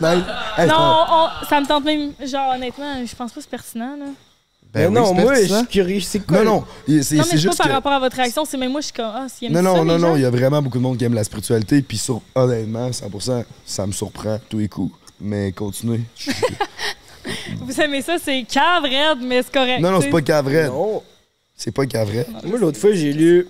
Non, 0.01 0.23
hey, 0.57 0.67
non, 0.67 1.05
on- 1.09 1.45
ça 1.47 1.59
me 1.61 1.65
tente 1.65 1.85
même... 1.85 2.11
Genre, 2.23 2.53
honnêtement, 2.55 2.95
je 3.05 3.15
pense 3.15 3.31
pas 3.31 3.35
que 3.39 3.41
c'est 3.43 3.49
pertinent, 3.49 3.95
là. 3.97 4.05
Mais 4.75 4.87
oui, 4.87 4.93
non, 4.93 5.13
moi, 5.13 5.35
je 5.35 5.45
suis 5.53 5.65
curieux. 5.67 5.99
C'est 5.99 6.19
quoi? 6.25 6.43
Non, 6.43 6.65
non, 6.87 7.01
c'est 7.03 7.15
Non, 7.15 7.23
mais 7.31 7.37
juste 7.37 7.49
pas 7.57 7.63
par 7.63 7.67
que- 7.67 7.71
rapport 7.73 7.91
à 7.91 7.99
votre 7.99 8.15
réaction, 8.15 8.43
c'est 8.43 8.57
même 8.57 8.71
moi, 8.71 8.81
je 8.81 8.85
suis 8.87 8.93
comme, 8.93 9.05
ah, 9.05 9.27
Non, 9.49 9.53
ça, 9.53 9.61
non, 9.61 9.85
non, 9.85 9.99
non, 9.99 10.15
il 10.15 10.23
y 10.23 10.25
a 10.25 10.31
vraiment 10.31 10.61
beaucoup 10.63 10.79
de 10.79 10.83
monde 10.83 10.97
qui 10.97 11.03
aime 11.05 11.13
la 11.13 11.23
spiritualité, 11.23 11.81
puis 11.83 11.97
sur, 11.99 12.21
honnêtement, 12.33 12.89
100%, 12.89 13.45
ça 13.65 13.85
me 13.85 13.91
surprend 13.91 14.39
tous 14.49 14.57
les 14.59 14.67
coups. 14.67 14.95
Mais 15.21 15.51
continuez. 15.51 16.01
Vous 17.61 17.79
aimez 17.81 18.01
ça, 18.01 18.17
c'est 18.23 18.43
cave, 18.43 18.83
raide, 18.83 19.19
mais 19.21 19.41
c'est 19.43 19.51
correct. 19.53 19.81
non, 19.81 19.91
non, 19.91 20.01
c'est 20.01 20.09
pas 20.09 20.21
cavrette. 20.21 20.67
Non. 20.67 21.01
C'est 21.55 21.71
pas 21.71 21.85
cavrette. 21.85 22.27
Moi, 22.43 22.57
l'autre 22.59 22.79
fois, 22.79 22.91
j'ai 22.93 23.13
lu 23.13 23.47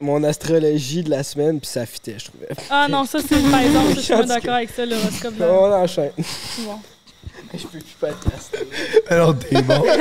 mon 0.00 0.22
astrologie 0.24 1.02
de 1.02 1.10
la 1.10 1.22
semaine, 1.22 1.58
puis 1.60 1.68
ça 1.68 1.86
fitait, 1.86 2.16
je 2.18 2.26
trouvais. 2.26 2.48
Ah 2.70 2.86
non, 2.88 3.04
ça, 3.04 3.18
c'est 3.26 3.50
par 3.50 3.60
exemple, 3.60 3.92
je 3.94 4.00
suis 4.00 4.14
pas 4.14 4.24
d'accord 4.24 4.54
avec 4.54 4.70
ça, 4.70 4.84
l'horoscope. 4.84 5.38
là. 5.38 5.46
On 5.52 5.72
enchaîne. 5.72 6.10
Bon. 6.18 6.78
Je 7.54 7.62
peux 7.62 7.78
plus 7.78 7.96
podcast. 8.00 8.56
Alors, 9.08 9.34
t'es 9.38 9.62
bon. 9.62 9.82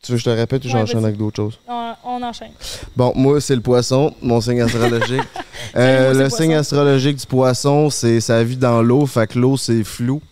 Tu 0.00 0.12
veux 0.12 0.16
que 0.18 0.20
je 0.20 0.24
te 0.26 0.30
répète 0.30 0.64
ou 0.64 0.68
Ouais, 0.68 0.72
j'enchaîne 0.74 1.04
avec 1.04 1.16
d'autres 1.16 1.36
choses? 1.36 1.58
On, 1.66 1.92
on 2.04 2.22
enchaîne. 2.22 2.52
Bon, 2.96 3.12
moi, 3.16 3.40
c'est 3.40 3.56
le 3.56 3.60
poisson, 3.60 4.14
mon 4.22 4.40
signe 4.40 4.62
astrologique. 4.62 5.22
Euh, 5.76 6.14
le 6.14 6.30
signe 6.30 6.54
astrologique 6.54 7.16
du 7.16 7.26
poisson, 7.26 7.90
c'est 7.90 8.20
sa 8.20 8.42
vie 8.42 8.56
dans 8.56 8.80
l'eau. 8.80 9.04
Fait 9.06 9.26
que 9.26 9.38
l'eau, 9.38 9.56
c'est 9.58 9.84
flou. 9.84 10.22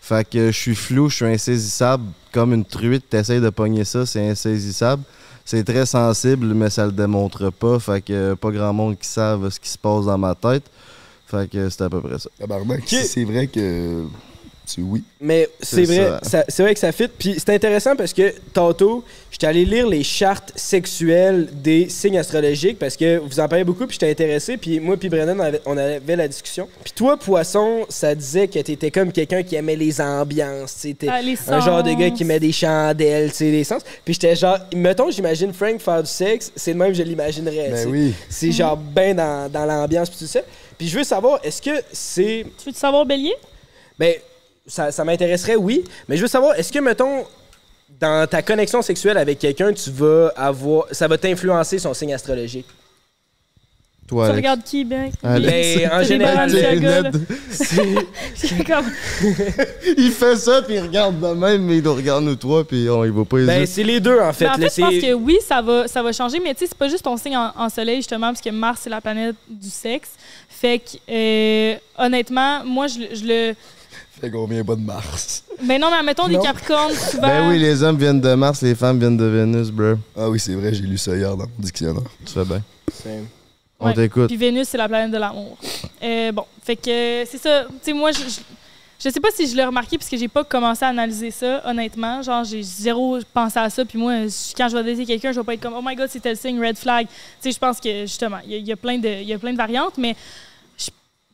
Fait 0.00 0.28
que 0.28 0.46
je 0.46 0.56
suis 0.56 0.74
flou, 0.74 1.08
je 1.08 1.16
suis 1.16 1.24
insaisissable. 1.26 2.04
Comme 2.32 2.54
une 2.54 2.64
truite, 2.64 3.08
t'essayes 3.08 3.40
de 3.40 3.50
pogner 3.50 3.84
ça, 3.84 4.06
c'est 4.06 4.28
insaisissable. 4.28 5.02
C'est 5.44 5.64
très 5.64 5.84
sensible, 5.86 6.46
mais 6.54 6.70
ça 6.70 6.86
le 6.86 6.92
démontre 6.92 7.50
pas. 7.50 7.78
Fait 7.78 8.00
que 8.00 8.34
pas 8.34 8.50
grand 8.50 8.72
monde 8.72 8.98
qui 8.98 9.08
savent 9.08 9.50
ce 9.50 9.58
qui 9.58 9.68
se 9.68 9.78
passe 9.78 10.06
dans 10.06 10.18
ma 10.18 10.34
tête. 10.34 10.64
Fait 11.26 11.48
que 11.50 11.68
c'est 11.68 11.82
à 11.82 11.90
peu 11.90 12.00
près 12.00 12.18
ça. 12.18 12.30
Tabarnak, 12.38 12.82
c'est 12.88 13.24
vrai 13.24 13.46
que. 13.46 14.04
Oui. 14.78 15.02
Mais 15.20 15.48
c'est 15.60 15.84
vrai, 15.84 15.96
ça. 15.96 16.20
ça- 16.22 16.44
c'est 16.48 16.62
vrai 16.62 16.74
que 16.74 16.80
ça 16.80 16.92
fit. 16.92 17.08
Puis 17.08 17.34
c'est 17.38 17.50
intéressant 17.50 17.96
parce 17.96 18.12
que 18.12 18.34
tantôt, 18.52 19.04
j'étais 19.30 19.46
allé 19.46 19.64
lire 19.64 19.86
les 19.88 20.02
chartes 20.02 20.52
sexuelles 20.56 21.48
des 21.52 21.88
signes 21.88 22.18
astrologiques 22.18 22.78
parce 22.78 22.96
que 22.96 23.18
vous 23.18 23.40
en 23.40 23.48
parlez 23.48 23.64
beaucoup, 23.64 23.86
puis 23.86 23.94
j'étais 24.00 24.10
intéressé. 24.10 24.56
Puis 24.56 24.80
moi, 24.80 24.96
puis 24.96 25.08
Brennan, 25.08 25.36
on 25.66 25.76
avait, 25.76 26.16
la 26.16 26.28
discussion. 26.28 26.68
Puis 26.82 26.92
toi, 26.94 27.16
Poisson, 27.16 27.86
ça 27.88 28.14
disait 28.14 28.48
que 28.48 28.58
t'étais 28.58 28.90
comme 28.90 29.12
quelqu'un 29.12 29.42
qui 29.42 29.54
aimait 29.56 29.76
les 29.76 30.00
ambiances. 30.00 30.76
t'es 30.98 31.08
Ah, 31.08 31.20
les 31.22 31.36
un 31.48 31.60
genre 31.60 31.82
de 31.82 31.92
gars 31.92 32.10
qui 32.10 32.24
met 32.24 32.40
des 32.40 32.52
chandelles, 32.52 33.30
tu 33.30 33.36
sais, 33.36 33.50
les 33.50 33.64
sens. 33.64 33.82
Puis 34.04 34.14
j'étais 34.14 34.36
genre, 34.36 34.58
mettons, 34.74 35.10
j'imagine 35.10 35.52
Frank 35.52 35.80
faire 35.80 36.02
du 36.02 36.10
sexe, 36.10 36.52
c'est 36.56 36.72
le 36.72 36.78
même 36.78 36.88
que 36.88 36.94
je 36.98 37.02
l'imaginerais. 37.02 37.70
Ben 37.70 37.88
oui. 37.88 38.14
C'est 38.28 38.52
genre 38.52 38.76
ben 38.76 39.16
dans, 39.16 39.50
dans 39.50 39.64
l'ambiance, 39.64 40.08
puis 40.10 40.18
tout 40.18 40.26
ça. 40.26 40.40
Puis 40.78 40.88
je 40.88 40.96
veux 40.98 41.04
savoir, 41.04 41.40
est-ce 41.44 41.60
que 41.60 41.82
c'est 41.92 42.46
Tu 42.62 42.70
veux 42.70 42.74
savoir, 42.74 43.04
Bélier? 43.04 43.34
ben, 43.98 44.14
ça, 44.70 44.90
ça 44.92 45.04
m'intéresserait, 45.04 45.56
oui. 45.56 45.84
Mais 46.08 46.16
je 46.16 46.22
veux 46.22 46.28
savoir, 46.28 46.54
est-ce 46.58 46.72
que, 46.72 46.78
mettons, 46.78 47.24
dans 48.00 48.26
ta 48.28 48.40
connexion 48.42 48.80
sexuelle 48.82 49.18
avec 49.18 49.38
quelqu'un, 49.38 49.72
tu 49.72 49.90
vas 49.90 50.32
avoir. 50.36 50.84
Ça 50.92 51.06
va 51.08 51.18
t'influencer 51.18 51.78
son 51.78 51.92
signe 51.92 52.14
astrologique? 52.14 52.66
Toi, 54.08 54.24
Tu 54.24 54.30
Alex. 54.32 54.36
regardes 54.38 54.62
qui, 54.64 54.84
Ben? 54.84 55.10
Alex. 55.22 55.78
Ben, 55.78 55.90
en 55.92 55.98
C'est 55.98 56.04
général, 56.04 56.50
Les 56.50 56.74
lunettes. 56.74 57.14
J'ai 58.34 58.64
comme... 58.64 58.86
il 59.98 60.10
fait 60.10 60.34
ça, 60.36 60.62
puis 60.62 60.74
il 60.74 60.80
regarde 60.80 61.20
de 61.20 61.26
même, 61.34 61.62
mais 61.62 61.76
il 61.78 61.82
nous 61.84 61.94
regarde 61.94 62.24
nous 62.24 62.34
trois, 62.34 62.64
puis 62.64 62.88
on, 62.90 63.04
il 63.04 63.12
va 63.12 63.24
pas 63.24 63.36
ben, 63.44 63.66
c'est 63.66 63.84
les 63.84 64.00
deux, 64.00 64.18
en 64.18 64.32
fait. 64.32 64.46
Ben, 64.46 64.54
en 64.54 64.56
là, 64.56 64.68
fait, 64.68 64.80
je 64.82 64.86
pense 64.86 64.94
c'est- 64.94 65.00
que 65.00 65.12
oui, 65.14 65.38
ça 65.46 65.62
va, 65.62 65.86
ça 65.86 66.02
va 66.02 66.12
changer, 66.12 66.40
mais 66.40 66.54
tu 66.54 66.60
sais, 66.60 66.66
c'est 66.68 66.78
pas 66.78 66.88
juste 66.88 67.04
ton 67.04 67.16
signe 67.16 67.36
en, 67.36 67.52
en 67.56 67.68
soleil, 67.68 67.96
justement, 67.96 68.28
parce 68.28 68.40
que 68.40 68.50
Mars, 68.50 68.80
c'est 68.82 68.90
la 68.90 69.00
planète 69.00 69.36
du 69.48 69.70
sexe. 69.70 70.10
Fait 70.48 70.80
que, 70.80 70.96
euh, 71.08 71.76
honnêtement, 71.96 72.64
moi, 72.64 72.88
je 72.88 72.98
le. 73.24 73.54
Fait 74.20 74.30
qu'on 74.30 74.46
vient 74.46 74.64
pas 74.64 74.74
de 74.76 74.80
Mars? 74.82 75.44
Ben 75.62 75.80
non, 75.80 75.90
mais 75.90 76.02
mettons 76.02 76.28
des. 76.28 76.38
Capricornes, 76.38 76.92
souvent. 76.92 77.26
Ben 77.26 77.48
oui, 77.48 77.58
les 77.58 77.82
hommes 77.82 77.96
viennent 77.96 78.20
de 78.20 78.34
Mars, 78.34 78.60
les 78.62 78.74
femmes 78.74 78.98
viennent 78.98 79.16
de 79.16 79.24
Vénus, 79.24 79.70
bro. 79.70 79.94
Ah 80.16 80.28
oui, 80.28 80.38
c'est 80.38 80.54
vrai, 80.54 80.74
j'ai 80.74 80.82
lu 80.82 80.98
ça 80.98 81.16
hier 81.16 81.30
dans 81.36 81.44
mon 81.44 81.50
dictionnaire. 81.58 82.02
Tu 82.26 82.32
fais 82.32 82.44
bien. 82.44 82.62
c'est- 82.92 83.22
On 83.78 83.86
Ouais. 83.86 83.94
t'écoute. 83.94 84.26
Puis 84.26 84.36
Vénus, 84.36 84.68
c'est 84.68 84.76
la 84.76 84.88
planète 84.88 85.10
de 85.10 85.16
l'amour. 85.16 85.56
Euh, 86.02 86.32
bon, 86.32 86.44
fait 86.62 86.76
que 86.76 87.24
c'est 87.26 87.38
ça. 87.38 87.64
Tu 87.64 87.70
sais, 87.82 87.92
moi, 87.94 88.12
je, 88.12 88.18
je, 88.18 88.40
je 89.02 89.08
sais 89.08 89.20
pas 89.20 89.30
si 89.34 89.46
je 89.48 89.56
l'ai 89.56 89.64
remarqué 89.64 89.96
parce 89.96 90.10
que 90.10 90.18
j'ai 90.18 90.28
pas 90.28 90.44
commencé 90.44 90.84
à 90.84 90.88
analyser 90.88 91.30
ça, 91.30 91.62
honnêtement. 91.66 92.20
Genre, 92.20 92.44
j'ai 92.44 92.62
zéro 92.62 93.18
pensé 93.32 93.58
à 93.58 93.70
ça. 93.70 93.82
Puis 93.86 93.98
moi, 93.98 94.26
je- 94.26 94.54
quand 94.54 94.68
je 94.68 94.76
vais 94.76 94.84
dater 94.84 95.06
quelqu'un, 95.06 95.32
je 95.32 95.40
vais 95.40 95.44
pas 95.46 95.54
être 95.54 95.62
comme, 95.62 95.72
oh 95.74 95.80
my 95.82 95.96
god, 95.96 96.08
c'est 96.10 96.20
tel 96.20 96.36
signe, 96.36 96.60
red 96.60 96.76
flag. 96.76 97.06
Tu 97.06 97.14
sais, 97.40 97.52
je 97.52 97.58
pense 97.58 97.80
que 97.80 98.02
justement, 98.02 98.36
il 98.44 98.50
y, 98.50 98.54
a- 98.54 98.58
il 98.58 98.66
y 98.66 98.72
a 98.72 98.76
plein 98.76 98.98
de, 98.98 99.08
il 99.08 99.28
y 99.28 99.32
a 99.32 99.38
plein 99.38 99.52
de 99.52 99.56
variantes, 99.58 99.96
mais. 99.96 100.14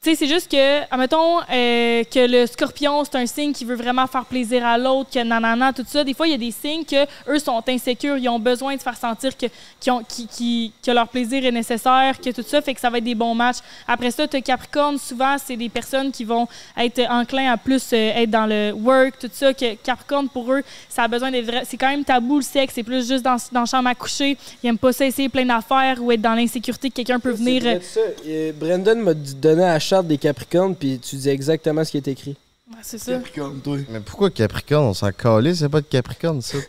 Je- 0.07 0.11
Tu 0.11 0.17
sais, 0.17 0.25
c'est 0.27 0.33
juste 0.33 0.49
que, 0.51 0.83
admettons, 0.91 1.39
euh, 1.53 2.05
que 2.05 2.27
le 2.31 2.47
scorpion, 2.47 3.03
c'est 3.05 3.17
un 3.17 3.27
signe 3.27 3.53
qui 3.53 3.65
veut 3.65 3.75
vraiment 3.75 4.07
faire 4.07 4.25
plaisir 4.25 4.65
à 4.65 4.79
l'autre, 4.79 5.11
que 5.13 5.19
nanana, 5.19 5.73
tout 5.73 5.85
ça. 5.87 6.05
Des 6.05 6.15
fois, 6.15 6.29
il 6.29 6.31
y 6.31 6.35
a 6.35 6.39
des 6.39 6.53
signes 6.53 6.85
que 6.85 7.05
eux 7.29 7.39
sont 7.41 7.61
insécures, 7.69 8.17
ils 8.17 8.29
ont 8.29 8.39
besoin 8.39 8.77
de 8.77 8.81
faire 8.81 8.97
sentir 8.97 9.37
que, 9.37 9.47
qu'ils 9.81 9.93
ont- 9.93 10.03
qui- 10.09 10.27
qui- 10.29 10.73
que 10.85 10.91
leur 10.93 11.09
plaisir 11.09 11.45
est 11.45 11.51
nécessaire, 11.51 12.21
que 12.21 12.31
tout 12.31 12.45
ça 12.47 12.63
fait 12.63 12.75
que 12.75 12.81
ça 12.81 12.89
va 12.89 12.99
être 12.99 13.05
des 13.05 13.15
bons 13.17 13.35
matchs. 13.35 13.57
Après 13.89 14.11
ça, 14.13 14.29
tu 14.29 14.41
Capricorne, 14.43 14.99
souvent, 14.99 15.37
c'est 15.45 15.57
des 15.57 15.69
personnes 15.69 16.13
qui 16.13 16.23
vont 16.25 16.47
être 16.77 17.01
enclins 17.11 17.51
à 17.53 17.57
plus 17.57 17.83
euh, 17.93 18.13
être 18.23 18.31
dans 18.31 18.47
le 18.47 18.73
work, 18.73 19.19
tout 19.19 19.31
ça. 19.33 19.53
Que 19.55 19.75
Capricorne, 19.75 20.29
pour 20.29 20.53
eux, 20.53 20.63
ça 20.89 21.03
a 21.05 21.09
besoin 21.09 21.31
d'être 21.33 21.47
vrai. 21.47 21.63
C'est 21.69 21.77
quand 21.77 21.89
même 21.89 22.05
tabou 22.05 22.37
le 22.37 22.43
sexe, 22.43 22.75
c'est 22.75 22.83
plus 22.85 23.09
juste 23.09 23.25
dans, 23.25 23.37
dans 23.51 23.61
la 23.61 23.67
chambre 23.67 23.89
à 23.89 23.95
coucher. 23.97 24.37
Ils 24.63 24.69
aiment 24.69 24.79
pas 24.79 24.93
ça 24.93 25.05
essayer 25.05 25.29
plein 25.29 25.47
d'affaires 25.47 26.01
ou 26.01 26.13
être 26.13 26.21
dans 26.23 26.35
l'insécurité 26.35 26.91
que 26.91 26.95
quelqu'un 26.97 27.19
peut 27.19 27.33
venir. 27.33 27.63
Euh, 27.67 27.79
ça. 27.83 28.01
Euh, 28.27 28.53
Brendan 28.53 29.01
m'a 29.01 29.15
donné 29.15 29.63
la 29.63 29.81
charte 29.97 30.07
des 30.09 30.19
Capricornes, 30.19 30.75
puis 30.75 30.99
tu 30.99 31.17
dis 31.17 31.29
exactement 31.29 31.83
ce 31.85 31.91
qui 31.91 31.97
est 31.97 32.09
écrit. 32.09 32.37
Ouais, 32.71 32.77
c'est 32.83 32.99
ça. 32.99 33.19
Toi. 33.65 33.79
Mais 33.91 34.01
pourquoi 34.01 34.29
Capricorne? 34.31 34.87
On 34.87 34.95
s'en 34.95 35.11
calait, 35.13 35.55
c'est 35.55 35.69
pas 35.69 35.81
de 35.81 35.87
Capricorne, 35.87 36.43
ça. 36.43 36.59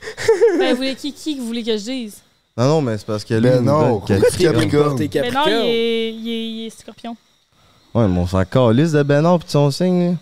Ben, 0.59 0.71
vous 0.71 0.77
voulez 0.77 0.95
qui, 0.95 1.13
qui 1.13 1.35
que 1.35 1.41
vous 1.41 1.47
voulez 1.47 1.61
que 1.63 1.77
je 1.77 1.83
dise? 1.83 2.17
Non, 2.57 2.67
non, 2.67 2.81
mais 2.81 2.97
c'est 2.97 3.05
parce 3.05 3.23
que 3.23 3.39
Ben 3.39 3.57
nous 3.59 3.65
non, 3.65 3.99
Capricorne? 3.99 4.95
Ben 4.97 5.03
non, 5.03 5.07
Capricorne. 5.07 5.49
il 5.49 5.69
est, 5.69 6.09
il 6.13 6.29
est- 6.29 6.49
il 6.49 6.65
est 6.65 6.69
scorpion. 6.79 7.15
Ouais, 7.93 8.07
mais 8.07 8.19
on 8.19 8.25
s'en 8.27 8.43
calisse 8.45 8.93
de 8.93 9.03
Benon 9.03 9.37
pis 9.37 9.45
de 9.45 9.51
son 9.51 9.69
signe, 9.69 10.11
là. 10.11 10.15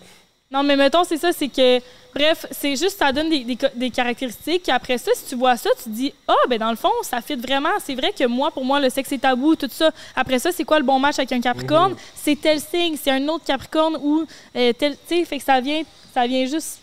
Non, 0.56 0.62
mais 0.62 0.76
mettons, 0.76 1.04
c'est 1.04 1.18
ça, 1.18 1.30
c'est 1.32 1.48
que. 1.48 1.80
Bref, 2.14 2.46
c'est 2.50 2.76
juste, 2.76 2.96
ça 2.98 3.12
donne 3.12 3.28
des, 3.28 3.44
des, 3.44 3.56
co- 3.56 3.66
des 3.74 3.90
caractéristiques. 3.90 4.70
Après 4.70 4.96
ça, 4.96 5.10
si 5.14 5.26
tu 5.26 5.34
vois 5.34 5.58
ça, 5.58 5.68
tu 5.76 5.84
te 5.84 5.88
dis, 5.90 6.14
ah, 6.26 6.32
ben 6.48 6.58
dans 6.58 6.70
le 6.70 6.76
fond, 6.76 6.88
ça 7.02 7.20
fit 7.20 7.34
vraiment. 7.36 7.68
C'est 7.84 7.94
vrai 7.94 8.10
que 8.18 8.24
moi, 8.26 8.50
pour 8.50 8.64
moi, 8.64 8.80
le 8.80 8.88
sexe 8.88 9.12
est 9.12 9.18
tabou, 9.18 9.54
tout 9.54 9.68
ça. 9.70 9.90
Après 10.14 10.38
ça, 10.38 10.50
c'est 10.50 10.64
quoi 10.64 10.78
le 10.78 10.84
bon 10.86 10.98
match 10.98 11.18
avec 11.18 11.30
un 11.32 11.42
Capricorne? 11.42 11.94
C'est 12.14 12.40
tel 12.40 12.58
signe, 12.58 12.96
c'est 13.02 13.10
un 13.10 13.28
autre 13.28 13.44
Capricorne 13.44 13.98
ou 14.02 14.24
euh, 14.56 14.72
tel. 14.72 14.96
Tu 15.06 15.16
sais, 15.18 15.24
fait 15.26 15.36
que 15.36 15.44
ça 15.44 15.60
vient, 15.60 15.82
ça 16.14 16.26
vient 16.26 16.46
juste 16.46 16.78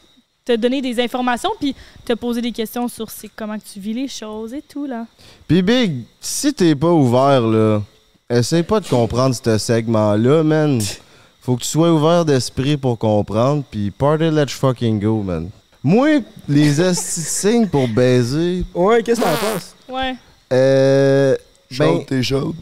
te 0.46 0.56
donner 0.56 0.82
des 0.84 1.02
informations 1.02 1.50
puis 1.60 1.74
te 2.06 2.14
poser 2.14 2.42
des 2.42 2.52
questions 2.52 2.88
sur 2.88 3.08
comment 3.36 3.58
tu 3.58 3.80
vis 3.80 3.94
les 3.96 4.08
choses 4.08 4.54
et 4.54 4.62
tout, 4.62 4.86
là. 4.86 5.08
Pis 5.48 5.64
Big, 5.64 6.04
si 6.22 6.54
t'es 6.54 6.76
pas 6.76 6.92
ouvert, 6.92 7.42
là, 7.42 7.82
essaye 8.30 8.62
pas 8.62 8.80
de 8.82 8.88
comprendre 8.88 9.34
ce 9.34 9.58
segment-là, 9.58 10.44
man. 10.44 10.80
Faut 11.44 11.58
que 11.58 11.62
tu 11.64 11.68
sois 11.68 11.92
ouvert 11.92 12.24
d'esprit 12.24 12.78
pour 12.78 12.98
comprendre, 12.98 13.64
pis 13.70 13.92
party 13.92 14.30
let's 14.32 14.54
fucking 14.54 14.98
go, 15.02 15.22
man. 15.22 15.50
Moi, 15.84 16.22
les 16.48 16.94
signes 16.94 17.68
pour 17.68 17.90
baiser, 17.90 18.64
Ouais, 18.74 19.04
qu'est-ce 19.04 19.20
que 19.20 19.26
t'en 19.26 19.32
penses? 19.36 19.76
Ouais. 19.90 20.16
euh. 20.54 21.36
Ben, 21.70 21.76
Chaude, 21.76 22.06
t'es 22.06 22.24
chaude. 22.24 22.56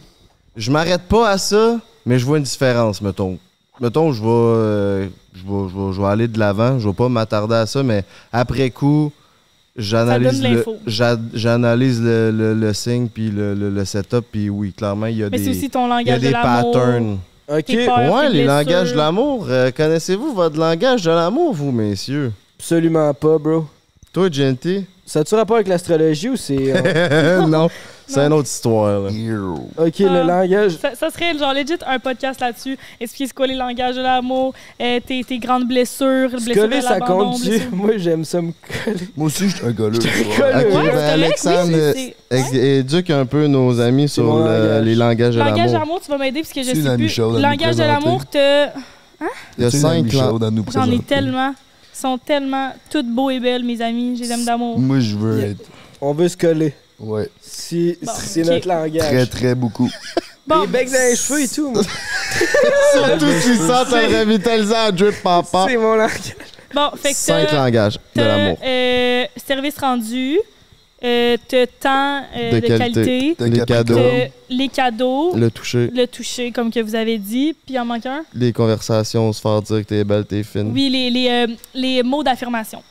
je 0.56 0.72
m'arrête 0.72 1.04
pas 1.04 1.30
à 1.30 1.38
ça, 1.38 1.80
mais 2.08 2.18
je 2.18 2.26
vois 2.26 2.40
une 2.40 2.44
différence, 2.44 3.02
mettons. 3.02 3.38
Mettons, 3.80 4.14
je 4.14 4.22
vais, 4.22 4.28
euh, 4.28 5.08
je 5.36 5.42
vais, 5.44 5.70
je 5.70 5.78
vais, 5.78 5.94
je 5.94 6.02
vais 6.02 6.08
aller 6.08 6.28
de 6.28 6.40
l'avant, 6.40 6.80
je 6.80 6.88
vais 6.88 6.94
pas 6.96 7.10
m'attarder 7.10 7.56
à 7.56 7.66
ça, 7.68 7.84
mais 7.84 8.04
après 8.34 8.72
coup, 8.72 9.12
j'analyse 9.76 10.42
le, 10.42 10.66
j'analyse 11.34 12.02
le, 12.02 12.32
le, 12.32 12.54
le 12.56 12.74
signe 12.74 13.08
puis 13.10 13.30
le, 13.30 13.54
le, 13.54 13.70
le 13.70 13.86
setup, 13.86 14.26
puis 14.32 14.50
oui, 14.50 14.74
clairement, 14.74 15.06
il 15.08 15.18
y 15.18 15.24
a 15.24 15.30
Mais 15.30 15.38
c'est 15.38 15.44
des, 15.46 15.50
aussi 15.52 15.70
ton 15.70 15.98
il 16.00 16.08
y 16.08 16.12
a 16.12 16.18
de 16.18 16.22
des 16.22 16.32
patterns. 16.32 17.20
Ok, 17.52 17.66
Ouais, 17.70 18.30
les 18.30 18.46
langages 18.46 18.92
de 18.94 18.98
l'amour. 18.98 19.46
euh, 19.50 19.72
Connaissez-vous 19.76 20.34
votre 20.34 20.58
langage 20.58 21.02
de 21.04 21.10
l'amour, 21.12 21.54
vous, 21.54 21.72
messieurs? 21.72 22.32
absolument 22.58 23.14
pas, 23.14 23.38
bro. 23.38 23.66
Toi, 24.14 24.30
Genty? 24.32 24.86
Ça 25.06 25.20
a-tu 25.20 25.36
rapport 25.36 25.56
avec 25.58 25.68
l'astrologie 25.68 26.30
ou 26.30 26.36
c'est. 26.38 26.58
euh, 26.74 27.46
non, 27.48 27.70
c'est 28.14 28.20
une 28.26 28.34
autre 28.34 28.48
histoire, 28.48 29.02
là. 29.02 29.10
Ok, 29.78 30.00
le 30.00 30.08
Ah. 30.08 30.24
langage. 30.24 30.78
Ça, 30.78 30.96
ça 30.96 31.10
serait 31.10 31.38
genre 31.38 31.54
legit 31.54 31.74
un 31.88 32.00
podcast 32.00 32.40
là-dessus. 32.42 32.78
Expliquer 33.00 33.28
c'est 33.28 33.34
quoi 33.34 33.48
les 33.48 33.56
langages 33.56 33.96
de 33.96 34.02
l'amour, 34.02 34.54
euh, 34.82 35.00
tes, 35.06 35.24
tes 35.24 35.40
grandes 35.40 35.68
blessures, 35.68 36.30
Se 36.32 36.46
blessures 36.46 36.64
coller, 36.64 36.78
de 36.78 36.82
ça 36.82 37.00
blessures- 37.00 37.62
Moi, 37.72 37.92
j'aime 37.98 38.26
ça 38.26 38.42
me 38.42 38.52
coller. 38.52 39.08
Moi 39.16 39.28
aussi, 39.28 39.50
je 39.50 39.56
suis 39.56 39.66
un 39.66 39.72
gars 39.72 39.90
là. 39.90 39.92
colle. 39.92 40.66
Ok, 40.68 40.74
Ouais, 40.76 40.92
ben, 40.92 40.98
Alexandre, 40.98 41.68
oui, 41.68 42.14
euh, 42.32 42.38
ex- 42.38 42.54
éduque 42.54 43.10
un 43.10 43.26
peu 43.26 43.48
nos 43.48 43.80
amis 43.80 44.10
sur 44.10 44.24
le- 44.38 44.44
langage. 44.46 44.84
les 44.86 44.96
langages 44.96 45.34
de 45.36 45.40
Langage 45.40 45.58
l'amour. 45.58 45.80
d'amour, 45.80 46.02
tu 46.04 46.12
vas 46.12 46.18
m'aider 46.18 46.42
parce 46.42 46.54
que 46.54 46.62
je 46.64 46.68
sais 46.76 46.96
plus. 46.98 47.18
Langage 47.42 47.76
de 47.76 47.84
l'amour, 47.84 48.26
te... 48.26 48.68
Il 49.58 49.64
y 49.64 49.68
a 49.68 49.72
cinq 49.72 50.12
lan- 50.14 50.30
chaudes 50.32 50.44
à 50.44 50.50
nous 50.52 50.66
j'en 50.74 50.90
ai 50.92 51.00
tellement. 51.00 51.54
Ils 51.94 51.98
sont 52.00 52.18
tellement 52.18 52.72
toutes 52.90 53.06
beaux 53.08 53.30
et 53.30 53.40
belles, 53.40 53.64
mes 53.64 53.80
amis. 53.82 54.16
Je 54.18 54.24
les 54.24 54.32
aime 54.32 54.46
d'amour. 54.46 54.80
Moi, 54.80 55.00
je 55.00 55.16
veux 55.16 55.40
être. 55.42 55.62
On 56.02 56.14
veut 56.14 56.28
se 56.28 56.36
coller. 56.38 56.74
Ouais. 57.02 57.30
Si, 57.42 57.98
Bon, 58.02 58.12
c'est 58.18 58.44
ok. 58.44 58.50
notre 58.54 58.68
langage. 58.68 59.02
Très, 59.08 59.26
très 59.26 59.56
beaucoup. 59.56 59.90
Bon, 60.48 60.62
Les 60.62 60.68
becs 60.68 60.92
dans 60.92 61.10
les 61.10 61.16
cheveux 61.16 61.42
et 61.44 61.48
tout, 61.48 61.70
moi. 61.70 61.84
Surtout 62.94 63.32
s'ils 63.42 63.58
sentent 63.58 63.94
un 63.94 64.20
revitalisant 64.20 64.92
drip 64.92 65.22
papa. 65.22 65.66
C'est 65.70 65.78
mon 65.78 65.96
langage. 65.96 66.36
bon 66.74 66.90
fait 66.98 67.12
que 67.12 67.16
Cinq 67.16 67.48
t'as- 67.50 67.56
langages 67.58 67.94
de 67.94 68.00
t'as, 68.16 68.28
l'amour. 68.28 68.58
euh, 68.64 69.26
service 69.48 69.78
rendu, 69.78 70.40
euh, 71.04 71.38
t'as 71.48 71.68
temps 71.68 72.24
euh, 72.36 72.52
De 72.54 72.60
de, 72.60 72.68
qualité. 72.68 72.78
qualité, 73.04 73.36
T'as 73.38 73.48
Les 73.48 73.66
cadeaux. 73.66 73.96
t'as 73.96 74.28
les 74.50 74.68
cadeaux, 74.68 75.36
Le 75.36 75.52
toucher, 75.52 75.90
le 75.94 76.06
toucher, 76.08 76.52
comme 76.52 76.72
que 76.72 76.80
vous 76.80 76.96
avez 76.96 77.18
dit, 77.20 77.54
puis 77.66 77.76
il 77.76 77.80
en 77.80 77.86
manque 77.86 78.08
un? 78.08 78.24
les 78.34 78.52
conversations, 78.52 79.32
se 79.32 79.40
faire 79.40 79.62
dire 79.62 79.78
que 79.78 79.84
t'es 79.84 80.04
belle, 80.04 80.26
t'es 80.26 80.44
fine. 80.44 80.72
Oui, 80.74 80.90
les, 80.90 81.10
les, 81.12 81.30
euh, 81.30 81.48
les 81.76 82.02
mots 82.04 82.24
d'affirmation. 82.24 82.82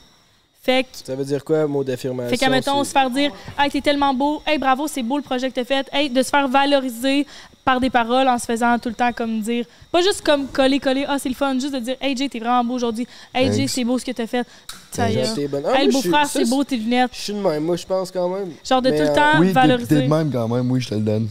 Fait 0.62 0.82
que 0.82 0.88
Ça 1.04 1.14
veut 1.14 1.24
dire 1.24 1.42
quoi, 1.42 1.66
mot 1.66 1.82
d'affirmation? 1.82 2.28
Fait 2.30 2.36
qu'à 2.36 2.50
mettons, 2.50 2.84
se 2.84 2.90
faire 2.90 3.08
dire 3.10 3.32
Hey, 3.58 3.70
t'es 3.70 3.80
tellement 3.80 4.12
beau, 4.12 4.42
hey, 4.46 4.58
bravo, 4.58 4.86
c'est 4.88 5.02
beau 5.02 5.16
le 5.16 5.22
projet 5.22 5.48
que 5.48 5.54
t'as 5.54 5.64
fait, 5.64 5.86
hey, 5.92 6.10
de 6.10 6.22
se 6.22 6.28
faire 6.28 6.48
valoriser 6.48 7.26
par 7.64 7.80
des 7.80 7.88
paroles 7.90 8.28
en 8.28 8.38
se 8.38 8.44
faisant 8.46 8.78
tout 8.78 8.88
le 8.90 8.94
temps 8.94 9.12
comme 9.12 9.40
dire, 9.40 9.64
pas 9.92 10.02
juste 10.02 10.20
comme 10.22 10.46
coller, 10.48 10.78
coller, 10.78 11.04
ah, 11.08 11.18
c'est 11.18 11.28
le 11.30 11.34
fun, 11.34 11.54
juste 11.58 11.72
de 11.74 11.78
dire 11.78 11.96
Hey, 12.00 12.14
Jay, 12.16 12.28
t'es 12.28 12.38
vraiment 12.40 12.62
beau 12.64 12.74
aujourd'hui, 12.74 13.06
hey, 13.34 13.50
Jay, 13.52 13.66
c'est 13.68 13.84
beau 13.84 13.98
ce 13.98 14.04
que 14.04 14.12
t'as 14.12 14.26
fait. 14.26 14.46
Ça 14.90 15.08
y 15.08 15.14
Genre, 15.14 15.22
est. 15.24 15.34
t'es 15.34 15.48
bonne. 15.48 15.62
Ah, 15.66 15.76
Hey, 15.80 15.88
moi, 15.88 16.00
le 16.02 16.08
beau-frère, 16.10 16.26
c'est 16.26 16.48
beau 16.48 16.62
tes 16.64 16.76
lunettes. 16.76 17.10
Je 17.14 17.20
suis 17.20 17.32
de 17.32 17.38
même, 17.38 17.64
moi, 17.64 17.76
je 17.76 17.86
pense 17.86 18.10
quand 18.10 18.28
même. 18.28 18.50
Genre 18.62 18.82
de 18.82 18.90
Mais, 18.90 18.96
tout 18.98 19.02
le 19.04 19.08
euh, 19.10 19.14
temps 19.14 19.40
Oui, 19.40 19.52
valoriser. 19.52 20.02
de 20.02 20.06
même 20.08 20.30
quand 20.30 20.48
même, 20.48 20.70
oui, 20.70 20.80
je 20.82 20.88
te 20.90 20.94
le 20.94 21.00
donne. 21.00 21.28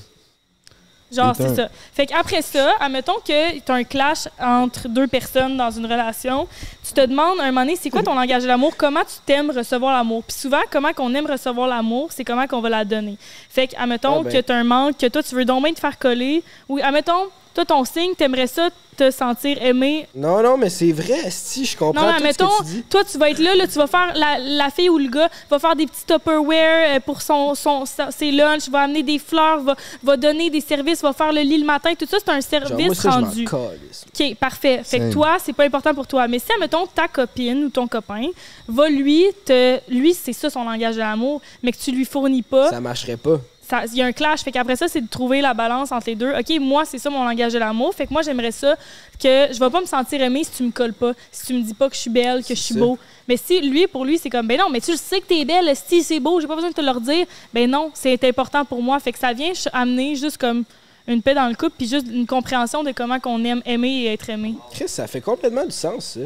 Genre, 1.11 1.35
c'est 1.35 1.55
ça. 1.55 1.69
Fait 1.93 2.05
qu'après 2.05 2.41
ça, 2.41 2.73
admettons 2.79 3.15
que 3.25 3.59
t'as 3.59 3.73
un 3.73 3.83
clash 3.83 4.27
entre 4.39 4.87
deux 4.87 5.07
personnes 5.07 5.57
dans 5.57 5.71
une 5.71 5.85
relation, 5.85 6.47
tu 6.85 6.93
te 6.93 7.01
demandes 7.01 7.39
un 7.39 7.47
moment 7.47 7.61
donné, 7.61 7.75
c'est 7.81 7.89
quoi 7.89 8.03
ton 8.03 8.13
langage 8.13 8.43
de 8.43 8.47
l'amour? 8.47 8.77
Comment 8.77 9.01
tu 9.01 9.15
t'aimes 9.25 9.49
recevoir 9.49 9.93
l'amour? 9.97 10.23
Puis 10.23 10.37
souvent, 10.37 10.61
comment 10.69 10.93
qu'on 10.93 11.13
aime 11.15 11.25
recevoir 11.25 11.67
l'amour, 11.67 12.09
c'est 12.11 12.23
comment 12.23 12.45
qu'on 12.45 12.61
va 12.61 12.69
la 12.69 12.85
donner. 12.85 13.17
Fait 13.49 13.67
que, 13.67 13.75
admettons 13.77 14.19
Ah 14.19 14.23
ben. 14.23 14.31
que 14.33 14.41
t'as 14.41 14.55
un 14.55 14.63
manque, 14.63 14.97
que 14.97 15.07
toi, 15.07 15.23
tu 15.23 15.33
veux 15.33 15.45
donc 15.45 15.63
bien 15.63 15.73
te 15.73 15.79
faire 15.79 15.97
coller. 15.97 16.43
Ou, 16.67 16.79
admettons, 16.81 17.29
toi, 17.59 17.65
ton 17.77 17.83
signe, 17.83 18.13
t'aimerais 18.15 18.47
ça 18.47 18.69
te 18.95 19.11
sentir 19.11 19.61
aimé? 19.61 20.07
Non, 20.15 20.41
non, 20.41 20.57
mais 20.57 20.69
c'est 20.69 20.91
vrai, 20.91 21.29
si 21.29 21.65
je 21.65 21.75
comprends 21.77 22.01
non, 22.01 22.07
mais 22.21 22.33
tout 22.33 22.43
mettons, 22.45 22.49
ce 22.51 22.63
que 22.63 22.67
tu 22.67 22.73
dis. 22.75 22.83
toi, 22.83 23.03
tu 23.03 23.17
vas 23.17 23.29
être 23.29 23.39
là, 23.39 23.55
là, 23.55 23.67
tu 23.67 23.73
vas 23.73 23.87
faire, 23.87 24.13
la, 24.15 24.37
la 24.39 24.69
fille 24.69 24.89
ou 24.89 24.97
le 24.97 25.09
gars 25.09 25.29
va 25.49 25.59
faire 25.59 25.75
des 25.75 25.85
petits 25.85 26.05
Tupperware 26.05 26.95
euh, 26.95 26.99
pour 27.01 27.21
son, 27.21 27.55
son, 27.55 27.83
ses 27.85 28.31
lunchs, 28.31 28.69
va 28.69 28.81
amener 28.81 29.03
des 29.03 29.19
fleurs, 29.19 29.61
va, 29.61 29.75
va 30.03 30.17
donner 30.17 30.49
des 30.49 30.61
services, 30.61 31.01
va 31.01 31.11
faire 31.13 31.31
le 31.33 31.41
lit 31.41 31.57
le 31.57 31.65
matin. 31.65 31.91
Tout 31.97 32.05
ça, 32.05 32.17
c'est 32.19 32.29
un 32.29 32.39
Genre, 32.39 32.79
moi, 32.79 32.95
service 32.95 32.99
ça, 32.99 33.09
je 33.09 33.15
rendu. 33.25 33.47
OK, 33.51 34.35
parfait. 34.37 34.81
Fait 34.83 34.99
que 34.99 35.11
toi, 35.11 35.37
c'est 35.43 35.53
pas 35.53 35.65
important 35.65 35.93
pour 35.93 36.07
toi. 36.07 36.27
Mais 36.27 36.39
si, 36.39 36.47
mettons, 36.59 36.85
ta 36.87 37.07
copine 37.07 37.65
ou 37.65 37.69
ton 37.69 37.87
copain 37.87 38.27
va 38.67 38.89
lui, 38.89 39.25
te, 39.45 39.79
lui, 39.89 40.13
c'est 40.13 40.33
ça 40.33 40.49
son 40.49 40.63
langage 40.63 40.95
de 40.95 40.99
l'amour, 41.01 41.41
mais 41.63 41.71
que 41.71 41.77
tu 41.77 41.91
lui 41.91 42.05
fournis 42.05 42.41
pas, 42.41 42.69
Ça 42.69 42.79
marcherait 42.81 43.17
pas. 43.17 43.39
Ça- 43.69 43.85
il 43.85 43.95
y 43.97 44.01
a 44.01 44.05
un 44.05 44.11
clash. 44.11 44.41
Fait 44.41 44.51
qu'après 44.51 44.75
ça, 44.75 44.87
c'est 44.87 45.01
de 45.01 45.07
trouver 45.07 45.41
la 45.41 45.53
balance 45.53 45.91
entre 45.91 46.07
les 46.07 46.15
deux. 46.15 46.31
OK, 46.31 46.59
moi, 46.59 46.85
c'est 46.85 46.97
ça 46.97 47.09
mon 47.09 47.23
langage 47.23 47.53
de 47.53 47.59
l'amour. 47.59 47.93
Fait 47.93 48.07
que 48.07 48.13
moi, 48.13 48.21
j'aimerais 48.23 48.51
ça 48.51 48.75
que 49.21 49.47
je 49.53 49.59
vais 49.59 49.69
pas 49.69 49.81
me 49.81 49.85
sentir 49.85 50.21
aimée 50.21 50.43
si 50.43 50.51
tu 50.51 50.63
me 50.63 50.71
colles 50.71 50.93
pas, 50.93 51.13
si 51.31 51.45
tu 51.47 51.53
me 51.53 51.61
dis 51.61 51.73
pas 51.73 51.87
que 51.89 51.95
je 51.95 52.01
suis 52.01 52.09
belle, 52.09 52.41
que 52.43 52.55
je 52.55 52.59
suis 52.59 52.75
beau. 52.75 52.97
Mais 53.27 53.37
si 53.37 53.61
lui, 53.61 53.85
pour 53.87 54.05
lui, 54.05 54.17
c'est 54.17 54.29
comme, 54.29 54.47
ben 54.47 54.57
non, 54.57 54.69
mais 54.71 54.81
tu 54.81 54.91
le 54.91 54.97
sais 54.97 55.21
que 55.21 55.27
t'es 55.27 55.45
belle, 55.45 55.69
si 55.75 56.01
c'est 56.03 56.19
beau, 56.19 56.41
j'ai 56.41 56.47
pas 56.47 56.55
besoin 56.55 56.69
de 56.71 56.75
te 56.75 56.81
le 56.81 56.89
redire. 56.91 57.25
Ben 57.53 57.69
non, 57.69 57.91
c'est 57.93 58.23
important 58.23 58.65
pour 58.65 58.81
moi. 58.81 58.99
Fait 58.99 59.11
que 59.11 59.19
ça 59.19 59.33
vient 59.33 59.51
amener 59.71 60.15
juste 60.15 60.37
comme 60.37 60.63
une 61.07 61.21
paix 61.21 61.33
dans 61.33 61.47
le 61.47 61.55
couple, 61.55 61.73
puis 61.77 61.87
juste 61.87 62.07
une 62.11 62.25
compréhension 62.27 62.83
de 62.83 62.91
comment 62.91 63.19
qu'on 63.19 63.43
aime 63.43 63.61
aimer 63.65 64.03
et 64.03 64.13
être 64.13 64.29
aimé. 64.29 64.55
Chris, 64.71 64.87
ça 64.87 65.07
fait 65.07 65.21
complètement 65.21 65.65
du 65.65 65.71
sens, 65.71 66.05
ça. 66.05 66.19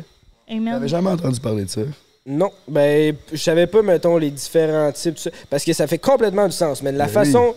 Amen. 0.49 0.73
J'avais 0.73 0.87
jamais 0.89 1.09
entendu 1.09 1.39
parler 1.39 1.63
de 1.65 1.69
ça. 1.69 1.81
Non, 2.25 2.51
ben, 2.69 3.13
je 3.33 3.37
savais 3.37 3.67
pas, 3.67 3.81
mettons, 3.81 4.17
les 4.17 4.31
différents 4.31 4.91
types, 4.93 5.15
tout 5.15 5.23
ça, 5.23 5.29
parce 5.49 5.65
que 5.65 5.73
ça 5.73 5.87
fait 5.87 5.97
complètement 5.97 6.45
du 6.45 6.53
sens. 6.53 6.81
Mais 6.81 6.93
de 6.93 6.97
la 6.97 7.07
Ben 7.07 7.11
façon, 7.11 7.53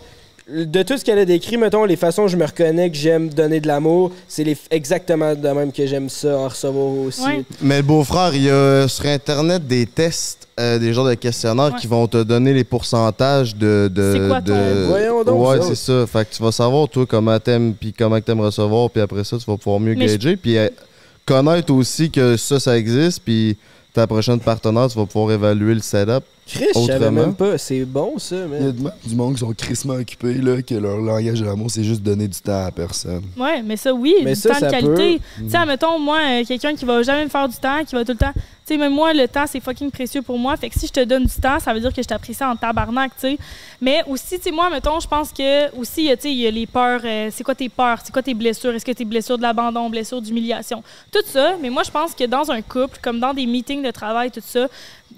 de 0.49 0.83
tout 0.83 0.97
ce 0.97 1.05
qu'elle 1.05 1.19
a 1.19 1.23
décrit, 1.25 1.55
mettons, 1.55 1.85
les 1.85 1.95
façons 1.95 2.23
où 2.23 2.27
je 2.27 2.35
me 2.35 2.45
reconnais 2.45 2.89
que 2.89 2.97
j'aime 2.97 3.29
donner 3.29 3.61
de 3.61 3.67
l'amour, 3.67 4.11
c'est 4.27 4.43
les, 4.43 4.57
exactement 4.69 5.35
de 5.35 5.47
même 5.47 5.71
que 5.71 5.87
j'aime 5.87 6.09
ça 6.09 6.37
en 6.37 6.49
recevoir 6.49 6.85
aussi. 7.05 7.21
Ouais. 7.25 7.45
Mais 7.61 7.77
le 7.77 7.83
beau-frère, 7.83 8.35
il 8.35 8.43
y 8.43 8.49
a 8.49 8.89
sur 8.89 9.05
Internet 9.05 9.65
des 9.65 9.85
tests, 9.85 10.49
euh, 10.59 10.77
des 10.79 10.91
genres 10.93 11.07
de 11.07 11.13
questionnaires 11.13 11.71
Ouais. 11.73 11.79
qui 11.79 11.87
vont 11.87 12.05
te 12.07 12.21
donner 12.23 12.51
les 12.53 12.65
pourcentages 12.65 13.55
de. 13.55 13.89
de 13.93 14.13
C'est 14.19 14.27
quoi 14.27 14.41
ton- 14.41 14.53
de- 14.53 14.85
Voyons 14.89 15.23
donc, 15.23 15.47
Ouais, 15.47 15.61
c'est 15.61 15.75
ça. 15.75 16.05
Fait 16.07 16.27
que 16.29 16.35
tu 16.35 16.43
vas 16.43 16.51
savoir, 16.51 16.89
toi, 16.89 17.05
comment 17.07 17.39
t'aimes, 17.39 17.73
puis 17.73 17.93
comment 17.97 18.19
t'aimes 18.19 18.41
recevoir, 18.41 18.89
puis 18.89 19.01
après 19.01 19.23
ça, 19.23 19.37
tu 19.37 19.45
vas 19.49 19.55
pouvoir 19.55 19.79
mieux 19.79 19.95
Mais 19.95 20.09
je- 20.09 20.17
gager. 20.17 20.35
Puis 20.35 20.57
euh, 20.57 20.67
connaître 21.25 21.71
aussi 21.73 22.11
que 22.11 22.35
ça, 22.35 22.59
ça 22.59 22.77
existe, 22.77 23.21
puis 23.23 23.55
ta 23.97 24.05
prochaine 24.05 24.39
partenaire, 24.39 24.89
tu 24.89 24.97
vas 24.99 25.07
pouvoir 25.07 25.31
évaluer 25.31 25.73
le 25.73 25.81
setup. 25.81 26.23
Chris, 26.47 26.65
je 26.75 26.79
savais 26.79 27.11
même 27.11 27.35
pas. 27.35 27.57
C'est 27.57 27.83
bon, 27.85 28.17
ça, 28.17 28.35
Il 28.59 28.65
y 28.65 28.67
a 28.69 28.71
du 28.71 28.81
monde- 28.81 28.93
du 29.05 29.15
monde 29.15 29.33
qui 29.33 29.39
sont 29.41 29.53
crissement 29.53 29.95
occupés, 29.95 30.33
là, 30.35 30.61
que 30.61 30.75
leur 30.75 30.97
langage 30.97 31.41
de 31.41 31.45
l'amour, 31.45 31.69
c'est 31.69 31.83
juste 31.83 32.01
donner 32.01 32.27
du 32.27 32.39
temps 32.39 32.65
à 32.65 32.71
personne. 32.71 33.23
Ouais, 33.37 33.61
mais 33.61 33.75
ça, 33.77 33.93
oui, 33.93 34.15
Mais 34.23 34.33
du 34.33 34.39
ça, 34.39 34.49
temps 34.49 34.55
de 34.55 34.59
ça 34.61 34.69
qualité. 34.69 35.19
peut. 35.37 35.43
Tu 35.43 35.49
sais, 35.49 35.65
mettons, 35.65 35.99
moi, 35.99 36.19
euh, 36.23 36.43
quelqu'un 36.45 36.73
qui 36.75 36.85
va 36.85 37.03
jamais 37.03 37.25
me 37.25 37.29
faire 37.29 37.47
du 37.49 37.57
temps, 37.57 37.83
qui 37.85 37.95
va 37.95 38.03
tout 38.05 38.13
le 38.13 38.17
temps. 38.17 38.33
Tu 38.33 38.73
sais, 38.73 38.77
même 38.77 38.93
moi, 38.93 39.13
le 39.13 39.27
temps, 39.29 39.45
c'est 39.47 39.61
fucking 39.61 39.89
précieux 39.91 40.21
pour 40.21 40.37
moi. 40.37 40.57
Fait 40.57 40.69
que 40.69 40.77
si 40.77 40.87
je 40.87 40.91
te 40.91 41.03
donne 41.05 41.23
du 41.23 41.35
temps, 41.41 41.57
ça 41.59 41.73
veut 41.73 41.79
dire 41.79 41.93
que 41.93 42.01
je 42.01 42.07
t'apprécie 42.07 42.43
en 42.43 42.53
tabarnak, 42.55 43.11
tu 43.15 43.21
sais. 43.21 43.37
Mais 43.79 44.01
aussi, 44.07 44.35
tu 44.37 44.41
sais, 44.43 44.51
moi, 44.51 44.69
mettons, 44.69 44.99
je 44.99 45.07
pense 45.07 45.31
que, 45.31 45.73
aussi, 45.79 46.11
euh, 46.11 46.15
tu 46.15 46.23
sais, 46.23 46.31
il 46.31 46.37
y 46.39 46.47
a 46.47 46.51
les 46.51 46.65
peurs. 46.67 46.99
euh, 47.05 47.29
c'est 47.31 47.43
quoi 47.45 47.55
tes 47.55 47.69
peurs? 47.69 47.99
C'est 48.03 48.11
quoi 48.11 48.21
tes 48.21 48.33
blessures? 48.33 48.73
Est-ce 48.73 48.83
que 48.83 48.91
tes 48.91 49.05
blessures 49.05 49.37
de 49.37 49.43
l'abandon, 49.43 49.89
blessures 49.89 50.21
d'humiliation? 50.21 50.83
Tout 51.11 51.19
ça. 51.25 51.53
Mais 51.61 51.69
moi, 51.69 51.83
je 51.83 51.91
pense 51.91 52.13
que 52.13 52.25
dans 52.25 52.51
un 52.51 52.61
couple, 52.61 52.99
comme 53.01 53.19
dans 53.21 53.33
des 53.33 53.45
meetings 53.45 53.83
de 53.83 53.91
travail, 53.91 54.31
tout 54.31 54.41
ça, 54.45 54.67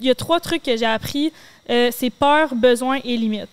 il 0.00 0.06
y 0.06 0.10
a 0.10 0.14
trois 0.14 0.40
trucs 0.40 0.62
que 0.62 0.76
j'ai 0.76 0.86
appris. 0.86 1.32
Euh, 1.68 1.90
c'est 1.92 2.10
peur, 2.10 2.54
besoin 2.54 2.98
et 3.04 3.16
limite. 3.16 3.48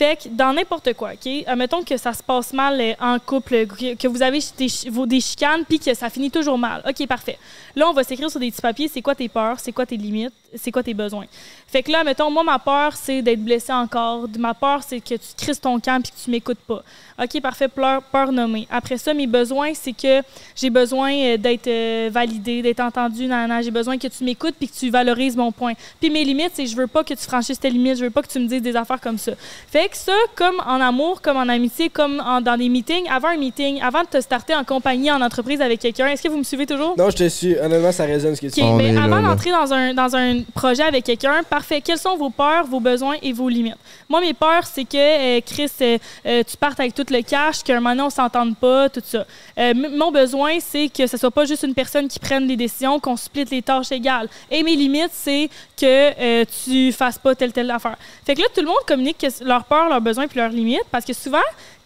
Fait 0.00 0.16
que 0.16 0.30
dans 0.30 0.54
n'importe 0.54 0.94
quoi, 0.94 1.10
OK? 1.12 1.30
Admettons 1.46 1.82
que 1.82 1.98
ça 1.98 2.14
se 2.14 2.22
passe 2.22 2.54
mal 2.54 2.80
euh, 2.80 2.94
en 3.02 3.18
couple, 3.18 3.66
que 3.66 4.08
vous 4.08 4.22
avez 4.22 4.38
des, 4.56 4.68
des 5.06 5.20
chicanes, 5.20 5.62
puis 5.68 5.78
que 5.78 5.92
ça 5.92 6.08
finit 6.08 6.30
toujours 6.30 6.56
mal. 6.56 6.82
OK, 6.88 7.06
parfait. 7.06 7.38
Là, 7.76 7.86
on 7.86 7.92
va 7.92 8.02
s'écrire 8.02 8.30
sur 8.30 8.40
des 8.40 8.50
petits 8.50 8.62
papiers, 8.62 8.88
c'est 8.88 9.02
quoi 9.02 9.14
tes 9.14 9.28
peurs, 9.28 9.60
c'est 9.60 9.72
quoi 9.72 9.84
tes 9.84 9.98
limites, 9.98 10.32
c'est 10.54 10.72
quoi 10.72 10.82
tes 10.82 10.94
besoins? 10.94 11.26
Fait 11.66 11.82
que 11.82 11.92
là, 11.92 12.02
mettons, 12.02 12.30
moi, 12.30 12.42
ma 12.42 12.58
peur, 12.58 12.96
c'est 12.96 13.20
d'être 13.20 13.44
blessé 13.44 13.72
encore. 13.72 14.26
Ma 14.38 14.54
peur, 14.54 14.82
c'est 14.82 15.00
que 15.00 15.14
tu 15.14 15.34
te 15.36 15.42
crisses 15.44 15.60
ton 15.60 15.78
camp 15.78 16.02
puis 16.02 16.10
que 16.10 16.24
tu 16.24 16.30
m'écoutes 16.30 16.58
pas. 16.58 16.82
OK, 17.22 17.40
parfait, 17.42 17.68
peur, 17.68 18.02
peur 18.02 18.32
nommée. 18.32 18.66
Après 18.70 18.96
ça, 18.96 19.12
mes 19.12 19.26
besoins, 19.26 19.74
c'est 19.74 19.92
que 19.92 20.22
j'ai 20.56 20.70
besoin 20.70 21.12
euh, 21.12 21.36
d'être 21.36 21.68
euh, 21.68 22.08
validé, 22.10 22.62
d'être 22.62 22.80
entendu, 22.80 23.26
nanana. 23.26 23.60
J'ai 23.62 23.70
besoin 23.70 23.98
que 23.98 24.08
tu 24.08 24.24
m'écoutes 24.24 24.54
puis 24.58 24.68
que 24.68 24.74
tu 24.74 24.88
valorises 24.88 25.36
mon 25.36 25.52
point. 25.52 25.74
Puis 26.00 26.08
mes 26.08 26.24
limites, 26.24 26.52
c'est 26.54 26.66
je 26.66 26.74
veux 26.74 26.86
pas 26.86 27.04
que 27.04 27.12
tu 27.12 27.22
franchisses 27.22 27.60
tes 27.60 27.70
limites, 27.70 27.98
je 27.98 28.04
veux 28.04 28.10
pas 28.10 28.22
que 28.22 28.28
tu 28.28 28.40
me 28.40 28.48
dises 28.48 28.62
des 28.62 28.74
affaires 28.74 29.00
comme 29.00 29.18
ça. 29.18 29.32
Fait 29.68 29.89
ça, 29.94 30.12
comme 30.36 30.60
en 30.66 30.80
amour, 30.80 31.20
comme 31.22 31.36
en 31.36 31.48
amitié, 31.48 31.88
comme 31.88 32.20
en- 32.24 32.40
dans 32.40 32.56
des 32.56 32.68
meetings, 32.68 33.08
avant 33.08 33.28
un 33.28 33.36
meeting, 33.36 33.80
avant 33.82 34.02
de 34.02 34.06
te 34.08 34.20
starter 34.20 34.54
en 34.54 34.64
compagnie, 34.64 35.10
en 35.10 35.20
entreprise 35.20 35.60
avec 35.60 35.80
quelqu'un, 35.80 36.06
est-ce 36.08 36.22
que 36.22 36.28
vous 36.28 36.38
me 36.38 36.42
suivez 36.44 36.66
toujours? 36.66 36.94
Non, 36.96 37.10
je 37.10 37.16
te 37.16 37.28
suis. 37.28 37.56
Honnêtement, 37.58 37.92
ça 37.92 38.04
résonne 38.04 38.34
ce 38.36 38.40
que 38.40 38.46
tu 38.48 38.60
OK, 38.60 38.66
On 38.68 38.76
ben, 38.76 38.96
avant 38.98 39.20
d'entrer 39.22 39.50
dans 39.50 39.72
un, 39.72 39.94
dans 39.94 40.14
un 40.16 40.40
projet 40.54 40.82
avec 40.82 41.04
quelqu'un, 41.04 41.42
parfait. 41.48 41.80
Quelles 41.80 41.98
sont 41.98 42.16
vos 42.16 42.30
peurs, 42.30 42.66
vos 42.66 42.80
besoins 42.80 43.16
et 43.22 43.32
vos 43.32 43.48
limites? 43.48 43.76
Moi, 44.08 44.20
mes 44.20 44.34
peurs, 44.34 44.64
c'est 44.64 44.84
que, 44.84 44.96
euh, 44.96 45.40
Chris, 45.44 45.70
euh, 45.80 45.98
euh, 46.26 46.42
tu 46.48 46.56
partes 46.56 46.80
avec 46.80 46.94
tout 46.94 47.06
le 47.10 47.22
cash, 47.22 47.62
qu'à 47.62 47.72
un 47.74 47.76
moment 47.80 47.90
donné, 47.90 48.02
on 48.02 48.10
s'entende 48.10 48.56
pas, 48.56 48.88
tout 48.88 49.02
ça. 49.04 49.24
Euh, 49.58 49.74
mon 49.74 50.10
besoin, 50.10 50.58
c'est 50.60 50.88
que 50.88 51.06
ce 51.06 51.16
soit 51.16 51.30
pas 51.30 51.44
juste 51.44 51.62
une 51.62 51.74
personne 51.74 52.08
qui 52.08 52.18
prenne 52.18 52.46
les 52.46 52.56
décisions, 52.56 52.98
qu'on 52.98 53.16
split 53.16 53.44
les 53.50 53.62
tâches 53.62 53.92
égales. 53.92 54.28
Et 54.50 54.62
mes 54.62 54.76
limites, 54.76 55.10
c'est 55.12 55.48
que 55.80 55.84
euh, 56.20 56.44
tu 56.64 56.92
fasses 56.92 57.18
pas 57.18 57.34
telle, 57.34 57.52
telle 57.52 57.70
affaire. 57.70 57.96
Fait 58.26 58.34
que 58.34 58.40
là, 58.40 58.46
tout 58.54 58.60
le 58.60 58.66
monde 58.66 58.76
communique 58.86 59.18
que- 59.18 59.44
leurs 59.44 59.64
peurs, 59.70 59.88
leurs 59.88 60.00
besoins 60.00 60.26
puis 60.26 60.38
leurs 60.38 60.50
limites 60.50 60.84
parce 60.90 61.04
que 61.04 61.12
souvent, 61.12 61.38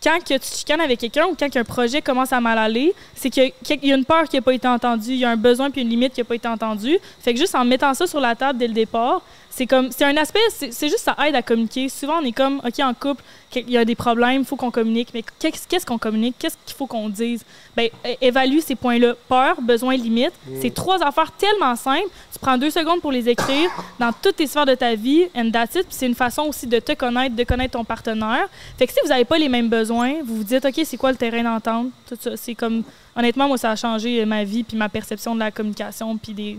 quand 0.03 0.19
tu 0.25 0.39
chicanes 0.43 0.81
avec 0.81 0.99
quelqu'un 0.99 1.27
ou 1.27 1.37
quand 1.39 1.55
un 1.57 1.65
projet 1.65 2.03
commence 2.03 2.33
à 2.33 2.41
mal 2.41 2.59
aller, 2.59 2.95
c'est 3.15 3.31
qu'il 3.31 3.53
y 3.83 3.93
a 3.93 3.95
une 3.95 4.05
peur 4.05 4.25
qui 4.25 4.37
n'a 4.37 4.43
pas 4.43 4.55
été 4.55 4.67
entendue, 4.67 5.11
il 5.11 5.19
y 5.19 5.25
a 5.25 5.31
un 5.31 5.37
besoin 5.37 5.71
puis 5.71 5.83
une 5.83 5.89
limite 5.89 6.15
qui 6.15 6.21
n'a 6.21 6.25
pas 6.25 6.35
été 6.35 6.49
entendue. 6.49 6.99
Fait 7.21 7.33
que 7.33 7.39
juste 7.39 7.55
en 7.55 7.65
mettant 7.65 7.93
ça 7.95 8.07
sur 8.07 8.21
la 8.21 8.35
table 8.35 8.59
dès 8.59 8.69
le 8.69 8.75
départ, 8.75 9.23
c'est 9.55 9.67
comme 9.67 9.93
c'est 9.93 10.05
un 10.05 10.17
aspect, 10.17 10.41
c'est 10.51 10.89
juste 10.89 11.05
ça 11.05 11.17
aide 11.25 11.37
à 11.37 11.43
communiquer. 11.43 11.89
Souvent 11.89 12.19
on 12.21 12.25
est 12.25 12.33
comme 12.33 12.61
ok 12.65 12.81
en 12.81 12.93
couple, 12.93 13.23
il 13.55 13.71
y 13.71 13.79
a 13.79 13.85
des 13.85 13.95
problèmes, 13.95 14.41
il 14.41 14.45
faut 14.45 14.57
qu'on 14.57 14.73
communique, 14.73 15.11
mais 15.15 15.23
qu'est-ce 15.39 15.87
qu'on 15.87 15.99
communique, 15.99 16.35
qu'est-ce 16.41 16.57
qu'il 16.67 16.77
faut 16.77 16.89
qu'on 16.89 17.09
dise? 17.09 17.45
Ben 17.77 17.89
évalue 18.21 18.59
ces 18.59 18.75
points-là, 18.75 19.15
peur, 19.29 19.61
besoin, 19.63 19.97
limite. 19.97 20.33
C'est 20.61 20.75
trois 20.75 21.01
affaires 21.05 21.31
tellement 21.33 21.77
simples. 21.77 22.09
Tu 22.33 22.39
prends 22.41 22.59
deux 22.59 22.71
secondes 22.71 23.01
pour 23.01 23.13
les 23.13 23.29
écrire 23.29 23.71
dans 24.01 24.13
toutes 24.13 24.37
tes 24.37 24.49
sphères 24.49 24.67
de 24.67 24.75
ta 24.75 24.97
vie, 24.97 25.27
and 25.37 25.53
that's 25.53 25.77
it. 25.77 25.87
Puis 25.87 25.97
c'est 25.97 26.07
une 26.07 26.17
façon 26.17 26.43
aussi 26.43 26.67
de 26.67 26.81
te 26.81 26.93
connaître, 26.93 27.37
de 27.37 27.45
connaître 27.45 27.79
ton 27.79 27.85
partenaire. 27.85 28.49
Fait 28.77 28.89
que 28.89 28.93
si 28.93 28.99
vous 29.05 29.09
n'avez 29.09 29.25
pas 29.25 29.39
les 29.39 29.49
mêmes 29.49 29.69
besoins, 29.69 30.15
vous 30.25 30.39
vous 30.39 30.45
dites, 30.45 30.65
OK, 30.65 30.81
c'est 30.85 30.97
quoi 30.97 31.13
le 31.13 31.17
terrain 31.17 31.45
d'entente? 31.45 31.93
Tout 32.09 32.19
ça. 32.19 32.37
C'est 32.37 32.57
comme, 32.57 32.83
honnêtement, 33.15 33.47
moi, 33.47 33.57
ça 33.57 33.71
a 33.71 33.77
changé 33.77 34.25
ma 34.25 34.43
vie, 34.43 34.65
puis 34.65 34.77
ma 34.77 34.89
perception 34.89 35.35
de 35.35 35.41
la 35.41 35.53
communication, 35.53 36.17
puis 36.17 36.33
des. 36.33 36.59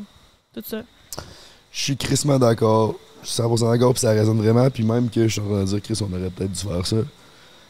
Tout 0.54 0.64
ça. 0.66 0.78
Je 1.76 1.84
suis 1.84 1.98
crissement 1.98 2.40
d'accord. 2.40 2.96
Je 3.22 3.28
suis 3.30 3.42
100% 3.44 3.70
d'accord, 3.70 3.92
puis 3.94 4.00
ça 4.00 4.12
résonne 4.12 4.38
vraiment. 4.38 4.70
Puis 4.70 4.84
même 4.84 5.10
que 5.10 5.28
je 5.28 5.34
suis 5.34 5.42
en 5.42 5.46
train 5.46 5.60
de 5.60 5.66
dire, 5.66 5.82
Chris, 5.82 6.00
on 6.02 6.14
aurait 6.16 6.30
peut-être 6.30 6.52
dû 6.54 6.62
faire 6.62 6.88
ça. 6.88 6.96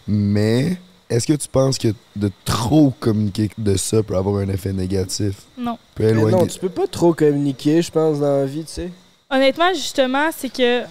Mais 0.07 0.77
est-ce 1.09 1.25
que 1.25 1.33
tu 1.33 1.47
penses 1.47 1.79
que 1.79 1.87
de 2.15 2.29
trop 2.45 2.93
communiquer 2.99 3.49
de 3.57 3.75
ça 3.75 4.03
peut 4.03 4.15
avoir 4.15 4.37
un 4.43 4.49
effet 4.49 4.73
négatif? 4.73 5.37
Non. 5.57 5.79
Peut 5.95 6.03
Mais 6.03 6.09
éloigner. 6.11 6.37
non, 6.37 6.45
tu 6.45 6.59
peux 6.59 6.69
pas 6.69 6.85
trop 6.85 7.13
communiquer, 7.15 7.81
je 7.81 7.89
pense, 7.91 8.19
dans 8.19 8.41
la 8.41 8.45
vie, 8.45 8.63
tu 8.63 8.73
sais. 8.73 8.91
Honnêtement, 9.31 9.73
justement, 9.73 10.29
c'est 10.37 10.49
que. 10.49 10.81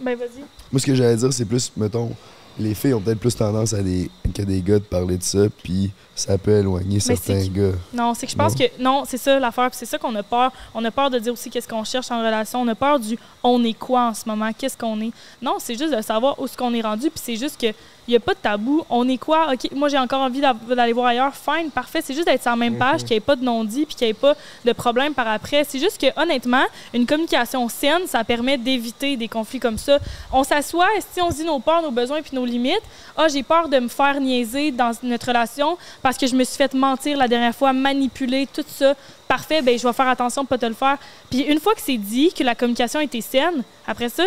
Ben, 0.00 0.16
vas-y. 0.16 0.44
Moi, 0.70 0.80
ce 0.80 0.86
que 0.86 0.94
j'allais 0.94 1.16
dire, 1.16 1.32
c'est 1.32 1.44
plus, 1.44 1.72
mettons, 1.76 2.12
les 2.60 2.74
filles 2.74 2.94
ont 2.94 3.00
peut-être 3.00 3.18
plus 3.18 3.34
tendance 3.34 3.72
à 3.72 3.82
des, 3.82 4.08
que 4.32 4.42
des 4.42 4.60
gars 4.62 4.78
de 4.78 4.84
parler 4.84 5.16
de 5.16 5.22
ça, 5.24 5.46
puis 5.64 5.90
ça 6.14 6.36
peut 6.38 6.58
éloigner 6.58 6.98
Mais 7.08 7.16
certains 7.16 7.46
gars. 7.46 7.72
Non, 7.92 8.14
c'est 8.14 8.26
que 8.26 8.32
je 8.32 8.36
pense 8.36 8.54
que 8.54 8.64
non, 8.78 9.04
c'est 9.06 9.16
ça 9.18 9.38
l'affaire, 9.38 9.70
puis 9.70 9.78
c'est 9.78 9.86
ça 9.86 9.98
qu'on 9.98 10.14
a 10.14 10.22
peur. 10.22 10.50
On 10.74 10.84
a 10.84 10.90
peur 10.90 11.08
de 11.10 11.18
dire 11.18 11.32
aussi 11.32 11.48
qu'est-ce 11.50 11.68
qu'on 11.68 11.84
cherche 11.84 12.10
en 12.10 12.18
relation. 12.18 12.60
On 12.60 12.68
a 12.68 12.74
peur 12.74 12.98
du 13.00 13.18
on 13.42 13.62
est 13.64 13.72
quoi 13.72 14.08
en 14.08 14.14
ce 14.14 14.22
moment, 14.26 14.50
qu'est-ce 14.56 14.76
qu'on 14.76 15.00
est. 15.00 15.10
Non, 15.40 15.56
c'est 15.58 15.76
juste 15.76 15.94
de 15.96 16.02
savoir 16.02 16.38
où 16.40 16.46
ce 16.46 16.56
qu'on 16.56 16.72
est 16.74 16.82
rendu, 16.82 17.10
puis 17.10 17.20
c'est 17.22 17.36
juste 17.36 17.60
que 17.60 17.72
il 18.08 18.12
y 18.12 18.16
a 18.16 18.20
pas 18.20 18.34
de 18.34 18.38
tabou. 18.40 18.84
On 18.90 19.08
est 19.08 19.16
quoi? 19.16 19.52
Ok, 19.52 19.70
moi 19.76 19.88
j'ai 19.88 19.98
encore 19.98 20.22
envie 20.22 20.40
d'a- 20.40 20.54
d'aller 20.74 20.92
voir 20.92 21.06
ailleurs. 21.06 21.32
Fine, 21.34 21.70
parfait. 21.70 22.00
C'est 22.04 22.14
juste 22.14 22.26
d'être 22.26 22.42
sur 22.42 22.50
la 22.50 22.56
même 22.56 22.76
page, 22.76 23.02
qu'il 23.02 23.10
n'y 23.10 23.18
ait 23.18 23.20
pas 23.20 23.36
de 23.36 23.44
non-dit, 23.44 23.86
puis 23.86 23.94
qu'il 23.94 24.06
n'y 24.08 24.10
ait 24.10 24.14
pas 24.14 24.34
de 24.64 24.72
problème 24.72 25.14
par 25.14 25.28
après. 25.28 25.62
C'est 25.68 25.78
juste 25.78 26.00
que 26.00 26.20
honnêtement, 26.20 26.64
une 26.92 27.06
communication 27.06 27.68
saine, 27.68 28.06
ça 28.08 28.24
permet 28.24 28.58
d'éviter 28.58 29.16
des 29.16 29.28
conflits 29.28 29.60
comme 29.60 29.78
ça. 29.78 29.98
On 30.32 30.42
s'assoit, 30.42 30.88
si 31.14 31.22
on 31.22 31.30
se 31.30 31.36
dit 31.36 31.44
nos 31.44 31.60
peurs, 31.60 31.80
nos 31.80 31.92
besoins 31.92 32.22
puis 32.22 32.34
nos 32.34 32.44
limites. 32.44 32.82
Ah, 33.16 33.28
j'ai 33.28 33.44
peur 33.44 33.68
de 33.68 33.78
me 33.78 33.88
faire 33.88 34.20
niaiser 34.20 34.72
dans 34.72 34.90
notre 35.04 35.28
relation 35.28 35.78
parce 36.02 36.18
que 36.18 36.26
je 36.26 36.34
me 36.34 36.44
suis 36.44 36.56
fait 36.56 36.74
mentir 36.74 37.16
la 37.16 37.28
dernière 37.28 37.54
fois, 37.54 37.72
manipuler, 37.72 38.48
tout 38.52 38.64
ça. 38.66 38.94
Parfait, 39.28 39.62
ben 39.62 39.78
je 39.78 39.86
vais 39.86 39.92
faire 39.92 40.08
attention 40.08 40.42
de 40.42 40.48
pas 40.48 40.58
te 40.58 40.66
le 40.66 40.74
faire. 40.74 40.98
Puis 41.30 41.40
une 41.40 41.60
fois 41.60 41.74
que 41.74 41.80
c'est 41.80 41.96
dit, 41.96 42.32
que 42.32 42.42
la 42.42 42.54
communication 42.54 43.00
été 43.00 43.20
saine, 43.20 43.62
après 43.86 44.08
ça, 44.08 44.24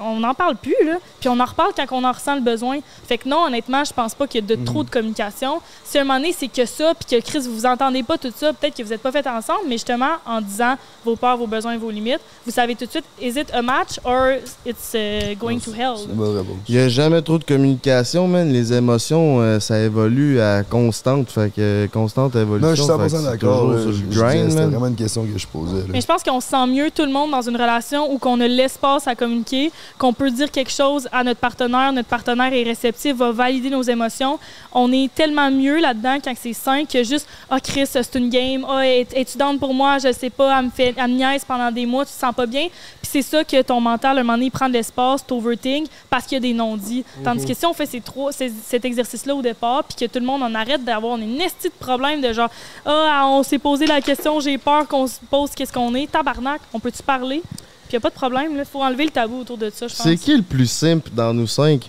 on 0.00 0.20
n'en 0.20 0.34
parle 0.34 0.56
plus, 0.56 0.76
là. 0.84 0.96
Puis 1.20 1.28
on 1.28 1.38
en 1.38 1.44
reparle 1.44 1.72
quand 1.76 1.86
on 1.92 2.04
en 2.04 2.12
ressent 2.12 2.34
le 2.34 2.40
besoin. 2.40 2.78
Fait 3.06 3.18
que 3.18 3.28
non, 3.28 3.44
honnêtement, 3.46 3.84
je 3.84 3.92
pense 3.92 4.14
pas 4.14 4.26
qu'il 4.26 4.40
y 4.40 4.52
a 4.52 4.56
de 4.56 4.64
trop 4.64 4.82
de 4.82 4.90
communication. 4.90 5.60
Si 5.84 5.98
à 5.98 6.02
un 6.02 6.04
moment 6.04 6.18
donné, 6.18 6.34
c'est 6.36 6.48
que 6.48 6.66
ça, 6.66 6.92
puis 6.94 7.16
que 7.16 7.24
Chris, 7.24 7.40
vous 7.40 7.54
vous 7.54 7.66
entendez 7.66 8.02
pas 8.02 8.18
tout 8.18 8.32
ça, 8.34 8.52
peut-être 8.52 8.76
que 8.76 8.82
vous 8.82 8.90
n'êtes 8.90 9.02
pas 9.02 9.12
fait 9.12 9.26
ensemble, 9.26 9.60
mais 9.66 9.74
justement, 9.74 10.14
en 10.26 10.40
disant 10.40 10.76
vos 11.04 11.16
peurs, 11.16 11.36
vos 11.36 11.46
besoins, 11.46 11.76
vos 11.76 11.90
limites, 11.90 12.20
vous 12.44 12.52
savez 12.52 12.74
tout 12.74 12.86
de 12.86 12.90
suite, 12.90 13.04
is 13.20 13.38
it 13.38 13.52
a 13.52 13.62
match 13.62 13.98
or 14.04 14.34
it's 14.64 14.94
uh, 14.94 15.34
going 15.38 15.58
to 15.58 15.72
hell? 15.72 15.96
C'est. 15.96 16.46
Il 16.68 16.74
y 16.74 16.78
a 16.78 16.88
jamais 16.88 17.22
trop 17.22 17.38
de 17.38 17.44
communication, 17.44 18.28
man. 18.28 18.52
Les 18.52 18.72
émotions, 18.72 19.40
euh, 19.40 19.60
ça 19.60 19.78
évolue 19.78 20.40
à 20.40 20.62
constante. 20.62 21.30
Fait 21.30 21.50
que 21.50 21.60
euh, 21.60 21.88
constante 21.88 22.34
évolution. 22.36 22.68
Non, 22.68 22.74
je 22.74 22.82
suis 22.82 22.90
fait 22.90 22.98
que 22.98 23.02
100% 23.02 23.16
c'est 23.16 23.30
d'accord. 23.30 23.66
man. 23.66 24.70
vraiment 24.70 24.86
une 24.86 24.96
question 24.96 25.24
que 25.24 25.38
je 25.38 25.46
posais. 25.46 25.78
là. 25.78 25.84
Mais 25.88 26.00
je 26.00 26.06
pense 26.06 26.22
qu'on 26.22 26.40
se 26.40 26.48
sent 26.48 26.66
mieux 26.66 26.90
tout 26.90 27.04
le 27.04 27.12
monde 27.12 27.30
dans 27.30 27.42
une 27.42 27.56
relation 27.56 28.12
où 28.12 28.18
qu'on 28.18 28.40
a 28.40 28.48
l'espace 28.48 29.06
à 29.06 29.14
communiquer, 29.14 29.70
qu'on 29.98 30.12
peut 30.12 30.30
dire 30.30 30.50
quelque 30.50 30.70
chose 30.72 31.08
à 31.12 31.22
notre 31.24 31.40
partenaire, 31.40 31.92
notre 31.92 32.08
partenaire 32.08 32.52
est 32.52 32.62
réceptif, 32.62 33.14
va 33.16 33.30
valider 33.32 33.70
nos 33.70 33.82
émotions. 33.82 34.38
On 34.72 34.92
est 34.92 35.12
tellement 35.14 35.50
mieux 35.50 35.78
là-dedans 35.80 36.18
quand 36.22 36.34
c'est 36.38 36.52
sain 36.52 36.84
que 36.84 37.02
juste 37.04 37.26
ah 37.50 37.60
Chris, 37.60 37.86
c'est 37.86 38.14
une 38.14 38.28
game, 38.30 38.64
ah 38.68 38.86
es- 38.86 39.06
es-tu 39.14 39.38
down 39.38 39.58
pour 39.58 39.72
moi, 39.74 39.98
je 39.98 40.12
sais 40.12 40.30
pas, 40.30 40.58
elle 40.58 40.66
me 40.66 40.70
fait 40.70 40.94
elle 40.96 41.10
me 41.10 41.16
niaise 41.16 41.44
pendant 41.44 41.70
des 41.70 41.86
mois, 41.86 42.04
tu 42.04 42.12
te 42.12 42.18
sens 42.18 42.34
pas 42.34 42.46
bien. 42.46 42.68
Puis 43.02 43.10
c'est 43.10 43.22
ça 43.22 43.44
que 43.44 43.60
ton 43.62 43.80
mental 43.80 44.16
à 44.18 44.20
un 44.20 44.24
moment 44.24 44.34
donné 44.34 44.46
il 44.46 44.50
prend 44.50 44.68
de 44.68 44.74
l'espace, 44.74 45.24
t'overthink 45.26 45.88
parce 46.10 46.24
qu'il 46.24 46.34
y 46.34 46.38
a 46.38 46.40
des 46.40 46.52
non-dits. 46.54 47.04
Tandis 47.24 47.44
que 47.46 47.54
si 47.54 47.64
on 47.66 47.72
fait 47.72 47.86
ces 47.86 48.00
trois 48.00 48.32
ces- 48.32 48.52
cet 48.64 48.84
exercice 48.84 49.24
là 49.26 49.34
au 49.34 49.42
départ 49.42 49.84
puis 49.84 49.96
que 50.06 50.12
tout 50.12 50.18
le 50.18 50.26
monde 50.26 50.42
en 50.42 50.54
arrête 50.54 50.84
d'avoir 50.84 51.16
une 51.16 51.40
esti 51.40 51.68
de 51.68 51.74
problème 51.78 52.20
de 52.20 52.32
genre 52.32 52.50
ah, 52.84 53.24
on 53.28 53.42
s'est 53.42 53.58
posé 53.58 53.86
la 53.86 54.00
question, 54.00 54.40
j'ai 54.40 54.58
peur 54.58 54.86
qu'on 54.88 55.06
se 55.06 55.18
pose 55.30 55.50
qu'est-ce 55.54 55.72
qu'on 55.72 55.94
est. 55.94 56.10
Tabarnak, 56.10 56.60
on 56.72 56.80
peut-tu 56.80 57.02
parler? 57.02 57.42
Puis 57.88 57.94
y 57.94 57.96
a 57.96 58.00
pas 58.00 58.10
de 58.10 58.14
problème, 58.14 58.52
il 58.56 58.64
faut 58.64 58.82
enlever 58.82 59.04
le 59.04 59.10
tabou 59.10 59.40
autour 59.40 59.56
de 59.58 59.70
ça, 59.70 59.86
je 59.88 59.94
pense. 59.94 60.02
C'est 60.06 60.16
qui 60.16 60.36
le 60.36 60.42
plus 60.42 60.66
simple 60.70 61.10
dans 61.14 61.32
nous 61.32 61.46
cinq? 61.46 61.88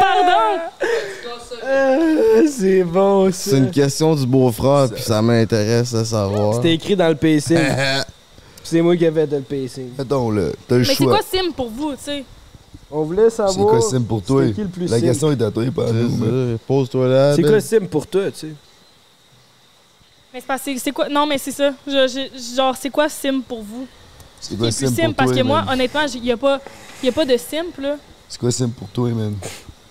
Pardon! 0.00 0.62
c'est 2.48 2.84
bon, 2.84 3.26
ça. 3.32 3.50
C'est 3.50 3.58
une 3.58 3.70
question 3.70 4.14
du 4.14 4.26
beau-frère, 4.26 4.88
puis 4.92 5.02
ça 5.02 5.20
m'intéresse 5.22 5.92
de 5.92 6.04
savoir. 6.04 6.54
C'était 6.54 6.74
écrit 6.74 6.96
dans 6.96 7.08
le 7.08 7.14
pacing. 7.16 7.58
c'est 8.62 8.80
moi 8.82 8.96
qui 8.96 9.04
ai 9.04 9.10
fait 9.12 9.26
le 9.26 9.40
pacing. 9.40 9.88
Mettons, 9.98 10.30
là, 10.30 10.48
t'as 10.68 10.74
le 10.76 10.80
Mais 10.82 10.86
c'est 10.86 10.94
choix. 10.94 11.16
quoi 11.18 11.20
sim 11.28 11.50
pour 11.54 11.68
vous, 11.70 11.92
tu 11.92 11.98
sais? 12.04 12.24
On 12.90 13.02
voulait 13.02 13.30
C'est 13.30 13.36
savoir. 13.36 13.68
quoi 13.68 13.80
sim 13.80 14.02
pour 14.02 14.22
toi? 14.22 14.46
qui 14.52 14.60
le 14.60 14.68
plus 14.68 14.82
La 14.88 14.96
simple? 14.98 15.02
question 15.02 15.32
est 15.32 15.42
à 15.42 15.50
toi, 15.50 15.64
à. 15.64 15.66
C'est. 15.88 16.58
Pose-toi 16.66 17.08
là. 17.08 17.34
C'est 17.34 17.42
Ben. 17.42 17.50
quoi 17.50 17.60
sim 17.60 17.86
pour 17.90 18.06
toi, 18.06 18.30
tu 18.30 18.38
sais? 18.38 18.52
Mais 20.36 20.40
c'est 20.40 20.46
parce 20.48 20.62
que 20.64 20.78
c'est 20.78 20.92
quoi? 20.92 21.08
Non, 21.08 21.24
mais 21.24 21.38
c'est 21.38 21.50
ça. 21.50 21.72
Je- 21.86 22.28
je- 22.36 22.54
genre, 22.56 22.76
c'est 22.78 22.90
quoi 22.90 23.08
sim 23.08 23.40
pour 23.40 23.62
vous? 23.62 23.86
C'est 24.38 24.54
quoi 24.58 24.68
est 24.68 24.76
plus 24.76 24.88
sim 24.88 24.94
sim? 24.94 25.04
pour 25.06 25.14
Parce 25.14 25.30
toi, 25.30 25.38
que 25.40 25.46
moi, 25.46 25.64
honnêtement, 25.70 26.02
il 26.14 26.20
n'y 26.20 26.30
a, 26.30 26.36
pas- 26.36 26.60
y 27.02 27.08
a 27.08 27.12
pas 27.12 27.24
de 27.24 27.38
simple, 27.38 27.80
là. 27.80 27.96
C'est 28.28 28.38
quoi 28.38 28.50
sim 28.50 28.68
pour 28.68 28.86
toi, 28.88 29.08
man? 29.12 29.34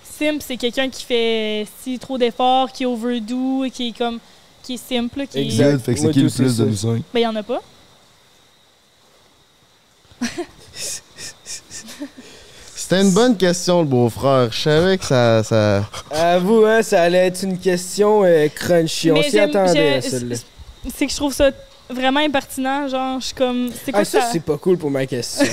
Simple, 0.04 0.44
c'est 0.46 0.56
quelqu'un 0.56 0.88
qui 0.88 1.02
fait 1.02 1.66
si 1.82 1.98
trop 1.98 2.16
d'efforts, 2.16 2.70
qui 2.70 2.84
est 2.84 2.86
overdo, 2.86 3.64
qui 3.74 3.88
est 3.88 3.98
comme. 3.98 4.20
qui 4.62 4.74
est 4.74 4.76
simple, 4.76 5.26
qui 5.26 5.38
est. 5.38 5.42
Exact. 5.46 5.72
Good, 5.72 5.80
fait 5.80 5.94
que 5.94 6.00
c'est 6.00 6.10
qui 6.12 6.20
le 6.20 6.30
plus 6.30 6.42
de 6.44 6.48
ça. 6.48 6.64
nous 6.64 6.76
cinq? 6.76 7.02
Ben, 7.12 7.18
il 7.18 7.22
y 7.22 7.26
en 7.26 7.34
a 7.34 7.42
pas. 7.42 7.60
C'était 12.88 13.02
une 13.02 13.10
bonne 13.10 13.36
question, 13.36 13.80
le 13.80 13.84
beau-frère. 13.84 14.46
Je 14.52 14.60
savais 14.60 14.96
que 14.96 15.04
ça. 15.04 15.42
ça... 15.42 15.82
Avoue, 16.08 16.64
hein, 16.64 16.82
ça 16.82 17.02
allait 17.02 17.26
être 17.26 17.42
une 17.42 17.58
question 17.58 18.22
euh, 18.22 18.46
crunchy. 18.46 19.10
On 19.10 19.20
s'y 19.24 19.40
attendait, 19.40 20.00
celle-là. 20.00 20.36
C'est 20.94 21.06
que 21.06 21.10
je 21.10 21.16
trouve 21.16 21.32
ça 21.32 21.50
vraiment 21.90 22.20
impertinent. 22.20 22.86
Genre, 22.86 23.18
je 23.18 23.26
suis 23.26 23.34
comme. 23.34 23.70
C'est 23.84 23.90
quoi 23.90 24.02
Ah, 24.02 24.04
ça, 24.04 24.20
ça? 24.20 24.28
c'est 24.30 24.38
pas 24.38 24.56
cool 24.56 24.78
pour 24.78 24.92
ma 24.92 25.04
question. 25.04 25.44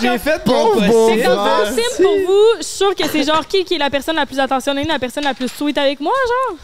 J'ai 0.00 0.18
fait 0.18 0.40
Pauvre 0.44 0.80
C'est 0.80 1.24
comme 1.24 2.04
pour 2.04 2.16
vous. 2.26 2.44
Je 2.58 2.62
suis 2.62 2.76
sûre 2.76 2.94
que 2.94 3.08
c'est 3.08 3.24
genre 3.24 3.44
qui 3.48 3.64
qui 3.64 3.74
est 3.74 3.78
la 3.78 3.90
personne 3.90 4.14
la 4.14 4.26
plus 4.26 4.38
attentionnée, 4.38 4.84
la 4.84 5.00
personne 5.00 5.24
la 5.24 5.34
plus 5.34 5.48
sweet 5.48 5.78
avec 5.78 5.98
moi, 5.98 6.12
genre. 6.28 6.58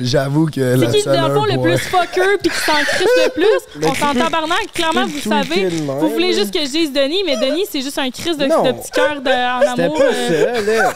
J'avoue 0.00 0.46
que 0.46 0.60
la 0.60 0.90
C'est 0.90 0.98
qui, 0.98 1.04
dans 1.04 1.28
le 1.28 1.34
fond, 1.34 1.44
le 1.44 1.60
plus 1.60 1.78
fucker 1.78 2.38
puis 2.42 2.50
qui 2.50 2.58
s'en 2.58 2.72
crisse 2.72 3.08
le 3.24 3.30
plus? 3.34 3.86
On 3.88 3.94
s'en 3.94 4.12
tabarnak. 4.12 4.72
Clairement, 4.74 5.06
vous 5.06 5.20
savez. 5.20 5.68
Vous 5.68 6.08
voulez 6.08 6.32
juste 6.32 6.52
que 6.52 6.60
je 6.60 6.70
dise 6.70 6.92
Denis, 6.92 7.22
mais 7.24 7.36
Denis, 7.36 7.64
c'est 7.70 7.80
juste 7.80 7.98
un 7.98 8.10
Chris 8.10 8.36
de, 8.36 8.46
petit 8.46 8.90
cœur 8.90 9.16
en 9.16 9.70
C'était 9.70 9.82
amour. 9.82 9.98
pas 9.98 10.04
euh. 10.04 10.54
ça, 10.54 10.60
là. 10.60 10.94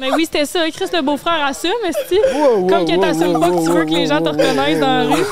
Mais 0.00 0.10
oui, 0.12 0.24
c'était 0.24 0.46
ça. 0.46 0.60
Chris, 0.70 0.86
le 0.92 1.02
beau-frère 1.02 1.44
assume, 1.44 1.70
wow, 2.34 2.66
Comme 2.66 2.86
que 2.86 3.00
t'assumes 3.00 3.38
pas 3.38 3.50
que 3.50 3.64
tu 3.64 3.70
veux 3.70 3.84
que 3.84 3.90
les 3.90 4.06
gens 4.06 4.20
te 4.20 4.28
reconnaissent 4.28 4.80
dans 4.80 5.08
la 5.08 5.14
rue. 5.14 5.24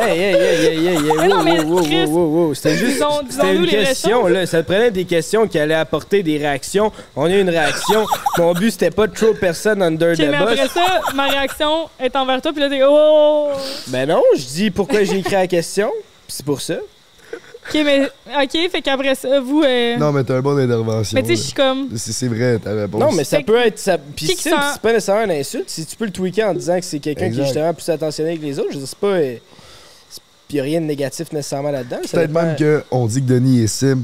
Hey, 0.00 0.18
hey, 0.18 0.34
hey, 0.34 0.66
hey, 0.66 0.86
hey, 0.86 0.96
hey, 0.96 0.98
Mais 1.18 1.28
non, 1.28 1.38
wow, 1.38 1.42
mais 1.44 2.04
wow, 2.04 2.26
wow, 2.26 2.46
Chris, 2.48 2.56
C'était 2.56 2.76
juste 2.76 2.92
disons- 2.94 3.06
c'était 3.28 3.42
disons-nous 3.42 3.54
une 3.54 3.62
les 3.64 3.84
question, 3.84 4.26
là. 4.28 4.46
Ça 4.46 4.62
prenait 4.62 4.90
des 4.90 5.04
questions 5.04 5.48
qui 5.48 5.58
allaient 5.58 5.74
apporter 5.74 6.22
des 6.22 6.38
réactions. 6.38 6.92
On 7.16 7.24
a 7.24 7.30
eu 7.30 7.40
une 7.40 7.48
réaction. 7.50 8.06
Mon 8.38 8.52
but, 8.52 8.70
c'était 8.70 8.90
pas 8.90 9.06
de 9.06 9.14
trop 9.14 9.34
personne 9.34 9.82
under 9.82 10.10
Ok, 10.12 10.16
the 10.18 10.20
mais 10.30 10.36
après 10.36 10.56
bus. 10.62 10.70
ça, 10.72 11.00
ma 11.14 11.26
réaction 11.28 11.88
est 11.98 12.14
envers 12.14 12.40
toi, 12.40 12.52
puis 12.52 12.60
là, 12.60 12.68
t'es 12.68 12.80
oh! 12.86 13.48
Ben 13.88 14.08
non, 14.08 14.22
je 14.36 14.44
dis 14.44 14.70
pourquoi 14.70 15.02
j'ai 15.04 15.18
écrit 15.18 15.34
la 15.34 15.46
question. 15.46 15.90
pis 16.26 16.34
C'est 16.34 16.44
pour 16.46 16.60
ça. 16.60 16.74
Ok, 17.70 17.80
mais 17.84 18.02
ok, 18.42 18.70
fait 18.70 18.80
qu'après 18.80 19.14
ça, 19.14 19.40
vous. 19.40 19.62
euh, 19.62 19.96
Non, 19.98 20.10
mais 20.12 20.24
t'as 20.24 20.36
un 20.36 20.40
bon 20.40 20.56
intervention. 20.58 21.14
mais 21.14 21.22
tu 21.22 21.28
sais, 21.30 21.36
je 21.36 21.42
suis 21.48 21.52
comme. 21.52 21.88
C'est 21.96 22.12
c'est 22.12 22.28
vrai, 22.28 22.58
ta 22.58 22.72
réponse. 22.72 22.98
Non, 23.00 23.12
mais 23.12 23.24
ça 23.24 23.36
Fait 23.38 23.42
que- 23.42 23.48
peut 23.52 23.58
être. 23.58 23.78
Ça... 23.78 23.98
Puis 23.98 24.24
Qui 24.26 24.36
qui 24.36 24.42
c'est 24.44 24.50
sent- 24.50 24.56
c'est 24.72 24.80
pas 24.80 24.92
nécessairement 24.92 25.24
une 25.24 25.38
insulte. 25.40 25.68
Si 25.68 25.84
tu 25.84 25.94
peux 25.96 26.06
le 26.06 26.10
tweaker 26.10 26.48
en 26.48 26.54
disant 26.54 26.78
que 26.78 26.84
c'est 26.86 26.98
quelqu'un 26.98 27.26
qui 27.30 27.38
est 27.40 27.42
Exact. 27.42 27.44
justement 27.44 27.74
plus 27.74 27.88
attentionné 27.90 28.38
que 28.38 28.42
les 28.42 28.58
autres, 28.58 28.68
je 28.72 28.78
dire, 28.78 28.88
c'est 28.88 28.98
pas. 28.98 29.06
euh, 29.08 29.34
Puis 30.48 30.60
rien 30.60 30.80
de 30.80 30.86
négatif 30.86 31.30
nécessairement 31.32 31.70
là-dedans. 31.70 31.98
Peut-être 32.02 32.26
dépend- 32.28 32.42
même 32.42 32.82
qu'on 32.90 33.06
dit 33.06 33.20
que 33.22 33.26
Denis 33.26 33.60
est 33.64 33.66
sim 33.66 34.02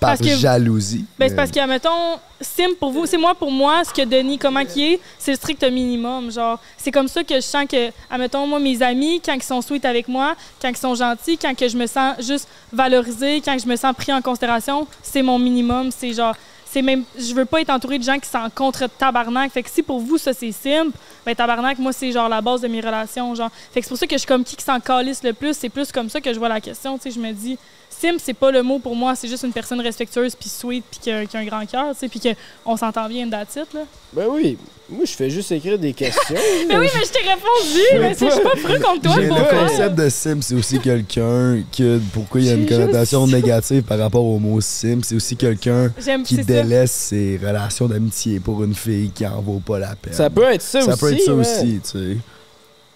par 0.00 0.10
Parce 0.10 0.20
que- 0.20 0.36
jalousie. 0.36 1.04
Ben, 1.18 1.28
c'est 1.28 1.34
parce 1.36 1.50
que, 1.50 1.66
mettons, 1.66 2.18
sim 2.40 2.68
pour 2.78 2.90
vous, 2.92 3.06
c'est 3.06 3.16
moi 3.16 3.34
pour 3.34 3.50
moi, 3.50 3.82
ce 3.84 3.92
que 3.92 4.04
Denis, 4.06 4.38
comment 4.38 4.64
qui 4.64 4.92
est, 4.94 5.00
c'est 5.18 5.32
le 5.32 5.36
strict 5.36 5.64
minimum. 5.64 6.30
Genre, 6.30 6.58
c'est 6.76 6.90
comme 6.92 7.08
ça 7.08 7.24
que 7.24 7.34
je 7.34 7.40
sens 7.40 7.64
que, 7.68 7.90
admettons, 8.10 8.46
moi, 8.46 8.60
mes 8.60 8.80
amis, 8.82 9.20
quand 9.24 9.34
ils 9.34 9.42
sont 9.42 9.60
sweet 9.62 9.84
avec 9.84 10.06
moi, 10.08 10.34
quand 10.62 10.68
ils 10.68 10.76
sont 10.76 10.94
gentils, 10.94 11.36
quand 11.38 11.56
que 11.56 11.68
je 11.68 11.76
me 11.76 11.86
sens 11.86 12.14
juste 12.24 12.48
valorisée, 12.72 13.40
quand 13.44 13.56
je 13.60 13.66
me 13.68 13.76
sens 13.76 13.94
pris 13.96 14.12
en 14.12 14.20
considération, 14.22 14.86
c'est 15.02 15.22
mon 15.22 15.38
minimum. 15.38 15.90
C'est 15.96 16.12
genre, 16.12 16.34
c'est 16.78 16.82
même, 16.82 17.04
je 17.18 17.34
veux 17.34 17.44
pas 17.44 17.60
être 17.60 17.70
entourée 17.70 17.98
de 17.98 18.04
gens 18.04 18.18
qui 18.20 18.28
sont 18.28 18.38
contre 18.54 18.86
tabarnak. 18.86 19.50
Fait 19.50 19.64
que 19.64 19.70
si 19.70 19.82
pour 19.82 19.98
vous, 19.98 20.16
ça, 20.16 20.32
c'est 20.32 20.52
simple, 20.52 20.96
ben, 21.26 21.34
tabarnak, 21.34 21.76
moi, 21.78 21.92
c'est 21.92 22.12
genre 22.12 22.28
la 22.28 22.40
base 22.40 22.60
de 22.60 22.68
mes 22.68 22.80
relations. 22.80 23.34
Genre, 23.34 23.50
fait 23.72 23.80
que 23.80 23.86
c'est 23.86 23.88
pour 23.88 23.98
ça 23.98 24.06
que 24.06 24.14
je 24.14 24.18
suis 24.18 24.28
comme 24.28 24.44
qui 24.44 24.54
qui 24.54 24.62
s'en 24.62 24.78
calisse 24.78 25.24
le 25.24 25.32
plus. 25.32 25.54
C'est 25.54 25.70
plus 25.70 25.90
comme 25.90 26.08
ça 26.08 26.20
que 26.20 26.32
je 26.32 26.38
vois 26.38 26.48
la 26.48 26.60
question. 26.60 26.96
Tu 26.96 27.04
sais, 27.04 27.10
je 27.10 27.18
me 27.18 27.32
dis, 27.32 27.58
Sim, 28.00 28.16
c'est 28.22 28.34
pas 28.34 28.50
le 28.52 28.62
mot 28.62 28.78
pour 28.78 28.94
moi, 28.94 29.14
c'est 29.16 29.26
juste 29.28 29.42
une 29.42 29.52
personne 29.52 29.80
respectueuse 29.80 30.34
puis 30.36 30.48
sweet 30.48 30.84
puis 30.90 31.00
qui 31.00 31.10
a, 31.10 31.26
qui 31.26 31.36
a 31.36 31.40
un 31.40 31.44
grand 31.44 31.66
cœur, 31.66 31.92
tu 31.94 31.98
sais, 31.98 32.08
puis 32.08 32.20
qu'on 32.64 32.76
s'entend 32.76 33.08
bien 33.08 33.26
it, 33.26 33.74
là. 33.74 33.80
Ben 34.12 34.26
oui. 34.30 34.56
Moi, 34.90 35.04
je 35.04 35.12
fais 35.12 35.28
juste 35.28 35.52
écrire 35.52 35.78
des 35.78 35.92
questions. 35.92 36.34
Mais 36.68 36.76
oui, 36.78 36.86
mais 36.94 37.04
je 37.04 37.10
t'ai 37.10 37.18
répondu, 37.18 37.82
mais 38.00 38.14
c'est- 38.14 38.26
je 38.26 38.32
suis 38.34 38.42
pas 38.42 38.56
fru 38.56 38.80
contre 38.80 39.02
toi 39.02 39.14
pour 39.14 39.36
le 39.38 39.68
concept 39.68 39.94
de 39.96 40.08
sim, 40.08 40.38
c'est 40.40 40.54
aussi 40.54 40.78
quelqu'un 40.78 41.62
que 41.76 41.98
pourquoi 42.12 42.40
il 42.40 42.46
y 42.46 42.50
a 42.50 42.54
une 42.54 42.66
connotation 42.66 43.26
négative 43.26 43.82
par 43.82 43.98
rapport 43.98 44.24
au 44.24 44.38
mot 44.38 44.60
sim, 44.60 45.00
c'est 45.02 45.14
aussi 45.16 45.36
quelqu'un 45.36 45.90
qui 46.24 46.36
ça. 46.36 46.42
délaisse 46.44 46.92
ses 46.92 47.38
relations 47.42 47.86
d'amitié 47.86 48.40
pour 48.40 48.62
une 48.64 48.74
fille 48.74 49.10
qui 49.10 49.26
en 49.26 49.42
vaut 49.42 49.60
pas 49.60 49.78
la 49.78 49.94
peine. 49.96 50.12
ça 50.14 50.30
peut 50.30 50.44
être 50.44 50.62
ça, 50.62 50.80
Ça 50.82 50.92
aussi. 50.92 51.00
peut 51.00 51.12
être 51.12 51.22
ça 51.22 51.34
ouais. 51.34 51.40
aussi, 51.40 51.80
tu 51.82 51.90
sais. 51.90 52.16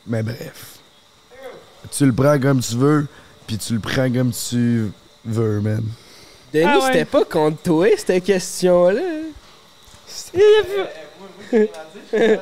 Mais 0.07 0.23
bref. 0.23 0.79
Tu 1.91 2.07
le 2.07 2.12
prends 2.12 2.39
comme 2.39 2.61
tu 2.61 2.77
veux, 2.77 3.07
puis 3.53 3.59
tu 3.59 3.74
le 3.74 3.81
prends 3.81 4.11
comme 4.11 4.33
tu 4.33 4.91
veux, 5.27 5.61
man. 5.61 5.83
Denis, 6.55 6.65
Ah 6.66 6.79
ouais. 6.79 6.87
c'était 6.87 7.05
pas 7.05 7.23
contre 7.27 7.61
toi, 7.62 7.87
cette 7.99 8.24
question-là. 8.24 9.01
Il 10.33 10.41
y 10.41 10.43
a 10.43 10.65
plus- 11.61 12.39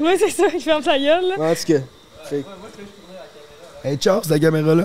Oui, 0.00 0.16
c'est 0.18 0.28
ça, 0.30 0.44
il 0.54 0.60
ferme 0.60 0.82
sa 0.82 0.98
gueule, 0.98 1.28
là. 1.28 1.34
En 1.50 1.54
tout 1.54 1.64
cas. 1.72 1.78
Fait- 2.24 2.44
Hey 3.84 3.98
Charles, 4.00 4.24
la 4.28 4.38
caméra 4.38 4.74
là? 4.74 4.84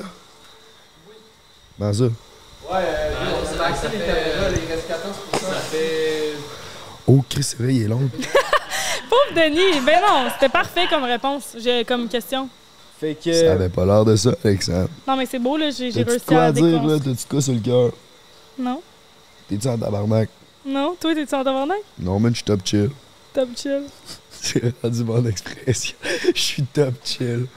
Ben 1.78 1.92
ça. 1.94 2.04
Ouais, 2.06 2.12
euh, 2.74 3.12
on 3.42 3.46
s'est 3.46 3.60
accès 3.62 3.88
les 3.90 3.98
caméras, 3.98 4.50
il 4.52 4.72
reste 4.74 4.88
14%. 4.88 5.52
fait. 5.72 6.34
Oh, 7.08 7.22
Chris, 7.30 7.44
c'est 7.44 7.58
vrai, 7.62 7.76
il 7.76 7.84
est 7.84 7.88
long. 7.88 8.10
Pauvre 9.10 9.34
Denis. 9.36 9.82
Ben 9.86 10.00
non, 10.02 10.30
c'était 10.34 10.50
parfait 10.52 10.88
comme 10.90 11.04
réponse, 11.04 11.56
j'ai 11.58 11.84
comme 11.84 12.08
question. 12.08 12.48
Fait 13.00 13.16
que. 13.16 13.32
Ça 13.32 13.54
avait 13.54 13.70
pas 13.70 13.86
l'air 13.86 14.04
de 14.04 14.16
ça, 14.16 14.32
Alexandre. 14.44 14.90
Non, 15.08 15.16
mais 15.16 15.26
c'est 15.26 15.40
beau, 15.40 15.56
là, 15.56 15.70
j'ai 15.72 15.90
réussi 15.90 16.26
quoi 16.26 16.42
à 16.42 16.46
à 16.48 16.52
dire, 16.52 16.84
là? 16.84 17.00
T'as-tu 17.00 17.26
quoi 17.30 17.42
sur 17.42 17.54
le 17.54 17.60
cœur? 17.60 17.92
Non? 18.58 18.82
T'es-tu 19.48 19.68
en 19.68 19.78
tabarnak? 19.78 20.30
Non? 20.66 20.96
Toi, 21.00 21.16
t'es-tu 21.16 21.34
en 21.34 21.44
tabarnak? 21.44 21.80
Non, 21.98 22.20
man, 22.20 22.32
je 22.32 22.38
suis 22.38 22.44
top 22.44 22.60
chill. 22.66 22.90
Top 23.34 23.50
chill. 23.56 23.84
J'ai 24.42 24.74
rendu 24.84 25.04
mon 25.04 25.26
expression. 25.26 25.96
Je 26.36 26.42
suis 26.42 26.64
top 26.64 26.94
chill. 27.04 27.48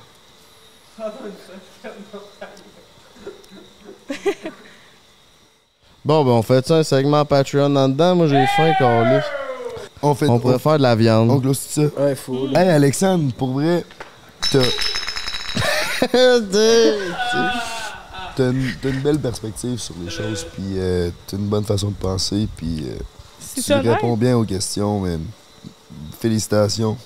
Bon, 6.04 6.24
ben, 6.24 6.32
on 6.32 6.42
fait 6.42 6.66
ça 6.66 6.78
un 6.78 6.82
segment 6.82 7.24
Patreon 7.24 7.76
en 7.76 7.88
dedans? 7.88 8.16
Moi, 8.16 8.26
j'ai 8.26 8.44
faim, 8.56 8.72
Carlis. 8.76 9.24
On 10.02 10.16
fait 10.16 10.28
On 10.28 10.40
pourrait 10.40 10.58
faire 10.58 10.78
de 10.78 10.82
la 10.82 10.96
viande. 10.96 11.30
On 11.30 11.36
glosse 11.36 11.68
tout 11.68 11.80
ça. 11.80 12.02
Ouais, 12.02 12.16
là. 12.50 12.60
Hey, 12.60 12.70
Alexandre, 12.70 13.32
pour 13.34 13.52
vrai, 13.52 13.84
t'as 14.50 14.58
t'as 18.36 18.50
une, 18.50 18.72
t'as 18.82 18.88
une 18.88 19.00
belle 19.00 19.18
perspective 19.18 19.78
sur 19.78 19.94
les 20.04 20.10
choses, 20.10 20.44
puis 20.52 20.62
euh, 20.76 21.10
t'as 21.26 21.36
une 21.36 21.46
bonne 21.48 21.64
façon 21.64 21.88
de 21.90 21.96
penser, 21.96 22.48
puis 22.56 22.84
euh, 22.88 22.94
tu 23.54 23.62
ça, 23.62 23.78
réponds 23.80 24.16
bien 24.16 24.36
aux 24.36 24.44
questions, 24.44 25.00
man. 25.00 25.20
Félicitations. 26.20 26.96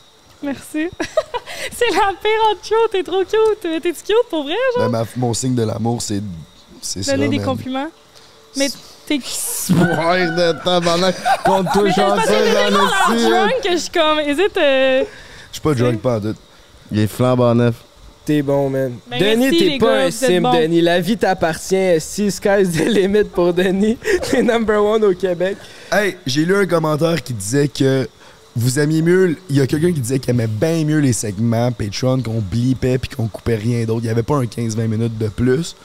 Merci. 0.42 0.88
c'est 1.72 1.90
la 1.90 2.12
pire 2.20 2.30
intro, 2.52 2.76
t'es 2.92 3.02
trop 3.02 3.20
cute. 3.24 3.64
Mais 3.64 3.80
T'es-tu 3.80 4.02
cute 4.04 4.28
pour 4.30 4.44
vrai, 4.44 4.54
genre? 4.76 4.90
Ben, 4.90 5.00
ma- 5.00 5.06
mon 5.16 5.34
signe 5.34 5.54
de 5.54 5.62
l'amour, 5.62 6.00
c'est 6.02 6.22
c'est 6.82 7.02
ça, 7.02 7.12
Donner 7.12 7.28
des 7.28 7.38
man. 7.38 7.46
compliments. 7.46 7.88
Mais 8.56 8.68
t'es. 9.06 9.14
Ouais, 9.16 10.26
de 10.26 10.52
que 11.72 11.92
chanceuse, 11.92 12.26
t'es 12.26 12.52
tellement 12.52 12.80
en 12.80 13.14
esti, 13.14 13.24
hein. 13.26 13.30
drunk 13.30 13.54
que 13.64 13.72
je 13.72 13.76
suis 13.76 13.90
comme. 13.90 14.20
Hésite. 14.20 14.56
euh, 14.58 15.04
Je 15.48 15.52
suis 15.54 15.60
pas 15.62 15.74
drunk 15.74 16.00
pas 16.00 16.18
en 16.18 16.20
tout. 16.20 16.34
Il 16.92 16.98
est 17.00 17.06
flambant 17.06 17.54
neuf. 17.54 17.74
T'es 18.26 18.42
bon, 18.42 18.68
man. 18.68 18.94
Ben, 19.08 19.20
Denis, 19.20 19.56
t'es 19.56 19.78
pas 19.78 19.98
gars, 19.98 20.06
un 20.06 20.10
sim. 20.10 20.42
Denis. 20.52 20.80
La 20.80 21.00
vie 21.00 21.16
t'appartient. 21.16 22.00
Si 22.00 22.32
sky's 22.32 22.72
the 22.72 22.88
limit 22.88 23.24
pour 23.32 23.54
Denis, 23.54 23.96
t'es 24.30 24.42
number 24.42 24.82
one 24.82 25.04
au 25.04 25.14
Québec. 25.14 25.56
Hey, 25.92 26.16
j'ai 26.26 26.44
lu 26.44 26.56
un 26.56 26.66
commentaire 26.66 27.22
qui 27.22 27.32
disait 27.32 27.68
que 27.68 28.08
vous 28.56 28.80
aimiez 28.80 29.00
mieux. 29.00 29.36
Il 29.48 29.54
y 29.54 29.60
a 29.60 29.66
quelqu'un 29.68 29.92
qui 29.92 30.00
disait 30.00 30.18
qu'il 30.18 30.30
aimait 30.30 30.48
bien 30.48 30.84
mieux 30.84 30.98
les 30.98 31.12
segments 31.12 31.70
Patreon 31.70 32.20
qu'on 32.20 32.40
blipait 32.40 32.98
puis 32.98 33.10
qu'on 33.10 33.28
coupait 33.28 33.54
rien 33.54 33.84
d'autre. 33.84 34.00
Il 34.02 34.08
y 34.08 34.10
avait 34.10 34.24
pas 34.24 34.38
un 34.38 34.44
15-20 34.44 34.88
minutes 34.88 35.18
de 35.18 35.28
plus. 35.28 35.76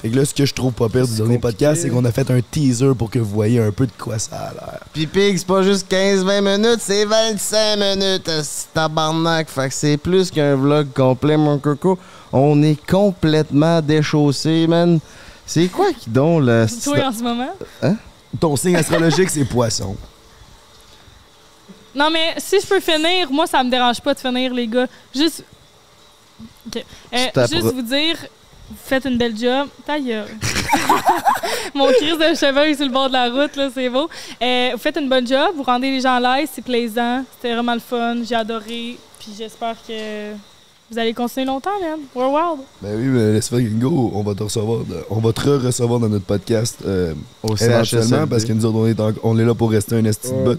Fait 0.00 0.10
que 0.10 0.16
là, 0.16 0.24
ce 0.26 0.34
que 0.34 0.44
je 0.44 0.52
trouve 0.52 0.72
pas 0.72 0.90
pire 0.90 1.06
du 1.06 1.16
dernier 1.16 1.38
podcast, 1.38 1.80
c'est 1.80 1.88
qu'on 1.88 2.04
a 2.04 2.12
fait 2.12 2.30
un 2.30 2.40
teaser 2.42 2.92
pour 2.96 3.10
que 3.10 3.18
vous 3.18 3.30
voyez 3.30 3.60
un 3.60 3.72
peu 3.72 3.86
de 3.86 3.92
quoi 3.96 4.18
ça 4.18 4.36
a 4.36 4.52
l'air. 4.52 4.80
Pis 4.92 5.06
Pig, 5.06 5.38
c'est 5.38 5.46
pas 5.46 5.62
juste 5.62 5.90
15-20 5.90 6.58
minutes, 6.58 6.80
c'est 6.80 7.06
25 7.06 7.76
minutes, 7.76 8.30
tabarnak. 8.74 9.48
Fait 9.48 9.68
que 9.68 9.74
c'est 9.74 9.96
plus 9.96 10.30
qu'un 10.30 10.54
vlog 10.54 10.88
complet, 10.94 11.38
mon 11.38 11.58
coco. 11.58 11.98
On 12.30 12.62
est 12.62 12.78
complètement 12.86 13.80
déchaussé, 13.80 14.66
man. 14.66 15.00
C'est 15.46 15.68
quoi 15.68 15.92
qui 15.92 16.10
donc 16.10 16.42
le... 16.42 16.66
Toi 16.84 17.06
en 17.06 17.12
ce 17.12 17.22
moment? 17.22 17.54
Ton 18.38 18.54
signe 18.56 18.76
astrologique, 18.76 19.30
c'est 19.30 19.46
poisson. 19.46 19.96
Non, 21.94 22.10
mais 22.10 22.34
si 22.36 22.60
je 22.60 22.66
peux 22.66 22.80
finir, 22.80 23.30
moi, 23.30 23.46
ça 23.46 23.64
me 23.64 23.70
dérange 23.70 24.02
pas 24.02 24.12
de 24.12 24.18
finir, 24.18 24.52
les 24.52 24.66
gars. 24.66 24.86
Juste. 25.14 25.42
OK. 26.66 26.84
Euh, 27.14 27.46
juste 27.48 27.72
vous 27.72 27.80
dire, 27.80 28.16
vous 28.68 28.76
faites 28.84 29.04
une 29.04 29.18
belle 29.18 29.36
job. 29.36 29.68
Ta 29.86 29.98
gueule. 30.00 30.26
Mon 31.74 31.86
crise 31.92 32.18
de 32.18 32.34
cheveux 32.34 32.74
sur 32.74 32.86
le 32.86 32.92
bord 32.92 33.08
de 33.08 33.12
la 33.12 33.28
route, 33.30 33.54
là, 33.56 33.68
c'est 33.72 33.88
beau. 33.88 34.08
Euh, 34.42 34.70
vous 34.72 34.78
faites 34.78 34.96
une 34.96 35.08
bonne 35.08 35.26
job, 35.26 35.50
vous 35.56 35.62
rendez 35.62 35.90
les 35.90 36.00
gens 36.00 36.16
à 36.22 36.38
l'aise, 36.38 36.48
c'est 36.52 36.64
plaisant. 36.64 37.24
C'était 37.36 37.54
vraiment 37.54 37.74
le 37.74 37.80
fun, 37.80 38.16
j'ai 38.24 38.34
adoré. 38.34 38.98
Puis 39.18 39.32
j'espère 39.36 39.74
que 39.86 40.32
vous 40.90 40.98
allez 40.98 41.12
continuer 41.14 41.46
longtemps, 41.46 41.70
man. 41.80 41.98
We're 42.14 42.30
wild. 42.30 42.60
Ben 42.80 42.96
oui, 42.96 43.06
mais 43.06 43.32
laisse 43.34 43.48
faire 43.48 43.58
Go, 43.60 44.12
on 44.14 44.22
va 44.22 44.34
te 44.34 44.42
recevoir, 44.44 44.80
de- 44.84 45.04
on 45.10 45.18
va 45.20 45.32
te 45.32 45.40
re-recevoir 45.40 45.98
dans 46.00 46.08
notre 46.08 46.24
podcast 46.24 46.78
euh, 46.86 47.12
Au 47.42 47.56
éventuellement 47.56 48.26
parce 48.28 48.44
que 48.44 48.52
nous 48.52 48.64
autres, 48.64 48.76
on 48.78 48.86
est, 48.86 49.00
en- 49.00 49.12
on 49.22 49.38
est 49.38 49.44
là 49.44 49.54
pour 49.54 49.70
rester 49.70 49.96
un 49.96 50.04
esti 50.04 50.28
de 50.30 50.34
Ouais. 50.50 50.56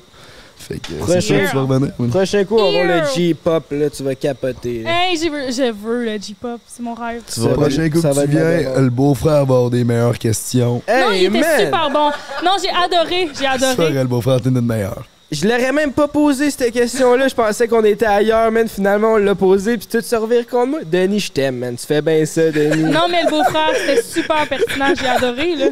Fait 0.67 0.79
que 0.79 0.93
Prochain. 0.95 1.13
c'est 1.13 1.21
sûr, 1.21 1.39
tu 1.49 1.55
vas 1.55 1.61
revenir. 1.61 1.91
oui. 1.97 2.07
Prochain 2.09 2.43
coup, 2.43 2.57
on 2.57 2.71
va 2.73 2.83
le. 2.83 3.01
J-pop, 3.15 3.63
là, 3.71 3.89
tu 3.89 4.03
vas 4.03 4.15
capoter. 4.15 4.83
là. 4.83 4.89
Hey, 4.91 5.17
je 5.17 5.29
veux, 5.29 5.49
je 5.51 5.71
veux 5.71 6.03
le 6.03 6.19
J-pop, 6.21 6.59
c'est 6.67 6.83
mon 6.83 6.93
rêve. 6.93 7.21
Tu 7.33 7.39
Le 7.39 7.45
vas- 7.47 7.53
prochain 7.53 7.89
coup 7.89 8.01
ça 8.01 8.09
que 8.09 8.15
va 8.15 8.23
tu 8.25 8.31
viens, 8.31 8.79
le 8.81 8.89
beau-frère 8.89 9.45
va 9.45 9.55
avoir 9.55 9.69
des 9.69 9.83
meilleures 9.85 10.17
questions. 10.19 10.81
non, 10.87 11.11
il 11.11 11.15
Hey, 11.15 11.25
était 11.27 11.65
super 11.65 11.89
bon. 11.89 12.09
Non, 12.43 12.51
j'ai 12.61 12.69
adoré, 12.69 13.29
j'ai 13.39 13.45
adoré. 13.47 13.75
vrai, 13.75 13.91
le 13.93 14.07
beau-frère, 14.09 14.41
t'es 14.41 14.49
notre 14.49 14.67
meilleur. 14.67 15.05
Je 15.29 15.45
l'aurais 15.45 15.73
même 15.73 15.91
pas 15.91 16.07
posé 16.07 16.49
cette 16.49 16.71
question-là. 16.71 17.27
Je 17.27 17.35
pensais 17.35 17.67
qu'on 17.67 17.83
était 17.83 18.05
ailleurs, 18.05 18.49
man. 18.49 18.65
Finalement, 18.69 19.13
on 19.13 19.17
l'a 19.17 19.35
posé, 19.35 19.77
puis 19.77 19.85
tout 19.85 19.99
se 19.99 20.15
revire 20.15 20.47
contre 20.47 20.67
moi. 20.67 20.79
Denis, 20.85 21.19
je 21.19 21.31
t'aime, 21.33 21.57
man. 21.57 21.75
Tu 21.75 21.85
fais 21.85 22.01
bien 22.01 22.25
ça, 22.25 22.49
Denis. 22.49 22.83
Non, 22.83 23.07
mais 23.11 23.23
le 23.23 23.29
beau-frère, 23.29 23.71
c'était 23.75 24.01
super 24.03 24.47
pertinent. 24.47 24.93
J'ai 24.97 25.07
adoré, 25.07 25.55
là. 25.55 25.65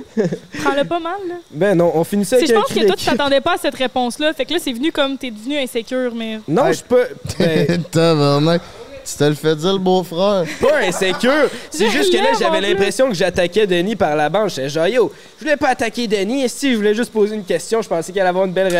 Prends-le 0.61 0.83
pas 0.83 0.99
mal, 0.99 1.19
là. 1.29 1.35
Ben 1.51 1.77
non, 1.77 1.89
on 1.95 2.03
finit 2.03 2.25
ça 2.25 2.35
avec 2.35 2.49
Je 2.49 2.53
pense 2.53 2.67
que 2.67 2.85
toi, 2.85 2.95
tu 2.97 3.05
t'attendais 3.05 3.39
pas 3.39 3.53
à 3.53 3.57
cette 3.57 3.75
réponse-là. 3.75 4.33
Fait 4.33 4.43
que 4.43 4.53
là, 4.53 4.59
c'est 4.61 4.73
venu 4.73 4.91
comme 4.91 5.17
t'es 5.17 5.31
devenu 5.31 5.57
insécure, 5.57 6.13
mais. 6.13 6.39
Non, 6.47 6.73
je 6.73 6.83
pas. 6.83 7.05
Ben, 7.39 7.83
Tabarnak. 7.91 8.61
Tu 9.05 9.15
te 9.17 9.23
le 9.23 9.35
fais 9.35 9.55
dire, 9.55 9.73
le 9.73 9.79
beau-frère. 9.79 10.45
pas 10.59 10.79
insécure. 10.87 11.49
C'est 11.69 11.89
juste 11.89 12.11
que 12.11 12.17
là, 12.17 12.29
j'avais 12.39 12.59
l'impression 12.61 13.07
que 13.07 13.13
j'attaquais 13.13 13.67
Denis 13.67 13.95
par 13.95 14.15
la 14.15 14.29
bande. 14.29 14.49
J'étais 14.49 14.69
genre, 14.69 14.87
yo, 14.87 15.11
je 15.37 15.43
voulais 15.45 15.57
pas 15.57 15.69
attaquer 15.69 16.07
Denis. 16.07 16.49
Si 16.49 16.71
je 16.71 16.77
voulais 16.77 16.95
juste 16.95 17.11
poser 17.11 17.35
une 17.35 17.43
question, 17.43 17.81
je 17.81 17.87
pensais 17.87 18.11
qu'elle 18.11 18.21
allait 18.23 18.29
avoir 18.29 18.45
une 18.45 18.53
belle 18.53 18.73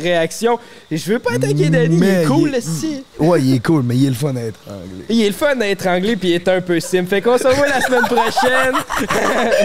réaction. 0.00 0.58
Et 0.90 0.96
je 0.96 1.12
veux 1.12 1.18
pas 1.18 1.32
attaquer 1.34 1.68
Denis. 1.68 1.94
Il 1.96 1.98
Mais 2.00 2.22
est 2.22 2.26
cool, 2.26 2.50
il 2.50 2.54
est- 2.56 2.60
si. 2.60 3.02
Ouais, 3.18 3.40
il 3.42 3.54
est 3.56 3.64
cool, 3.64 3.82
mais 3.82 3.96
il 3.96 4.06
est 4.06 4.10
le 4.10 4.14
fun 4.14 4.34
à 4.36 4.40
être 4.40 4.60
anglais. 4.68 5.04
Il 5.08 5.20
est 5.22 5.26
le 5.28 5.32
fun 5.34 5.56
d'être 5.56 5.86
anglais, 5.86 6.16
puis 6.16 6.28
il 6.30 6.34
est 6.34 6.48
un 6.48 6.60
peu 6.60 6.78
sim. 6.80 7.04
Fait 7.06 7.20
qu'on 7.20 7.36
se 7.38 7.46
revoit 7.48 7.68
la 7.68 7.80
semaine 7.80 8.02
prochaine. 8.04 8.74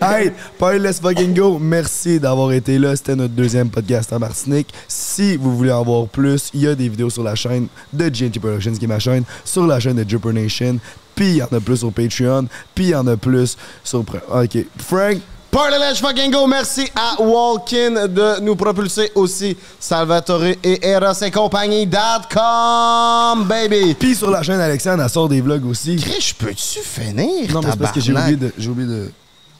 Hey, 0.00 0.30
Party 0.58 0.78
Let's 0.78 1.00
Fucking 1.00 1.34
Go, 1.34 1.58
merci 1.60 2.18
d'avoir 2.18 2.52
été 2.52 2.78
là. 2.78 2.94
C'était 2.96 3.16
notre 3.16 3.34
deuxième 3.34 3.68
podcast 3.68 4.12
en 4.12 4.18
Martinique. 4.18 4.68
Si 4.88 5.36
vous 5.36 5.56
voulez 5.56 5.72
en 5.72 5.82
voir 5.82 6.06
plus, 6.08 6.50
il 6.54 6.62
y 6.62 6.68
a 6.68 6.74
des 6.74 6.88
vidéos 6.88 7.10
sur 7.10 7.22
la 7.22 7.34
chaîne 7.34 7.66
de 7.92 8.08
GNT 8.08 8.38
Productions, 8.40 8.72
qui 8.72 8.84
est 8.84 8.88
ma 8.88 8.98
chaîne, 8.98 9.24
sur 9.44 9.66
la 9.66 9.80
chaîne 9.80 10.02
de 10.02 10.08
Jupiter 10.08 10.32
Nation. 10.32 10.78
Puis 11.14 11.28
il 11.28 11.36
y 11.36 11.42
en 11.42 11.46
a 11.46 11.60
plus 11.60 11.76
sur 11.76 11.92
Patreon. 11.92 12.48
Puis 12.74 12.86
il 12.86 12.90
y 12.90 12.94
en 12.94 13.06
a 13.06 13.16
plus 13.16 13.56
sur. 13.84 14.00
Ok. 14.00 14.58
Frank, 14.78 15.18
Party 15.54 15.78
Let's 15.78 16.00
fucking 16.00 16.32
go. 16.32 16.48
Merci 16.48 16.90
à 16.96 17.22
Walkin 17.22 18.08
de 18.08 18.40
nous 18.40 18.56
propulser 18.56 19.12
aussi. 19.14 19.56
Salvatore 19.78 20.46
et 20.64 20.80
Eros 20.82 21.22
et 21.22 21.30
compagnie.com, 21.30 23.44
baby. 23.44 23.94
puis 23.94 24.16
sur 24.16 24.32
la 24.32 24.42
chaîne 24.42 24.58
Alexandre, 24.58 25.04
elle 25.04 25.10
sort 25.10 25.28
des 25.28 25.40
vlogs 25.40 25.64
aussi. 25.66 25.94
Chris, 25.94 26.34
peux-tu 26.36 26.80
finir? 26.80 27.52
Non, 27.52 27.60
mais 27.62 27.70
c'est 27.70 27.78
parce 27.78 27.92
que 27.92 28.00
j'ai 28.00 28.12
oublié 28.12 28.34
de, 28.34 28.52
j'ai 28.58 28.68
oublié 28.68 28.88
de, 28.88 29.12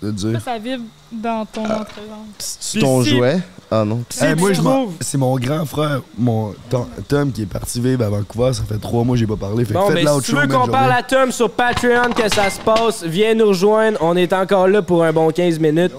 de 0.04 0.10
dire. 0.12 0.38
Ça, 0.40 0.52
ça 0.52 0.58
vibre 0.58 0.84
dans 1.12 1.44
ton 1.46 1.64
entrejambe. 1.64 2.26
C'est 2.38 2.78
ton 2.80 3.02
si- 3.02 3.10
jouet? 3.10 3.38
Ah 3.70 3.84
non. 3.84 4.02
Hey, 4.20 4.34
moi, 4.36 4.50
tu 4.50 4.56
je 4.56 4.62
m'en- 4.62 4.82
trouves- 4.84 4.94
c'est 5.00 5.18
mon 5.18 5.36
grand 5.38 5.64
frère, 5.64 6.02
mon 6.18 6.54
Tom, 6.70 6.86
Tom, 7.08 7.32
qui 7.32 7.42
est 7.42 7.46
parti 7.46 7.80
vivre 7.80 8.04
à 8.04 8.08
Vancouver. 8.10 8.52
Ça 8.52 8.62
fait 8.62 8.78
trois 8.78 9.02
mois 9.04 9.14
que 9.16 9.20
j'ai 9.20 9.26
pas 9.26 9.36
parlé. 9.36 9.64
Fait 9.64 9.72
faites 9.74 10.04
ben, 10.04 10.20
si 10.20 10.30
tu 10.30 10.36
veux 10.36 10.46
qu'on 10.46 10.68
parle 10.68 10.92
à 10.92 11.02
Tom 11.02 11.32
sur 11.32 11.50
Patreon, 11.50 12.10
que 12.16 12.28
ça 12.32 12.50
se 12.50 12.60
passe, 12.60 13.02
viens 13.04 13.34
nous 13.34 13.48
rejoindre. 13.48 13.98
On 14.00 14.16
est 14.16 14.32
encore 14.32 14.68
là 14.68 14.82
pour 14.82 15.02
un 15.02 15.12
bon 15.12 15.30
15 15.30 15.58
minutes. 15.58 15.92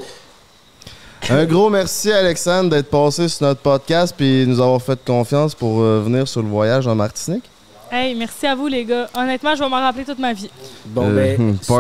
Un 1.30 1.46
gros 1.46 1.70
merci, 1.72 2.12
Alexandre, 2.12 2.70
d'être 2.70 2.90
passé 2.92 3.28
sur 3.28 3.48
notre 3.48 3.62
podcast 3.62 4.14
puis 4.16 4.46
nous 4.48 4.62
avoir 4.62 4.80
fait 4.82 5.00
confiance 5.04 5.56
pour 5.56 5.82
euh, 5.82 6.02
venir 6.06 6.28
sur 6.28 6.44
le 6.44 6.50
voyage 6.50 6.86
en 6.88 6.94
Martinique. 6.94 7.44
Hey, 7.98 8.14
merci 8.14 8.46
à 8.46 8.56
vous, 8.56 8.68
les 8.68 8.84
gars. 8.84 9.08
Honnêtement, 9.16 9.56
je 9.56 9.64
vais 9.64 9.70
m'en 9.70 9.78
rappeler 9.80 10.04
toute 10.04 10.20
ma 10.20 10.34
vie. 10.34 10.50
Bon, 10.88 11.04
Euh, 11.10 11.16
ben, 11.16 11.38
hmm, 11.42 11.52
let's 11.54 11.62
c'est 11.66 11.74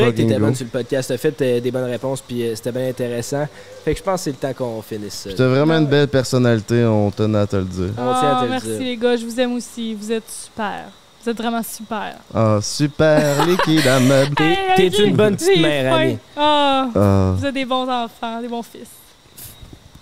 vrai 0.00 0.10
que 0.12 0.16
t'étais 0.16 0.38
bonne 0.38 0.54
sur 0.54 0.64
le 0.66 0.70
podcast. 0.70 1.08
T'as 1.08 1.16
fait 1.16 1.40
euh, 1.40 1.60
des 1.60 1.70
bonnes 1.70 1.88
réponses, 1.90 2.20
puis 2.20 2.42
euh, 2.46 2.54
c'était 2.54 2.72
bien 2.72 2.88
intéressant. 2.90 3.48
Fait 3.82 3.92
que 3.94 3.98
je 3.98 4.02
pense 4.04 4.16
que 4.20 4.24
c'est 4.24 4.30
le 4.32 4.36
temps 4.36 4.52
qu'on 4.52 4.82
finisse 4.82 5.14
ça. 5.14 5.30
T'as 5.34 5.46
vraiment 5.48 5.78
une 5.78 5.86
belle 5.86 6.08
personnalité, 6.08 6.84
on 6.84 7.10
tenait 7.10 7.38
à 7.38 7.46
te 7.46 7.56
le 7.56 7.64
dire. 7.64 7.88
On 7.96 8.12
tient 8.12 8.28
à 8.28 8.36
Ah, 8.36 8.40
te 8.40 8.44
le 8.44 8.50
merci, 8.50 8.66
dire. 8.68 8.78
les 8.80 8.96
gars. 8.98 9.16
Je 9.16 9.24
vous 9.24 9.40
aime 9.40 9.54
aussi. 9.54 9.94
Vous 9.94 10.12
êtes 10.12 10.30
super. 10.30 10.84
Vous 11.24 11.30
êtes 11.30 11.38
vraiment 11.38 11.62
super. 11.62 12.16
Ah, 12.34 12.58
super 12.60 13.46
liquide 13.46 13.86
à 13.86 13.98
meuble. 13.98 14.34
T'es- 14.34 14.44
Hey, 14.76 14.90
t'es 14.90 14.98
ok, 15.00 15.06
une 15.06 15.16
bonne 15.16 15.36
petite 15.36 15.58
mère. 15.62 15.94
Annie. 15.94 16.18
Ah, 16.36 16.88
Ah. 16.94 17.32
vous 17.34 17.46
êtes 17.46 17.54
des 17.54 17.64
bons 17.64 17.88
enfants, 17.88 18.42
des 18.42 18.48
bons 18.48 18.62
fils. 18.62 18.88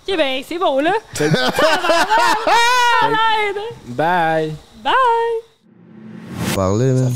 Ok, 0.05 0.17
ben, 0.17 0.43
c'est 0.45 0.57
beau, 0.57 0.81
là. 0.81 0.91
Bye! 3.87 4.53
Bye. 4.83 4.91
Parler, 6.55 6.91
man. 6.91 7.13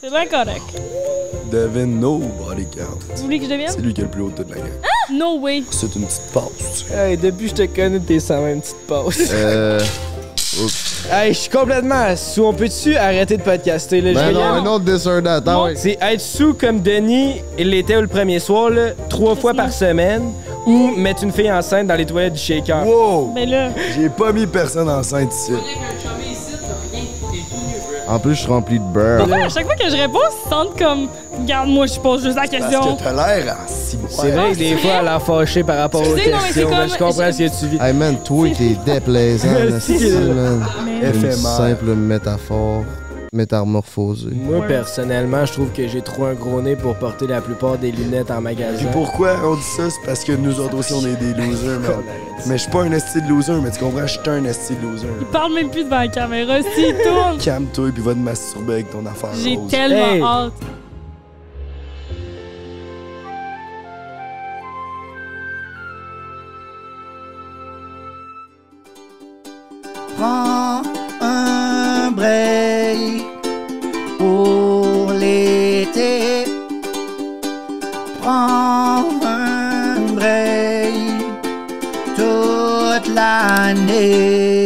C'est 0.00 0.10
bien 0.10 0.26
correct. 0.26 0.62
Devin 1.50 1.86
Nobody 1.86 2.66
Count. 2.66 2.98
Vous 3.16 3.22
voulez 3.24 3.38
que 3.38 3.44
je 3.44 3.50
C'est 3.50 3.56
devienne? 3.56 3.82
lui 3.82 3.94
qui 3.94 4.00
est 4.00 4.04
le 4.04 4.10
plus 4.10 4.22
haut 4.22 4.30
de 4.30 4.36
toute 4.42 4.50
la 4.50 4.56
gang. 4.56 4.70
No 5.12 5.38
way. 5.40 5.62
C'est 5.70 5.94
une 5.96 6.04
petite 6.04 6.30
pause. 6.32 6.84
Hey, 6.94 7.16
depuis 7.16 7.50
que 7.50 7.56
je 7.56 7.66
te 7.66 7.74
connais, 7.74 7.98
t'es 8.00 8.20
sans 8.20 8.42
même 8.42 8.60
petite 8.60 8.76
pause. 8.86 9.16
Euh. 9.32 9.80
hey, 11.12 11.32
je 11.32 11.38
suis 11.38 11.50
complètement 11.50 12.14
sous. 12.16 12.44
On 12.44 12.52
peut-tu 12.52 12.96
arrêter 12.96 13.36
de 13.36 13.42
podcaster, 13.42 14.00
là? 14.00 14.12
Ben 14.12 14.32
non, 14.32 14.42
un 14.42 14.66
autre. 14.66 15.42
Ah 15.46 15.62
ouais. 15.64 15.74
C'est 15.76 15.96
être 16.00 16.20
sous 16.20 16.54
comme 16.54 16.80
Denis, 16.80 17.42
il 17.58 17.70
l'était 17.70 18.00
le 18.00 18.06
premier 18.08 18.38
soir, 18.38 18.70
là, 18.70 18.90
trois 19.08 19.34
fois 19.34 19.54
par 19.54 19.72
semaine, 19.72 20.32
ou 20.66 20.88
mettre 20.96 21.24
une 21.24 21.32
fille 21.32 21.50
enceinte 21.50 21.86
dans 21.86 21.94
les 21.96 22.06
toilettes 22.06 22.34
du 22.34 22.40
shaker. 22.40 22.86
Wow! 22.86 23.32
Mais 23.34 23.46
là, 23.46 23.70
J'ai 23.96 24.08
pas 24.10 24.32
mis 24.32 24.46
personne 24.46 24.88
enceinte 24.88 25.32
ici. 25.32 25.52
En 28.08 28.18
plus, 28.18 28.34
je 28.34 28.40
suis 28.40 28.48
rempli 28.48 28.78
de 28.78 28.84
beurre. 28.84 29.18
pourquoi 29.18 29.44
à 29.44 29.48
chaque 29.50 29.66
fois 29.66 29.74
que 29.76 29.90
je 29.90 29.96
réponds, 29.96 30.18
ils 30.30 30.44
se 30.44 30.48
sentent 30.48 30.78
comme. 30.78 31.08
Regarde, 31.38 31.68
moi, 31.68 31.86
je 31.86 32.00
pose 32.00 32.22
juste 32.24 32.36
la 32.36 32.42
Parce 32.48 32.50
question. 32.50 32.96
que 32.96 33.02
t'as 33.04 33.12
l'air 33.12 33.54
en 33.54 33.68
si 33.68 33.98
C'est 34.08 34.30
vrai 34.30 34.52
que 34.52 34.56
des 34.58 34.76
fois, 34.76 34.90
elle 35.00 35.08
a 35.08 35.20
fâché 35.20 35.62
par 35.62 35.76
rapport 35.78 36.00
aux 36.00 36.04
Excusez, 36.16 36.30
non, 36.30 36.36
mais 36.38 36.42
c'est 36.52 36.60
questions, 36.60 36.68
mais 36.70 36.76
comme- 36.76 36.88
je 36.88 36.98
comprends 36.98 37.32
ce 37.32 37.38
que 37.38 37.60
tu 37.60 37.66
vis. 37.66 37.78
Hey 37.82 37.92
man, 37.92 38.16
toi, 38.24 38.48
t'es 38.56 38.76
déplaisant, 38.92 39.48
esti, 39.76 40.10
man. 40.34 40.66
Une 41.02 41.32
simple 41.32 41.94
métaphore. 41.94 42.84
Métamorphosée. 43.32 44.30
Moi, 44.32 44.66
personnellement, 44.66 45.44
je 45.44 45.52
trouve 45.52 45.70
que 45.70 45.86
j'ai 45.86 46.00
trop 46.02 46.24
un 46.24 46.34
gros 46.34 46.60
nez 46.62 46.76
pour 46.76 46.94
porter 46.96 47.26
la 47.26 47.40
plupart 47.40 47.76
des 47.78 47.90
lunettes 47.92 48.30
en 48.30 48.40
magasin. 48.40 48.78
Puis 48.78 48.86
pourquoi 48.92 49.36
on 49.44 49.54
dit 49.56 49.62
ça? 49.62 49.90
C'est 49.90 50.06
parce 50.06 50.24
que 50.24 50.32
nous 50.32 50.58
autres 50.60 50.76
aussi, 50.76 50.92
on 50.94 51.06
est 51.06 51.16
des 51.16 51.34
losers, 51.34 51.80
man. 51.80 51.90
Mais 52.46 52.56
je 52.56 52.62
suis 52.62 52.70
pas 52.70 52.82
un 52.82 52.92
esti 52.92 53.20
de 53.20 53.28
loser, 53.28 53.54
mais 53.62 53.70
tu 53.72 53.80
comprends? 53.80 54.06
Je 54.06 54.18
suis 54.18 54.28
un 54.30 54.44
esti 54.44 54.74
de 54.76 54.82
loser. 54.86 55.08
Il 55.20 55.26
parle 55.26 55.52
même 55.54 55.70
plus 55.70 55.82
devant 55.84 55.98
la 55.98 56.08
caméra. 56.08 56.62
S'il 56.62 56.94
tourne, 57.04 57.38
Calme-toi 57.38 57.90
puis 57.92 58.02
va 58.02 58.14
te 58.14 58.18
masturber 58.18 58.72
avec 58.74 58.90
ton 58.90 59.04
affaire 59.06 59.30
j'ai 59.34 59.56
rose. 59.56 59.68
tellement 59.70 59.96
Hey. 60.12 60.22
hâte. 60.22 60.52
Prends 70.16 70.82
un 71.20 72.10
break 72.12 73.17
break 83.74 83.76
toute 83.76 83.86
l'année. 83.86 84.57